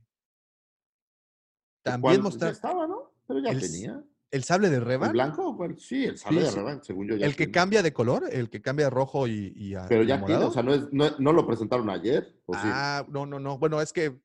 También 1.83 2.21
mostrar 2.21 2.51
estaba, 2.51 2.87
¿no? 2.87 3.13
Pero 3.27 3.39
ya 3.41 3.51
El- 3.51 3.61
tenía. 3.61 4.03
El 4.31 4.43
sable 4.43 4.69
de 4.69 4.77
¿El 4.77 4.85
Revan, 4.85 5.11
blanco 5.11 5.49
o 5.49 5.57
cuál? 5.57 5.77
Sí, 5.77 6.05
el 6.05 6.17
sable 6.17 6.41
Sí, 6.41 6.45
de. 6.45 6.51
Revan, 6.55 6.83
según 6.83 7.07
yo 7.07 7.17
ya 7.17 7.25
el 7.25 7.35
que 7.35 7.51
cambia 7.51 7.83
de 7.83 7.93
color, 7.93 8.23
el 8.31 8.49
que 8.49 8.61
cambia 8.61 8.85
de 8.85 8.89
rojo 8.89 9.27
y, 9.27 9.53
y 9.55 9.75
a 9.75 9.85
Pero 9.87 10.03
ya 10.03 10.23
tiene, 10.25 10.45
o 10.45 10.51
sea, 10.51 10.63
no, 10.63 10.73
es, 10.73 10.91
no, 10.91 11.11
no 11.19 11.33
lo 11.33 11.45
presentaron 11.45 11.89
ayer, 11.89 12.33
¿o 12.45 12.53
sí? 12.53 12.59
Ah, 12.63 13.05
no, 13.09 13.25
no, 13.25 13.39
no. 13.39 13.57
Bueno, 13.57 13.81
es 13.81 13.91
que 13.91 14.19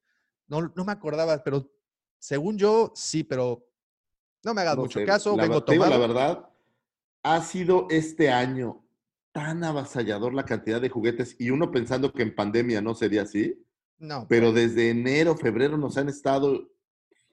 no, 0.46 0.72
no 0.74 0.84
me 0.84 0.92
acordaba, 0.92 1.42
pero 1.42 1.68
según 2.18 2.56
yo, 2.56 2.92
sí, 2.94 3.24
pero 3.24 3.66
no 4.44 4.54
me 4.54 4.60
hagas 4.60 4.76
No 4.76 4.82
mucho 4.82 5.00
sé, 5.00 5.04
caso, 5.04 5.36
la 5.36 5.42
vengo 5.42 5.64
te 5.64 5.72
digo 5.72 5.86
la 5.86 5.98
verdad, 5.98 6.48
ha 7.24 7.40
sido 7.42 7.88
este 7.90 8.30
año 8.30 8.84
tan 9.32 9.64
avasallador 9.64 10.32
la 10.32 10.44
cantidad 10.44 10.80
de 10.80 10.88
juguetes 10.88 11.36
y 11.38 11.50
uno 11.50 11.70
pensando 11.70 12.12
que 12.12 12.22
en 12.22 12.34
pandemia 12.34 12.80
no 12.80 12.94
sería 12.94 13.22
así, 13.22 13.60
No, 13.98 14.26
pero 14.28 14.52
desde 14.52 14.90
enero, 14.90 15.36
febrero 15.36 15.76
nos 15.76 15.98
han 15.98 16.08
estado 16.08 16.70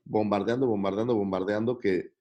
bombardeando, 0.03 0.65
bombardeando, 0.67 1.15
bombardeando 1.15 1.77
que 1.77 2.12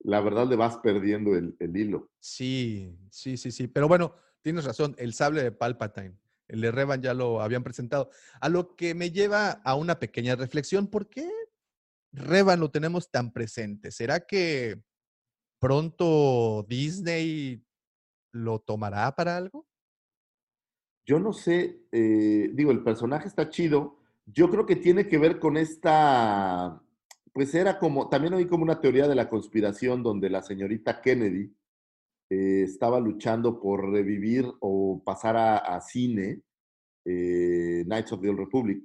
la 0.00 0.20
verdad 0.20 0.46
le 0.46 0.56
vas 0.56 0.78
perdiendo 0.78 1.36
el, 1.36 1.56
el 1.58 1.76
hilo. 1.76 2.10
sí, 2.18 2.98
sí, 3.10 3.36
sí, 3.36 3.50
sí. 3.50 3.68
Pero 3.68 3.88
bueno, 3.88 4.14
tienes 4.42 4.64
razón, 4.64 4.94
el 4.98 5.12
sable 5.14 5.42
de 5.42 5.52
Palpatine, 5.52 6.18
el 6.48 6.60
de 6.60 6.70
Revan 6.70 7.02
ya 7.02 7.14
lo 7.14 7.40
habían 7.40 7.62
presentado. 7.62 8.10
A 8.40 8.48
lo 8.48 8.74
que 8.76 8.94
me 8.94 9.10
lleva 9.10 9.50
a 9.50 9.74
una 9.74 9.98
pequeña 9.98 10.36
reflexión, 10.36 10.88
¿por 10.88 11.08
qué 11.08 11.30
Revan 12.12 12.60
lo 12.60 12.70
tenemos 12.70 13.10
tan 13.10 13.32
presente? 13.32 13.90
¿Será 13.92 14.20
que 14.20 14.82
pronto 15.60 16.64
Disney 16.68 17.64
lo 18.32 18.60
tomará 18.60 19.14
para 19.14 19.36
algo? 19.36 19.66
Yo 21.06 21.18
no 21.18 21.32
sé, 21.32 21.82
eh, 21.92 22.50
digo, 22.52 22.70
el 22.70 22.82
personaje 22.82 23.28
está 23.28 23.48
chido. 23.48 23.98
Yo 24.26 24.50
creo 24.50 24.66
que 24.66 24.76
tiene 24.76 25.08
que 25.08 25.18
ver 25.18 25.38
con 25.38 25.56
esta, 25.56 26.82
pues 27.32 27.54
era 27.54 27.78
como, 27.78 28.08
también 28.08 28.34
oí 28.34 28.46
como 28.46 28.62
una 28.64 28.80
teoría 28.80 29.06
de 29.08 29.14
la 29.14 29.28
conspiración 29.28 30.02
donde 30.02 30.30
la 30.30 30.42
señorita 30.42 31.00
Kennedy 31.00 31.54
eh, 32.30 32.62
estaba 32.64 33.00
luchando 33.00 33.60
por 33.60 33.90
revivir 33.90 34.46
o 34.60 35.02
pasar 35.04 35.36
a, 35.36 35.56
a 35.58 35.80
cine 35.80 36.42
eh, 37.04 37.82
Knights 37.86 38.12
of 38.12 38.20
the 38.20 38.28
Old 38.28 38.38
Republic. 38.38 38.82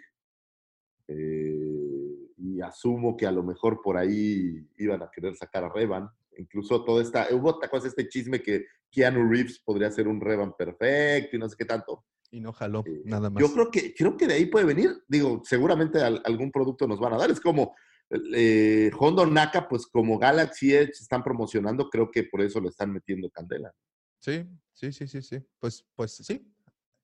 Eh, 1.08 2.32
y 2.38 2.62
asumo 2.62 3.16
que 3.16 3.26
a 3.28 3.32
lo 3.32 3.44
mejor 3.44 3.82
por 3.84 3.98
ahí 3.98 4.68
iban 4.78 5.02
a 5.04 5.10
querer 5.12 5.36
sacar 5.36 5.64
a 5.64 5.70
Revan. 5.70 6.10
Incluso 6.38 6.84
toda 6.84 7.02
esta, 7.02 7.28
hubo 7.32 7.50
otra 7.50 7.70
cosa, 7.70 7.88
este 7.88 8.08
chisme 8.10 8.42
que 8.42 8.66
Keanu 8.92 9.30
Reeves 9.30 9.60
podría 9.60 9.92
ser 9.92 10.08
un 10.08 10.20
Revan 10.20 10.54
perfecto 10.58 11.36
y 11.36 11.40
no 11.40 11.48
sé 11.48 11.56
qué 11.58 11.66
tanto. 11.66 12.06
Y 12.32 12.42
no 12.42 12.52
jaló, 12.52 12.84
nada 13.06 13.30
más. 13.30 13.42
Yo 13.42 13.54
creo 13.54 13.72
que, 13.72 13.94
creo 13.94 14.18
que 14.18 14.28
de 14.28 14.34
ahí 14.34 14.48
puede 14.48 14.66
venir. 14.66 14.90
Digo, 15.08 15.42
seguramente 15.46 16.00
al- 16.02 16.22
algún 16.26 16.52
producto 16.52 16.88
nos 16.88 17.00
van 17.00 17.14
a 17.14 17.18
dar. 17.18 17.32
Es 17.32 17.40
como 17.40 17.74
eh, 18.10 18.92
Hondo 19.00 19.26
Naka, 19.26 19.68
pues 19.68 19.88
como 19.88 20.18
Galaxy 20.18 20.74
Edge 20.74 20.92
están 20.92 21.24
promocionando, 21.24 21.90
creo 21.90 22.10
que 22.12 22.24
por 22.24 22.42
eso 22.42 22.60
le 22.62 22.70
están 22.70 22.92
metiendo 22.92 23.30
candela. 23.30 23.74
Sí, 24.20 24.46
sí, 24.74 24.92
sí, 24.92 25.08
sí, 25.08 25.22
sí. 25.22 25.40
Pues, 25.60 25.86
pues 25.96 26.16
sí, 26.16 26.52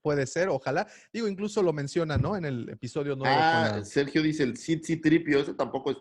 puede 0.02 0.26
ser, 0.28 0.49
ojalá. 0.49 0.88
Digo, 1.14 1.28
incluso 1.28 1.61
lo 1.61 1.73
menciona, 1.73 2.18
¿no? 2.18 2.36
En 2.36 2.45
el 2.45 2.69
episodio 2.69 3.15
nuevo. 3.15 3.36
con 3.36 3.44
Ah, 3.44 3.78
la- 3.78 3.86
Sergio 3.86 4.22
dice 4.22 4.44
el 4.44 4.57
Sid 4.57 5.02
Tripio, 5.02 5.40
ese 5.40 5.53
tampoco. 5.53 5.91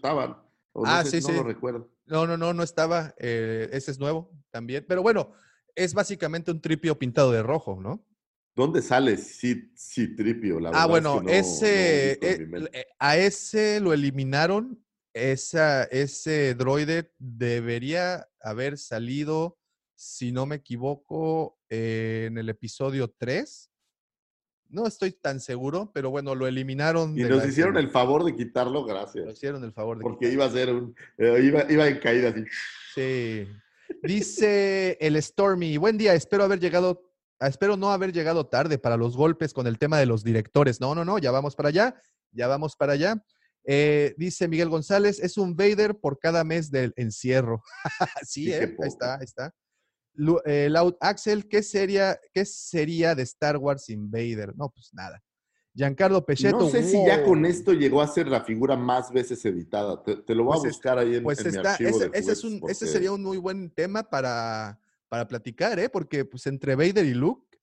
O 0.73 0.87
no 0.87 0.91
Ah, 0.93 1.05
sé, 1.05 1.11
sí, 1.11 1.21
no 1.21 1.29
sí. 1.29 1.35
lo 1.35 1.43
recuerdo. 1.43 1.91
No, 2.07 2.27
no, 2.27 2.37
no, 2.37 2.53
no 2.53 2.63
estaba. 2.63 3.15
eh, 3.19 3.69
ese 3.73 3.91
es 3.91 3.99
nuevo 3.99 4.33
también. 4.51 4.85
Pero 4.89 5.03
bueno, 5.03 5.33
es 5.75 5.95
básicamente 5.95 6.51
un 6.51 6.61
tripio 6.61 6.99
pintado 6.99 7.33
de 7.33 7.43
rojo, 7.43 7.79
¿no? 7.81 8.05
¿Dónde 8.57 8.83
sale 8.83 9.17
Sid, 9.17 10.17
Tripio? 10.17 10.59
La 10.61 10.71
Ah, 10.71 10.85
es 10.85 10.89
bueno, 10.89 11.19
que 11.19 11.25
no- 11.25 11.31
ese, 11.31 12.19
no 12.21 12.67
eh, 12.73 12.87
a 12.99 13.17
ese 13.17 13.81
lo 13.81 13.93
eliminaron. 13.93 14.83
Esa, 15.12 15.85
ese 15.85 16.55
droide 16.55 17.12
debería 17.19 18.28
haber 18.41 18.78
salido, 18.78 19.59
si 19.97 20.31
no 20.32 20.47
me 20.47 20.57
equivoco, 20.57 21.59
eh, 21.69 22.27
en 22.28 22.39
el 22.39 22.49
episodio 22.49 23.09
3. 23.19 23.69
No 24.69 24.87
estoy 24.87 25.11
tan 25.11 25.41
seguro, 25.41 25.91
pero 25.93 26.11
bueno, 26.11 26.37
lo 26.37 26.47
eliminaron. 26.47 27.19
Y 27.19 27.24
de 27.24 27.28
nos 27.28 27.45
hicieron 27.45 27.73
escena. 27.74 27.81
el 27.81 27.91
favor 27.91 28.24
de 28.24 28.37
quitarlo, 28.37 28.81
Lo 28.82 28.87
gracias. 28.87 29.32
hicieron 29.32 29.65
el 29.65 29.73
favor 29.73 29.99
de 29.99 30.03
Porque 30.03 30.31
iba 30.31 30.45
a 30.45 30.51
ser 30.51 30.73
un. 30.73 30.95
eh, 31.19 31.41
iba, 31.43 31.70
iba 31.70 31.89
en 31.89 31.99
caída 31.99 32.28
así. 32.31 32.45
Sí. 32.95 33.49
Dice 34.05 34.97
el 35.01 35.20
Stormy, 35.20 35.77
buen 35.77 35.99
día, 35.99 36.15
espero 36.15 36.45
haber 36.45 36.61
llegado, 36.61 37.11
ah, 37.41 37.49
espero 37.49 37.77
no 37.77 37.91
haber 37.91 38.12
llegado 38.12 38.47
tarde 38.47 38.78
para 38.78 38.97
los 38.97 39.16
golpes 39.16 39.53
con 39.53 39.66
el 39.66 39.77
tema 39.77 39.99
de 39.99 40.07
los 40.07 40.23
directores. 40.23 40.81
No, 40.81 40.95
no, 40.95 41.05
no, 41.05 41.19
ya 41.19 41.32
vamos 41.32 41.57
para 41.57 41.70
allá, 41.70 42.01
ya 42.31 42.47
vamos 42.47 42.77
para 42.77 42.93
allá. 42.93 43.24
Eh, 43.65 44.15
dice 44.16 44.49
Miguel 44.49 44.69
González, 44.69 45.20
es 45.20 45.37
un 45.37 45.55
Vader 45.55 45.95
por 45.99 46.19
cada 46.19 46.45
mes 46.45 46.70
del 46.70 46.93
encierro. 46.97 47.62
sí, 48.27 48.51
eh, 48.53 48.77
ahí 48.82 48.89
está, 48.89 49.15
ahí 49.16 49.24
está. 49.24 49.55
Lu- 50.15 50.41
eh, 50.45 50.69
Loud 50.70 50.95
Axel, 51.01 51.49
¿qué 51.49 51.62
sería, 51.62 52.19
¿qué 52.32 52.45
sería 52.45 53.15
de 53.15 53.23
Star 53.23 53.57
Wars 53.59 53.85
sin 53.85 54.11
Vader? 54.11 54.55
No, 54.57 54.70
pues 54.70 54.91
nada. 54.93 55.23
Giancarlo 55.73 56.24
Pecheto. 56.27 56.59
No 56.59 56.69
sé 56.69 56.82
si 56.82 57.05
ya 57.07 57.23
con 57.23 57.45
esto 57.47 57.73
llegó 57.73 58.03
a 58.03 58.09
ser 58.09 58.27
la 58.27 58.43
figura 58.43 58.77
más 58.77 59.12
veces 59.12 59.45
editada. 59.45 60.03
Te, 60.03 60.16
te 60.16 60.35
lo 60.35 60.45
voy 60.45 60.55
Pues 60.55 60.65
a 60.65 60.69
es- 60.69 60.74
buscar 60.74 60.99
ahí 60.99 61.15
en, 61.16 61.23
Pues 61.23 61.45
en 61.45 61.53
mi 61.53 61.57
archivo 61.59 61.91
ese, 61.91 62.09
de 62.09 62.19
ese 62.19 62.32
es 62.32 62.45
ese 62.69 62.87
sería 62.89 63.12
un 63.12 63.23
muy 63.23 63.37
buen 63.39 63.70
tema 63.70 64.03
para, 64.03 64.81
para 65.09 65.28
platicar, 65.28 65.78
¿eh? 65.78 65.89
Porque 65.89 66.24
pues 66.24 66.47
entre 66.47 66.74
Vader 66.74 67.05
y 67.07 67.15
Luke, 67.15 67.57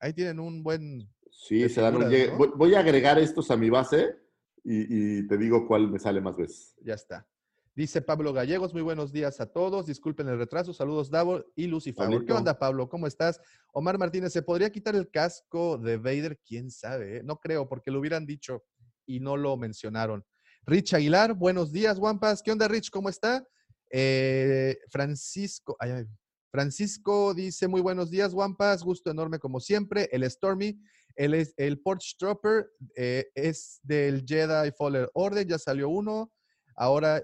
ahí 0.00 0.14
tienen 0.14 0.40
un 0.40 0.62
buen... 0.62 1.12
Sí, 1.30 1.68
se 1.68 1.80
dan 1.82 1.98
voy, 2.36 2.50
voy 2.56 2.74
a 2.74 2.80
agregar 2.80 3.18
estos 3.18 3.50
a 3.50 3.56
mi 3.56 3.68
base 3.68 4.16
y, 4.64 5.18
y 5.18 5.26
te 5.26 5.36
digo 5.36 5.66
cuál 5.66 5.90
me 5.90 5.98
sale 5.98 6.20
más 6.20 6.36
veces. 6.36 6.74
Ya 6.82 6.94
está. 6.94 7.26
Dice 7.74 8.02
Pablo 8.02 8.32
Gallegos, 8.32 8.72
muy 8.74 8.82
buenos 8.82 9.12
días 9.12 9.40
a 9.40 9.46
todos. 9.46 9.86
Disculpen 9.86 10.28
el 10.28 10.38
retraso. 10.38 10.74
Saludos, 10.74 11.08
Davo 11.08 11.44
y 11.54 11.66
Lucy 11.66 11.92
Favor. 11.92 12.26
¿Qué 12.26 12.32
onda, 12.32 12.58
Pablo? 12.58 12.88
¿Cómo 12.88 13.06
estás? 13.06 13.40
Omar 13.72 13.96
Martínez, 13.96 14.32
¿se 14.32 14.42
podría 14.42 14.70
quitar 14.70 14.96
el 14.96 15.08
casco 15.10 15.78
de 15.78 15.96
Vader? 15.96 16.38
¿Quién 16.44 16.70
sabe? 16.70 17.18
eh? 17.18 17.22
No 17.22 17.36
creo, 17.38 17.68
porque 17.68 17.90
lo 17.90 18.00
hubieran 18.00 18.26
dicho 18.26 18.64
y 19.06 19.20
no 19.20 19.36
lo 19.36 19.56
mencionaron. 19.56 20.24
Rich 20.66 20.94
Aguilar, 20.94 21.32
buenos 21.34 21.72
días, 21.72 21.98
Wampas. 21.98 22.42
¿Qué 22.42 22.52
onda, 22.52 22.68
Rich? 22.68 22.90
¿Cómo 22.90 23.08
está? 23.08 23.46
Eh, 23.90 24.76
Francisco, 24.90 25.76
ay, 25.80 25.90
ay, 25.92 26.04
Francisco 26.50 27.32
dice, 27.34 27.68
muy 27.68 27.80
buenos 27.80 28.10
días, 28.10 28.34
Wampas. 28.34 28.82
Gusto 28.82 29.10
enorme 29.10 29.38
como 29.38 29.60
siempre. 29.60 30.08
El 30.12 30.28
Stormy, 30.28 30.78
el, 31.20 31.34
es- 31.34 31.54
el 31.58 31.78
Porch 31.80 32.16
Trooper 32.18 32.70
eh, 32.96 33.26
es 33.34 33.78
del 33.82 34.24
Jedi 34.26 34.70
Fallen 34.76 35.06
Order, 35.12 35.46
ya 35.46 35.58
salió 35.58 35.88
uno. 35.90 36.32
Ahora 36.74 37.22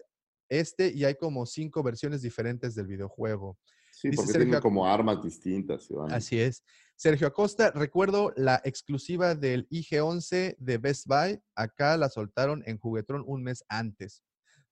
este 0.51 0.93
y 0.95 1.05
hay 1.05 1.15
como 1.15 1.47
cinco 1.47 1.83
versiones 1.83 2.21
diferentes 2.23 2.75
del 2.75 2.87
videojuego. 2.87 3.59
Sí, 3.91 4.11
Dice 4.11 4.17
porque 4.19 4.33
Sergio 4.33 4.47
tienen 4.49 4.61
como 4.61 4.87
armas 4.87 5.23
distintas. 5.23 5.91
Iván. 5.91 6.13
Así 6.13 6.39
es. 6.39 6.63
Sergio 6.95 7.27
Acosta, 7.27 7.71
recuerdo 7.71 8.33
la 8.37 8.61
exclusiva 8.65 9.35
del 9.35 9.67
IG-11 9.71 10.57
de 10.59 10.79
Best 10.79 11.07
Buy. 11.07 11.41
Acá 11.55 11.97
la 11.97 12.11
soltaron 12.11 12.63
en 12.67 12.79
Juguetrón 12.79 13.25
un 13.27 13.43
mes 13.43 13.65
antes. 13.69 14.23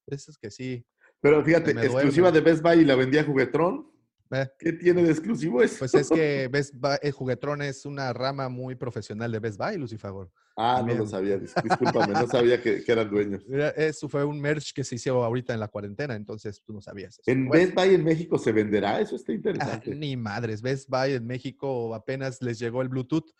Eso 0.07 0.31
es 0.31 0.37
que 0.37 0.51
sí. 0.51 0.85
Pero 1.21 1.43
fíjate, 1.43 1.71
exclusiva 1.71 2.31
duerme. 2.31 2.33
de 2.33 2.41
Best 2.53 2.63
Buy 2.63 2.81
y 2.81 2.85
la 2.85 2.95
vendía 2.97 3.25
Juguetrón. 3.25 3.91
Eh, 4.35 4.49
¿Qué 4.59 4.73
tiene 4.73 5.03
de 5.03 5.11
exclusivo 5.11 5.63
eso? 5.63 5.77
pues 5.79 5.95
es 5.95 6.09
que 6.11 6.49
Best 6.49 6.75
Buy, 6.77 6.97
eh, 7.03 7.11
Juguetrón 7.11 7.63
es 7.63 7.87
una 7.87 8.13
rama 8.13 8.49
muy 8.49 8.75
profesional 8.75 9.31
de 9.33 9.39
Best 9.39 9.59
Buy, 9.59 9.77
Lucifer. 9.79 10.11
Ah, 10.57 10.75
no 10.75 10.79
también. 10.79 10.99
lo 10.99 11.07
sabía. 11.07 11.37
dis- 11.39 11.55
Discúlpame, 11.63 12.13
no 12.13 12.27
sabía 12.29 12.61
que, 12.63 12.85
que 12.85 12.93
eran 12.93 13.11
dueños. 13.11 13.43
Eso 13.77 14.09
fue 14.09 14.25
un 14.25 14.41
merch 14.41 14.73
que 14.73 14.85
se 14.85 14.95
hizo 14.97 15.25
ahorita 15.25 15.53
en 15.55 15.61
la 15.61 15.69
cuarentena, 15.69 16.15
entonces 16.15 16.63
tú 16.65 16.73
no 16.73 16.81
sabías. 16.81 17.19
eso. 17.19 17.31
¿En 17.31 17.47
Bueno. 17.47 17.65
Best 17.65 17.75
Buy 17.75 17.95
en 17.95 18.05
México 18.05 18.39
se 18.39 18.53
venderá? 18.53 19.01
Eso 19.01 19.17
está 19.17 19.33
Ah, 19.33 19.35
interesante. 19.37 19.95
ni 19.95 20.17
madres, 20.17 20.63
Best 20.63 20.89
Buy 20.89 21.13
en 21.15 21.27
México 21.27 21.95
apenas 21.95 22.41
les 22.43 22.59
llegó 22.59 22.83
el 22.83 22.89
Bluetooth. 22.89 23.31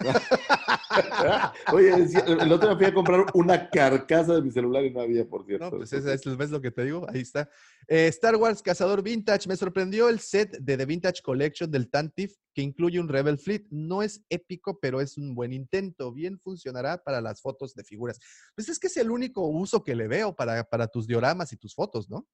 Oye, 1.72 1.92
el 1.92 2.52
otro 2.52 2.68
día 2.68 2.76
fui 2.76 2.86
a 2.86 2.94
comprar 2.94 3.26
una 3.34 3.70
carcasa 3.70 4.34
de 4.34 4.42
mi 4.42 4.50
celular 4.50 4.84
y 4.84 4.90
no 4.90 5.00
había, 5.00 5.26
por 5.26 5.44
cierto. 5.44 5.64
No, 5.64 5.70
pues 5.78 5.92
esa 5.92 6.12
es, 6.12 6.36
¿ves 6.36 6.50
lo 6.50 6.60
que 6.60 6.70
te 6.70 6.84
digo? 6.84 7.06
Ahí 7.08 7.20
está. 7.20 7.48
Eh, 7.86 8.08
Star 8.08 8.36
Wars 8.36 8.62
Cazador 8.62 9.02
Vintage. 9.02 9.48
Me 9.48 9.56
sorprendió 9.56 10.08
el 10.08 10.20
set 10.20 10.58
de 10.58 10.76
The 10.76 10.86
Vintage 10.86 11.22
Collection 11.22 11.70
del 11.70 11.88
Tantif 11.90 12.34
que 12.54 12.62
incluye 12.62 13.00
un 13.00 13.08
Rebel 13.08 13.38
Fleet. 13.38 13.66
No 13.70 14.02
es 14.02 14.24
épico, 14.28 14.78
pero 14.80 15.00
es 15.00 15.16
un 15.16 15.34
buen 15.34 15.52
intento. 15.52 16.12
Bien 16.12 16.38
funcionará 16.38 17.02
para 17.02 17.20
las 17.20 17.40
fotos 17.40 17.74
de 17.74 17.84
figuras. 17.84 18.18
Pues 18.54 18.68
es 18.68 18.78
que 18.78 18.88
es 18.88 18.96
el 18.96 19.10
único 19.10 19.46
uso 19.46 19.82
que 19.82 19.94
le 19.94 20.08
veo 20.08 20.34
para, 20.34 20.64
para 20.64 20.86
tus 20.86 21.06
dioramas 21.06 21.52
y 21.52 21.56
tus 21.56 21.74
fotos, 21.74 22.10
¿no? 22.10 22.26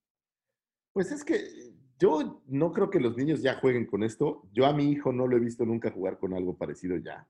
Pues 0.92 1.12
es 1.12 1.24
que 1.24 1.74
yo 1.98 2.42
no 2.46 2.72
creo 2.72 2.90
que 2.90 3.00
los 3.00 3.16
niños 3.16 3.42
ya 3.42 3.58
jueguen 3.60 3.86
con 3.86 4.02
esto. 4.02 4.48
Yo 4.52 4.66
a 4.66 4.72
mi 4.72 4.90
hijo 4.90 5.12
no 5.12 5.26
lo 5.26 5.36
he 5.36 5.40
visto 5.40 5.64
nunca 5.64 5.90
jugar 5.90 6.18
con 6.18 6.34
algo 6.34 6.56
parecido 6.56 6.96
ya. 6.96 7.26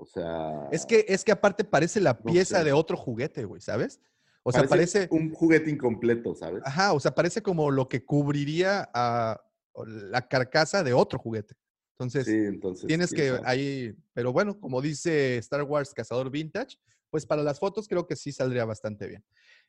O 0.00 0.06
sea. 0.06 0.68
Es 0.72 0.86
que, 0.86 1.04
es 1.08 1.24
que 1.24 1.32
aparte 1.32 1.62
parece 1.64 2.00
la 2.00 2.14
No 2.24 2.32
pieza 2.32 2.58
sé. 2.58 2.64
de 2.64 2.72
otro 2.72 2.96
juguete, 2.96 3.44
güey, 3.44 3.60
¿sabes? 3.60 4.00
O 4.42 4.50
sea, 4.52 4.66
parece 4.66 5.06
un 5.10 5.34
juguete 5.34 5.68
incompleto, 5.70 6.34
¿sabes? 6.34 6.62
Ajá, 6.64 6.94
o 6.94 7.00
sea, 7.00 7.14
parece 7.14 7.42
como 7.42 7.70
lo 7.70 7.88
que 7.88 8.04
cubriría 8.04 8.88
a 8.94 9.38
la 9.86 10.26
carcasa 10.26 10.82
de 10.82 10.94
otro 10.94 11.18
juguete. 11.18 11.54
Entonces, 11.98 12.24
Sí, 12.24 12.32
entonces. 12.34 12.86
tienes 12.86 13.12
que 13.12 13.28
sabe. 13.28 13.40
ahí, 13.44 13.94
pero 14.14 14.32
bueno, 14.32 14.58
como 14.58 14.80
dice 14.80 15.36
Star 15.36 15.62
Wars 15.64 15.92
Cazador 15.92 16.30
Vintage, 16.30 16.78
pues 17.10 17.26
para 17.26 17.42
las 17.42 17.58
fotos 17.58 17.86
creo 17.86 18.06
que 18.06 18.16
sí 18.16 18.32
saldría 18.32 18.64
bastante 18.64 19.06
bien. 19.06 19.22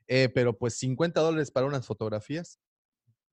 Eh, 0.07 0.29
pero 0.33 0.57
pues 0.57 0.75
50 0.75 1.19
dólares 1.19 1.51
para 1.51 1.65
unas 1.67 1.85
fotografías, 1.85 2.57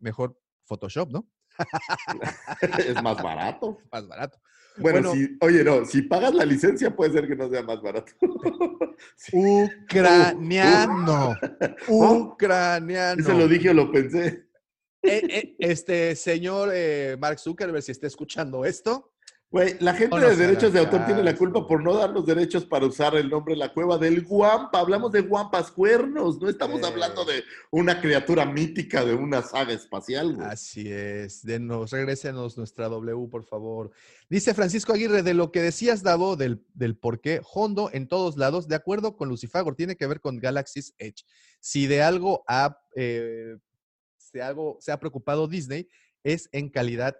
mejor 0.01 0.41
Photoshop, 0.65 1.11
¿no? 1.13 1.31
es 2.79 3.03
más 3.03 3.23
barato. 3.23 3.79
Más 3.93 4.07
barato. 4.07 4.39
Bueno, 4.77 5.11
Bueno. 5.11 5.13
si, 5.13 5.37
oye, 5.41 5.65
no, 5.65 5.85
si 5.85 6.03
pagas 6.03 6.33
la 6.35 6.45
licencia 6.45 6.95
puede 6.95 7.13
ser 7.13 7.27
que 7.27 7.35
no 7.35 7.51
sea 7.51 7.63
más 7.63 7.83
barato. 7.83 8.13
Sí. 9.17 9.37
Ucraniano. 9.85 11.37
Oh, 11.89 12.15
Ucraniano. 12.15 13.21
Eso 13.21 13.33
lo 13.33 13.47
dije 13.47 13.71
o 13.71 13.75
lo 13.75 13.93
pensé. 13.93 14.49
Eh, 15.03 15.23
eh, 15.31 15.57
este 15.61 16.17
señor 16.17 16.71
eh, 16.73 17.17
Mark 17.21 17.39
Zuckerberg, 17.39 17.81
si 17.83 17.93
está 17.93 18.09
escuchando 18.09 18.65
esto, 18.65 19.13
Güey, 19.51 19.77
la 19.81 19.95
gente 19.95 20.15
No 20.15 20.29
de 20.29 20.37
derechos 20.37 20.75
de 20.75 20.81
autor 20.81 21.07
tiene 21.07 21.23
la 21.23 21.35
culpa 21.35 21.67
por 21.67 21.83
no 21.83 21.95
darnos 21.95 22.27
derechos 22.27 22.67
para 22.67 22.85
usar 22.85 23.15
el 23.15 23.31
nombre 23.31 23.57
La 23.57 23.73
Cueva 23.73 23.97
del 23.97 24.23
Guampa. 24.23 24.81
Hablamos 24.81 25.11
de 25.11 25.23
Guampas 25.23 25.71
Cuernos, 25.71 26.39
no 26.39 26.51
estamos 26.51 26.83
Eh. 26.83 26.85
hablando 26.87 27.25
de 27.25 27.43
una 27.71 27.99
criatura 27.99 28.45
mítica 28.45 29.07
de 29.07 29.15
una 29.15 29.41
saga 29.41 29.73
espacial, 29.73 30.35
güey. 30.35 30.47
Así 30.47 30.93
es. 30.93 31.43
Denos, 31.43 31.93
regrésenos 31.93 32.59
nuestra 32.59 32.89
W, 32.91 33.27
por 33.31 33.43
favor. 33.45 33.91
Dice 34.29 34.53
Francisco 34.53 34.93
Aguirre, 34.93 35.23
de 35.23 35.33
lo 35.33 35.51
que 35.51 35.63
decías, 35.63 36.03
Davo, 36.03 36.37
del, 36.37 36.63
del 36.75 36.99
por 36.99 37.23
qué 37.23 37.41
Hondo 37.55 37.89
en 37.91 38.07
todos 38.07 38.37
lados, 38.37 38.69
de 38.69 38.75
acuerdo 38.75 39.17
con 39.17 39.31
Lucifagor, 39.31 39.75
tiene 39.77 39.97
que 39.97 40.07
ver 40.07 40.21
con 40.21 40.41
Galaxy's 40.41 40.95
Edge. 40.99 41.25
Si 41.61 41.87
de 41.87 42.03
algo 42.03 42.45
ha, 42.49 42.79
eh, 42.97 43.57
si 44.19 44.41
algo 44.41 44.77
se 44.81 44.93
ha 44.93 45.01
preocupado 45.01 45.49
Disney, 45.49 45.89
es 46.23 46.51
en 46.53 46.69
calidad 46.69 47.17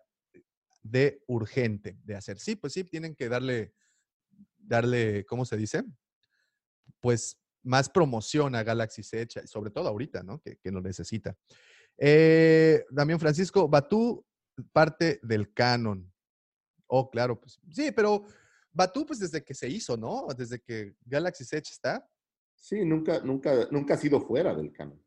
de 0.83 1.23
urgente 1.27 1.99
de 2.05 2.17
hacer. 2.17 2.39
Sí, 2.39 2.57
pues 2.57 2.73
sí, 2.73 2.85
tienen 2.85 3.15
que 3.15 3.29
darle, 3.29 3.75
darle, 4.57 5.25
¿cómo 5.27 5.45
se 5.45 5.57
dice? 5.57 5.85
Pues 7.01 7.41
más 7.63 7.89
promoción 7.89 8.55
a 8.55 8.63
Galaxy's 8.63 9.13
Edge, 9.13 9.47
sobre 9.47 9.71
todo 9.71 9.89
ahorita, 9.89 10.23
¿no? 10.23 10.41
Que, 10.41 10.57
que 10.57 10.71
lo 10.71 10.81
necesita. 10.81 11.37
Eh, 11.97 12.85
Damián 12.91 13.19
Francisco, 13.19 13.69
Batú, 13.69 14.25
parte 14.73 15.21
del 15.23 15.53
canon. 15.53 16.13
Oh, 16.87 17.11
claro, 17.11 17.39
pues 17.41 17.61
sí, 17.71 17.91
pero 17.93 18.25
Batú, 18.73 19.05
pues 19.05 19.19
desde 19.19 19.45
que 19.45 19.55
se 19.55 19.69
hizo, 19.69 19.97
¿no? 19.97 20.27
Desde 20.37 20.61
que 20.61 20.95
Galaxy's 21.05 21.53
Edge 21.53 21.71
está. 21.71 22.09
Sí, 22.55 22.85
nunca, 22.85 23.21
nunca, 23.21 23.69
nunca 23.71 23.95
ha 23.95 23.99
sido 23.99 24.21
fuera 24.21 24.55
del 24.55 24.73
canon. 24.73 25.03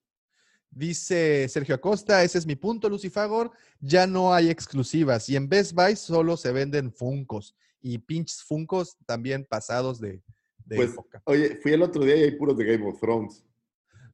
Dice 0.74 1.48
Sergio 1.50 1.76
Acosta, 1.76 2.24
ese 2.24 2.38
es 2.38 2.46
mi 2.46 2.56
punto, 2.56 2.88
Lucifagor. 2.90 3.52
Ya 3.82 4.08
no 4.08 4.34
hay 4.34 4.50
exclusivas 4.50 5.28
y 5.28 5.36
en 5.36 5.50
Best 5.50 5.74
Buy 5.74 5.98
solo 5.98 6.38
se 6.38 6.52
venden 6.54 6.94
Funcos 6.94 7.54
y 7.82 7.98
pinches 7.98 8.42
Funcos 8.42 8.96
también 9.06 9.46
pasados 9.50 10.00
de, 10.00 10.22
de 10.66 10.76
Pues, 10.78 10.92
época. 10.92 11.22
oye, 11.26 11.58
fui 11.62 11.74
el 11.74 11.82
otro 11.82 12.06
día 12.06 12.16
y 12.16 12.24
hay 12.24 12.32
puros 12.38 12.58
de 12.58 12.64
Game 12.66 12.88
of 12.88 13.00
Thrones. 13.02 13.44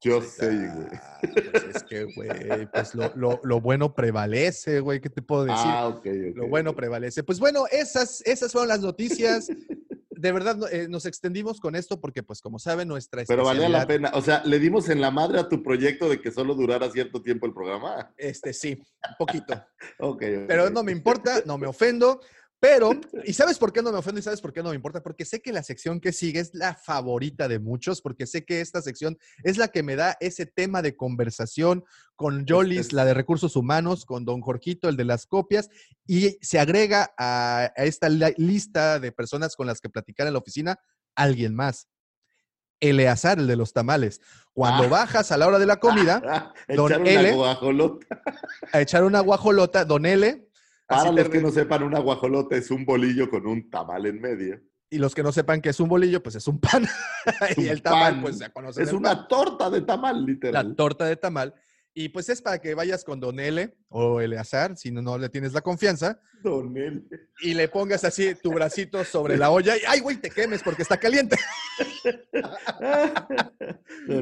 Yo 0.01 0.21
sé, 0.21 0.47
güey. 0.49 0.87
Ah, 0.93 1.19
pues 1.51 1.75
es 1.75 1.83
que, 1.83 2.03
güey, 2.03 2.67
pues 2.71 2.93
lo, 2.95 3.11
lo- 3.15 3.39
lo 3.43 3.59
bueno 3.61 3.93
prevalece, 3.95 4.79
güey, 4.79 4.99
¿qué 5.01 5.09
te 5.09 5.21
puedo 5.23 5.45
decir? 5.45 5.59
Ah, 5.65 5.87
ok, 5.87 5.97
ok. 6.05 6.35
Lo 6.37 6.47
bueno 6.47 6.75
prevalece. 6.75 7.23
Pues 7.23 7.39
bueno, 7.39 7.65
esas, 7.71 8.21
esas 8.25 8.51
fueron 8.51 8.67
las 8.69 8.79
noticias. 8.81 9.47
De 10.17 10.31
verdad, 10.31 10.55
no- 10.55 10.67
eh, 10.67 10.87
nos 10.89 11.05
extendimos 11.05 11.59
con 11.59 11.75
esto 11.75 11.99
porque, 12.01 12.23
pues, 12.23 12.41
como 12.41 12.59
saben, 12.59 12.87
nuestra 12.87 13.23
Pero 13.27 13.43
valía 13.43 13.69
la 13.69 13.85
pena. 13.87 14.11
O 14.13 14.21
sea, 14.21 14.41
le 14.45 14.59
dimos 14.59 14.89
en 14.89 15.01
la 15.01 15.11
madre 15.11 15.39
a 15.39 15.47
tu 15.49 15.61
proyecto 15.63 16.09
de 16.09 16.19
que 16.21 16.31
solo 16.31 16.55
durara 16.55 16.89
cierto 16.91 17.21
tiempo 17.21 17.45
el 17.45 17.53
programa. 17.53 18.13
Este, 18.17 18.53
sí, 18.53 18.73
un 19.09 19.15
poquito. 19.17 19.63
Pero 20.47 20.69
no 20.69 20.83
me 20.83 20.91
importa, 20.91 21.41
no 21.45 21.57
me 21.57 21.67
ofendo, 21.67 22.19
Pero, 22.59 22.91
¿y 23.23 23.33
sabes 23.33 23.59
por 23.59 23.71
qué 23.71 23.81
no 23.81 23.91
me 23.91 23.99
ofendo 23.99 24.19
y 24.19 24.23
sabes 24.23 24.41
por 24.41 24.51
qué 24.51 24.63
no 24.63 24.69
me 24.69 24.75
importa? 24.75 25.03
Porque 25.03 25.25
sé 25.25 25.41
que 25.41 25.51
la 25.53 25.61
sección 25.63 25.99
que 25.99 26.11
sigue 26.11 26.39
es 26.39 26.51
la 26.53 26.73
favorita 26.75 27.47
de 27.47 27.59
muchos, 27.59 28.01
porque 28.01 28.25
sé 28.25 28.45
que 28.45 28.61
esta 28.61 28.81
sección 28.81 29.17
es 29.43 29.57
la 29.57 29.67
que 29.67 29.83
me 29.83 29.95
da 29.95 30.17
ese 30.19 30.45
tema 30.45 30.81
de 30.81 30.95
conversación 30.95 31.83
con 32.15 32.45
Jolis, 32.47 32.79
es- 32.79 32.93
la 32.93 33.05
de 33.05 33.13
recursos 33.13 33.55
humanos, 33.55 34.05
con 34.05 34.25
Don 34.25 34.41
Jorgito, 34.41 34.89
el 34.89 34.97
de 34.97 35.05
las 35.05 35.27
copias, 35.27 35.69
y 36.07 36.37
se 36.41 36.59
agrega 36.59 37.13
a, 37.17 37.71
a 37.75 37.83
esta 37.83 38.09
lista 38.09 38.99
de 38.99 39.11
personas 39.11 39.55
con 39.55 39.67
las 39.67 39.79
que 39.79 39.89
platicar 39.89 40.25
en 40.25 40.33
la 40.33 40.39
oficina 40.39 40.79
alguien 41.15 41.53
más. 41.55 41.87
Eleazar, 42.79 43.39
el 43.39 43.47
de 43.47 43.55
los 43.55 43.73
tamales. 43.73 44.21
Cuando 44.53 44.83
Ah. 44.83 44.87
bajas 44.87 45.31
a 45.31 45.37
la 45.37 45.47
hora 45.47 45.57
de 45.57 45.65
la 45.65 45.77
comida 45.77 46.53
Don 46.67 46.91
Echar 46.91 47.07
L. 47.07 47.27
una 47.29 47.35
guajolota. 47.35 48.21
a 48.71 48.81
echar 48.81 49.03
una 49.03 49.19
guajolota, 49.21 49.83
Don 49.83 50.05
L. 50.05 50.46
Para 50.87 51.11
los 51.11 51.29
que 51.29 51.41
no 51.41 51.51
sepan, 51.51 51.83
una 51.83 51.99
guajolota 51.99 52.55
es 52.55 52.71
un 52.71 52.85
bolillo 52.85 53.29
con 53.29 53.45
un 53.45 53.69
tamal 53.69 54.05
en 54.05 54.21
medio. 54.21 54.61
Y 54.89 54.99
los 54.99 55.13
que 55.13 55.21
no 55.21 55.33
sepan 55.33 55.61
que 55.61 55.69
es 55.69 55.79
un 55.81 55.89
bolillo, 55.89 56.23
pues 56.23 56.35
es 56.35 56.47
un 56.47 56.59
pan. 56.59 56.87
y 57.57 57.61
un 57.61 57.67
el 57.67 57.81
tamal, 57.81 58.13
pan. 58.13 58.21
pues 58.21 58.37
se 58.37 58.49
conoce. 58.51 58.83
Es 58.83 58.93
una 58.93 59.27
torta 59.27 59.69
de 59.69 59.81
tamal, 59.81 60.25
literal. 60.25 60.69
la 60.69 60.75
torta 60.75 61.05
de 61.05 61.17
tamal. 61.17 61.53
Y 61.99 62.09
pues 62.09 62.29
es 62.29 62.43
para 62.43 62.59
que 62.59 62.75
vayas 62.75 63.03
con 63.03 63.19
Don 63.19 63.39
L 63.39 63.73
o 63.89 64.21
Eleazar, 64.21 64.77
si 64.77 64.91
no, 64.91 65.01
no 65.01 65.17
le 65.17 65.29
tienes 65.29 65.53
la 65.53 65.61
confianza, 65.61 66.21
Don 66.43 66.77
L. 66.77 67.01
y 67.41 67.55
le 67.55 67.69
pongas 67.69 68.03
así 68.03 68.35
tu 68.35 68.51
bracito 68.51 69.03
sobre 69.03 69.35
la 69.35 69.49
olla 69.49 69.75
y 69.75 69.79
¡ay, 69.87 70.01
güey, 70.01 70.17
te 70.17 70.29
quemes 70.29 70.61
porque 70.61 70.83
está 70.83 70.97
caliente! 70.97 71.37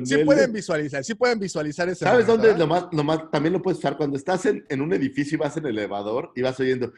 Sí 0.06 0.18
pueden 0.24 0.52
visualizar, 0.54 1.04
sí 1.04 1.14
pueden 1.16 1.38
visualizar 1.38 1.88
ese 1.90 2.06
¿Sabes 2.06 2.26
momento, 2.26 2.32
dónde 2.32 2.48
¿verdad? 2.48 2.60
lo 2.60 2.68
más, 2.68 2.86
lo 2.94 3.04
más- 3.04 3.30
también 3.32 3.54
lo 3.54 3.62
puedes 3.62 3.78
usar? 3.80 3.98
Cuando 3.98 4.18
estás 4.18 4.46
en, 4.46 4.66
en 4.70 4.82
un 4.82 4.94
edificio 4.94 5.36
y 5.36 5.40
vas 5.40 5.56
en 5.58 5.66
el 5.66 5.78
elevador 5.78 6.32
y 6.36 6.42
vas 6.42 6.60
oyendo. 6.60 6.92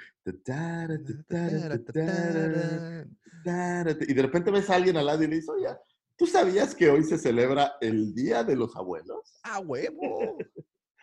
Y 4.08 4.14
de 4.14 4.22
repente 4.22 4.52
ves 4.52 4.70
a 4.70 4.76
alguien 4.76 4.96
al 4.98 5.06
lado 5.08 5.24
y 5.24 5.28
le 5.28 5.36
dices, 5.36 5.50
oye, 5.50 5.68
¿tú 6.16 6.26
sabías 6.28 6.74
que 6.76 6.90
hoy 6.90 7.04
se 7.04 7.18
celebra 7.18 7.74
el 7.82 8.14
Día 8.14 8.44
de 8.44 8.56
los 8.56 8.76
Abuelos? 8.76 9.40
¡Ah, 9.44 9.60
huevo! 9.60 10.38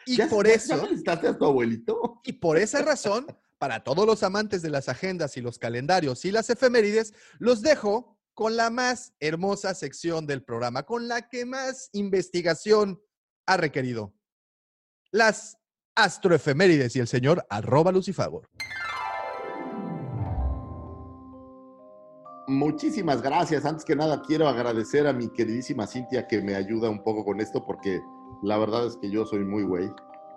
Y 0.06 0.16
¿Ya- 0.16 0.28
por 0.28 0.46
ya- 0.46 0.54
eso... 0.54 0.76
¿Ya 0.76 0.82
felicitaste 0.84 1.28
a 1.28 1.38
tu 1.38 1.44
abuelito? 1.44 2.20
Y 2.24 2.34
por 2.34 2.58
esa 2.58 2.82
razón, 2.82 3.26
para 3.58 3.82
todos 3.84 4.06
los 4.06 4.22
amantes 4.22 4.62
de 4.62 4.70
las 4.70 4.88
agendas 4.88 5.36
y 5.36 5.40
los 5.40 5.58
calendarios 5.58 6.24
y 6.24 6.30
las 6.32 6.50
efemérides, 6.50 7.14
los 7.38 7.62
dejo 7.62 8.18
con 8.34 8.56
la 8.56 8.68
más 8.70 9.14
hermosa 9.20 9.74
sección 9.74 10.26
del 10.26 10.42
programa, 10.42 10.82
con 10.82 11.06
la 11.08 11.28
que 11.28 11.46
más 11.46 11.88
investigación 11.92 13.00
ha 13.46 13.56
requerido. 13.56 14.12
Las 15.12 15.56
astroefemérides 15.94 16.96
y 16.96 17.00
el 17.00 17.06
señor 17.06 17.46
arroba 17.48 17.92
lucifagor. 17.92 18.48
Muchísimas 22.46 23.22
gracias. 23.22 23.64
Antes 23.64 23.84
que 23.84 23.96
nada, 23.96 24.20
quiero 24.22 24.48
agradecer 24.48 25.06
a 25.06 25.12
mi 25.12 25.28
queridísima 25.32 25.86
Cintia 25.86 26.26
que 26.26 26.42
me 26.42 26.54
ayuda 26.54 26.90
un 26.90 27.02
poco 27.02 27.24
con 27.24 27.40
esto 27.40 27.64
porque 27.64 28.00
la 28.44 28.58
verdad 28.58 28.86
es 28.86 28.96
que 28.96 29.10
yo 29.10 29.24
soy 29.24 29.44
muy 29.44 29.64
güey. 29.64 29.90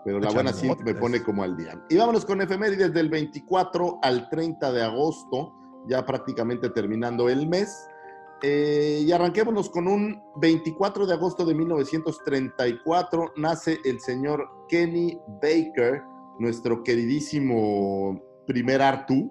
Pero 0.06 0.20
la 0.20 0.32
buena 0.32 0.54
Cintia 0.54 0.86
me 0.86 0.96
pone 0.96 1.22
como 1.22 1.44
al 1.44 1.58
día. 1.58 1.84
Y 1.90 1.98
vámonos 1.98 2.26
con 2.26 2.42
efemérides 2.42 2.94
del 2.94 3.10
24 3.10 4.00
al 4.02 4.30
30 4.30 4.72
de 4.72 4.82
agosto, 4.82 5.54
ya 5.88 6.06
prácticamente 6.06 6.70
terminando 6.70 7.28
el 7.28 7.46
mes. 7.48 7.90
Eh, 8.42 9.04
y 9.06 9.12
arranquémonos 9.12 9.70
con 9.70 9.88
un 9.88 10.22
24 10.38 11.08
de 11.08 11.14
agosto 11.14 11.44
de 11.44 11.56
1934 11.56 13.34
nace 13.36 13.80
el 13.84 14.00
señor 14.00 14.48
Kenny 14.70 15.20
Baker, 15.42 16.04
nuestro 16.40 16.84
queridísimo 16.84 18.22
primer 18.46 18.82
Artú, 18.82 19.30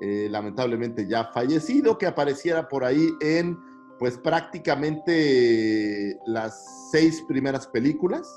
eh, 0.00 0.26
lamentablemente 0.28 1.06
ya 1.06 1.30
fallecido, 1.32 1.98
que 1.98 2.06
apareciera 2.06 2.66
por 2.66 2.82
ahí 2.82 3.10
en 3.20 3.56
pues 3.98 4.18
prácticamente 4.18 6.18
las 6.26 6.90
seis 6.90 7.22
primeras 7.26 7.66
películas. 7.66 8.28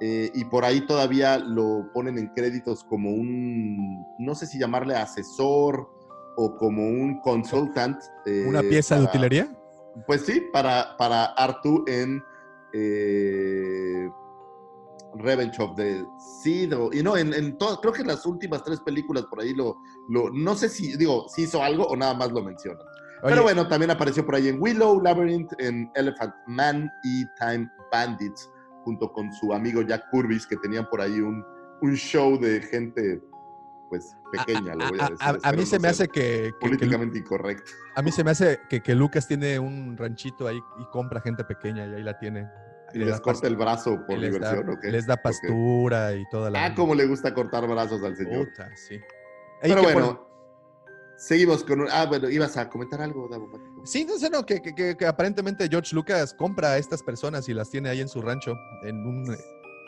Eh, 0.00 0.30
y 0.34 0.44
por 0.46 0.64
ahí 0.64 0.84
todavía 0.86 1.38
lo 1.38 1.90
ponen 1.94 2.18
en 2.18 2.28
créditos 2.34 2.84
como 2.84 3.10
un, 3.10 4.04
no 4.18 4.34
sé 4.34 4.46
si 4.46 4.58
llamarle 4.58 4.96
asesor 4.96 5.88
o 6.36 6.56
como 6.56 6.82
un 6.82 7.20
consultant. 7.20 7.98
eh, 8.26 8.44
¿Una 8.46 8.62
pieza 8.62 8.98
de 8.98 9.04
utilería? 9.04 9.56
Pues 10.06 10.22
sí, 10.22 10.42
para, 10.52 10.96
para 10.98 11.26
Artu 11.26 11.84
en 11.86 12.22
eh, 12.72 14.08
Revenge 15.14 15.58
of 15.60 15.76
the 15.76 16.04
Seed. 16.42 16.74
y 16.92 17.02
no, 17.02 17.16
en, 17.16 17.32
en 17.32 17.56
todo, 17.56 17.80
creo 17.80 17.92
que 17.92 18.02
en 18.02 18.08
las 18.08 18.26
últimas 18.26 18.64
tres 18.64 18.80
películas 18.80 19.24
por 19.30 19.40
ahí 19.40 19.54
lo, 19.54 19.76
lo. 20.08 20.28
No 20.30 20.56
sé 20.56 20.68
si, 20.68 20.96
digo, 20.96 21.28
si 21.28 21.42
hizo 21.42 21.62
algo 21.62 21.86
o 21.86 21.96
nada 21.96 22.14
más 22.14 22.32
lo 22.32 22.42
mencionan. 22.42 22.84
Oye, 23.24 23.32
Pero 23.32 23.42
bueno, 23.42 23.66
también 23.66 23.90
apareció 23.90 24.24
por 24.24 24.34
ahí 24.34 24.48
en 24.48 24.60
Willow, 24.60 25.00
Labyrinth, 25.02 25.52
en 25.58 25.90
Elephant 25.94 26.34
Man 26.46 26.90
y 27.02 27.24
Time 27.36 27.68
Bandits, 27.90 28.50
junto 28.84 29.10
con 29.12 29.32
su 29.32 29.52
amigo 29.54 29.82
Jack 29.82 30.04
Purvis, 30.10 30.46
que 30.46 30.56
tenían 30.58 30.86
por 30.90 31.00
ahí 31.00 31.20
un, 31.20 31.42
un 31.80 31.94
show 31.94 32.38
de 32.38 32.60
gente, 32.60 33.22
pues, 33.88 34.14
pequeña, 34.30 34.74
lo 34.74 34.88
voy 34.90 35.00
a 35.00 35.06
a, 35.06 35.10
decir. 35.10 35.26
a- 35.42 35.48
a 35.48 35.52
mí 35.52 35.58
no 35.60 35.66
se 35.66 35.78
me 35.78 35.88
hace 35.88 36.06
que, 36.08 36.12
que- 36.12 36.18
que 36.42 36.50
Lu- 36.50 36.58
Políticamente 36.60 37.18
incorrecto. 37.18 37.70
a 37.96 38.02
mí 38.02 38.12
se 38.12 38.22
me 38.24 38.30
hace 38.32 38.60
que, 38.68 38.80
que 38.82 38.94
Lucas 38.94 39.26
tiene 39.26 39.58
un 39.58 39.96
ranchito 39.96 40.46
ahí 40.46 40.58
y 40.78 40.84
compra 40.90 41.20
gente 41.22 41.44
pequeña 41.44 41.86
y 41.86 41.94
ahí 41.94 42.02
la 42.02 42.18
tiene. 42.18 42.46
Y 42.92 42.98
le 42.98 43.06
les 43.06 43.14
da 43.14 43.20
corta 43.22 43.46
el 43.48 43.56
brazo 43.56 44.04
por 44.06 44.18
les 44.18 44.38
da- 44.38 44.50
diversión, 44.52 44.68
¿o 44.76 44.80
qué? 44.80 44.90
Les 44.92 45.06
da 45.06 45.16
pastura 45.16 46.12
y 46.14 46.24
toda 46.30 46.50
la. 46.50 46.66
Ah, 46.66 46.74
como 46.74 46.94
le 46.94 47.06
gusta 47.06 47.32
cortar 47.32 47.66
brazos 47.66 48.02
al 48.04 48.14
señor. 48.16 48.48
Puta, 48.50 48.68
sí. 48.76 49.00
Pero 49.62 49.82
bueno, 49.82 50.28
seguimos 51.16 51.64
con 51.64 51.80
un... 51.82 51.88
Ah, 51.90 52.06
bueno, 52.06 52.28
ibas 52.30 52.56
a 52.56 52.68
comentar 52.68 53.00
algo, 53.00 53.28
Davo? 53.28 53.50
Sí, 53.84 54.04
no 54.04 54.18
sé, 54.18 54.30
no, 54.30 54.44
que, 54.46 54.60
que- 54.62 54.74
que- 54.74 54.96
que 54.96 55.06
aparentemente 55.06 55.68
George 55.68 55.94
Lucas 55.94 56.34
compra 56.34 56.72
a 56.72 56.78
estas 56.78 57.02
personas 57.02 57.48
y 57.48 57.54
las 57.54 57.70
tiene 57.70 57.88
ahí 57.90 58.00
en 58.00 58.08
su 58.08 58.20
rancho, 58.22 58.54
en 58.84 58.96
un 59.06 59.32
eh, 59.32 59.36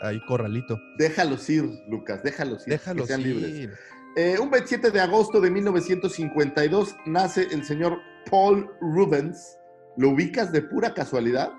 ahí 0.02 0.20
corralito. 0.26 0.78
Déjalos 0.98 1.48
ir, 1.50 1.64
Lucas, 1.88 2.22
déjalos 2.22 2.66
ir. 2.66 2.72
Déjalos 2.74 3.02
que 3.02 3.08
sean 3.08 3.22
libres. 3.22 3.50
ir. 3.50 3.72
Eh, 4.16 4.38
un 4.40 4.50
27 4.50 4.90
de 4.90 5.00
agosto 5.00 5.40
de 5.40 5.50
1952 5.50 6.96
nace 7.06 7.48
el 7.50 7.64
señor 7.64 7.98
Paul 8.30 8.70
Rubens. 8.80 9.56
¿Lo 9.98 10.10
ubicas 10.10 10.52
de 10.52 10.62
pura 10.62 10.92
casualidad? 10.94 11.52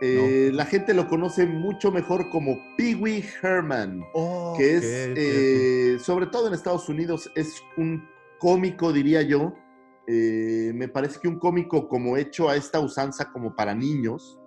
Eh, 0.00 0.50
La 0.52 0.66
gente 0.66 0.92
lo 0.94 1.08
conoce 1.08 1.46
mucho 1.46 1.90
mejor 1.90 2.28
como 2.30 2.58
Pee 2.76 2.94
Wee 2.96 3.24
Herman. 3.42 4.02
Oh, 4.14 4.54
que 4.58 4.76
es, 4.76 4.82
eh, 4.84 5.96
sobre 6.00 6.26
todo 6.26 6.48
en 6.48 6.54
Estados 6.54 6.88
Unidos, 6.88 7.30
es 7.36 7.62
un 7.76 8.06
cómico, 8.44 8.92
diría 8.92 9.22
yo. 9.22 9.54
Eh, 10.06 10.70
me 10.74 10.86
parece 10.86 11.18
que 11.18 11.28
un 11.28 11.38
cómico 11.38 11.88
como 11.88 12.18
hecho 12.18 12.50
a 12.50 12.56
esta 12.56 12.78
usanza 12.78 13.32
como 13.32 13.56
para 13.56 13.74
niños, 13.74 14.38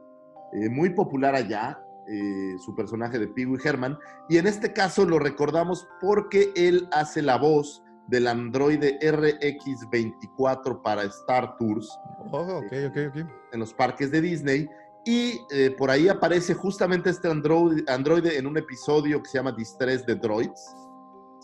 eh, 0.54 0.70
muy 0.70 0.92
popular 0.92 1.34
allá, 1.34 1.84
eh, 2.08 2.56
su 2.64 2.76
personaje 2.76 3.18
de 3.18 3.28
Pee 3.28 3.48
Wee 3.48 3.60
Herman. 3.64 3.98
Y 4.30 4.38
en 4.38 4.46
este 4.46 4.72
caso 4.72 5.04
lo 5.04 5.18
recordamos 5.18 5.88
porque 6.00 6.52
él 6.56 6.88
hace 6.92 7.24
la 7.24 7.40
voz 7.40 7.84
del 8.08 8.28
androide 8.28 9.00
RX-24 9.02 10.84
para 10.84 11.02
Star 11.06 11.58
Tours 11.58 11.90
Oh, 12.32 12.62
en 12.72 13.60
los 13.60 13.74
parques 13.74 14.12
de 14.12 14.22
Disney. 14.22 14.70
Y 15.06 15.40
por 15.78 15.90
ahí 15.90 16.08
aparece 16.08 16.54
justamente 16.54 17.10
este 17.10 17.30
androide, 17.30 17.84
androide 17.88 18.38
en 18.38 18.46
un 18.46 18.58
episodio 18.58 19.24
que 19.24 19.30
se 19.30 19.40
llama 19.40 19.54
Distress 19.54 20.06
de 20.06 20.16
Droids. 20.16 20.87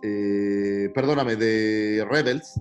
Eh, 0.04 0.92
perdóname, 0.94 1.36
de 1.36 2.06
Rebels. 2.10 2.60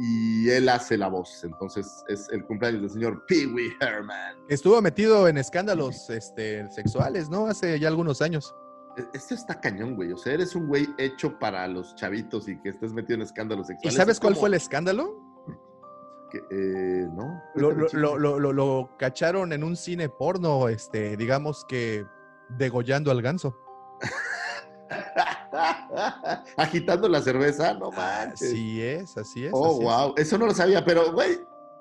Y 0.00 0.48
él 0.50 0.68
hace 0.68 0.96
la 0.96 1.08
voz. 1.08 1.42
Entonces 1.42 2.04
es 2.06 2.28
el 2.30 2.44
cumpleaños 2.46 2.82
del 2.82 2.90
señor 2.90 3.24
Pee 3.26 3.46
Wee 3.46 3.72
Herman. 3.80 4.36
Estuvo 4.48 4.80
metido 4.80 5.26
en 5.26 5.38
escándalos 5.38 6.08
este, 6.08 6.70
sexuales, 6.70 7.28
¿no? 7.28 7.48
Hace 7.48 7.80
ya 7.80 7.88
algunos 7.88 8.22
años. 8.22 8.54
E- 8.96 9.04
Esto 9.12 9.34
está 9.34 9.60
cañón, 9.60 9.96
güey. 9.96 10.12
O 10.12 10.16
sea, 10.16 10.34
eres 10.34 10.54
un 10.54 10.68
güey 10.68 10.86
hecho 10.98 11.36
para 11.40 11.66
los 11.66 11.96
chavitos 11.96 12.48
y 12.48 12.56
que 12.60 12.68
estés 12.68 12.92
metido 12.92 13.16
en 13.16 13.22
escándalos 13.22 13.66
¿Y 13.66 13.72
sexuales. 13.72 13.96
sabes 13.96 14.16
Es 14.16 14.20
cuál 14.20 14.36
fue 14.36 14.48
el 14.50 14.54
escándalo? 14.54 15.24
que, 16.30 16.38
eh, 16.50 17.08
no. 17.14 17.42
Lo- 17.56 17.72
lo- 17.72 18.38
lo- 18.38 18.52
lo 18.52 18.90
cacharon 18.98 19.52
en 19.54 19.64
un 19.64 19.74
cine 19.76 20.08
porno, 20.10 20.68
este, 20.68 21.16
digamos 21.16 21.64
que 21.66 22.04
degollando 22.50 23.10
al 23.10 23.20
ganso. 23.22 23.56
Agitando 26.56 27.08
la 27.08 27.20
cerveza, 27.22 27.74
no 27.74 27.90
manches. 27.90 28.50
Así 28.50 28.82
es, 28.82 29.16
así 29.16 29.44
es. 29.46 29.52
Oh, 29.54 29.66
así 29.66 29.78
es. 29.78 29.84
wow. 29.84 30.14
Eso 30.16 30.38
no 30.38 30.46
lo 30.46 30.54
sabía, 30.54 30.84
pero, 30.84 31.12
güey, 31.12 31.38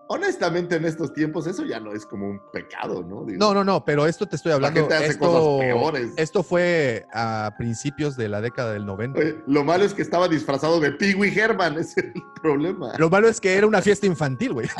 honestamente 0.09 0.77
en 0.77 0.85
estos 0.85 1.13
tiempos 1.13 1.47
eso 1.47 1.65
ya 1.65 1.81
no 1.81 1.91
es 1.91 2.05
como 2.05 2.29
un 2.29 2.39
pecado, 2.53 3.03
¿no? 3.03 3.25
Digo, 3.25 3.37
No, 3.39 3.53
no, 3.53 3.63
no, 3.65 3.83
pero 3.83 4.07
esto 4.07 4.25
te 4.25 4.37
estoy 4.37 4.51
La 4.51 4.55
hablando. 4.55 4.79
gente 4.79 4.95
hace 4.95 5.07
esto, 5.07 5.25
cosas 5.27 5.59
peores. 5.67 6.11
esto 6.15 6.43
fue 6.43 7.05
a 7.13 7.51
principios 7.57 8.15
de 8.15 8.29
la 8.29 8.39
década 8.39 8.71
del 8.71 8.85
90. 8.85 9.19
Oye, 9.19 9.41
lo 9.47 9.65
malo 9.65 9.83
es 9.83 9.93
que 9.93 10.01
estaba 10.01 10.29
disfrazado 10.29 10.79
de 10.79 10.91
Pee 10.93 11.13
Wee 11.15 11.37
Herman, 11.37 11.73
ese 11.79 11.99
es 11.99 12.05
el 12.15 12.23
problema. 12.41 12.93
Lo 12.97 13.09
malo 13.09 13.27
es 13.27 13.41
que 13.41 13.53
era 13.55 13.67
una 13.67 13.81
fiesta 13.81 14.05
infantil, 14.05 14.53
güey. 14.53 14.69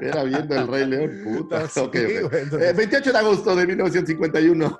Era 0.00 0.24
viendo 0.24 0.56
el 0.56 0.66
Rey 0.66 0.86
León, 0.86 1.20
puta. 1.24 1.68
Sí, 1.68 1.80
Ok, 1.80 1.96
ok. 1.96 2.28
güey, 2.30 2.42
entonces- 2.42 2.70
Eh, 2.70 2.72
28 2.72 3.12
de 3.12 3.18
agosto 3.18 3.54
de 3.54 3.66
1951 3.66 4.78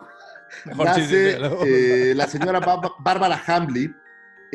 Mejor 0.66 0.86
nace 0.86 1.36
eh, 1.66 2.14
la 2.14 2.26
señora 2.26 2.60
Bá- 2.60 2.94
Bárbara 3.00 3.42
Hambley, 3.46 3.90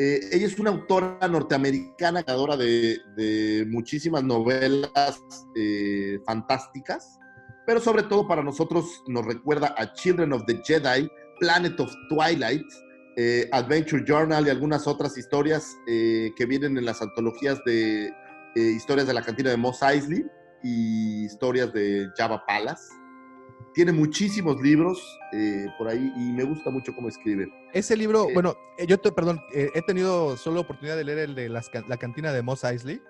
Eh, 0.00 0.20
ella 0.30 0.46
es 0.46 0.56
una 0.60 0.70
autora 0.70 1.26
norteamericana, 1.28 2.22
creadora 2.22 2.56
de, 2.56 3.00
de 3.16 3.66
muchísimas 3.68 4.22
novelas 4.22 5.20
eh, 5.56 6.20
fantásticas, 6.24 7.18
pero 7.66 7.80
sobre 7.80 8.04
todo 8.04 8.28
para 8.28 8.44
nosotros 8.44 8.84
nos 9.08 9.26
recuerda 9.26 9.74
a 9.76 9.92
Children 9.94 10.32
of 10.34 10.44
the 10.46 10.60
Jedi, 10.64 11.08
Planet 11.40 11.80
of 11.80 11.90
Twilight, 12.10 12.64
eh, 13.16 13.48
Adventure 13.50 14.04
Journal 14.06 14.46
y 14.46 14.50
algunas 14.50 14.86
otras 14.86 15.18
historias 15.18 15.76
eh, 15.88 16.30
que 16.36 16.46
vienen 16.46 16.78
en 16.78 16.84
las 16.84 17.02
antologías 17.02 17.58
de 17.66 18.06
eh, 18.06 18.60
historias 18.76 19.08
de 19.08 19.14
la 19.14 19.22
cantina 19.22 19.50
de 19.50 19.56
Moss 19.56 19.82
Eisley 19.82 20.24
y 20.62 21.24
historias 21.24 21.72
de 21.72 22.06
Java 22.16 22.44
Palace. 22.46 22.86
Tiene 23.78 23.92
muchísimos 23.92 24.60
libros 24.60 25.20
eh, 25.32 25.66
por 25.78 25.86
ahí 25.86 26.12
y 26.16 26.32
me 26.32 26.42
gusta 26.42 26.68
mucho 26.68 26.92
cómo 26.96 27.06
escribe. 27.06 27.46
Ese 27.72 27.96
libro, 27.96 28.28
Eh, 28.28 28.34
bueno, 28.34 28.56
eh, 28.76 28.88
yo 28.88 28.98
te, 28.98 29.12
perdón, 29.12 29.40
eh, 29.54 29.70
he 29.72 29.82
tenido 29.82 30.36
solo 30.36 30.62
oportunidad 30.62 30.96
de 30.96 31.04
leer 31.04 31.18
el 31.20 31.36
de 31.36 31.48
las 31.48 31.70
la 31.86 31.96
cantina 31.96 32.32
de 32.32 32.42
Moss 32.42 32.64
Eisley 32.64 33.00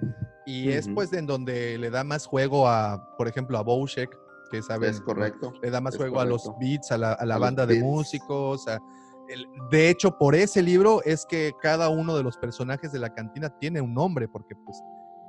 y 0.44 0.68
es 0.68 0.84
Ujú. 0.84 0.96
pues 0.96 1.14
en 1.14 1.24
donde 1.26 1.78
le 1.78 1.88
da 1.88 2.04
más 2.04 2.26
juego 2.26 2.68
a, 2.68 3.16
por 3.16 3.28
ejemplo, 3.28 3.56
a 3.56 3.62
Bouchek, 3.62 4.14
que 4.50 4.60
saben, 4.60 4.90
Es 4.90 5.00
correcto. 5.00 5.54
le 5.62 5.70
da 5.70 5.80
más 5.80 5.94
es 5.94 6.00
juego 6.00 6.20
a 6.20 6.26
los 6.26 6.42
correcto. 6.42 6.60
beats, 6.60 6.92
a 6.92 6.98
la, 6.98 7.12
a 7.14 7.24
la 7.24 7.36
A 7.36 7.38
banda 7.38 7.64
de 7.64 7.72
beats. 7.76 7.86
músicos. 7.86 8.68
a- 8.68 8.78
el- 9.30 9.46
de 9.70 9.88
hecho, 9.88 10.18
por 10.18 10.34
ese 10.34 10.60
libro 10.60 11.00
es 11.02 11.24
que 11.24 11.52
cada 11.62 11.88
uno 11.88 12.14
de 12.14 12.22
los 12.22 12.36
personajes 12.36 12.92
de 12.92 12.98
la 12.98 13.14
cantina 13.14 13.48
tiene 13.58 13.80
un 13.80 13.94
nombre, 13.94 14.28
porque 14.28 14.54
pues 14.66 14.76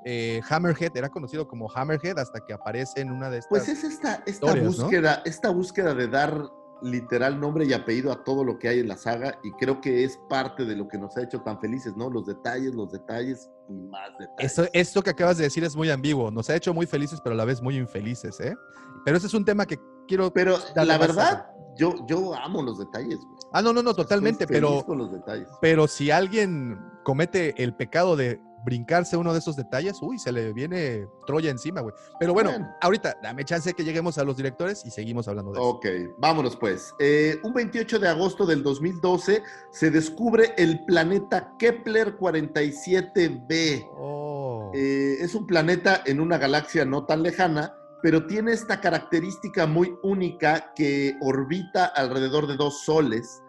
eh, 0.05 0.41
Hammerhead 0.49 0.95
era 0.95 1.09
conocido 1.09 1.47
como 1.47 1.69
Hammerhead 1.73 2.17
hasta 2.19 2.39
que 2.45 2.53
aparece 2.53 3.01
en 3.01 3.11
una 3.11 3.29
de 3.29 3.39
estas. 3.39 3.49
Pues 3.49 3.69
es 3.69 3.83
esta, 3.83 4.23
esta 4.25 4.53
búsqueda, 4.55 5.21
esta 5.25 5.49
búsqueda 5.49 5.93
de 5.93 6.07
dar 6.07 6.49
literal 6.81 7.39
nombre 7.39 7.65
y 7.65 7.73
apellido 7.73 8.11
a 8.11 8.23
todo 8.23 8.43
lo 8.43 8.57
que 8.57 8.69
hay 8.69 8.79
en 8.79 8.87
la 8.87 8.97
saga 8.97 9.37
y 9.43 9.51
creo 9.53 9.81
que 9.81 10.03
es 10.03 10.17
parte 10.29 10.65
de 10.65 10.75
lo 10.75 10.87
que 10.87 10.97
nos 10.97 11.15
ha 11.17 11.23
hecho 11.23 11.41
tan 11.41 11.59
felices, 11.59 11.95
¿no? 11.97 12.09
Los 12.09 12.25
detalles, 12.25 12.73
los 12.73 12.91
detalles 12.91 13.49
y 13.67 13.73
más 13.73 14.11
detalles. 14.17 14.51
Eso, 14.51 14.65
esto 14.73 15.01
que 15.01 15.09
acabas 15.09 15.37
de 15.37 15.43
decir 15.43 15.63
es 15.63 15.75
muy 15.75 15.89
ambiguo. 15.89 16.31
Nos 16.31 16.49
ha 16.49 16.55
hecho 16.55 16.73
muy 16.73 16.85
felices, 16.85 17.19
pero 17.21 17.33
a 17.33 17.37
la 17.37 17.45
vez 17.45 17.61
muy 17.61 17.77
infelices, 17.77 18.39
¿eh? 18.39 18.55
Pero 19.03 19.17
ese 19.17 19.27
es 19.27 19.33
un 19.33 19.45
tema 19.45 19.65
que 19.65 19.79
quiero. 20.07 20.31
Pero 20.31 20.57
la 20.75 20.97
verdad, 20.97 21.47
yo, 21.75 21.95
yo 22.07 22.33
amo 22.35 22.61
los 22.61 22.79
detalles, 22.79 23.17
güey. 23.17 23.39
Ah, 23.51 23.61
no, 23.61 23.73
no, 23.73 23.81
no, 23.81 23.93
totalmente. 23.93 24.47
Pero, 24.47 24.83
con 24.85 24.97
los 24.97 25.11
detalles. 25.11 25.47
pero 25.61 25.87
si 25.87 26.11
alguien 26.11 26.79
comete 27.03 27.61
el 27.61 27.73
pecado 27.73 28.15
de 28.15 28.39
brincarse 28.63 29.17
uno 29.17 29.33
de 29.33 29.39
esos 29.39 29.55
detalles, 29.55 29.97
uy, 30.01 30.19
se 30.19 30.31
le 30.31 30.53
viene 30.53 31.07
Troya 31.25 31.49
encima, 31.49 31.81
güey. 31.81 31.93
Pero 32.19 32.33
bueno, 32.33 32.51
ahorita 32.81 33.17
dame 33.21 33.45
chance 33.45 33.73
que 33.73 33.83
lleguemos 33.83 34.17
a 34.17 34.23
los 34.23 34.37
directores 34.37 34.85
y 34.85 34.91
seguimos 34.91 35.27
hablando 35.27 35.51
de 35.51 35.59
eso. 35.59 35.67
Ok, 35.67 35.85
vámonos 36.17 36.55
pues. 36.55 36.93
Eh, 36.99 37.39
un 37.43 37.53
28 37.53 37.99
de 37.99 38.07
agosto 38.07 38.45
del 38.45 38.63
2012 38.63 39.43
se 39.71 39.91
descubre 39.91 40.53
el 40.57 40.83
planeta 40.85 41.53
Kepler 41.57 42.17
47b. 42.17 43.89
Oh. 43.97 44.71
Eh, 44.73 45.17
es 45.19 45.35
un 45.35 45.47
planeta 45.47 46.03
en 46.05 46.19
una 46.19 46.37
galaxia 46.37 46.85
no 46.85 47.05
tan 47.05 47.23
lejana, 47.23 47.75
pero 48.01 48.25
tiene 48.27 48.51
esta 48.51 48.79
característica 48.79 49.65
muy 49.67 49.97
única 50.03 50.73
que 50.75 51.15
orbita 51.21 51.85
alrededor 51.85 52.47
de 52.47 52.55
dos 52.55 52.83
soles. 52.83 53.41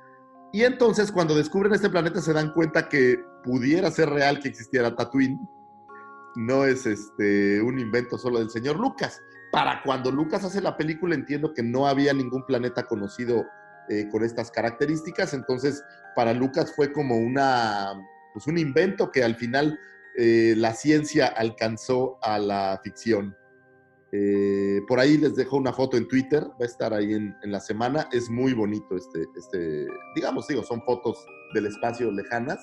Y 0.52 0.64
entonces 0.64 1.12
cuando 1.12 1.34
descubren 1.36 1.72
este 1.72 1.90
planeta 1.90 2.20
se 2.20 2.32
dan 2.32 2.52
cuenta 2.52 2.88
que 2.88 3.22
pudiera 3.42 3.90
ser 3.90 4.10
real 4.10 4.40
que 4.40 4.48
existiera 4.48 4.94
Tatooine. 4.94 5.38
No 6.36 6.64
es 6.64 6.86
este, 6.86 7.60
un 7.60 7.78
invento 7.78 8.18
solo 8.18 8.38
del 8.38 8.50
señor 8.50 8.78
Lucas. 8.78 9.20
Para 9.52 9.82
cuando 9.82 10.10
Lucas 10.10 10.44
hace 10.44 10.60
la 10.60 10.76
película 10.76 11.14
entiendo 11.14 11.52
que 11.52 11.62
no 11.62 11.86
había 11.86 12.12
ningún 12.12 12.46
planeta 12.46 12.84
conocido 12.84 13.44
eh, 13.88 14.08
con 14.10 14.22
estas 14.22 14.50
características. 14.50 15.34
Entonces 15.34 15.82
para 16.14 16.32
Lucas 16.32 16.72
fue 16.74 16.92
como 16.92 17.16
una, 17.16 17.92
pues 18.32 18.46
un 18.46 18.58
invento 18.58 19.10
que 19.10 19.24
al 19.24 19.34
final 19.34 19.78
eh, 20.16 20.54
la 20.56 20.74
ciencia 20.74 21.26
alcanzó 21.26 22.18
a 22.22 22.38
la 22.38 22.80
ficción. 22.82 23.36
Eh, 24.12 24.80
por 24.88 24.98
ahí 24.98 25.16
les 25.18 25.36
dejo 25.36 25.56
una 25.56 25.72
foto 25.72 25.96
en 25.96 26.08
Twitter, 26.08 26.42
va 26.42 26.64
a 26.64 26.64
estar 26.64 26.92
ahí 26.92 27.14
en, 27.14 27.36
en, 27.42 27.52
la 27.52 27.60
semana. 27.60 28.08
Es 28.12 28.28
muy 28.28 28.52
bonito 28.52 28.96
este, 28.96 29.24
este, 29.36 29.86
digamos, 30.16 30.48
digo, 30.48 30.64
son 30.64 30.82
fotos 30.82 31.24
del 31.54 31.66
espacio 31.66 32.10
lejanas, 32.10 32.58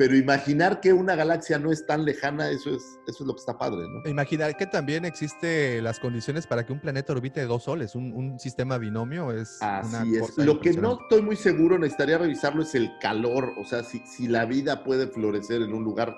pero 0.00 0.16
imaginar 0.16 0.80
que 0.80 0.94
una 0.94 1.14
galaxia 1.14 1.58
no 1.58 1.70
es 1.70 1.84
tan 1.84 2.06
lejana, 2.06 2.48
eso 2.48 2.70
es, 2.70 2.82
eso 3.06 3.22
es 3.22 3.26
lo 3.26 3.34
que 3.34 3.40
está 3.40 3.58
padre, 3.58 3.86
¿no? 3.86 4.08
Imaginar 4.08 4.56
que 4.56 4.64
también 4.66 5.04
existe 5.04 5.82
las 5.82 6.00
condiciones 6.00 6.46
para 6.46 6.64
que 6.64 6.72
un 6.72 6.80
planeta 6.80 7.12
orbite 7.12 7.44
dos 7.44 7.64
soles, 7.64 7.94
un, 7.94 8.10
un 8.14 8.38
sistema 8.38 8.78
binomio 8.78 9.30
es 9.30 9.58
Así 9.60 9.94
una 9.94 10.16
es. 10.16 10.30
cosa 10.30 10.42
Lo 10.46 10.58
que 10.58 10.72
no 10.72 10.98
estoy 11.02 11.20
muy 11.20 11.36
seguro, 11.36 11.78
necesitaría 11.78 12.16
revisarlo, 12.16 12.62
es 12.62 12.74
el 12.74 12.90
calor, 12.98 13.52
o 13.60 13.64
sea, 13.66 13.82
si, 13.84 13.98
si 14.06 14.26
la 14.26 14.46
vida 14.46 14.84
puede 14.84 15.06
florecer 15.06 15.60
en 15.60 15.74
un 15.74 15.84
lugar 15.84 16.16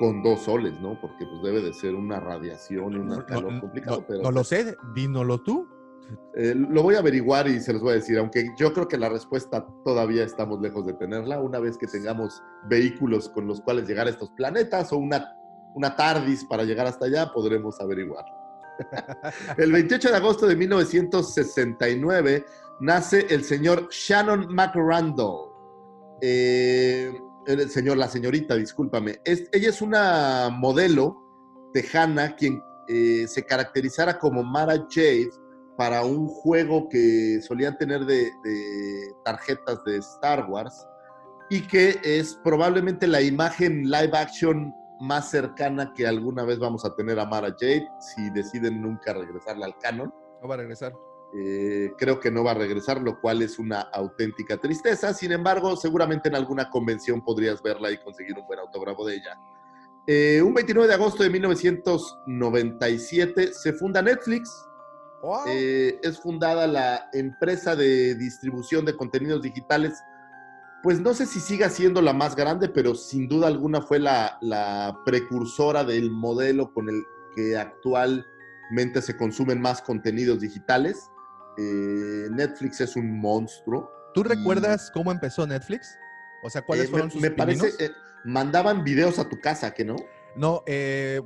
con 0.00 0.24
dos 0.24 0.42
soles, 0.42 0.72
¿no? 0.80 1.00
Porque 1.00 1.24
pues 1.24 1.40
debe 1.44 1.62
de 1.62 1.72
ser 1.72 1.94
una 1.94 2.18
radiación 2.18 2.94
y 2.94 2.96
un 2.96 3.06
No, 3.10 3.24
calor 3.26 3.52
no, 3.52 3.60
complicado. 3.60 3.98
no- 4.00 4.06
pero 4.08 4.22
no 4.24 4.32
lo 4.32 4.42
sé, 4.42 4.76
dínoslo 4.92 5.40
tú. 5.40 5.68
Eh, 6.36 6.54
lo 6.56 6.82
voy 6.82 6.94
a 6.94 7.00
averiguar 7.00 7.48
y 7.48 7.60
se 7.60 7.72
los 7.72 7.82
voy 7.82 7.92
a 7.92 7.94
decir, 7.94 8.18
aunque 8.18 8.46
yo 8.58 8.72
creo 8.72 8.88
que 8.88 8.96
la 8.98 9.08
respuesta 9.08 9.66
todavía 9.84 10.24
estamos 10.24 10.60
lejos 10.60 10.86
de 10.86 10.94
tenerla. 10.94 11.40
Una 11.40 11.58
vez 11.58 11.76
que 11.76 11.86
tengamos 11.86 12.42
vehículos 12.68 13.28
con 13.28 13.46
los 13.46 13.60
cuales 13.60 13.86
llegar 13.88 14.06
a 14.06 14.10
estos 14.10 14.30
planetas 14.30 14.92
o 14.92 14.96
una, 14.98 15.34
una 15.74 15.94
TARDIS 15.96 16.44
para 16.44 16.64
llegar 16.64 16.86
hasta 16.86 17.06
allá, 17.06 17.30
podremos 17.32 17.80
averiguar. 17.80 18.24
el 19.58 19.72
28 19.72 20.10
de 20.10 20.16
agosto 20.16 20.46
de 20.46 20.56
1969 20.56 22.44
nace 22.80 23.26
el 23.30 23.44
señor 23.44 23.88
Shannon 23.90 24.46
McRandall. 24.54 25.50
Eh, 26.20 27.12
el 27.46 27.70
señor, 27.70 27.96
la 27.96 28.08
señorita, 28.08 28.54
discúlpame. 28.54 29.20
Es- 29.24 29.48
ella 29.52 29.70
es 29.70 29.82
una 29.82 30.48
modelo 30.50 31.16
tejana 31.72 32.34
quien 32.36 32.62
eh, 32.88 33.26
se 33.28 33.44
caracterizara 33.44 34.18
como 34.18 34.42
Mara 34.42 34.74
Jade 34.90 35.30
para 35.80 36.04
un 36.04 36.28
juego 36.28 36.90
que 36.90 37.40
solían 37.40 37.78
tener 37.78 38.04
de, 38.04 38.30
de 38.44 39.14
tarjetas 39.24 39.82
de 39.84 39.96
Star 39.96 40.44
Wars 40.50 40.86
y 41.48 41.66
que 41.66 41.98
es 42.04 42.38
probablemente 42.44 43.06
la 43.06 43.22
imagen 43.22 43.90
live 43.90 44.10
action 44.12 44.74
más 45.00 45.30
cercana 45.30 45.94
que 45.94 46.06
alguna 46.06 46.44
vez 46.44 46.58
vamos 46.58 46.84
a 46.84 46.94
tener 46.94 47.18
a 47.18 47.24
Mara 47.24 47.56
Jade 47.58 47.88
si 47.98 48.28
deciden 48.28 48.82
nunca 48.82 49.14
regresarla 49.14 49.64
al 49.64 49.78
canon. 49.78 50.12
No 50.42 50.48
va 50.48 50.56
a 50.56 50.58
regresar. 50.58 50.92
Eh, 51.34 51.92
creo 51.96 52.20
que 52.20 52.30
no 52.30 52.44
va 52.44 52.50
a 52.50 52.56
regresar, 52.56 53.00
lo 53.00 53.18
cual 53.18 53.40
es 53.40 53.58
una 53.58 53.80
auténtica 53.80 54.58
tristeza. 54.58 55.14
Sin 55.14 55.32
embargo, 55.32 55.76
seguramente 55.76 56.28
en 56.28 56.34
alguna 56.34 56.68
convención 56.68 57.24
podrías 57.24 57.62
verla 57.62 57.90
y 57.90 57.96
conseguir 57.96 58.38
un 58.38 58.46
buen 58.46 58.58
autógrafo 58.58 59.06
de 59.06 59.14
ella. 59.14 59.38
Eh, 60.06 60.42
un 60.42 60.52
29 60.52 60.88
de 60.88 60.94
agosto 60.94 61.22
de 61.22 61.30
1997 61.30 63.54
se 63.54 63.72
funda 63.72 64.02
Netflix. 64.02 64.66
Wow. 65.22 65.44
Eh, 65.48 65.98
es 66.02 66.18
fundada 66.18 66.66
la 66.66 67.08
empresa 67.12 67.76
de 67.76 68.14
distribución 68.14 68.84
de 68.84 68.96
contenidos 68.96 69.42
digitales. 69.42 70.02
Pues 70.82 70.98
no 71.00 71.12
sé 71.12 71.26
si 71.26 71.40
siga 71.40 71.68
siendo 71.68 72.00
la 72.00 72.14
más 72.14 72.34
grande, 72.36 72.68
pero 72.70 72.94
sin 72.94 73.28
duda 73.28 73.48
alguna 73.48 73.82
fue 73.82 73.98
la, 73.98 74.38
la 74.40 74.96
precursora 75.04 75.84
del 75.84 76.10
modelo 76.10 76.72
con 76.72 76.88
el 76.88 77.02
que 77.36 77.56
actualmente 77.58 79.02
se 79.02 79.16
consumen 79.16 79.60
más 79.60 79.82
contenidos 79.82 80.40
digitales. 80.40 81.10
Eh, 81.58 82.28
Netflix 82.30 82.80
es 82.80 82.96
un 82.96 83.20
monstruo. 83.20 83.90
¿Tú 84.14 84.20
y- 84.22 84.24
recuerdas 84.24 84.90
cómo 84.94 85.12
empezó 85.12 85.46
Netflix? 85.46 85.98
O 86.42 86.48
sea, 86.48 86.62
¿cuáles 86.62 86.86
Eh, 86.86 86.88
fueron 86.88 87.08
me, 87.08 87.12
sus 87.12 87.20
me 87.20 87.30
parece, 87.30 87.70
pininos? 87.72 87.96
mandaban 88.24 88.82
videos 88.82 89.18
a 89.18 89.28
tu 89.28 89.38
casa, 89.38 89.72
¿que 89.72 89.84
no? 89.84 89.96
No, 90.36 90.62
eh, 90.66 91.20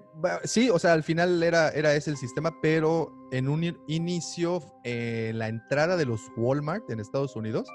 sí, 0.45 0.71
o 0.71 0.79
sea, 0.79 0.93
al 0.95 1.03
final 1.03 1.43
era, 1.43 1.69
era 1.71 1.95
ese 1.95 2.11
el 2.11 2.17
sistema, 2.17 2.51
pero 2.63 3.13
en 3.33 3.49
un 3.49 3.65
in- 3.65 3.79
inicio, 3.87 4.61
eh, 4.85 5.29
en 5.31 5.39
la 5.39 5.49
entrada 5.49 5.97
de 5.97 6.07
los 6.07 6.21
Walmart 6.37 6.89
en 6.91 7.01
Estados 7.01 7.37
Unidos 7.37 7.69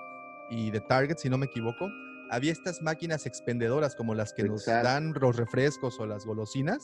y 0.49 0.71
de 0.71 0.81
Target, 0.81 1.17
si 1.17 1.29
no 1.29 1.37
me 1.37 1.45
equivoco, 1.45 1.87
había 2.31 2.51
estas 2.51 2.81
máquinas 2.81 3.25
expendedoras 3.25 3.95
como 3.95 4.15
las 4.15 4.33
que 4.33 4.43
nos 4.43 4.65
dan 4.83 5.13
los 5.19 5.35
refrescos 5.35 5.99
o 5.99 6.05
las 6.05 6.25
golosinas, 6.25 6.83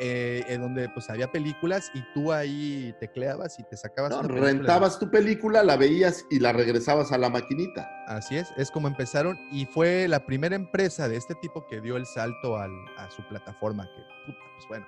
eh, 0.00 0.42
en 0.48 0.60
donde 0.62 0.88
pues 0.88 1.08
había 1.10 1.30
películas 1.30 1.90
y 1.94 2.02
tú 2.14 2.32
ahí 2.32 2.94
tecleabas 3.00 3.58
y 3.58 3.64
te 3.64 3.76
sacabas 3.76 4.10
No, 4.10 4.20
una 4.20 4.28
rentabas 4.28 4.98
tu 4.98 5.10
película, 5.10 5.62
la 5.62 5.76
veías 5.76 6.24
y 6.30 6.38
la 6.40 6.52
regresabas 6.52 7.12
a 7.12 7.18
la 7.18 7.28
maquinita. 7.30 7.88
Así 8.06 8.36
es, 8.36 8.48
es 8.56 8.70
como 8.70 8.88
empezaron 8.88 9.38
y 9.50 9.66
fue 9.66 10.08
la 10.08 10.24
primera 10.26 10.56
empresa 10.56 11.08
de 11.08 11.16
este 11.16 11.34
tipo 11.36 11.66
que 11.66 11.80
dio 11.80 11.96
el 11.96 12.06
salto 12.06 12.56
al- 12.56 12.70
a 12.98 13.10
su 13.10 13.22
plataforma, 13.28 13.84
que, 13.84 14.02
puta, 14.26 14.38
pues 14.56 14.68
bueno, 14.68 14.86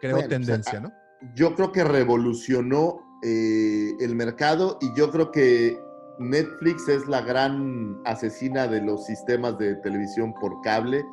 creó 0.00 0.16
Bueno, 0.16 0.28
pues, 0.28 0.38
tendencia, 0.46 0.80
¿no? 0.80 0.92
yo 1.34 1.54
creo 1.54 1.72
que 1.72 1.82
revolucionó 1.84 2.98
eh, 3.22 3.92
el 4.00 4.14
mercado 4.14 4.78
y 4.80 4.92
yo 4.94 5.10
creo 5.10 5.30
que 5.32 5.78
Netflix 6.18 6.88
es 6.88 7.06
la 7.06 7.20
gran 7.22 8.00
asesina 8.04 8.66
de 8.68 8.80
los 8.82 9.04
sistemas 9.06 9.58
de 9.58 9.74
televisión 9.76 10.32
por 10.40 10.60
cable 10.62 11.04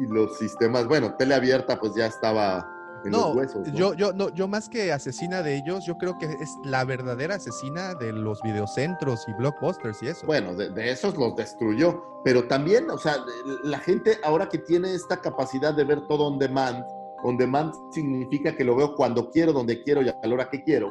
y 0.00 0.06
los 0.12 0.38
sistemas, 0.38 0.86
bueno, 0.86 1.14
tele 1.16 1.34
abierta 1.34 1.78
pues 1.78 1.94
ya 1.94 2.06
estaba 2.06 2.66
en 3.04 3.12
No, 3.12 3.28
los 3.28 3.36
huesos. 3.36 3.68
¿no? 3.68 3.74
yo, 3.74 3.94
yo, 3.94 4.12
no, 4.12 4.28
yo 4.30 4.48
más 4.48 4.68
que 4.68 4.92
asesina 4.92 5.42
de 5.42 5.56
ellos, 5.56 5.84
yo 5.86 5.96
creo 5.98 6.18
que 6.18 6.26
es 6.26 6.56
la 6.64 6.84
verdadera 6.84 7.36
asesina 7.36 7.94
de 7.94 8.12
los 8.12 8.40
videocentros 8.42 9.26
y 9.28 9.32
blockbusters 9.34 10.02
y 10.02 10.08
eso. 10.08 10.26
Bueno, 10.26 10.54
de, 10.54 10.70
de 10.70 10.90
esos 10.90 11.16
los 11.16 11.36
destruyó, 11.36 12.02
pero 12.24 12.46
también, 12.46 12.90
o 12.90 12.98
sea, 12.98 13.16
la 13.64 13.78
gente 13.78 14.18
ahora 14.24 14.48
que 14.48 14.58
tiene 14.58 14.94
esta 14.94 15.20
capacidad 15.20 15.74
de 15.74 15.84
ver 15.84 16.06
todo 16.06 16.26
on 16.26 16.38
demand, 16.38 16.84
on 17.24 17.36
demand 17.36 17.72
significa 17.92 18.54
que 18.54 18.64
lo 18.64 18.76
veo 18.76 18.94
cuando 18.94 19.30
quiero, 19.30 19.52
donde 19.52 19.82
quiero 19.82 20.02
y 20.02 20.08
a 20.08 20.18
la 20.22 20.34
hora 20.34 20.50
que 20.50 20.62
quiero, 20.62 20.90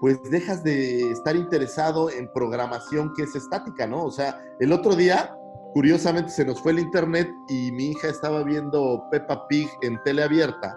pues 0.00 0.20
dejas 0.30 0.64
de 0.64 1.12
estar 1.12 1.36
interesado 1.36 2.10
en 2.10 2.28
programación 2.32 3.12
que 3.14 3.22
es 3.22 3.36
estática, 3.36 3.86
¿no? 3.86 4.04
O 4.04 4.10
sea, 4.10 4.36
el 4.58 4.72
otro 4.72 4.96
día, 4.96 5.36
curiosamente, 5.74 6.30
se 6.30 6.44
nos 6.44 6.60
fue 6.60 6.72
el 6.72 6.80
internet 6.80 7.30
y 7.48 7.70
mi 7.70 7.90
hija 7.90 8.08
estaba 8.08 8.42
viendo 8.42 9.04
Peppa 9.12 9.46
Pig 9.46 9.68
en 9.82 10.02
tele 10.02 10.24
abierta 10.24 10.76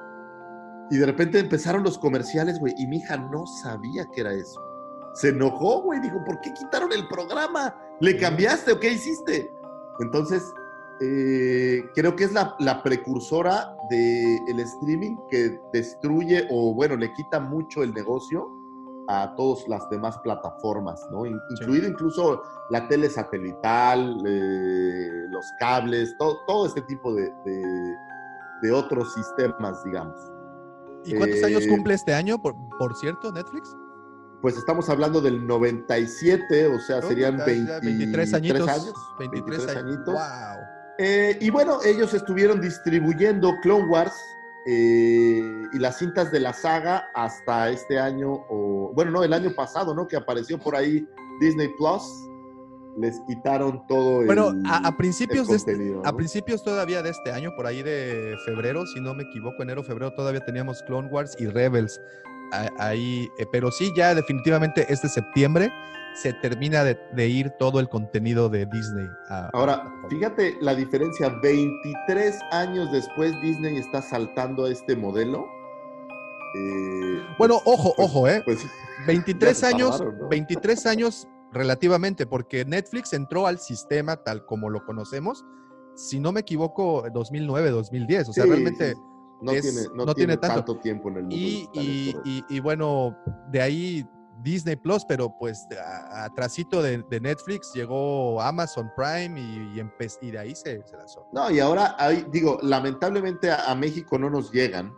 y 0.92 0.98
de 0.98 1.06
repente 1.06 1.40
empezaron 1.40 1.84
los 1.84 1.98
comerciales, 1.98 2.60
güey, 2.60 2.74
y 2.78 2.88
mi 2.88 2.98
hija 2.98 3.18
no 3.18 3.46
sabía 3.48 4.06
que 4.14 4.22
era 4.22 4.34
eso. 4.34 4.62
Se 5.14 5.30
enojó, 5.30 5.82
güey, 5.82 6.00
dijo, 6.02 6.24
¿por 6.26 6.40
qué 6.42 6.54
quitaron 6.54 6.92
el 6.94 7.08
programa? 7.08 7.76
¿Le 8.02 8.18
cambiaste 8.18 8.74
o 8.74 8.80
qué 8.80 8.92
hiciste? 8.92 9.50
Entonces, 10.00 10.44
eh, 11.02 11.82
creo 11.96 12.16
que 12.16 12.26
es 12.26 12.34
la, 12.34 12.56
la 12.60 12.84
precursora 12.84 13.76
del 13.90 14.60
streaming 14.60 15.16
que 15.30 15.60
destruye 15.74 16.48
o, 16.52 16.74
bueno, 16.74 16.96
le 16.98 17.12
quita 17.14 17.40
mucho 17.40 17.82
el 17.84 17.94
negocio 17.94 18.48
a 19.08 19.34
todas 19.36 19.68
las 19.68 19.88
demás 19.90 20.18
plataformas, 20.20 21.00
¿no? 21.12 21.26
In- 21.26 21.40
Incluido 21.60 21.88
incluso 21.88 22.42
la 22.72 22.88
tele 22.88 23.10
satelital, 23.10 24.18
eh, 24.26 25.10
los 25.30 25.46
cables, 25.60 26.16
todo, 26.18 26.38
todo 26.48 26.66
este 26.66 26.82
tipo 26.84 27.14
de, 27.14 27.24
de- 27.46 27.96
de 28.64 28.72
otros 28.72 29.14
sistemas, 29.14 29.84
digamos. 29.84 30.16
¿Y 31.06 31.16
cuántos 31.16 31.44
años 31.44 31.64
eh, 31.64 31.68
cumple 31.70 31.94
este 31.94 32.14
año, 32.14 32.42
por, 32.42 32.56
por 32.78 32.96
cierto, 32.96 33.32
Netflix? 33.32 33.76
Pues 34.42 34.58
estamos 34.58 34.90
hablando 34.90 35.22
del 35.22 35.46
97, 35.48 36.68
o 36.68 36.80
sea, 36.80 37.00
Oh, 37.00 37.08
serían 37.08 37.38
ya- 37.38 37.46
20, 37.46 37.72
ya 37.72 37.80
23 37.80 38.34
añitos. 38.34 38.70
años. 38.70 38.94
23, 39.20 39.60
años. 39.68 39.76
añitos. 39.84 40.14
Wow. 40.14 40.64
Eh, 41.00 41.38
y 41.42 41.50
bueno, 41.50 41.80
ellos 41.86 42.14
estuvieron 42.14 42.62
distribuyendo 42.62 43.54
Clone 43.62 43.86
Wars 43.88 44.14
eh, 44.68 45.42
y 45.74 45.80
las 45.80 45.98
cintas 45.98 46.32
de 46.32 46.40
la 46.40 46.54
saga 46.54 47.06
hasta 47.14 47.70
este 47.70 48.00
año, 48.00 48.32
o 48.50 48.92
bueno, 48.96 49.12
no, 49.12 49.24
el 49.24 49.34
año 49.34 49.52
pasado, 49.56 49.94
¿no? 49.94 50.08
Que 50.08 50.16
apareció 50.18 50.58
por 50.58 50.76
ahí 50.76 51.08
Disney 51.40 51.70
Plus. 51.78 52.04
Les 52.98 53.20
quitaron 53.28 53.86
todo 53.88 54.22
el. 54.22 54.26
Bueno, 54.28 54.54
a, 54.66 54.88
a 54.88 54.98
principios 54.98 55.50
el 55.50 55.52
de 55.52 55.56
este, 55.74 55.96
a 56.06 56.14
principios 56.16 56.64
todavía 56.64 57.02
de 57.02 57.10
este 57.10 57.32
año, 57.32 57.52
por 57.56 57.66
ahí 57.66 57.84
de 57.84 58.36
febrero, 58.46 58.86
si 58.88 59.02
no 59.02 59.14
me 59.14 59.24
equivoco, 59.24 59.62
enero, 59.64 59.84
febrero, 59.84 60.14
todavía 60.14 60.40
teníamos 60.46 60.82
Clone 60.84 61.10
Wars 61.10 61.36
y 61.40 61.48
Rebels 61.48 62.00
ahí, 62.78 63.28
eh, 63.38 63.46
pero 63.52 63.70
sí, 63.72 63.92
ya 63.98 64.16
definitivamente 64.16 64.86
este 64.88 65.10
septiembre 65.10 65.72
se 66.14 66.32
termina 66.32 66.86
de, 66.86 66.98
de 67.14 67.28
ir 67.28 67.50
todo 67.60 67.82
el 67.82 67.90
contenido 67.90 68.48
de 68.48 68.66
Disney. 68.68 69.08
a- 69.30 69.48
a- 69.48 69.50
Ahora, 69.54 69.92
fíjate 70.10 70.56
la 70.62 70.74
diferencia. 70.74 71.28
23 71.42 72.40
años 72.52 72.90
después, 72.94 73.34
Disney 73.42 73.78
está 73.78 74.02
saltando 74.02 74.66
a 74.66 74.72
este 74.72 74.96
modelo. 74.96 75.46
Eh, 76.58 77.22
Bueno, 77.38 77.60
pues- 77.66 77.78
ojo, 77.78 77.94
pues- 77.98 78.08
ojo, 78.10 78.28
¿eh? 78.30 78.42
Pues 78.46 78.66
23 79.06 79.60
ya 79.62 79.68
se 79.68 79.74
años, 79.76 79.92
tardaron, 79.98 80.20
¿no? 80.20 80.28
23 80.30 80.86
años 80.86 81.28
relativamente, 81.56 82.28
porque 82.28 82.66
Netflix 82.66 83.14
entró 83.14 83.48
al 83.48 83.60
sistema 83.60 84.18
tal 84.18 84.46
como 84.46 84.70
lo 84.70 84.86
conocemos, 84.86 85.44
si 85.96 86.20
no 86.20 86.32
me 86.32 86.42
equivoco, 86.42 87.06
2009, 87.14 87.72
2010, 87.72 88.30
o 88.30 88.34
sea, 88.34 88.44
Sí, 88.44 88.50
realmente... 88.50 88.94
sí. 88.94 89.00
No, 89.42 89.52
es- 89.52 89.62
tiene, 89.64 89.82
no, 89.96 90.06
no 90.06 90.16
tiene, 90.16 90.34
tiene 90.34 90.38
tanto. 90.38 90.56
tanto. 90.58 90.80
tiempo 90.80 91.10
en 91.10 91.18
el 91.18 91.24
mundo. 91.24 91.36
Y, 91.36 92.60
bueno, 92.62 93.16
de 93.52 93.62
ahí 93.62 94.06
Disney 94.42 94.76
Plus, 94.78 95.04
pero 95.06 95.36
pues 95.38 95.68
atrasito 96.12 96.82
de, 96.82 97.04
de 97.10 97.20
Netflix 97.20 97.72
llegó 97.74 98.42
Amazon 98.42 98.90
Prime 98.96 99.40
y, 99.40 100.32
de 100.32 100.40
ahí 100.40 100.56
se, 100.56 100.82
se 100.86 100.98
lanzó. 100.98 101.28
No, 101.34 101.52
y 101.52 101.60
ahora 101.60 101.96
hay, 102.00 102.26
digo, 102.32 102.58
lamentablemente 102.62 103.52
a, 103.52 103.70
a 103.70 103.76
México 103.76 104.18
no 104.18 104.30
nos 104.30 104.52
llegan. 104.52 104.94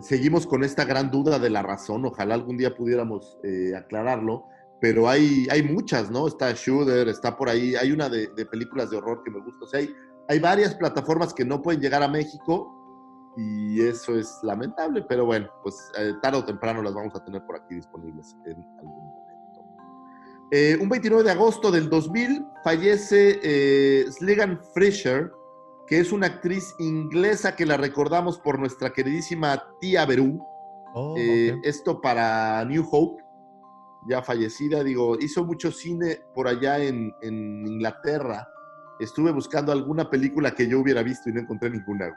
Seguimos 0.00 0.46
con 0.46 0.62
esta 0.64 0.84
gran 0.84 1.10
duda 1.10 1.38
de 1.40 1.50
la 1.50 1.62
razón. 1.62 2.04
Ojalá 2.06 2.34
algún 2.34 2.56
día 2.56 2.74
pudiéramos 2.76 3.38
eh, 3.42 3.74
aclararlo. 3.76 4.44
Pero 4.84 5.08
hay, 5.08 5.46
hay 5.50 5.62
muchas, 5.62 6.10
¿no? 6.10 6.28
Está 6.28 6.52
Shooter, 6.52 7.08
está 7.08 7.34
por 7.38 7.48
ahí. 7.48 7.74
Hay 7.74 7.90
una 7.90 8.10
de, 8.10 8.26
de 8.26 8.44
películas 8.44 8.90
de 8.90 8.98
horror 8.98 9.22
que 9.24 9.30
me 9.30 9.40
gusta. 9.40 9.64
O 9.64 9.66
sea, 9.66 9.80
hay, 9.80 9.88
hay 10.28 10.38
varias 10.40 10.74
plataformas 10.74 11.32
que 11.32 11.42
no 11.42 11.62
pueden 11.62 11.80
llegar 11.80 12.02
a 12.02 12.08
México 12.08 12.70
y 13.34 13.80
eso 13.80 14.14
es 14.14 14.40
lamentable. 14.42 15.02
Pero 15.08 15.24
bueno, 15.24 15.48
pues 15.62 15.74
eh, 15.98 16.12
tarde 16.20 16.36
o 16.36 16.44
temprano 16.44 16.82
las 16.82 16.92
vamos 16.92 17.14
a 17.14 17.24
tener 17.24 17.42
por 17.46 17.56
aquí 17.56 17.76
disponibles 17.76 18.36
en 18.44 18.62
algún 18.78 19.06
momento. 19.06 19.64
Eh, 20.50 20.76
un 20.78 20.90
29 20.90 21.24
de 21.24 21.30
agosto 21.30 21.70
del 21.70 21.88
2000 21.88 22.44
fallece 22.62 23.40
eh, 23.42 24.04
Slegan 24.10 24.60
Fisher, 24.74 25.32
que 25.86 25.98
es 26.00 26.12
una 26.12 26.26
actriz 26.26 26.74
inglesa 26.78 27.56
que 27.56 27.64
la 27.64 27.78
recordamos 27.78 28.38
por 28.38 28.58
nuestra 28.58 28.92
queridísima 28.92 29.64
tía 29.80 30.04
Berú. 30.04 30.46
Oh, 30.92 31.14
Eh, 31.16 31.54
ok. 31.54 31.60
Esto 31.64 32.02
para 32.02 32.62
New 32.66 32.86
Hope, 32.92 33.23
ya 34.06 34.22
fallecida, 34.22 34.84
digo, 34.84 35.18
hizo 35.18 35.44
mucho 35.44 35.70
cine 35.72 36.20
por 36.34 36.48
allá 36.48 36.78
en, 36.78 37.14
en 37.22 37.66
Inglaterra. 37.66 38.48
Estuve 39.00 39.32
buscando 39.32 39.72
alguna 39.72 40.08
película 40.08 40.54
que 40.54 40.68
yo 40.68 40.80
hubiera 40.80 41.02
visto 41.02 41.28
y 41.28 41.32
no 41.32 41.40
encontré 41.40 41.70
ninguna. 41.70 42.14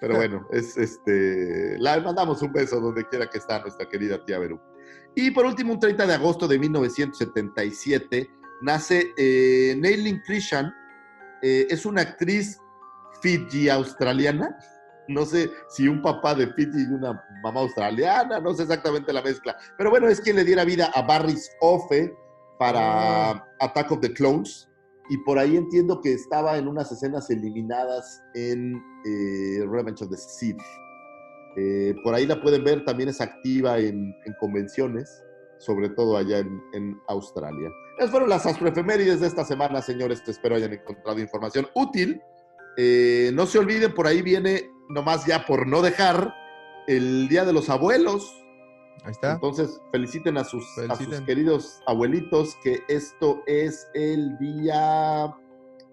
Pero 0.00 0.14
bueno, 0.16 0.46
es 0.50 0.76
este. 0.76 1.78
La 1.78 2.00
mandamos 2.00 2.42
un 2.42 2.52
beso 2.52 2.80
donde 2.80 3.06
quiera 3.06 3.28
que 3.28 3.38
está 3.38 3.60
nuestra 3.60 3.88
querida 3.88 4.24
tía 4.24 4.38
Berú. 4.38 4.60
Y 5.14 5.30
por 5.30 5.44
último, 5.44 5.72
un 5.74 5.80
30 5.80 6.06
de 6.06 6.14
agosto 6.14 6.48
de 6.48 6.58
1977, 6.58 8.30
nace 8.62 9.12
eh, 9.16 9.76
Nailin 9.78 10.20
Christian. 10.24 10.72
Eh, 11.42 11.66
es 11.70 11.86
una 11.86 12.02
actriz 12.02 12.58
Fiji 13.20 13.68
australiana. 13.68 14.56
No 15.10 15.24
sé 15.26 15.50
si 15.68 15.88
un 15.88 16.00
papá 16.02 16.34
de 16.34 16.46
Fiji 16.54 16.82
y 16.88 16.92
una 16.94 17.22
mamá 17.42 17.60
australiana, 17.60 18.40
no 18.40 18.54
sé 18.54 18.62
exactamente 18.62 19.12
la 19.12 19.22
mezcla. 19.22 19.56
Pero 19.76 19.90
bueno, 19.90 20.08
es 20.08 20.20
quien 20.20 20.36
le 20.36 20.44
diera 20.44 20.64
vida 20.64 20.90
a 20.94 21.02
Barris 21.02 21.50
Offe 21.60 22.14
para 22.58 23.30
Ah. 23.30 23.46
Attack 23.60 23.92
of 23.92 24.00
the 24.00 24.12
Clones. 24.12 24.68
Y 25.08 25.16
por 25.18 25.38
ahí 25.38 25.56
entiendo 25.56 26.00
que 26.00 26.12
estaba 26.12 26.56
en 26.56 26.68
unas 26.68 26.92
escenas 26.92 27.28
eliminadas 27.30 28.22
en 28.34 28.76
eh, 29.04 29.66
Revenge 29.68 30.04
of 30.04 30.10
the 30.10 30.16
Sith. 30.16 30.60
Eh, 31.56 31.94
por 32.04 32.14
ahí 32.14 32.26
la 32.26 32.40
pueden 32.40 32.62
ver, 32.62 32.84
también 32.84 33.08
es 33.08 33.20
activa 33.20 33.78
en, 33.78 34.14
en 34.24 34.34
convenciones, 34.38 35.24
sobre 35.58 35.88
todo 35.88 36.16
allá 36.16 36.38
en, 36.38 36.62
en 36.74 37.00
Australia. 37.08 37.68
Esas 37.98 38.10
fueron 38.12 38.28
las 38.28 38.46
astroefemérides 38.46 39.20
de 39.20 39.26
esta 39.26 39.44
semana, 39.44 39.82
señores. 39.82 40.22
Espero 40.28 40.54
hayan 40.54 40.72
encontrado 40.74 41.18
información 41.18 41.66
útil. 41.74 42.20
Eh, 42.76 43.32
no 43.34 43.46
se 43.46 43.58
olviden, 43.58 43.92
por 43.92 44.06
ahí 44.06 44.22
viene, 44.22 44.70
nomás 44.90 45.24
ya 45.26 45.46
por 45.46 45.66
no 45.66 45.82
dejar, 45.82 46.34
el 46.86 47.28
Día 47.28 47.44
de 47.44 47.52
los 47.52 47.70
Abuelos. 47.70 48.36
Ahí 49.04 49.12
está. 49.12 49.32
Entonces, 49.32 49.80
feliciten 49.92 50.36
a 50.36 50.44
sus, 50.44 50.66
a 50.78 50.94
sus 50.94 51.20
queridos 51.22 51.80
abuelitos, 51.86 52.56
que 52.62 52.80
esto 52.88 53.42
es 53.46 53.88
el 53.94 54.36
día 54.38 55.34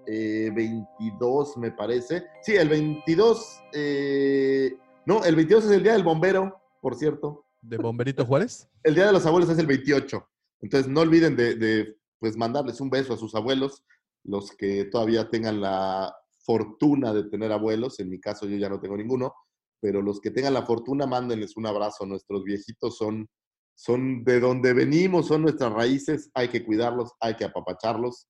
eh, 0.07 0.51
22, 0.53 1.57
me 1.57 1.71
parece. 1.71 2.25
Sí, 2.41 2.55
el 2.55 2.67
22. 2.67 3.63
eh, 3.73 4.75
no, 5.05 5.23
el 5.23 5.35
22 5.35 5.65
es 5.65 5.71
el 5.71 5.83
Día 5.83 5.93
del 5.93 6.03
Bombero, 6.03 6.59
por 6.81 6.95
cierto. 6.95 7.45
¿De 7.61 7.77
Bomberito 7.77 8.25
Juárez? 8.25 8.67
El 8.83 8.95
Día 8.95 9.07
de 9.07 9.13
los 9.13 9.25
Abuelos 9.25 9.49
es 9.49 9.57
el 9.57 9.65
28. 9.65 10.29
Entonces, 10.61 10.89
no 10.89 11.01
olviden 11.01 11.35
de, 11.35 11.55
de, 11.55 11.97
pues, 12.19 12.37
mandarles 12.37 12.79
un 12.79 12.89
beso 12.89 13.13
a 13.13 13.17
sus 13.17 13.35
abuelos, 13.35 13.83
los 14.23 14.51
que 14.51 14.85
todavía 14.85 15.29
tengan 15.29 15.61
la 15.61 16.15
fortuna 16.47 17.13
de 17.13 17.25
tener 17.25 17.51
abuelos. 17.51 17.99
En 17.99 18.09
mi 18.09 18.19
caso, 18.19 18.47
yo 18.47 18.57
ya 18.57 18.69
no 18.69 18.79
tengo 18.79 18.97
ninguno 18.97 19.33
pero 19.79 20.01
los 20.01 20.19
que 20.19 20.31
tengan 20.31 20.55
la 20.55 20.65
fortuna, 20.65 21.05
mándenles 21.05 21.55
un 21.55 21.67
abrazo. 21.67 22.03
Nuestros 22.07 22.43
viejitos 22.43 22.97
son, 22.97 23.27
son 23.75 24.23
de 24.23 24.39
donde 24.39 24.73
venimos, 24.73 25.27
son 25.27 25.43
nuestras 25.43 25.71
raíces, 25.71 26.31
hay 26.33 26.47
que 26.47 26.65
cuidarlos, 26.65 27.11
hay 27.19 27.35
que 27.35 27.45
apapacharlos. 27.45 28.27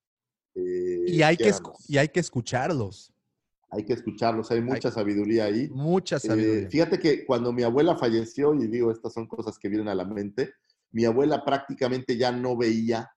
eh, 0.55 1.05
Y 1.07 1.21
hay, 1.21 1.37
que, 1.37 1.53
y 1.87 1.97
hay 1.97 2.09
que 2.09 2.19
escucharlos. 2.19 3.13
Hay 3.69 3.85
que 3.85 3.93
escucharlos, 3.93 4.51
hay 4.51 4.59
mucha 4.61 4.91
sabiduría 4.91 5.45
ahí. 5.45 5.69
Mucha 5.69 6.17
Eh, 6.17 6.19
sabiduría. 6.19 6.69
fíjate 6.69 6.99
que 6.99 7.25
cuando 7.25 7.53
mi 7.53 7.63
abuela 7.63 7.95
falleció, 7.95 8.53
y 8.53 8.67
digo, 8.67 8.91
estas 8.91 9.13
son 9.13 9.25
cosas 9.25 9.57
que 9.57 9.69
vienen 9.69 9.87
a 9.87 9.95
la 9.95 10.03
mente, 10.03 10.51
mi 10.91 11.05
abuela 11.05 11.45
prácticamente 11.45 12.17
ya 12.17 12.33
no 12.33 12.57
veía 12.57 13.09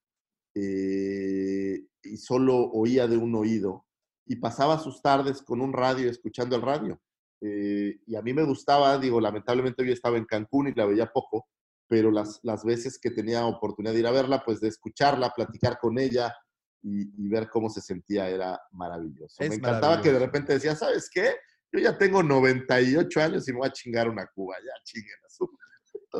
eh, 0.55 1.85
y 2.05 2.16
solo 2.16 2.70
oía 2.72 3.09
de 3.09 3.16
un 3.16 3.35
oído 3.35 3.86
y 4.31 4.36
pasaba 4.36 4.78
sus 4.78 5.02
tardes 5.02 5.43
con 5.43 5.61
un 5.61 5.73
radio, 5.73 6.09
escuchando 6.09 6.55
el 6.55 6.62
radio. 6.62 7.01
Eh, 7.40 7.98
y 8.07 8.15
a 8.15 8.23
mí 8.23 8.32
me 8.32 8.44
gustaba, 8.44 8.97
digo, 8.97 9.20
lamentablemente 9.20 9.85
yo 9.85 9.93
estaba 9.93 10.19
en 10.19 10.24
Cancún 10.24 10.69
y 10.69 10.73
la 10.74 10.86
veía 10.86 11.07
poco, 11.12 11.48
pero 11.89 12.12
las, 12.12 12.39
las 12.44 12.62
veces 12.65 12.97
que 13.01 13.11
tenía 13.11 13.44
oportunidad 13.44 13.93
de 13.93 13.98
ir 13.98 14.07
a 14.07 14.12
verla, 14.12 14.44
pues 14.44 14.61
de 14.61 14.69
escucharla, 14.69 15.32
platicar 15.35 15.78
con 15.81 15.98
ella 15.98 16.32
y, 16.81 17.11
y 17.24 17.28
ver 17.28 17.48
cómo 17.51 17.69
se 17.70 17.81
sentía 17.81 18.28
era 18.28 18.57
maravilloso. 18.70 19.35
Es 19.43 19.48
me 19.48 19.57
encantaba 19.57 20.01
que 20.01 20.12
de 20.12 20.20
repente 20.20 20.52
decía, 20.52 20.77
¿sabes 20.77 21.11
qué? 21.12 21.35
Yo 21.73 21.81
ya 21.81 21.98
tengo 21.98 22.23
98 22.23 23.20
años 23.20 23.48
y 23.48 23.52
me 23.52 23.59
voy 23.59 23.66
a 23.69 23.73
chingar 23.73 24.09
una 24.09 24.28
cuba, 24.32 24.55
ya 24.65 24.81
chinguen 24.85 25.16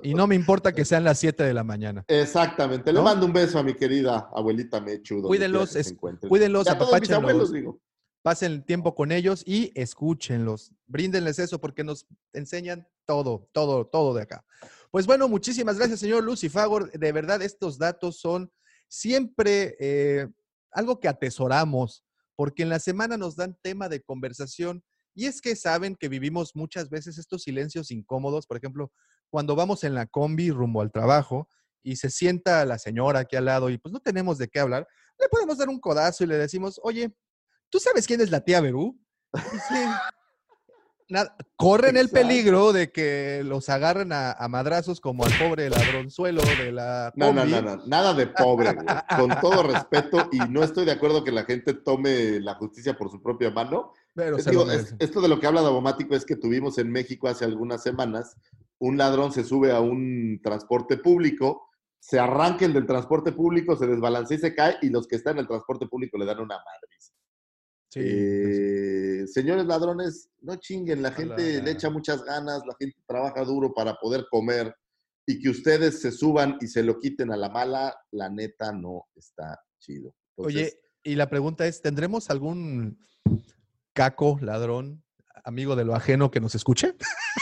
Y 0.03 0.15
no 0.15 0.27
me 0.27 0.35
importa 0.35 0.73
que 0.73 0.85
sean 0.85 1.05
las 1.05 1.21
7 1.21 1.45
de 1.45 1.55
la 1.55 1.63
mañana. 1.63 2.05
Exactamente. 2.09 2.93
¿No? 2.93 2.99
Le 3.01 3.05
mando 3.05 3.27
un 3.27 3.33
beso 3.33 3.57
a 3.61 3.63
mi 3.63 3.75
querida 3.75 4.29
abuelita 4.35 4.81
Mechu. 4.81 5.23
Cuídenlos, 5.23 5.77
es- 5.77 5.95
cuídenlos, 6.29 6.67
Y 6.67 6.71
a 6.71 6.77
todos 6.77 6.91
mis 7.01 7.09
apapáchenlos. 7.11 7.19
abuelos, 7.19 7.53
digo. 7.53 7.81
Pasen 8.23 8.65
tiempo 8.65 8.95
con 8.95 9.13
ellos 9.13 9.43
y 9.47 9.73
escúchenlos. 9.75 10.73
Bríndenles 10.87 11.39
eso 11.39 11.61
porque 11.61 11.85
nos 11.85 12.07
enseñan 12.35 12.87
todo, 13.07 13.49
todo, 13.53 13.87
todo 13.87 14.15
de 14.15 14.23
acá. 14.23 14.45
Pues 14.91 15.07
bueno, 15.07 15.29
muchísimas 15.29 15.79
gracias, 15.79 16.01
señor 16.01 16.23
Lucifagor. 16.25 16.91
De 16.93 17.13
verdad, 17.13 17.41
estos 17.41 17.79
datos 17.79 18.21
son 18.21 18.53
siempre 18.89 19.77
eh, 19.81 20.29
algo 20.71 21.01
que 21.01 21.09
atesoramos 21.09 22.05
porque 22.37 22.63
en 22.63 22.69
la 22.69 22.79
semana 22.79 23.17
nos 23.17 23.37
dan 23.37 23.57
tema 23.63 23.89
de 23.89 24.03
conversación. 24.03 24.83
Y 25.15 25.27
es 25.27 25.41
que 25.41 25.57
saben 25.57 25.97
que 25.97 26.09
vivimos 26.09 26.55
muchas 26.55 26.89
veces 26.89 27.19
estos 27.19 27.43
silencios 27.43 27.91
incómodos. 27.91 28.47
Por 28.47 28.57
ejemplo, 28.57 28.93
cuando 29.29 29.55
vamos 29.55 29.85
en 29.85 29.95
la 29.95 30.07
combi 30.07 30.51
rumbo 30.51 30.81
al 30.81 30.93
trabajo 30.93 31.49
y 31.83 31.97
se 31.97 32.11
sienta 32.11 32.65
la 32.65 32.79
señora 32.79 33.21
aquí 33.21 33.37
al 33.37 33.47
lado 33.47 33.71
y 33.71 33.79
pues 33.79 33.93
no 33.93 34.01
tenemos 34.01 34.39
de 34.39 34.49
qué 34.49 34.61
hablar, 34.61 34.87
le 35.19 35.29
podemos 35.29 35.59
dar 35.59 35.69
un 35.69 35.81
codazo 35.81 36.25
y 36.25 36.27
le 36.27 36.37
decimos, 36.37 36.81
oye, 36.83 37.15
¿tú 37.71 37.79
sabes 37.79 38.07
quién 38.07 38.21
es 38.21 38.31
la 38.31 38.41
tía 38.41 38.61
Berú? 38.61 38.99
Sí. 39.35 39.75
Na- 41.09 41.35
corren 41.57 41.97
el 41.97 42.09
peligro 42.09 42.73
de 42.73 42.93
que 42.93 43.43
los 43.45 43.69
agarren 43.69 44.13
a, 44.13 44.31
a 44.31 44.47
madrazos 44.47 45.01
como 45.01 45.25
al 45.25 45.33
pobre 45.41 45.69
ladronzuelo 45.69 46.41
de 46.63 46.71
la 46.71 47.13
No, 47.17 47.33
no, 47.33 47.41
combi. 47.41 47.51
no, 47.57 47.63
no, 47.63 47.87
nada 47.87 48.15
de 48.15 48.29
pobre, 48.29 48.73
güey. 48.75 48.87
Con 49.19 49.41
todo 49.41 49.65
respeto, 49.65 50.29
y 50.31 50.39
no 50.49 50.63
estoy 50.63 50.85
de 50.85 50.93
acuerdo 50.93 51.25
que 51.25 51.33
la 51.33 51.43
gente 51.43 51.75
tome 51.75 52.39
la 52.39 52.55
justicia 52.55 52.97
por 52.97 53.11
su 53.11 53.21
propia 53.21 53.51
mano. 53.51 53.93
Pero 54.15 54.37
Es- 54.37 54.47
digo, 54.47 54.65
esto 55.01 55.21
de 55.21 55.27
lo 55.29 55.41
que 55.41 55.49
habla 55.49 55.63
Davomático 55.63 56.15
es 56.15 56.25
que 56.25 56.37
tuvimos 56.37 56.79
en 56.79 56.93
México 56.93 57.27
hace 57.27 57.45
algunas 57.45 57.83
semanas, 57.83 58.37
un 58.79 58.97
ladrón 58.97 59.33
se 59.33 59.43
sube 59.43 59.73
a 59.73 59.81
un 59.81 60.39
transporte 60.45 60.97
público, 60.97 61.69
se 61.99 62.21
arranca 62.21 62.65
el 62.65 62.73
del 62.73 62.87
transporte 62.87 63.33
público, 63.33 63.75
se 63.77 63.89
desbalancea 63.89 64.37
y 64.37 64.41
se 64.41 64.55
cae, 64.55 64.77
y 64.81 64.91
los 64.91 65.09
que 65.09 65.17
están 65.17 65.33
en 65.35 65.41
el 65.41 65.49
transporte 65.49 65.87
público 65.89 66.17
le 66.19 66.25
dan 66.25 66.39
una 66.39 66.55
madre. 66.55 66.87
Sí, 67.93 68.01
Eh, 68.03 69.25
señores 69.27 69.67
ladrones, 69.67 70.31
no 70.43 70.55
chinguen, 70.57 71.03
la 71.03 71.11
gente 71.11 71.57
Hola. 71.57 71.65
le 71.65 71.71
echa 71.73 71.91
muchas 71.91 72.23
ganas, 72.23 72.63
la 72.65 72.75
gente 72.79 72.97
trabaja 73.07 73.45
duro 73.45 73.75
para 73.75 73.95
poder 73.97 74.27
comer 74.31 74.73
y 75.27 75.41
que 75.41 75.49
ustedes 75.51 76.01
se 76.01 76.13
suban 76.13 76.57
y 76.61 76.69
se 76.69 76.85
lo 76.85 77.01
quiten 77.01 77.33
a 77.33 77.37
la 77.37 77.49
mala, 77.49 77.95
la 78.13 78.29
neta 78.31 78.73
no 78.73 79.09
está 79.17 79.61
chido. 79.81 80.15
Entonces, 80.37 80.69
Oye, 80.73 80.81
y 81.03 81.17
la 81.17 81.29
pregunta 81.29 81.67
es, 81.67 81.83
¿tendremos 81.83 82.31
algún 82.31 82.99
caco, 83.93 84.39
ladrón, 84.41 85.03
amigo 85.45 85.75
de 85.75 85.85
lo 85.85 85.97
ajeno 85.97 86.31
que 86.31 86.41
nos 86.41 86.55
escuche? 86.55 86.95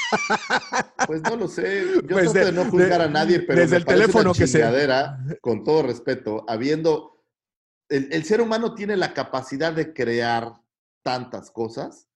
pues 1.06 1.20
no 1.22 1.36
lo 1.36 1.48
sé, 1.48 1.84
yo 1.94 2.00
Pues 2.08 2.32
trato 2.32 2.38
de- 2.38 2.44
de, 2.46 2.52
no 2.52 2.64
juzgar 2.70 3.00
de- 3.00 3.04
a 3.04 3.08
nadie, 3.08 3.40
pero 3.40 3.60
desde 3.60 3.72
me 3.72 3.76
el 3.78 3.84
teléfono 3.84 4.30
una 4.30 4.38
que 4.38 4.46
se- 4.46 5.38
con 5.42 5.62
todo 5.62 5.82
respeto, 5.82 6.44
habiendo 6.48 7.17
el, 7.88 8.08
el 8.12 8.24
ser 8.24 8.40
humano 8.40 8.74
tiene 8.74 8.96
la 8.96 9.12
capacidad 9.14 9.72
de 9.72 9.92
crear 9.92 10.52
tantas 11.02 11.50
cosas. 11.50 12.08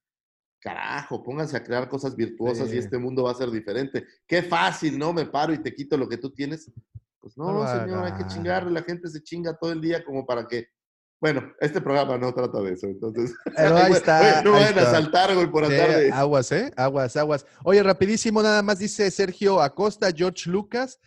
Carajo, 0.60 1.22
pónganse 1.22 1.56
a 1.56 1.64
crear 1.64 1.88
cosas 1.88 2.14
virtuosas 2.14 2.68
Sí. 2.68 2.76
y 2.76 2.78
este 2.78 2.96
mundo 2.98 3.24
va 3.24 3.32
a 3.32 3.34
ser 3.34 3.50
diferente. 3.50 4.06
Qué 4.26 4.42
fácil, 4.42 4.96
¿no? 4.98 5.12
Me 5.12 5.26
paro 5.26 5.52
y 5.52 5.58
te 5.62 5.74
quito 5.74 5.96
lo 5.96 6.08
que 6.08 6.18
tú 6.18 6.30
tienes. 6.32 6.70
Pues 7.20 7.36
no, 7.36 7.52
No 7.52 7.66
señor, 7.66 8.04
hay 8.04 8.12
que 8.12 8.26
chingarle. 8.26 8.70
La 8.70 8.82
gente 8.82 9.08
se 9.08 9.22
chinga 9.22 9.56
todo 9.56 9.72
el 9.72 9.80
día 9.80 10.04
como 10.04 10.24
para 10.24 10.46
que. 10.46 10.68
Bueno, 11.20 11.52
este 11.60 11.80
programa 11.80 12.18
no 12.18 12.32
trata 12.34 12.60
de 12.60 12.72
eso, 12.72 12.86
entonces. 12.88 13.32
Pero 13.56 13.76
ahí 13.76 13.92
está, 13.92 14.42
no 14.42 14.52
vayan 14.52 14.78
a 14.78 14.84
saltar, 14.90 15.34
güey, 15.34 15.48
por 15.50 15.66
Sí, 15.66 15.72
andar 15.72 15.88
de. 15.98 16.12
aguas, 16.12 16.52
¿eh? 16.52 16.72
Aguas, 16.76 17.16
aguas. 17.16 17.46
Oye, 17.64 17.82
rapidísimo, 17.82 18.42
nada 18.42 18.60
más 18.62 18.78
dice 18.80 19.08
Sergio 19.10 19.60
Acosta, 19.60 20.10
George 20.14 20.50
Lucas, 20.50 20.98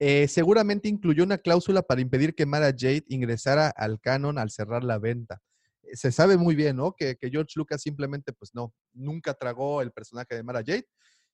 eh, 0.00 0.28
seguramente 0.28 0.88
incluyó 0.88 1.24
una 1.24 1.38
cláusula 1.38 1.82
para 1.82 2.00
impedir 2.00 2.34
que 2.34 2.46
Mara 2.46 2.72
Jade 2.76 3.04
ingresara 3.08 3.68
al 3.68 4.00
canon 4.00 4.38
al 4.38 4.50
cerrar 4.50 4.84
la 4.84 4.98
venta. 4.98 5.40
Eh, 5.82 5.96
Se 5.96 6.12
sabe 6.12 6.36
muy 6.36 6.54
bien, 6.54 6.76
¿no? 6.76 6.94
Que, 6.94 7.16
George 7.20 7.54
Lucas 7.56 7.82
simplemente, 7.82 8.32
pues 8.32 8.54
no, 8.54 8.72
nunca 8.92 9.34
tragó 9.34 9.82
el 9.82 9.90
personaje 9.92 10.34
de 10.34 10.42
Mara 10.42 10.60
Jade. 10.60 10.86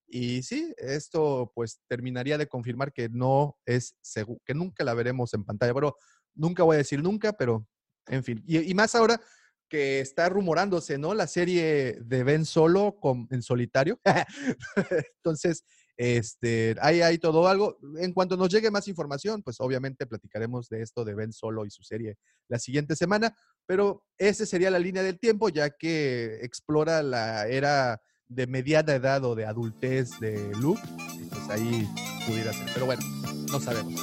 Y 0.06 0.42
sí, 0.42 0.72
esto 0.78 1.50
pues 1.54 1.80
terminaría 1.88 2.38
de 2.38 2.46
confirmar 2.46 2.92
que 2.92 3.08
no 3.08 3.56
es 3.64 3.96
seguro, 4.02 4.40
que 4.44 4.54
nunca 4.54 4.84
la 4.84 4.94
veremos 4.94 5.34
en 5.34 5.44
pantalla. 5.44 5.74
Pero 5.74 5.96
nunca 6.34 6.62
voy 6.62 6.74
a 6.74 6.78
decir 6.78 7.02
nunca, 7.02 7.32
pero 7.32 7.66
en 8.06 8.24
fin. 8.24 8.42
Y, 8.46 8.70
y 8.70 8.74
más 8.74 8.94
ahora 8.94 9.20
que 9.68 10.00
está 10.00 10.28
rumorándose, 10.28 10.98
¿no? 10.98 11.14
La 11.14 11.26
serie 11.26 11.98
de 12.00 12.24
Ben 12.24 12.44
Solo 12.44 12.96
con, 13.00 13.26
en 13.30 13.42
solitario. 13.42 14.00
Entonces, 15.16 15.64
este, 15.96 16.74
ahí 16.80 17.02
hay 17.02 17.18
todo 17.18 17.48
algo. 17.48 17.78
En 17.98 18.12
cuanto 18.12 18.36
nos 18.36 18.48
llegue 18.48 18.70
más 18.70 18.88
información, 18.88 19.42
pues 19.42 19.60
obviamente 19.60 20.06
platicaremos 20.06 20.68
de 20.68 20.82
esto 20.82 21.04
de 21.04 21.14
Ben 21.14 21.32
Solo 21.32 21.64
y 21.64 21.70
su 21.70 21.82
serie 21.82 22.16
la 22.48 22.58
siguiente 22.58 22.96
semana, 22.96 23.36
pero 23.66 24.04
esa 24.18 24.44
sería 24.46 24.70
la 24.70 24.78
línea 24.78 25.02
del 25.02 25.18
tiempo, 25.18 25.48
ya 25.48 25.70
que 25.70 26.40
explora 26.42 27.02
la 27.02 27.46
era 27.46 28.00
de 28.28 28.46
mediana 28.46 28.94
edad 28.94 29.24
o 29.24 29.34
de 29.34 29.46
adultez 29.46 30.18
de 30.20 30.52
Luke, 30.56 30.82
pues 31.30 31.48
ahí 31.50 31.88
pudiera 32.26 32.52
ser. 32.52 32.68
Pero 32.72 32.86
bueno, 32.86 33.02
no 33.50 33.60
sabemos. 33.60 34.00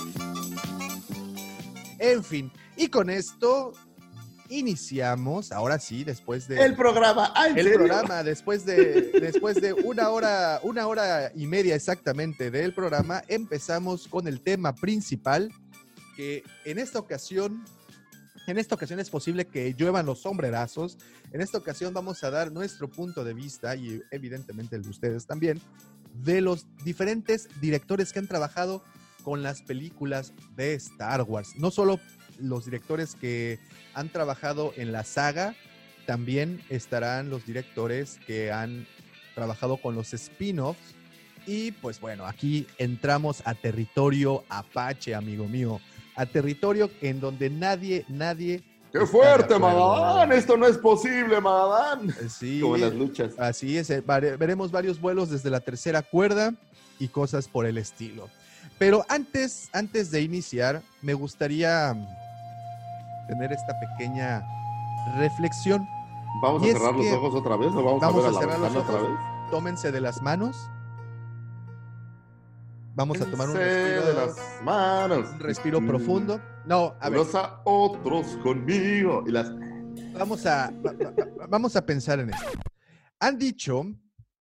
En 1.99 2.23
fin, 2.23 2.51
y 2.77 2.87
con 2.87 3.09
esto 3.09 3.73
iniciamos, 4.51 5.51
ahora 5.51 5.79
sí, 5.79 6.03
después 6.03 6.47
de 6.47 6.61
El 6.61 6.75
programa. 6.75 7.31
¡Ah, 7.35 7.47
el 7.47 7.55
serio? 7.55 7.73
programa 7.75 8.21
después 8.21 8.65
de 8.65 9.11
después 9.19 9.61
de 9.61 9.73
una 9.73 10.09
hora 10.09 10.59
una 10.63 10.85
hora 10.87 11.31
y 11.33 11.47
media 11.47 11.73
exactamente 11.73 12.51
del 12.51 12.73
programa 12.73 13.23
empezamos 13.27 14.07
con 14.07 14.27
el 14.27 14.41
tema 14.41 14.75
principal 14.75 15.51
que 16.15 16.43
en 16.65 16.79
esta 16.79 16.99
ocasión 16.99 17.63
en 18.47 18.57
esta 18.57 18.75
ocasión 18.75 18.99
es 18.99 19.09
posible 19.09 19.45
que 19.45 19.73
lluevan 19.75 20.05
los 20.05 20.23
sombrerazos. 20.23 20.97
En 21.31 21.41
esta 21.41 21.57
ocasión 21.57 21.93
vamos 21.93 22.23
a 22.23 22.31
dar 22.31 22.51
nuestro 22.51 22.89
punto 22.89 23.23
de 23.23 23.33
vista 23.33 23.75
y 23.75 24.01
evidentemente 24.11 24.75
el 24.75 24.81
de 24.81 24.89
ustedes 24.89 25.25
también 25.25 25.61
de 26.23 26.41
los 26.41 26.65
diferentes 26.83 27.47
directores 27.61 28.11
que 28.11 28.19
han 28.19 28.27
trabajado 28.27 28.83
con 29.23 29.43
las 29.43 29.61
películas 29.61 30.33
de 30.55 30.73
Star 30.73 31.21
Wars. 31.21 31.53
No 31.57 31.71
solo 31.71 31.99
los 32.39 32.65
directores 32.65 33.15
que 33.15 33.59
han 33.93 34.09
trabajado 34.09 34.73
en 34.77 34.91
la 34.91 35.03
saga, 35.03 35.55
también 36.05 36.61
estarán 36.69 37.29
los 37.29 37.45
directores 37.45 38.19
que 38.25 38.51
han 38.51 38.87
trabajado 39.35 39.77
con 39.77 39.95
los 39.95 40.13
spin-offs. 40.13 40.95
Y 41.45 41.71
pues 41.71 41.99
bueno, 41.99 42.25
aquí 42.25 42.67
entramos 42.77 43.41
a 43.45 43.55
territorio 43.55 44.43
apache, 44.49 45.15
amigo 45.15 45.47
mío. 45.47 45.79
A 46.15 46.25
territorio 46.25 46.89
en 47.01 47.19
donde 47.19 47.49
nadie, 47.49 48.05
nadie... 48.07 48.63
¡Qué 48.91 49.05
fuerte. 49.05 49.57
Magadán! 49.57 50.33
Esto 50.33 50.57
no 50.57 50.67
es 50.67 50.77
posible, 50.77 51.39
Magadán. 51.39 52.09
Eh, 52.09 52.29
Sí, 52.29 52.59
Como 52.59 52.77
las 52.77 52.93
luchas. 52.93 53.33
Así 53.39 53.77
es, 53.77 53.89
eh, 53.89 54.01
veremos 54.01 54.69
varios 54.69 54.99
vuelos 54.99 55.29
desde 55.29 55.49
la 55.49 55.61
tercera 55.61 56.01
cuerda 56.01 56.53
y 56.99 57.07
cosas 57.07 57.47
por 57.47 57.65
el 57.65 57.77
estilo. 57.77 58.29
Pero 58.77 59.05
antes, 59.07 59.69
antes 59.73 60.11
de 60.11 60.21
iniciar, 60.21 60.81
me 61.01 61.13
gustaría 61.13 61.95
tener 63.31 63.53
esta 63.53 63.79
pequeña 63.79 64.45
reflexión. 65.15 65.87
¿Vamos 66.41 66.63
Y 66.63 66.69
a 66.69 66.73
cerrar 66.73 66.93
los 66.95 67.07
ojos 67.13 67.33
otra 67.35 67.55
vez 67.55 67.69
o 67.73 67.81
vamos, 67.83 68.01
Vamos 68.01 68.25
a 68.25 68.25
ver 68.25 68.25
a 68.25 68.29
a, 68.29 68.31
la 68.31 68.39
cerrar 68.39 68.59
los 68.59 68.73
ventana 68.73 68.79
otra 68.83 68.95
ojos. 69.09 69.09
vez? 69.09 69.51
Tómense 69.51 69.91
de 69.91 70.01
las 70.01 70.21
manos. 70.21 70.69
Vamos 72.93 73.21
a 73.21 73.25
tomar 73.31 73.49
un 73.49 73.55
respiro, 73.55 74.05
de 74.05 74.13
las 74.13 74.35
manos. 74.63 75.29
un 75.31 75.39
respiro 75.39 75.79
Mm, 75.81 75.87
profundo. 75.87 76.41
No, 76.65 76.93
a 76.99 77.09
ver, 77.09 77.19
Unos 77.21 77.35
a 77.35 77.61
otros 77.63 78.27
conmigo. 78.43 79.23
Y 79.25 79.31
las... 79.31 79.49
vamos 80.13 80.45
a, 80.45 80.71
va- 80.85 80.91
va- 80.93 81.11
va- 81.39 81.47
vamos 81.47 81.75
a 81.77 81.85
pensar 81.85 82.19
en 82.19 82.31
esto. 82.31 82.45
Han 83.19 83.37
dicho 83.37 83.85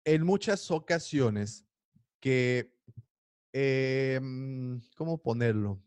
en 0.04 0.24
muchas 0.24 0.70
ocasiones 0.70 1.66
que, 2.20 2.72
eh, 3.52 4.20
mm, 4.22 4.76
¿cómo 4.96 5.18
ponerlo? 5.18 5.80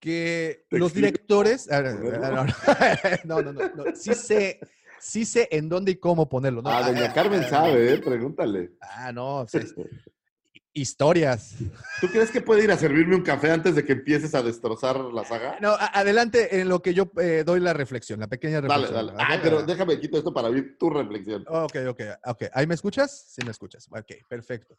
Que 0.00 0.64
¿Te 0.70 0.78
los 0.78 0.94
directores, 0.94 1.68
no, 3.24 3.42
no, 3.42 3.52
no, 3.52 3.60
no, 3.74 3.94
sí 3.94 4.14
sé, 4.14 4.58
sí 4.98 5.26
sé 5.26 5.46
en 5.50 5.68
dónde 5.68 5.92
y 5.92 5.96
cómo 5.96 6.26
ponerlo. 6.26 6.62
¿no? 6.62 6.70
ah, 6.70 6.82
doña 6.82 7.12
Carmen 7.14 7.44
sabe, 7.44 7.92
¿eh? 7.92 7.98
Pregúntale. 7.98 8.72
Ah, 8.80 9.12
no, 9.12 9.46
pues, 9.52 9.74
historias. 10.72 11.56
¿Tú 12.00 12.08
crees 12.08 12.30
que 12.30 12.40
puede 12.40 12.64
ir 12.64 12.70
a 12.72 12.78
servirme 12.78 13.14
un 13.14 13.22
café 13.22 13.50
antes 13.50 13.74
de 13.74 13.84
que 13.84 13.92
empieces 13.92 14.34
a 14.34 14.42
destrozar 14.42 14.98
la 14.98 15.22
saga? 15.24 15.58
No, 15.60 15.72
a- 15.72 15.98
adelante 15.98 16.60
en 16.60 16.70
lo 16.70 16.80
que 16.80 16.94
yo 16.94 17.12
eh, 17.20 17.42
doy 17.44 17.60
la 17.60 17.74
reflexión, 17.74 18.20
la 18.20 18.26
pequeña 18.26 18.62
Dale, 18.62 18.86
reflexión. 18.86 19.06
dale. 19.06 19.12
¿va? 19.18 19.26
Ay, 19.28 19.40
pero 19.42 19.62
déjame 19.62 20.00
quito 20.00 20.16
esto 20.16 20.32
para 20.32 20.48
ver 20.48 20.78
tu 20.78 20.88
reflexión. 20.88 21.44
Ok, 21.46 21.76
ok, 21.88 22.00
ok. 22.24 22.42
¿Ahí 22.54 22.66
me 22.66 22.74
escuchas? 22.74 23.26
Sí 23.28 23.42
me 23.44 23.50
escuchas. 23.50 23.86
Ok, 23.90 24.12
perfecto. 24.30 24.78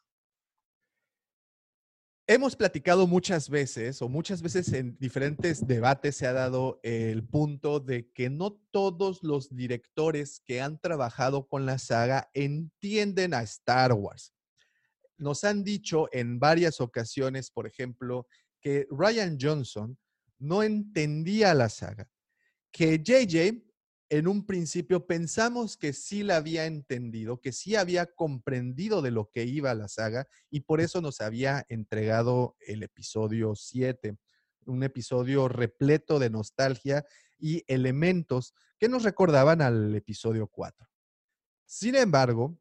Hemos 2.33 2.55
platicado 2.55 3.07
muchas 3.07 3.49
veces, 3.49 4.01
o 4.01 4.07
muchas 4.07 4.41
veces 4.41 4.71
en 4.71 4.97
diferentes 4.99 5.67
debates 5.67 6.15
se 6.15 6.25
ha 6.25 6.31
dado 6.31 6.79
el 6.81 7.27
punto 7.27 7.81
de 7.81 8.09
que 8.13 8.29
no 8.29 8.53
todos 8.71 9.21
los 9.21 9.53
directores 9.53 10.41
que 10.45 10.61
han 10.61 10.79
trabajado 10.79 11.45
con 11.49 11.65
la 11.65 11.77
saga 11.77 12.29
entienden 12.33 13.33
a 13.33 13.41
Star 13.41 13.91
Wars. 13.91 14.33
Nos 15.17 15.43
han 15.43 15.65
dicho 15.65 16.07
en 16.13 16.39
varias 16.39 16.79
ocasiones, 16.79 17.51
por 17.51 17.67
ejemplo, 17.67 18.29
que 18.61 18.87
Ryan 18.89 19.37
Johnson 19.37 19.97
no 20.39 20.63
entendía 20.63 21.53
la 21.53 21.67
saga, 21.67 22.09
que 22.71 22.97
JJ 22.99 23.61
en 24.11 24.27
un 24.27 24.45
principio 24.45 25.07
pensamos 25.07 25.77
que 25.77 25.93
sí 25.93 26.21
la 26.21 26.35
había 26.35 26.65
entendido, 26.65 27.39
que 27.39 27.53
sí 27.53 27.77
había 27.77 28.07
comprendido 28.07 29.01
de 29.01 29.09
lo 29.09 29.31
que 29.31 29.45
iba 29.45 29.73
la 29.73 29.87
saga 29.87 30.27
y 30.49 30.59
por 30.59 30.81
eso 30.81 30.99
nos 30.99 31.21
había 31.21 31.65
entregado 31.69 32.57
el 32.59 32.83
episodio 32.83 33.55
7, 33.55 34.17
un 34.65 34.83
episodio 34.83 35.47
repleto 35.47 36.19
de 36.19 36.29
nostalgia 36.29 37.05
y 37.39 37.63
elementos 37.67 38.53
que 38.77 38.89
nos 38.89 39.03
recordaban 39.03 39.61
al 39.61 39.95
episodio 39.95 40.47
4. 40.47 40.85
Sin 41.65 41.95
embargo, 41.95 42.59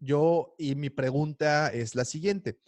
yo 0.00 0.54
y 0.58 0.74
mi 0.74 0.90
pregunta 0.90 1.68
es 1.68 1.94
la 1.94 2.04
siguiente. 2.04 2.58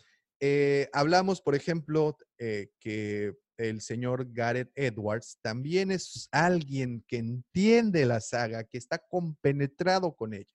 Eh, 0.40 0.88
hablamos, 0.94 1.42
por 1.42 1.54
ejemplo, 1.54 2.16
eh, 2.38 2.70
que 2.80 3.34
el 3.56 3.80
señor 3.80 4.32
Gareth 4.32 4.72
Edwards 4.74 5.38
también 5.42 5.90
es 5.90 6.28
alguien 6.32 7.04
que 7.06 7.18
entiende 7.18 8.06
la 8.06 8.20
saga, 8.20 8.64
que 8.64 8.78
está 8.78 8.98
compenetrado 8.98 10.14
con 10.14 10.34
ella. 10.34 10.54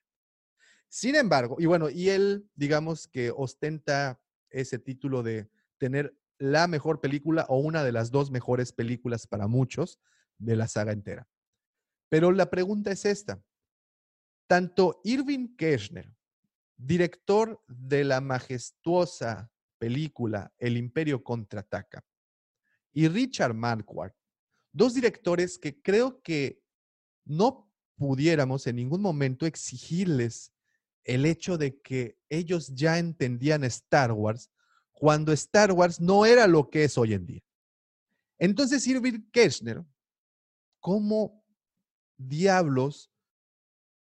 Sin 0.90 1.16
embargo, 1.16 1.58
y 1.60 1.66
bueno, 1.66 1.90
y 1.90 2.10
él, 2.10 2.50
digamos 2.56 3.08
que 3.08 3.32
ostenta 3.32 4.20
ese 4.50 4.80
título 4.80 5.24
de 5.24 5.50
tener 5.78 6.16
la 6.40 6.68
mejor 6.68 7.02
película 7.02 7.46
o 7.50 7.58
una 7.58 7.84
de 7.84 7.92
las 7.92 8.12
dos 8.12 8.32
mejores 8.32 8.72
películas 8.72 9.28
para 9.28 9.48
muchos 9.48 10.00
de 10.38 10.56
la 10.56 10.68
saga 10.68 10.92
entera. 10.92 11.28
Pero 12.10 12.32
la 12.32 12.50
pregunta 12.50 12.92
es 12.92 13.06
esta. 13.06 13.42
Tanto 14.48 15.02
Irving 15.04 15.56
Kirchner, 15.58 16.14
director 16.78 17.62
de 17.68 18.04
la 18.06 18.22
majestuosa 18.22 19.52
película 19.78 20.54
El 20.58 20.78
Imperio 20.78 21.24
contraataca, 21.24 22.04
y 22.98 23.08
Richard 23.10 23.54
Marquardt, 23.54 24.16
dos 24.74 24.96
directores 24.96 25.60
que 25.60 25.80
creo 25.80 26.20
que 26.24 26.64
no 27.26 27.72
pudiéramos 27.96 28.66
en 28.66 28.78
ningún 28.78 29.04
momento 29.04 29.46
exigirles 29.46 30.52
el 31.04 31.28
hecho 31.28 31.60
de 31.60 31.80
que 31.80 32.18
ellos 32.28 32.74
ya 32.74 32.98
entendían 32.98 33.64
Star 33.66 34.14
Wars 34.14 34.50
cuando 34.94 35.32
Star 35.32 35.74
Wars 35.74 36.02
no 36.02 36.26
era 36.26 36.48
lo 36.48 36.72
que 36.72 36.86
es 36.86 36.98
hoy 36.98 37.14
en 37.14 37.28
día. 37.28 37.44
Entonces, 38.40 38.88
Irving 38.88 39.30
Kirchner, 39.32 39.86
¿cómo 40.80 41.46
diablos 42.18 43.12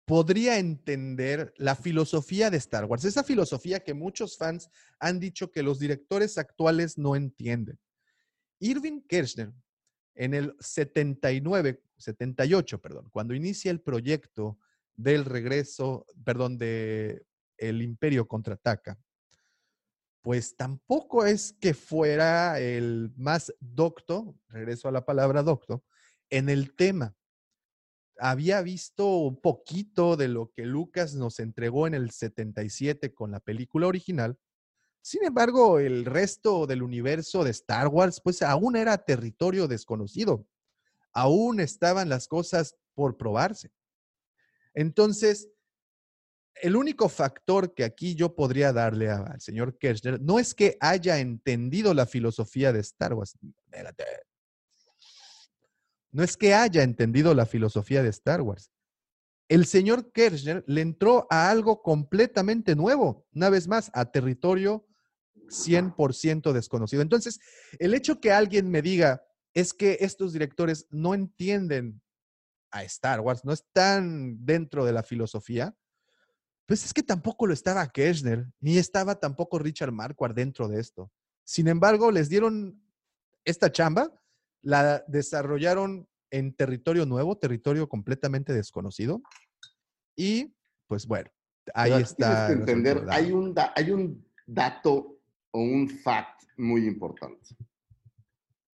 podría 0.06 0.58
entender 0.58 1.54
la 1.58 1.76
filosofía 1.76 2.50
de 2.50 2.58
Star 2.58 2.86
Wars? 2.86 3.06
Esa 3.06 3.24
filosofía 3.24 3.82
que 3.82 3.94
muchos 3.94 4.38
fans 4.38 4.72
han 5.00 5.20
dicho 5.20 5.52
que 5.52 5.62
los 5.62 5.78
directores 5.78 6.40
actuales 6.40 6.98
no 6.98 7.16
entienden. 7.16 7.78
Irving 8.62 9.02
Kirchner, 9.02 9.52
en 10.16 10.34
el 10.34 10.56
79, 10.60 11.82
78, 11.98 12.80
perdón, 12.80 13.10
cuando 13.12 13.34
inicia 13.34 13.72
el 13.72 13.82
proyecto 13.82 14.60
del 14.96 15.26
regreso, 15.26 16.06
perdón, 16.24 16.58
de 16.58 17.26
El 17.58 17.82
Imperio 17.82 18.28
contraataca, 18.28 19.00
pues 20.22 20.56
tampoco 20.56 21.26
es 21.26 21.54
que 21.54 21.74
fuera 21.74 22.60
el 22.60 23.12
más 23.16 23.54
docto, 23.60 24.38
regreso 24.50 24.88
a 24.88 24.92
la 24.92 25.06
palabra 25.06 25.42
docto, 25.42 25.84
en 26.30 26.50
el 26.50 26.76
tema. 26.76 27.16
Había 28.18 28.62
visto 28.62 29.18
un 29.18 29.42
poquito 29.42 30.16
de 30.16 30.28
lo 30.28 30.52
que 30.52 30.68
Lucas 30.68 31.16
nos 31.16 31.40
entregó 31.40 31.88
en 31.88 31.96
el 31.96 32.12
77 32.12 33.16
con 33.16 33.32
la 33.32 33.40
película 33.40 33.88
original, 33.88 34.38
sin 35.02 35.24
embargo, 35.24 35.80
el 35.80 36.06
resto 36.06 36.68
del 36.68 36.84
universo 36.84 37.44
de 37.44 37.52
Star 37.52 37.88
Wars, 37.88 38.22
pues 38.24 38.42
aún 38.44 38.76
era 38.76 38.98
territorio 39.00 39.68
desconocido. 39.68 40.46
Aún 41.12 41.60
estaban 41.60 42.08
las 42.08 42.28
cosas 42.28 42.76
por 42.94 43.18
probarse. 43.18 43.72
Entonces, 44.74 45.50
el 46.62 46.76
único 46.76 47.10
factor 47.10 47.74
que 47.74 47.84
aquí 47.84 48.14
yo 48.14 48.36
podría 48.36 48.72
darle 48.72 49.10
al 49.10 49.42
señor 49.42 49.78
Kirchner 49.80 50.22
no 50.22 50.38
es 50.38 50.54
que 50.54 50.78
haya 50.80 51.20
entendido 51.20 51.94
la 51.94 52.06
filosofía 52.06 52.72
de 52.72 52.82
Star 52.82 53.16
Wars. 53.16 53.38
No 56.12 56.24
es 56.24 56.38
que 56.38 56.54
haya 56.54 56.84
entendido 56.84 57.34
la 57.34 57.48
filosofía 57.48 58.04
de 58.04 58.10
Star 58.10 58.42
Wars. 58.42 58.72
El 59.48 59.66
señor 59.66 60.12
Kirchner 60.12 60.64
le 60.68 60.82
entró 60.82 61.26
a 61.30 61.50
algo 61.50 61.82
completamente 61.82 62.76
nuevo, 62.76 63.26
una 63.34 63.50
vez 63.50 63.68
más, 63.68 63.90
a 63.94 64.06
territorio 64.12 64.86
100% 65.52 66.54
desconocido. 66.54 67.02
Entonces, 67.02 67.40
el 67.80 67.94
hecho 67.94 68.20
que 68.20 68.32
alguien 68.32 68.70
me 68.70 68.82
diga 68.82 69.24
es 69.54 69.74
que 69.74 69.98
estos 70.00 70.34
directores 70.34 70.88
no 70.90 71.14
entienden 71.14 72.02
a 72.72 72.84
Star 72.84 73.20
Wars, 73.20 73.44
no 73.44 73.52
están 73.52 74.46
dentro 74.46 74.86
de 74.86 74.94
la 74.94 75.04
filosofía, 75.04 75.76
pues 76.66 76.86
es 76.86 76.94
que 76.94 77.04
tampoco 77.04 77.48
lo 77.48 77.54
estaba 77.54 77.86
Kirchner, 77.90 78.48
ni 78.62 78.78
estaba 78.78 79.20
tampoco 79.20 79.60
Richard 79.60 79.92
Marquardt 79.92 80.36
dentro 80.36 80.70
de 80.70 80.80
esto. 80.80 81.12
Sin 81.44 81.68
embargo, 81.68 82.12
les 82.12 82.30
dieron 82.30 82.82
esta 83.44 83.72
chamba, 83.72 84.10
la 84.62 85.04
desarrollaron 85.08 86.08
en 86.30 86.56
territorio 86.56 87.06
nuevo, 87.06 87.38
territorio 87.38 87.90
completamente 87.90 88.54
desconocido. 88.54 89.22
Y 90.16 90.56
pues 90.88 91.08
bueno, 91.08 91.30
ahí 91.74 91.92
está. 91.94 92.48
Tienes 92.48 92.66
que 92.66 92.72
entender, 92.72 93.06
hay 93.10 93.34
un, 93.34 93.54
hay 93.76 93.92
un 93.92 94.26
dato 94.46 95.21
o 95.52 95.60
un 95.60 95.90
fact 95.90 96.44
muy 96.58 96.86
importante. 96.88 97.56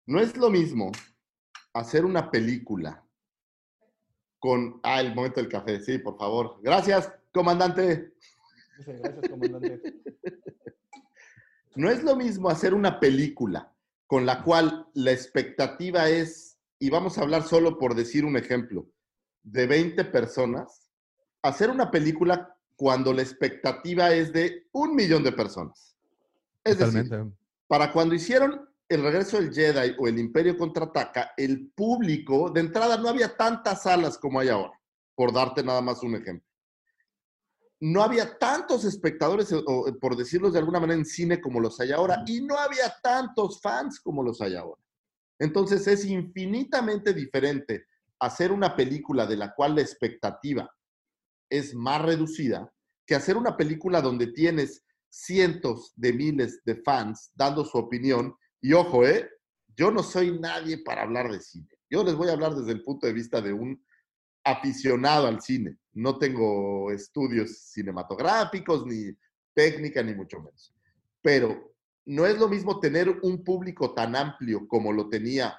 No 0.06 0.20
es 0.20 0.36
lo 0.36 0.50
mismo 0.50 0.92
hacer 1.74 2.04
una 2.04 2.30
película 2.30 3.04
con... 4.38 4.80
Ah, 4.82 5.00
el 5.00 5.14
momento 5.14 5.40
del 5.40 5.50
café, 5.50 5.80
sí, 5.80 5.98
por 5.98 6.16
favor. 6.16 6.60
Gracias, 6.62 7.12
comandante. 7.32 8.14
Gracias, 8.78 9.28
comandante. 9.28 10.02
No 11.74 11.90
es 11.90 12.02
lo 12.02 12.16
mismo 12.16 12.48
hacer 12.48 12.72
una 12.72 12.98
película 12.98 13.74
con 14.06 14.24
la 14.24 14.42
cual 14.42 14.88
la 14.94 15.12
expectativa 15.12 16.08
es, 16.08 16.58
y 16.78 16.90
vamos 16.90 17.18
a 17.18 17.22
hablar 17.22 17.42
solo 17.42 17.78
por 17.78 17.94
decir 17.94 18.24
un 18.24 18.36
ejemplo, 18.36 18.88
de 19.42 19.66
20 19.66 20.04
personas, 20.06 20.90
hacer 21.42 21.70
una 21.70 21.90
película 21.90 22.56
cuando 22.76 23.12
la 23.12 23.22
expectativa 23.22 24.12
es 24.12 24.32
de 24.32 24.68
un 24.72 24.94
millón 24.94 25.22
de 25.22 25.32
personas. 25.32 25.95
Es 26.66 26.78
decir, 26.78 27.08
para 27.68 27.92
cuando 27.92 28.14
hicieron 28.14 28.68
el 28.88 29.02
regreso 29.02 29.40
del 29.40 29.52
Jedi 29.52 29.94
o 29.98 30.08
el 30.08 30.18
Imperio 30.18 30.56
contraataca, 30.56 31.32
el 31.36 31.70
público, 31.72 32.50
de 32.50 32.60
entrada 32.60 32.96
no 32.96 33.08
había 33.08 33.36
tantas 33.36 33.82
salas 33.82 34.18
como 34.18 34.40
hay 34.40 34.48
ahora, 34.48 34.78
por 35.14 35.32
darte 35.32 35.62
nada 35.62 35.80
más 35.80 36.02
un 36.02 36.16
ejemplo. 36.16 36.46
No 37.80 38.02
había 38.02 38.38
tantos 38.38 38.84
espectadores, 38.84 39.52
o, 39.52 39.86
por 40.00 40.16
decirlo 40.16 40.50
de 40.50 40.58
alguna 40.58 40.80
manera, 40.80 40.98
en 40.98 41.04
cine 41.04 41.40
como 41.40 41.60
los 41.60 41.78
hay 41.80 41.92
ahora, 41.92 42.22
y 42.26 42.40
no 42.42 42.56
había 42.58 42.94
tantos 43.02 43.60
fans 43.60 44.00
como 44.00 44.22
los 44.22 44.40
hay 44.40 44.54
ahora. 44.56 44.80
Entonces 45.38 45.86
es 45.86 46.04
infinitamente 46.04 47.12
diferente 47.12 47.86
hacer 48.18 48.50
una 48.50 48.74
película 48.74 49.26
de 49.26 49.36
la 49.36 49.54
cual 49.54 49.74
la 49.74 49.82
expectativa 49.82 50.70
es 51.50 51.74
más 51.74 52.00
reducida 52.02 52.72
que 53.04 53.14
hacer 53.14 53.36
una 53.36 53.56
película 53.56 54.00
donde 54.00 54.28
tienes 54.28 54.85
cientos 55.16 55.92
de 55.96 56.12
miles 56.12 56.62
de 56.64 56.76
fans 56.76 57.30
dando 57.34 57.64
su 57.64 57.78
opinión. 57.78 58.34
Y 58.60 58.74
ojo, 58.74 59.06
¿eh? 59.06 59.28
yo 59.74 59.90
no 59.90 60.02
soy 60.02 60.38
nadie 60.38 60.78
para 60.78 61.02
hablar 61.02 61.30
de 61.30 61.40
cine. 61.40 61.68
Yo 61.88 62.04
les 62.04 62.14
voy 62.14 62.28
a 62.28 62.32
hablar 62.32 62.54
desde 62.54 62.72
el 62.72 62.82
punto 62.82 63.06
de 63.06 63.12
vista 63.12 63.40
de 63.40 63.52
un 63.52 63.82
aficionado 64.44 65.26
al 65.26 65.40
cine. 65.40 65.78
No 65.94 66.18
tengo 66.18 66.90
estudios 66.90 67.58
cinematográficos, 67.58 68.86
ni 68.86 69.16
técnica, 69.54 70.02
ni 70.02 70.14
mucho 70.14 70.38
menos. 70.38 70.74
Pero 71.22 71.74
no 72.04 72.26
es 72.26 72.38
lo 72.38 72.48
mismo 72.48 72.78
tener 72.78 73.08
un 73.22 73.42
público 73.42 73.94
tan 73.94 74.14
amplio 74.14 74.68
como 74.68 74.92
lo 74.92 75.08
tenía 75.08 75.58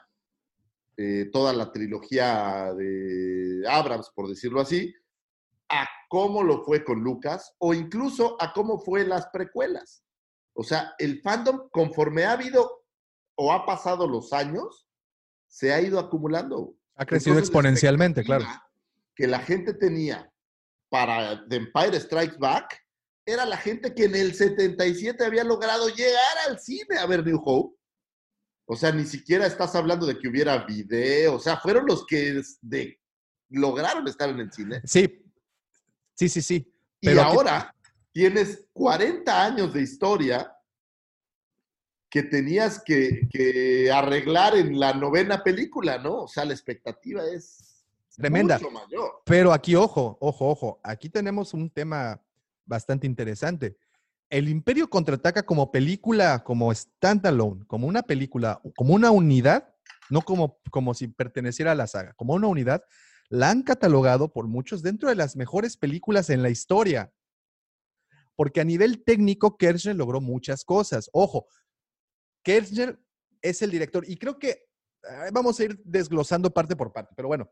eh, 0.96 1.30
toda 1.32 1.54
la 1.54 1.72
trilogía 1.72 2.74
de 2.74 3.64
Abrams, 3.70 4.12
por 4.16 4.28
decirlo 4.28 4.62
así, 4.62 4.94
a 5.70 5.88
cómo 6.10 6.44
lo 6.44 6.64
fue 6.64 6.84
con 6.84 7.02
Lucas 7.04 7.54
o 7.60 7.74
incluso 7.74 8.42
a 8.42 8.54
cómo 8.54 8.80
fue 8.80 9.06
las 9.06 9.28
precuelas. 9.28 10.04
O 10.54 10.64
sea, 10.64 10.94
el 10.98 11.22
fandom, 11.22 11.70
conforme 11.72 12.26
ha 12.26 12.32
habido 12.32 12.84
o 13.36 13.52
ha 13.54 13.66
pasado 13.66 14.08
los 14.08 14.34
años, 14.34 14.88
se 15.48 15.74
ha 15.74 15.82
ido 15.82 16.00
acumulando. 16.00 16.76
Ha 16.96 17.06
crecido 17.06 17.38
exponencialmente, 17.38 18.24
claro. 18.24 18.46
Que 19.16 19.28
la 19.28 19.40
gente 19.40 19.74
tenía 19.74 20.32
para 20.90 21.46
The 21.48 21.58
Empire 21.58 22.00
Strikes 22.00 22.38
Back 22.40 22.84
era 23.26 23.46
la 23.46 23.58
gente 23.58 23.94
que 23.94 24.06
en 24.06 24.16
el 24.16 24.34
77 24.34 25.24
había 25.26 25.44
logrado 25.44 25.90
llegar 25.90 26.38
al 26.48 26.60
cine 26.60 26.98
a 26.98 27.06
ver 27.06 27.26
New 27.26 27.42
Hope. 27.44 27.78
O 28.70 28.76
sea, 28.76 28.92
ni 28.92 29.06
siquiera 29.06 29.46
estás 29.46 29.76
hablando 29.76 30.06
de 30.06 30.18
que 30.18 30.28
hubiera 30.30 30.66
video, 30.66 31.36
o 31.36 31.40
sea, 31.40 31.58
fueron 31.58 31.86
los 31.86 32.06
que 32.06 32.42
de- 32.62 33.00
lograron 33.50 34.08
estar 34.08 34.30
en 34.30 34.40
el 34.40 34.52
cine. 34.52 34.82
Sí, 34.86 35.24
sí, 36.18 36.28
sí, 36.30 36.42
sí. 36.42 36.74
Y 37.00 37.08
Pero 37.08 37.22
aquí- 37.22 37.32
ahora 37.32 37.76
tienes 38.12 38.66
40 38.74 39.46
años 39.46 39.74
de 39.74 39.82
historia 39.84 40.52
que 42.10 42.24
tenías 42.24 42.82
que, 42.84 43.28
que 43.30 43.92
arreglar 43.92 44.56
en 44.56 44.80
la 44.80 44.94
novena 44.94 45.44
película, 45.44 45.98
¿no? 45.98 46.22
O 46.24 46.28
sea, 46.28 46.46
la 46.46 46.54
expectativa 46.54 47.22
es 47.26 47.86
Tremenda. 48.16 48.58
mucho 48.58 48.72
mayor. 48.72 49.22
Pero 49.26 49.52
aquí, 49.54 49.76
ojo, 49.76 50.18
ojo, 50.22 50.48
ojo, 50.50 50.80
aquí 50.84 51.10
tenemos 51.10 51.54
un 51.54 51.70
tema 51.70 52.22
bastante 52.66 53.06
interesante. 53.06 53.78
El 54.30 54.50
Imperio 54.50 54.90
contraataca 54.90 55.44
como 55.44 55.72
película, 55.72 56.44
como 56.44 56.74
standalone, 56.74 57.66
como 57.68 57.88
una 57.88 58.04
película, 58.04 58.62
como 58.76 58.94
una 58.94 59.12
unidad, 59.12 59.74
no 60.10 60.22
como, 60.22 60.60
como 60.72 60.94
si 60.94 61.08
perteneciera 61.10 61.74
a 61.74 61.76
la 61.76 61.88
saga, 61.88 62.14
como 62.14 62.34
una 62.34 62.48
unidad, 62.48 62.84
la 63.30 63.50
han 63.50 63.64
catalogado 63.64 64.32
por 64.32 64.48
muchos 64.48 64.82
dentro 64.82 65.10
de 65.10 65.16
las 65.16 65.36
mejores 65.36 65.78
películas 65.78 66.30
en 66.30 66.42
la 66.42 66.50
historia. 66.50 67.14
Porque 68.36 68.62
a 68.62 68.66
nivel 68.66 69.04
técnico, 69.04 69.58
Kirchner 69.58 69.96
logró 69.96 70.22
muchas 70.22 70.64
cosas. 70.64 71.10
Ojo, 71.12 71.48
Kirchner 72.44 73.00
es 73.42 73.62
el 73.62 73.72
director 73.72 74.04
y 74.08 74.18
creo 74.18 74.40
que 74.40 74.68
vamos 75.32 75.60
a 75.60 75.66
ir 75.66 75.82
desglosando 75.84 76.54
parte 76.54 76.76
por 76.76 76.92
parte, 76.92 77.14
pero 77.16 77.28
bueno, 77.28 77.50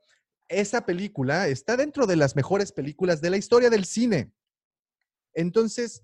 esa 0.48 0.86
película 0.86 1.48
está 1.48 1.78
dentro 1.78 2.06
de 2.06 2.16
las 2.16 2.36
mejores 2.36 2.72
películas 2.72 3.22
de 3.22 3.30
la 3.30 3.38
historia 3.38 3.70
del 3.70 3.86
cine. 3.86 4.32
Entonces, 5.34 6.02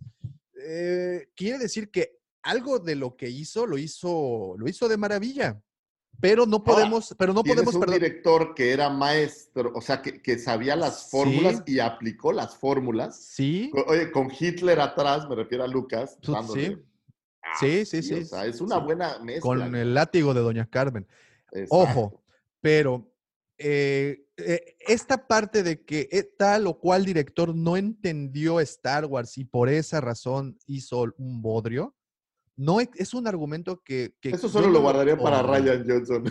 eh, 0.64 1.30
quiere 1.35 1.57
decir 1.57 1.91
que 1.91 2.19
algo 2.41 2.80
de 2.80 2.95
lo 2.95 3.15
que 3.15 3.30
hizo 3.30 3.65
lo 3.65 3.77
hizo, 3.77 4.56
lo 4.57 4.68
hizo 4.68 4.89
de 4.89 4.98
maravilla. 4.98 5.61
Pero 6.20 6.46
no 6.46 6.64
podemos, 6.64 7.16
pero 7.18 7.34
no 7.34 7.44
podemos 7.44 7.74
un 7.74 7.80
perdón. 7.82 7.96
director 8.00 8.54
que 8.54 8.72
era 8.72 8.90
maestro, 8.90 9.72
o 9.74 9.82
sea, 9.82 10.02
que, 10.02 10.22
que 10.22 10.38
sabía 10.38 10.76
las 10.76 11.10
fórmulas 11.10 11.64
y 11.66 11.80
aplicó 11.80 12.32
las 12.32 12.56
fórmulas. 12.58 13.16
Sí, 13.20 13.72
Oye, 13.88 14.12
con 14.12 14.30
Hitler 14.38 14.80
atrás, 14.82 15.28
me 15.28 15.36
refiero 15.36 15.64
a 15.64 15.68
Lucas. 15.68 16.20
Dándole- 16.22 16.76
sí. 16.76 16.78
Ah, 17.44 17.58
Sí, 17.60 17.86
sí, 17.86 18.04
sí, 18.04 18.14
O 18.14 18.26
sea, 18.26 18.46
es 18.46 18.62
una 18.62 18.78
sí. 18.78 18.84
buena 18.84 19.18
mezcla. 19.20 19.42
con 19.42 19.76
el 19.76 19.94
látigo 19.96 20.34
de 20.36 20.42
Doña 20.42 20.70
Carmen. 20.70 21.08
Exacto. 21.52 21.76
Ojo, 21.76 22.24
pero 22.62 23.12
eh, 23.58 24.28
eh, 24.38 24.76
esta 24.80 25.28
parte 25.28 25.64
de 25.64 25.84
que 25.84 26.08
eh, 26.12 26.24
tal 26.38 26.68
o 26.68 26.80
cual 26.80 27.04
director 27.04 27.56
no 27.56 27.78
entendió 27.78 28.60
Star 28.60 29.06
Wars 29.06 29.38
y 29.40 29.46
por 29.46 29.70
esa 29.70 30.02
razón 30.02 30.58
hizo 30.68 31.06
un 31.18 31.42
bodrio, 31.42 31.96
no 32.56 32.80
es 32.80 33.14
un 33.14 33.28
argumento 33.28 33.82
que... 33.84 34.15
que 34.22 34.30
Eso 34.30 34.48
yo 34.48 34.53
solo 34.53 34.68
no 34.68 34.73
lo 34.73 34.82
guardaría 34.82 35.18
para 35.18 35.41
Ryan 35.41 35.86
Johnson. 35.88 36.23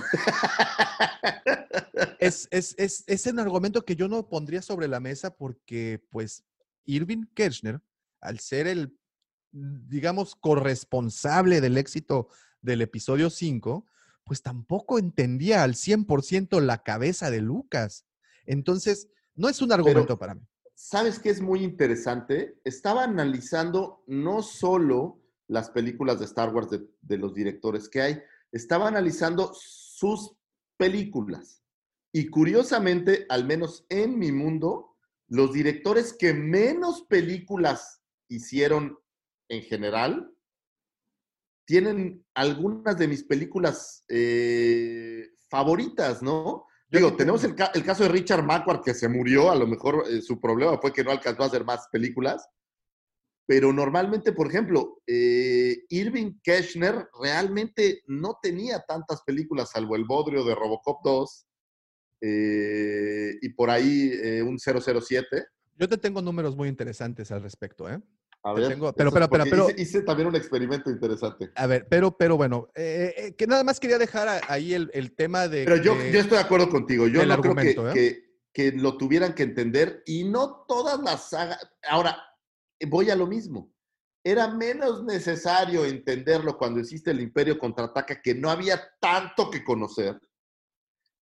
Es, 2.19 2.49
es, 2.51 2.75
es, 2.79 3.05
es 3.07 3.27
un 3.27 3.39
argumento 3.39 3.85
que 3.85 3.97
yo 3.97 4.07
no 4.07 4.29
pondría 4.29 4.63
sobre 4.63 4.89
la 4.89 5.01
mesa 5.01 5.35
porque, 5.35 6.03
pues, 6.11 6.45
Irving 6.85 7.25
Kirchner, 7.35 7.81
al 8.21 8.41
ser 8.41 8.67
el, 8.67 8.95
digamos, 9.53 10.35
corresponsable 10.35 11.61
del 11.61 11.79
éxito 11.79 12.29
del 12.61 12.83
episodio 12.83 13.31
5, 13.31 13.87
pues 14.25 14.43
tampoco 14.43 14.99
entendía 14.99 15.63
al 15.63 15.75
100% 15.75 16.61
la 16.61 16.83
cabeza 16.83 17.31
de 17.31 17.41
Lucas. 17.41 18.07
Entonces, 18.47 19.09
no 19.35 19.49
es 19.49 19.63
un 19.63 19.73
argumento 19.73 20.19
para 20.19 20.35
mí. 20.35 20.43
¿Sabes 20.75 21.19
qué 21.19 21.31
es 21.31 21.41
muy 21.41 21.63
interesante? 21.63 22.61
Estaba 22.65 23.05
analizando 23.05 24.03
no 24.07 24.43
solo 24.43 25.20
las 25.51 25.71
películas 25.71 26.19
de 26.19 26.27
Star 26.27 26.55
Wars 26.55 26.71
de, 26.71 26.87
de 27.03 27.19
los 27.19 27.35
directores 27.35 27.89
que 27.89 28.01
hay, 28.01 28.23
estaba 28.53 28.87
analizando 28.89 29.53
sus 29.55 30.33
películas. 30.77 31.63
Y 32.13 32.29
curiosamente, 32.29 33.27
al 33.29 33.45
menos 33.45 33.85
en 33.89 34.19
mi 34.19 34.33
mundo, 34.33 34.97
los 35.29 35.53
directores 35.53 36.13
que 36.13 36.33
menos 36.35 37.03
películas 37.03 38.01
hicieron 38.29 38.99
en 39.49 39.63
general, 39.63 40.33
tienen 41.67 42.25
algunas 42.35 42.97
de 42.97 43.09
mis 43.09 43.25
películas 43.25 44.05
eh, 44.09 45.31
favoritas, 45.49 46.23
¿no? 46.23 46.67
Digo, 46.89 47.15
tenemos 47.17 47.45
el, 47.45 47.55
ca- 47.55 47.71
el 47.75 47.85
caso 47.85 48.03
de 48.05 48.09
Richard 48.09 48.45
Marquardt 48.45 48.85
que 48.85 48.95
se 48.95 49.09
murió, 49.09 49.51
a 49.51 49.55
lo 49.57 49.67
mejor 49.67 50.05
eh, 50.09 50.21
su 50.21 50.41
problema 50.41 50.79
fue 50.79 50.93
que 50.93 51.05
no 51.05 51.11
alcanzó 51.13 51.43
a 51.43 51.47
hacer 51.47 51.65
más 51.65 51.87
películas, 51.93 52.49
pero 53.51 53.73
normalmente, 53.73 54.31
por 54.31 54.47
ejemplo, 54.47 55.03
eh, 55.09 55.79
Irving 55.89 56.35
Keschner 56.41 57.09
realmente 57.21 58.05
no 58.07 58.39
tenía 58.41 58.85
tantas 58.87 59.23
películas, 59.23 59.71
salvo 59.73 59.97
el 59.97 60.05
bodrio 60.05 60.45
de 60.45 60.55
Robocop 60.55 61.01
2 61.03 61.47
eh, 62.21 63.33
y 63.43 63.49
por 63.49 63.71
ahí 63.71 64.13
eh, 64.23 64.41
un 64.43 64.57
007. 64.57 65.47
Yo 65.77 65.89
te 65.89 65.99
tengo 65.99 66.23
números 66.23 66.55
muy 66.55 66.69
interesantes 66.69 67.33
al 67.33 67.43
respecto, 67.43 67.91
¿eh? 67.91 68.01
A 68.45 68.53
ver, 68.53 68.69
tengo- 68.69 68.93
pero, 68.93 69.11
pero, 69.11 69.29
pero, 69.29 69.69
hice, 69.69 69.83
hice 69.83 70.03
también 70.03 70.29
un 70.29 70.37
experimento 70.37 70.89
interesante. 70.89 71.51
A 71.57 71.67
ver, 71.67 71.89
pero, 71.91 72.17
pero 72.17 72.37
bueno, 72.37 72.69
eh, 72.77 73.15
eh, 73.17 73.35
que 73.35 73.49
nada 73.49 73.65
más 73.65 73.81
quería 73.81 73.99
dejar 73.99 74.29
ahí 74.47 74.75
el, 74.75 74.93
el 74.95 75.13
tema 75.17 75.49
de... 75.49 75.65
Pero 75.65 75.83
yo, 75.83 75.97
yo 76.13 76.21
estoy 76.21 76.39
de 76.39 76.45
acuerdo 76.45 76.69
contigo. 76.69 77.09
Yo 77.09 77.27
no 77.27 77.41
creo 77.41 77.57
que, 77.57 77.71
¿eh? 77.73 77.93
que, 77.93 78.71
que 78.71 78.79
lo 78.79 78.97
tuvieran 78.97 79.35
que 79.35 79.43
entender 79.43 80.05
y 80.07 80.23
no 80.23 80.65
todas 80.69 81.01
las 81.01 81.31
sagas. 81.31 81.69
Ahora, 81.83 82.17
voy 82.87 83.11
a 83.11 83.17
lo 83.17 83.27
mismo. 83.27 83.73
Era 84.23 84.49
menos 84.49 85.03
necesario 85.05 85.85
entenderlo 85.85 86.59
cuando 86.59 86.81
hiciste 86.81 87.11
el 87.11 87.21
Imperio 87.21 87.59
contraataca, 87.59 88.21
que 88.21 88.35
no 88.35 88.51
había 88.51 88.81
tanto 89.01 89.51
que 89.51 89.65
conocer, 89.65 90.21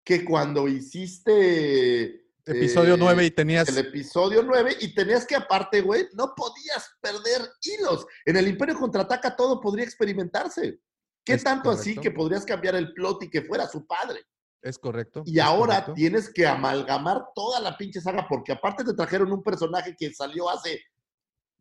que 0.05 0.25
cuando 0.25 0.67
hiciste 0.67 2.29
Episodio 2.49 2.95
eh, 2.95 2.99
9 2.99 3.25
y 3.27 3.31
tenías... 3.31 3.69
el 3.69 3.79
episodio 3.79 4.43
9 4.43 4.77
y 4.81 4.95
tenías 4.95 5.27
que 5.27 5.37
aparte, 5.37 5.83
güey, 5.83 6.09
no 6.15 6.33
podías 6.35 6.97
perder 7.01 7.47
hilos. 7.61 8.07
En 8.25 8.37
el 8.37 8.49
Imperio 8.49 8.79
contraataca 8.79 9.37
todo 9.37 9.61
podría 9.61 9.85
experimentarse. 9.85 10.81
¿Qué 11.25 11.35
Es 11.35 11.45
tanto 11.45 11.71
así 11.71 11.95
correcto. 11.95 12.03
que 12.03 12.11
podrías 12.11 12.47
cambiar 12.47 12.75
el 12.77 12.95
plot 12.95 13.25
y 13.25 13.31
que 13.31 13.43
fuera 13.43 13.69
su 13.69 13.87
padre? 13.87 14.21
Es 14.63 14.79
correcto. 14.79 15.23
Y 15.27 15.39
es 15.39 15.45
ahora 15.45 15.75
correcto. 15.75 15.95
tienes 15.95 16.33
que 16.33 16.47
amalgamar 16.47 17.23
toda 17.35 17.61
la 17.61 17.77
pinche 17.77 18.01
saga, 18.01 18.27
porque 18.27 18.53
aparte 18.53 18.83
te 18.83 18.95
trajeron 18.95 19.31
un 19.31 19.43
personaje 19.43 19.95
que 19.97 20.15
salió 20.15 20.49
hace 20.49 20.81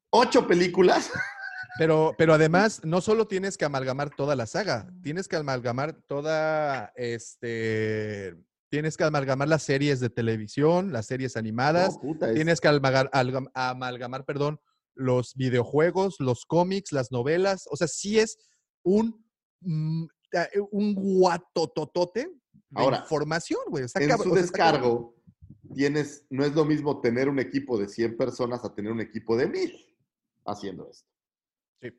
ocho 0.09 0.47
películas. 0.47 1.11
Pero, 1.77 2.13
pero 2.17 2.33
además, 2.33 2.81
no 2.83 3.01
solo 3.01 3.27
tienes 3.27 3.57
que 3.57 3.65
amalgamar 3.65 4.15
toda 4.15 4.35
la 4.35 4.45
saga, 4.45 4.89
tienes 5.03 5.27
que 5.27 5.35
amalgamar 5.35 5.93
toda, 6.07 6.91
este, 6.95 8.35
tienes 8.69 8.97
que 8.97 9.03
amalgamar 9.03 9.47
las 9.47 9.63
series 9.63 9.99
de 9.99 10.09
televisión, 10.09 10.91
las 10.91 11.05
series 11.05 11.37
animadas, 11.37 11.97
tienes 12.33 12.59
que 12.61 12.67
algam- 12.69 13.51
amalgamar, 13.53 14.25
perdón, 14.25 14.59
los 14.95 15.35
videojuegos, 15.35 16.15
los 16.19 16.45
cómics, 16.45 16.91
las 16.91 17.11
novelas. 17.11 17.67
O 17.69 17.77
sea, 17.77 17.87
sí 17.87 18.19
es 18.19 18.37
un, 18.83 19.23
mm, 19.61 20.05
un 20.71 20.95
guatototote 20.95 22.21
de 22.69 22.81
Ahora, 22.81 22.97
información, 22.97 23.61
güey. 23.67 23.85
Está 23.85 24.01
en 24.01 24.09
cabrón, 24.09 24.27
su 24.27 24.31
o 24.31 24.33
sea, 24.33 24.41
descargo, 24.41 25.15
tienes, 25.73 26.25
no 26.29 26.43
es 26.43 26.53
lo 26.53 26.65
mismo 26.65 26.99
tener 26.99 27.29
un 27.29 27.39
equipo 27.39 27.77
de 27.77 27.87
100 27.87 28.17
personas 28.17 28.65
a 28.65 28.73
tener 28.73 28.91
un 28.91 28.99
equipo 28.99 29.37
de 29.37 29.47
1000 29.47 29.86
haciendo 30.47 30.89
esto. 30.89 31.07
Sí. 31.81 31.89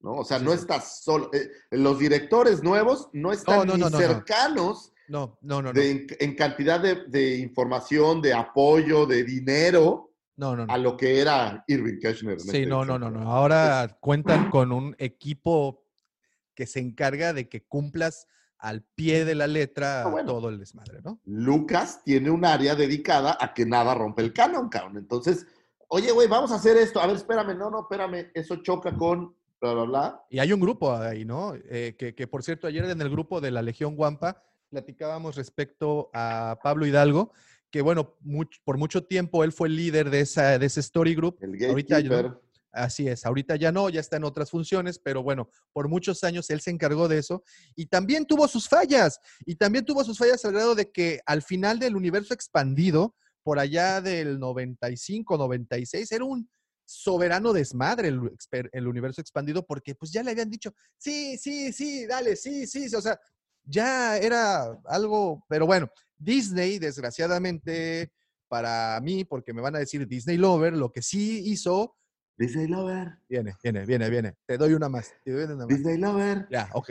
¿no? 0.00 0.12
O 0.16 0.24
sea, 0.24 0.38
Sí, 0.38 0.44
no 0.44 0.50
sí. 0.52 0.58
estás 0.58 1.02
solo. 1.02 1.30
eh, 1.32 1.50
los 1.70 1.98
directores 1.98 2.62
nuevos 2.62 3.08
no 3.12 3.32
están 3.32 3.66
no, 3.66 3.74
ni 3.74 3.80
no, 3.80 3.88
no, 3.88 3.90
no. 3.90 3.98
cercanos 3.98 4.92
No, 5.08 5.38
no, 5.40 5.62
no, 5.62 5.72
de- 5.72 5.90
en, 5.90 6.06
en 6.20 6.34
cantidad 6.34 6.80
de, 6.80 7.04
de 7.08 7.36
información, 7.38 8.20
de 8.20 8.34
apoyo, 8.34 9.06
de 9.06 9.24
dinero 9.24 10.12
No, 10.36 10.56
no, 10.56 10.66
a 10.68 10.76
lo 10.78 10.96
que 10.96 11.20
era 11.20 11.64
Irving 11.68 11.98
Kirchner. 12.00 12.34
en 12.34 12.40
Sí, 12.40 12.48
este 12.48 12.66
no, 12.66 12.84
no, 12.84 12.98
no. 12.98 13.30
Ahora 13.30 13.96
cuentan 14.00 14.50
con 14.50 14.72
un 14.72 14.94
equipo 14.98 15.86
que 16.54 16.66
se 16.66 16.80
encarga 16.80 17.32
de 17.32 17.48
que 17.48 17.64
cumplas 17.64 18.26
al 18.58 18.82
pie 18.94 19.24
de 19.24 19.34
la 19.34 19.46
letra 19.48 20.02
Ah, 20.02 20.08
bueno. 20.08 20.32
todo 20.34 20.48
el 20.48 20.58
desmadre, 20.58 21.00
¿no? 21.02 21.18
Lucas 21.24 22.02
tiene 22.04 22.30
un 22.30 22.44
área 22.44 22.74
dedicada 22.76 23.36
a 23.40 23.54
que 23.54 23.66
nada 23.66 23.94
rompe 23.94 24.22
el 24.22 24.32
canon, 24.32 24.68
cabrón. 24.68 24.98
Entonces, 24.98 25.46
oye, 25.92 26.10
güey, 26.10 26.26
vamos 26.26 26.50
a 26.52 26.56
hacer 26.56 26.76
esto. 26.76 27.00
A 27.00 27.06
ver, 27.06 27.16
espérame, 27.16 27.56
no, 27.56 27.70
no, 27.70 27.80
espérame. 27.82 28.30
Eso 28.34 28.56
choca 28.56 28.96
con 28.96 29.36
bla, 29.60 29.74
bla, 29.74 29.84
bla. 29.84 30.24
Y 30.30 30.38
hay 30.38 30.52
un 30.52 30.60
grupo 30.60 30.92
ahí, 30.96 31.24
¿no? 31.24 31.54
Eh, 31.54 31.94
que, 31.98 32.14
que, 32.14 32.26
por 32.26 32.42
cierto, 32.42 32.66
ayer 32.66 32.84
en 32.86 33.00
el 33.00 33.10
grupo 33.10 33.40
de 33.40 33.50
la 33.50 33.62
Legión 33.62 33.94
Guampa 33.94 34.42
platicábamos 34.70 35.36
respecto 35.36 36.08
a 36.14 36.58
Pablo 36.62 36.86
Hidalgo, 36.86 37.32
que 37.70 37.82
bueno, 37.82 38.16
much- 38.24 38.60
por 38.64 38.78
mucho 38.78 39.04
tiempo 39.04 39.44
él 39.44 39.52
fue 39.52 39.68
el 39.68 39.76
líder 39.76 40.08
de, 40.08 40.20
esa, 40.20 40.58
de 40.58 40.64
ese 40.66 40.80
story 40.80 41.14
group. 41.14 41.36
El 41.42 41.62
Ahorita 41.68 42.00
no. 42.02 42.40
Así 42.74 43.06
es, 43.06 43.26
ahorita 43.26 43.56
ya 43.56 43.70
no, 43.70 43.90
ya 43.90 44.00
está 44.00 44.16
en 44.16 44.24
otras 44.24 44.50
funciones, 44.50 44.98
pero 44.98 45.22
bueno, 45.22 45.50
por 45.74 45.88
muchos 45.88 46.24
años 46.24 46.48
él 46.48 46.62
se 46.62 46.70
encargó 46.70 47.06
de 47.06 47.18
eso 47.18 47.44
y 47.76 47.84
también 47.84 48.24
tuvo 48.24 48.48
sus 48.48 48.66
fallas, 48.66 49.20
y 49.44 49.56
también 49.56 49.84
tuvo 49.84 50.02
sus 50.04 50.16
fallas 50.16 50.42
al 50.46 50.52
grado 50.52 50.74
de 50.74 50.90
que 50.90 51.20
al 51.26 51.42
final 51.42 51.78
del 51.78 51.96
universo 51.96 52.32
expandido, 52.32 53.14
por 53.42 53.58
allá 53.58 54.00
del 54.00 54.38
95, 54.38 55.36
96, 55.36 56.12
era 56.12 56.24
un 56.24 56.48
soberano 56.84 57.52
desmadre 57.52 58.08
el, 58.08 58.20
el 58.72 58.86
universo 58.86 59.20
expandido 59.20 59.64
porque 59.64 59.94
pues 59.94 60.12
ya 60.12 60.22
le 60.22 60.32
habían 60.32 60.50
dicho, 60.50 60.74
sí, 60.98 61.38
sí, 61.38 61.72
sí, 61.72 62.06
dale, 62.06 62.36
sí, 62.36 62.66
sí, 62.66 62.88
sí", 62.88 62.96
o 62.96 63.00
sea, 63.00 63.18
ya 63.64 64.18
era 64.18 64.78
algo, 64.86 65.44
pero 65.48 65.66
bueno, 65.66 65.88
Disney, 66.16 66.78
desgraciadamente 66.78 68.12
para 68.48 69.00
mí, 69.00 69.24
porque 69.24 69.54
me 69.54 69.62
van 69.62 69.76
a 69.76 69.78
decir 69.78 70.06
Disney 70.06 70.36
Lover, 70.36 70.74
lo 70.74 70.92
que 70.92 71.02
sí 71.02 71.42
hizo, 71.46 71.96
Disney 72.36 72.66
Lover, 72.66 73.18
viene, 73.28 73.54
viene, 73.62 73.86
viene, 73.86 74.10
viene, 74.10 74.34
te 74.46 74.58
doy 74.58 74.74
una 74.74 74.88
más, 74.88 75.14
te 75.24 75.32
doy 75.32 75.44
una 75.44 75.66
más. 75.66 75.68
Disney 75.68 75.98
Lover, 75.98 76.46
Ya, 76.50 76.68
ok. 76.72 76.90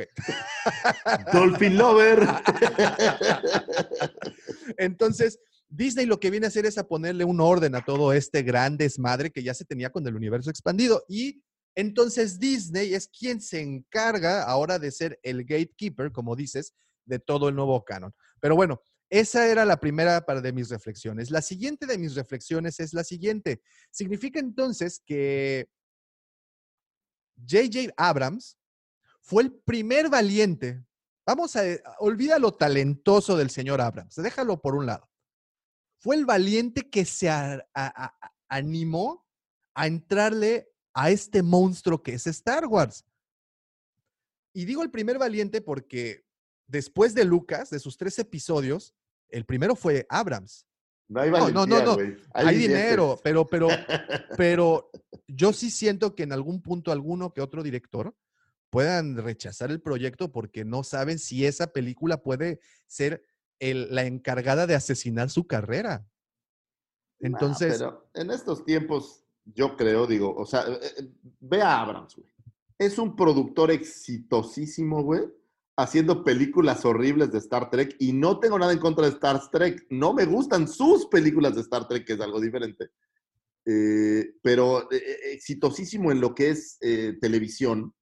Dolphin 1.33 1.77
Lover. 1.77 2.19
Entonces, 4.77 5.39
Disney 5.71 6.05
lo 6.05 6.19
que 6.19 6.29
viene 6.29 6.45
a 6.45 6.49
hacer 6.49 6.65
es 6.65 6.77
a 6.77 6.87
ponerle 6.87 7.23
un 7.23 7.39
orden 7.39 7.75
a 7.75 7.85
todo 7.85 8.11
este 8.11 8.43
gran 8.43 8.75
desmadre 8.75 9.31
que 9.31 9.41
ya 9.41 9.53
se 9.53 9.63
tenía 9.63 9.89
con 9.89 10.05
el 10.05 10.15
universo 10.15 10.49
expandido. 10.49 11.05
Y 11.07 11.41
entonces 11.75 12.39
Disney 12.39 12.93
es 12.93 13.07
quien 13.07 13.39
se 13.39 13.61
encarga 13.61 14.43
ahora 14.43 14.77
de 14.77 14.91
ser 14.91 15.17
el 15.23 15.45
gatekeeper, 15.45 16.11
como 16.11 16.35
dices, 16.35 16.73
de 17.05 17.19
todo 17.19 17.47
el 17.47 17.55
nuevo 17.55 17.83
canon. 17.85 18.13
Pero 18.41 18.55
bueno, 18.57 18.81
esa 19.09 19.47
era 19.47 19.63
la 19.63 19.79
primera 19.79 20.25
para 20.25 20.41
de 20.41 20.51
mis 20.51 20.69
reflexiones. 20.69 21.31
La 21.31 21.41
siguiente 21.41 21.85
de 21.85 21.97
mis 21.97 22.15
reflexiones 22.15 22.81
es 22.81 22.93
la 22.93 23.05
siguiente. 23.05 23.61
Significa 23.91 24.41
entonces 24.41 25.01
que 25.05 25.69
J.J. 27.49 27.93
Abrams 27.95 28.57
fue 29.21 29.43
el 29.43 29.53
primer 29.53 30.09
valiente. 30.09 30.83
Vamos 31.25 31.55
a, 31.55 31.61
olvida 31.99 32.39
lo 32.39 32.51
talentoso 32.53 33.37
del 33.37 33.49
señor 33.49 33.79
Abrams, 33.79 34.15
déjalo 34.15 34.61
por 34.61 34.75
un 34.75 34.85
lado. 34.85 35.10
Fue 36.01 36.15
el 36.15 36.25
valiente 36.25 36.89
que 36.89 37.05
se 37.05 37.29
a- 37.29 37.63
a- 37.75 38.05
a- 38.05 38.33
animó 38.49 39.23
a 39.75 39.85
entrarle 39.85 40.67
a 40.93 41.11
este 41.11 41.43
monstruo 41.43 42.01
que 42.01 42.13
es 42.15 42.25
Star 42.25 42.65
Wars. 42.65 43.05
Y 44.51 44.65
digo 44.65 44.81
el 44.81 44.89
primer 44.89 45.19
valiente 45.19 45.61
porque 45.61 46.25
después 46.67 47.13
de 47.13 47.23
Lucas, 47.23 47.69
de 47.69 47.77
sus 47.79 47.97
tres 47.97 48.17
episodios, 48.17 48.95
el 49.29 49.45
primero 49.45 49.75
fue 49.75 50.05
Abrams. 50.09 50.65
No 51.07 51.21
hay 51.21 51.29
No, 51.29 51.37
no, 51.51 51.67
valentía, 51.67 51.85
no. 51.85 51.97
Hay, 52.33 52.55
billetes. 52.55 52.67
dinero, 52.79 53.19
pero, 53.23 53.47
pero, 53.47 53.67
pero 54.37 54.89
yo 55.27 55.53
sí 55.53 55.69
siento 55.69 56.15
que 56.15 56.23
en 56.23 56.31
algún 56.33 56.63
punto 56.63 56.91
alguno 56.91 57.31
que 57.31 57.41
otro 57.41 57.61
director 57.61 58.15
puedan 58.71 59.17
rechazar 59.17 59.69
el 59.69 59.81
proyecto 59.81 60.31
porque 60.31 60.65
no 60.65 60.83
saben 60.83 61.19
si 61.19 61.45
esa 61.45 61.67
película 61.67 62.23
puede 62.23 62.59
ser 62.87 63.23
el- 63.61 63.93
la 63.95 64.03
encargada 64.05 64.67
de 64.67 64.75
asesinar 64.75 65.29
su 65.29 65.47
carrera. 65.47 66.05
Entonces, 67.19 67.77
pero 67.77 68.09
en 68.15 68.31
estos 68.31 68.65
tiempos, 68.65 69.23
yo 69.45 69.77
creo, 69.77 70.07
digo, 70.07 70.35
o 70.35 70.45
sea, 70.45 70.63
eh, 70.67 70.79
eh, 70.97 71.11
ve 71.39 71.61
a 71.61 71.81
Abrams, 71.81 72.15
güey. 72.15 72.27
Es 72.77 72.97
un 72.97 73.15
productor 73.15 73.69
exitosísimo, 73.69 75.03
güey, 75.03 75.21
haciendo 75.77 76.23
películas 76.23 76.83
horribles 76.83 77.31
de 77.31 77.37
Star 77.37 77.69
Trek 77.69 77.95
y 77.99 78.11
no 78.11 78.39
tengo 78.39 78.57
nada 78.57 78.73
en 78.73 78.79
contra 78.79 79.05
de 79.05 79.11
Star 79.13 79.39
Trek. 79.51 79.85
No 79.91 80.13
me 80.13 80.25
gustan 80.25 80.67
sus 80.67 81.05
películas 81.05 81.53
de 81.55 81.61
Star 81.61 81.87
Trek, 81.87 82.05
que 82.05 82.13
es 82.13 82.19
algo 82.19 82.41
diferente. 82.41 82.89
Eh, 83.65 84.33
pero 84.41 84.91
eh, 84.91 85.17
exitosísimo 85.33 86.11
en 86.11 86.19
lo 86.19 86.33
que 86.33 86.49
es 86.49 86.77
eh, 86.81 87.15
televisión. 87.21 87.93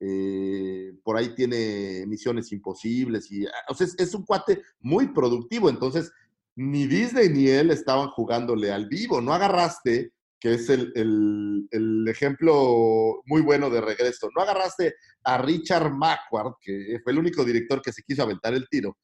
Eh, 0.00 0.94
por 1.04 1.16
ahí 1.18 1.34
tiene 1.34 2.04
Misiones 2.06 2.50
Imposibles 2.52 3.30
y, 3.30 3.42
sea, 3.74 3.86
es, 3.98 4.14
un 4.14 4.24
cuate 4.24 4.62
muy 4.80 5.08
productivo. 5.08 5.68
Entonces, 5.68 6.10
ni 6.56 6.86
Disney 6.86 7.28
ni 7.28 7.48
él 7.48 7.70
estaban 7.70 8.08
jugándole 8.08 8.72
al 8.72 8.86
vivo. 8.88 9.20
No 9.20 9.34
agarraste, 9.34 10.12
que 10.40 10.54
es 10.54 10.70
el, 10.70 10.90
el- 10.96 11.68
el 11.70 12.08
ejemplo 12.08 13.20
muy 13.26 13.42
bueno 13.42 13.68
de 13.68 13.82
regreso, 13.82 14.28
no 14.34 14.42
agarraste 14.42 14.94
a 15.24 15.36
Richard 15.38 15.92
Macquarie, 15.92 16.52
que 16.62 16.98
fue 17.04 17.12
el 17.12 17.18
único 17.18 17.44
director 17.44 17.82
que 17.82 17.92
se 17.92 18.02
quiso 18.02 18.22
aventar 18.22 18.54
el 18.54 18.66
tiro, 18.70 18.96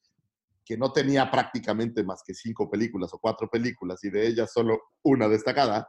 que 0.65 0.77
no 0.77 0.91
tenía 0.91 1.29
prácticamente 1.29 2.03
más 2.03 2.23
que 2.25 2.33
cinco 2.33 2.69
películas 2.69 3.13
o 3.13 3.19
cuatro 3.19 3.47
películas 3.49 4.03
y 4.03 4.09
de 4.09 4.27
ellas 4.27 4.51
solo 4.51 4.79
una 5.03 5.29
destacada. 5.29 5.87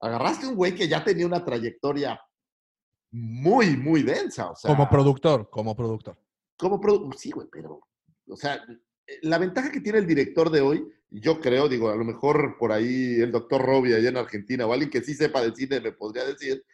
Agarraste 0.00 0.46
un 0.46 0.54
güey 0.54 0.74
que 0.74 0.86
ya 0.86 1.02
tenía 1.02 1.26
una 1.26 1.44
trayectoria 1.44 2.20
muy, 3.16 3.76
muy 3.76 4.02
densa. 4.02 4.50
O 4.50 4.56
sea, 4.56 4.68
como 4.74 4.88
productor, 4.90 5.48
como 5.48 5.76
productor. 5.76 6.18
como 6.58 6.80
produ- 6.80 7.14
sí, 7.16 7.30
güey, 7.30 7.46
pero, 7.50 7.80
o 8.28 8.36
sea, 8.36 8.56
eh, 9.06 9.18
la 9.22 9.38
ventaja 9.38 9.70
que 9.70 9.80
tiene 9.80 9.98
el 9.98 10.06
director 10.06 10.50
de 10.50 10.60
hoy, 10.60 10.84
yo 11.10 11.40
creo, 11.40 11.68
digo, 11.68 11.90
a 11.90 11.94
lo 11.94 12.04
mejor 12.04 12.56
por 12.58 12.72
ahí 12.72 13.20
el 13.20 13.30
doctor 13.30 13.62
Robbie 13.64 13.94
allá 13.94 14.08
en 14.08 14.16
Argentina 14.16 14.66
o 14.66 14.72
alguien 14.72 14.90
que 14.90 15.00
sí 15.02 15.14
sepa 15.14 15.42
del 15.42 15.54
cine 15.54 15.80
me 15.80 15.92
podría 15.92 16.24
decir, 16.24 16.64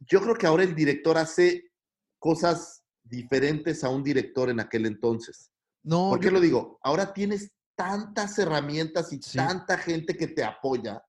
yo 0.00 0.20
creo 0.22 0.34
que 0.34 0.46
ahora 0.46 0.62
el 0.62 0.74
director 0.74 1.18
hace 1.18 1.72
cosas 2.18 2.84
diferentes 3.02 3.84
a 3.84 3.90
un 3.90 4.02
director 4.02 4.48
en 4.48 4.60
aquel 4.60 4.86
entonces. 4.86 5.50
No, 5.82 6.10
¿Por 6.10 6.20
qué 6.20 6.26
yo- 6.26 6.32
lo 6.32 6.40
digo? 6.40 6.78
Ahora 6.82 7.12
tienes 7.12 7.52
tantas 7.76 8.38
herramientas 8.38 9.12
y 9.12 9.20
Sí. 9.22 9.36
tanta 9.36 9.76
gente 9.76 10.16
que 10.16 10.28
te 10.28 10.42
apoya 10.42 11.02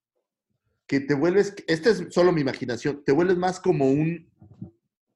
que 0.89 0.99
te 0.99 1.13
vuelves, 1.13 1.53
esta 1.67 1.91
es 1.91 2.03
solo 2.09 2.31
mi 2.31 2.41
imaginación, 2.41 3.03
te 3.05 3.11
vuelves 3.11 3.37
más 3.37 3.59
como 3.59 3.91
un, 3.91 4.27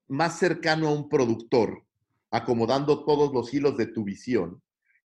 más 0.07 0.37
cercano 0.37 0.87
a 0.87 0.93
un 0.93 1.09
productor, 1.09 1.83
acomodando 2.29 3.03
todos 3.03 3.33
los 3.33 3.51
hilos 3.51 3.75
de 3.75 3.87
tu 3.87 4.03
visión, 4.03 4.61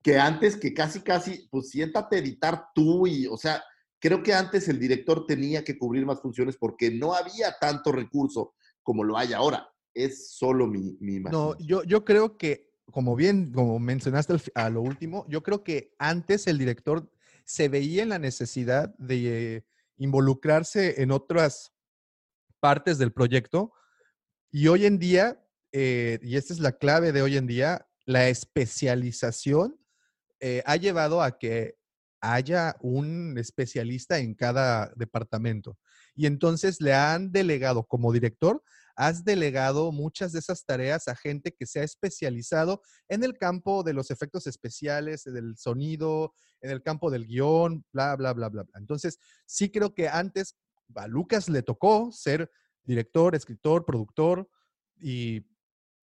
que 0.03 0.19
antes 0.19 0.57
que 0.57 0.73
casi, 0.73 1.01
casi, 1.01 1.47
pues 1.51 1.69
siéntate 1.69 2.17
a 2.17 2.19
editar 2.21 2.65
tú 2.75 3.07
y, 3.07 3.27
o 3.27 3.37
sea, 3.37 3.63
creo 3.99 4.23
que 4.23 4.33
antes 4.33 4.67
el 4.69 4.81
director 4.81 5.27
tenía 5.27 5.63
que 5.63 5.77
cubrir 5.77 6.07
más 6.07 6.23
funciones 6.23 6.57
porque 6.57 6.91
no 6.91 7.13
había 7.13 7.55
tanto 7.61 7.93
recurso 7.93 8.55
como 8.83 9.05
lo 9.05 9.19
hay 9.19 9.35
ahora. 9.35 9.69
Es 9.93 10.31
solo 10.31 10.67
mi, 10.67 10.97
mi 10.99 11.17
No, 11.17 11.19
imaginación. 11.19 11.69
yo, 11.69 11.83
yo 11.85 12.05
creo 12.07 12.39
que, 12.39 12.71
como 12.91 13.17
bien, 13.17 13.53
como 13.53 13.79
mencionaste 13.79 14.35
a 14.55 14.71
lo 14.71 14.81
último, 14.81 15.27
yo 15.29 15.43
creo 15.43 15.63
que 15.63 15.95
antes 15.99 16.47
el 16.47 16.57
director 16.57 17.11
se 17.45 17.69
veía 17.69 18.03
en 18.03 18.09
la 18.09 18.19
necesidad 18.19 18.95
de 18.97 19.63
involucrarse 19.97 21.03
en 21.03 21.11
otras 21.11 21.73
partes 22.61 22.99
del 22.99 23.13
proyecto 23.13 23.73
y 24.51 24.69
hoy 24.69 24.87
en 24.87 25.01
día, 25.01 25.45
eh, 25.73 26.21
y 26.23 26.37
esta 26.37 26.53
es 26.53 26.61
la 26.61 26.79
clave 26.79 27.11
de 27.11 27.23
hoy 27.23 27.37
en 27.37 27.49
día, 27.49 27.89
la 28.07 28.29
especialización 28.29 29.77
eh, 30.39 30.63
ha 30.65 30.77
llevado 30.77 31.23
a 31.23 31.39
que 31.39 31.77
haya 32.21 32.77
un 32.81 33.37
especialista 33.37 34.19
en 34.19 34.35
cada 34.35 34.93
departamento. 34.95 35.77
Y 36.15 36.27
entonces 36.27 36.81
le 36.81 36.95
han 36.95 37.33
delegado 37.33 37.83
como 37.83 38.13
director 38.13 38.63
has 38.97 39.25
delegado 39.25 39.93
muchas 39.93 40.33
de 40.33 40.39
esas 40.39 40.65
tareas 40.65 41.09
a 41.09 41.17
gente 41.17 41.53
que 41.53 41.67
se 41.67 41.81
ha 41.81 41.83
especializado 41.85 42.83
en 43.09 43.25
el 43.25 43.37
campo 43.37 43.83
de 43.83 43.93
los 43.93 44.11
efectos 44.11 44.47
especiales, 44.47 45.25
del 45.25 45.57
sonido, 45.57 46.33
en 46.61 46.71
el 46.71 46.83
campo 46.83 47.11
del 47.11 47.27
guion, 47.27 47.85
bla, 47.93 48.15
bla, 48.17 48.33
bla, 48.33 48.49
bla. 48.49 48.65
Entonces, 48.75 49.19
sí 49.47 49.71
creo 49.71 49.95
que 49.95 50.09
antes 50.09 50.57
a 50.95 51.07
Lucas 51.09 51.49
le 51.49 51.63
tocó 51.63 52.13
ser 52.13 52.51
director, 52.85 53.35
escritor, 53.35 53.85
productor 53.85 54.49
y 54.97 55.41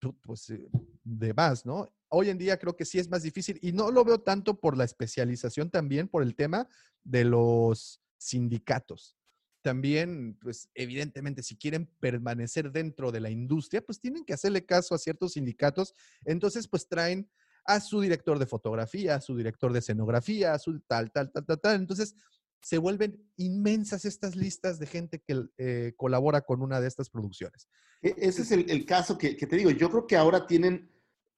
pu- 0.02 0.18
pues 0.22 0.50
eh, 0.50 0.68
demás, 1.04 1.66
¿no? 1.66 1.88
Hoy 2.10 2.30
en 2.30 2.38
día 2.38 2.58
creo 2.58 2.76
que 2.76 2.84
sí 2.84 3.00
es 3.00 3.10
más 3.10 3.24
difícil 3.24 3.58
y 3.62 3.72
no 3.72 3.90
lo 3.90 4.04
veo 4.04 4.20
tanto 4.20 4.60
por 4.60 4.76
la 4.76 4.84
especialización, 4.84 5.70
también 5.70 6.10
por 6.10 6.24
el 6.24 6.36
tema 6.36 6.68
de 7.04 7.24
los 7.24 8.02
sindicatos 8.18 9.16
también, 9.62 10.38
pues 10.42 10.70
evidentemente, 10.74 11.44
si 11.44 11.56
quieren 11.56 11.90
permanecer 12.00 12.72
dentro 12.72 13.12
de 13.12 13.20
la 13.20 13.30
industria, 13.30 13.82
pues 13.82 14.00
tienen 14.00 14.26
que 14.26 14.34
hacerle 14.34 14.66
caso 14.66 14.96
a 14.96 14.98
ciertos 14.98 15.34
sindicatos. 15.34 15.94
Entonces, 16.26 16.68
pues 16.68 16.88
traen 16.88 17.30
a 17.66 17.80
su 17.80 18.02
director 18.02 18.40
de 18.40 18.46
fotografía, 18.48 19.16
a 19.16 19.22
su 19.22 19.36
director 19.36 19.72
de 19.72 19.80
escenografía, 19.80 20.54
a 20.54 20.60
su 20.60 20.80
tal, 20.82 21.12
tal, 21.12 21.32
tal, 21.32 21.46
tal, 21.46 21.60
tal. 21.60 21.76
Entonces, 21.76 22.16
se 22.62 22.78
vuelven 22.78 23.24
inmensas 23.38 24.06
estas 24.06 24.36
listas 24.36 24.80
de 24.80 24.86
gente 24.86 25.20
que 25.20 25.46
eh, 25.58 25.94
colabora 25.98 26.42
con 26.42 26.62
una 26.62 26.80
de 26.80 26.88
estas 26.88 27.10
producciones. 27.10 27.68
E- 28.02 28.16
Ese 28.18 28.44
es 28.44 28.52
el, 28.52 28.70
el 28.70 28.86
caso 28.86 29.18
que, 29.18 29.36
que 29.36 29.48
te 29.48 29.56
digo. 29.56 29.72
Yo 29.72 29.90
creo 29.90 30.08
que 30.08 30.16
ahora 30.18 30.46
tienen, 30.46 30.92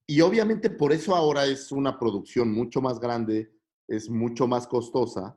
y 0.08 0.22
obviamente 0.22 0.70
por 0.70 0.92
eso 0.92 1.16
ahora 1.16 1.46
es 1.46 1.72
una 1.72 1.98
producción 1.98 2.52
mucho 2.52 2.82
más 2.82 3.00
grande, 3.00 3.54
es 3.88 4.10
mucho 4.10 4.48
más 4.48 4.68
costosa, 4.68 5.36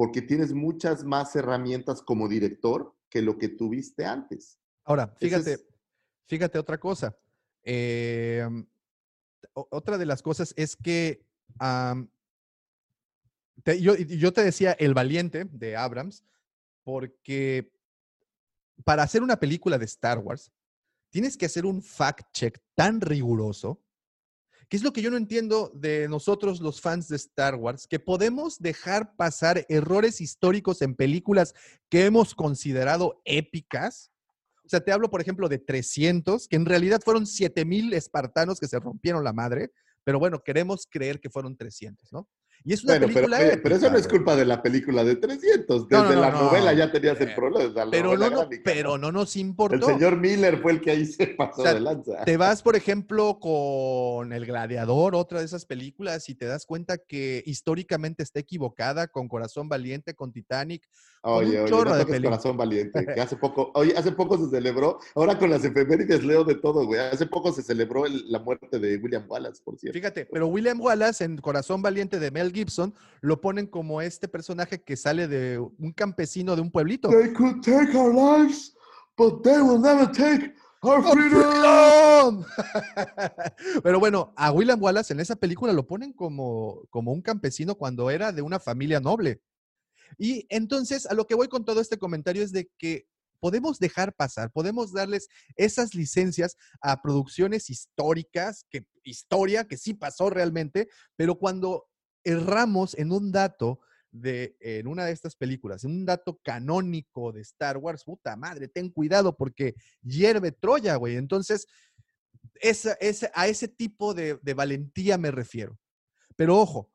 porque 0.00 0.22
tienes 0.22 0.54
muchas 0.54 1.04
más 1.04 1.36
herramientas 1.36 2.00
como 2.00 2.26
director 2.26 2.96
que 3.10 3.20
lo 3.20 3.36
que 3.36 3.50
tuviste 3.50 4.06
antes. 4.06 4.58
Ahora, 4.82 5.14
fíjate, 5.18 5.52
es- 5.52 5.66
fíjate 6.26 6.58
otra 6.58 6.80
cosa. 6.80 7.14
Eh, 7.62 8.48
o- 9.52 9.68
otra 9.70 9.98
de 9.98 10.06
las 10.06 10.22
cosas 10.22 10.54
es 10.56 10.74
que 10.74 11.22
te- 13.62 13.78
yo 13.78 14.32
te 14.32 14.42
decía 14.42 14.72
El 14.72 14.94
Valiente 14.94 15.44
de 15.44 15.76
Abrams, 15.76 16.24
porque 16.82 17.70
para 18.86 19.02
hacer 19.02 19.22
una 19.22 19.38
película 19.38 19.76
de 19.76 19.84
Star 19.84 20.16
Wars, 20.18 20.50
tienes 21.10 21.36
que 21.36 21.44
hacer 21.44 21.66
un 21.66 21.82
fact 21.82 22.26
check 22.32 22.58
tan 22.74 23.02
riguroso 23.02 23.82
¿Qué 24.70 24.76
es 24.76 24.84
lo 24.84 24.92
que 24.92 25.02
yo 25.02 25.10
no 25.10 25.16
entiendo 25.16 25.72
de 25.74 26.06
nosotros 26.08 26.60
los 26.60 26.80
fans 26.80 27.08
de 27.08 27.16
Star 27.16 27.56
Wars? 27.56 27.88
Que 27.88 27.98
podemos 27.98 28.60
dejar 28.60 29.16
pasar 29.16 29.66
errores 29.68 30.20
históricos 30.20 30.80
en 30.80 30.94
películas 30.94 31.54
que 31.88 32.04
hemos 32.04 32.36
considerado 32.36 33.20
épicas. 33.24 34.12
O 34.64 34.68
sea, 34.68 34.78
te 34.78 34.92
hablo, 34.92 35.10
por 35.10 35.20
ejemplo, 35.20 35.48
de 35.48 35.58
300, 35.58 36.46
que 36.46 36.54
en 36.54 36.66
realidad 36.66 37.00
fueron 37.04 37.26
7000 37.26 37.92
espartanos 37.94 38.60
que 38.60 38.68
se 38.68 38.78
rompieron 38.78 39.24
la 39.24 39.32
madre, 39.32 39.72
pero 40.04 40.20
bueno, 40.20 40.40
queremos 40.44 40.86
creer 40.88 41.18
que 41.18 41.30
fueron 41.30 41.56
300, 41.56 42.12
¿no? 42.12 42.28
Y 42.62 42.74
es 42.74 42.84
una 42.84 42.92
Bueno, 42.98 43.06
pero, 43.06 43.14
película 43.26 43.38
oye, 43.38 43.56
pero 43.62 43.74
eso 43.76 43.90
no 43.90 43.96
es 43.96 44.06
culpa 44.06 44.36
de 44.36 44.44
la 44.44 44.62
película 44.62 45.02
de 45.02 45.16
300. 45.16 45.88
Desde 45.88 46.02
No, 46.02 46.08
no, 46.10 46.14
no, 46.16 46.20
la 46.20 46.30
no. 46.30 46.42
novela 46.42 46.72
ya 46.74 46.92
tenías 46.92 47.18
el 47.20 47.30
Eh, 47.30 47.32
problema. 47.34 47.84
la 47.84 47.90
Pero 47.90 48.16
no, 48.18 48.28
no, 48.30 48.36
gráfica, 48.40 48.62
pero 48.64 48.98
no 48.98 49.10
nos 49.10 49.34
El 49.36 49.42
importó. 49.42 49.86
señor 49.86 50.18
Miller 50.18 50.58
fue 50.60 50.72
el 50.72 50.80
que 50.82 50.90
ahí 50.90 51.06
se 51.06 51.28
pasó 51.28 51.62
O 51.62 51.64
sea, 51.64 51.72
de 51.74 51.80
lanza. 51.80 52.24
Te 52.24 52.36
vas, 52.36 52.62
por 52.62 52.76
ejemplo, 52.76 53.38
con 53.40 54.32
El 54.32 54.44
Gladiador, 54.46 55.14
otra 55.14 55.38
de 55.40 55.46
esas 55.46 55.64
películas, 55.64 56.28
y 56.28 56.34
te 56.34 56.46
das 56.46 56.66
cuenta 56.66 56.98
que 56.98 57.42
históricamente 57.46 58.22
está 58.22 58.40
equivocada 58.40 59.06
con 59.08 59.28
Corazón 59.28 59.68
Valiente, 59.68 60.14
con 60.14 60.32
Titanic. 60.32 60.86
con 61.22 61.32
Oye, 61.34 61.56
un 61.58 61.64
oye, 61.64 61.70
chorro 61.70 61.90
no 61.90 61.96
de 62.04 62.22
corazón 62.22 62.56
valiente. 62.56 63.04
Que 63.14 63.20
hace 63.20 63.36
poco, 63.36 63.70
oye, 63.74 63.92
hace 63.96 64.12
poco 64.12 64.38
se 64.38 64.48
celebró, 64.48 64.98
ahora 65.14 65.38
con 65.38 65.50
las 65.50 65.62
efemérides 65.64 66.24
leo 66.24 66.44
de 66.44 66.54
todo, 66.54 66.86
güey. 66.86 66.98
Hace 67.00 67.26
poco 67.26 67.52
se 67.52 67.62
celebró 67.62 68.06
el- 68.06 68.30
la 68.32 68.38
muerte 68.38 68.78
de 68.78 68.96
William 68.96 69.24
Wallace, 69.28 69.60
por 69.62 69.78
cierto. 69.78 69.98
Fíjate, 69.98 70.24
pero 70.32 70.46
William 70.48 70.80
Wallace 70.80 71.24
en 71.24 71.36
Corazón 71.38 71.82
Valiente 71.82 72.18
de 72.18 72.30
Mel 72.30 72.49
Gibson 72.50 72.94
lo 73.20 73.40
ponen 73.40 73.66
como 73.66 74.00
este 74.00 74.28
personaje 74.28 74.82
que 74.82 74.96
sale 74.96 75.28
de 75.28 75.58
un 75.58 75.92
campesino 75.92 76.56
de 76.56 76.62
un 76.62 76.70
pueblito. 76.70 77.08
They 77.08 77.32
could 77.32 77.62
take 77.62 77.96
our 77.96 78.14
lives, 78.14 78.74
but 79.16 79.42
they 79.42 79.60
will 79.60 79.80
never 79.80 80.10
take 80.10 80.54
our 80.82 81.02
¡Oh, 81.04 81.12
freedom. 81.12 82.44
freedom! 82.44 82.44
Pero 83.82 84.00
bueno, 84.00 84.32
a 84.36 84.50
William 84.52 84.82
Wallace 84.82 85.12
en 85.12 85.20
esa 85.20 85.36
película 85.36 85.72
lo 85.72 85.86
ponen 85.86 86.12
como, 86.12 86.82
como 86.90 87.12
un 87.12 87.22
campesino 87.22 87.74
cuando 87.74 88.10
era 88.10 88.32
de 88.32 88.42
una 88.42 88.58
familia 88.58 89.00
noble. 89.00 89.42
Y 90.18 90.46
entonces, 90.48 91.06
a 91.06 91.14
lo 91.14 91.26
que 91.26 91.34
voy 91.34 91.48
con 91.48 91.64
todo 91.64 91.80
este 91.80 91.98
comentario 91.98 92.42
es 92.42 92.52
de 92.52 92.70
que 92.78 93.06
podemos 93.40 93.78
dejar 93.78 94.14
pasar, 94.14 94.52
podemos 94.52 94.92
darles 94.92 95.28
esas 95.56 95.94
licencias 95.94 96.56
a 96.82 97.00
producciones 97.00 97.70
históricas, 97.70 98.66
que 98.70 98.84
historia 99.02 99.64
que 99.64 99.78
sí 99.78 99.94
pasó 99.94 100.30
realmente, 100.30 100.88
pero 101.16 101.36
cuando 101.36 101.86
erramos 102.24 102.96
en 102.98 103.12
un 103.12 103.32
dato 103.32 103.80
de 104.12 104.56
en 104.60 104.88
una 104.88 105.04
de 105.04 105.12
estas 105.12 105.36
películas, 105.36 105.84
en 105.84 105.92
un 105.92 106.04
dato 106.04 106.40
canónico 106.42 107.30
de 107.32 107.42
Star 107.42 107.76
Wars, 107.76 108.02
puta 108.04 108.34
madre, 108.36 108.66
ten 108.68 108.90
cuidado 108.90 109.36
porque 109.36 109.74
hierve 110.02 110.50
Troya, 110.52 110.96
güey. 110.96 111.16
Entonces, 111.16 111.66
esa, 112.60 112.94
esa- 112.94 113.30
a 113.34 113.46
ese 113.46 113.68
tipo 113.68 114.12
de, 114.14 114.38
de 114.42 114.54
valentía 114.54 115.16
me 115.16 115.30
refiero. 115.30 115.78
Pero 116.36 116.58
ojo, 116.58 116.90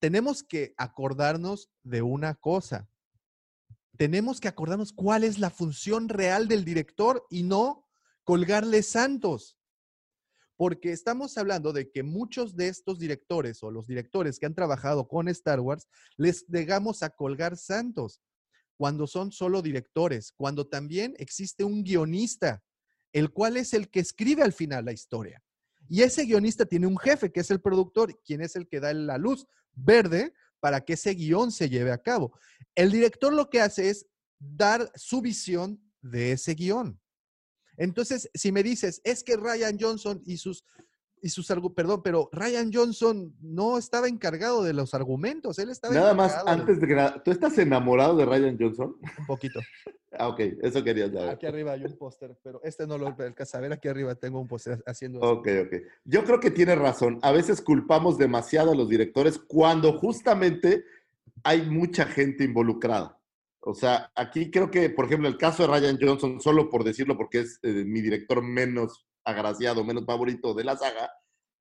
tenemos 0.00 0.42
que 0.42 0.74
acordarnos 0.76 1.70
de 1.84 2.02
una 2.02 2.34
cosa. 2.34 2.88
Tenemos 3.96 4.40
que 4.40 4.48
acordarnos 4.48 4.92
cuál 4.92 5.24
es 5.24 5.38
la 5.38 5.50
función 5.50 6.08
real 6.08 6.48
del 6.48 6.64
director 6.64 7.24
y 7.30 7.44
no 7.44 7.86
colgarle 8.24 8.82
santos. 8.82 9.55
Porque 10.56 10.92
estamos 10.92 11.36
hablando 11.36 11.72
de 11.72 11.90
que 11.90 12.02
muchos 12.02 12.56
de 12.56 12.68
estos 12.68 12.98
directores 12.98 13.62
o 13.62 13.70
los 13.70 13.86
directores 13.86 14.38
que 14.38 14.46
han 14.46 14.54
trabajado 14.54 15.06
con 15.06 15.28
Star 15.28 15.60
Wars 15.60 15.86
les 16.16 16.46
llegamos 16.48 17.02
a 17.02 17.10
colgar 17.10 17.56
santos 17.56 18.22
cuando 18.76 19.06
son 19.06 19.32
solo 19.32 19.62
directores, 19.62 20.32
cuando 20.32 20.66
también 20.66 21.14
existe 21.18 21.64
un 21.64 21.82
guionista, 21.82 22.62
el 23.12 23.30
cual 23.30 23.56
es 23.56 23.74
el 23.74 23.90
que 23.90 24.00
escribe 24.00 24.42
al 24.42 24.52
final 24.52 24.84
la 24.84 24.92
historia. 24.92 25.42
Y 25.88 26.02
ese 26.02 26.24
guionista 26.24 26.66
tiene 26.66 26.86
un 26.86 26.98
jefe, 26.98 27.30
que 27.30 27.40
es 27.40 27.50
el 27.50 27.60
productor, 27.60 28.20
quien 28.24 28.40
es 28.40 28.56
el 28.56 28.68
que 28.68 28.80
da 28.80 28.92
la 28.92 29.18
luz 29.18 29.46
verde 29.72 30.32
para 30.60 30.80
que 30.80 30.94
ese 30.94 31.14
guion 31.14 31.52
se 31.52 31.68
lleve 31.68 31.92
a 31.92 31.98
cabo. 31.98 32.38
El 32.74 32.90
director 32.90 33.32
lo 33.32 33.48
que 33.48 33.60
hace 33.60 33.90
es 33.90 34.06
dar 34.38 34.90
su 34.94 35.20
visión 35.20 35.80
de 36.02 36.32
ese 36.32 36.54
guion. 36.54 37.00
Entonces, 37.76 38.30
si 38.34 38.52
me 38.52 38.62
dices, 38.62 39.00
es 39.04 39.22
que 39.22 39.36
Ryan 39.36 39.76
Johnson 39.78 40.22
y 40.24 40.36
sus, 40.38 40.64
y 41.22 41.28
sus 41.28 41.46
perdón, 41.74 42.02
pero 42.02 42.28
Ryan 42.32 42.70
Johnson 42.72 43.34
no 43.40 43.78
estaba 43.78 44.08
encargado 44.08 44.62
de 44.62 44.72
los 44.72 44.94
argumentos, 44.94 45.58
él 45.58 45.70
estaba 45.70 45.94
Nada 45.94 46.14
más, 46.14 46.34
antes 46.46 46.80
de 46.80 46.86
que 46.86 46.94
nada, 46.94 47.22
¿tú 47.22 47.30
estás 47.30 47.56
enamorado 47.58 48.16
de 48.16 48.24
Ryan 48.24 48.56
Johnson? 48.58 48.96
un 49.18 49.26
poquito. 49.26 49.60
Ah, 50.18 50.28
ok, 50.28 50.40
eso 50.62 50.82
quería 50.82 51.10
saber. 51.10 51.28
Aquí 51.28 51.44
arriba 51.44 51.72
hay 51.72 51.84
un 51.84 51.96
póster, 51.96 52.36
pero 52.42 52.60
este 52.62 52.86
no 52.86 52.96
lo 52.96 53.08
alcanza 53.08 53.58
a 53.58 53.60
ver. 53.60 53.72
Aquí 53.72 53.88
arriba 53.88 54.14
tengo 54.14 54.40
un 54.40 54.48
póster 54.48 54.82
haciendo 54.86 55.18
eso. 55.18 55.30
Ok, 55.30 55.48
ok. 55.66 55.74
Yo 56.04 56.24
creo 56.24 56.40
que 56.40 56.50
tiene 56.50 56.74
razón. 56.74 57.18
A 57.22 57.32
veces 57.32 57.60
culpamos 57.60 58.16
demasiado 58.16 58.72
a 58.72 58.74
los 58.74 58.88
directores 58.88 59.38
cuando 59.38 59.92
justamente 59.98 60.84
hay 61.42 61.62
mucha 61.62 62.06
gente 62.06 62.44
involucrada. 62.44 63.15
O 63.68 63.74
sea, 63.74 64.12
aquí 64.14 64.48
creo 64.48 64.70
que, 64.70 64.90
por 64.90 65.06
ejemplo, 65.06 65.26
el 65.28 65.36
caso 65.36 65.64
de 65.64 65.68
Ryan 65.68 65.98
Johnson, 66.00 66.40
solo 66.40 66.70
por 66.70 66.84
decirlo 66.84 67.16
porque 67.16 67.40
es 67.40 67.58
eh, 67.64 67.84
mi 67.84 68.00
director 68.00 68.40
menos 68.40 69.08
agraciado, 69.24 69.84
menos 69.84 70.06
favorito 70.06 70.54
de 70.54 70.62
la 70.62 70.76
saga, 70.76 71.10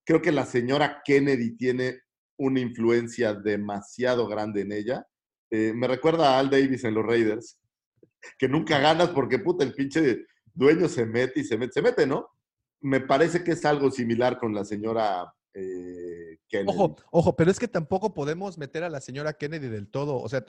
creo 0.06 0.22
que 0.22 0.32
la 0.32 0.46
señora 0.46 1.02
Kennedy 1.04 1.58
tiene 1.58 2.02
una 2.38 2.60
influencia 2.60 3.34
demasiado 3.34 4.28
grande 4.28 4.62
en 4.62 4.72
ella. 4.72 5.08
Eh, 5.50 5.74
me 5.74 5.88
recuerda 5.88 6.36
a 6.36 6.40
Al 6.40 6.52
Davis 6.52 6.84
en 6.84 6.94
los 6.94 7.04
Raiders, 7.04 7.58
que 8.38 8.48
nunca 8.48 8.78
ganas 8.78 9.10
porque 9.10 9.40
puta, 9.40 9.64
el 9.64 9.74
pinche 9.74 10.28
dueño 10.54 10.88
se 10.88 11.08
mete 11.08 11.40
y 11.40 11.44
se 11.44 11.58
mete, 11.58 11.74
se 11.74 11.82
mete, 11.82 12.06
¿no? 12.06 12.30
Me 12.82 13.02
parece 13.02 13.44
que 13.44 13.54
es 13.54 13.66
algo 13.66 13.90
similar 13.90 14.38
con 14.38 14.54
la 14.54 14.64
señora 14.64 15.34
eh, 15.56 16.38
Kennedy. 16.48 16.70
Ojo, 16.70 16.98
ojo, 17.10 17.36
pero 17.36 17.50
es 17.50 17.58
que 17.58 17.68
tampoco 17.68 18.14
podemos 18.14 18.60
meter 18.60 18.84
a 18.84 18.90
la 18.90 19.02
señora 19.02 19.34
Kennedy 19.34 19.70
del 19.70 19.90
todo. 19.90 20.18
O 20.18 20.30
sea, 20.30 20.46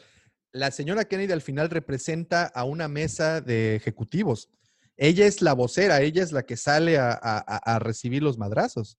la 0.52 0.70
señora 0.70 1.04
Kennedy 1.04 1.32
al 1.32 1.42
final 1.42 1.70
representa 1.70 2.46
a 2.46 2.64
una 2.64 2.88
mesa 2.88 3.40
de 3.40 3.76
ejecutivos. 3.76 4.50
Ella 4.96 5.26
es 5.26 5.42
la 5.42 5.52
vocera, 5.52 6.00
ella 6.00 6.22
es 6.22 6.32
la 6.32 6.44
que 6.44 6.56
sale 6.56 6.98
a, 6.98 7.78
recibir 7.80 8.22
los 8.22 8.38
madrazos. 8.38 8.98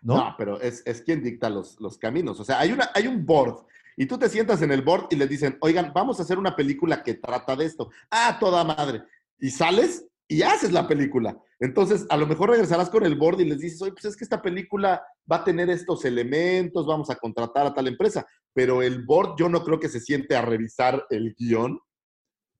¿No? 0.00 0.16
No, 0.16 0.34
pero 0.38 0.60
es, 0.60 0.82
es 0.86 1.02
quien 1.02 1.22
dicta 1.22 1.50
los, 1.50 1.78
los 1.80 1.98
caminos. 1.98 2.40
O 2.40 2.44
sea, 2.44 2.60
hay, 2.60 2.72
una, 2.72 2.90
hay 2.94 3.06
un 3.06 3.26
board 3.26 3.66
y 4.00 4.06
tú 4.06 4.16
te 4.16 4.28
sientas 4.28 4.62
en 4.62 4.70
el 4.70 4.82
board 4.82 5.08
y 5.10 5.16
les 5.16 5.28
dicen, 5.28 5.58
oigan, 5.60 5.92
vamos 5.92 6.20
a 6.20 6.22
hacer 6.22 6.38
una 6.38 6.54
película 6.54 7.02
que 7.02 7.14
trata 7.14 7.56
de 7.56 7.64
esto. 7.64 7.90
Ah, 8.08 8.36
toda 8.38 8.62
madre. 8.62 9.02
Y 9.40 9.50
sales 9.50 10.06
y 10.28 10.42
haces 10.42 10.70
la 10.70 10.86
película. 10.86 11.36
Entonces, 11.60 12.06
a 12.08 12.16
lo 12.16 12.26
mejor 12.26 12.50
regresarás 12.50 12.88
con 12.88 13.04
el 13.04 13.16
board 13.16 13.40
y 13.40 13.44
les 13.44 13.58
dices, 13.58 13.82
oye, 13.82 13.92
pues 13.92 14.04
es 14.04 14.16
que 14.16 14.24
esta 14.24 14.40
película 14.40 15.02
va 15.30 15.36
a 15.36 15.44
tener 15.44 15.68
estos 15.70 16.04
elementos, 16.04 16.86
vamos 16.86 17.10
a 17.10 17.16
contratar 17.16 17.66
a 17.66 17.74
tal 17.74 17.88
empresa. 17.88 18.26
Pero 18.54 18.82
el 18.82 19.04
board 19.04 19.34
yo 19.38 19.48
no 19.48 19.64
creo 19.64 19.80
que 19.80 19.88
se 19.88 20.00
siente 20.00 20.36
a 20.36 20.42
revisar 20.42 21.04
el 21.10 21.34
guion 21.34 21.80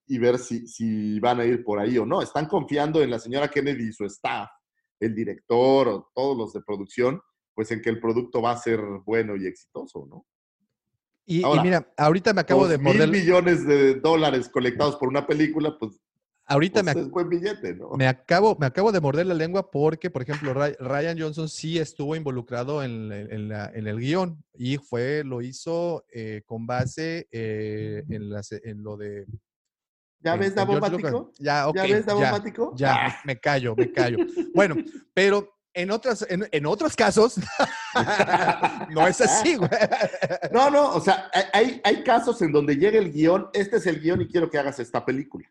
y 0.08 0.18
ver 0.18 0.38
si, 0.38 0.66
si 0.66 1.20
van 1.20 1.38
a 1.38 1.44
ir 1.44 1.62
por 1.62 1.78
ahí 1.78 1.96
o 1.98 2.06
no. 2.06 2.22
Están 2.22 2.46
confiando 2.46 3.00
en 3.00 3.10
la 3.10 3.20
señora 3.20 3.48
Kennedy 3.48 3.88
y 3.88 3.92
su 3.92 4.04
staff, 4.06 4.48
el 4.98 5.14
director 5.14 5.88
o 5.88 6.10
todos 6.12 6.36
los 6.36 6.52
de 6.52 6.62
producción, 6.62 7.20
pues 7.54 7.70
en 7.70 7.80
que 7.80 7.90
el 7.90 8.00
producto 8.00 8.42
va 8.42 8.52
a 8.52 8.56
ser 8.56 8.80
bueno 9.04 9.36
y 9.36 9.46
exitoso, 9.46 10.06
¿no? 10.08 10.26
Y, 11.30 11.42
mira, 11.62 11.92
ahorita 11.98 12.32
me 12.32 12.40
acabo 12.40 12.66
de 12.66 12.78
mil 12.78 12.84
morder. 12.84 13.08
millones 13.10 13.66
de 13.66 13.96
dólares 13.96 14.48
colectados 14.48 14.96
por 14.96 15.10
una 15.10 15.26
película, 15.26 15.76
pues, 15.78 16.00
Ahorita 16.50 16.82
pues 16.82 16.96
me, 16.96 17.02
es 17.02 17.10
buen 17.10 17.28
billete, 17.28 17.74
¿no? 17.74 17.90
Me 17.90 18.08
acabo, 18.08 18.56
me 18.58 18.64
acabo 18.66 18.90
de 18.90 19.00
morder 19.00 19.26
la 19.26 19.34
lengua 19.34 19.70
porque, 19.70 20.08
por 20.10 20.22
ejemplo, 20.22 20.54
Ry- 20.54 20.76
Ryan 20.80 21.18
Johnson 21.20 21.48
sí 21.48 21.78
estuvo 21.78 22.16
involucrado 22.16 22.82
en, 22.82 23.08
la- 23.10 23.16
en 23.20 23.48
la- 23.48 23.70
en 23.74 23.86
el 23.86 23.98
guion 23.98 24.42
y 24.54 24.78
fue, 24.78 25.22
lo 25.24 25.42
hizo 25.42 26.04
eh, 26.10 26.42
con 26.46 26.66
base 26.66 27.28
eh, 27.30 28.02
en, 28.08 28.30
la 28.30 28.40
en 28.64 28.82
lo 28.82 28.96
de... 28.96 29.26
¿Ya 30.20 30.36
ves, 30.36 30.54
Davomático? 30.54 31.32
Ya, 31.38 31.68
ok. 31.68 31.76
¿Ya 31.76 31.82
ves, 31.82 32.06
ya, 32.06 32.14
Davomático? 32.14 32.72
ya, 32.76 32.94
Ah, 33.06 33.20
me, 33.24 33.38
callo, 33.38 33.76
me 33.76 33.92
callo. 33.92 34.18
Bueno, 34.54 34.76
pero 35.14 35.48
en, 35.74 35.90
otras, 35.90 36.26
en, 36.28 36.48
en 36.50 36.66
otros 36.66 36.96
casos 36.96 37.36
no 38.88 39.06
es 39.06 39.20
así, 39.20 39.54
güey. 39.56 39.70
No, 40.50 40.70
no, 40.70 40.94
o 40.94 41.00
sea, 41.00 41.30
hay, 41.52 41.80
hay 41.84 42.02
casos 42.02 42.40
en 42.42 42.52
donde 42.52 42.74
llega 42.76 42.98
el 42.98 43.12
guion, 43.12 43.48
este 43.52 43.76
es 43.76 43.86
el 43.86 44.00
guion 44.00 44.22
y 44.22 44.28
quiero 44.28 44.50
que 44.50 44.58
hagas 44.58 44.78
esta 44.80 45.04
película. 45.04 45.46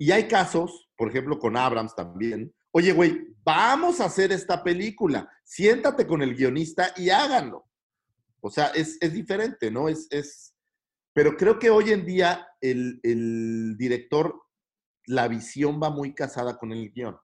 Y 0.00 0.12
hay 0.12 0.26
casos, 0.28 0.88
por 0.96 1.10
ejemplo, 1.10 1.38
con 1.38 1.58
Abrams 1.58 1.94
también. 1.94 2.54
Oye, 2.70 2.92
güey, 2.92 3.34
vamos 3.44 4.00
a 4.00 4.06
hacer 4.06 4.32
esta 4.32 4.64
película. 4.64 5.30
Siéntate 5.44 6.06
con 6.06 6.22
el 6.22 6.34
guionista 6.34 6.94
y 6.96 7.10
háganlo. 7.10 7.66
O 8.40 8.48
sea, 8.50 8.68
es, 8.68 8.96
es 9.02 9.12
diferente, 9.12 9.70
¿no? 9.70 9.90
Es, 9.90 10.06
es... 10.10 10.54
Pero 11.12 11.36
creo 11.36 11.58
que 11.58 11.68
hoy 11.68 11.90
en 11.90 12.06
día 12.06 12.48
el, 12.62 12.98
el 13.02 13.76
director, 13.76 14.40
la 15.04 15.28
visión 15.28 15.78
va 15.82 15.90
muy 15.90 16.14
casada 16.14 16.56
con 16.56 16.72
el 16.72 16.90
guion. 16.90 17.18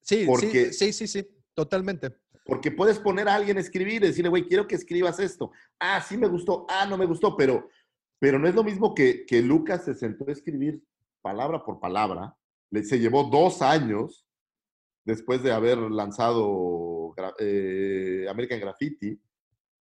Sí, 0.00 0.24
Porque- 0.26 0.72
sí, 0.72 0.92
sí, 0.94 1.06
sí, 1.06 1.08
sí, 1.08 1.28
totalmente. 1.52 2.16
Porque 2.46 2.70
puedes 2.70 2.98
poner 2.98 3.28
a 3.28 3.34
alguien 3.34 3.58
a 3.58 3.60
escribir 3.60 4.02
y 4.02 4.06
decirle, 4.06 4.30
güey, 4.30 4.46
quiero 4.46 4.66
que 4.66 4.76
escribas 4.76 5.20
esto. 5.20 5.50
Ah, 5.78 6.00
sí 6.00 6.16
me 6.16 6.28
gustó. 6.28 6.64
Ah, 6.70 6.86
no 6.86 6.96
me 6.96 7.04
gustó. 7.04 7.36
Pero, 7.36 7.68
pero 8.18 8.38
no 8.38 8.48
es 8.48 8.54
lo 8.54 8.64
mismo 8.64 8.94
que, 8.94 9.26
que 9.26 9.42
Lucas 9.42 9.84
se 9.84 9.94
sentó 9.94 10.24
a 10.28 10.32
escribir 10.32 10.80
palabra 11.26 11.64
por 11.64 11.80
palabra. 11.80 12.36
Le, 12.70 12.84
se 12.84 13.00
llevó 13.00 13.24
dos 13.24 13.60
años 13.62 14.24
después 15.04 15.42
de 15.42 15.50
haber 15.50 15.78
lanzado 15.78 17.14
eh, 17.40 18.26
American 18.30 18.60
Graffiti 18.60 19.20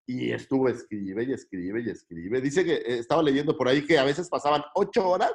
y 0.07 0.31
estuvo 0.31 0.69
escribe 0.69 1.23
y 1.23 1.33
escribe 1.33 1.83
y 1.83 1.89
escribe. 1.89 2.41
Dice 2.41 2.65
que 2.65 2.73
eh, 2.73 2.97
estaba 2.97 3.21
leyendo 3.21 3.55
por 3.55 3.67
ahí 3.67 3.85
que 3.85 3.99
a 3.99 4.03
veces 4.03 4.27
pasaban 4.27 4.63
ocho 4.73 5.07
horas 5.07 5.33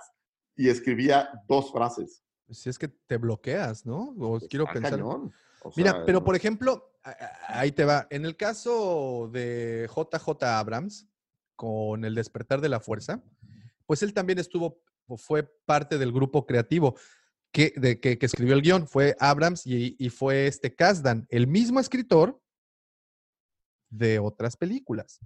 y 0.56 0.68
escribía 0.68 1.28
dos 1.48 1.70
frases. 1.70 2.24
Si 2.50 2.68
es 2.68 2.76
que 2.76 2.88
te 2.88 3.16
bloqueas, 3.16 3.86
¿no? 3.86 4.12
O 4.18 4.40
quiero 4.40 4.64
Está 4.64 4.74
pensar. 4.74 4.90
cañón. 4.92 5.32
O 5.62 5.70
Mira, 5.76 5.92
sea, 5.92 6.04
pero 6.04 6.24
por 6.24 6.34
ejemplo, 6.34 6.90
ahí 7.46 7.70
te 7.70 7.84
va. 7.84 8.08
En 8.10 8.24
el 8.24 8.36
caso 8.36 9.30
de 9.32 9.88
JJ 9.88 10.42
Abrams, 10.44 11.06
con 11.54 12.04
El 12.04 12.14
despertar 12.16 12.60
de 12.60 12.68
la 12.68 12.80
fuerza, 12.80 13.22
pues 13.86 14.02
él 14.02 14.14
también 14.14 14.38
estuvo, 14.38 14.82
fue 15.16 15.44
parte 15.64 15.98
del 15.98 16.12
grupo 16.12 16.46
creativo 16.46 16.96
que, 17.52 17.72
escribió 18.20 18.54
el 18.54 18.62
guion. 18.62 18.86
Fue 18.86 19.16
Abrams 19.18 19.66
y, 19.66 20.10
fue 20.10 20.46
este 20.46 20.74
Kasdan, 20.74 21.26
el 21.30 21.46
mismo 21.46 21.80
escritor 21.80 22.40
de 23.88 24.18
otras 24.18 24.56
películas. 24.56 25.20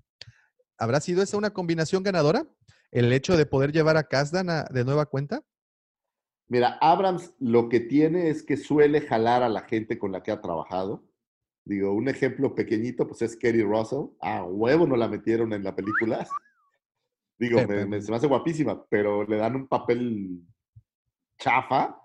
¿Habrá 0.79 1.01
sido 1.01 1.23
esa 1.23 1.37
una 1.37 1.53
combinación 1.53 2.03
ganadora? 2.03 2.47
El 2.91 3.13
hecho 3.13 3.37
de 3.37 3.47
poder 3.47 3.73
llevar 3.73 3.97
a 3.97 4.05
Kasdan 4.05 4.67
de 4.71 4.85
nueva 4.85 5.07
cuenta. 5.07 5.43
Mira, 6.49 6.79
Abrams 6.81 7.35
lo 7.41 7.69
que 7.69 7.81
tiene 7.81 8.29
es 8.29 8.43
que 8.43 8.57
suele 8.57 9.01
jalar 9.01 9.43
a 9.43 9.49
la 9.49 9.63
gente 9.63 9.99
con 9.99 10.13
la 10.13 10.23
que 10.23 10.31
ha 10.31 10.41
trabajado. 10.41 11.03
Digo, 11.65 11.93
un 11.93 12.09
ejemplo 12.09 12.55
pequeñito, 12.55 13.07
pues 13.09 13.23
es 13.23 13.37
Kerry 13.37 13.63
Russell. 13.63 14.11
A 14.21 14.45
huevo 14.45 14.87
no 14.87 14.97
la 14.97 15.09
metieron 15.09 15.53
en 15.55 15.65
la 15.65 15.75
película. 15.75 16.27
Digo, 17.39 17.59
me- 17.67 17.87
me- 17.87 18.01
se 18.03 18.11
me 18.11 18.17
hace 18.17 18.27
guapísima, 18.27 18.85
pero 18.89 19.25
le 19.25 19.37
dan 19.37 19.57
un 19.57 19.67
papel 19.69 20.41
chafa, 21.39 21.97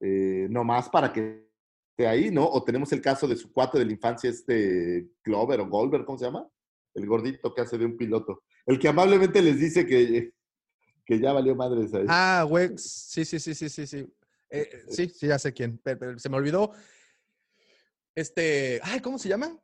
eh, 0.00 0.46
nomás 0.50 0.88
para 0.88 1.12
que 1.12 1.48
esté 1.90 2.06
ahí, 2.06 2.30
¿no? 2.30 2.44
O 2.48 2.62
tenemos 2.64 2.92
el 2.92 3.00
caso 3.00 3.26
de 3.26 3.36
su 3.36 3.52
cuate 3.52 3.78
de 3.78 3.84
la 3.84 3.92
infancia, 3.92 4.30
este 4.30 5.08
Glover 5.24 5.60
o 5.60 5.68
Goldberg, 5.68 6.04
¿cómo 6.04 6.18
se 6.18 6.24
llama? 6.26 6.48
El 6.94 7.06
gordito 7.06 7.52
que 7.52 7.60
hace 7.62 7.76
de 7.78 7.84
un 7.86 7.96
piloto. 7.96 8.42
El 8.66 8.78
que 8.78 8.88
amablemente 8.88 9.42
les 9.42 9.58
dice 9.58 9.84
que, 9.86 10.32
que 11.04 11.18
ya 11.18 11.32
valió 11.32 11.54
madres 11.56 11.92
ahí. 11.94 12.04
Ah, 12.08 12.46
Wex, 12.48 12.82
sí, 12.82 13.24
sí, 13.24 13.38
sí, 13.40 13.54
sí, 13.54 13.68
sí, 13.68 13.86
sí. 13.86 13.98
Eh, 14.50 14.68
eh, 14.72 14.84
sí, 14.88 15.08
sí, 15.08 15.26
ya 15.26 15.38
sé 15.38 15.52
quién. 15.52 15.78
Pero, 15.82 15.98
pero 15.98 16.18
se 16.18 16.28
me 16.28 16.36
olvidó. 16.36 16.72
Este, 18.14 18.80
ay, 18.84 19.00
¿cómo 19.00 19.18
se 19.18 19.28
llama? 19.28 19.58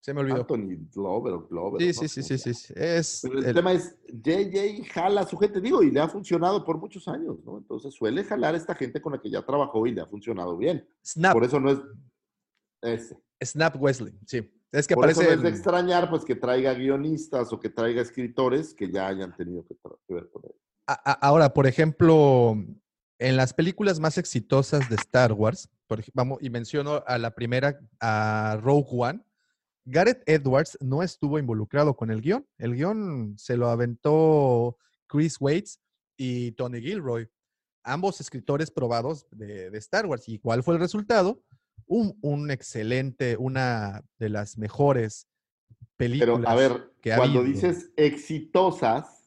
Se 0.00 0.14
me 0.14 0.20
olvidó. 0.20 0.36
Anthony 0.38 0.78
Glover 0.94 1.34
Glover. 1.50 1.80
Sí, 1.80 1.86
no 1.88 1.92
sí, 1.92 2.08
sé 2.08 2.22
sí, 2.22 2.38
sí, 2.38 2.54
sí. 2.54 2.54
sí. 2.68 2.74
Es 2.76 3.20
Pero 3.22 3.38
el, 3.38 3.44
el- 3.46 3.54
tema 3.54 3.72
es, 3.72 3.96
JJ 4.08 4.84
jala 4.90 5.20
a 5.22 5.26
su 5.26 5.36
gente, 5.36 5.60
digo, 5.60 5.82
y 5.82 5.90
le 5.90 6.00
ha 6.00 6.08
funcionado 6.08 6.64
por 6.64 6.78
muchos 6.78 7.06
años, 7.08 7.36
¿no? 7.44 7.58
Entonces 7.58 7.94
suele 7.94 8.24
jalar 8.24 8.54
a 8.54 8.56
esta 8.56 8.74
gente 8.74 9.00
con 9.02 9.12
la 9.12 9.20
que 9.20 9.30
ya 9.30 9.42
trabajó 9.44 9.86
y 9.86 9.92
le 9.92 10.00
ha 10.00 10.06
funcionado 10.06 10.56
bien. 10.56 10.88
Snap, 11.04 11.34
Por 11.34 11.44
eso 11.44 11.60
no 11.60 11.70
es 11.70 11.78
ese. 12.82 13.18
Snap 13.44 13.76
Wesley, 13.80 14.18
sí. 14.26 14.50
Es 14.72 14.86
que 14.86 14.94
Por 14.94 15.10
eso 15.10 15.20
parece 15.20 15.34
no 15.34 15.36
es 15.36 15.42
de 15.42 15.48
el- 15.48 15.54
extrañar, 15.54 16.08
pues, 16.08 16.24
que 16.24 16.36
traiga 16.36 16.72
guionistas 16.74 17.52
o 17.52 17.58
que 17.60 17.68
traiga 17.70 18.00
escritores 18.00 18.72
que 18.72 18.90
ya 18.90 19.08
hayan 19.08 19.36
tenido 19.36 19.66
que, 19.66 19.74
que 20.06 20.14
ver 20.14 20.30
con 20.30 20.42
él. 20.44 20.54
A- 20.86 21.12
ahora, 21.26 21.52
por 21.52 21.66
ejemplo, 21.66 22.54
en 23.18 23.36
las 23.36 23.52
películas 23.52 24.00
más 24.00 24.16
exitosas 24.16 24.88
de 24.88 24.94
Star 24.96 25.32
Wars, 25.32 25.68
por 25.86 26.02
vamos, 26.14 26.38
y 26.40 26.48
menciono 26.50 27.02
a 27.06 27.18
la 27.18 27.34
primera, 27.34 27.80
a 28.00 28.58
Rogue 28.62 28.86
One, 28.90 29.20
Gareth 29.90 30.22
Edwards 30.26 30.78
no 30.80 31.02
estuvo 31.02 31.38
involucrado 31.38 31.94
con 31.96 32.10
el 32.10 32.20
guion. 32.20 32.46
El 32.58 32.74
guion 32.76 33.34
se 33.36 33.56
lo 33.56 33.68
aventó 33.68 34.76
Chris 35.08 35.36
Waits 35.40 35.80
y 36.16 36.52
Tony 36.52 36.80
Gilroy, 36.80 37.28
ambos 37.82 38.20
escritores 38.20 38.70
probados 38.70 39.26
de, 39.30 39.70
de 39.70 39.78
Star 39.78 40.06
Wars. 40.06 40.28
¿Y 40.28 40.38
cuál 40.38 40.62
fue 40.62 40.74
el 40.74 40.80
resultado? 40.80 41.42
Un, 41.86 42.16
un 42.22 42.50
excelente, 42.50 43.36
una 43.36 44.02
de 44.18 44.28
las 44.28 44.56
mejores 44.56 45.26
películas. 45.96 46.38
Pero, 46.38 46.48
a 46.48 46.54
ver, 46.54 46.92
que 47.00 47.12
ha 47.12 47.16
cuando 47.16 47.40
habido. 47.40 47.54
dices 47.54 47.90
exitosas, 47.96 49.19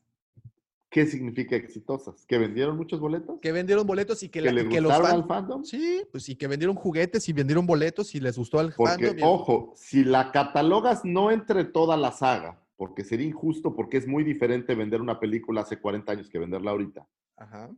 ¿qué 0.94 1.06
significa 1.08 1.56
exitosas? 1.56 2.26
¿Que 2.28 2.38
vendieron 2.38 2.78
muchos 2.78 3.00
boletos? 3.00 3.40
que 3.42 3.52
vendieron 3.52 3.86
boletos 3.86 4.22
y 4.24 4.30
que, 4.30 4.40
¿Que, 4.42 4.46
la- 4.46 4.52
le 4.64 4.70
que 4.70 4.80
los 4.80 4.92
gustaron 4.94 5.06
fans 5.10 5.22
al 5.24 5.28
fandom? 5.28 5.64
Sí, 5.66 6.04
pues 6.12 6.30
y 6.30 6.36
que 6.36 6.48
vendieron 6.48 6.76
juguetes 6.76 7.28
y 7.28 7.34
vendieron 7.34 7.66
boletos 7.66 8.14
y 8.16 8.20
les 8.22 8.38
gustó 8.38 8.60
al 8.60 8.74
Porque, 8.74 9.08
fandom. 9.08 9.28
ojo, 9.28 9.74
si 9.76 10.04
la 10.06 10.32
catalogas 10.32 11.04
no 11.04 11.32
entre 11.32 11.66
toda 11.66 11.98
la 11.98 12.12
saga, 12.12 12.62
porque 12.78 13.04
sería 13.04 13.28
injusto, 13.28 13.76
porque 13.76 13.98
es 13.98 14.08
muy 14.08 14.24
diferente 14.24 14.76
vender 14.76 15.02
una 15.02 15.20
película 15.20 15.62
hace 15.62 15.80
40 15.82 16.12
años 16.12 16.30
que 16.30 16.40
venderla 16.40 16.72
ahorita. 16.72 17.08
Ajá. 17.38 17.70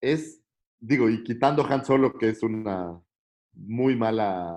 Es, 0.00 0.40
digo, 0.80 1.08
y 1.10 1.22
quitando 1.22 1.64
Han 1.66 1.84
Solo, 1.84 2.16
que 2.18 2.30
es 2.30 2.42
una 2.42 3.00
muy 3.54 3.96
mala 3.96 4.54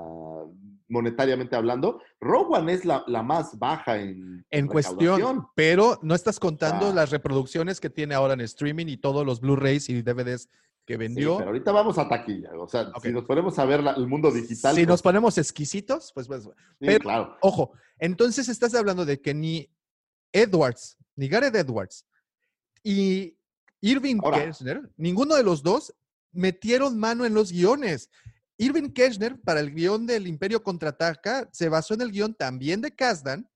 monetariamente 0.89 1.55
hablando, 1.55 2.01
Rogue 2.19 2.57
One 2.57 2.73
es 2.73 2.83
la, 2.83 3.03
la 3.07 3.23
más 3.23 3.57
baja 3.57 3.97
en, 3.99 4.45
En 4.49 4.67
cuestión, 4.67 5.47
pero 5.55 5.99
no 6.01 6.15
estás 6.15 6.39
contando 6.39 6.89
Ah. 6.89 6.93
las 6.93 7.11
reproducciones 7.11 7.79
que 7.79 7.89
tiene 7.89 8.15
ahora 8.15 8.33
en 8.33 8.41
streaming 8.41 8.87
y 8.87 8.97
todos 8.97 9.25
los 9.25 9.39
Blu-rays 9.39 9.87
y 9.89 10.01
DVDs 10.01 10.49
que 10.85 10.95
Sí, 10.95 10.97
vendió. 10.97 11.37
pero 11.37 11.49
ahorita 11.51 11.71
vamos 11.71 11.97
a 11.99 12.09
taquilla. 12.09 12.49
O 12.57 12.67
sea, 12.67 12.91
si 13.01 13.11
nos 13.11 13.23
ponemos 13.25 13.57
a 13.59 13.65
ver 13.65 13.83
la- 13.83 13.91
el 13.93 14.07
mundo 14.07 14.31
digital. 14.31 14.73
si 14.73 14.81
pues, 14.81 14.87
nos 14.87 15.01
ponemos 15.03 15.37
exquisitos, 15.37 16.11
pues, 16.13 16.27
pues 16.27 16.43
sí, 16.43 16.49
pero- 16.79 16.99
claro. 16.99 17.37
ojo, 17.41 17.71
entonces 17.99 18.49
estás 18.49 18.73
hablando 18.73 19.05
de 19.05 19.21
que 19.21 19.33
ni 19.35 19.69
Edwards, 20.33 20.97
ni 21.15 21.27
Gareth 21.27 21.55
Edwards 21.55 22.05
y 22.83 23.35
Irving 23.81 24.17
Ahora. 24.23 24.51
Ninguno 24.97 25.35
de 25.35 25.43
los 25.43 25.61
dos 25.63 25.93
metieron 26.31 26.97
mano 26.97 27.25
en 27.25 27.33
los 27.33 27.51
guiones. 27.51 28.09
Irving 28.61 28.90
Kirchner, 28.90 29.40
para 29.40 29.61
el 29.61 29.73
guion 29.73 30.06
del 30.06 30.27
Imperio 30.27 30.61
Contraataca, 30.61 31.49
se 31.53 31.69
basó 31.69 31.94
en 31.94 32.02
el 32.02 32.11
guion 32.11 32.36
también 32.36 32.81
de 32.81 32.91
Kasdan, 32.91 33.49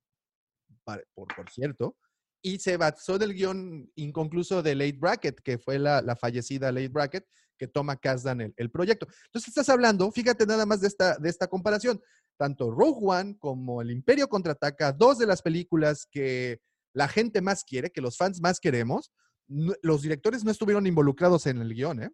por, 0.85 1.27
por 1.35 1.49
cierto, 1.51 1.97
y 2.41 2.59
se 2.59 2.77
basó 2.77 3.17
en 3.17 3.23
el 3.23 3.33
guion 3.33 3.91
inconcluso 3.95 4.63
de 4.63 4.75
Late 4.75 4.97
Brackett, 4.97 5.41
que 5.41 5.57
fue 5.57 5.77
la, 5.77 6.01
la 6.01 6.15
fallecida 6.15 6.71
Late 6.71 6.87
Brackett, 6.87 7.25
que 7.57 7.67
toma 7.67 7.97
Kasdan 7.97 8.39
el, 8.39 8.53
el 8.55 8.71
proyecto. 8.71 9.05
Entonces 9.25 9.49
estás 9.49 9.67
hablando, 9.67 10.09
fíjate 10.09 10.45
nada 10.45 10.65
más 10.65 10.79
de 10.79 10.87
esta, 10.87 11.17
de 11.17 11.29
esta 11.29 11.47
comparación, 11.47 12.01
tanto 12.37 12.71
Rogue 12.71 12.99
One 13.01 13.37
como 13.37 13.81
el 13.81 13.91
Imperio 13.91 14.29
Contraataca, 14.29 14.93
dos 14.93 15.17
de 15.17 15.25
las 15.25 15.41
películas 15.41 16.07
que 16.09 16.61
la 16.93 17.09
gente 17.09 17.41
más 17.41 17.65
quiere, 17.65 17.91
que 17.91 18.01
los 18.01 18.17
fans 18.17 18.39
más 18.39 18.59
queremos, 18.61 19.11
los 19.47 20.01
directores 20.01 20.45
no 20.45 20.51
estuvieron 20.51 20.87
involucrados 20.87 21.45
en 21.47 21.57
el 21.61 21.73
guion, 21.73 22.03
¿eh? 22.03 22.09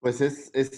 Pues 0.00 0.20
es, 0.20 0.50
es 0.54 0.70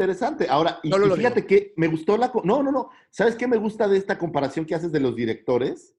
interesante. 0.00 0.46
Ahora, 0.48 0.80
y, 0.82 0.90
fíjate 0.90 1.46
que 1.46 1.74
me 1.76 1.86
gustó 1.88 2.16
la... 2.16 2.32
No, 2.44 2.62
no, 2.62 2.72
no. 2.72 2.90
¿Sabes 3.10 3.36
qué 3.36 3.46
me 3.46 3.58
gusta 3.58 3.86
de 3.86 3.98
esta 3.98 4.18
comparación 4.18 4.64
que 4.64 4.74
haces 4.74 4.90
de 4.90 5.00
los 5.00 5.14
directores? 5.14 5.94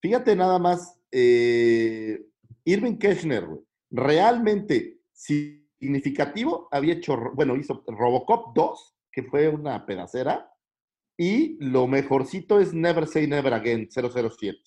Fíjate 0.00 0.34
nada 0.34 0.58
más, 0.58 0.98
eh, 1.12 2.26
Irving 2.64 2.96
Kirchner, 2.96 3.46
realmente 3.90 5.00
significativo, 5.12 6.68
había 6.70 6.94
hecho, 6.94 7.16
bueno, 7.34 7.56
hizo 7.56 7.84
Robocop 7.86 8.54
2, 8.54 8.96
que 9.12 9.22
fue 9.24 9.48
una 9.48 9.84
pedacera, 9.84 10.50
y 11.16 11.56
lo 11.64 11.86
mejorcito 11.86 12.60
es 12.60 12.72
Never 12.72 13.06
Say 13.06 13.26
Never 13.26 13.52
Again, 13.52 13.88
007. 13.90 14.58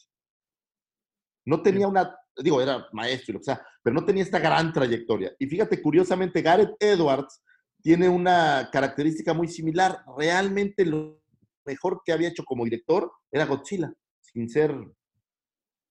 No 1.46 1.62
tenía 1.62 1.88
una, 1.88 2.16
digo, 2.38 2.62
era 2.62 2.88
maestro, 2.94 3.40
que 3.40 3.46
sea, 3.46 3.66
pero 3.82 3.96
no 3.96 4.06
tenía 4.06 4.24
esta 4.24 4.40
gran 4.40 4.72
trayectoria. 4.72 5.34
Y 5.40 5.48
fíjate, 5.48 5.82
curiosamente, 5.82 6.42
Gareth 6.42 6.76
Edwards 6.80 7.42
tiene 7.88 8.10
una 8.10 8.70
característica 8.70 9.34
muy 9.34 9.48
similar. 9.48 10.04
Realmente 10.18 10.84
lo 10.84 11.22
mejor 11.66 12.02
que 12.04 12.12
había 12.12 12.28
hecho 12.28 12.44
como 12.44 12.66
director 12.66 13.10
era 13.32 13.46
Godzilla, 13.46 13.94
sin 14.20 14.50
ser, 14.50 14.76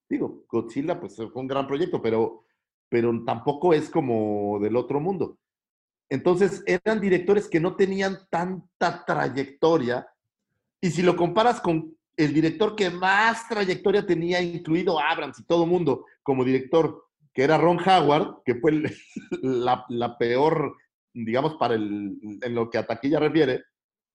digo, 0.06 0.44
Godzilla 0.47 1.01
pues 1.01 1.16
fue 1.16 1.40
un 1.40 1.47
gran 1.47 1.66
proyecto, 1.66 2.02
pero, 2.02 2.44
pero 2.90 3.24
tampoco 3.24 3.73
es 3.73 3.89
como 3.89 4.59
del 4.60 4.77
otro 4.77 5.01
mundo. 5.01 5.39
Entonces 6.10 6.62
eran 6.66 7.01
directores 7.01 7.48
que 7.48 7.60
no 7.60 7.77
tenían 7.77 8.18
tanta 8.28 9.02
trayectoria. 9.06 10.06
Y 10.82 10.90
si 10.90 11.01
lo 11.01 11.16
comparas 11.16 11.62
con 11.62 11.97
el 12.14 12.35
director 12.35 12.77
que 12.77 12.90
más 12.90 13.48
trayectoria 13.48 14.05
tenía, 14.05 14.43
incluido 14.43 15.01
Abrams 15.01 15.39
y 15.39 15.47
todo 15.47 15.64
mundo 15.64 16.05
como 16.23 16.44
director, 16.44 17.06
que 17.32 17.43
era 17.43 17.56
Ron 17.56 17.78
Howard, 17.81 18.43
que 18.44 18.56
fue 18.56 18.82
la, 19.40 19.86
la 19.89 20.18
peor, 20.18 20.77
digamos, 21.25 21.57
para 21.57 21.75
el, 21.75 22.19
en 22.43 22.55
lo 22.55 22.69
que 22.71 22.79
a 22.79 22.87
taquilla 22.87 23.19
refiere, 23.19 23.65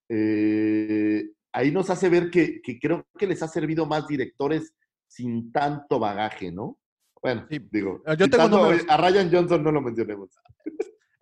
eh, 0.09 1.31
ahí 1.51 1.71
nos 1.71 1.89
hace 1.89 2.09
ver 2.09 2.29
que, 2.29 2.61
que 2.61 2.79
creo 2.79 3.07
que 3.17 3.27
les 3.27 3.41
ha 3.41 3.47
servido 3.47 3.85
más 3.85 4.07
directores 4.07 4.73
sin 5.07 5.51
tanto 5.51 5.99
bagaje, 5.99 6.51
¿no? 6.51 6.77
Bueno, 7.21 7.45
Sí. 7.49 7.59
digo, 7.71 8.01
Ah, 8.05 8.13
yo 8.15 8.29
tengo 8.29 8.47
números. 8.49 8.85
a 8.87 8.97
Ryan 8.97 9.29
Johnson 9.31 9.63
no 9.63 9.71
lo 9.71 9.81
mencionemos. 9.81 10.29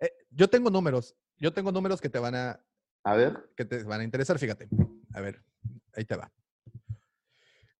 Eh, 0.00 0.10
yo 0.30 0.48
tengo 0.48 0.70
números, 0.70 1.14
yo 1.38 1.52
tengo 1.52 1.70
números 1.72 2.00
que 2.00 2.08
te 2.08 2.18
van 2.18 2.34
a, 2.34 2.64
A 3.04 3.14
ver, 3.16 3.50
que 3.56 3.64
te 3.64 3.82
van 3.84 4.00
a 4.00 4.04
interesar, 4.04 4.38
fíjate. 4.38 4.68
A 5.14 5.20
ver, 5.20 5.42
ahí 5.94 6.04
te 6.04 6.16
va. 6.16 6.30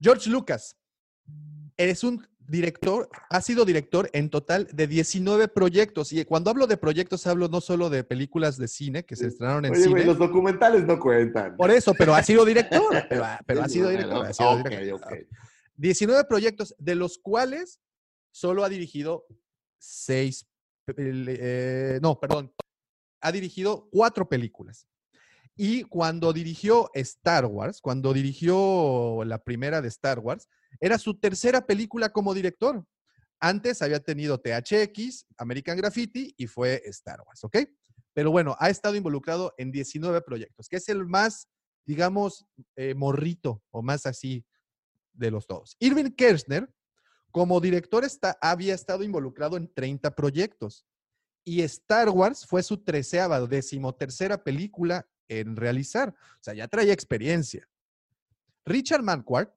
George 0.00 0.28
Lucas 0.30 0.76
es 1.76 2.02
un 2.04 2.26
director, 2.50 3.08
ha 3.30 3.40
sido 3.40 3.64
director 3.64 4.10
en 4.12 4.28
total 4.28 4.68
de 4.72 4.86
19 4.86 5.48
proyectos. 5.48 6.12
Y 6.12 6.24
cuando 6.24 6.50
hablo 6.50 6.66
de 6.66 6.76
proyectos, 6.76 7.26
hablo 7.26 7.48
no 7.48 7.60
solo 7.60 7.88
de 7.90 8.02
películas 8.04 8.56
de 8.58 8.66
cine 8.68 9.04
que 9.04 9.14
se 9.16 9.28
estrenaron 9.28 9.64
en 9.64 9.72
Oye, 9.72 9.84
cine. 9.84 10.04
los 10.04 10.18
documentales 10.18 10.84
no 10.84 10.98
cuentan. 10.98 11.56
Por 11.56 11.70
eso, 11.70 11.94
pero 11.94 12.14
ha 12.14 12.22
sido 12.22 12.44
director. 12.44 12.80
Pero, 13.08 13.24
ha- 13.24 13.40
pero 13.46 13.62
ha 13.62 13.68
Sí, 13.68 13.74
sido 13.74 13.88
director. 13.90 14.26
ha 14.26 14.32
sido 14.32 14.50
ok, 14.52 14.68
director. 14.68 15.12
ok. 15.12 15.18
19 15.76 16.24
proyectos, 16.24 16.74
de 16.78 16.94
los 16.94 17.18
cuales 17.18 17.80
solo 18.32 18.64
ha 18.64 18.68
dirigido 18.68 19.24
seis, 19.78 20.46
eh, 20.96 21.98
no, 22.02 22.18
perdón, 22.20 22.52
ha 23.20 23.32
dirigido 23.32 23.88
cuatro 23.90 24.28
películas. 24.28 24.86
Y 25.56 25.82
cuando 25.84 26.32
dirigió 26.32 26.90
Star 26.94 27.46
Wars, 27.46 27.80
cuando 27.80 28.12
dirigió 28.12 29.22
la 29.24 29.38
primera 29.38 29.80
de 29.80 29.88
Star 29.88 30.18
Wars, 30.18 30.48
era 30.78 30.98
su 30.98 31.18
tercera 31.18 31.66
película 31.66 32.10
como 32.10 32.34
director. 32.34 32.84
Antes 33.40 33.80
había 33.80 34.00
tenido 34.00 34.38
THX, 34.38 35.26
American 35.38 35.76
Graffiti 35.78 36.34
y 36.36 36.46
fue 36.46 36.82
Star 36.86 37.20
Wars, 37.26 37.42
¿ok? 37.42 37.56
Pero 38.12 38.30
bueno, 38.30 38.56
ha 38.58 38.70
estado 38.70 38.96
involucrado 38.96 39.54
en 39.56 39.72
19 39.72 40.20
proyectos, 40.22 40.68
que 40.68 40.76
es 40.76 40.88
el 40.88 41.06
más, 41.06 41.48
digamos, 41.86 42.46
eh, 42.76 42.94
morrito 42.94 43.62
o 43.70 43.82
más 43.82 44.04
así 44.04 44.44
de 45.12 45.30
los 45.30 45.46
todos. 45.46 45.76
Irving 45.78 46.10
Kershner, 46.10 46.70
como 47.30 47.60
director, 47.60 48.04
está, 48.04 48.36
había 48.40 48.74
estado 48.74 49.04
involucrado 49.04 49.56
en 49.56 49.72
30 49.72 50.14
proyectos. 50.14 50.84
Y 51.44 51.62
Star 51.62 52.10
Wars 52.10 52.44
fue 52.44 52.62
su 52.62 52.82
treceava, 52.82 53.40
decimotercera 53.46 54.42
película 54.42 55.08
en 55.28 55.56
realizar. 55.56 56.10
O 56.10 56.42
sea, 56.42 56.54
ya 56.54 56.68
traía 56.68 56.92
experiencia. 56.92 57.66
Richard 58.66 59.02
Manquart 59.02 59.54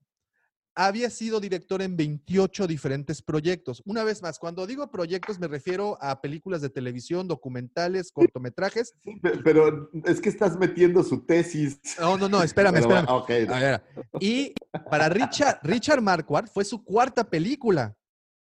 había 0.75 1.09
sido 1.09 1.39
director 1.39 1.81
en 1.81 1.95
28 1.95 2.65
diferentes 2.67 3.21
proyectos. 3.21 3.81
Una 3.85 4.03
vez 4.03 4.21
más, 4.23 4.39
cuando 4.39 4.65
digo 4.65 4.89
proyectos 4.89 5.39
me 5.39 5.47
refiero 5.47 5.97
a 6.01 6.19
películas 6.19 6.61
de 6.61 6.69
televisión, 6.69 7.27
documentales, 7.27 8.11
cortometrajes. 8.11 8.95
Pe- 9.21 9.37
Pero 9.43 9.91
es 10.05 10.19
que 10.19 10.29
estás 10.29 10.57
metiendo 10.57 11.03
su 11.03 11.25
tesis. 11.25 11.79
No, 11.99 12.17
no, 12.17 12.27
no, 12.27 12.41
espérame, 12.41 12.73
Pero, 12.75 12.85
espérame. 12.87 13.07
ok. 13.09 13.29
A 13.53 13.59
ver, 13.59 13.83
y 14.19 14.53
para 14.89 15.09
Richard, 15.09 15.59
Richard 15.63 16.01
Marquardt 16.01 16.49
fue 16.51 16.65
su 16.65 16.83
cuarta 16.83 17.23
película 17.29 17.95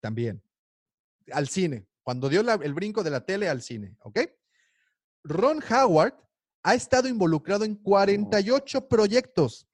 también, 0.01 0.43
al 1.33 1.49
cine, 1.49 1.87
cuando 2.03 2.29
dio 2.29 2.43
la- 2.43 2.55
el 2.55 2.73
brinco 2.73 3.03
de 3.03 3.11
la 3.11 3.25
tele 3.27 3.49
al 3.49 3.61
cine, 3.61 3.95
¿ok? 4.01 4.21
Ron 5.25 5.61
Howard 5.71 6.15
ha 6.63 6.75
estado 6.75 7.09
involucrado 7.09 7.65
en 7.65 7.75
48 7.75 8.89
proyectos, 8.89 9.67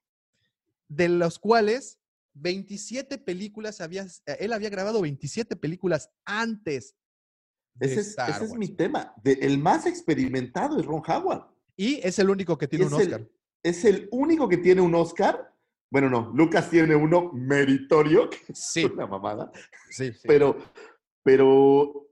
de 0.89 1.09
los 1.09 1.39
cuales 1.39 1.99
27 2.35 3.19
películas 3.19 3.81
había, 3.81 4.05
eh, 4.27 4.37
él 4.41 4.53
había 4.53 4.71
grabado 4.71 5.01
27 5.03 5.57
películas 5.57 6.11
antes 6.25 6.97
de 7.75 7.87
Ese 7.87 8.01
es, 8.01 8.09
Star 8.09 8.31
ese 8.31 8.45
es 8.45 8.55
mi 8.55 8.69
tema. 8.69 9.15
De- 9.23 9.39
el 9.41 9.59
más 9.59 9.87
experimentado 9.87 10.79
es 10.79 10.87
Ron 10.87 11.03
Howard. 11.07 11.47
Y 11.77 11.95
es 12.07 12.19
el 12.19 12.31
único 12.31 12.57
que 12.59 12.69
tiene 12.69 12.85
es 12.87 12.93
un 12.93 13.01
el- 13.01 13.07
Oscar. 13.09 13.29
es 13.63 13.85
el 13.85 14.09
único 14.13 14.49
que 14.49 14.59
tiene 14.59 14.81
un 14.81 14.95
Oscar. 14.95 15.55
Bueno, 15.91 16.09
no, 16.09 16.33
Lucas 16.35 16.71
tiene 16.71 16.95
uno 16.95 17.31
meritorio, 17.33 18.31
que 18.31 18.39
es 18.53 18.59
Sí, 18.59 18.85
una 18.85 19.07
mamada. 19.07 19.51
sí, 19.91 20.13
sí. 20.13 20.21
Pero, 20.27 20.57
pero 21.23 22.09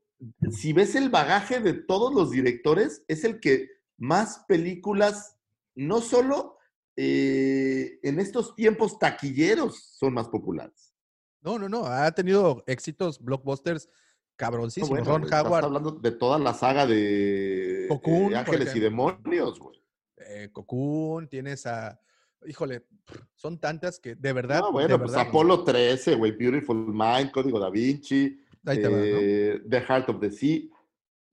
si 0.50 0.72
ves 0.74 0.94
el 0.94 1.08
bagaje 1.08 1.60
de 1.60 1.72
todos 1.74 2.14
los 2.14 2.30
directores, 2.30 3.04
es 3.08 3.24
el 3.24 3.40
que 3.40 3.68
más 3.96 4.44
películas, 4.48 5.36
no 5.74 6.00
solo 6.02 6.58
eh, 7.02 7.98
en 8.02 8.20
estos 8.20 8.54
tiempos 8.54 8.98
taquilleros 8.98 9.94
son 9.98 10.12
más 10.12 10.28
populares. 10.28 10.94
No, 11.40 11.58
no, 11.58 11.66
no. 11.66 11.86
Ha 11.86 12.12
tenido 12.12 12.62
éxitos, 12.66 13.18
blockbusters 13.18 13.86
No, 13.86 13.92
cabroncísimos. 14.36 14.90
bueno, 14.90 15.04
Ron 15.06 15.24
estás 15.24 15.46
Howard, 15.46 15.64
hablando 15.64 15.92
de 15.92 16.10
toda 16.10 16.38
la 16.38 16.52
saga 16.52 16.86
de, 16.86 17.86
Cocoon, 17.88 18.34
eh, 18.34 18.36
Ángeles 18.36 18.76
y. 18.76 18.80
Demonios, 18.80 19.58
güey. 19.58 19.82
eh, 20.18 20.50
Cocoon, 20.52 21.26
tienes 21.26 21.64
a. 21.64 21.98
Híjole, 22.46 22.86
son 23.34 23.58
tantas 23.58 23.98
que 23.98 24.14
de 24.14 24.32
verdad. 24.34 24.60
No, 24.60 24.66
de 24.66 24.72
bueno, 24.72 24.98
pues 24.98 25.12
verdad, 25.12 25.28
Apolo 25.28 25.64
13, 25.64 26.16
güey, 26.16 26.32
Beautiful 26.32 26.86
Mind, 26.86 27.30
Código 27.30 27.58
Da 27.58 27.70
Vinci, 27.70 28.38
Ahí 28.66 28.82
te 28.82 28.88
va, 28.88 28.98
¿no? 28.98 29.70
The 29.70 29.80
Heart 29.88 30.08
of 30.10 30.20
the 30.20 30.30
Sea. 30.30 30.60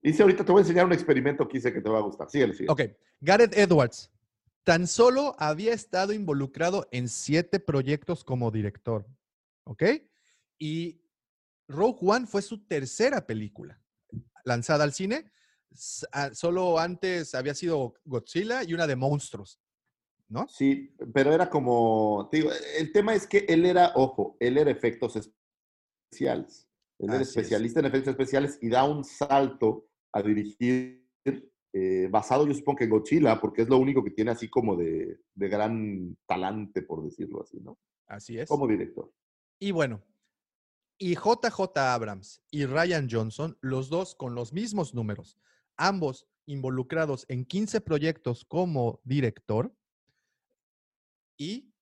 Dice 0.00 0.22
ahorita 0.22 0.44
te 0.46 0.52
voy 0.52 0.60
a 0.60 0.62
enseñar 0.62 0.86
un 0.86 0.92
experimento 0.92 1.46
que 1.46 1.58
hice 1.58 1.72
que 1.72 1.82
te 1.82 1.90
va 1.90 1.98
a 1.98 2.02
gustar. 2.02 2.30
Síguele, 2.30 2.54
síguele. 2.54 2.72
Ok, 2.72 2.80
Gareth 3.20 3.56
Edwards. 3.56 4.10
Tan 4.68 4.86
solo 4.86 5.34
había 5.38 5.72
estado 5.72 6.12
involucrado 6.12 6.88
en 6.90 7.08
siete 7.08 7.58
proyectos 7.58 8.22
como 8.22 8.50
director. 8.50 9.06
¿Ok? 9.64 9.82
Y 10.58 11.00
Rogue 11.68 12.00
One 12.02 12.26
fue 12.26 12.42
su 12.42 12.66
tercera 12.66 13.26
película 13.26 13.80
lanzada 14.44 14.84
al 14.84 14.92
cine. 14.92 15.32
Ah, 16.12 16.34
Solo 16.34 16.78
antes 16.78 17.34
había 17.34 17.54
sido 17.54 17.94
Godzilla 18.04 18.62
y 18.62 18.74
una 18.74 18.86
de 18.86 18.94
monstruos. 18.94 19.58
¿No? 20.28 20.46
Sí, 20.48 20.94
pero 21.14 21.32
era 21.32 21.48
como, 21.48 22.28
te 22.30 22.36
digo, 22.36 22.50
el 22.76 22.92
tema 22.92 23.14
es 23.14 23.26
que 23.26 23.46
él 23.48 23.64
era, 23.64 23.92
ojo, 23.94 24.36
él 24.38 24.58
era 24.58 24.70
efectos 24.70 25.16
especiales. 25.16 26.68
Él 26.98 27.08
era 27.08 27.20
Así 27.20 27.22
es. 27.22 27.28
especialista 27.38 27.80
en 27.80 27.86
efectos 27.86 28.10
especiales 28.10 28.58
y 28.60 28.68
da 28.68 28.84
un 28.84 29.02
salto 29.02 29.88
a 30.12 30.20
dirigir, 30.20 31.08
eh, 31.80 32.08
basado 32.08 32.46
yo 32.46 32.54
supongo 32.54 32.78
que 32.78 32.84
en 32.84 32.90
Godzilla, 32.90 33.40
porque 33.40 33.62
es 33.62 33.68
lo 33.68 33.78
único 33.78 34.02
que 34.02 34.10
tiene 34.10 34.30
así 34.30 34.48
como 34.48 34.76
de, 34.76 35.20
de 35.34 35.48
gran 35.48 36.16
talante, 36.26 36.82
por 36.82 37.04
decirlo 37.04 37.42
así, 37.42 37.58
¿no? 37.60 37.78
Así 38.06 38.38
es. 38.38 38.48
Como 38.48 38.66
director. 38.66 39.12
Y 39.60 39.70
bueno, 39.70 40.02
y 40.98 41.14
JJ 41.14 41.76
Abrams 41.78 42.42
y 42.50 42.64
Ryan 42.66 43.08
Johnson, 43.10 43.56
los 43.60 43.88
dos 43.88 44.14
con 44.14 44.34
los 44.34 44.52
mismos 44.52 44.94
números, 44.94 45.38
ambos 45.76 46.26
involucrados 46.46 47.24
en 47.28 47.44
15 47.44 47.80
proyectos 47.80 48.44
como 48.44 49.00
director 49.04 49.72
y, 51.38 51.72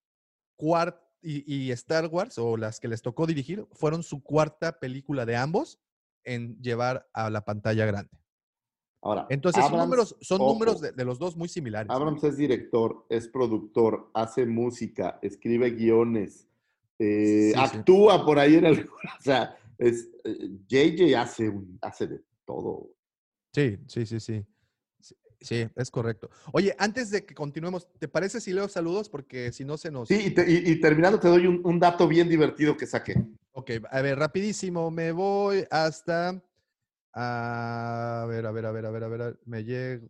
cuart- 0.58 1.00
y, 1.22 1.44
y 1.68 1.70
Star 1.72 2.06
Wars, 2.06 2.38
o 2.38 2.56
las 2.56 2.78
que 2.80 2.88
les 2.88 3.02
tocó 3.02 3.26
dirigir, 3.26 3.66
fueron 3.72 4.02
su 4.02 4.22
cuarta 4.22 4.78
película 4.78 5.24
de 5.24 5.36
ambos 5.36 5.80
en 6.24 6.60
llevar 6.60 7.08
a 7.12 7.30
la 7.30 7.44
pantalla 7.44 7.86
grande. 7.86 8.10
Ahora, 9.02 9.26
Entonces, 9.30 9.64
son 9.64 9.78
números, 9.78 10.16
son 10.20 10.40
ojo, 10.40 10.52
números 10.52 10.80
de, 10.80 10.92
de 10.92 11.04
los 11.04 11.18
dos 11.18 11.36
muy 11.36 11.48
similares. 11.48 11.90
Abrams 11.90 12.24
es 12.24 12.36
director, 12.36 13.06
es 13.08 13.28
productor, 13.28 14.10
hace 14.14 14.46
música, 14.46 15.18
escribe 15.22 15.70
guiones, 15.70 16.48
eh, 16.98 17.52
Sí, 17.54 17.60
sí. 17.70 17.76
actúa 17.78 18.24
por 18.24 18.38
ahí 18.38 18.56
en 18.56 18.66
el... 18.66 18.88
O 19.18 19.22
sea, 19.22 19.56
es, 19.78 20.08
eh, 20.24 20.50
JJ 20.68 21.14
hace, 21.20 21.48
un- 21.48 21.78
hace 21.82 22.06
de 22.06 22.20
todo. 22.44 22.90
Sí, 23.52 23.78
sí, 23.86 24.06
sí, 24.06 24.20
sí. 24.20 24.44
Sí, 25.00 25.14
Sí, 25.38 25.68
es 25.76 25.90
correcto. 25.90 26.30
Oye, 26.52 26.74
antes 26.78 27.10
de 27.10 27.24
que 27.26 27.34
continuemos, 27.34 27.86
¿te 27.98 28.08
parece 28.08 28.40
si 28.40 28.52
leo 28.54 28.68
saludos? 28.68 29.10
Porque 29.10 29.52
si 29.52 29.64
no 29.66 29.76
se 29.76 29.90
nos... 29.90 30.08
Sí, 30.08 30.18
y, 30.28 30.30
te- 30.30 30.50
y- 30.50 30.70
y 30.72 30.80
terminando 30.80 31.20
te 31.20 31.28
doy 31.28 31.46
un, 31.46 31.60
un 31.64 31.78
dato 31.78 32.08
bien 32.08 32.26
divertido 32.28 32.74
que 32.76 32.86
saqué. 32.86 33.14
Ok, 33.52 33.72
a 33.90 34.00
ver, 34.00 34.18
rapidísimo, 34.18 34.90
me 34.90 35.12
voy 35.12 35.64
hasta... 35.70 36.42
A 37.18 38.26
ver, 38.28 38.44
a 38.44 38.52
ver, 38.52 38.66
a 38.66 38.72
ver, 38.72 38.84
a 38.84 38.90
ver, 38.90 39.04
a 39.04 39.08
ver, 39.08 39.40
me 39.46 39.64
llego... 39.64 40.06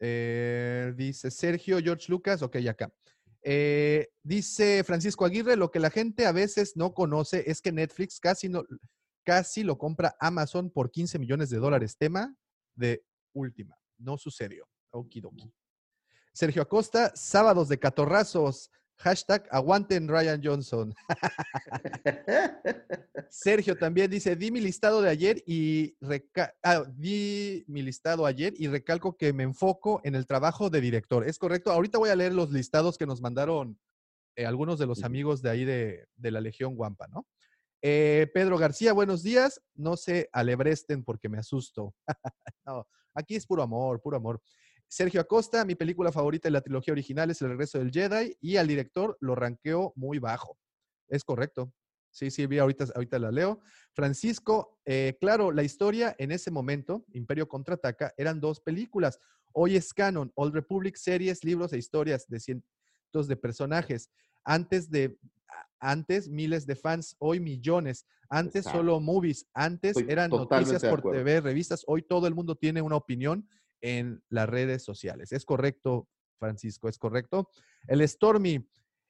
Eh, 0.00 0.94
dice 0.96 1.30
Sergio 1.30 1.78
George 1.80 2.06
Lucas, 2.08 2.40
ok, 2.40 2.56
acá. 2.70 2.90
Eh, 3.42 4.08
dice 4.22 4.82
Francisco 4.82 5.26
Aguirre, 5.26 5.56
lo 5.56 5.70
que 5.70 5.78
la 5.78 5.90
gente 5.90 6.24
a 6.24 6.32
veces 6.32 6.74
no 6.76 6.94
conoce 6.94 7.50
es 7.50 7.60
que 7.60 7.70
Netflix 7.70 8.18
casi, 8.18 8.48
no, 8.48 8.64
casi 9.24 9.62
lo 9.62 9.76
compra 9.76 10.16
Amazon 10.20 10.70
por 10.70 10.90
15 10.90 11.18
millones 11.18 11.50
de 11.50 11.58
dólares. 11.58 11.98
Tema 11.98 12.34
de 12.74 13.04
última. 13.34 13.76
No 13.98 14.16
sucedió. 14.16 14.66
Okidoki. 14.90 15.52
Sergio 16.32 16.62
Acosta, 16.62 17.12
sábados 17.14 17.68
de 17.68 17.78
catorrazos. 17.78 18.70
Hashtag 18.98 19.46
aguanten 19.50 20.08
Ryan 20.08 20.40
Johnson. 20.42 20.94
Sergio 23.30 23.76
también 23.76 24.10
dice, 24.10 24.34
di 24.34 24.50
mi 24.50 24.60
listado 24.60 25.00
de 25.00 25.08
ayer 25.08 25.42
y 25.46 25.96
ah, 26.64 26.84
di 26.96 27.64
mi 27.68 27.82
listado 27.82 28.26
ayer 28.26 28.54
y 28.56 28.66
recalco 28.66 29.16
que 29.16 29.32
me 29.32 29.44
enfoco 29.44 30.00
en 30.02 30.14
el 30.14 30.26
trabajo 30.26 30.68
de 30.68 30.80
director. 30.80 31.26
Es 31.26 31.38
correcto. 31.38 31.70
Ahorita 31.70 31.98
voy 31.98 32.10
a 32.10 32.16
leer 32.16 32.34
los 32.34 32.50
listados 32.50 32.98
que 32.98 33.06
nos 33.06 33.20
mandaron 33.20 33.78
eh, 34.36 34.46
algunos 34.46 34.78
de 34.78 34.86
los 34.86 35.04
amigos 35.04 35.42
de 35.42 35.50
ahí 35.50 35.64
de, 35.64 36.08
de 36.16 36.30
la 36.30 36.40
Legión 36.40 36.74
Guampa, 36.74 37.06
¿no? 37.08 37.26
Eh, 37.80 38.28
Pedro 38.34 38.58
García, 38.58 38.92
buenos 38.92 39.22
días. 39.22 39.60
No 39.74 39.96
se 39.96 40.28
alebresten 40.32 41.04
porque 41.04 41.28
me 41.28 41.38
asusto. 41.38 41.94
No, 42.66 42.86
aquí 43.14 43.34
es 43.34 43.46
puro 43.46 43.62
amor, 43.62 44.02
puro 44.02 44.18
amor. 44.18 44.42
Sergio 44.88 45.20
Acosta, 45.20 45.66
mi 45.66 45.74
película 45.74 46.10
favorita 46.10 46.48
de 46.48 46.52
la 46.52 46.62
trilogía 46.62 46.92
original 46.92 47.30
es 47.30 47.42
El 47.42 47.50
regreso 47.50 47.78
del 47.78 47.90
Jedi 47.90 48.36
y 48.40 48.56
al 48.56 48.66
director 48.66 49.18
lo 49.20 49.34
ranqueó 49.34 49.92
muy 49.96 50.18
bajo. 50.18 50.58
Es 51.08 51.24
correcto. 51.24 51.72
Sí, 52.10 52.30
sí, 52.30 52.46
vi 52.46 52.58
ahorita, 52.58 52.86
ahorita 52.94 53.18
la 53.18 53.30
leo. 53.30 53.60
Francisco, 53.92 54.80
eh, 54.86 55.18
claro, 55.20 55.52
la 55.52 55.62
historia 55.62 56.16
en 56.18 56.32
ese 56.32 56.50
momento, 56.50 57.04
Imperio 57.12 57.46
Contraataca, 57.46 58.14
eran 58.16 58.40
dos 58.40 58.60
películas. 58.60 59.20
Hoy 59.52 59.76
es 59.76 59.92
canon, 59.92 60.32
Old 60.34 60.54
Republic, 60.54 60.96
series, 60.96 61.44
libros 61.44 61.72
e 61.74 61.78
historias 61.78 62.26
de 62.26 62.40
cientos 62.40 63.28
de 63.28 63.36
personajes. 63.36 64.10
Antes 64.42 64.90
de, 64.90 65.18
antes 65.80 66.30
miles 66.30 66.66
de 66.66 66.76
fans, 66.76 67.14
hoy 67.18 67.40
millones. 67.40 68.06
Antes 68.30 68.66
Exacto. 68.66 68.78
solo 68.78 69.00
movies, 69.00 69.46
antes 69.52 69.96
Estoy 69.96 70.10
eran 70.10 70.30
noticias 70.30 70.82
por. 70.84 71.02
TV, 71.02 71.42
revistas. 71.42 71.84
Hoy 71.86 72.02
todo 72.02 72.26
el 72.26 72.34
mundo 72.34 72.56
tiene 72.56 72.80
una 72.80 72.96
opinión 72.96 73.46
en 73.80 74.22
las 74.28 74.48
redes 74.48 74.84
sociales. 74.84 75.32
Es 75.32 75.44
correcto, 75.44 76.08
Francisco, 76.38 76.88
es 76.88 76.98
correcto. 76.98 77.48
El 77.86 78.06
Stormy 78.06 78.68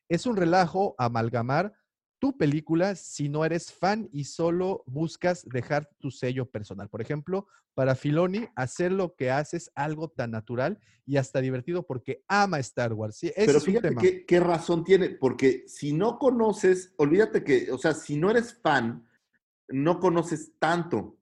es 0.08 0.26
un 0.26 0.36
relajo 0.36 0.94
amalgamar 0.98 1.74
tu 2.18 2.36
película 2.36 2.96
si 2.96 3.28
no 3.28 3.44
eres 3.44 3.72
fan 3.72 4.08
y 4.12 4.24
solo 4.24 4.82
buscas 4.86 5.44
dejar 5.44 5.88
tu 6.00 6.10
sello 6.10 6.50
personal. 6.50 6.88
Por 6.88 7.00
ejemplo, 7.00 7.46
para 7.74 7.94
Filoni, 7.94 8.48
hacer 8.56 8.90
lo 8.90 9.14
que 9.14 9.30
haces 9.30 9.70
algo 9.74 10.08
tan 10.08 10.32
natural 10.32 10.80
y 11.06 11.16
hasta 11.16 11.40
divertido 11.40 11.86
porque 11.86 12.24
ama 12.26 12.58
Star 12.58 12.92
Wars. 12.92 13.18
Sí, 13.18 13.28
ese 13.28 13.46
Pero 13.46 13.60
fíjate 13.60 14.24
qué 14.26 14.40
razón 14.40 14.82
tiene, 14.82 15.10
porque 15.10 15.64
si 15.68 15.92
no 15.92 16.18
conoces, 16.18 16.92
olvídate 16.96 17.44
que, 17.44 17.70
o 17.70 17.78
sea, 17.78 17.94
si 17.94 18.16
no 18.16 18.30
eres 18.30 18.52
fan, 18.60 19.08
no 19.68 20.00
conoces 20.00 20.52
tanto. 20.58 21.17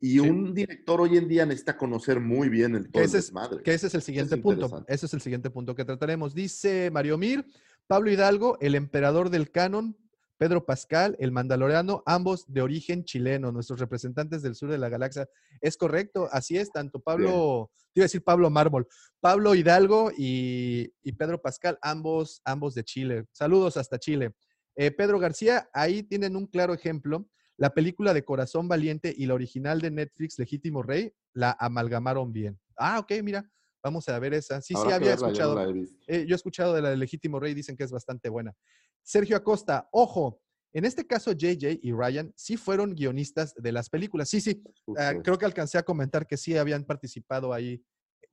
Y 0.00 0.12
Sí. 0.12 0.20
un 0.20 0.54
director 0.54 1.00
hoy 1.00 1.16
en 1.18 1.28
día 1.28 1.44
necesita 1.44 1.76
conocer 1.76 2.20
muy 2.20 2.48
bien 2.48 2.74
el 2.74 2.90
todo 2.90 3.02
ese, 3.02 3.18
es, 3.18 3.24
desmadre. 3.26 3.62
que 3.62 3.74
ese 3.74 3.86
es 3.88 3.94
el 3.94 4.02
siguiente 4.02 4.36
punto. 4.38 4.84
Ese 4.88 5.06
es 5.06 5.14
el 5.14 5.20
siguiente 5.20 5.50
punto 5.50 5.74
que 5.74 5.84
trataremos. 5.84 6.34
Dice 6.34 6.90
Mario 6.90 7.18
Mir, 7.18 7.44
Pablo 7.86 8.10
Hidalgo, 8.10 8.56
el 8.60 8.74
emperador 8.76 9.28
del 9.28 9.50
canon, 9.50 9.96
Pedro 10.38 10.64
Pascal, 10.64 11.16
el 11.20 11.32
mandaloriano, 11.32 12.02
ambos 12.06 12.50
de 12.50 12.62
origen 12.62 13.04
chileno, 13.04 13.52
nuestros 13.52 13.78
representantes 13.78 14.40
del 14.40 14.54
sur 14.54 14.70
de 14.70 14.78
la 14.78 14.88
galaxia. 14.88 15.28
Es 15.60 15.76
correcto, 15.76 16.30
así 16.32 16.56
es, 16.56 16.72
tanto 16.72 16.98
Pablo, 17.00 17.70
te 17.92 18.00
iba 18.00 18.04
a 18.04 18.06
decir 18.06 18.24
Pablo 18.24 18.48
Mármol, 18.48 18.88
Pablo 19.20 19.54
Hidalgo 19.54 20.10
y, 20.16 20.90
y 21.02 21.12
Pedro 21.12 21.42
Pascal, 21.42 21.78
ambos, 21.82 22.40
ambos 22.46 22.74
de 22.74 22.84
Chile. 22.84 23.26
Saludos 23.32 23.76
hasta 23.76 23.98
Chile. 23.98 24.32
Eh, 24.76 24.90
Pedro 24.92 25.18
García, 25.18 25.68
ahí 25.74 26.02
tienen 26.04 26.36
un 26.36 26.46
claro 26.46 26.72
ejemplo. 26.72 27.26
La 27.60 27.74
película 27.74 28.14
de 28.14 28.24
Corazón 28.24 28.68
Valiente 28.68 29.14
y 29.14 29.26
la 29.26 29.34
original 29.34 29.82
de 29.82 29.90
Netflix, 29.90 30.38
Legítimo 30.38 30.82
Rey, 30.82 31.12
la 31.34 31.54
amalgamaron 31.60 32.32
bien. 32.32 32.58
Ah, 32.74 32.98
ok, 32.98 33.12
mira, 33.22 33.46
vamos 33.84 34.08
a 34.08 34.18
ver 34.18 34.32
esa. 34.32 34.62
Sí, 34.62 34.72
sí, 34.74 34.80
había 34.80 34.98
verla, 34.98 35.14
yo 35.14 35.20
no 35.20 35.60
escuchado. 35.60 35.72
visto. 35.74 35.98
Eh, 36.06 36.24
yo 36.26 36.34
he 36.34 36.36
escuchado 36.36 36.74
de 36.74 36.80
la 36.80 36.88
de 36.88 36.96
Legítimo 36.96 37.38
Rey, 37.38 37.52
dicen 37.52 37.76
que 37.76 37.84
es 37.84 37.90
bastante 37.90 38.30
buena. 38.30 38.54
Sergio 39.02 39.36
Acosta, 39.36 39.90
ojo, 39.92 40.40
en 40.72 40.86
este 40.86 41.06
caso 41.06 41.32
JJ 41.32 41.80
y 41.82 41.92
Ryan 41.92 42.32
sí 42.34 42.56
fueron 42.56 42.94
guionistas 42.94 43.52
de 43.54 43.72
las 43.72 43.90
películas. 43.90 44.30
Sí, 44.30 44.40
sí, 44.40 44.62
ah, 44.96 45.12
creo 45.22 45.36
que 45.36 45.44
alcancé 45.44 45.76
a 45.76 45.82
comentar 45.82 46.26
que 46.26 46.38
sí 46.38 46.56
habían 46.56 46.84
participado 46.84 47.52
ahí 47.52 47.84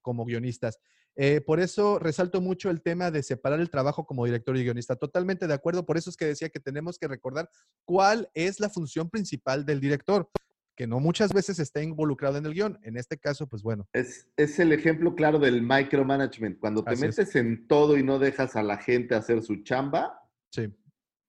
como 0.01 0.23
guionistas. 0.23 0.79
Eh, 1.19 1.41
por 1.41 1.59
eso 1.59 1.97
resalto 1.97 2.41
mucho 2.41 2.69
el 2.69 2.81
tema 2.83 3.09
de 3.09 3.23
separar 3.23 3.59
el 3.59 3.71
trabajo 3.71 4.05
como 4.05 4.23
director 4.23 4.55
y 4.55 4.63
guionista. 4.63 4.95
Totalmente 4.95 5.47
de 5.47 5.53
acuerdo. 5.55 5.83
Por 5.83 5.97
eso 5.97 6.11
es 6.11 6.15
que 6.15 6.25
decía 6.25 6.49
que 6.49 6.59
tenemos 6.59 6.99
que 6.99 7.07
recordar 7.07 7.49
cuál 7.85 8.29
es 8.35 8.59
la 8.59 8.69
función 8.69 9.09
principal 9.09 9.65
del 9.65 9.79
director, 9.79 10.29
que 10.75 10.85
no 10.85 10.99
muchas 10.99 11.33
veces 11.33 11.57
está 11.57 11.81
involucrado 11.81 12.37
en 12.37 12.45
el 12.45 12.53
guion. 12.53 12.77
En 12.83 12.97
este 12.97 13.17
caso, 13.17 13.47
pues 13.47 13.63
bueno, 13.63 13.87
Es, 13.93 14.27
es 14.37 14.59
el 14.59 14.71
ejemplo 14.71 15.15
claro 15.15 15.39
del 15.39 15.63
micromanagement. 15.63 16.59
Cuando 16.59 16.83
te 16.83 16.91
Así 16.91 17.03
es. 17.05 17.17
metes 17.17 17.35
en 17.35 17.67
todo 17.67 17.97
y 17.97 18.03
no 18.03 18.19
dejas 18.19 18.55
a 18.55 18.61
la 18.61 18.77
gente 18.77 19.15
hacer 19.15 19.41
su 19.41 19.63
chamba, 19.63 20.21
sí. 20.51 20.71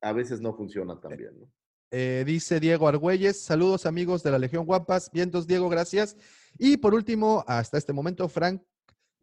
a 0.03 0.13
veces 0.13 0.43
no 0.43 0.55
funciona 0.55 1.01
tan 1.01 1.17
bien. 1.17 1.31
¿no? 1.41 1.51
Eh, 1.91 2.25
dice 2.27 2.61
Diego 2.61 2.89
Argüelles, 2.89 3.41
saludos 3.41 3.87
amigos 3.87 4.23
de 4.23 4.33
la 4.33 4.39
Legión 4.39 4.67
Guapas. 4.67 5.11
Vientos, 5.11 5.47
Diego, 5.47 5.71
gracias. 5.71 6.15
Y 6.59 6.77
por 6.77 6.93
último, 6.93 7.43
hasta 7.49 7.79
este 7.79 7.95
momento, 7.95 8.29
Frank 8.29 8.61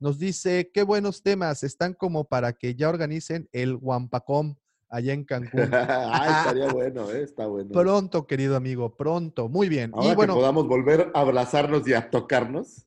nos 0.06 0.20
dice, 0.20 0.70
qué 0.72 0.84
buenos 0.84 1.24
temas, 1.24 1.64
están 1.64 1.96
como 1.96 2.26
para 2.26 2.54
que 2.54 2.76
ya 2.76 2.90
organicen 2.90 3.50
el 3.52 3.76
Wampacom 3.82 4.54
allá 4.88 5.14
en 5.14 5.24
Cancún. 5.24 5.62
ah, 5.74 6.42
estaría 6.42 6.72
bueno, 6.72 7.10
¿eh? 7.10 7.24
está 7.24 7.48
bueno. 7.48 7.72
pronto, 7.72 8.28
querido 8.28 8.56
amigo, 8.56 8.96
pronto. 8.96 9.50
Muy 9.50 9.68
bien. 9.68 9.90
Ahora 9.96 10.12
y 10.12 10.16
bueno, 10.16 10.36
que 10.36 10.42
podamos 10.42 10.68
volver 10.68 11.12
a 11.16 11.22
abrazarnos 11.22 11.88
y 11.88 11.96
a 11.96 12.12
tocarnos. 12.12 12.86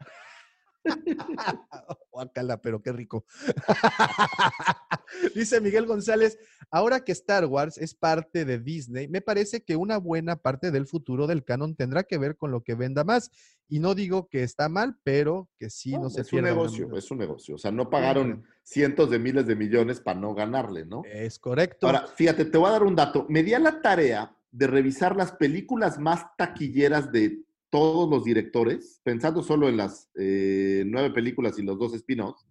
Guácala, 2.10 2.60
pero 2.60 2.82
qué 2.82 2.92
rico. 2.92 3.24
Dice 5.34 5.60
Miguel 5.60 5.86
González, 5.86 6.38
ahora 6.70 7.05
que 7.05 7.12
Star 7.12 7.46
Wars 7.46 7.78
es 7.78 7.94
parte 7.94 8.44
de 8.44 8.59
Disney, 8.59 9.09
me 9.09 9.20
parece 9.20 9.62
que 9.62 9.76
una 9.76 9.98
buena 9.98 10.36
parte 10.36 10.70
del 10.70 10.86
futuro 10.86 11.26
del 11.26 11.44
canon 11.44 11.74
tendrá 11.74 12.05
que 12.05 12.18
ver 12.18 12.36
con 12.36 12.50
lo 12.50 12.62
que 12.62 12.74
venda 12.74 13.05
más. 13.05 13.30
Y 13.68 13.80
no 13.80 13.94
digo 13.94 14.28
que 14.28 14.42
está 14.42 14.68
mal, 14.68 14.96
pero 15.05 15.50
que 15.59 15.68
sí 15.68 15.92
no, 15.92 16.05
No, 16.05 16.10
se 16.10 16.22
es 16.22 16.26
un 16.32 16.40
pierda. 16.40 16.52
una 16.52 16.62
negocio, 16.62 16.96
es 16.96 17.10
un 17.10 17.18
negocio. 17.18 17.55
O 17.56 17.59
sea, 17.59 17.70
no 17.70 17.90
pagaron 17.90 18.44
cientos 18.62 19.10
de 19.10 19.18
miles 19.18 19.46
de 19.46 19.56
millones 19.56 20.00
para 20.00 20.18
no 20.18 20.34
ganarle, 20.34 20.86
¿no? 20.86 21.02
Es 21.05 21.38
correcto. 21.38 21.86
Ahora, 21.86 22.06
fíjate, 22.06 22.46
te 22.46 22.56
voy 22.56 22.68
a 22.68 22.72
dar 22.72 22.82
un 22.82 22.96
dato. 22.96 23.26
Me 23.28 23.42
di 23.42 23.52
a 23.55 23.59
la 23.59 23.82
tarea 23.82 24.34
de 24.50 24.66
revisar 24.66 25.14
las 25.16 25.32
películas 25.32 25.98
más 25.98 26.24
taquilleras 26.38 27.12
de 27.12 27.42
todos 27.70 28.08
los 28.08 28.24
directores, 28.24 29.00
pensando 29.02 29.42
solo 29.42 29.68
en 29.68 29.76
las 29.76 30.10
eh, 30.14 30.84
nueve 30.86 31.10
películas 31.10 31.58
y 31.58 31.62
los 31.62 31.78
dos 31.78 31.94
spin-offs, 31.94 32.46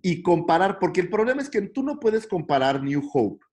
y 0.00 0.22
comparar, 0.22 0.78
porque 0.78 1.00
el 1.00 1.08
problema 1.08 1.42
es 1.42 1.50
que 1.50 1.60
tú 1.62 1.82
no 1.82 2.00
puedes 2.00 2.26
comparar 2.26 2.82
New 2.82 3.02
Hope 3.12 3.44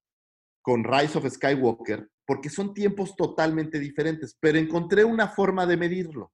con 0.62 0.84
Rise 0.84 1.18
of 1.18 1.30
Skywalker, 1.30 2.10
porque 2.26 2.50
son 2.50 2.74
tiempos 2.74 3.16
totalmente 3.16 3.80
diferentes, 3.80 4.36
pero 4.40 4.58
encontré 4.58 5.04
una 5.04 5.28
forma 5.28 5.66
de 5.66 5.78
medirlo. 5.78 6.32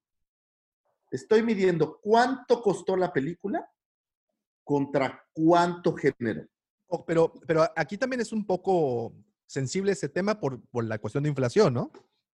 Estoy 1.11 1.43
midiendo 1.43 1.99
cuánto 2.01 2.61
costó 2.61 2.95
la 2.95 3.11
película 3.11 3.69
contra 4.63 5.23
cuánto 5.33 5.93
generó. 5.95 6.47
Oh, 6.87 7.05
pero, 7.05 7.33
pero 7.45 7.65
aquí 7.75 7.97
también 7.97 8.21
es 8.21 8.31
un 8.31 8.45
poco 8.45 9.13
sensible 9.45 9.91
ese 9.91 10.09
tema 10.09 10.39
por, 10.39 10.61
por 10.69 10.83
la 10.85 10.97
cuestión 10.97 11.23
de 11.23 11.29
inflación, 11.29 11.73
¿no? 11.73 11.91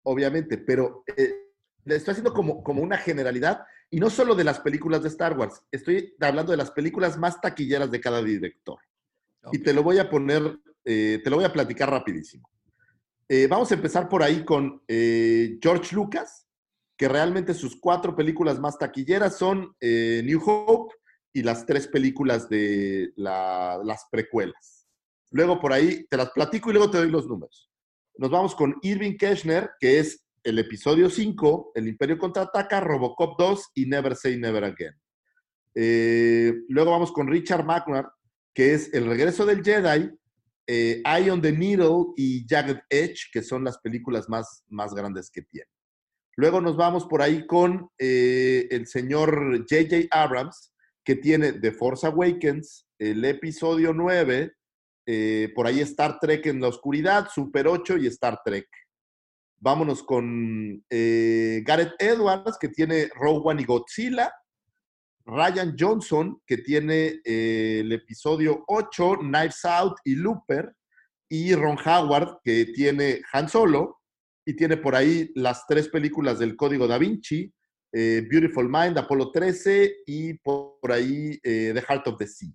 obviamente, 0.09 0.57
pero 0.59 1.05
eh, 1.17 1.48
le 1.89 1.97
estoy 1.97 2.13
haciendo 2.13 2.33
como, 2.33 2.63
como 2.63 2.83
una 2.83 2.97
generalidad, 2.99 3.63
y 3.91 3.99
no 3.99 4.11
solo 4.11 4.35
de 4.35 4.45
las 4.45 4.61
películas 4.61 5.03
de 5.03 5.09
Star 5.09 5.37
Wars, 5.39 5.63
estoy 5.73 6.15
hablando 6.21 6.53
de 6.53 6.59
las 6.59 6.71
películas 6.71 7.19
más 7.19 7.41
taquilleras 7.41 7.91
de 7.91 8.01
cada 8.01 8.23
director. 8.23 8.79
Y 9.53 9.59
Ok. 9.59 9.65
te 9.65 9.73
lo 9.73 9.83
voy 9.83 9.99
a 9.99 10.11
poner, 10.11 10.59
eh, 10.85 11.21
te 11.25 11.31
lo 11.31 11.37
voy 11.37 11.45
a 11.47 11.53
platicar 11.53 11.91
rapidísimo. 11.91 12.49
Eh, 13.29 13.47
vamos 13.47 13.71
a 13.71 13.75
empezar 13.75 14.09
por 14.09 14.23
ahí 14.23 14.45
con 14.45 14.83
eh, 14.89 15.59
George 15.63 15.95
Lucas, 15.95 16.47
que 16.97 17.09
realmente 17.09 17.55
sus 17.55 17.77
cuatro 17.81 18.15
películas 18.17 18.59
más 18.59 18.77
taquilleras 18.79 19.39
son 19.39 19.75
New 19.81 20.43
Hope 20.45 20.95
y 21.33 21.43
las 21.43 21.65
tres 21.65 21.87
películas 21.87 22.49
de 22.49 23.13
la- 23.17 23.79
las 23.85 24.07
precuelas. 24.11 24.87
Luego 25.31 25.61
por 25.61 25.73
ahí 25.73 26.07
te 26.11 26.17
las 26.17 26.31
platico 26.31 26.71
y 26.71 26.73
luego 26.73 26.91
te 26.91 26.99
doy 26.99 27.11
los 27.11 27.27
números. 27.27 27.71
Nos 28.17 28.31
vamos 28.31 28.55
con 28.57 28.77
Irving 28.83 29.17
Keschner, 29.17 29.71
que 29.79 30.01
es 30.01 30.25
el 30.43 30.59
episodio 30.59 31.11
5, 31.11 31.73
El 31.75 31.89
Imperio 31.89 32.19
Contraataca, 32.19 32.81
Robocop 32.81 33.39
2 33.39 33.71
y 33.75 33.87
Never 33.87 34.17
Say 34.17 34.39
Never 34.39 34.65
Again. 34.65 34.95
Eh, 35.75 36.55
luego 36.69 36.91
vamos 36.93 37.13
con 37.13 37.29
Richard 37.29 37.65
Magnard, 37.65 38.09
que 38.55 38.75
es 38.75 38.93
El 38.93 39.07
Regreso 39.07 39.47
del 39.47 39.63
Jedi, 39.63 40.11
eh, 40.67 41.03
Eye 41.05 41.31
on 41.31 41.41
the 41.41 41.53
Needle 41.53 42.13
y 42.17 42.45
Jagged 42.47 42.81
Edge, 42.91 43.31
que 43.33 43.43
son 43.43 43.65
las 43.65 43.79
películas 43.79 44.29
más, 44.29 44.65
más 44.69 44.95
grandes 44.95 45.31
que 45.31 45.43
tiene. 45.43 45.69
Luego 46.37 46.61
nos 46.61 46.77
vamos 46.77 47.07
por 47.07 47.21
ahí 47.21 47.47
con 47.47 47.91
eh, 47.99 48.69
el 48.71 48.87
señor 48.87 49.67
J.J. 49.69 50.07
Abrams, 50.11 50.73
que 51.05 51.17
tiene 51.17 51.55
The 51.55 51.73
Force 51.73 52.07
Awakens, 52.07 52.87
el 52.99 53.25
episodio 53.25 53.93
9, 53.93 54.53
eh, 55.07 55.51
por 55.55 55.67
ahí 55.67 55.81
Star 55.81 56.21
Trek 56.21 56.47
en 56.47 56.61
la 56.61 56.69
oscuridad, 56.69 57.29
Super 57.35 57.67
8 57.67 57.97
y 57.97 58.07
Star 58.09 58.41
Trek. 58.45 58.69
Vámonos 59.61 60.05
con 60.05 60.85
eh, 60.89 61.63
Gareth 61.65 61.95
Edwards, 61.99 62.59
que 62.61 62.69
tiene 62.69 63.11
One 63.21 63.63
y 63.63 63.65
Godzilla. 63.65 64.33
Ryan 65.25 65.75
Johnson, 65.79 66.41
que 66.47 66.59
tiene 66.59 67.21
eh, 67.25 67.81
el 67.81 67.93
episodio 67.93 68.65
8, 68.69 69.19
Knives 69.21 69.65
Out 69.65 69.97
y 70.05 70.15
Looper. 70.15 70.73
Y 71.29 71.55
Ron 71.55 71.77
Howard, 71.85 72.39
que 72.45 72.67
tiene 72.67 73.21
Han 73.33 73.49
Solo. 73.49 73.99
Y 74.47 74.55
tiene 74.55 74.77
por 74.77 74.95
ahí 74.95 75.31
las 75.35 75.67
tres 75.67 75.89
películas 75.89 76.39
del 76.39 76.57
Código 76.57 76.87
Da 76.87 76.97
Vinci, 76.97 77.53
eh, 77.93 78.27
Beautiful 78.31 78.69
Mind, 78.69 78.97
Apolo 78.97 79.31
13 79.31 79.97
y 80.07 80.35
por, 80.35 80.79
ahí 80.91 81.39
The 81.41 81.83
Heart 81.87 82.07
of 82.09 82.19
the 82.19 82.27
Sea. 82.27 82.49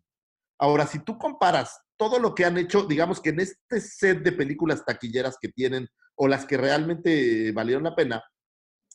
Ahora, 0.57 0.87
si 0.87 0.99
tú 0.99 1.17
comparas 1.17 1.77
todo 1.97 2.17
lo 2.17 2.33
que 2.33 2.45
han 2.45 2.57
hecho, 2.57 2.85
digamos 2.87 3.19
que 3.19 3.29
en 3.29 3.41
este 3.41 3.81
set 3.81 4.23
de 4.23 4.31
películas 4.31 4.83
taquilleras 4.83 5.37
que 5.39 5.49
tienen 5.49 5.87
o 6.15 6.27
las 6.27 6.45
que 6.45 6.57
realmente 6.57 7.51
valieron 7.51 7.83
la 7.83 7.95
pena, 7.95 8.23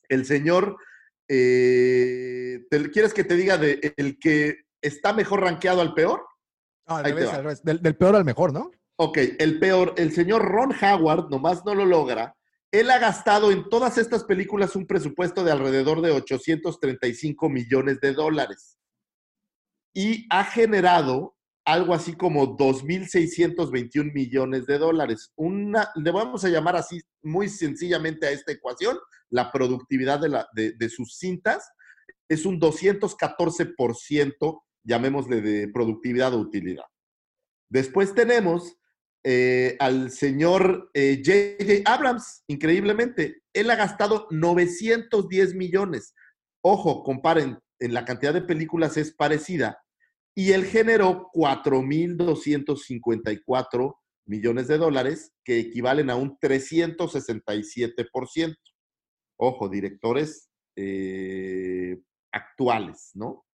el 0.08 0.24
señor, 0.24 0.76
eh, 1.28 2.64
¿te- 2.70 2.90
¿quieres 2.90 3.12
que 3.14 3.24
te 3.24 3.36
diga 3.36 3.58
de 3.58 3.92
el 3.96 4.18
que 4.18 4.62
está 4.82 5.12
mejor 5.12 5.40
rankeado 5.42 5.80
al 5.80 5.94
peor? 5.94 6.24
Al 6.86 7.04
revés, 7.04 7.28
al 7.28 7.42
revés. 7.44 7.62
Del, 7.62 7.82
del 7.82 7.96
peor 7.96 8.16
al 8.16 8.24
mejor, 8.24 8.52
¿no? 8.52 8.70
Ok, 9.00 9.18
el 9.38 9.58
peor, 9.60 9.94
el 9.96 10.12
señor 10.12 10.42
Ron 10.44 10.72
Howard 10.72 11.28
nomás 11.30 11.64
no 11.64 11.74
lo 11.74 11.84
logra. 11.84 12.34
Él 12.72 12.90
ha 12.90 12.98
gastado 12.98 13.50
en 13.50 13.68
todas 13.68 13.96
estas 13.96 14.24
películas 14.24 14.76
un 14.76 14.86
presupuesto 14.86 15.44
de 15.44 15.52
alrededor 15.52 16.00
de 16.02 16.10
835 16.10 17.48
millones 17.48 18.00
de 18.00 18.12
dólares. 18.12 18.78
Y 19.94 20.26
ha 20.30 20.44
generado 20.44 21.36
algo 21.68 21.92
así 21.92 22.14
como 22.14 22.56
2.621 22.56 24.14
millones 24.14 24.64
de 24.64 24.78
dólares. 24.78 25.32
Una, 25.36 25.90
le 25.96 26.10
vamos 26.10 26.42
a 26.44 26.48
llamar 26.48 26.76
así 26.76 26.98
muy 27.22 27.50
sencillamente 27.50 28.26
a 28.26 28.30
esta 28.30 28.52
ecuación, 28.52 28.98
la 29.28 29.52
productividad 29.52 30.18
de, 30.18 30.30
la, 30.30 30.48
de, 30.54 30.88
sus 30.88 31.18
cintas 31.18 31.70
es 32.26 32.46
un 32.46 32.58
214%, 32.58 34.62
llamémosle 34.82 35.42
de 35.42 35.68
productividad 35.68 36.32
o 36.32 36.38
utilidad. 36.38 36.86
Después 37.70 38.14
tenemos 38.14 38.78
eh, 39.22 39.76
al 39.78 40.10
señor 40.10 40.90
J.J. 40.94 41.34
Eh, 41.34 41.82
Abrams, 41.84 42.44
increíblemente. 42.46 43.42
Él 43.52 43.70
ha 43.70 43.76
gastado 43.76 44.26
910 44.30 45.54
millones. 45.54 46.14
Ojo, 46.62 47.02
comparen, 47.02 47.58
en 47.78 47.92
la 47.92 48.06
cantidad 48.06 48.32
de 48.32 48.40
películas 48.40 48.96
es 48.96 49.12
parecida. 49.12 49.82
Y 50.38 50.52
él 50.52 50.64
generó 50.66 51.30
4.254 51.34 53.96
millones 54.26 54.68
de 54.68 54.78
dólares, 54.78 55.32
que 55.42 55.58
equivalen 55.58 56.10
a 56.10 56.14
un 56.14 56.38
367%. 56.38 58.56
Ojo, 59.36 59.68
directores 59.68 60.48
eh, 60.76 62.00
actuales, 62.30 63.10
¿no? 63.14 63.44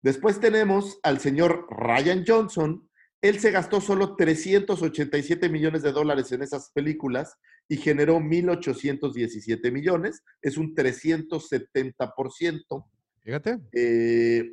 Después 0.00 0.38
tenemos 0.38 1.00
al 1.02 1.18
señor 1.18 1.66
Ryan 1.68 2.22
Johnson. 2.24 2.88
Él 3.20 3.40
se 3.40 3.50
gastó 3.50 3.80
solo 3.80 4.14
387 4.14 5.48
millones 5.48 5.82
de 5.82 5.90
dólares 5.90 6.30
en 6.30 6.42
esas 6.42 6.70
películas 6.70 7.36
y 7.66 7.78
generó 7.78 8.20
1.817 8.20 9.72
millones. 9.72 10.22
Es 10.40 10.56
un 10.56 10.72
370%. 10.72 12.86
Fíjate. 13.24 13.58
Eh, 13.72 14.52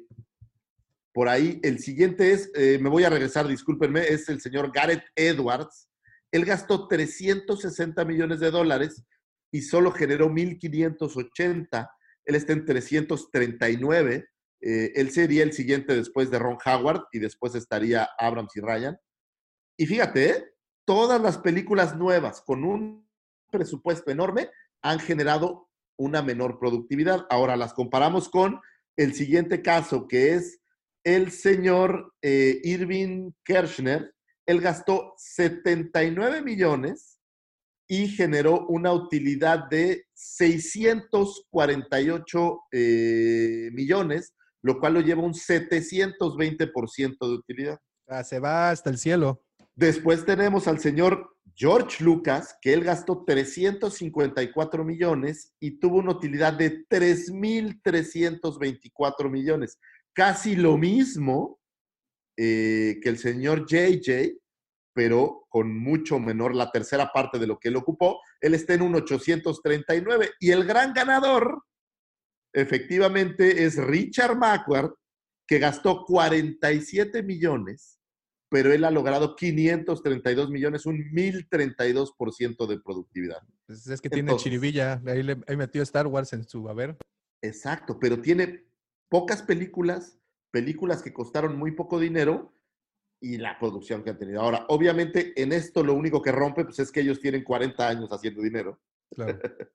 por 1.13 1.29
ahí, 1.29 1.59
el 1.63 1.79
siguiente 1.79 2.31
es, 2.31 2.51
eh, 2.55 2.77
me 2.79 2.89
voy 2.89 3.03
a 3.03 3.09
regresar, 3.09 3.47
discúlpenme, 3.47 4.07
es 4.07 4.29
el 4.29 4.41
señor 4.41 4.71
Gareth 4.73 5.03
Edwards. 5.15 5.87
Él 6.31 6.45
gastó 6.45 6.87
360 6.87 8.05
millones 8.05 8.39
de 8.39 8.51
dólares 8.51 9.03
y 9.51 9.61
solo 9.61 9.91
generó 9.91 10.29
1.580 10.29 11.89
él 12.29 12.35
está 12.35 12.53
en 12.53 12.63
339. 12.63 14.27
Eh, 14.61 14.91
él 14.93 15.09
sería 15.09 15.41
el 15.41 15.51
siguiente 15.51 15.95
después 15.95 16.29
de 16.29 16.37
Ron 16.37 16.59
Howard 16.63 17.05
y 17.11 17.17
después 17.17 17.55
estaría 17.55 18.07
Abrams 18.19 18.55
y 18.55 18.61
Ryan. 18.61 18.99
Y 19.75 19.87
fíjate, 19.87 20.29
¿eh? 20.29 20.45
todas 20.85 21.19
las 21.19 21.39
películas 21.39 21.97
nuevas 21.97 22.41
con 22.41 22.63
un 22.63 23.09
presupuesto 23.51 24.11
enorme 24.11 24.51
han 24.83 24.99
generado 24.99 25.69
una 25.97 26.21
menor 26.21 26.59
productividad. 26.59 27.25
Ahora 27.31 27.57
las 27.57 27.73
comparamos 27.73 28.29
con 28.29 28.61
el 28.95 29.15
siguiente 29.15 29.63
caso, 29.63 30.07
que 30.07 30.35
es 30.35 30.58
el 31.03 31.31
señor 31.31 32.13
eh, 32.21 32.61
Irving 32.63 33.31
Kirchner. 33.43 34.13
Él 34.45 34.61
gastó 34.61 35.15
79 35.17 36.41
millones 36.41 37.19
y 37.87 38.07
generó 38.07 38.65
una 38.67 38.93
utilidad 38.93 39.67
de 39.69 40.05
648 40.13 42.59
eh, 42.71 43.69
millones, 43.73 44.33
lo 44.61 44.79
cual 44.79 44.93
lo 44.95 45.01
lleva 45.01 45.23
un 45.23 45.33
720% 45.33 47.17
de 47.19 47.33
utilidad. 47.33 47.77
Ah, 48.07 48.23
se 48.23 48.39
va 48.39 48.69
hasta 48.69 48.89
el 48.89 48.97
cielo. 48.97 49.43
Después 49.75 50.23
tenemos 50.25 50.67
al 50.67 50.79
señor 50.79 51.35
George 51.55 52.03
Lucas, 52.03 52.57
que 52.61 52.73
él 52.73 52.83
gastó 52.83 53.23
354 53.25 54.85
millones 54.85 55.53
y 55.59 55.79
tuvo 55.79 55.97
una 55.97 56.11
utilidad 56.11 56.53
de 56.53 56.87
3.324 56.87 59.29
millones. 59.29 59.79
Casi 60.19 60.57
lo 60.57 60.77
mismo 60.77 61.61
eh, 62.37 62.99
que 63.01 63.07
el 63.07 63.17
señor 63.17 63.65
JJ, 63.65 64.37
pero 64.93 65.45
con 65.47 65.73
mucho 65.79 66.19
menor 66.19 66.53
la 66.55 66.71
tercera 66.71 67.09
parte 67.13 67.39
de 67.39 67.47
lo 67.47 67.57
que 67.57 67.69
él 67.69 67.77
ocupó. 67.77 68.19
Él 68.41 68.53
está 68.53 68.73
en 68.73 68.81
un 68.81 68.95
839 68.95 70.31
y 70.41 70.51
el 70.51 70.65
gran 70.65 70.91
ganador 70.91 71.63
efectivamente 72.51 73.63
es 73.63 73.77
Richard 73.77 74.35
Macquart, 74.35 74.93
que 75.47 75.57
gastó 75.57 76.03
47 76.03 77.23
millones, 77.23 77.97
pero 78.49 78.73
él 78.73 78.83
ha 78.83 78.91
logrado 78.91 79.37
532 79.37 80.49
millones, 80.49 80.85
un 80.85 80.97
1032% 81.13 82.67
de 82.67 82.79
productividad. 82.81 83.41
Pues 83.65 83.87
es 83.87 84.01
que 84.01 84.09
tiene 84.09 84.35
chiribilla, 84.35 85.01
ahí, 85.07 85.23
le, 85.23 85.37
ahí 85.47 85.55
metió 85.55 85.81
Star 85.83 86.07
Wars 86.07 86.33
en 86.33 86.45
su 86.45 86.67
haber. 86.67 86.97
Exacto, 87.41 87.97
pero 87.97 88.21
tiene 88.21 88.68
pocas 89.09 89.41
películas, 89.41 90.17
películas 90.51 91.01
que 91.01 91.13
costaron 91.13 91.57
muy 91.57 91.71
poco 91.71 91.99
dinero, 91.99 92.53
y 93.21 93.37
la 93.37 93.57
producción 93.59 94.03
que 94.03 94.11
han 94.11 94.17
tenido. 94.17 94.41
Ahora, 94.41 94.65
obviamente, 94.69 95.33
en 95.41 95.51
esto 95.51 95.83
lo 95.83 95.93
único 95.93 96.21
que 96.21 96.31
rompe 96.31 96.63
pues, 96.63 96.79
es 96.79 96.91
que 96.91 97.01
ellos 97.01 97.19
tienen 97.19 97.43
40 97.43 97.87
años 97.87 98.09
haciendo 98.11 98.41
dinero, 98.41 98.79
claro. 99.13 99.37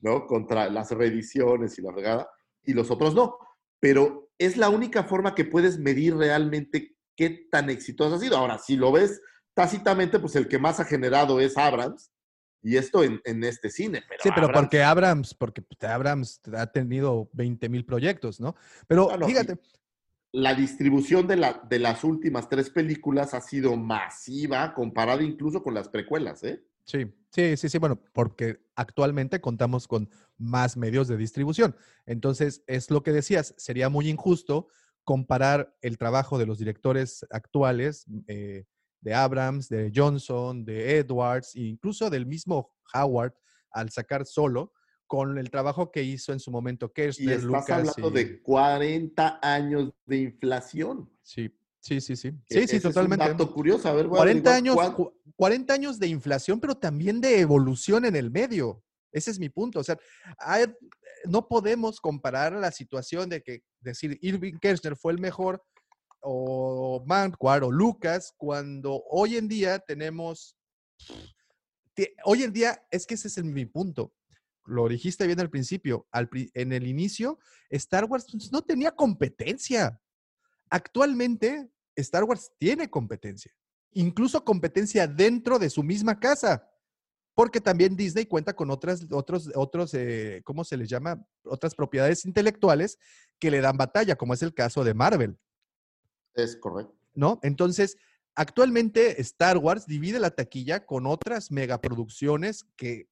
¿no? 0.00 0.26
Contra 0.26 0.68
las 0.70 0.90
reediciones 0.92 1.78
y 1.78 1.82
la 1.82 1.92
regada, 1.92 2.30
y 2.62 2.72
los 2.72 2.90
otros 2.90 3.14
no. 3.14 3.38
Pero 3.80 4.30
es 4.38 4.56
la 4.56 4.70
única 4.70 5.04
forma 5.04 5.34
que 5.34 5.44
puedes 5.44 5.78
medir 5.78 6.16
realmente 6.16 6.96
qué 7.16 7.46
tan 7.50 7.70
exitoso 7.70 8.16
ha 8.16 8.18
sido. 8.18 8.36
Ahora, 8.36 8.58
si 8.58 8.76
lo 8.76 8.92
ves 8.92 9.20
tácitamente, 9.54 10.18
pues 10.18 10.36
el 10.36 10.48
que 10.48 10.58
más 10.58 10.80
ha 10.80 10.84
generado 10.84 11.40
es 11.40 11.56
Abrams, 11.56 12.10
y 12.66 12.76
esto 12.76 13.04
en, 13.04 13.20
en 13.24 13.44
este 13.44 13.70
cine. 13.70 14.02
Pero 14.08 14.20
sí, 14.24 14.30
pero 14.34 14.50
porque 14.50 14.82
Abrams, 14.82 15.34
porque 15.34 15.62
pues, 15.62 15.80
Abrams 15.88 16.40
ha 16.52 16.66
tenido 16.66 17.30
20 17.32 17.68
mil 17.68 17.84
proyectos, 17.84 18.40
¿no? 18.40 18.56
Pero 18.88 19.08
fíjate, 19.24 19.56
la 20.32 20.52
distribución 20.52 21.28
de, 21.28 21.36
la, 21.36 21.62
de 21.70 21.78
las 21.78 22.02
últimas 22.02 22.48
tres 22.48 22.70
películas 22.70 23.34
ha 23.34 23.40
sido 23.40 23.76
masiva, 23.76 24.74
comparada 24.74 25.22
incluso 25.22 25.62
con 25.62 25.74
las 25.74 25.88
precuelas, 25.88 26.42
¿eh? 26.42 26.64
Sí, 26.82 27.06
sí, 27.30 27.56
sí, 27.56 27.68
sí, 27.68 27.78
bueno, 27.78 28.00
porque 28.12 28.58
actualmente 28.74 29.40
contamos 29.40 29.86
con 29.86 30.10
más 30.36 30.76
medios 30.76 31.06
de 31.06 31.16
distribución. 31.16 31.76
Entonces, 32.04 32.64
es 32.66 32.90
lo 32.90 33.04
que 33.04 33.12
decías, 33.12 33.54
sería 33.56 33.88
muy 33.88 34.08
injusto 34.08 34.66
comparar 35.04 35.76
el 35.82 35.98
trabajo 35.98 36.36
de 36.36 36.46
los 36.46 36.58
directores 36.58 37.24
actuales, 37.30 38.06
eh, 38.26 38.64
de 39.06 39.14
Abrams, 39.14 39.68
de 39.68 39.92
Johnson, 39.94 40.64
de 40.64 40.98
Edwards, 40.98 41.54
e 41.54 41.60
incluso 41.60 42.10
del 42.10 42.26
mismo 42.26 42.72
Howard, 42.92 43.32
al 43.70 43.88
sacar 43.90 44.26
solo, 44.26 44.72
con 45.06 45.38
el 45.38 45.48
trabajo 45.48 45.92
que 45.92 46.02
hizo 46.02 46.32
en 46.32 46.40
su 46.40 46.50
momento 46.50 46.92
Kirchner, 46.92 47.28
y 47.28 47.30
estás 47.30 47.44
Lucas. 47.44 47.70
hablando 47.70 48.10
de 48.10 48.42
40 48.42 49.38
años 49.40 49.92
de 50.06 50.16
inflación. 50.16 51.08
Sí, 51.22 51.48
sí, 51.78 52.00
sí, 52.00 52.16
sí. 52.16 52.32
Sí, 52.50 52.66
sí, 52.66 52.80
totalmente. 52.80 53.24
Es 53.24 53.30
un 53.30 53.36
dato 53.36 53.54
curioso. 53.54 53.88
A 53.88 53.92
ver, 53.92 54.08
40 54.08 54.52
años, 54.52 54.76
40 55.36 55.72
años 55.72 56.00
de 56.00 56.08
inflación, 56.08 56.58
pero 56.58 56.74
también 56.74 57.20
de 57.20 57.38
evolución 57.38 58.06
en 58.06 58.16
el 58.16 58.32
medio. 58.32 58.82
Ese 59.12 59.30
es 59.30 59.38
mi 59.38 59.48
punto. 59.48 59.78
O 59.78 59.84
sea, 59.84 59.96
hay, 60.36 60.64
no 61.26 61.46
podemos 61.46 62.00
comparar 62.00 62.52
la 62.54 62.72
situación 62.72 63.28
de 63.28 63.40
que 63.40 63.62
decir 63.78 64.18
Irving 64.20 64.54
Kirchner 64.60 64.96
fue 64.96 65.12
el 65.12 65.20
mejor 65.20 65.62
o 66.28 67.04
Manquar 67.06 67.62
o 67.62 67.70
Lucas 67.70 68.34
cuando 68.36 69.02
hoy 69.10 69.36
en 69.36 69.46
día 69.46 69.78
tenemos 69.78 70.56
hoy 72.24 72.42
en 72.42 72.52
día 72.52 72.84
es 72.90 73.06
que 73.06 73.14
ese 73.14 73.28
es 73.28 73.42
mi 73.42 73.64
punto 73.64 74.12
lo 74.66 74.88
dijiste 74.88 75.26
bien 75.26 75.40
al 75.40 75.50
principio, 75.50 76.06
al, 76.10 76.28
en 76.32 76.72
el 76.72 76.86
inicio, 76.86 77.38
Star 77.70 78.04
Wars 78.04 78.26
no 78.52 78.62
tenía 78.62 78.90
competencia. 78.90 80.00
Actualmente, 80.68 81.70
Star 81.94 82.24
Wars 82.24 82.50
tiene 82.58 82.90
competencia, 82.90 83.52
incluso 83.92 84.44
competencia 84.44 85.06
dentro 85.06 85.58
de 85.58 85.70
su 85.70 85.82
misma 85.82 86.18
casa, 86.18 86.68
porque 87.34 87.60
también 87.60 87.96
Disney 87.96 88.26
cuenta 88.26 88.54
con 88.54 88.70
otras, 88.70 89.06
otros, 89.10 89.50
otros, 89.54 89.94
eh, 89.94 90.42
¿cómo 90.44 90.64
se 90.64 90.76
les 90.76 90.88
llama? 90.88 91.24
Otras 91.44 91.74
propiedades 91.74 92.24
intelectuales 92.24 92.98
que 93.38 93.50
le 93.50 93.60
dan 93.60 93.76
batalla, 93.76 94.16
como 94.16 94.34
es 94.34 94.42
el 94.42 94.54
caso 94.54 94.84
de 94.84 94.94
Marvel. 94.94 95.38
Es 96.36 96.56
correcto. 96.56 96.94
¿No? 97.14 97.40
Entonces, 97.42 97.96
actualmente 98.34 99.20
Star 99.20 99.58
Wars 99.58 99.86
divide 99.86 100.20
la 100.20 100.30
taquilla 100.30 100.86
con 100.86 101.06
otras 101.06 101.50
megaproducciones 101.50 102.66
que 102.76 103.08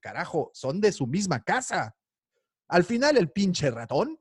carajo, 0.00 0.50
son 0.54 0.80
de 0.80 0.92
su 0.92 1.06
misma 1.06 1.42
casa. 1.42 1.96
Al 2.68 2.84
final 2.84 3.16
el 3.16 3.30
pinche 3.30 3.70
ratón 3.70 4.18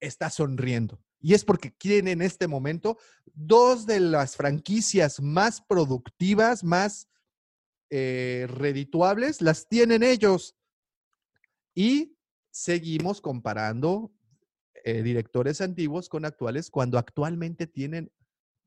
está 0.00 0.30
sonriendo. 0.30 1.00
Y 1.20 1.34
es 1.34 1.44
porque 1.44 1.72
quieren 1.72 2.08
en 2.08 2.22
este 2.22 2.48
momento 2.48 2.98
dos 3.32 3.86
de 3.86 4.00
las 4.00 4.36
franquicias 4.36 5.20
más 5.20 5.60
productivas, 5.60 6.64
más 6.64 7.08
eh, 7.90 8.46
redituables, 8.48 9.40
las 9.40 9.68
tienen 9.68 10.02
ellos. 10.02 10.56
Y 11.74 12.16
seguimos 12.50 13.20
comparando 13.20 14.12
eh, 14.84 15.02
directores 15.02 15.60
antiguos 15.60 16.08
con 16.08 16.24
actuales 16.24 16.70
cuando 16.70 16.98
actualmente 16.98 17.66
tienen 17.66 18.12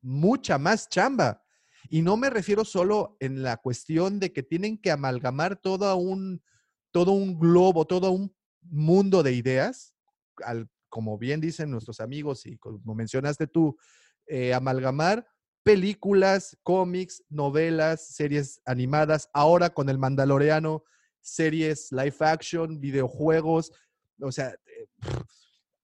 mucha 0.00 0.58
más 0.58 0.88
chamba. 0.88 1.42
Y 1.88 2.02
no 2.02 2.16
me 2.16 2.30
refiero 2.30 2.64
solo 2.64 3.16
en 3.20 3.42
la 3.42 3.58
cuestión 3.58 4.18
de 4.18 4.32
que 4.32 4.42
tienen 4.42 4.78
que 4.78 4.90
amalgamar 4.90 5.56
todo 5.56 5.94
un, 5.96 6.42
todo 6.90 7.12
un 7.12 7.38
globo, 7.38 7.84
todo 7.86 8.10
un 8.10 8.34
mundo 8.62 9.22
de 9.22 9.32
ideas, 9.32 9.94
al, 10.44 10.68
como 10.88 11.18
bien 11.18 11.40
dicen 11.40 11.70
nuestros 11.70 12.00
amigos 12.00 12.46
y 12.46 12.56
como 12.56 12.94
mencionaste 12.94 13.46
tú, 13.46 13.76
eh, 14.26 14.54
amalgamar 14.54 15.26
películas, 15.62 16.56
cómics, 16.62 17.24
novelas, 17.28 18.08
series 18.08 18.60
animadas, 18.64 19.28
ahora 19.32 19.70
con 19.70 19.88
el 19.88 19.98
Mandaloriano, 19.98 20.84
series 21.20 21.90
live 21.90 22.16
action, 22.20 22.80
videojuegos, 22.80 23.72
o 24.20 24.30
sea, 24.30 24.50
eh, 24.50 24.88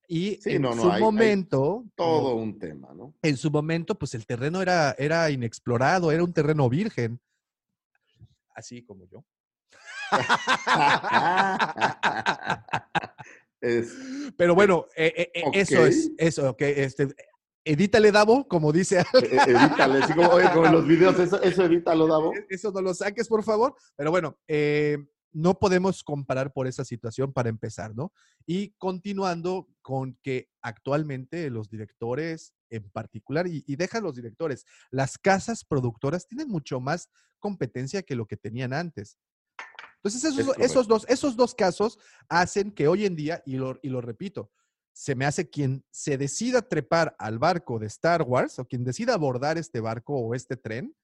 y 0.09 0.39
Sí, 0.43 0.57
en 0.57 0.63
no, 0.63 0.75
no, 0.75 0.83
su 0.83 0.89
hay- 0.89 0.95
hay 0.97 1.01
momento, 1.01 1.85
Todo 1.95 2.35
un 2.35 2.59
tema, 2.59 2.93
¿no? 2.95 3.15
en 3.23 3.37
su 3.37 3.51
momento, 3.51 3.95
pues 3.95 4.15
el 4.15 4.27
terreno 4.27 4.61
era, 4.63 4.95
era 4.99 5.31
inexplorado, 5.31 6.11
era 6.13 6.25
un 6.25 6.33
terreno 6.33 6.69
virgen, 6.69 7.21
así 8.55 8.83
como 8.85 9.07
yo. 9.07 9.25
Es- 13.61 13.95
Pero 14.37 14.55
bueno, 14.57 14.87
eh, 14.97 15.13
eh, 15.17 15.31
eh, 15.35 15.45
eso 15.55 15.87
es, 15.87 16.11
eso, 16.19 16.51
ok, 16.51 16.63
este, 16.63 17.07
edítale, 17.65 18.11
Davo, 18.11 18.49
como 18.49 18.73
dice 18.73 19.01
e- 19.01 19.05
e- 19.37 19.51
edítale, 19.53 20.03
así 20.03 20.13
como, 20.15 20.31
oye, 20.31 20.51
como 20.53 20.67
en 20.67 20.73
los 20.73 20.87
videos, 20.89 21.17
eso, 21.21 21.41
eso 21.41 21.65
edítalo, 21.67 22.09
Davo. 22.09 22.33
Eso 22.49 22.73
no 22.73 22.81
lo 22.83 22.93
saques, 22.93 23.29
por 23.29 23.45
favor. 23.45 23.77
Pero 23.95 24.11
bueno, 24.11 24.37
eh, 24.49 24.99
no 25.33 25.59
podemos 25.59 26.03
comparar 26.03 26.53
por 26.53 26.67
esa 26.67 26.85
situación 26.85 27.33
para 27.33 27.49
empezar, 27.49 27.95
¿no? 27.95 28.13
Y 28.47 28.71
continuando 28.79 29.69
con 29.81 30.19
que 30.23 30.49
actualmente 30.61 31.51
los 31.51 31.69
directores 31.69 32.55
en 32.71 32.89
particular, 32.91 33.47
y, 33.47 33.65
y 33.67 33.77
deja 33.77 34.01
los 34.01 34.17
directores, 34.17 34.65
las 34.91 35.19
casas 35.19 35.65
productoras 35.65 36.27
tienen 36.27 36.49
mucho 36.49 36.81
más 36.81 37.11
competencia 37.39 38.03
que 38.03 38.15
lo 38.15 38.27
que 38.27 38.37
tenían 38.37 38.73
antes. 38.73 39.19
Entonces, 39.97 40.25
esos, 40.25 40.59
Es 40.59 40.89
dos, 40.89 41.07
esos 41.09 41.37
dos 41.37 41.55
casos 41.55 41.99
hacen 42.29 42.73
que 42.73 42.89
hoy 42.89 43.07
en 43.07 43.15
día, 43.15 43.43
y 43.47 43.57
lo, 43.57 43.79
y 43.83 43.89
lo 43.89 44.01
repito, 44.01 44.51
se 44.93 45.15
me 45.15 45.27
hace 45.27 45.49
quien 45.49 45.85
se 45.91 46.19
decida 46.19 46.63
trepar 46.63 47.15
al 47.19 47.39
barco 47.39 47.79
de 47.79 47.87
Star 47.87 48.23
Wars 48.23 48.59
o 48.59 48.67
quien 48.67 48.85
decida 48.85 49.15
abordar 49.15 49.59
este 49.59 49.81
barco 49.81 50.15
o 50.15 50.35
este 50.35 50.57
tren, 50.57 50.95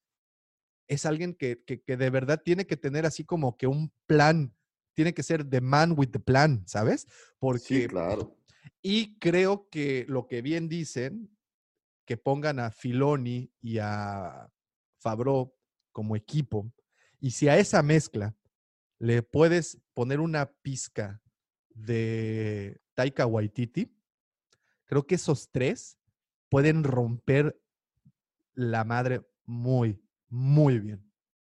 es 0.88 1.06
alguien 1.06 1.34
que, 1.34 1.62
que- 1.64 1.82
que 1.82 1.96
de 1.96 2.10
verdad 2.10 2.42
tiene 2.44 2.66
que 2.66 2.76
tener 2.76 3.06
así 3.06 3.24
como 3.24 3.56
que 3.56 3.66
un 3.66 3.92
plan, 4.06 4.54
tiene 4.94 5.14
que 5.14 5.22
ser 5.22 5.48
the 5.48 5.60
man 5.60 5.94
with 5.96 6.08
the 6.10 6.18
plan, 6.20 6.64
¿sabes? 6.66 7.06
Porque, 7.38 7.82
Sí, 7.82 7.86
claro. 7.88 8.36
y 8.82 9.18
creo 9.18 9.68
que 9.70 10.04
lo 10.08 10.26
que 10.26 10.42
bien 10.42 10.68
dicen, 10.68 11.30
que 12.04 12.16
pongan 12.16 12.58
a 12.58 12.70
Filoni 12.70 13.52
y 13.60 13.78
a 13.78 14.50
Fabro 14.98 15.54
como 15.92 16.16
equipo, 16.16 16.72
y 17.20 17.30
si 17.32 17.48
a 17.48 17.58
esa 17.58 17.82
mezcla 17.82 18.34
le 18.98 19.22
puedes 19.22 19.78
poner 19.94 20.18
una 20.20 20.50
pizca 20.62 21.20
de 21.74 22.80
Taika 22.94 23.26
Waititi, 23.26 23.94
creo 24.86 25.06
que 25.06 25.16
esos 25.16 25.50
tres 25.50 25.98
pueden 26.48 26.82
romper 26.82 27.60
la 28.54 28.84
madre 28.84 29.20
muy, 29.44 30.00
muy 30.28 30.78
bien. 30.78 31.02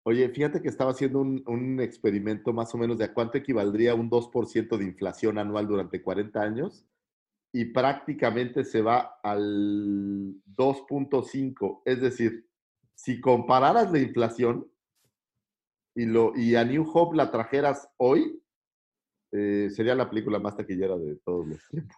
Oye, 0.07 0.29
fíjate 0.29 0.61
que 0.61 0.69
estaba 0.69 0.91
haciendo 0.91 1.21
un, 1.21 1.43
un 1.47 1.81
experimento 1.81 2.53
más 2.53 2.75
o 2.75 2.79
menos 2.79 2.99
de 2.99 3.05
a 3.05 3.15
cuánto 3.15 3.39
equivaldría 3.39 3.95
un 3.95 4.11
2% 4.11 4.77
de 4.77 4.85
inflación 4.85 5.39
anual 5.39 5.67
durante 5.67 6.03
40 6.03 6.43
años 6.43 6.85
y 7.53 7.67
prácticamente 7.67 8.65
se 8.65 8.83
va 8.83 9.19
al 9.23 10.35
2.5. 10.57 11.83
Es 11.87 12.01
decir, 12.01 12.47
si 12.95 13.21
compararas 13.21 13.91
la 13.93 14.01
inflación 14.01 14.71
y, 15.95 16.05
lo, 16.07 16.37
y 16.37 16.57
a 16.57 16.65
New 16.65 16.85
Hope 16.93 17.17
la 17.17 17.31
trajeras 17.31 17.89
hoy, 17.97 18.43
eh, 19.33 19.69
sería 19.71 19.95
la 19.95 20.11
película 20.11 20.39
más 20.39 20.57
taquillera 20.57 20.97
de 20.99 21.17
todos 21.25 21.47
los 21.47 21.61
tiempos. 21.69 21.97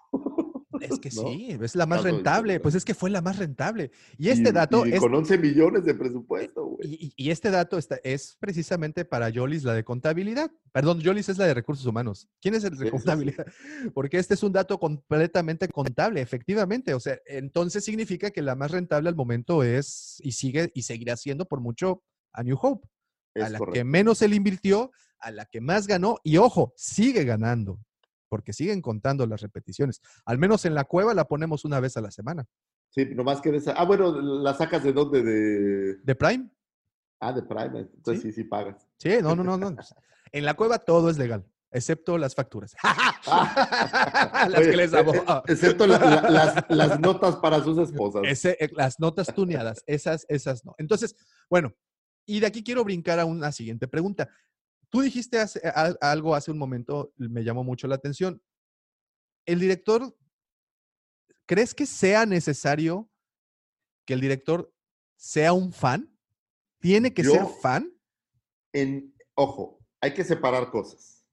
Es 0.81 0.99
que 0.99 1.09
¿no? 1.09 1.23
sí, 1.23 1.57
es 1.59 1.75
la 1.75 1.87
más 1.87 2.03
rentable, 2.03 2.61
pues 2.61 2.75
es 2.75 2.85
que 2.85 2.93
fue 2.95 3.09
la 3.09 3.23
más 3.23 3.39
rentable. 3.39 3.91
Y 4.19 4.29
este 4.29 4.51
Y- 4.51 4.53
dato 4.53 4.87
y 4.87 4.93
es, 4.93 5.01
con 5.01 5.15
11 5.15 5.39
millones 5.39 5.85
de 5.85 5.95
presupuesto, 5.95 6.66
güey. 6.77 7.13
y, 7.17 7.31
este 7.31 7.51
dato 7.51 7.79
está, 7.79 7.99
es 8.05 8.37
precisamente 8.39 9.05
para 9.05 9.29
Yolis, 9.29 9.65
la 9.65 9.75
de 9.75 9.85
contabilidad. 9.85 10.51
Perdón, 10.73 11.01
Yolis 11.01 11.29
es 11.29 11.39
la 11.39 11.47
de 11.47 11.55
recursos 11.55 11.87
humanos. 11.87 12.29
¿Quién 12.41 12.55
es 12.55 12.65
el 12.65 12.77
de 12.77 12.91
contabilidad? 12.91 13.47
Porque 13.95 14.19
este 14.19 14.35
es 14.35 14.43
un 14.43 14.53
dato 14.53 14.79
completamente 14.79 15.69
contable, 15.69 16.21
efectivamente. 16.21 16.95
O 16.95 17.01
sea, 17.01 17.19
entonces 17.27 17.85
significa 17.85 18.31
que 18.31 18.43
la 18.43 18.55
más 18.55 18.71
rentable 18.71 19.09
al 19.09 19.17
momento 19.17 19.63
es 19.63 20.21
y 20.23 20.33
sigue 20.33 20.71
y 20.75 20.83
seguirá 20.83 21.17
siendo 21.17 21.47
por 21.47 21.61
mucho 21.61 22.03
a 22.33 22.43
New 22.43 22.59
Hope. 22.61 22.89
a 23.35 23.49
la 23.49 23.59
que 23.73 23.85
menos 23.85 24.19
se 24.19 24.29
le 24.29 24.37
invirtió, 24.37 24.93
a 25.19 25.31
la 25.31 25.47
que 25.47 25.61
más 25.61 25.87
ganó, 25.87 26.19
y 26.23 26.37
ojo, 26.37 26.73
sigue 26.77 27.25
ganando, 27.25 27.81
porque 28.29 28.53
siguen 28.53 28.81
contando 28.81 29.27
las 29.27 29.41
repeticiones. 29.41 30.01
Al 30.25 30.39
menos 30.39 30.65
en 30.65 30.75
la 30.75 30.85
cueva 30.85 31.15
la 31.15 31.27
ponemos 31.27 31.65
una 31.65 31.81
vez 31.81 31.97
a 31.97 32.01
la 32.01 32.11
semana. 32.11 32.47
Sí, 32.91 33.05
nomás 33.15 33.41
que 33.41 33.51
de 33.51 33.59
esa. 33.59 33.73
Ah, 33.73 33.85
bueno, 33.85 34.11
¿la 34.21 34.55
sacas 34.55 34.83
de 34.83 34.93
dónde? 34.93 35.23
De. 35.23 35.97
¿De 35.97 36.15
Prime? 36.15 36.49
Ah, 37.21 37.33
de 37.33 37.43
Prime. 37.43 37.81
Entonces 37.81 38.23
Sí. 38.23 38.33
sí, 38.33 38.43
sí, 38.43 38.45
pagas. 38.45 38.87
Sí, 38.99 39.11
no, 39.23 39.35
no, 39.35 39.43
no, 39.43 39.57
no. 39.57 39.77
En 40.33 40.45
la 40.45 40.55
cueva 40.55 40.79
todo 40.79 41.09
es 41.11 41.17
legal, 41.19 41.47
excepto 41.71 42.19
las 42.19 42.35
facturas. 42.35 42.75
las 43.27 44.59
Oye, 44.59 44.71
que 44.71 44.77
les 44.77 44.91
damos. 44.91 45.17
eh, 45.17 45.25
eh, 45.27 45.41
Excepto 45.49 45.87
la- 45.87 45.99
la- 45.99 46.31
las, 46.31 46.65
las 46.69 47.01
notas 47.01 47.37
para 47.37 47.63
sus 47.63 47.79
esposas. 47.79 48.23
Ese, 48.27 48.57
eh, 48.61 48.71
las 48.75 49.01
notas 49.01 49.33
tuneadas, 49.35 49.83
esas, 49.87 50.27
esas 50.29 50.65
no. 50.65 50.75
Entonces, 50.79 51.15
bueno, 51.49 51.73
y 52.27 52.41
de 52.41 52.47
aquí 52.47 52.63
quiero 52.63 52.85
brincar 52.85 53.19
a 53.21 53.25
una 53.25 53.53
siguiente 53.53 53.89
pregunta. 53.89 54.29
Tú 54.89 55.01
dijiste 55.01 55.39
hace- 55.39 55.67
a- 55.67 55.95
algo 56.01 56.35
hace 56.35 56.51
un 56.51 56.59
momento, 56.59 57.13
me 57.17 57.43
llamó 57.45 57.65
mucho 57.65 57.87
la 57.89 57.95
atención. 57.97 58.43
El 59.47 59.61
director, 59.61 60.15
¿crees 61.47 61.75
que 61.75 61.87
sea 61.87 62.27
necesario 62.27 63.09
que 64.05 64.15
el 64.15 64.21
director 64.21 64.73
sea 65.17 65.53
un 65.53 65.73
fan? 65.73 66.13
¿Tiene 66.81 67.13
que 67.13 67.25
ser 67.25 67.47
fan? 67.61 67.93
En, 68.73 69.15
ojo, 69.35 69.81
hay 70.01 70.15
que 70.15 70.25
separar 70.25 70.71
cosas. 70.71 71.25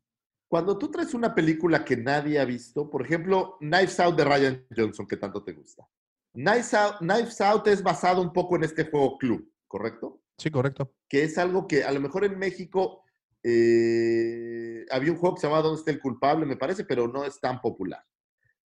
Cuando 0.47 0.77
tú 0.77 0.91
traes 0.91 1.13
una 1.13 1.33
película 1.33 1.83
que 1.83 1.97
nadie 1.97 2.39
ha 2.39 2.45
visto, 2.45 2.89
por 2.89 3.03
ejemplo, 3.03 3.57
Knives 3.59 3.99
Out 3.99 4.15
de 4.15 4.23
Ryan 4.23 4.67
Johnson, 4.75 5.07
que 5.07 5.17
tanto 5.17 5.43
te 5.43 5.53
gusta. 5.53 5.87
Knives 6.33 6.73
Out, 6.73 6.97
Knives 6.99 7.41
Out 7.41 7.67
es 7.67 7.81
basado 7.81 8.21
un 8.21 8.31
poco 8.31 8.55
en 8.55 8.63
este 8.63 8.85
juego 8.85 9.17
club, 9.17 9.51
¿correcto? 9.67 10.21
Sí, 10.37 10.49
correcto. 10.49 10.93
que 11.07 11.23
es 11.23 11.37
algo 11.37 11.67
que 11.67 11.83
a 11.83 11.91
lo 11.91 11.99
mejor 11.99 12.25
en 12.25 12.39
México 12.39 13.03
eh, 13.43 14.85
había 14.89 15.11
un 15.11 15.17
juego 15.17 15.35
que 15.35 15.41
se 15.41 15.47
llamaba 15.47 15.63
¿Dónde 15.63 15.79
está 15.79 15.91
el 15.91 15.99
culpable? 15.99 16.45
Me 16.45 16.57
parece, 16.57 16.85
pero 16.85 17.07
no 17.07 17.23
es 17.23 17.39
tan 17.39 17.61
popular. 17.61 18.03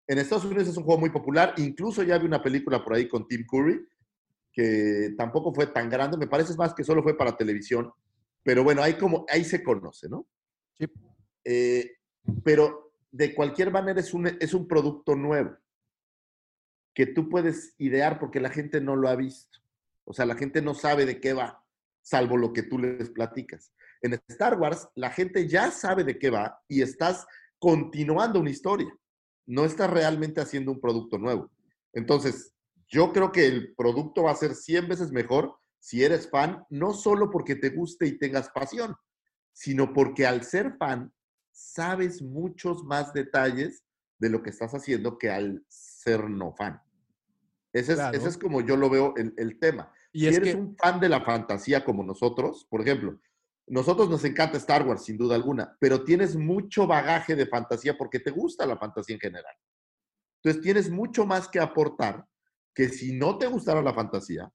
En 0.06 0.18
Estados 0.18 0.46
Unidos 0.46 0.68
es 0.68 0.76
un 0.76 0.84
juego 0.84 1.00
muy 1.00 1.10
popular, 1.10 1.54
incluso 1.58 2.02
ya 2.02 2.14
había 2.14 2.26
una 2.28 2.42
película 2.42 2.82
por 2.82 2.94
ahí 2.94 3.06
con 3.06 3.28
Tim 3.28 3.44
Curry, 3.46 3.86
que 4.52 5.14
tampoco 5.16 5.52
fue 5.52 5.66
tan 5.68 5.88
grande, 5.88 6.16
me 6.16 6.26
parece 6.26 6.54
más 6.56 6.74
que 6.74 6.84
solo 6.84 7.02
fue 7.02 7.16
para 7.16 7.36
televisión, 7.36 7.92
pero 8.42 8.64
bueno, 8.64 8.82
ahí, 8.82 8.94
como, 8.94 9.24
ahí 9.28 9.44
se 9.44 9.62
conoce, 9.62 10.08
¿no? 10.08 10.26
Sí. 10.78 10.86
Eh, 11.44 11.92
pero 12.44 12.92
de 13.10 13.34
cualquier 13.34 13.70
manera 13.70 14.00
es 14.00 14.12
un, 14.14 14.26
es 14.26 14.54
un 14.54 14.66
producto 14.66 15.14
nuevo 15.14 15.56
que 16.94 17.06
tú 17.06 17.28
puedes 17.28 17.74
idear 17.78 18.18
porque 18.18 18.40
la 18.40 18.50
gente 18.50 18.80
no 18.80 18.96
lo 18.96 19.08
ha 19.08 19.16
visto. 19.16 19.60
O 20.04 20.12
sea, 20.12 20.26
la 20.26 20.34
gente 20.34 20.62
no 20.62 20.74
sabe 20.74 21.06
de 21.06 21.20
qué 21.20 21.32
va, 21.32 21.64
salvo 22.02 22.36
lo 22.36 22.52
que 22.52 22.64
tú 22.64 22.78
les 22.78 23.10
platicas. 23.10 23.72
En 24.02 24.18
Star 24.28 24.58
Wars, 24.58 24.88
la 24.94 25.10
gente 25.10 25.46
ya 25.46 25.70
sabe 25.70 26.02
de 26.02 26.18
qué 26.18 26.30
va 26.30 26.60
y 26.66 26.82
estás 26.82 27.26
continuando 27.58 28.40
una 28.40 28.50
historia. 28.50 28.92
No 29.46 29.64
estás 29.64 29.90
realmente 29.90 30.40
haciendo 30.40 30.72
un 30.72 30.80
producto 30.80 31.18
nuevo. 31.18 31.50
Entonces, 31.92 32.52
yo 32.88 33.12
creo 33.12 33.32
que 33.32 33.46
el 33.46 33.74
producto 33.74 34.24
va 34.24 34.32
a 34.32 34.36
ser 34.36 34.54
100 34.54 34.88
veces 34.88 35.12
mejor 35.12 35.58
si 35.80 36.04
eres 36.04 36.28
fan, 36.28 36.64
no 36.70 36.92
solo 36.92 37.30
porque 37.30 37.54
te 37.54 37.70
guste 37.70 38.06
y 38.06 38.18
tengas 38.18 38.50
pasión, 38.50 38.96
sino 39.52 39.92
porque 39.92 40.26
al 40.26 40.42
ser 40.44 40.76
fan, 40.76 41.12
sabes 41.52 42.22
muchos 42.22 42.84
más 42.84 43.12
detalles 43.12 43.84
de 44.18 44.30
lo 44.30 44.42
que 44.42 44.50
estás 44.50 44.72
haciendo 44.74 45.18
que 45.18 45.30
al 45.30 45.64
ser 45.68 46.28
no 46.28 46.52
fan. 46.52 46.80
Ese 47.72 47.92
es, 47.92 47.98
Claro. 47.98 48.16
ese 48.16 48.28
es 48.28 48.38
como 48.38 48.60
yo 48.60 48.76
lo 48.76 48.90
veo 48.90 49.14
el, 49.16 49.34
el 49.36 49.58
tema. 49.58 49.92
Y 50.12 50.20
si 50.20 50.26
es 50.28 50.36
eres 50.36 50.54
que, 50.54 50.60
un 50.60 50.76
fan 50.76 50.98
de 51.00 51.08
la 51.08 51.20
fantasía 51.20 51.84
como 51.84 52.02
nosotros, 52.02 52.66
por 52.68 52.80
ejemplo, 52.80 53.20
nosotros 53.66 54.08
nos 54.08 54.24
encanta 54.24 54.56
Star 54.56 54.86
Wars, 54.86 55.04
sin 55.04 55.18
duda 55.18 55.34
alguna, 55.34 55.76
pero 55.78 56.02
tienes 56.02 56.34
mucho 56.34 56.86
bagaje 56.86 57.36
de 57.36 57.46
fantasía 57.46 57.96
porque 57.96 58.18
te 58.18 58.30
gusta 58.30 58.66
la 58.66 58.78
fantasía 58.78 59.14
en 59.14 59.20
general. 59.20 59.54
Entonces 60.42 60.62
tienes 60.62 60.90
mucho 60.90 61.26
más 61.26 61.48
que 61.48 61.60
aportar 61.60 62.26
que 62.78 62.88
si 62.90 63.12
no 63.12 63.38
te 63.38 63.48
gustara 63.48 63.82
la 63.82 63.92
fantasía 63.92 64.52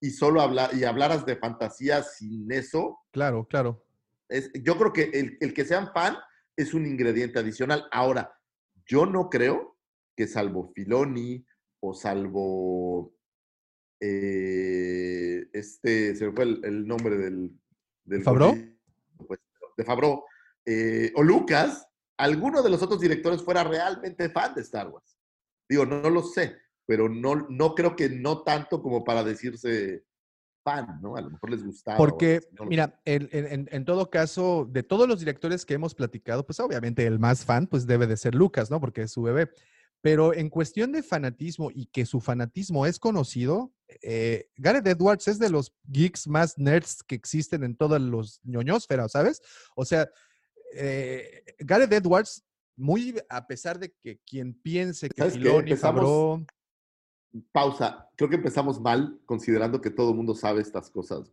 y 0.00 0.08
solo 0.12 0.40
habla, 0.40 0.70
y 0.72 0.84
hablaras 0.84 1.26
de 1.26 1.36
fantasía 1.36 2.02
sin 2.02 2.50
eso, 2.50 3.00
claro, 3.12 3.46
claro. 3.46 3.84
es, 4.30 4.50
yo 4.62 4.78
creo 4.78 4.94
que 4.94 5.10
el, 5.12 5.36
el 5.42 5.52
que 5.52 5.66
sean 5.66 5.92
fan 5.92 6.16
es 6.56 6.72
un 6.72 6.86
ingrediente 6.86 7.38
adicional. 7.38 7.86
Ahora, 7.92 8.34
yo 8.86 9.04
no 9.04 9.28
creo 9.28 9.76
que 10.16 10.26
salvo 10.26 10.72
Filoni 10.74 11.44
o 11.80 11.92
salvo 11.92 13.14
eh, 14.00 15.46
este, 15.52 16.16
se 16.16 16.26
me 16.26 16.32
fue 16.32 16.44
el, 16.44 16.64
el 16.64 16.86
nombre 16.86 17.18
del... 17.18 17.52
del 18.04 18.22
pues, 18.22 19.38
de 19.76 19.84
Fabro, 19.84 20.24
o 21.14 21.22
Lucas, 21.22 21.86
alguno 22.16 22.62
de 22.62 22.70
los 22.70 22.82
otros 22.82 23.00
directores 23.00 23.42
fuera 23.42 23.64
realmente 23.64 24.30
fan 24.30 24.54
de 24.54 24.62
Star 24.62 24.88
Wars. 24.88 25.18
Digo, 25.68 25.84
no, 25.84 26.00
no 26.00 26.08
lo 26.08 26.22
sé, 26.22 26.63
pero 26.86 27.08
no, 27.08 27.46
no 27.48 27.74
creo 27.74 27.96
que 27.96 28.08
no 28.10 28.42
tanto 28.42 28.82
como 28.82 29.04
para 29.04 29.24
decirse 29.24 30.04
fan, 30.64 30.98
¿no? 31.02 31.16
A 31.16 31.20
lo 31.20 31.30
mejor 31.30 31.50
les 31.50 31.64
gustaba. 31.64 31.98
Porque, 31.98 32.40
no 32.52 32.64
mira, 32.64 33.00
en, 33.04 33.28
en- 33.32 33.68
en- 33.70 33.84
todo 33.84 34.08
caso, 34.10 34.66
de 34.70 34.82
todos 34.82 35.06
los 35.06 35.18
directores 35.18 35.66
que 35.66 35.74
hemos 35.74 35.94
platicado, 35.94 36.44
pues 36.46 36.58
obviamente 36.60 37.04
el 37.06 37.18
más 37.18 37.44
fan, 37.44 37.66
pues 37.66 37.86
debe 37.86 38.06
de 38.06 38.16
ser 38.16 38.34
Lucas, 38.34 38.70
¿no? 38.70 38.80
Porque 38.80 39.02
es 39.02 39.12
su 39.12 39.22
bebé. 39.22 39.50
Pero 40.00 40.34
en 40.34 40.50
cuestión 40.50 40.92
de 40.92 41.02
fanatismo 41.02 41.70
y 41.70 41.86
que 41.86 42.04
su 42.04 42.20
fanatismo 42.20 42.84
es 42.84 42.98
conocido, 42.98 43.72
eh, 44.02 44.48
Gareth 44.56 44.86
Edwards 44.86 45.28
es 45.28 45.38
de 45.38 45.48
los 45.48 45.74
geeks 45.84 46.26
más 46.28 46.58
nerds 46.58 47.02
que 47.02 47.14
existen 47.14 47.64
en 47.64 47.74
todos 47.76 48.00
los 48.00 48.40
ñoñosferas, 48.44 49.12
¿sabes? 49.12 49.40
O 49.76 49.84
sea, 49.86 50.10
eh, 50.74 51.42
Gareth 51.58 51.92
Edwards, 51.92 52.44
muy 52.76 53.14
a 53.28 53.46
pesar 53.46 53.78
de 53.78 53.94
que 54.02 54.18
quien 54.26 54.52
piense 54.54 55.08
que. 55.08 55.22
Filoni, 55.30 55.76
Favreau, 55.76 56.44
pausa. 57.52 58.08
Creo 58.16 58.28
que 58.30 58.36
empezamos 58.36 58.80
mal 58.80 59.20
considerando 59.26 59.80
que 59.80 59.90
todo 59.90 60.10
el 60.10 60.16
mundo 60.16 60.34
sabe 60.34 60.60
estas 60.60 60.90
cosas. 60.90 61.32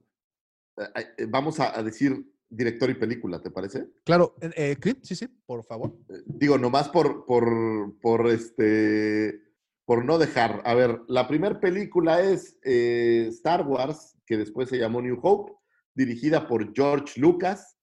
Eh, 0.78 1.06
eh, 1.18 1.26
Vamos 1.30 1.60
a, 1.60 1.78
a 1.78 1.84
decir 1.84 2.26
director 2.50 2.90
y 2.90 2.96
película, 2.96 3.42
¿te 3.42 3.50
parece? 3.50 3.88
claro, 4.04 4.36
eh, 4.42 4.76
sí, 5.04 5.16
sí, 5.16 5.28
por 5.46 5.64
favor. 5.64 5.96
Eh, 6.10 6.22
Digo, 6.26 6.58
nomás 6.58 6.90
por, 6.90 7.26
por, 7.26 7.98
por 8.02 8.28
este, 8.28 9.42
por 9.86 10.04
no 10.04 10.18
dejar. 10.18 10.62
A 10.66 10.74
ver, 10.74 11.02
la 11.08 11.28
primera 11.28 11.60
película 11.60 12.22
es 12.22 12.58
eh, 12.64 13.28
Star 13.30 13.66
Wars, 13.66 14.18
que 14.26 14.38
después 14.38 14.68
se 14.70 14.78
llamó 14.78 15.02
New 15.02 15.18
Hope, 15.24 15.54
dirigida 15.96 16.48
por 16.48 16.74
George 16.74 17.20
Lucas. 17.20 17.78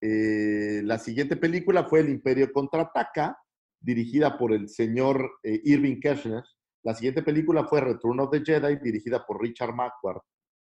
Eh, 0.00 0.80
la 0.84 0.98
siguiente 0.98 1.36
película 1.36 1.84
fue 1.84 2.00
El 2.00 2.08
Imperio 2.08 2.52
Contraataca, 2.52 3.38
dirigida 3.80 4.36
por 4.36 4.52
el 4.52 4.68
señor 4.68 5.30
Irving 5.44 6.00
Kershner. 6.00 6.42
La 6.84 6.94
siguiente 6.94 7.22
película 7.22 7.64
fue 7.64 7.80
Return 7.80 8.20
of 8.20 8.30
the 8.30 8.42
Jedi, 8.44 8.76
dirigida 8.76 9.24
por 9.26 9.40
Richard 9.42 9.74
Marquardt. 9.74 10.22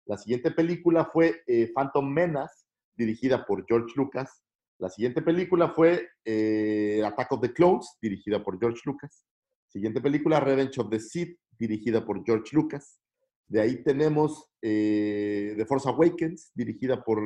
La 0.06 0.18
siguiente 0.18 0.52
película 0.52 1.06
fue 1.06 1.42
eh, 1.48 1.72
Phantom 1.74 2.08
Menace, 2.12 2.66
dirigida 2.96 3.46
por 3.46 3.66
George 3.66 3.94
Lucas. 3.96 4.44
La 4.80 4.90
siguiente 4.90 5.22
película 5.22 5.70
fue 5.70 6.10
eh, 6.26 7.02
Attack 7.06 7.32
of 7.32 7.42
the 7.42 7.54
Clones, 7.54 7.98
dirigida 8.02 8.44
por 8.44 8.60
George 8.60 8.82
Lucas. 8.86 9.26
Siguiente 9.70 10.02
película, 10.02 10.40
Revenge 10.40 10.80
of 10.80 10.90
the 10.90 11.00
Sith, 11.00 11.38
dirigida 11.58 12.06
por 12.06 12.26
George 12.26 12.50
Lucas. 12.54 13.00
De 13.48 13.62
ahí 13.62 13.84
tenemos 13.84 14.50
eh, 14.62 15.54
The 15.56 15.66
Force 15.66 15.88
Awakens, 15.88 16.52
dirigida 16.54 17.04
por 17.04 17.20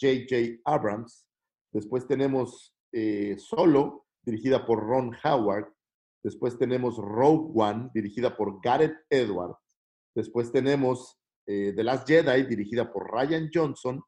J.J. 0.00 0.60
Abrams. 0.64 1.26
Después 1.72 2.06
tenemos 2.06 2.74
Solo, 3.36 4.06
dirigida 4.24 4.64
por 4.64 4.80
Ron 4.80 5.14
Howard. 5.22 5.66
Después 6.28 6.58
tenemos 6.58 6.98
Rogue 6.98 7.52
One, 7.54 7.88
dirigida 7.94 8.36
por 8.36 8.60
Gareth 8.62 8.98
Edwards. 9.08 9.56
Después 10.14 10.52
tenemos 10.52 11.18
eh, 11.46 11.72
The 11.74 11.82
Last 11.82 12.06
Jedi, 12.06 12.42
dirigida 12.42 12.92
por 12.92 13.10
Ryan 13.10 13.48
Johnson. 13.50 14.02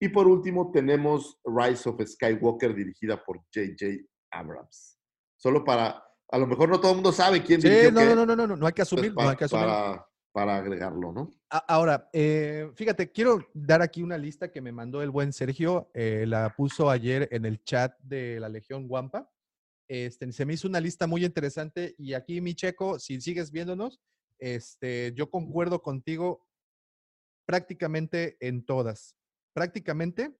Y 0.00 0.08
por 0.08 0.26
último 0.26 0.70
tenemos 0.72 1.38
Rise 1.44 1.90
of 1.90 2.00
Skywalker, 2.02 2.74
dirigida 2.74 3.22
por 3.22 3.40
J.J. 3.54 4.06
Abrams. 4.30 4.98
Solo 5.36 5.62
para, 5.64 6.02
a 6.30 6.38
lo 6.38 6.46
mejor 6.46 6.70
no 6.70 6.80
todo 6.80 6.92
el 6.92 6.96
mundo 6.96 7.12
sabe 7.12 7.42
quién 7.42 7.60
Sí, 7.60 7.68
dirigió 7.68 7.92
no, 7.92 8.00
qué, 8.00 8.06
no, 8.06 8.14
no, 8.14 8.24
no, 8.24 8.36
no, 8.36 8.46
no, 8.46 8.56
no 8.56 8.66
hay 8.66 8.72
que 8.72 8.80
pues, 8.80 8.92
asumir, 8.94 9.14
no 9.14 9.28
hay 9.28 9.36
que 9.36 9.44
asumir. 9.44 9.66
para, 9.66 10.06
para 10.32 10.56
agregarlo, 10.56 11.12
¿no? 11.12 11.30
Ahora, 11.50 12.08
eh, 12.14 12.70
fíjate, 12.74 13.12
quiero 13.12 13.46
dar 13.52 13.82
aquí 13.82 14.02
una 14.02 14.16
lista 14.16 14.50
que 14.50 14.62
me 14.62 14.72
mandó 14.72 15.02
el 15.02 15.10
buen 15.10 15.34
Sergio, 15.34 15.90
eh, 15.92 16.24
la 16.26 16.54
puso 16.56 16.88
ayer 16.88 17.28
en 17.32 17.44
el 17.44 17.62
chat 17.64 17.98
de 18.00 18.40
la 18.40 18.48
Legión 18.48 18.88
Guampa. 18.88 19.30
Este, 19.88 20.30
se 20.32 20.44
me 20.44 20.54
hizo 20.54 20.68
una 20.68 20.80
lista 20.80 21.06
muy 21.06 21.24
interesante 21.24 21.94
y 21.98 22.14
aquí, 22.14 22.40
mi 22.40 22.54
checo, 22.54 22.98
si 22.98 23.20
sigues 23.20 23.50
viéndonos, 23.50 24.00
este, 24.38 25.12
yo 25.14 25.30
concuerdo 25.30 25.82
contigo 25.82 26.46
prácticamente 27.46 28.36
en 28.40 28.64
todas. 28.64 29.16
Prácticamente, 29.54 30.36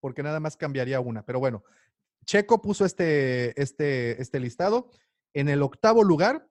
porque 0.00 0.22
nada 0.22 0.40
más 0.40 0.56
cambiaría 0.56 1.00
una. 1.00 1.24
Pero 1.24 1.40
bueno, 1.40 1.64
Checo 2.26 2.60
puso 2.60 2.84
este, 2.84 3.60
este, 3.60 4.20
este 4.20 4.40
listado. 4.40 4.90
En 5.32 5.48
el 5.48 5.62
octavo 5.62 6.02
lugar, 6.02 6.48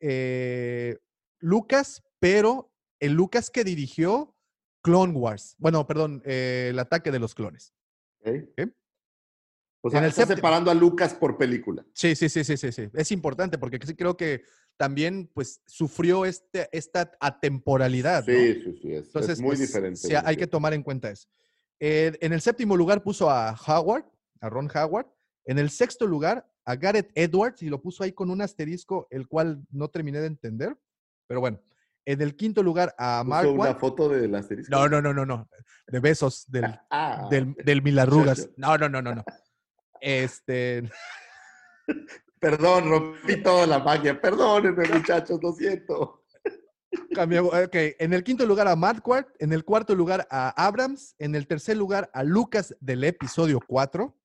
eh, 0.00 0.98
Lucas, 1.38 2.02
pero 2.18 2.72
el 2.98 3.12
Lucas 3.12 3.50
que 3.50 3.64
dirigió 3.64 4.34
Clone 4.82 5.12
Wars. 5.12 5.54
Bueno, 5.58 5.86
perdón, 5.86 6.22
eh, 6.24 6.68
el 6.70 6.78
ataque 6.78 7.10
de 7.10 7.18
los 7.18 7.34
clones. 7.34 7.74
¿Ok? 8.24 8.72
O 9.82 9.90
sea, 9.90 9.98
En 9.98 10.04
el 10.04 10.10
está 10.10 10.26
separando 10.26 10.70
a 10.70 10.74
Lucas 10.74 11.14
por 11.14 11.38
película. 11.38 11.84
Sí, 11.94 12.14
sí, 12.14 12.28
sí, 12.28 12.44
sí, 12.44 12.56
sí, 12.56 12.70
sí. 12.70 12.88
Es 12.92 13.12
importante 13.12 13.56
porque 13.58 13.78
sí 13.84 13.94
creo 13.94 14.16
que 14.16 14.42
también 14.76 15.30
pues 15.32 15.62
sufrió 15.66 16.24
este, 16.26 16.68
esta 16.72 17.12
atemporalidad. 17.20 18.26
¿no? 18.26 18.32
Sí, 18.32 18.62
sí, 18.62 18.78
sí. 18.82 18.92
Es, 18.92 19.00
es 19.00 19.06
Entonces, 19.06 19.40
muy 19.40 19.48
pues, 19.50 19.60
diferente. 19.60 20.00
sí, 20.00 20.14
hay 20.22 20.36
que 20.36 20.46
tomar 20.46 20.74
en 20.74 20.82
cuenta 20.82 21.10
eso. 21.10 21.28
Eh, 21.78 22.12
en 22.20 22.32
el 22.32 22.42
séptimo 22.42 22.76
lugar 22.76 23.02
puso 23.02 23.30
a 23.30 23.54
Howard, 23.66 24.04
a 24.40 24.48
Ron 24.50 24.70
Howard. 24.74 25.06
En 25.46 25.58
el 25.58 25.70
sexto 25.70 26.06
lugar 26.06 26.46
a 26.66 26.76
Gareth 26.76 27.10
Edwards 27.14 27.62
y 27.62 27.70
lo 27.70 27.80
puso 27.80 28.04
ahí 28.04 28.12
con 28.12 28.30
un 28.30 28.42
asterisco, 28.42 29.08
el 29.10 29.26
cual 29.26 29.64
no 29.70 29.88
terminé 29.88 30.20
de 30.20 30.26
entender. 30.26 30.76
Pero 31.26 31.40
bueno, 31.40 31.60
en 32.04 32.20
el 32.20 32.36
quinto 32.36 32.62
lugar 32.62 32.94
a 32.98 33.22
¿Puso 33.22 33.30
Mark 33.30 33.50
una 33.50 33.74
foto 33.74 34.08
del 34.08 34.34
asterisco? 34.34 34.70
No, 34.70 34.88
no, 34.88 35.00
no, 35.00 35.14
no, 35.14 35.24
no. 35.24 35.48
De 35.86 36.00
besos 36.00 36.44
del, 36.48 36.64
Ah, 36.90 37.28
del, 37.30 37.54
del 37.54 37.82
Milarrugas. 37.82 38.50
No, 38.56 38.76
no, 38.76 38.88
no, 38.88 39.00
no, 39.00 39.14
no. 39.14 39.24
Este, 40.00 40.90
Perdón, 42.40 42.88
rompí 42.88 43.42
toda 43.42 43.66
la 43.66 43.78
magia. 43.78 44.18
Perdónenme, 44.18 44.88
muchachos, 44.88 45.38
lo 45.42 45.52
siento. 45.52 46.24
Cambió, 47.14 47.46
ok, 47.46 47.76
en 47.98 48.14
el 48.14 48.24
quinto 48.24 48.46
lugar 48.46 48.66
a 48.66 48.74
Marquardt, 48.74 49.28
en 49.38 49.52
el 49.52 49.64
cuarto 49.64 49.94
lugar 49.94 50.26
a 50.30 50.48
Abrams, 50.66 51.14
en 51.18 51.34
el 51.34 51.46
tercer 51.46 51.76
lugar 51.76 52.10
a 52.14 52.24
Lucas 52.24 52.74
del 52.80 53.04
episodio 53.04 53.60
4, 53.64 54.16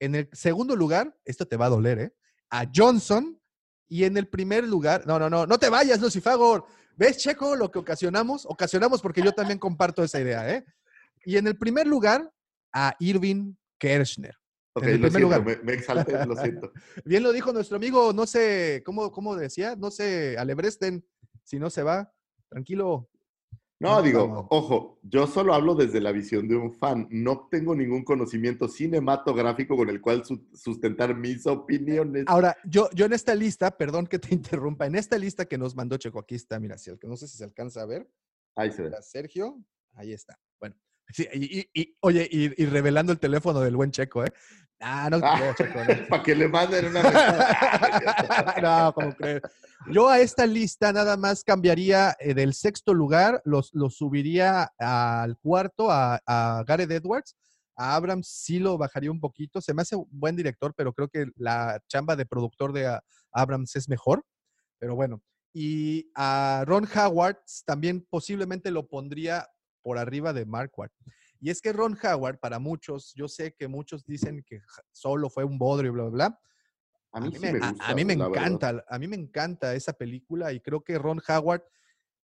en 0.00 0.14
el 0.16 0.28
segundo 0.32 0.76
lugar, 0.76 1.16
esto 1.24 1.46
te 1.46 1.56
va 1.56 1.66
a 1.66 1.70
doler, 1.70 1.98
¿eh? 1.98 2.14
A 2.50 2.66
Johnson, 2.74 3.40
y 3.88 4.04
en 4.04 4.16
el 4.16 4.26
primer 4.26 4.64
lugar, 4.64 5.06
no, 5.06 5.18
no, 5.18 5.30
no, 5.30 5.46
no 5.46 5.58
te 5.58 5.70
vayas, 5.70 6.00
Lucifagor. 6.00 6.66
¿Ves, 6.96 7.18
Checo, 7.18 7.56
lo 7.56 7.70
que 7.70 7.78
ocasionamos? 7.78 8.44
Ocasionamos 8.46 9.00
porque 9.00 9.22
yo 9.22 9.32
también 9.32 9.58
comparto 9.58 10.02
esa 10.02 10.20
idea, 10.20 10.50
¿eh? 10.52 10.64
Y 11.24 11.36
en 11.36 11.46
el 11.46 11.56
primer 11.56 11.86
lugar 11.86 12.30
a 12.72 12.94
Irving 12.98 13.54
Kershner. 13.78 14.36
Ok, 14.76 14.86
En 14.88 15.00
lo 15.02 15.08
siento, 15.10 15.20
lugar. 15.20 15.44
me, 15.44 15.56
me 15.62 15.72
exalté, 15.74 16.26
lo 16.26 16.34
siento. 16.36 16.72
Bien 17.04 17.22
lo 17.22 17.32
dijo 17.32 17.52
nuestro 17.52 17.76
amigo, 17.76 18.12
no 18.12 18.26
sé, 18.26 18.82
¿cómo, 18.84 19.12
cómo 19.12 19.36
decía? 19.36 19.76
No 19.76 19.90
se 19.90 20.36
alebresten 20.36 21.06
si 21.44 21.58
no 21.58 21.70
se 21.70 21.82
va. 21.84 22.12
Tranquilo. 22.48 23.08
No, 23.80 23.96
No, 23.96 24.02
digo, 24.02 24.26
no. 24.26 24.46
ojo, 24.50 24.98
yo 25.02 25.26
solo 25.28 25.54
hablo 25.54 25.74
desde 25.74 26.00
la 26.00 26.10
visión 26.10 26.48
de 26.48 26.56
un 26.56 26.72
fan. 26.72 27.06
No 27.10 27.48
tengo 27.50 27.74
ningún 27.74 28.02
conocimiento 28.04 28.66
cinematográfico 28.66 29.76
con 29.76 29.88
el 29.90 30.00
cual 30.00 30.24
su- 30.24 30.48
sustentar 30.54 31.14
mis 31.14 31.46
opiniones. 31.46 32.24
Ahora, 32.26 32.56
yo, 32.64 32.88
yo 32.94 33.04
en 33.06 33.12
esta 33.12 33.34
lista, 33.34 33.76
perdón 33.76 34.06
que 34.08 34.18
te 34.18 34.28
interrumpa, 34.34 34.86
en 34.86 34.96
esta 34.96 35.18
lista 35.18 35.44
que 35.44 35.58
nos 35.58 35.76
mandó 35.76 35.96
Checo, 35.98 36.18
aquí 36.18 36.34
está, 36.34 36.58
mira, 36.58 36.78
si 36.78 36.90
el 36.90 36.98
que 36.98 37.06
no 37.06 37.16
sé 37.16 37.28
si 37.28 37.36
se 37.38 37.44
alcanza 37.44 37.82
a 37.82 37.86
ver, 37.86 38.08
Ahí 38.56 38.72
se 38.72 38.82
ve. 38.82 38.90
Sergio, 39.02 39.60
ahí 39.94 40.12
está. 40.12 40.38
Bueno, 40.60 40.76
sí, 41.12 41.26
y, 41.34 41.58
y- 41.60 41.68
y, 41.74 41.96
oye, 42.00 42.28
y, 42.30 42.62
y 42.62 42.66
revelando 42.66 43.12
el 43.12 43.18
teléfono 43.18 43.60
del 43.60 43.74
buen 43.76 43.90
Checo, 43.90 44.24
¿eh? 44.24 44.32
Ah, 44.80 45.08
no, 45.10 45.20
Ah, 45.22 45.40
no. 45.40 45.54
Para 46.08 46.22
que 46.22 46.34
le 46.34 46.48
manden 46.48 46.86
una 46.86 47.02
mentada. 47.02 48.54
no, 48.62 48.92
¿cómo 48.92 49.14
crees? 49.14 49.42
Yo 49.90 50.08
a 50.08 50.20
esta 50.20 50.46
lista 50.46 50.92
nada 50.92 51.16
más 51.16 51.44
cambiaría 51.44 52.16
eh, 52.18 52.34
del 52.34 52.54
sexto 52.54 52.94
lugar, 52.94 53.40
los, 53.44 53.72
los 53.74 53.96
subiría 53.96 54.72
al 54.78 55.36
cuarto 55.38 55.90
a, 55.90 56.20
a 56.26 56.64
Gareth 56.66 56.90
Edwards. 56.90 57.36
A 57.76 57.96
Abrams 57.96 58.28
sí 58.28 58.58
lo 58.58 58.78
bajaría 58.78 59.10
un 59.10 59.20
poquito. 59.20 59.60
Se 59.60 59.74
me 59.74 59.82
hace 59.82 59.96
un 59.96 60.06
buen 60.10 60.36
director, 60.36 60.74
pero 60.76 60.92
creo 60.92 61.08
que 61.08 61.26
la 61.36 61.80
chamba 61.88 62.16
de 62.16 62.26
productor 62.26 62.72
de 62.72 62.86
ah, 62.86 63.02
Abrams 63.32 63.74
es 63.76 63.88
mejor. 63.88 64.24
Pero 64.78 64.94
bueno. 64.94 65.22
Y 65.52 66.10
a 66.16 66.64
Ron 66.66 66.88
Howard 66.96 67.38
también 67.64 68.04
posiblemente 68.10 68.70
lo 68.70 68.88
pondría 68.88 69.48
por 69.82 69.98
arriba 69.98 70.32
de 70.32 70.46
Mark 70.46 70.72
Ward. 70.76 70.90
Y 71.44 71.50
es 71.50 71.60
que 71.60 71.74
Ron 71.74 71.94
Howard, 72.02 72.38
para 72.38 72.58
muchos, 72.58 73.12
yo 73.14 73.28
sé 73.28 73.52
que 73.54 73.68
muchos 73.68 74.06
dicen 74.06 74.42
que 74.46 74.62
solo 74.92 75.28
fue 75.28 75.44
un 75.44 75.58
bodrio, 75.58 75.92
bla, 75.92 76.04
bla, 76.04 76.10
bla. 76.10 76.40
A 77.12 77.20
mí, 77.20 77.26
A 77.26 77.30
sí 77.32 77.36
mí, 77.36 77.40
me 77.40 77.52
me, 77.52 77.58
a- 77.66 77.68
gusta. 77.68 77.86
a 77.86 77.94
mí 77.94 78.02
me 78.06 78.16
verdad. 78.16 78.30
encanta, 78.38 78.84
a 78.88 78.98
mí 78.98 79.08
me 79.08 79.16
encanta 79.16 79.74
esa 79.74 79.92
película 79.92 80.54
y 80.54 80.60
creo 80.60 80.82
que 80.82 80.96
Ron 80.96 81.20
Howard, 81.28 81.62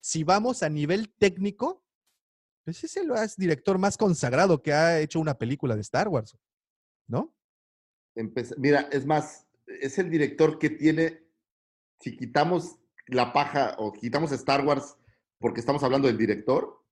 si 0.03 0.23
vamos 0.23 0.63
a 0.63 0.69
nivel 0.69 1.15
técnico, 1.15 1.83
pues 2.63 2.85
es 2.85 2.95
el 2.99 3.11
director 3.39 3.79
más 3.79 3.97
consagrado 3.97 4.63
que 4.63 4.75
ha 4.75 5.01
hecho 5.01 5.19
una 5.19 5.39
película 5.39 5.75
de 5.77 5.81
Star 5.81 6.09
Wars, 6.09 6.37
¿no? 7.07 7.35
Mira, 8.59 8.87
es 8.93 9.07
más, 9.07 9.47
es 9.67 9.97
el 9.99 10.11
director 10.11 10.59
que 10.59 10.69
tiene, 10.69 11.25
si 12.01 12.15
quitamos 12.19 12.77
la 13.07 13.33
paja 13.33 13.77
o 13.79 13.95
quitamos 13.95 14.31
Star 14.33 14.63
Wars 14.63 14.99
porque 15.39 15.61
estamos 15.61 15.83
hablando 15.83 16.07
del 16.07 16.19
director, 16.19 16.85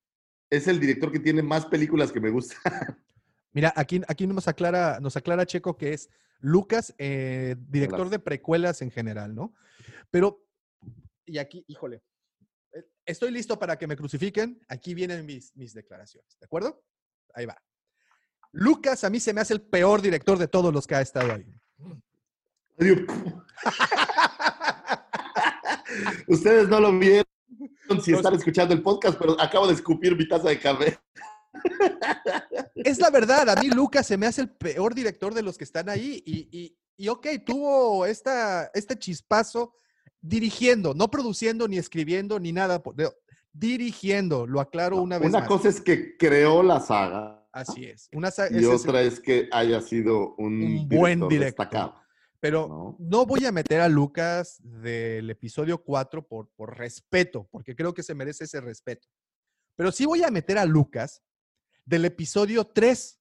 es 0.57 0.69
el 0.69 0.81
director 0.81 1.13
que 1.13 1.21
tiene 1.21 1.43
más 1.43 1.67
películas 1.67 2.13
que 2.13 2.21
me 2.21 2.31
gustan. 2.31 2.59
Mira, 3.53 3.73
aquí, 3.77 4.01
aquí 4.09 4.27
nos, 4.27 4.49
aclara, 4.49 4.99
nos 5.01 5.17
aclara 5.17 5.47
Checo 5.47 5.77
que 5.77 5.93
es 5.93 6.11
Lucas, 6.41 6.95
eh, 6.99 7.57
director 7.69 8.11
de 8.11 8.19
precuelas 8.19 8.83
en 8.83 8.91
general, 8.91 9.35
¿no? 9.35 9.55
Pero 10.11 10.45
y 11.27 11.39
aquí, 11.39 11.65
híjole, 11.69 12.03
eh, 12.73 12.85
estoy 13.07 13.31
listo 13.31 13.59
para 13.59 13.79
que 13.79 13.87
me 13.87 13.97
crucifiquen. 13.97 14.61
Aquí 14.69 14.93
vienen 14.95 15.25
mis, 15.25 15.57
mis 15.57 15.73
declaraciones, 15.73 16.39
¿de 16.39 16.45
acuerdo? 16.45 16.85
Ahí 17.35 17.47
va. 17.47 17.57
Lucas 18.53 19.05
a 19.05 19.11
mí 19.11 19.21
se 19.21 19.33
me 19.33 19.41
hace 19.41 19.55
el 19.55 19.63
peor 19.63 20.03
director 20.03 20.39
de 20.39 20.49
todos 20.49 20.73
los 20.73 20.87
que 20.87 20.95
ha 20.95 21.01
estado 21.01 21.33
ahí. 21.33 21.47
Ustedes 26.29 26.69
no 26.69 26.81
lo 26.81 26.99
vieron 26.99 27.25
si 28.03 28.13
están 28.13 28.35
escuchando 28.35 28.75
el 28.75 28.83
podcast, 28.83 29.19
pero 29.19 29.41
acabo 29.41 29.67
de 29.67 29.75
escupir 29.75 30.17
mi 30.17 30.27
taza 30.29 30.49
de 30.49 30.59
café. 30.59 30.99
Es 32.75 32.99
la 32.99 33.11
verdad, 33.11 33.49
a 33.51 33.57
mí 33.61 33.69
Lucas 33.69 34.07
se 34.07 34.17
me 34.17 34.27
hace 34.27 34.43
el 34.43 34.51
peor 34.51 34.95
director 34.95 35.33
de 35.35 35.43
los 35.43 35.57
que 35.57 35.65
están 35.65 35.89
ahí 35.89 36.23
y, 36.27 36.49
y, 36.51 36.77
y 36.97 37.09
ok, 37.09 37.27
tuvo 37.47 38.07
esta, 38.07 38.71
este 38.75 38.99
chispazo 38.99 39.75
dirigiendo, 40.21 40.95
no 40.95 41.11
produciendo, 41.11 41.69
ni 41.69 41.79
escribiendo, 41.79 42.41
ni 42.41 42.53
nada, 42.53 42.83
dirigiendo, 43.53 44.47
lo 44.47 44.61
aclaro 44.61 45.01
una 45.01 45.19
vez 45.19 45.29
Una 45.29 45.41
más. 45.41 45.49
cosa 45.49 45.69
es 45.69 45.81
que 45.81 46.17
creó 46.17 46.63
la 46.63 46.81
saga 46.81 47.41
Así 47.53 47.85
es. 47.85 48.09
Una, 48.13 48.31
y 48.51 48.59
es- 48.59 48.67
otra 48.67 49.01
es 49.03 49.21
que 49.21 49.49
haya 49.53 49.81
sido 49.81 50.35
un, 50.39 50.61
Un 50.61 50.89
buen 50.89 51.21
director. 51.29 51.41
destacado. 51.45 51.95
Pero 52.45 52.69
¿no? 52.69 52.97
no 52.99 53.25
voy 53.25 53.47
a 53.47 53.53
meter 53.53 53.81
a 53.81 53.89
Lucas 53.89 54.59
del 54.63 55.31
episodio 55.31 55.83
4 55.83 56.29
por, 56.29 56.51
por 56.51 56.77
respeto, 56.77 57.49
porque 57.51 57.75
creo 57.75 57.95
que 57.95 58.03
se 58.03 58.15
merece 58.15 58.45
ese 58.45 58.61
respeto. 58.61 59.09
Pero 59.75 59.91
sí 59.91 60.05
voy 60.05 60.23
a 60.25 60.31
meter 60.31 60.59
a 60.59 60.67
Lucas 60.67 61.23
del 61.87 62.05
episodio 62.05 62.67
3. 62.67 63.19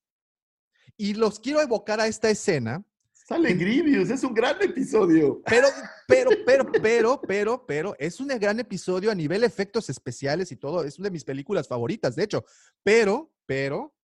Y 0.98 1.14
los 1.14 1.40
quiero 1.40 1.62
evocar 1.62 2.00
a 2.00 2.06
esta 2.06 2.28
escena 2.28 2.84
Sale 3.14 3.54
Grievous, 3.54 4.10
es 4.10 4.22
un 4.24 4.34
gran 4.34 4.60
episodio. 4.60 5.40
Pero, 5.46 5.68
pero, 6.06 6.30
pero, 6.44 6.72
pero, 6.82 7.20
pero, 7.22 7.66
pero, 7.66 7.96
es 7.98 8.20
un 8.20 8.28
gran 8.28 8.60
episodio 8.60 9.10
a 9.10 9.14
nivel 9.14 9.42
efectos 9.42 9.88
especiales 9.88 10.52
y 10.52 10.56
todo. 10.56 10.84
Es 10.84 10.98
una 10.98 11.06
de 11.06 11.12
mis 11.12 11.24
películas 11.24 11.66
favoritas, 11.66 12.14
de 12.14 12.24
hecho. 12.24 12.44
Pero, 12.82 13.32
pero, 13.46 13.94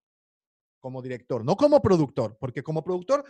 como 0.79 1.03
director, 1.03 1.45
no 1.45 1.59
como 1.59 1.83
productor, 1.83 2.39
porque 2.41 2.63
como 2.63 2.83
productor, 2.83 3.23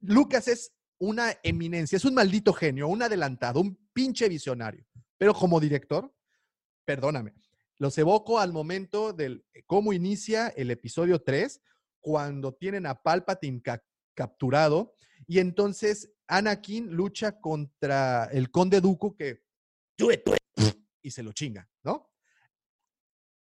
Lucas 0.00 0.46
es 0.46 0.77
una 0.98 1.36
eminencia, 1.42 1.96
es 1.96 2.04
un 2.04 2.14
maldito 2.14 2.52
genio, 2.52 2.88
un 2.88 3.02
adelantado, 3.02 3.60
un 3.60 3.76
pinche 3.92 4.28
visionario. 4.28 4.84
Pero 5.16 5.32
como 5.34 5.60
director, 5.60 6.12
perdóname, 6.84 7.34
los 7.78 7.96
evoco 7.98 8.38
al 8.40 8.52
momento 8.52 9.12
del 9.12 9.44
cómo 9.66 9.92
inicia 9.92 10.48
el 10.48 10.70
episodio 10.70 11.22
3, 11.22 11.60
cuando 12.00 12.54
tienen 12.54 12.86
a 12.86 13.00
Palpatine 13.02 13.62
ca- 13.62 13.82
capturado 14.14 14.94
y 15.26 15.38
entonces 15.38 16.12
Anakin 16.26 16.90
lucha 16.92 17.40
contra 17.40 18.24
el 18.32 18.50
conde 18.50 18.80
Dooku 18.80 19.14
que 19.16 19.42
y 21.02 21.10
se 21.10 21.22
lo 21.22 21.32
chinga, 21.32 21.68
¿no? 21.84 22.10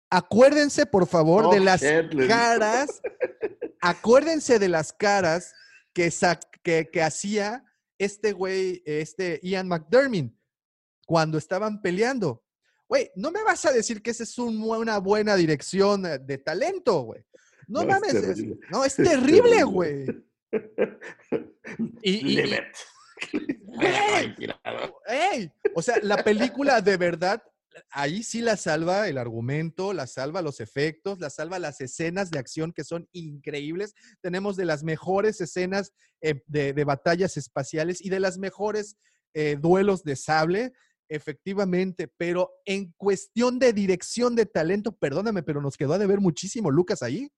Acuérdense, 0.09 0.85
por 0.85 1.07
favor, 1.07 1.45
Oh, 1.47 1.51
de 1.53 1.59
las 1.59 1.81
shit, 1.81 2.27
caras, 2.27 3.01
acuérdense 3.81 4.57
de 4.59 4.69
las 4.69 4.93
caras 4.93 5.53
que, 5.97 6.09
sac- 6.09 6.47
que, 6.61 6.89
que 6.91 7.01
hacía 7.01 7.63
este 7.97 8.31
güey, 8.31 8.83
este 8.85 9.39
Ian 9.41 9.67
McDermott, 9.67 10.31
cuando 11.07 11.39
estaban 11.39 11.81
peleando. 11.81 12.43
Güey, 12.87 13.09
no 13.15 13.31
me 13.31 13.41
vas 13.43 13.65
a 13.65 13.71
decir 13.71 14.03
que 14.03 14.11
esa 14.11 14.21
es 14.21 14.37
un- 14.37 14.61
una 14.61 14.99
buena 14.99 15.35
dirección 15.35 16.05
eh, 16.05 16.19
de 16.19 16.37
talento, 16.37 17.01
güey. 17.01 17.25
No, 17.67 17.81
No, 17.81 17.81
es 17.81 17.87
mames, 17.87 18.13
es- 18.13 18.45
no, 18.71 18.85
es 18.85 18.95
terrible, 18.95 19.63
güey. 19.63 20.05
Y, 22.03 22.11
y- 22.11 22.39
y-. 22.41 22.59
¡Ey! 25.07 25.51
O 25.75 25.81
sea, 25.81 25.97
la 26.03 26.23
película 26.23 26.79
de 26.81 26.95
verdad, 26.97 27.41
ahí 27.89 28.23
sí 28.23 28.41
la 28.41 28.57
salva 28.57 29.07
el 29.07 29.17
argumento, 29.17 29.93
la 29.93 30.07
salva 30.07 30.41
los 30.41 30.59
efectos, 30.59 31.19
la 31.19 31.29
salva 31.29 31.59
las 31.59 31.81
escenas 31.81 32.31
de 32.31 32.39
acción 32.39 32.73
que 32.73 32.83
son 32.83 33.07
increíbles. 33.11 33.93
Tenemos 34.21 34.55
de 34.55 34.65
las 34.65 34.83
mejores 34.83 35.41
escenas 35.41 35.93
eh, 36.21 36.41
de, 36.47 36.73
de 36.73 36.83
batallas 36.83 37.37
espaciales 37.37 38.03
y 38.03 38.09
de 38.09 38.19
las 38.19 38.37
mejores 38.37 38.97
eh, 39.33 39.57
duelos 39.59 40.03
de 40.03 40.15
sable, 40.15 40.73
efectivamente. 41.09 42.07
Pero 42.17 42.51
en 42.65 42.93
cuestión 42.97 43.59
de 43.59 43.73
dirección 43.73 44.35
de 44.35 44.45
talento, 44.45 44.91
perdóname, 44.91 45.43
pero 45.43 45.61
nos 45.61 45.77
quedó 45.77 45.93
a 45.93 45.99
deber 45.99 46.19
muchísimo 46.19 46.71
Lucas 46.71 47.03
ahí. 47.03 47.29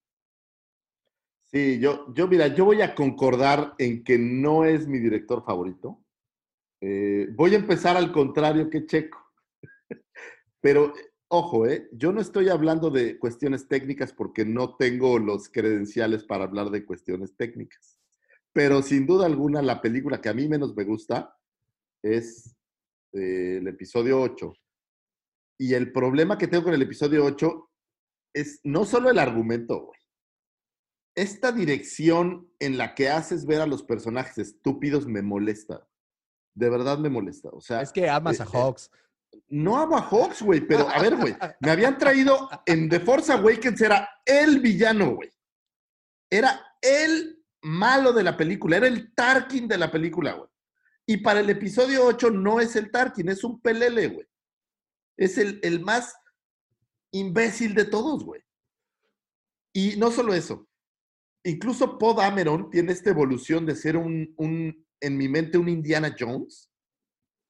Sí, 1.52 1.80
yo, 1.80 2.14
yo, 2.14 2.28
mira, 2.28 2.48
yo 2.48 2.64
voy 2.64 2.82
a 2.82 2.94
concordar 2.94 3.74
en 3.80 4.04
que 4.04 4.20
no 4.20 4.66
es 4.66 4.88
mi 4.88 5.00
director 5.00 5.44
favorito. 5.44 6.04
Eh, 6.82 7.28
voy 7.34 7.56
a 7.56 7.58
empezar 7.58 7.98
al 7.98 8.12
contrario 8.12 8.70
que 8.70 8.86
Checo. 8.86 9.19
Pero, 10.62 10.94
ojo, 11.28 11.66
eh, 11.66 11.90
yo 11.92 12.12
no 12.12 12.22
estoy 12.22 12.50
hablando 12.50 12.90
de 12.90 13.18
cuestiones 13.18 13.68
técnicas 13.68 14.14
porque 14.14 14.46
no 14.46 14.76
tengo 14.76 15.20
los 15.20 15.50
credenciales 15.50 16.24
para 16.24 16.44
hablar 16.44 16.70
de 16.70 16.86
cuestiones 16.86 17.36
técnicas. 17.36 17.98
Pero 18.54 18.82
sin 18.82 19.06
duda 19.06 19.26
alguna, 19.26 19.62
la 19.62 19.82
película 19.82 20.22
que 20.22 20.30
a 20.30 20.34
mí 20.34 20.48
menos 20.48 20.76
me 20.76 20.84
gusta 20.84 21.36
es 22.04 22.56
eh, 23.14 23.58
el 23.58 23.68
episodio 23.68 24.22
8. 24.22 24.54
Y 25.60 25.74
el 25.74 25.92
problema 25.92 26.38
que 26.38 26.48
tengo 26.48 26.64
con 26.64 26.74
el 26.74 26.82
episodio 26.82 27.26
8 27.26 27.70
es 28.34 28.60
no 28.64 28.86
solo 28.86 29.10
el 29.10 29.20
argumento, 29.20 29.86
güey 29.86 30.00
esta 31.20 31.52
dirección 31.52 32.50
en 32.60 32.78
la 32.78 32.96
que 32.96 33.10
haces 33.10 33.46
ver 33.46 33.60
a 33.60 33.68
los 33.68 33.84
personajes 33.84 34.38
estúpidos 34.38 35.06
me 35.06 35.22
molesta. 35.22 35.86
De 36.56 36.70
verdad 36.70 36.98
me 36.98 37.10
molesta. 37.10 37.50
O 37.50 37.60
sea, 37.60 37.82
Es 37.82 37.92
que 37.92 38.10
amas 38.10 38.40
eh, 38.40 38.44
a 38.44 38.46
eh, 38.46 38.50
Hawks. 38.54 38.90
No 39.48 39.78
amo 39.78 39.98
a 39.98 40.02
Hawks, 40.02 40.42
güey, 40.42 40.62
pero 40.62 40.88
a 40.90 41.00
ver, 41.02 41.16
güey, 41.16 41.36
me 41.60 41.72
habían 41.72 41.98
traído 41.98 42.50
en 42.66 42.90
The 42.90 43.00
Force 43.00 43.32
Awakens, 43.32 43.82
era 43.82 44.10
el 44.26 44.60
villano, 44.60 45.16
güey. 45.16 45.32
Era 46.30 46.62
el 46.82 47.44
malo 47.62 48.14
de 48.14 48.24
la 48.24 48.38
película, 48.38 48.78
era 48.78 48.88
el 48.88 49.14
Tarkin 49.14 49.68
de 49.68 49.78
la 49.78 49.92
película, 49.92 50.34
güey. 50.34 50.50
Y 51.06 51.18
para 51.18 51.40
el 51.40 51.50
episodio 51.50 52.06
8 52.06 52.32
no 52.32 52.60
es 52.60 52.76
el 52.76 52.92
Tarkin, 52.92 53.30
es 53.30 53.44
un 53.44 53.60
pelele, 53.60 54.08
güey. 54.10 54.28
Es 55.18 55.38
el, 55.38 55.60
el 55.64 55.80
más 55.82 56.16
imbécil 57.12 57.74
de 57.74 57.86
todos, 57.86 58.24
güey. 58.24 58.42
Y 59.74 59.98
no 59.98 60.12
solo 60.12 60.34
eso, 60.34 60.68
incluso 61.44 61.98
Poe 61.98 62.16
Dameron 62.16 62.70
tiene 62.70 62.92
esta 62.92 63.10
evolución 63.10 63.66
de 63.66 63.76
ser 63.76 63.98
un, 63.98 64.34
un, 64.38 64.86
en 65.00 65.18
mi 65.18 65.28
mente, 65.28 65.58
un 65.58 65.70
Indiana 65.70 66.16
Jones. 66.18 66.72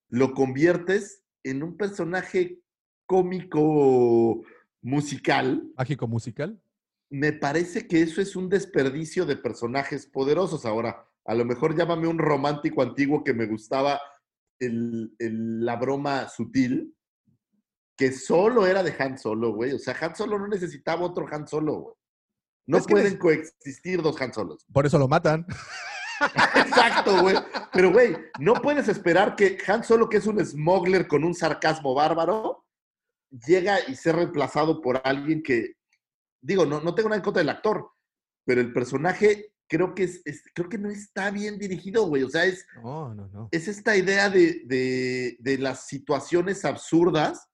Lo 0.10 0.34
conviertes 0.34 1.24
en 1.44 1.64
un 1.64 1.78
personaje 1.78 2.60
cómico 3.06 4.42
musical. 4.82 5.64
Mágico 5.78 6.08
musical. 6.08 6.62
Me 7.10 7.34
parece 7.34 7.88
que 7.88 8.02
eso 8.02 8.22
es 8.22 8.36
un 8.36 8.50
desperdicio 8.50 9.26
de 9.26 9.36
personajes 9.36 10.06
poderosos. 10.06 10.66
Ahora, 10.66 11.06
a 11.26 11.34
lo 11.34 11.46
mejor 11.46 11.76
llámame 11.76 12.08
un 12.08 12.20
romántico 12.20 12.82
antiguo 12.82 13.24
que 13.24 13.34
me 13.34 13.48
gustaba 13.48 14.00
el- 14.60 15.16
el- 15.20 15.66
la 15.66 15.76
broma 15.76 16.28
sutil, 16.30 16.96
que 17.98 18.12
solo 18.12 18.66
era 18.68 18.84
de 18.84 18.94
Han 19.00 19.18
Solo, 19.18 19.54
güey. 19.54 19.74
O 19.74 19.80
sea, 19.80 19.96
Han 20.00 20.16
Solo 20.16 20.38
no 20.38 20.48
necesitaba 20.48 21.02
otro 21.06 21.26
Han 21.32 21.48
Solo, 21.48 21.74
güey. 21.82 21.96
No 22.68 22.78
Es 22.78 22.86
pueden 22.88 23.18
coexistir 23.18 24.02
dos 24.04 24.22
Han 24.22 24.32
Solos. 24.32 24.64
Por 24.72 24.86
eso 24.86 25.00
lo 25.00 25.08
matan. 25.08 25.46
Exacto, 26.56 27.22
güey. 27.22 27.36
Pero, 27.72 27.92
güey, 27.92 28.16
no 28.40 28.54
puedes 28.56 28.88
esperar 28.88 29.36
que 29.36 29.58
Han 29.68 29.84
Solo, 29.84 30.10
que 30.10 30.18
es 30.18 30.28
un 30.28 30.44
smuggler 30.46 31.08
con 31.08 31.24
un 31.24 31.34
sarcasmo 31.34 31.94
bárbaro, 31.94 32.66
llega 33.48 33.78
y 33.88 33.96
sea 33.96 34.14
reemplazado 34.14 34.82
por 34.82 35.02
alguien 35.04 35.44
que, 35.44 35.74
digo, 36.42 36.66
no, 36.66 36.82
no 36.82 36.96
tengo 36.96 37.10
nada 37.10 37.18
en 37.18 37.24
contra 37.24 37.42
del 37.42 37.50
actor, 37.50 37.90
pero 38.46 38.62
el 38.62 38.74
personaje 38.74 39.54
creo 39.68 39.94
que, 39.94 40.04
es, 40.04 40.22
es- 40.26 40.44
creo 40.56 40.68
que 40.68 40.78
no 40.80 40.90
está 40.90 41.30
bien 41.30 41.60
dirigido, 41.60 42.08
güey. 42.08 42.24
O 42.24 42.30
sea, 42.30 42.46
es, 42.46 42.66
No, 42.84 43.14
no, 43.14 43.28
no. 43.30 43.50
es 43.52 43.68
esta 43.68 43.96
idea 43.96 44.30
de, 44.30 44.64
de- 44.66 45.38
de 45.40 45.58
las 45.60 45.86
situaciones 45.88 46.66
absurdas 46.66 47.48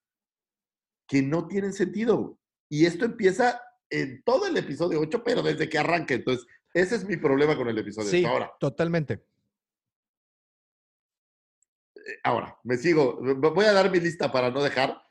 que 1.08 1.22
no 1.22 1.48
tienen 1.48 1.74
sentido. 1.74 2.40
Y 2.70 2.86
esto 2.86 3.06
empieza 3.06 3.62
en 3.92 4.24
todo 4.24 4.48
el 4.48 4.58
episodio 4.58 5.00
8, 5.02 5.24
pero 5.24 5.44
desde 5.44 5.70
que 5.70 5.78
arranca. 5.78 6.14
Entonces, 6.16 6.48
ese 6.76 6.96
es 6.96 7.06
mi 7.06 7.16
problema 7.16 7.56
con 7.56 7.70
el 7.70 7.78
episodio 7.78 8.10
Sí, 8.10 8.20
8. 8.20 8.28
Ahora, 8.28 8.52
totalmente. 8.60 9.26
ahora, 12.24 12.58
me 12.64 12.78
sigo. 12.78 13.18
Voy 13.38 13.66
a 13.66 13.72
dar 13.74 13.90
mi 13.90 14.00
lista 14.00 14.32
para 14.32 14.52
no 14.52 14.62
dejar. 14.62 15.02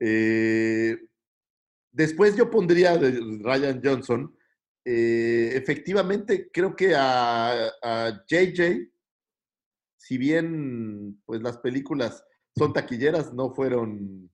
Eh, 0.00 0.96
después 1.92 2.36
yo 2.36 2.50
pondría 2.50 2.96
de 2.96 3.10
Ryan 3.42 3.80
Johnson. 3.84 4.34
Eh, 4.84 5.52
efectivamente, 5.54 6.50
creo 6.50 6.74
que 6.74 6.94
a, 6.94 7.68
a 7.82 8.24
JJ, 8.26 8.90
si 9.98 10.18
bien 10.18 11.20
pues 11.26 11.42
las 11.42 11.58
películas 11.58 12.24
son 12.56 12.72
taquilleras, 12.72 13.32
no 13.34 13.50
fueron 13.54 14.30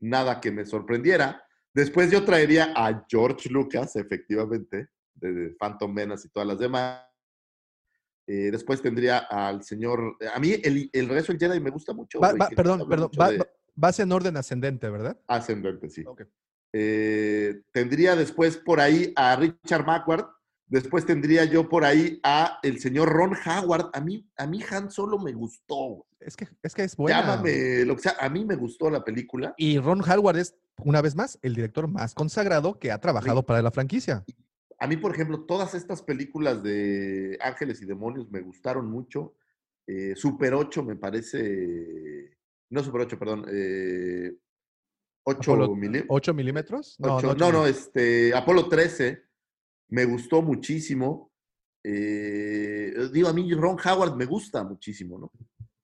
nada 0.00 0.40
que 0.40 0.52
me 0.52 0.64
sorprendiera. 0.64 1.44
Después 1.74 2.10
yo 2.10 2.24
traería 2.24 2.72
a 2.76 3.04
George 3.08 3.48
Lucas, 3.48 3.96
efectivamente, 3.96 4.88
de 5.14 5.54
Phantom 5.58 5.92
Menace 5.92 6.26
y 6.28 6.30
todas 6.30 6.46
las 6.46 6.58
demás. 6.58 7.02
Eh, 8.26 8.50
después 8.50 8.80
tendría 8.80 9.18
al 9.18 9.62
señor. 9.64 10.16
A 10.34 10.38
mí 10.38 10.52
el, 10.62 10.88
el 10.92 11.08
regreso 11.08 11.32
del 11.32 11.40
Jedi 11.40 11.60
me 11.60 11.70
gusta 11.70 11.92
mucho. 11.92 12.20
Va- 12.20 12.32
va- 12.32 12.48
perdón, 12.50 12.88
perdón. 12.88 13.08
mucho 13.10 13.20
va- 13.20 13.30
de 13.30 13.38
va- 13.38 13.46
vas 13.74 13.98
en 13.98 14.12
orden 14.12 14.36
ascendente, 14.36 14.88
¿verdad? 14.88 15.18
Ascendente, 15.26 15.90
sí. 15.90 16.04
Eh, 16.72 17.62
tendría 17.72 18.16
después 18.16 18.56
por 18.56 18.80
ahí 18.80 19.12
a 19.16 19.36
Richard 19.36 19.84
Macquart. 19.84 20.28
Después 20.66 21.04
tendría 21.04 21.44
yo 21.44 21.68
por 21.68 21.84
ahí 21.84 22.18
a 22.22 22.58
el 22.62 22.80
señor 22.80 23.10
Ron 23.10 23.34
Howard. 23.44 23.90
A 23.92 24.00
mí, 24.00 24.26
a 24.36 24.46
mí 24.46 24.62
Han 24.70 24.90
Solo 24.90 25.18
me 25.18 25.32
gustó. 25.32 26.06
Es 26.18 26.34
que 26.36 26.48
es, 26.62 26.74
que 26.74 26.84
es 26.84 26.96
buena. 26.96 27.20
Llámame 27.20 27.84
lo 27.84 27.96
que 27.96 28.02
sea. 28.02 28.14
A 28.18 28.28
mí 28.30 28.44
me 28.46 28.54
gustó 28.56 28.88
la 28.88 29.04
película. 29.04 29.52
Y 29.58 29.78
Ron 29.78 30.00
Howard 30.08 30.38
es, 30.38 30.54
una 30.78 31.02
vez 31.02 31.14
más, 31.14 31.38
el 31.42 31.54
director 31.54 31.88
más 31.88 32.14
consagrado 32.14 32.78
que 32.78 32.90
ha 32.90 32.98
trabajado 33.00 33.44
para 33.44 33.60
la 33.60 33.70
franquicia. 33.70 34.24
A 34.82 34.88
mí, 34.88 34.96
por 34.96 35.12
ejemplo, 35.14 35.44
todas 35.44 35.74
estas 35.76 36.02
películas 36.02 36.60
de 36.60 37.38
Ángeles 37.40 37.80
y 37.80 37.86
Demonios 37.86 38.28
me 38.32 38.40
gustaron 38.40 38.90
mucho. 38.90 39.36
Eh, 39.86 40.14
Super 40.16 40.54
8 40.54 40.82
me 40.82 40.96
parece. 40.96 42.36
No 42.68 42.82
Super 42.82 43.02
8, 43.02 43.16
perdón. 43.16 43.46
Eh, 43.48 44.32
8 45.24 45.52
Apolo- 45.52 45.76
milímetros. 45.76 46.06
8 46.08 46.34
milímetros. 46.34 46.96
No, 46.98 47.20
no, 47.20 47.52
no, 47.52 47.64
este, 47.64 48.34
Apolo 48.34 48.68
13 48.68 49.22
me 49.90 50.04
gustó 50.04 50.42
muchísimo. 50.42 51.32
Eh, 51.84 52.92
digo, 53.12 53.28
a 53.28 53.32
mí 53.32 53.54
Ron 53.54 53.76
Howard 53.84 54.16
me 54.16 54.26
gusta 54.26 54.64
muchísimo, 54.64 55.16
¿no? 55.16 55.30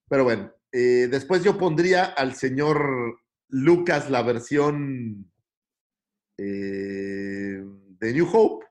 Pero 0.09 0.25
bueno, 0.25 0.51
eh, 0.73 1.07
después 1.09 1.41
yo 1.41 1.57
pondría 1.57 2.03
al 2.03 2.33
señor 2.35 3.21
Lucas 3.47 4.09
la 4.09 4.23
versión 4.23 5.31
eh, 6.37 7.63
de 7.99 8.13
New 8.13 8.27
Hope 8.29 8.65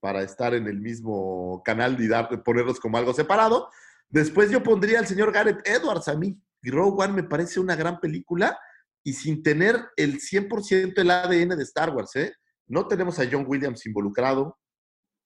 para 0.00 0.22
estar 0.22 0.54
en 0.54 0.66
el 0.66 0.80
mismo 0.80 1.62
canal 1.64 2.00
y 2.00 2.08
dar, 2.08 2.42
ponerlos 2.42 2.80
como 2.80 2.98
algo 2.98 3.12
separado. 3.12 3.68
Después 4.08 4.50
yo 4.50 4.62
pondría 4.62 4.98
al 5.00 5.06
señor 5.06 5.32
Gareth 5.32 5.66
Edwards 5.66 6.08
a 6.08 6.16
mí. 6.16 6.40
Y 6.62 6.70
Rogue 6.70 7.04
One 7.04 7.14
me 7.14 7.22
parece 7.22 7.60
una 7.60 7.76
gran 7.76 8.00
película 8.00 8.58
y 9.04 9.12
sin 9.12 9.42
tener 9.42 9.76
el 9.96 10.20
100% 10.20 10.98
el 10.98 11.10
ADN 11.10 11.56
de 11.56 11.62
Star 11.62 11.90
Wars, 11.90 12.14
¿eh? 12.16 12.34
No 12.66 12.86
tenemos 12.86 13.18
a 13.18 13.28
John 13.30 13.44
Williams 13.46 13.86
involucrado, 13.86 14.58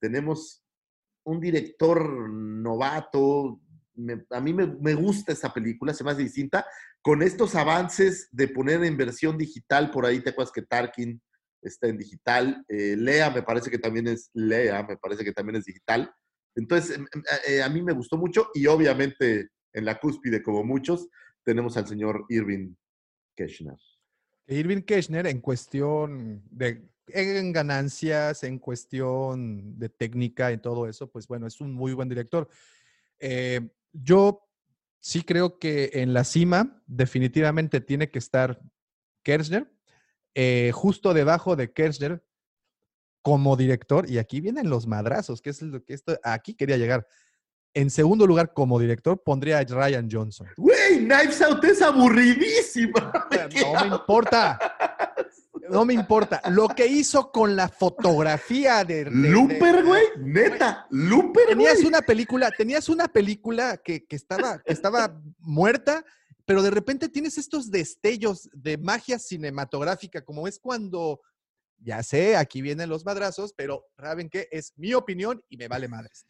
tenemos 0.01 0.62
un 1.25 1.41
director 1.41 2.31
novato, 2.31 3.60
a 4.31 4.41
mí 4.41 4.55
me, 4.55 4.94
gusta 4.94 5.33
esa 5.33 5.52
película, 5.52 5.92
se 5.92 6.05
me 6.05 6.12
hace 6.12 6.23
distinta, 6.23 6.67
con 7.02 7.23
estos 7.23 7.55
avances 7.55 8.28
de 8.31 8.49
poner 8.49 8.84
en 8.84 8.97
versión 8.97 9.36
digital, 9.36 9.91
por 9.91 10.07
ahí 10.07 10.20
te 10.20 10.31
acuerdas 10.31 10.52
que 10.52 10.62
Tarkin 10.62 11.20
está 11.62 11.89
en 11.89 11.97
digital, 11.97 12.65
eh, 12.68 12.97
Lea 12.97 13.31
me 13.31 13.42
parece 13.42 13.70
que 13.70 13.78
también 13.78 14.08
es 14.08 14.31
Lea, 14.34 14.82
me 14.82 14.97
parece 14.97 15.24
que 15.24 15.32
también 15.32 15.57
es 15.57 15.65
digital, 15.65 16.12
entonces 16.55 16.97
em, 16.97 17.07
em, 17.12 17.23
eh, 17.49 17.62
a 17.62 17.68
mí 17.68 17.82
me 17.82 17.92
gustó 17.92 18.18
mucho 18.18 18.49
y 18.55 18.66
obviamente 18.66 19.49
en 19.73 19.84
la 19.84 19.99
cúspide, 19.99 20.42
como 20.42 20.65
muchos, 20.65 21.08
tenemos 21.44 21.76
al 21.76 21.86
señor 21.86 22.24
Irving 22.28 22.74
Keschner. 23.36 23.76
Irving 24.47 24.82
Kirchner 24.82 25.26
en 25.26 25.41
cuestión 25.41 26.42
de 26.50 26.89
ganancias, 27.07 28.42
en 28.44 28.58
cuestión 28.58 29.78
de 29.78 29.89
técnica, 29.89 30.50
en 30.50 30.60
todo 30.60 30.89
eso, 30.89 31.10
pues 31.10 31.26
bueno, 31.26 31.47
es 31.47 31.60
un 31.60 31.73
muy 31.73 31.92
buen 31.92 32.08
director. 32.08 32.49
Eh, 33.18 33.60
yo 33.92 34.49
sí 35.00 35.23
creo 35.23 35.58
que 35.58 35.91
en 35.94 36.15
la 36.15 36.24
cima 36.24 36.82
definitivamente 36.86 37.81
tiene 37.81 38.10
que 38.10 38.18
estar 38.18 38.60
Kirchner, 39.23 39.70
eh, 40.34 40.70
justo 40.74 41.14
debajo 41.14 41.56
de 41.56 41.72
Kirchner 41.72 42.22
como 43.22 43.56
director, 43.56 44.10
y 44.10 44.18
aquí 44.18 44.40
vienen 44.40 44.68
los 44.68 44.86
madrazos, 44.86 45.40
que 45.40 45.50
es 45.50 45.62
lo 45.62 45.84
que 45.84 45.94
esto, 45.94 46.18
aquí 46.24 46.54
quería 46.54 46.76
llegar. 46.76 47.06
En 47.74 47.88
segundo 47.90 48.26
lugar, 48.26 48.52
como 48.52 48.78
director, 48.78 49.22
pondría 49.22 49.58
a 49.58 49.64
Ryan 49.64 50.08
Johnson. 50.10 50.46
Güey, 50.56 50.98
Knives 51.06 51.40
Out 51.40 51.64
es 51.64 51.80
aburridísima. 51.80 53.12
¿De 53.30 53.48
qué 53.48 53.60
No 53.62 53.80
me 53.80 53.94
importa. 53.94 54.58
No 55.70 55.84
me 55.86 55.94
importa. 55.94 56.42
Lo 56.50 56.68
que 56.68 56.86
hizo 56.86 57.30
con 57.32 57.56
la 57.56 57.68
fotografía 57.68 58.84
de. 58.84 59.04
de- 59.04 59.10
Looper, 59.10 59.84
güey. 59.84 60.02
Neta, 60.18 60.86
Looper, 60.90 61.46
Tenías 61.46 61.76
güey. 61.76 61.86
una 61.86 62.02
película, 62.02 62.50
tenías 62.50 62.88
una 62.90 63.08
película 63.08 63.78
que, 63.78 64.04
que 64.04 64.16
estaba, 64.16 64.58
que 64.58 64.72
estaba 64.72 65.18
muerta, 65.38 66.04
pero 66.46 66.62
de 66.62 66.70
repente 66.70 67.08
tienes 67.08 67.38
estos 67.38 67.70
destellos 67.70 68.48
de 68.52 68.78
magia 68.78 69.18
cinematográfica, 69.18 70.24
como 70.24 70.46
es 70.48 70.58
cuando, 70.58 71.20
ya 71.78 72.02
sé, 72.02 72.36
aquí 72.36 72.62
vienen 72.62 72.88
los 72.88 73.04
madrazos, 73.04 73.52
pero 73.56 73.84
¿saben 73.98 74.28
qué? 74.28 74.48
Es 74.50 74.72
mi 74.76 74.94
opinión 74.94 75.42
y 75.48 75.56
me 75.56 75.68
vale 75.68 75.88
madres. 75.88 76.26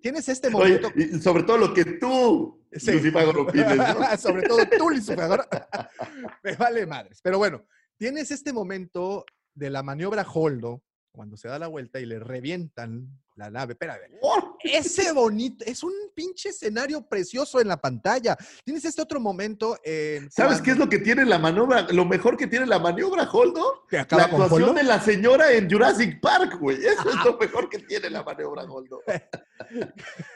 Tienes 0.00 0.28
este 0.28 0.48
Oye, 0.48 0.80
momento. 0.80 0.90
y 0.96 1.20
sobre 1.20 1.42
todo 1.44 1.58
lo 1.58 1.74
que 1.74 1.84
tú, 1.84 2.60
Sí. 2.72 2.92
Lucifago, 2.92 3.42
opines, 3.42 3.76
¿no? 3.76 4.16
Sobre 4.18 4.42
todo 4.46 4.58
tú, 4.78 4.90
Lucifer. 4.90 5.40
Me 6.44 6.54
vale 6.54 6.86
madres. 6.86 7.20
Pero 7.22 7.38
bueno, 7.38 7.66
tienes 7.96 8.30
este 8.30 8.52
momento 8.52 9.24
de 9.54 9.70
la 9.70 9.82
maniobra 9.82 10.24
Holdo, 10.32 10.82
cuando 11.12 11.36
se 11.36 11.48
da 11.48 11.58
la 11.58 11.66
vuelta 11.66 11.98
y 12.00 12.06
le 12.06 12.18
revientan 12.20 13.08
la 13.34 13.50
nave. 13.50 13.72
Espérame. 13.72 14.18
¡Oh! 14.22 14.56
Ese 14.62 15.12
bonito, 15.12 15.64
es 15.64 15.82
un 15.82 15.92
pinche 16.14 16.50
escenario 16.50 17.06
precioso 17.08 17.60
en 17.60 17.68
la 17.68 17.80
pantalla. 17.80 18.36
Tienes 18.64 18.84
este 18.84 19.02
otro 19.02 19.18
momento. 19.18 19.76
en 19.82 20.30
¿Sabes 20.30 20.60
qué 20.62 20.72
es 20.72 20.78
lo 20.78 20.88
que 20.88 20.98
tiene 20.98 21.24
la 21.24 21.38
maniobra? 21.38 21.82
Lo 21.90 22.04
mejor 22.04 22.36
que 22.36 22.46
tiene 22.46 22.66
la 22.66 22.78
maniobra, 22.78 23.28
Holdo. 23.30 23.84
La 23.90 24.02
actuación 24.02 24.52
Holdo? 24.52 24.74
de 24.74 24.82
la 24.84 25.00
señora 25.00 25.52
en 25.52 25.68
Jurassic 25.70 26.20
Park, 26.20 26.58
güey. 26.60 26.76
Eso 26.78 27.08
es 27.10 27.24
lo 27.24 27.36
mejor 27.38 27.68
que 27.68 27.78
tiene 27.80 28.10
la 28.10 28.22
maniobra, 28.22 28.62
Holdo. 28.64 29.02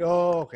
Ok. 0.00 0.54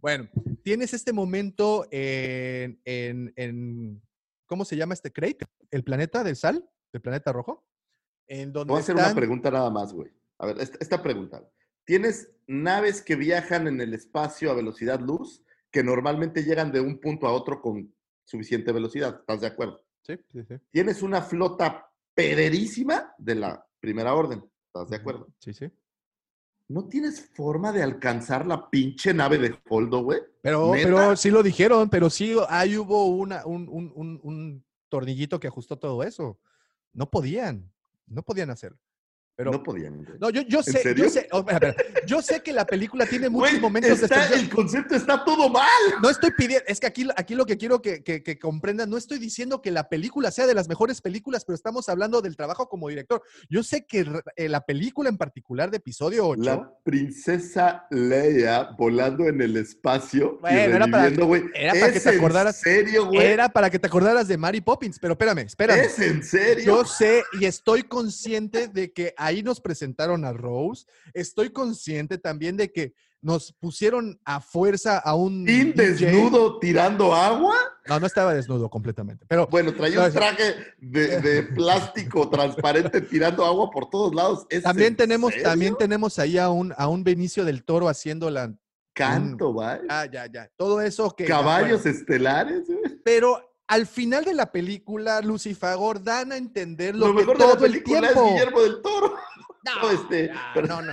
Bueno, 0.00 0.28
tienes 0.62 0.94
este 0.94 1.12
momento 1.12 1.86
en, 1.90 2.80
en- 2.84 3.32
en- 3.36 4.02
¿cómo 4.46 4.64
se 4.64 4.76
llama 4.76 4.94
este 4.94 5.12
crate? 5.12 5.46
¿El 5.70 5.84
planeta 5.84 6.24
del 6.24 6.36
sal? 6.36 6.68
¿El 6.92 7.00
planeta 7.00 7.32
rojo? 7.32 7.66
En 8.30 8.52
donde 8.52 8.70
Voy 8.70 8.78
a 8.78 8.82
hacer 8.82 8.94
una 8.94 9.12
pregunta 9.12 9.50
nada 9.50 9.70
más, 9.70 9.92
güey. 9.92 10.08
A 10.38 10.46
ver, 10.46 10.60
esta, 10.60 10.78
esta 10.80 11.02
pregunta. 11.02 11.42
¿Tienes 11.84 12.30
naves 12.46 13.02
que 13.02 13.16
viajan 13.16 13.66
en 13.66 13.80
el 13.80 13.92
espacio 13.92 14.52
a 14.52 14.54
velocidad 14.54 15.00
luz 15.00 15.42
que 15.72 15.82
normalmente 15.82 16.44
llegan 16.44 16.70
de 16.70 16.80
un 16.80 17.00
punto 17.00 17.26
a 17.26 17.32
otro 17.32 17.60
con 17.60 17.92
suficiente 18.24 18.70
velocidad? 18.70 19.16
¿Estás 19.18 19.40
de 19.40 19.48
acuerdo? 19.48 19.84
Sí, 20.02 20.14
sí, 20.30 20.44
sí. 20.44 20.54
Tienes 20.70 21.02
una 21.02 21.22
flota 21.22 21.90
pederísima 22.14 23.12
de 23.18 23.34
la 23.34 23.66
primera 23.80 24.14
orden. 24.14 24.44
¿Estás 24.66 24.88
de 24.90 24.96
acuerdo? 24.96 25.26
Sí, 25.40 25.52
sí. 25.52 25.68
¿No 26.68 26.86
tienes 26.86 27.28
forma 27.34 27.72
de 27.72 27.82
alcanzar 27.82 28.46
la 28.46 28.70
pinche 28.70 29.12
nave 29.12 29.38
de 29.38 29.58
Holdo, 29.68 30.04
güey? 30.04 30.20
Pero, 30.40 30.72
¿Neta? 30.72 30.84
pero 30.88 31.16
sí 31.16 31.30
lo 31.30 31.42
dijeron, 31.42 31.90
pero 31.90 32.08
sí 32.08 32.36
ahí 32.48 32.76
hubo 32.76 33.06
una, 33.08 33.44
un, 33.44 33.68
un- 33.68 33.92
un- 33.96 34.20
un 34.22 34.64
tornillito 34.88 35.40
que 35.40 35.48
ajustó 35.48 35.76
todo 35.80 36.04
eso. 36.04 36.38
No 36.92 37.10
podían, 37.10 37.72
no 38.10 38.22
podían 38.22 38.50
hacerlo. 38.50 38.78
Pero, 39.40 39.52
no 39.52 39.62
podían, 39.62 39.96
güey. 40.04 40.18
no, 40.20 40.28
yo, 40.30 40.42
yo 40.42 40.62
sé, 40.62 40.72
serio? 40.82 41.04
yo 41.04 41.10
sé, 41.10 41.26
oh, 41.32 41.38
espera, 41.40 41.70
espera. 41.70 42.00
yo 42.06 42.20
sé 42.20 42.42
que 42.42 42.52
la 42.52 42.66
película 42.66 43.06
tiene 43.06 43.28
muchos 43.30 43.50
Güey, 43.52 43.60
momentos 43.60 43.98
de 44.00 44.04
está- 44.04 44.16
extensión. 44.20 44.40
el 44.50 44.54
concepto 44.54 44.94
está 44.94 45.24
todo 45.24 45.48
mal. 45.48 45.64
No 46.02 46.10
estoy 46.10 46.30
pidiendo, 46.36 46.64
es 46.66 46.78
que 46.78 46.86
aquí, 46.86 47.08
aquí 47.16 47.34
lo 47.34 47.46
que 47.46 47.56
quiero 47.56 47.80
que, 47.80 48.02
que- 48.02 48.22
que 48.22 48.38
comprendan, 48.38 48.90
no 48.90 48.98
estoy 48.98 49.18
diciendo 49.18 49.62
que 49.62 49.70
la 49.70 49.88
película 49.88 50.30
sea 50.30 50.46
de 50.46 50.54
las 50.54 50.68
mejores 50.68 51.00
películas, 51.00 51.44
pero 51.46 51.54
estamos 51.54 51.88
hablando 51.88 52.20
del 52.20 52.36
trabajo 52.36 52.68
como 52.68 52.88
director. 52.88 53.22
Yo 53.48 53.62
sé 53.62 53.86
que 53.86 54.06
eh, 54.36 54.48
la 54.48 54.60
película 54.60 55.08
en 55.08 55.16
particular 55.16 55.70
de 55.70 55.78
episodio 55.78 56.26
8, 56.28 56.42
La 56.42 56.70
princesa 56.84 57.86
Leia 57.90 58.70
volando 58.76 59.26
en 59.26 59.40
el 59.40 59.56
espacio 59.56 60.36
y 60.38 60.40
Bueno, 60.42 60.76
era 60.76 60.86
para- 60.86 61.08
güey. 61.10 61.44
era 61.54 61.72
para 61.72 61.92
que 61.92 61.98
¿Es 61.98 62.04
te 62.04 62.10
acordaras- 62.10 62.56
serio, 62.60 63.06
güey? 63.06 63.24
era 63.26 63.48
para 63.48 63.70
que 63.70 63.78
te 63.78 63.86
acordaras 63.86 64.28
de 64.28 64.36
Mary 64.36 64.60
Poppins, 64.60 64.98
pero 64.98 65.12
espérame, 65.14 65.38
espérame. 65.46 65.80
¿Es 65.80 65.98
en 65.98 66.22
serio? 66.22 66.64
Yo 66.64 66.84
sé 66.84 67.22
y 67.40 67.46
estoy 67.46 67.82
consciente 67.84 68.68
de 68.68 68.92
que 68.92 69.14
ahí 69.30 69.42
nos 69.42 69.60
presentaron 69.60 70.24
a 70.24 70.32
Rose. 70.32 70.86
Estoy 71.14 71.50
consciente 71.50 72.18
también 72.18 72.56
de 72.56 72.70
que 72.70 72.92
nos 73.22 73.52
pusieron 73.52 74.18
a 74.24 74.40
fuerza 74.40 74.98
a 74.98 75.14
un 75.14 75.44
¿Tin 75.44 75.74
desnudo 75.74 76.58
tirando 76.58 77.14
agua? 77.14 77.54
No, 77.86 78.00
no 78.00 78.06
estaba 78.06 78.32
desnudo 78.32 78.70
completamente, 78.70 79.26
pero 79.28 79.46
Bueno, 79.46 79.74
traía 79.74 80.04
un 80.06 80.12
traje 80.12 80.54
de, 80.78 81.20
de 81.20 81.42
plástico 81.54 82.28
transparente 82.30 83.00
tirando 83.02 83.44
agua 83.44 83.70
por 83.70 83.90
todos 83.90 84.14
lados. 84.14 84.46
¿Es 84.48 84.62
también 84.62 84.88
en 84.92 84.96
tenemos, 84.96 85.32
serio? 85.32 85.48
también 85.48 85.76
tenemos 85.76 86.18
ahí 86.18 86.38
a 86.38 86.48
un, 86.48 86.72
a 86.76 86.88
un 86.88 87.04
Benicio 87.04 87.44
del 87.44 87.64
Toro 87.64 87.88
haciendo 87.88 88.30
la. 88.30 88.54
Canto, 88.92 89.52
¿vale? 89.52 89.82
Ah, 89.88 90.06
ya, 90.10 90.26
ya. 90.26 90.50
Todo 90.56 90.80
eso 90.80 91.14
que. 91.14 91.24
Caballos 91.24 91.82
bueno, 91.82 91.98
estelares, 91.98 92.66
güey. 92.66 93.00
pero 93.04 93.49
al 93.70 93.86
final 93.86 94.24
de 94.24 94.34
la 94.34 94.50
película, 94.52 95.20
Lucifagor 95.20 96.02
dan 96.02 96.32
a 96.32 96.36
entender 96.36 96.94
lo, 96.96 97.08
Lo 97.08 97.14
que 97.14 97.20
mejor 97.20 97.38
de 97.38 97.44
la 97.46 97.52
todo 97.54 97.64
el 97.66 97.72
película 97.72 98.00
tiempo. 98.00 98.24
es 98.26 98.32
Guillermo 98.32 98.60
del 98.60 98.82
Toro. 98.82 99.14
No, 99.62 99.82
No, 99.82 99.90
este, 99.90 100.26
ya, 100.28 100.50
pero- 100.54 100.66
no, 100.68 100.80
no. 100.82 100.92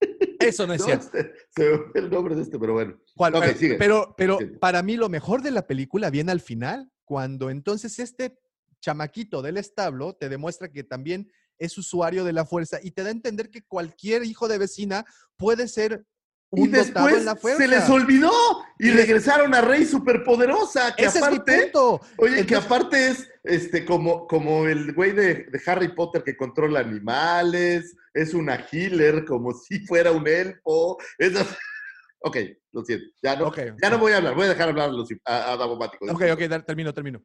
Eso 0.38 0.66
no 0.66 0.74
es 0.74 0.80
No, 0.80 0.86
cierto. 0.86 1.06
este, 1.18 1.32
se 1.56 1.70
me 1.70 1.78
fue 1.78 2.00
el 2.00 2.10
nombre 2.10 2.34
de 2.34 2.42
este, 2.42 2.58
pero 2.58 2.74
bueno. 2.74 2.98
¿Cuál? 3.16 3.34
Ok, 3.34 3.42
pero, 3.44 3.58
sigue. 3.58 3.74
pero, 3.76 4.14
pero 4.16 4.38
Sigue. 4.38 4.58
para 4.58 4.82
mí 4.82 4.96
lo 4.96 5.08
mejor 5.08 5.40
de 5.42 5.50
la 5.50 5.66
película 5.66 6.10
viene 6.10 6.30
al 6.30 6.40
final, 6.40 6.90
cuando 7.04 7.48
entonces 7.50 7.98
este 7.98 8.38
chamaquito 8.80 9.40
del 9.40 9.56
establo 9.56 10.14
te 10.14 10.28
demuestra 10.28 10.70
que 10.70 10.84
también 10.84 11.30
es 11.58 11.78
usuario 11.78 12.24
de 12.24 12.34
la 12.34 12.44
fuerza 12.44 12.78
y 12.82 12.90
te 12.90 13.02
da 13.02 13.08
a 13.08 13.12
entender 13.12 13.48
que 13.50 13.62
cualquier 13.62 14.24
hijo 14.24 14.48
de 14.48 14.58
vecina 14.58 15.06
puede 15.38 15.66
ser 15.68 16.04
un 16.50 16.70
dotado 16.70 17.06
después 17.06 17.16
en 17.18 17.24
la 17.24 17.36
fuerza. 17.36 17.58
se 17.62 17.68
les 17.68 17.88
olvidó 17.90 18.32
y 18.78 18.88
Y 18.88 18.90
regresaron 18.92 19.54
a 19.54 19.60
Rey 19.60 19.84
superpoderosa, 19.84 20.94
que 20.94 21.04
Ese 21.04 21.18
es 21.18 21.28
mi 21.28 21.36
aparte, 21.36 21.62
punto. 21.72 22.00
oye, 22.18 22.46
que 22.46 22.54
aparte 22.56 23.08
es 23.08 23.28
este 23.42 23.84
como, 23.84 24.26
como 24.26 24.66
el 24.66 24.92
güey 24.94 25.12
de, 25.12 25.34
de 25.44 25.60
Harry 25.66 25.94
Potter 25.94 26.22
que 26.22 26.36
controla 26.36 26.80
animales, 26.80 27.94
es 28.12 28.34
una 28.34 28.64
healer 28.70 29.24
como 29.24 29.52
si 29.52 29.80
fuera 29.86 30.12
un 30.12 30.26
elfo. 30.28 30.98
es- 31.18 31.32
Ok, 32.26 32.38
lo 32.72 32.82
siento, 32.84 33.04
ya 33.22 33.36
no, 33.36 33.52
ya 33.54 33.90
no 33.90 33.98
voy 33.98 34.12
a 34.12 34.16
hablar, 34.16 34.34
voy 34.34 34.46
a 34.46 34.48
dejar 34.48 34.70
hablar 34.70 34.88
a, 34.88 34.92
los, 34.92 35.10
a, 35.26 35.52
a 35.52 35.56
Davomático. 35.58 36.06
Ok, 36.06 36.22
ok, 36.32 36.64
termino, 36.64 36.94
termino. 36.94 37.22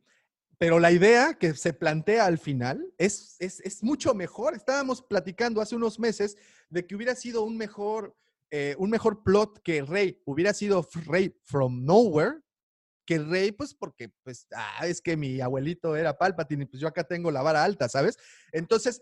Pero 0.58 0.78
la 0.78 0.92
idea 0.92 1.36
que 1.36 1.54
se 1.54 1.72
plantea 1.72 2.26
al 2.26 2.38
final 2.38 2.86
es, 2.98 3.38
es, 3.40 3.62
es 3.62 3.82
mucho 3.82 4.14
mejor. 4.14 4.56
Estábamos 4.56 5.02
platicando 5.02 5.62
hace 5.62 5.78
unos 5.78 6.00
meses 6.02 6.36
de 6.70 6.86
que 6.86 6.96
hubiera 6.96 7.16
sido 7.16 7.44
un 7.44 7.56
mejor, 7.56 8.14
eh, 8.52 8.76
un 8.78 8.90
mejor 8.90 9.24
plot 9.24 9.62
que 9.64 9.82
Rey. 9.84 10.22
Hubiera 10.26 10.54
sido 10.54 10.88
Rey 11.06 11.36
from 11.44 11.86
nowhere 11.86 12.42
que 13.06 13.18
Rey, 13.18 13.52
pues 13.52 13.74
porque, 13.74 14.12
pues, 14.24 14.46
ah, 14.56 14.86
es 14.86 15.02
que 15.02 15.18
mi 15.18 15.42
abuelito 15.42 15.96
era 15.96 16.16
Palpatine 16.16 16.64
y 16.64 16.66
pues 16.68 16.80
yo 16.80 16.88
acá 16.88 17.04
tengo 17.04 17.32
la 17.32 17.42
vara 17.42 17.64
alta, 17.64 17.90
¿sabes? 17.90 18.18
Entonces, 18.52 19.02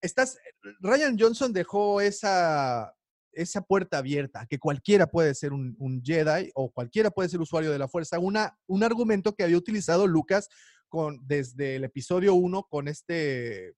estás, 0.00 0.38
Ryan 0.80 1.14
Johnson 1.18 1.52
dejó 1.52 2.00
esa, 2.00 2.94
esa 3.32 3.60
puerta 3.60 3.98
abierta, 3.98 4.46
que 4.48 4.58
cualquiera 4.58 5.06
puede 5.06 5.34
ser 5.34 5.52
un, 5.52 5.76
un 5.78 6.02
Jedi 6.02 6.50
o 6.54 6.70
cualquiera 6.72 7.10
puede 7.10 7.28
ser 7.28 7.40
usuario 7.40 7.70
de 7.70 7.78
la 7.78 7.88
fuerza, 7.88 8.18
una, 8.18 8.58
un 8.66 8.82
argumento 8.82 9.34
que 9.34 9.44
había 9.44 9.58
utilizado 9.58 10.06
Lucas 10.06 10.48
con, 10.88 11.20
desde 11.26 11.76
el 11.76 11.84
episodio 11.84 12.34
1 12.34 12.66
con 12.70 12.88
este, 12.88 13.74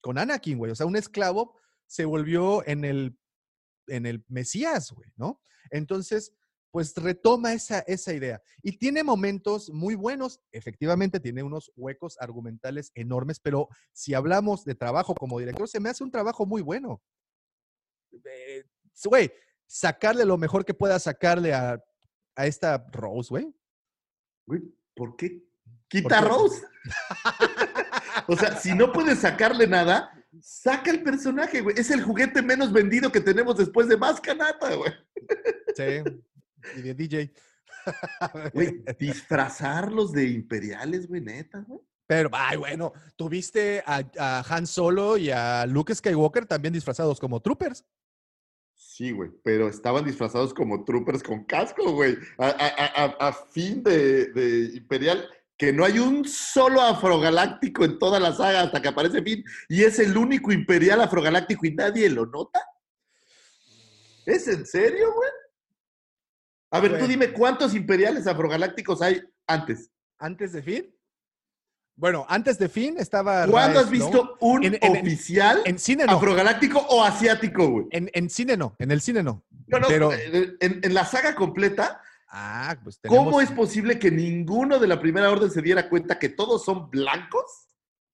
con 0.00 0.16
Anakin, 0.16 0.56
güey. 0.56 0.72
O 0.72 0.74
sea, 0.74 0.86
un 0.86 0.96
esclavo 0.96 1.58
se 1.86 2.06
volvió 2.06 2.66
en 2.66 2.86
el, 2.86 3.18
en 3.86 4.06
el 4.06 4.24
Mesías, 4.28 4.90
güey, 4.92 5.12
¿no? 5.16 5.40
Entonces, 5.70 6.32
pues 6.70 6.94
retoma 6.96 7.52
esa, 7.52 7.80
esa 7.80 8.12
idea. 8.12 8.42
Y 8.62 8.78
tiene 8.78 9.04
momentos 9.04 9.70
muy 9.70 9.94
buenos, 9.94 10.40
efectivamente 10.50 11.20
tiene 11.20 11.42
unos 11.42 11.70
huecos 11.76 12.16
argumentales 12.20 12.90
enormes, 12.94 13.38
pero 13.38 13.68
si 13.92 14.14
hablamos 14.14 14.64
de 14.64 14.74
trabajo 14.74 15.14
como 15.14 15.38
director, 15.38 15.68
se 15.68 15.80
me 15.80 15.88
hace 15.88 16.02
un 16.02 16.10
trabajo 16.10 16.46
muy 16.46 16.62
bueno. 16.62 17.00
Eh, 18.12 18.64
Güey, 19.04 19.32
sacarle 19.66 20.24
lo 20.24 20.38
mejor 20.38 20.64
que 20.64 20.74
pueda 20.74 20.98
sacarle 20.98 21.52
a, 21.52 21.82
a 22.36 22.46
esta 22.46 22.86
Rose, 22.92 23.28
güey. 23.30 23.54
Güey, 24.46 24.62
¿por 24.94 25.16
qué 25.16 25.42
quita 25.88 26.20
qué? 26.20 26.28
Rose? 26.28 26.62
o 28.28 28.36
sea, 28.36 28.56
si 28.56 28.74
no 28.74 28.92
puedes 28.92 29.20
sacarle 29.20 29.66
nada, 29.66 30.10
saca 30.40 30.90
el 30.90 31.02
personaje, 31.02 31.60
güey. 31.60 31.76
Es 31.78 31.90
el 31.90 32.02
juguete 32.02 32.42
menos 32.42 32.72
vendido 32.72 33.10
que 33.12 33.20
tenemos 33.20 33.56
después 33.56 33.88
de 33.88 33.96
más 33.96 34.20
canata, 34.20 34.74
güey. 34.74 34.92
Sí. 35.76 36.02
Y 36.78 36.82
de 36.82 36.94
DJ. 36.94 37.32
Güey, 38.54 38.82
disfrazarlos 38.98 40.12
de 40.12 40.24
imperiales, 40.28 41.06
güey, 41.06 41.20
neta, 41.20 41.62
güey. 41.66 41.80
Pero, 42.06 42.30
ay, 42.32 42.56
bueno, 42.56 42.92
tuviste 43.16 43.82
a, 43.86 44.02
a 44.18 44.40
Han 44.48 44.66
Solo 44.66 45.18
y 45.18 45.30
a 45.30 45.66
Luke 45.66 45.94
Skywalker 45.94 46.46
también 46.46 46.72
disfrazados 46.72 47.20
como 47.20 47.40
troopers. 47.40 47.84
Sí, 48.74 49.10
güey, 49.12 49.30
pero 49.42 49.68
estaban 49.68 50.04
disfrazados 50.04 50.54
como 50.54 50.84
troopers 50.84 51.22
con 51.22 51.44
casco, 51.44 51.92
güey. 51.92 52.16
A, 52.38 52.46
a- 52.48 53.04
a- 53.04 53.28
a 53.28 53.32
fin 53.32 53.82
de, 53.82 54.26
de 54.32 54.76
Imperial, 54.76 55.28
que 55.56 55.72
no 55.72 55.84
hay 55.84 55.98
un 55.98 56.24
solo 56.26 56.80
afrogaláctico 56.80 57.84
en 57.84 57.98
toda 57.98 58.18
la 58.18 58.32
saga 58.32 58.62
hasta 58.62 58.82
que 58.82 58.88
aparece 58.88 59.22
Finn, 59.22 59.44
y 59.68 59.82
es 59.84 59.98
el 59.98 60.16
único 60.16 60.52
Imperial 60.52 61.00
afrogaláctico 61.00 61.66
y 61.66 61.74
nadie 61.74 62.08
lo 62.10 62.26
nota. 62.26 62.60
¿Es 64.26 64.48
en 64.48 64.66
serio, 64.66 65.12
güey? 65.14 65.30
A 66.70 66.80
ver, 66.80 66.92
tú 66.92 66.98
Güey. 66.98 67.08
dime 67.10 67.32
cuántos 67.32 67.74
Imperiales 67.74 68.26
afrogalácticos 68.26 69.00
hay 69.02 69.22
antes. 69.46 69.90
Antes 70.18 70.52
de 70.52 70.62
fin. 70.62 70.94
Bueno, 71.96 72.26
antes 72.28 72.58
de 72.58 72.68
fin 72.68 72.96
estaba. 72.98 73.46
¿Cuándo 73.46 73.78
has 73.78 73.88
visto 73.90 74.36
un 74.40 74.64
En- 74.64 74.78
en- 74.80 74.96
oficial 74.96 75.60
En 75.64 75.78
cine 75.78 76.04
no. 76.06 76.12
afrogaláctico 76.16 76.80
o 76.80 77.04
asiático, 77.04 77.68
güey? 77.68 77.86
En, 77.92 78.10
en 78.12 78.28
cine 78.28 78.56
no. 78.56 78.74
En 78.80 78.90
el 78.90 79.00
cine 79.00 79.22
no. 79.22 79.44
No, 79.68 79.78
no, 79.78 79.86
Pero- 79.86 80.10
en 80.12 80.92
la 80.94 81.04
saga 81.04 81.36
completa, 81.36 82.00
Ah, 82.36 82.76
pues 82.82 82.98
tenemos. 82.98 83.24
¿Cómo 83.24 83.40
es 83.40 83.52
posible 83.52 83.96
que 83.96 84.10
ninguno 84.10 84.80
de 84.80 84.88
la 84.88 84.98
primera 85.00 85.30
orden 85.30 85.52
se 85.52 85.62
diera 85.62 85.88
cuenta 85.88 86.18
que 86.18 86.28
todos 86.30 86.64
son 86.64 86.90
blancos 86.90 87.44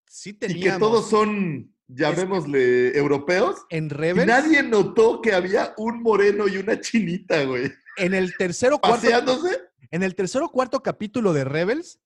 Sí 0.07 0.31
y 0.31 0.33
que 0.35 0.47
teníamos. 0.49 0.79
todos 0.79 1.09
son, 1.09 1.75
llamémosle, 1.89 2.99
europeos? 2.99 3.57
En 3.71 3.89
Rebels. 3.89 4.27
nadie 4.27 4.63
notó 4.63 5.23
que 5.23 5.33
había 5.33 5.73
un 5.79 6.03
moreno 6.03 6.49
y 6.49 6.59
una 6.59 6.79
chinita, 6.81 7.45
güey, 7.45 7.73
En 7.97 8.13
el 8.13 8.37
tercero 8.37 8.79
cuarto. 8.79 8.97
paseándose. 9.01 9.59
En 9.91 10.03
el 10.03 10.15
tercero 10.15 10.51
cuarto 10.51 10.83
capítulo 10.83 11.33
de 11.33 11.45
Rebels. 11.45 11.99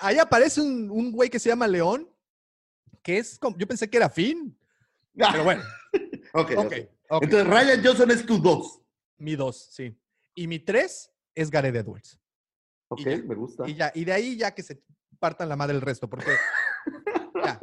Ahí 0.00 0.18
aparece 0.18 0.60
un, 0.60 0.90
un 0.90 1.12
güey 1.12 1.30
que 1.30 1.38
se 1.38 1.48
llama 1.50 1.68
León. 1.68 2.08
Que 3.02 3.18
es 3.18 3.38
como. 3.38 3.56
Yo 3.56 3.66
pensé 3.68 3.88
que 3.88 3.96
era 3.98 4.10
Finn. 4.10 4.58
Pero 5.14 5.44
bueno. 5.44 5.62
ok, 6.32 6.50
ok. 6.56 6.64
Ok. 6.66 6.72
ok. 7.08 7.22
Entonces, 7.22 7.46
Ryan 7.48 7.84
Johnson 7.84 8.10
es 8.10 8.26
tu 8.26 8.38
dos. 8.38 8.80
Mi 9.18 9.36
dos, 9.36 9.68
sí. 9.72 9.98
Y 10.34 10.46
mi 10.46 10.58
tres 10.58 11.10
es 11.34 11.50
Gareth 11.50 11.76
Edwards. 11.76 12.20
Ok, 12.88 13.00
ya. 13.00 13.22
me 13.22 13.34
gusta. 13.34 13.68
Y 13.68 13.74
ya, 13.74 13.92
y 13.94 14.04
de 14.04 14.12
ahí 14.12 14.36
ya 14.36 14.54
que 14.54 14.62
se 14.62 14.82
partan 15.18 15.48
la 15.48 15.56
madre 15.56 15.74
el 15.74 15.80
resto, 15.80 16.08
porque 16.08 16.26
ya. 17.44 17.60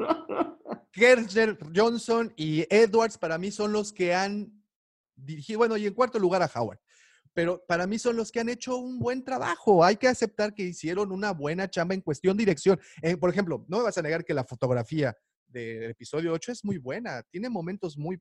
Johnson 1.75 2.33
y 2.35 2.65
Edwards 2.73 3.17
para 3.17 3.37
mí 3.37 3.51
son 3.51 3.71
los 3.71 3.93
que 3.93 4.13
han 4.13 4.63
dirigido, 5.15 5.59
bueno, 5.59 5.77
y 5.77 5.85
en 5.85 5.93
cuarto 5.93 6.19
lugar 6.19 6.41
a 6.41 6.51
Howard, 6.53 6.79
pero 7.33 7.63
para 7.65 7.87
mí 7.87 7.97
son 7.97 8.17
los 8.17 8.31
que 8.31 8.39
han 8.39 8.49
hecho 8.49 8.77
un 8.77 8.99
buen 8.99 9.23
trabajo. 9.23 9.83
Hay 9.83 9.95
que 9.95 10.07
aceptar 10.07 10.53
que 10.53 10.63
hicieron 10.63 11.11
una 11.11 11.31
buena 11.31 11.69
chamba 11.69 11.93
en 11.93 12.01
cuestión 12.01 12.35
dirección. 12.35 12.79
Eh, 13.01 13.15
por 13.15 13.29
ejemplo, 13.29 13.65
no 13.67 13.77
me 13.77 13.83
vas 13.83 13.97
a 13.97 14.01
negar 14.01 14.25
que 14.25 14.33
la 14.33 14.43
fotografía 14.43 15.15
del 15.47 15.91
episodio 15.91 16.33
8 16.33 16.51
es 16.51 16.65
muy 16.65 16.77
buena, 16.77 17.23
tiene 17.23 17.49
momentos 17.49 17.97
muy 17.97 18.19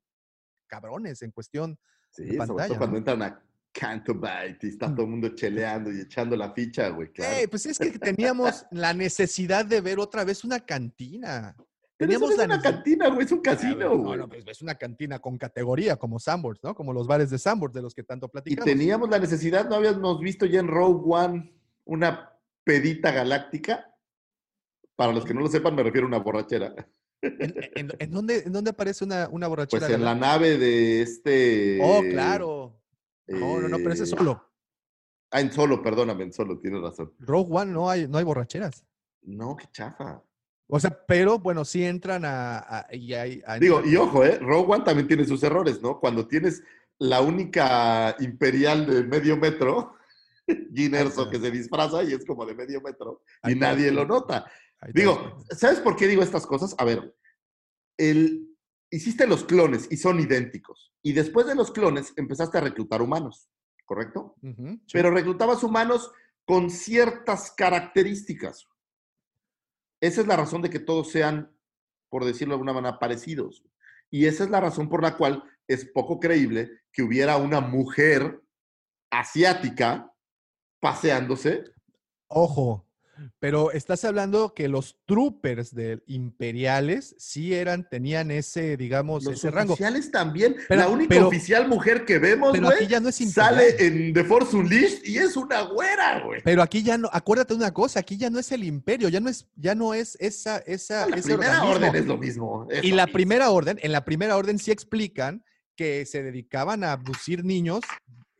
cabrones 0.68 1.22
en 1.22 1.32
cuestión. 1.32 1.78
Sí, 2.10 2.24
sobre 2.24 2.38
pantalla, 2.38 2.68
todo 2.68 2.78
cuando 2.78 2.92
¿no? 2.92 2.98
entran 2.98 3.22
a 3.22 3.42
Canto 3.72 4.14
Bite 4.14 4.66
y 4.66 4.70
está 4.70 4.92
todo 4.92 5.02
el 5.04 5.10
mundo 5.10 5.28
cheleando 5.34 5.92
y 5.92 6.00
echando 6.00 6.36
la 6.36 6.52
ficha, 6.52 6.88
güey, 6.88 7.12
claro. 7.12 7.36
Eh, 7.36 7.48
pues 7.48 7.66
es 7.66 7.78
que 7.78 7.98
teníamos 7.98 8.66
la 8.72 8.92
necesidad 8.92 9.64
de 9.64 9.80
ver 9.80 9.98
otra 10.00 10.24
vez 10.24 10.42
una 10.44 10.58
cantina. 10.60 11.54
Teníamos 11.96 12.30
no 12.30 12.32
es 12.32 12.38
la 12.38 12.44
una 12.46 12.60
cantina, 12.62 13.08
güey, 13.10 13.26
es 13.26 13.32
un 13.32 13.38
Ah, 13.40 13.42
casino, 13.42 13.88
No, 13.90 13.98
güey. 13.98 14.18
no, 14.18 14.28
pues 14.28 14.42
es 14.46 14.62
una 14.62 14.74
cantina 14.74 15.18
con 15.18 15.36
categoría, 15.38 15.96
como 15.96 16.18
Sanborns, 16.18 16.58
¿no? 16.64 16.74
Como 16.74 16.92
los 16.94 17.06
bares 17.06 17.28
de 17.30 17.38
Sanborns 17.38 17.74
de 17.74 17.82
los 17.82 17.94
que 17.94 18.02
tanto 18.02 18.26
Y 18.26 18.30
platicamos. 18.30 18.64
teníamos 18.64 19.08
la 19.10 19.18
necesidad, 19.18 19.68
¿no 19.68 19.76
habíamos 19.76 20.18
visto 20.18 20.46
ya 20.46 20.60
en 20.60 20.66
Rogue 20.68 21.02
One 21.06 21.52
una 21.84 22.32
pedita 22.64 23.12
galáctica? 23.12 23.86
Para 24.96 25.12
los 25.12 25.24
que 25.24 25.32
no 25.34 25.40
lo 25.40 25.48
sepan, 25.48 25.74
me 25.74 25.82
refiero 25.82 26.06
a 26.06 26.08
una 26.08 26.18
borrachera. 26.18 26.74
¿En, 27.22 27.54
en- 27.74 27.92
en 27.98 28.10
dónde, 28.10 28.38
en 28.46 28.52
dónde 28.52 28.70
aparece 28.70 29.04
una, 29.04 29.28
una 29.28 29.46
borrachera? 29.48 29.86
Pues 29.86 29.96
en 29.96 30.04
la 30.04 30.14
nave 30.14 30.56
de 30.58 31.02
este... 31.02 31.78
Oh, 31.82 32.02
claro. 32.10 32.80
No, 33.26 33.60
no, 33.60 33.68
no, 33.68 33.76
pero 33.78 33.92
ese 33.92 34.04
es 34.04 34.12
eh, 34.12 34.16
solo. 34.16 34.44
Ah, 35.30 35.40
en 35.40 35.52
solo, 35.52 35.82
perdóname, 35.82 36.24
en 36.24 36.32
solo, 36.32 36.58
tienes 36.58 36.80
razón. 36.80 37.12
Rogue 37.20 37.48
One 37.52 37.72
no 37.72 37.88
hay, 37.88 38.08
no 38.08 38.18
hay 38.18 38.24
borracheras. 38.24 38.84
No, 39.22 39.56
qué 39.56 39.66
chafa. 39.70 40.22
O 40.66 40.80
sea, 40.80 40.90
pero 41.06 41.38
bueno, 41.38 41.64
sí 41.64 41.84
entran 41.84 42.24
a. 42.24 42.58
a- 42.58 42.86
y 42.94 43.12
a- 43.14 43.58
Digo, 43.58 43.82
y 43.84 43.96
ojo, 43.96 44.24
¿eh? 44.24 44.38
Rogue 44.40 44.72
One 44.74 44.84
también 44.84 45.06
tiene 45.06 45.24
sus 45.24 45.42
errores, 45.42 45.80
¿no? 45.82 46.00
Cuando 46.00 46.26
tienes 46.26 46.62
la 46.98 47.20
única 47.20 48.16
imperial 48.20 48.86
de 48.86 49.04
medio 49.04 49.36
metro, 49.36 49.94
Gin 50.74 50.94
Erso, 50.94 51.28
que 51.30 51.38
se 51.38 51.50
disfraza 51.50 52.02
y 52.02 52.12
es 52.12 52.24
como 52.24 52.44
de 52.46 52.54
medio 52.54 52.80
metro, 52.80 53.22
y 53.48 53.54
nadie 53.54 53.90
lo 53.92 54.04
nota. 54.06 54.46
Digo. 54.94 55.44
¿sabes 55.50 55.80
por 55.80 55.96
qué 55.96 56.06
digo 56.06 56.22
estas 56.22 56.46
cosas? 56.46 56.74
A 56.78 56.84
ver, 56.84 57.14
el, 57.98 58.56
hiciste 58.90 59.26
los 59.26 59.44
clones 59.44 59.86
y 59.90 59.96
son 59.96 60.20
idénticos. 60.20 60.92
Y 61.02 61.12
después 61.12 61.46
de 61.46 61.54
los 61.54 61.70
clones 61.70 62.12
empezaste 62.16 62.58
a 62.58 62.62
reclutar 62.62 63.02
humanos, 63.02 63.50
¿correcto? 63.84 64.36
Sí. 64.42 64.80
Pero 64.92 65.10
reclutabas 65.10 65.62
humanos 65.62 66.10
con 66.44 66.70
ciertas 66.70 67.52
características. 67.52 68.66
Esa 70.00 70.22
es 70.22 70.26
la 70.26 70.36
razón 70.36 70.62
de 70.62 70.70
que 70.70 70.80
todos 70.80 71.10
sean, 71.10 71.54
por 72.08 72.24
decirlo 72.24 72.52
de 72.52 72.56
alguna 72.56 72.72
manera, 72.72 72.98
parecidos. 72.98 73.64
Y 74.10 74.26
esa 74.26 74.44
es 74.44 74.50
la 74.50 74.60
razón 74.60 74.88
por 74.88 75.02
la 75.02 75.16
cual 75.16 75.44
es 75.68 75.84
poco 75.84 76.18
creíble 76.18 76.80
que 76.92 77.02
hubiera 77.02 77.36
una 77.36 77.60
mujer 77.60 78.42
asiática 79.10 80.12
paseándose. 80.80 81.64
Ojo, 82.28 82.89
pero 83.38 83.72
estás 83.72 84.04
hablando 84.04 84.54
que 84.54 84.68
los 84.68 84.96
troopers 85.06 85.74
de 85.74 86.02
imperiales 86.06 87.14
sí 87.18 87.54
eran, 87.54 87.88
tenían 87.88 88.30
ese, 88.30 88.76
digamos, 88.76 89.24
Los 89.24 89.34
ese 89.34 89.50
rango. 89.50 89.74
oficiales 89.74 90.10
también. 90.10 90.56
Pero- 90.68 90.80
la 90.80 90.88
única 90.88 91.08
pero- 91.10 91.28
oficial 91.28 91.68
mujer 91.68 92.04
que 92.04 92.18
vemos, 92.18 92.52
Pero 92.52 92.66
güey, 92.66 92.78
aquí 92.78 92.86
ya 92.86 93.00
no 93.00 93.08
es 93.08 93.20
imperial. 93.20 93.54
sale 93.54 93.86
en 93.86 94.12
The 94.14 94.24
Force 94.24 94.56
Unleashed 94.56 95.04
y 95.04 95.18
es 95.18 95.36
una 95.36 95.62
güera, 95.62 96.20
güey. 96.24 96.40
Pero 96.42 96.62
aquí 96.62 96.82
ya 96.82 96.96
no, 96.98 97.08
acuérdate 97.12 97.54
de 97.54 97.58
una 97.58 97.72
cosa, 97.72 98.00
aquí 98.00 98.16
ya 98.16 98.30
no 98.30 98.38
es 98.38 98.50
el 98.52 98.64
imperio, 98.64 99.08
ya 99.08 99.20
no 99.20 99.28
es, 99.28 99.46
ya 99.56 99.74
no 99.74 99.94
es 99.94 100.16
esa, 100.20 100.58
esa, 100.58 101.06
La 101.08 101.16
ese 101.16 101.28
primera 101.34 101.62
organismo. 101.64 101.88
orden 101.88 101.94
es 102.02 102.06
lo 102.06 102.16
mismo. 102.16 102.66
es 102.70 102.84
Y 102.84 102.90
lo 102.90 102.96
la 102.96 103.06
mismo. 103.06 103.14
primera 103.14 103.50
orden, 103.50 103.78
en 103.82 103.92
la 103.92 104.04
primera 104.04 104.36
orden 104.36 104.58
sí 104.58 104.70
explican 104.70 105.44
que 105.76 106.04
se 106.06 106.22
dedicaban 106.22 106.84
a 106.84 106.92
abducir 106.92 107.44
niños 107.44 107.80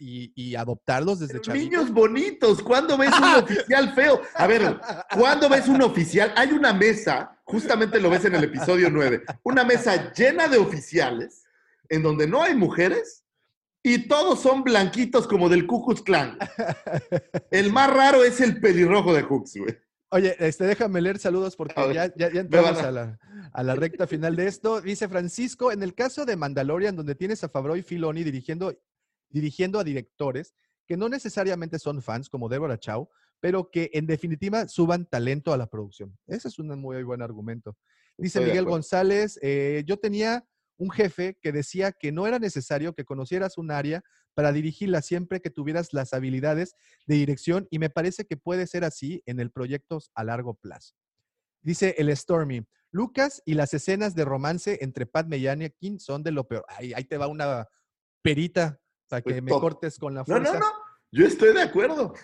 y, 0.01 0.33
y 0.35 0.57
adoptarlos 0.57 1.20
desde 1.20 1.35
Pero 1.35 1.45
chavitos. 1.45 1.70
niños 1.70 1.91
bonitos, 1.93 2.62
¿cuándo 2.62 2.97
ves 2.97 3.12
un 3.17 3.35
oficial 3.45 3.95
feo? 3.95 4.20
A 4.35 4.47
ver, 4.47 4.81
¿cuándo 5.15 5.49
ves 5.49 5.69
un 5.69 5.83
oficial? 5.83 6.33
Hay 6.37 6.53
una 6.53 6.73
mesa, 6.73 7.39
justamente 7.45 8.01
lo 8.01 8.11
ves 8.11 8.25
en 8.25 8.35
el 8.35 8.45
episodio 8.45 8.91
9, 8.91 9.23
una 9.45 9.62
mesa 9.65 10.12
llena 10.12 10.49
de 10.49 10.59
oficiales 10.59 11.45
en 11.89 12.03
donde 12.03 12.27
no 12.27 12.43
hay 12.43 12.55
mujeres 12.55 13.25
y 13.83 14.09
todos 14.09 14.41
son 14.41 14.62
blanquitos 14.65 15.27
como 15.27 15.49
del 15.49 15.67
Ku 15.67 15.85
Klux 15.85 16.03
Klan. 16.03 16.39
El 17.51 17.73
más 17.73 17.93
raro 17.93 18.25
es 18.25 18.41
el 18.41 18.61
pelirrojo 18.61 19.15
de 19.15 19.23
Hooks, 19.23 19.57
güey. 19.57 19.77
Oye, 20.12 20.35
este, 20.41 20.65
déjame 20.65 21.01
leer 21.01 21.19
saludos 21.19 21.55
porque 21.55 21.81
A 21.81 21.93
ya, 21.93 22.15
ya, 22.17 22.33
ya 22.33 22.41
entramos 22.41 22.79
a 22.79 22.91
la, 22.91 23.19
a 23.53 23.62
la 23.62 23.75
recta 23.77 24.09
final 24.09 24.35
de 24.35 24.49
esto. 24.49 24.81
Dice 24.81 25.09
Francisco, 25.09 25.70
en 25.70 25.85
el 25.85 25.95
caso 25.95 26.25
de 26.25 26.35
Mandalorian, 26.37 26.97
donde 26.97 27.15
tienes 27.15 27.45
a 27.45 27.49
Favreau 27.49 27.77
y 27.77 27.83
Filoni 27.83 28.25
dirigiendo, 28.25 28.75
dirigiendo 29.31 29.78
a 29.78 29.84
directores 29.84 30.55
que 30.86 30.97
no 30.97 31.09
necesariamente 31.09 31.78
son 31.78 32.02
fans, 32.02 32.28
como 32.28 32.49
Deborah 32.49 32.78
Chow, 32.78 33.09
pero 33.41 33.70
que 33.70 33.91
en 33.94 34.07
definitiva 34.07 34.68
suban 34.68 35.07
talento 35.07 35.52
a 35.52 35.57
la 35.57 35.67
producción. 35.67 36.17
Ese 36.26 36.49
es 36.49 36.59
un 36.59 36.68
muy 36.81 37.02
buen 37.02 37.23
argumento. 37.23 37.76
Dice 38.18 38.39
Estoy 38.39 38.50
Miguel. 38.50 38.65
González, 38.67 39.39
eh, 39.41 39.83
yo 39.86 39.99
tenía 39.99 40.44
un 40.76 40.91
jefe 40.91 41.39
que 41.41 41.52
decía 41.52 41.92
que 41.92 42.10
no 42.10 42.26
era 42.26 42.39
necesario 42.39 42.94
que 42.94 43.05
conocieras 43.05 43.59
un 43.59 43.70
área 43.70 44.02
para 44.34 44.52
dirigirla 44.52 45.02
siempre 45.02 45.41
que 45.41 45.50
tuvieras 45.50 45.92
las 45.92 46.12
habilidades 46.12 46.75
de 47.07 47.17
dirección 47.17 47.68
y 47.70 47.78
me 47.78 47.91
parece 47.91 48.25
que 48.25 48.36
puede 48.36 48.67
ser 48.67 48.84
así 48.84 49.23
en 49.26 49.41
el 49.41 49.50
proyecto 49.50 50.00
a 50.15 50.25
largo 50.25 50.55
plazo. 50.55 50.94
Dice 51.62 51.94
el 51.99 52.15
Stormy, 52.17 52.67
Lucas 52.91 53.42
y 53.44 53.55
las 53.55 53.75
escenas 53.75 54.15
de 54.15 54.25
romance 54.25 54.78
entre 54.81 55.07
Padme 55.07 55.36
y 55.36 55.47
Anakin 55.47 56.00
son 56.00 56.23
de 56.23 56.33
lo 56.33 56.49
peor. 56.49 56.65
Ahí 56.68 57.05
te 57.05 57.18
va 57.18 57.26
una 57.26 57.68
perita 58.23 58.81
para 59.10 59.20
que 59.22 59.30
Pues 59.30 59.42
me 59.42 59.50
todo. 59.50 59.60
cortes 59.60 59.98
con 59.98 60.14
la 60.14 60.20
No, 60.20 60.24
fuerza. 60.24 60.55
no, 60.55 60.60
no. 60.60 60.66
Yo 61.12 61.26
estoy 61.26 61.52
de 61.52 61.60
acuerdo. 61.62 62.14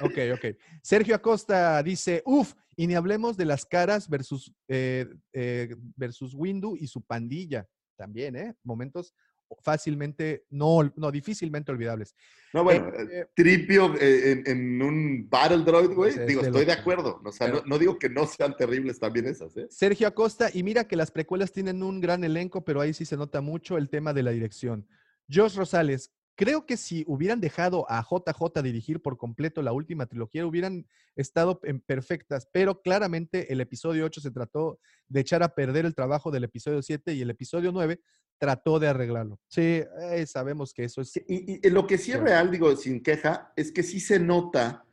Ok, 0.00 0.18
ok. 0.34 0.56
Sergio 0.82 1.14
Acosta 1.14 1.80
dice, 1.82 2.22
uff, 2.26 2.52
y 2.76 2.86
ni 2.88 2.94
hablemos 2.96 3.36
de 3.36 3.44
las 3.44 3.64
caras 3.64 4.08
versus, 4.08 4.52
eh, 4.68 5.06
eh, 5.32 5.76
versus 5.96 6.34
Windu 6.34 6.76
y 6.76 6.88
su 6.88 7.00
pandilla. 7.02 7.66
También, 7.96 8.34
¿eh? 8.34 8.54
Momentos 8.64 9.14
fácilmente, 9.60 10.44
no, 10.50 10.90
no, 10.96 11.12
difícilmente 11.12 11.70
olvidables. 11.70 12.16
No, 12.54 12.64
bueno, 12.64 12.88
Eh, 12.88 13.06
eh, 13.20 13.26
Tripio 13.36 13.94
en, 14.00 14.42
en 14.46 14.82
un 14.82 15.28
Battle 15.28 15.58
Droid, 15.58 15.90
güey. 15.90 16.10
Pues 16.12 16.16
es 16.16 16.26
digo, 16.26 16.40
de 16.40 16.48
estoy 16.48 16.62
lo- 16.62 16.66
de 16.66 16.72
acuerdo. 16.72 17.20
O 17.24 17.30
sea, 17.32 17.46
pero- 17.48 17.60
no, 17.60 17.66
no 17.66 17.78
digo 17.78 17.98
que 17.98 18.08
no 18.08 18.26
sean 18.26 18.56
terribles 18.56 18.98
también 18.98 19.26
esas, 19.26 19.56
¿eh? 19.58 19.66
Sergio 19.70 20.08
Acosta, 20.08 20.48
y 20.52 20.62
mira 20.62 20.88
que 20.88 20.96
las 20.96 21.10
precuelas 21.12 21.52
tienen 21.52 21.82
un 21.82 22.00
gran 22.00 22.24
elenco, 22.24 22.64
pero 22.64 22.80
ahí 22.80 22.92
sí 22.94 23.04
se 23.04 23.16
nota 23.16 23.40
mucho 23.42 23.76
el 23.76 23.88
tema 23.90 24.12
de 24.14 24.22
la 24.24 24.30
dirección. 24.32 24.88
Josh 25.30 25.54
Rosales, 25.56 26.10
creo 26.36 26.66
que 26.66 26.76
si 26.76 27.04
hubieran 27.06 27.40
dejado 27.40 27.86
a 27.90 28.02
JJ 28.02 28.62
dirigir 28.62 29.00
por 29.00 29.16
completo 29.16 29.62
la 29.62 29.72
última 29.72 30.06
trilogía, 30.06 30.46
hubieran 30.46 30.86
estado 31.16 31.60
en 31.64 31.80
perfectas, 31.80 32.48
pero 32.52 32.80
claramente 32.80 33.52
el 33.52 33.60
episodio 33.60 34.04
8 34.04 34.20
se 34.20 34.30
trató 34.30 34.80
de 35.08 35.20
echar 35.20 35.42
a 35.42 35.54
perder 35.54 35.86
el 35.86 35.94
trabajo 35.94 36.30
del 36.30 36.44
episodio 36.44 36.82
7 36.82 37.14
y 37.14 37.22
el 37.22 37.30
episodio 37.30 37.72
9 37.72 38.00
trató 38.38 38.78
de 38.80 38.88
arreglarlo. 38.88 39.38
Sí, 39.48 39.82
eh, 40.12 40.26
sabemos 40.26 40.72
que 40.74 40.84
eso 40.84 41.00
es... 41.00 41.16
Y, 41.28 41.66
y 41.66 41.70
lo 41.70 41.86
que 41.86 41.98
sí 41.98 42.12
es 42.12 42.20
real, 42.20 42.50
digo, 42.50 42.74
sin 42.76 43.02
queja, 43.02 43.52
es 43.56 43.70
que 43.70 43.82
sí 43.82 44.00
se 44.00 44.18
nota 44.18 44.84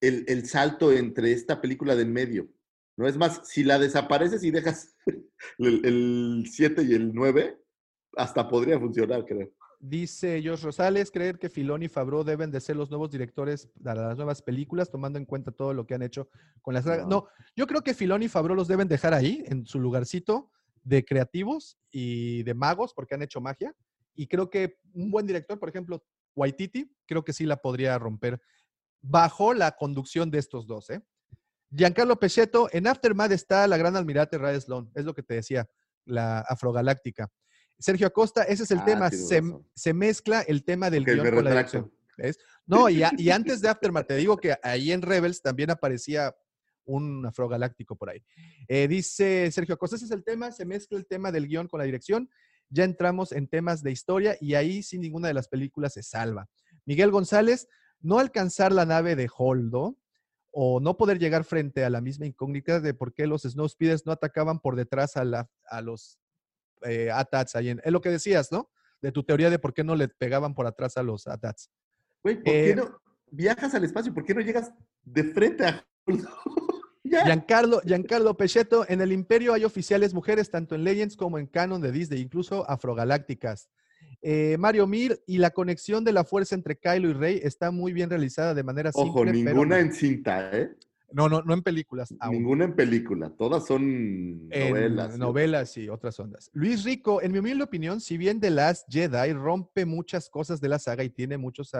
el, 0.00 0.24
el 0.28 0.46
salto 0.46 0.92
entre 0.92 1.32
esta 1.32 1.60
película 1.60 1.96
de 1.96 2.02
en 2.02 2.12
medio. 2.12 2.48
No 2.96 3.08
es 3.08 3.16
más, 3.16 3.40
si 3.44 3.64
la 3.64 3.78
desapareces 3.78 4.44
y 4.44 4.50
dejas 4.50 4.94
el 5.58 6.44
7 6.48 6.82
y 6.84 6.94
el 6.94 7.12
9, 7.12 7.58
hasta 8.16 8.48
podría 8.48 8.78
funcionar, 8.78 9.24
creo. 9.24 9.50
Dice 9.86 10.40
Josh 10.42 10.62
Rosales, 10.62 11.10
creer 11.10 11.38
que 11.38 11.50
Filoni 11.50 11.84
y 11.84 11.88
Favreau 11.88 12.24
deben 12.24 12.50
de 12.50 12.58
ser 12.58 12.74
los 12.74 12.88
nuevos 12.88 13.10
directores 13.10 13.68
para 13.82 14.08
las 14.08 14.16
nuevas 14.16 14.40
películas, 14.40 14.90
tomando 14.90 15.18
en 15.18 15.26
cuenta 15.26 15.50
todo 15.50 15.74
lo 15.74 15.86
que 15.86 15.92
han 15.92 16.00
hecho 16.00 16.30
con 16.62 16.72
las... 16.72 16.86
No. 16.86 17.06
No, 17.06 17.26
yo 17.54 17.66
creo 17.66 17.82
que 17.82 17.92
Filoni 17.92 18.24
y 18.24 18.28
Favreau 18.28 18.56
los 18.56 18.66
deben 18.66 18.88
dejar 18.88 19.12
ahí, 19.12 19.44
en 19.46 19.66
su 19.66 19.78
lugarcito 19.78 20.50
de 20.82 21.04
creativos 21.04 21.76
y 21.90 22.44
de 22.44 22.54
magos, 22.54 22.94
porque 22.94 23.14
han 23.14 23.20
hecho 23.20 23.42
magia. 23.42 23.76
Y 24.14 24.26
creo 24.26 24.48
que 24.48 24.78
un 24.94 25.10
buen 25.10 25.26
director, 25.26 25.58
por 25.58 25.68
ejemplo, 25.68 26.02
Waititi, 26.34 26.90
creo 27.04 27.22
que 27.22 27.34
sí 27.34 27.44
la 27.44 27.58
podría 27.58 27.98
romper 27.98 28.40
bajo 29.02 29.52
la 29.52 29.72
conducción 29.72 30.30
de 30.30 30.38
estos 30.38 30.66
dos. 30.66 30.88
¿eh? 30.88 31.02
Giancarlo 31.70 32.18
Pechetto, 32.18 32.70
en 32.72 32.86
Aftermath 32.86 33.32
está 33.32 33.66
la 33.68 33.76
gran 33.76 33.96
almirante 33.96 34.38
Rae 34.38 34.58
Sloan, 34.58 34.90
es 34.94 35.04
lo 35.04 35.12
que 35.12 35.22
te 35.22 35.34
decía, 35.34 35.68
la 36.06 36.40
afrogaláctica. 36.40 37.30
Sergio 37.78 38.06
Acosta, 38.06 38.42
ese 38.44 38.62
es 38.64 38.70
el 38.70 38.78
Ah, 38.78 38.84
tema, 38.84 39.10
se, 39.74 39.92
mezcla 39.92 40.42
el 40.42 40.64
tema 40.64 40.90
del 40.90 41.02
Ok, 41.02 41.08
guion 41.08 41.34
con 41.34 41.44
la 41.44 41.50
dirección. 41.50 41.92
¿ves? 42.16 42.38
No, 42.66 42.88
y, 42.88 43.02
a- 43.02 43.12
y 43.16 43.30
antes 43.30 43.60
de 43.60 43.68
Aftermath, 43.68 44.06
te 44.06 44.16
digo 44.16 44.36
que 44.36 44.56
ahí 44.62 44.92
en 44.92 45.02
Rebels 45.02 45.42
también 45.42 45.70
aparecía 45.70 46.34
un 46.86 47.24
afrogaláctico 47.26 47.96
por 47.96 48.10
ahí. 48.10 48.22
Eh, 48.68 48.86
dice 48.88 49.50
Sergio 49.50 49.74
Acosta, 49.74 49.96
ese 49.96 50.04
es 50.04 50.10
el 50.10 50.22
tema, 50.22 50.52
se 50.52 50.64
mezcla 50.64 50.98
el 50.98 51.06
tema 51.06 51.32
del 51.32 51.48
guion 51.48 51.66
con 51.66 51.78
la 51.78 51.84
dirección. 51.84 52.28
Ya 52.70 52.84
entramos 52.84 53.32
en 53.32 53.48
temas 53.48 53.82
de 53.82 53.90
historia 53.92 54.36
y 54.40 54.54
ahí 54.54 54.82
sin 54.82 55.00
ninguna 55.00 55.28
de 55.28 55.34
las 55.34 55.48
películas 55.48 55.94
se 55.94 56.02
salva. 56.02 56.48
Miguel 56.86 57.10
González, 57.10 57.68
no 58.00 58.18
alcanzar 58.18 58.72
la 58.72 58.84
nave 58.86 59.16
de 59.16 59.28
Holdo 59.34 59.98
o 60.50 60.78
no 60.80 60.96
poder 60.96 61.18
llegar 61.18 61.44
frente 61.44 61.84
a 61.84 61.90
la 61.90 62.00
misma 62.00 62.26
incógnita 62.26 62.80
de 62.80 62.94
por 62.94 63.12
qué 63.14 63.26
los 63.26 63.42
Snowspeeders 63.42 64.06
no 64.06 64.12
atacaban 64.12 64.60
por 64.60 64.76
detrás 64.76 65.16
a, 65.16 65.24
la, 65.24 65.50
a 65.66 65.80
los 65.80 66.18
eh, 66.84 67.10
ATATs 67.10 67.56
ahí 67.56 67.70
en, 67.70 67.80
es 67.84 67.92
lo 67.92 68.00
que 68.00 68.10
decías, 68.10 68.50
¿no? 68.52 68.70
De 69.02 69.12
tu 69.12 69.22
teoría 69.24 69.50
de 69.50 69.58
por 69.58 69.74
qué 69.74 69.84
no 69.84 69.94
le 69.96 70.08
pegaban 70.08 70.54
por 70.54 70.66
atrás 70.66 70.96
a 70.96 71.02
los 71.02 71.26
ATATs. 71.26 71.70
Güey, 72.22 72.36
¿por 72.42 72.54
Eh, 72.54 72.64
qué 72.68 72.76
no 72.76 72.98
viajas 73.30 73.74
al 73.74 73.84
espacio? 73.84 74.14
¿Por 74.14 74.24
qué 74.24 74.34
no 74.34 74.40
llegas 74.40 74.72
de 75.02 75.24
frente 75.24 75.66
a. 75.66 75.86
Giancarlo, 77.04 77.80
Giancarlo 77.84 78.36
Pechetto, 78.36 78.84
en 78.88 79.00
el 79.00 79.12
Imperio 79.12 79.52
hay 79.52 79.64
oficiales 79.64 80.14
mujeres 80.14 80.50
tanto 80.50 80.74
en 80.74 80.84
Legends 80.84 81.16
como 81.16 81.38
en 81.38 81.46
canon 81.46 81.80
de 81.80 81.92
Disney, 81.92 82.20
incluso 82.20 82.68
afrogalácticas. 82.68 83.68
Eh, 84.22 84.56
Mario 84.58 84.86
Mir 84.86 85.22
y 85.26 85.38
la 85.38 85.50
conexión 85.50 86.02
de 86.02 86.12
la 86.12 86.24
fuerza 86.24 86.54
entre 86.54 86.76
Kylo 86.78 87.10
y 87.10 87.12
Rey 87.12 87.40
está 87.42 87.70
muy 87.70 87.92
bien 87.92 88.08
realizada 88.08 88.54
de 88.54 88.62
manera 88.62 88.90
Ojo, 88.94 89.04
simple. 89.18 89.32
pero 89.44 89.50
ninguna 89.50 89.76
no- 89.76 89.82
en 89.82 89.92
cinta, 89.92 90.50
¿eh? 90.56 90.70
No, 91.14 91.28
no, 91.28 91.42
no 91.42 91.54
en 91.54 91.62
películas. 91.62 92.12
aún. 92.18 92.34
Ninguna 92.36 92.64
en 92.64 92.74
película. 92.74 93.30
Todas 93.30 93.66
son 93.66 93.82
en 94.50 94.68
novelas. 94.68 95.16
novelas 95.18 95.76
y 95.76 95.88
otras 95.88 96.18
ondas. 96.18 96.50
Luis 96.52 96.84
Rico, 96.84 97.22
en 97.22 97.30
mi 97.30 97.38
humilde 97.38 97.62
opinión, 97.62 98.00
si 98.00 98.16
bien 98.16 98.40
The 98.40 98.50
Last 98.50 98.88
Jedi 98.90 99.32
rompe 99.32 99.86
muchas 99.86 100.28
cosas 100.28 100.60
de 100.60 100.68
la 100.68 100.78
saga 100.80 101.04
y 101.04 101.10
tiene 101.10 101.38
muchos 101.38 101.70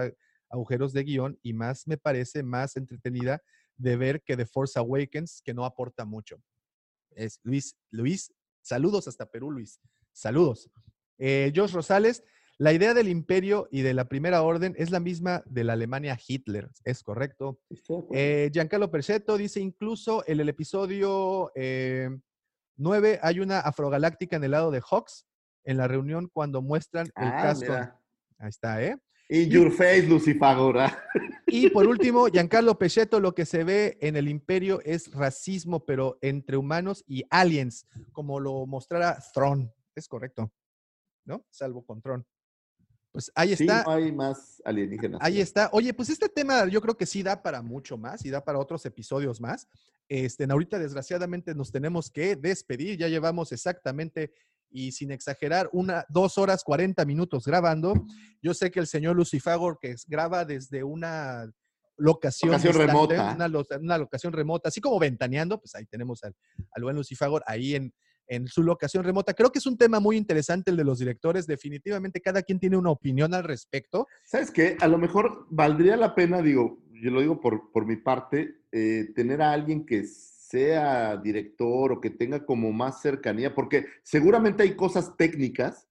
agujeros 0.49 0.93
de 0.93 1.03
guion, 1.03 1.39
y 1.43 1.53
más 1.53 1.89
me 1.89 1.97
parece 1.97 2.45
más 2.45 2.77
entretenida 2.77 3.43
de 3.77 3.97
ver 3.97 4.23
que 4.23 4.37
The 4.37 4.47
Force 4.47 4.79
Awakens, 4.79 5.43
que 5.45 5.53
no 5.53 5.65
aporta 5.65 6.05
mucho. 6.05 6.41
Es 7.11 7.41
Luis, 7.43 7.77
Luis, 7.91 8.33
saludos 8.63 9.09
hasta 9.09 9.27
Perú, 9.27 9.51
Luis. 9.51 9.81
Saludos. 10.13 10.71
Eh, 11.19 11.53
Josh 11.55 11.73
Rosales, 11.73 12.23
la 12.59 12.73
idea 12.73 12.95
del 12.95 13.09
imperio 13.09 13.69
y 13.71 13.83
de 13.83 13.95
la 13.95 14.05
primera 14.09 14.43
orden 14.43 14.75
es 14.79 14.91
la 14.91 15.01
misma 15.01 15.43
de 15.47 15.65
la 15.65 15.73
Alemania 15.73 16.19
Hitler, 16.27 16.71
es 16.85 17.03
correcto. 17.03 17.59
Eh, 18.13 18.51
Giancarlo 18.53 18.91
Percetto 18.91 19.37
dice 19.37 19.61
incluso 19.61 20.23
en 20.27 20.41
el 20.41 20.49
episodio 20.49 21.51
9 22.77 23.19
hay 23.23 23.41
una 23.41 23.61
afrogaláctica 23.61 24.37
en 24.37 24.45
el 24.45 24.53
lado 24.53 24.71
de 24.71 24.81
Hawks 24.81 25.27
en 25.65 25.77
la 25.79 25.89
reunión 25.89 26.29
cuando 26.33 26.61
muestran 26.63 27.07
el 27.07 27.13
Ah, 27.29 27.43
casco. 27.43 27.65
mira. 27.73 28.01
Ahí 28.39 28.49
está, 28.49 28.83
¿eh? 28.83 28.97
In 29.31 29.49
your 29.49 29.71
face, 29.73 30.03
Lucifagora. 30.07 31.03
Y 31.47 31.71
por 31.71 31.87
último, 31.89 32.27
Giancarlo 32.27 32.79
Pechetto, 32.79 33.21
lo 33.21 33.35
que 33.35 33.47
se 33.47 33.65
ve 33.65 33.97
en 34.03 34.17
el 34.17 34.29
imperio 34.29 34.81
es 34.85 35.11
racismo, 35.13 35.85
pero 35.87 36.19
entre 36.21 36.57
humanos 36.59 37.03
y 37.07 37.25
aliens, 37.31 37.87
como 38.13 38.39
lo 38.39 38.67
mostrara 38.67 39.19
Thrawn. 39.33 39.73
Es 39.95 40.09
correcto, 40.09 40.53
¿no? 41.25 41.47
Salvo 41.51 41.85
con 41.87 42.03
Thrawn. 42.03 42.27
Pues 43.15 43.31
ahí 43.37 43.55
Sí, 43.55 43.63
está. 43.63 43.85
no 43.85 43.93
hay 43.93 44.11
más 44.11 44.61
alienígenas. 44.65 45.21
Ahí 45.23 45.41
está. 45.41 45.71
Oye, 45.73 45.95
pues 45.95 46.11
este 46.11 46.29
tema 46.29 46.67
yo 46.67 46.81
creo 46.81 46.97
que 46.97 47.07
sí 47.07 47.23
da 47.23 47.41
para 47.41 47.63
mucho 47.63 47.97
más 47.97 48.25
y 48.25 48.31
da 48.31 48.45
para 48.45 48.59
otros 48.59 48.85
episodios 48.87 49.41
más. 49.41 49.69
Este, 50.09 50.49
ahorita 50.51 50.81
desgraciadamente 50.81 51.55
nos 51.55 51.71
tenemos 51.71 52.11
que 52.11 52.35
despedir. 52.35 52.99
Ya 52.99 53.07
llevamos 53.07 53.53
exactamente 53.53 54.33
y 54.69 54.91
sin 54.91 55.13
exagerar 55.13 55.71
una 55.73 56.05
dos 56.09 56.39
horas 56.39 56.65
40 56.65 57.05
minutos 57.05 57.47
grabando. 57.47 57.95
Yo 58.43 58.53
sé 58.53 58.73
que 58.73 58.81
el 58.81 58.89
señor 58.89 59.15
Lucifagor 59.15 59.79
que 59.81 59.95
graba 60.09 60.45
desde 60.45 60.83
una 60.83 61.49
locación, 61.97 62.51
Locación 62.51 62.73
distante, 62.73 63.15
remota. 63.15 63.79
Una 63.81 63.97
locación 63.99 64.33
remota, 64.33 64.71
así 64.71 64.81
como 64.81 64.99
ventaneando, 64.99 65.61
pues 65.61 65.73
ahí 65.77 65.87
tenemos 65.87 66.25
al, 66.25 66.35
al 66.73 66.83
buen 66.83 66.97
Lucifagor 66.97 67.45
ahí 67.47 67.77
en, 67.77 67.95
en 68.27 68.47
su 68.49 68.63
locación 68.63 69.05
remota. 69.05 69.35
Creo 69.35 69.51
que 69.51 69.59
es 69.59 69.67
un 69.67 69.77
tema 69.77 70.01
muy 70.01 70.17
interesante 70.17 70.71
el 70.71 70.77
de 70.77 70.85
los 70.85 70.99
directores. 70.99 71.47
Definitivamente 71.47 72.21
cada 72.21 72.43
quien 72.43 72.59
tiene 72.59 72.77
una 72.77 72.91
opinión 72.91 73.35
al 73.35 73.45
respecto. 73.45 74.07
¿Sabes 74.25 74.51
qué? 74.51 74.77
A 74.81 74.89
lo 74.89 74.99
mejor 74.99 75.47
valdría 75.51 75.97
la 75.97 76.15
pena, 76.15 76.43
digo, 76.43 76.79
yo 76.93 77.11
lo 77.11 77.21
digo 77.21 77.41
por, 77.41 77.71
por 77.71 77.87
mi 77.87 77.97
parte, 77.97 78.57
eh, 78.73 79.13
tener 79.15 79.43
a 79.43 79.53
alguien 79.53 79.85
que 79.85 80.05
sea 80.05 81.17
director 81.17 81.93
o 81.93 82.01
que 82.01 82.11
tenga 82.11 82.45
como 82.45 82.73
más 82.73 83.03
cercanía, 83.03 83.55
porque 83.55 83.87
seguramente 84.03 84.63
hay 84.63 84.77
cosas 84.77 85.17
técnicas 85.17 85.89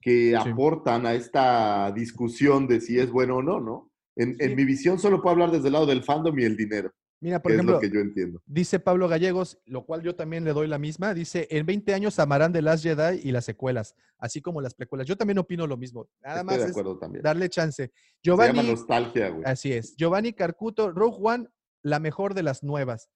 que 0.00 0.36
aportan 0.36 1.04
a 1.04 1.14
esta 1.14 1.90
discusión 1.92 2.68
de 2.68 2.80
si 2.80 2.98
es 2.98 3.10
bueno 3.10 3.36
o 3.36 3.42
no, 3.42 3.60
¿no? 3.60 3.92
En, 4.14 4.36
en 4.38 4.54
mi 4.54 4.64
visión 4.64 4.98
solo 4.98 5.20
puedo 5.20 5.32
hablar 5.32 5.50
desde 5.50 5.66
el 5.66 5.74
lado 5.74 5.86
del 5.86 6.04
fandom 6.04 6.38
y 6.38 6.44
el 6.44 6.56
dinero, 6.56 6.92
Mira, 7.26 7.42
por 7.42 7.50
ejemplo, 7.50 7.74
es 7.74 7.82
lo 7.82 7.88
que 7.88 7.92
yo 7.92 8.00
entiendo. 8.00 8.40
dice 8.46 8.78
Pablo 8.78 9.08
Gallegos, 9.08 9.58
lo 9.64 9.84
cual 9.84 10.00
yo 10.00 10.14
también 10.14 10.44
le 10.44 10.52
doy 10.52 10.68
la 10.68 10.78
misma, 10.78 11.12
dice, 11.12 11.48
en 11.50 11.66
20 11.66 11.92
años 11.92 12.20
amarán 12.20 12.52
The 12.52 12.62
Last 12.62 12.84
Jedi 12.84 13.18
y 13.24 13.32
las 13.32 13.44
secuelas, 13.44 13.96
así 14.16 14.40
como 14.40 14.60
las 14.60 14.74
precuelas. 14.74 15.08
Yo 15.08 15.16
también 15.16 15.38
opino 15.38 15.66
lo 15.66 15.76
mismo. 15.76 16.08
Nada 16.22 16.36
Estoy 16.42 16.46
más 16.46 16.58
de 16.58 16.64
es 16.66 16.70
acuerdo 16.70 16.98
también. 17.00 17.24
darle 17.24 17.48
chance. 17.48 17.90
Se 18.22 18.30
llama 18.30 18.46
Giovanni, 18.46 18.68
nostalgia, 18.70 19.30
güey. 19.30 19.42
así 19.44 19.72
es. 19.72 19.96
Giovanni 19.96 20.34
Carcuto, 20.34 20.92
Rogue 20.92 21.18
One, 21.20 21.48
la 21.82 21.98
mejor 21.98 22.32
de 22.34 22.44
las 22.44 22.62
nuevas. 22.62 23.10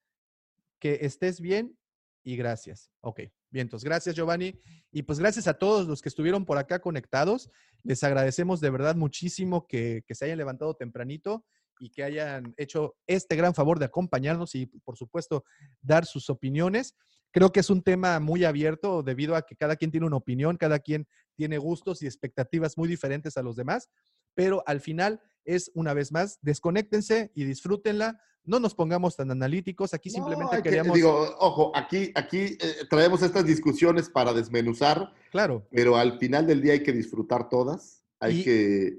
Que 0.80 0.98
estés 1.02 1.40
bien 1.40 1.78
y 2.24 2.34
gracias. 2.36 2.90
Ok, 3.02 3.18
bien, 3.50 3.66
entonces 3.66 3.84
gracias 3.84 4.16
Giovanni. 4.16 4.60
Y 4.90 5.02
pues 5.04 5.20
gracias 5.20 5.46
a 5.46 5.54
todos 5.54 5.86
los 5.86 6.02
que 6.02 6.08
estuvieron 6.08 6.44
por 6.44 6.58
acá 6.58 6.80
conectados. 6.80 7.48
Les 7.84 8.02
agradecemos 8.02 8.60
de 8.60 8.70
verdad 8.70 8.96
muchísimo 8.96 9.68
que, 9.68 10.02
que 10.04 10.16
se 10.16 10.24
hayan 10.24 10.38
levantado 10.38 10.74
tempranito 10.74 11.44
y 11.80 11.90
que 11.90 12.04
hayan 12.04 12.54
hecho 12.56 12.94
este 13.06 13.34
gran 13.34 13.54
favor 13.54 13.78
de 13.78 13.86
acompañarnos 13.86 14.54
y 14.54 14.66
por 14.66 14.96
supuesto 14.96 15.44
dar 15.80 16.04
sus 16.04 16.30
opiniones. 16.30 16.94
Creo 17.32 17.50
que 17.52 17.60
es 17.60 17.70
un 17.70 17.82
tema 17.82 18.20
muy 18.20 18.44
abierto 18.44 19.02
debido 19.02 19.34
a 19.34 19.42
que 19.42 19.56
cada 19.56 19.76
quien 19.76 19.90
tiene 19.90 20.06
una 20.06 20.16
opinión, 20.16 20.56
cada 20.56 20.78
quien 20.78 21.08
tiene 21.36 21.58
gustos 21.58 22.02
y 22.02 22.06
expectativas 22.06 22.76
muy 22.76 22.86
diferentes 22.86 23.36
a 23.36 23.42
los 23.42 23.56
demás, 23.56 23.88
pero 24.34 24.62
al 24.66 24.80
final 24.80 25.20
es 25.44 25.70
una 25.74 25.94
vez 25.94 26.12
más, 26.12 26.38
desconéctense 26.42 27.32
y 27.34 27.44
disfrútenla. 27.44 28.20
No 28.44 28.58
nos 28.60 28.74
pongamos 28.74 29.16
tan 29.16 29.30
analíticos, 29.30 29.94
aquí 29.94 30.10
simplemente 30.10 30.44
No, 30.44 30.56
hay 30.56 30.62
que- 30.62 30.68
queríamos, 30.68 30.94
digo, 30.94 31.34
ojo, 31.38 31.72
aquí, 31.74 32.10
aquí 32.14 32.38
eh, 32.60 32.86
traemos 32.90 33.22
estas 33.22 33.44
discusiones 33.46 34.10
para 34.10 34.32
desmenuzar, 34.32 35.12
claro, 35.30 35.66
pero 35.70 35.96
al 35.96 36.18
final 36.18 36.46
del 36.46 36.60
día 36.60 36.72
hay 36.74 36.82
que 36.82 36.92
disfrutar 36.92 37.48
todas. 37.48 38.02
Hay 38.18 38.40
Y- 38.40 38.44
que 38.44 38.98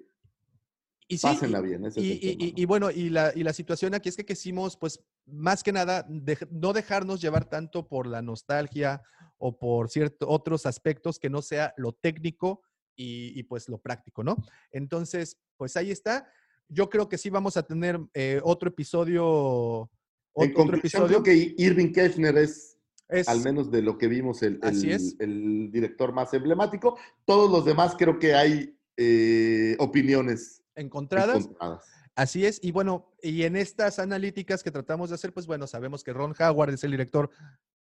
y 1.13 1.17
sí, 1.17 1.27
pásenla 1.27 1.61
bien. 1.61 1.85
Ese 1.85 1.99
Y, 2.01 2.11
es 2.11 2.11
el 2.11 2.17
y- 2.17 2.31
tema, 2.37 2.43
y- 2.45 2.51
¿no? 2.51 2.53
y 2.61 2.65
bueno, 2.65 2.91
y 2.91 3.09
la, 3.09 3.31
y 3.35 3.43
la 3.43 3.53
situación 3.53 3.93
aquí 3.93 4.09
es 4.09 4.15
que 4.15 4.25
quisimos, 4.25 4.77
pues, 4.77 4.99
más 5.25 5.61
que 5.63 5.71
nada, 5.71 6.07
no 6.51 6.73
dejarnos 6.73 7.21
llevar 7.21 7.49
tanto 7.49 7.87
por 7.87 8.07
la 8.07 8.21
nostalgia 8.21 9.01
o 9.37 9.57
por 9.57 9.89
ciertos 9.89 10.27
otros 10.31 10.65
aspectos 10.65 11.19
que 11.19 11.29
no 11.29 11.41
sea 11.41 11.73
lo 11.77 11.93
técnico 11.93 12.61
y, 12.95 13.41
pues 13.43 13.67
lo 13.67 13.79
práctico, 13.79 14.23
¿no? 14.23 14.37
Entonces, 14.71 15.37
pues 15.57 15.75
ahí 15.75 15.89
está. 15.89 16.31
Yo 16.69 16.87
creo 16.89 17.09
que 17.09 17.17
sí 17.17 17.29
vamos 17.31 17.57
a 17.57 17.63
tener 17.63 17.99
eh, 18.13 18.39
otro 18.43 18.69
episodio. 18.69 19.89
en 20.35 20.53
otro 20.55 20.77
episodio. 20.77 21.07
creo 21.07 21.23
que 21.23 21.55
Irving 21.57 21.91
Kirchner 21.91 22.37
es, 22.37 22.77
Es- 23.09 23.27
al 23.27 23.41
menos 23.41 23.69
de 23.71 23.81
lo 23.81 23.97
que 23.97 24.07
vimos, 24.07 24.41
el, 24.43 24.59
el- 24.63 25.15
el 25.19 25.71
director 25.71 26.13
más 26.13 26.33
emblemático. 26.33 26.97
Todos 27.25 27.49
los 27.51 27.65
demás 27.65 27.95
creo 27.97 28.19
que 28.19 28.33
hay 28.35 28.77
eh, 28.97 29.75
opiniones 29.79 30.60
encontradas. 30.81 31.37
encontradas. 31.45 31.85
Así 32.15 32.45
es, 32.45 32.59
y 32.61 32.71
bueno, 32.71 33.13
y 33.23 33.43
en 33.43 33.55
estas 33.55 33.97
analíticas 33.99 34.61
que 34.63 34.71
tratamos 34.71 35.09
de 35.09 35.15
hacer, 35.15 35.33
pues 35.33 35.47
bueno, 35.47 35.65
sabemos 35.65 36.03
que 36.03 36.11
Ron 36.11 36.33
Howard 36.37 36.73
es 36.73 36.83
el 36.83 36.91
director 36.91 37.29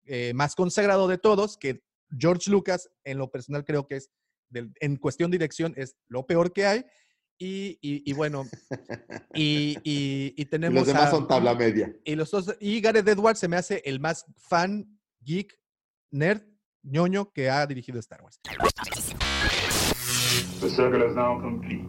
eh, 0.05 0.33
más 0.35 0.55
consagrado 0.55 1.07
de 1.07 1.17
todos, 1.17 1.57
que 1.57 1.83
George 2.17 2.49
Lucas, 2.51 2.89
en 3.03 3.17
lo 3.17 3.29
personal, 3.31 3.65
creo 3.65 3.87
que 3.87 3.95
es, 3.97 4.11
del- 4.49 4.71
en 4.79 4.97
cuestión 4.97 5.31
de 5.31 5.37
dirección, 5.37 5.73
es 5.77 5.95
lo 6.07 6.25
peor 6.27 6.53
que 6.53 6.65
hay. 6.67 6.85
Y, 7.41 7.77
y- 7.81 8.03
y 8.09 8.13
bueno, 8.13 8.45
y, 9.33 9.77
y- 9.83 10.33
y 10.35 10.41
Y 10.41 10.45
tenemos. 10.45 10.75
los 10.75 10.87
demás 10.87 11.07
a- 11.07 11.11
son 11.11 11.27
tabla 11.27 11.55
media. 11.55 11.91
Y, 12.03 12.15
los 12.15 12.29
dos, 12.31 12.55
y 12.59 12.81
Gareth 12.81 13.07
Edwards 13.07 13.39
se 13.39 13.47
me 13.47 13.55
hace 13.57 13.81
el 13.85 13.99
más 13.99 14.25
fan, 14.37 14.99
geek, 15.21 15.57
nerd, 16.11 16.41
ñoño 16.83 17.31
que 17.31 17.49
ha 17.49 17.65
dirigido 17.65 17.99
Star 17.99 18.21
Wars. 18.21 18.39
The 20.59 20.69
circle 20.69 21.05
is 21.07 21.15
now 21.15 21.39
complete. 21.41 21.85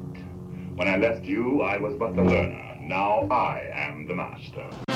When 0.77 0.89
I 0.89 0.97
left 0.97 1.25
you, 1.25 1.63
I 1.63 1.79
was 1.79 1.95
but 1.99 2.15
the 2.17 2.23
learner. 2.23 2.77
Now 2.81 3.29
I 3.31 3.71
am 3.75 4.07
the 4.07 4.15
master. 4.15 4.90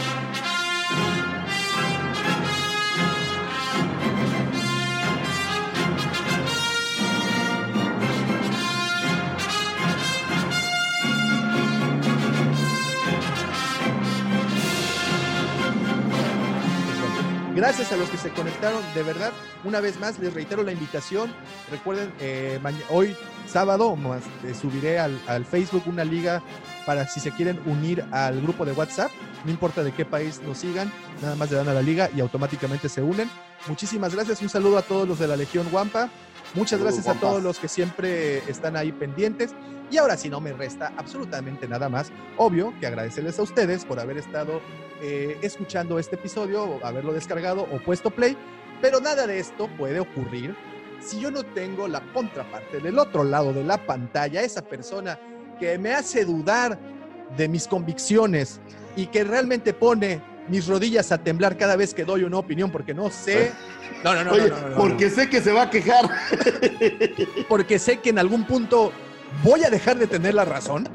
Gracias 17.54 17.92
a 17.92 17.96
los 17.96 18.10
que 18.10 18.16
se 18.16 18.30
conectaron, 18.30 18.82
de 18.94 19.02
verdad. 19.04 19.32
Una 19.62 19.78
vez 19.80 20.00
más, 20.00 20.18
les 20.18 20.34
reitero 20.34 20.64
la 20.64 20.72
invitación. 20.72 21.32
Recuerden, 21.70 22.12
eh, 22.18 22.58
hoy 22.90 23.16
sábado 23.46 23.94
más, 23.94 24.22
eh, 24.42 24.54
subiré 24.54 24.98
al, 24.98 25.20
al 25.28 25.44
Facebook 25.44 25.84
una 25.86 26.04
liga 26.04 26.42
para 26.84 27.06
si 27.06 27.20
se 27.20 27.30
quieren 27.30 27.60
unir 27.64 28.04
al 28.10 28.40
grupo 28.42 28.64
de 28.64 28.72
WhatsApp. 28.72 29.12
No 29.44 29.52
importa 29.52 29.84
de 29.84 29.92
qué 29.92 30.04
país 30.04 30.40
nos 30.44 30.58
sigan, 30.58 30.90
nada 31.22 31.36
más 31.36 31.50
le 31.50 31.56
dan 31.58 31.68
a 31.68 31.74
la 31.74 31.82
liga 31.82 32.10
y 32.14 32.20
automáticamente 32.20 32.88
se 32.88 33.02
unen. 33.02 33.30
Muchísimas 33.68 34.14
gracias. 34.14 34.42
Un 34.42 34.48
saludo 34.48 34.76
a 34.76 34.82
todos 34.82 35.06
los 35.06 35.20
de 35.20 35.28
la 35.28 35.36
Legión 35.36 35.68
Wampa. 35.70 36.10
Muchas 36.54 36.80
gracias 36.80 37.06
a 37.06 37.14
todos 37.14 37.42
los 37.42 37.58
que 37.58 37.68
siempre 37.68 38.38
están 38.50 38.76
ahí 38.76 38.90
pendientes. 38.90 39.54
Y 39.90 39.98
ahora 39.98 40.16
sí, 40.16 40.28
no 40.28 40.40
me 40.40 40.52
resta 40.52 40.92
absolutamente 40.96 41.68
nada 41.68 41.88
más. 41.88 42.10
Obvio 42.36 42.74
que 42.80 42.86
agradecerles 42.86 43.38
a 43.38 43.42
ustedes 43.42 43.84
por 43.84 44.00
haber 44.00 44.18
estado 44.18 44.60
eh, 45.06 45.36
escuchando 45.42 45.98
este 45.98 46.14
episodio, 46.14 46.80
haberlo 46.82 47.12
descargado 47.12 47.68
o 47.70 47.78
puesto 47.78 48.10
play. 48.10 48.38
Pero 48.80 49.00
nada 49.00 49.26
de 49.26 49.38
esto 49.38 49.68
puede 49.76 50.00
ocurrir 50.00 50.56
si 50.98 51.20
yo 51.20 51.30
no 51.30 51.42
tengo 51.42 51.86
la 51.88 52.00
contraparte 52.14 52.80
del 52.80 52.98
otro 52.98 53.22
lado 53.22 53.52
de 53.52 53.64
la 53.64 53.84
pantalla, 53.84 54.40
esa 54.40 54.62
persona 54.62 55.18
que 55.60 55.76
me 55.76 55.92
hace 55.92 56.24
dudar 56.24 56.78
de 57.36 57.48
mis 57.48 57.68
convicciones 57.68 58.60
y 58.96 59.08
que 59.08 59.24
realmente 59.24 59.74
pone 59.74 60.22
mis 60.48 60.66
rodillas 60.66 61.12
a 61.12 61.18
temblar 61.18 61.58
cada 61.58 61.76
vez 61.76 61.92
que 61.92 62.06
doy 62.06 62.24
una 62.24 62.38
opinión 62.38 62.70
porque 62.70 62.94
no 62.94 63.10
sé. 63.10 63.52
No, 64.02 64.14
no, 64.14 64.24
no, 64.24 64.32
Oye, 64.32 64.48
no, 64.48 64.58
no, 64.58 64.68
no, 64.70 64.76
porque 64.76 65.10
sé 65.10 65.28
que 65.28 65.42
se 65.42 65.52
va 65.52 65.64
a 65.64 65.70
quejar. 65.70 66.08
porque 67.48 67.78
sé 67.78 67.98
que 67.98 68.08
en 68.08 68.18
algún 68.18 68.46
punto 68.46 68.90
voy 69.42 69.64
a 69.64 69.68
dejar 69.68 69.98
de 69.98 70.06
tener 70.06 70.32
la 70.32 70.46
razón, 70.46 70.88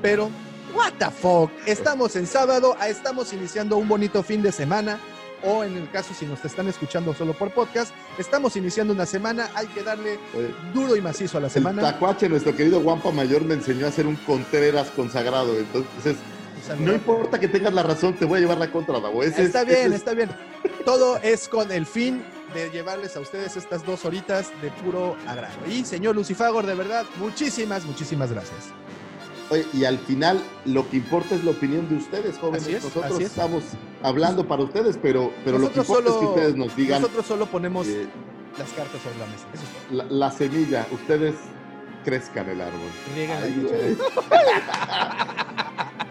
pero 0.00 0.30
what 0.74 0.92
the 0.98 1.10
fuck, 1.10 1.50
estamos 1.66 2.16
en 2.16 2.26
sábado, 2.26 2.76
ah, 2.78 2.88
estamos 2.88 3.32
iniciando 3.32 3.76
un 3.76 3.88
bonito 3.88 4.22
fin 4.22 4.42
de 4.42 4.52
semana, 4.52 4.98
o 5.42 5.62
en 5.64 5.76
el 5.76 5.90
caso 5.90 6.12
si 6.14 6.26
nos 6.26 6.44
están 6.44 6.66
escuchando 6.68 7.14
solo 7.14 7.32
por 7.32 7.50
podcast, 7.52 7.92
estamos 8.18 8.56
iniciando 8.56 8.92
una 8.92 9.06
semana, 9.06 9.48
hay 9.54 9.66
que 9.68 9.82
darle 9.82 10.18
Oye, 10.36 10.52
duro 10.74 10.96
y 10.96 11.00
macizo 11.00 11.38
a 11.38 11.40
la 11.40 11.46
El 11.46 11.52
semana. 11.52 11.82
tacuache, 11.82 12.28
nuestro 12.28 12.54
querido 12.56 12.80
Guampa 12.80 13.10
Mayor, 13.12 13.42
me 13.42 13.54
enseñó 13.54 13.86
a 13.86 13.92
ser 13.92 14.06
un 14.06 14.16
Contreras 14.16 14.88
consagrado. 14.90 15.56
Entonces, 15.56 16.16
no 16.80 16.92
importa 16.92 17.38
que 17.38 17.48
tengas 17.48 17.72
la 17.72 17.82
razón, 17.84 18.14
te 18.14 18.24
voy 18.24 18.38
a 18.38 18.40
llevar 18.40 18.58
la 18.58 18.70
contra. 18.70 18.96
Ese 18.98 19.28
es- 19.28 19.38
Está 19.38 19.64
bien, 19.64 19.92
es- 19.92 19.98
está 20.00 20.12
bien. 20.12 20.28
Todo 20.84 21.18
es 21.18 21.48
con 21.48 21.70
el 21.72 21.86
fin 21.86 22.22
de 22.52 22.68
llevarles 22.70 23.16
a 23.16 23.20
ustedes 23.20 23.56
estas 23.56 23.84
dos 23.86 24.04
horitas 24.04 24.50
de 24.60 24.70
puro 24.70 25.16
agrado. 25.26 25.54
Y 25.68 25.84
señor 25.84 26.16
Lucifagor, 26.16 26.66
de 26.66 26.74
verdad, 26.74 27.04
muchísimas, 27.20 27.84
muchísimas 27.84 28.32
gracias. 28.32 28.58
Oye, 29.50 29.66
y 29.72 29.84
al 29.84 29.98
final, 29.98 30.42
lo 30.66 30.88
que 30.88 30.98
importa 30.98 31.34
es 31.34 31.44
la 31.44 31.52
opinión 31.52 31.88
de 31.88 31.96
ustedes, 31.96 32.38
jóvenes. 32.38 32.62
Así 32.62 32.74
es, 32.74 32.84
Nosotros 32.84 33.12
así 33.12 33.22
es. 33.24 33.30
estamos 33.30 33.64
hablando 34.02 34.46
para 34.46 34.62
ustedes, 34.62 34.98
pero, 35.00 35.32
pero 35.44 35.58
lo 35.58 35.72
que 35.72 35.80
importa 35.80 36.10
es 36.10 36.16
que 36.16 36.24
ustedes 36.26 36.56
nos 36.56 36.76
digan 36.76 37.00
Nosotros 37.00 37.26
solo 37.26 37.46
ponemos 37.46 37.86
eh, 37.86 38.06
las 38.58 38.68
cartas 38.70 39.00
sobre 39.02 39.18
la 39.18 39.26
mesa. 39.26 39.46
Eso 39.54 39.62
es 39.64 39.70
todo. 39.88 39.96
la, 39.96 40.04
la 40.04 40.30
semilla. 40.30 40.86
Ustedes 40.92 41.34
crezcan 42.04 42.48
el 42.48 42.60
árbol. 42.60 42.90
Ay, 43.42 43.98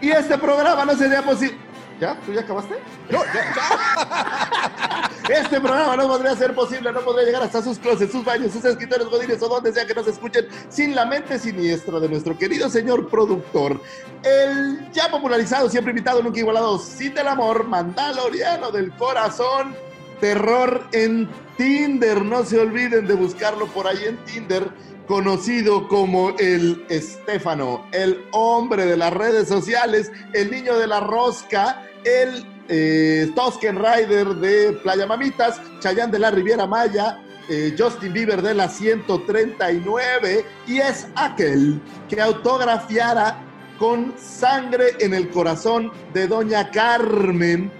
y 0.00 0.10
este 0.10 0.38
programa 0.38 0.84
no 0.84 0.96
sería 0.96 1.22
posible. 1.22 1.56
¿Ya? 2.00 2.18
¿Tú 2.24 2.32
ya 2.32 2.40
acabaste? 2.42 2.76
No, 3.10 3.24
ya, 3.24 3.54
ya. 3.54 5.10
Este 5.28 5.60
programa 5.60 5.94
no 5.94 6.08
podría 6.08 6.34
ser 6.34 6.54
posible, 6.54 6.90
no 6.90 7.00
podría 7.00 7.26
llegar 7.26 7.42
hasta 7.42 7.60
sus 7.60 7.78
closets, 7.78 8.12
sus 8.12 8.24
baños, 8.24 8.50
sus 8.50 8.64
escritorios, 8.64 9.10
godines 9.10 9.42
o 9.42 9.48
donde 9.48 9.72
sea 9.72 9.86
que 9.86 9.94
nos 9.94 10.06
escuchen 10.06 10.46
sin 10.70 10.94
la 10.94 11.04
mente 11.04 11.38
siniestra 11.38 12.00
de 12.00 12.08
nuestro 12.08 12.38
querido 12.38 12.70
señor 12.70 13.10
productor. 13.10 13.78
El 14.22 14.90
ya 14.90 15.10
popularizado, 15.10 15.68
siempre 15.68 15.90
invitado, 15.90 16.22
nunca 16.22 16.38
igualado, 16.38 16.78
sin 16.78 17.12
del 17.12 17.28
amor, 17.28 17.64
mandaloriano 17.64 18.70
del 18.70 18.90
corazón, 18.92 19.76
terror 20.18 20.86
en 20.92 21.28
Tinder. 21.58 22.24
No 22.24 22.42
se 22.44 22.58
olviden 22.58 23.06
de 23.06 23.14
buscarlo 23.14 23.66
por 23.66 23.86
ahí 23.86 24.04
en 24.06 24.16
Tinder, 24.24 24.70
conocido 25.08 25.88
como 25.88 26.36
el 26.38 26.84
Estefano, 26.90 27.86
el 27.92 28.26
hombre 28.32 28.84
de 28.84 28.96
las 28.96 29.12
redes 29.12 29.48
sociales, 29.48 30.12
el 30.34 30.50
niño 30.50 30.78
de 30.78 30.86
la 30.86 31.00
rosca, 31.00 31.82
el 32.04 32.46
eh, 32.68 33.32
Tosken 33.34 33.76
Rider 33.76 34.28
de 34.34 34.74
Playa 34.74 35.06
Mamitas, 35.06 35.60
Chayán 35.80 36.10
de 36.10 36.18
la 36.18 36.30
Riviera 36.30 36.66
Maya, 36.66 37.22
eh, 37.48 37.74
Justin 37.76 38.12
Bieber 38.12 38.42
de 38.42 38.52
la 38.52 38.68
139 38.68 40.44
y 40.66 40.76
es 40.76 41.08
aquel 41.16 41.80
que 42.06 42.20
autografiara 42.20 43.38
con 43.78 44.14
sangre 44.18 44.88
en 45.00 45.14
el 45.14 45.30
corazón 45.30 45.90
de 46.12 46.28
Doña 46.28 46.70
Carmen 46.70 47.72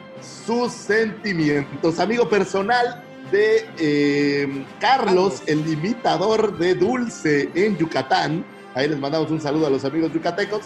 sus 0.47 0.73
sentimientos. 0.73 1.99
Amigo 1.99 2.27
personal 2.27 3.05
de 3.31 3.69
eh, 3.79 4.67
Carlos, 4.81 5.43
el 5.47 5.67
imitador 5.71 6.57
de 6.59 6.75
Dulce 6.75 7.51
en 7.55 7.77
Yucatán. 7.77 8.45
Ahí 8.75 8.89
les 8.89 8.99
mandamos 8.99 9.31
un 9.31 9.41
saludo 9.41 9.67
a 9.67 9.71
los 9.71 9.85
amigos 9.85 10.13
yucatecos. 10.13 10.63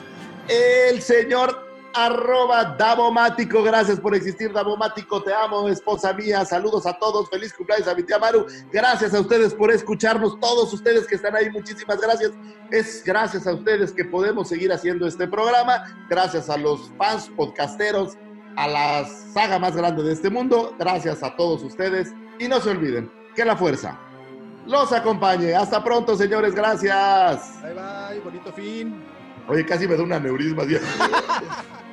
El 0.49 1.01
señor 1.01 1.73
arroba 1.95 2.65
Davomático, 2.79 3.63
gracias 3.63 4.01
por 4.01 4.15
existir, 4.15 4.53
Davomático, 4.53 5.23
te 5.23 5.33
amo, 5.33 5.69
esposa 5.69 6.13
mía, 6.13 6.45
saludos 6.45 6.87
a 6.87 6.95
todos, 6.99 7.29
feliz 7.29 7.53
cumpleaños 7.53 7.89
a 7.89 7.95
mi 7.95 8.03
tía 8.03 8.19
Maru, 8.19 8.47
gracias 8.73 9.15
a 9.15 9.21
ustedes 9.21 9.55
por 9.55 9.71
escucharnos, 9.71 10.39
todos 10.41 10.73
ustedes 10.73 11.07
que 11.07 11.17
están 11.17 11.37
ahí, 11.37 11.51
muchísimas 11.51 12.01
gracias, 12.01 12.33
es 12.71 13.03
gracias 13.05 13.47
a 13.47 13.55
ustedes 13.55 13.93
que 13.93 14.05
podemos 14.05 14.49
seguir 14.49 14.73
haciendo 14.73 15.07
este 15.07 15.27
programa, 15.27 16.07
gracias 16.09 16.49
a 16.49 16.57
los 16.57 16.91
fans 16.97 17.31
podcasteros, 17.37 18.17
a 18.57 18.69
la 18.69 19.05
saga 19.33 19.59
más 19.59 19.77
grande 19.77 20.03
de 20.03 20.13
este 20.13 20.31
mundo, 20.31 20.75
gracias 20.79 21.23
a 21.23 21.37
todos 21.37 21.63
ustedes, 21.63 22.13
y 22.39 22.49
no 22.49 22.61
se 22.61 22.71
olviden 22.71 23.11
que 23.35 23.45
la 23.45 23.57
fuerza 23.57 23.99
los 24.67 24.93
acompañe, 24.93 25.55
hasta 25.55 25.83
pronto 25.83 26.17
señores, 26.17 26.55
gracias. 26.55 27.61
Bye 27.63 27.75
bye, 27.75 28.21
bonito 28.21 28.53
fin. 28.53 29.03
Oye, 29.49 29.67
casi 29.67 29.89
me 29.89 29.97
da 29.97 30.03
un 30.03 30.13
aneurisma. 30.13 30.63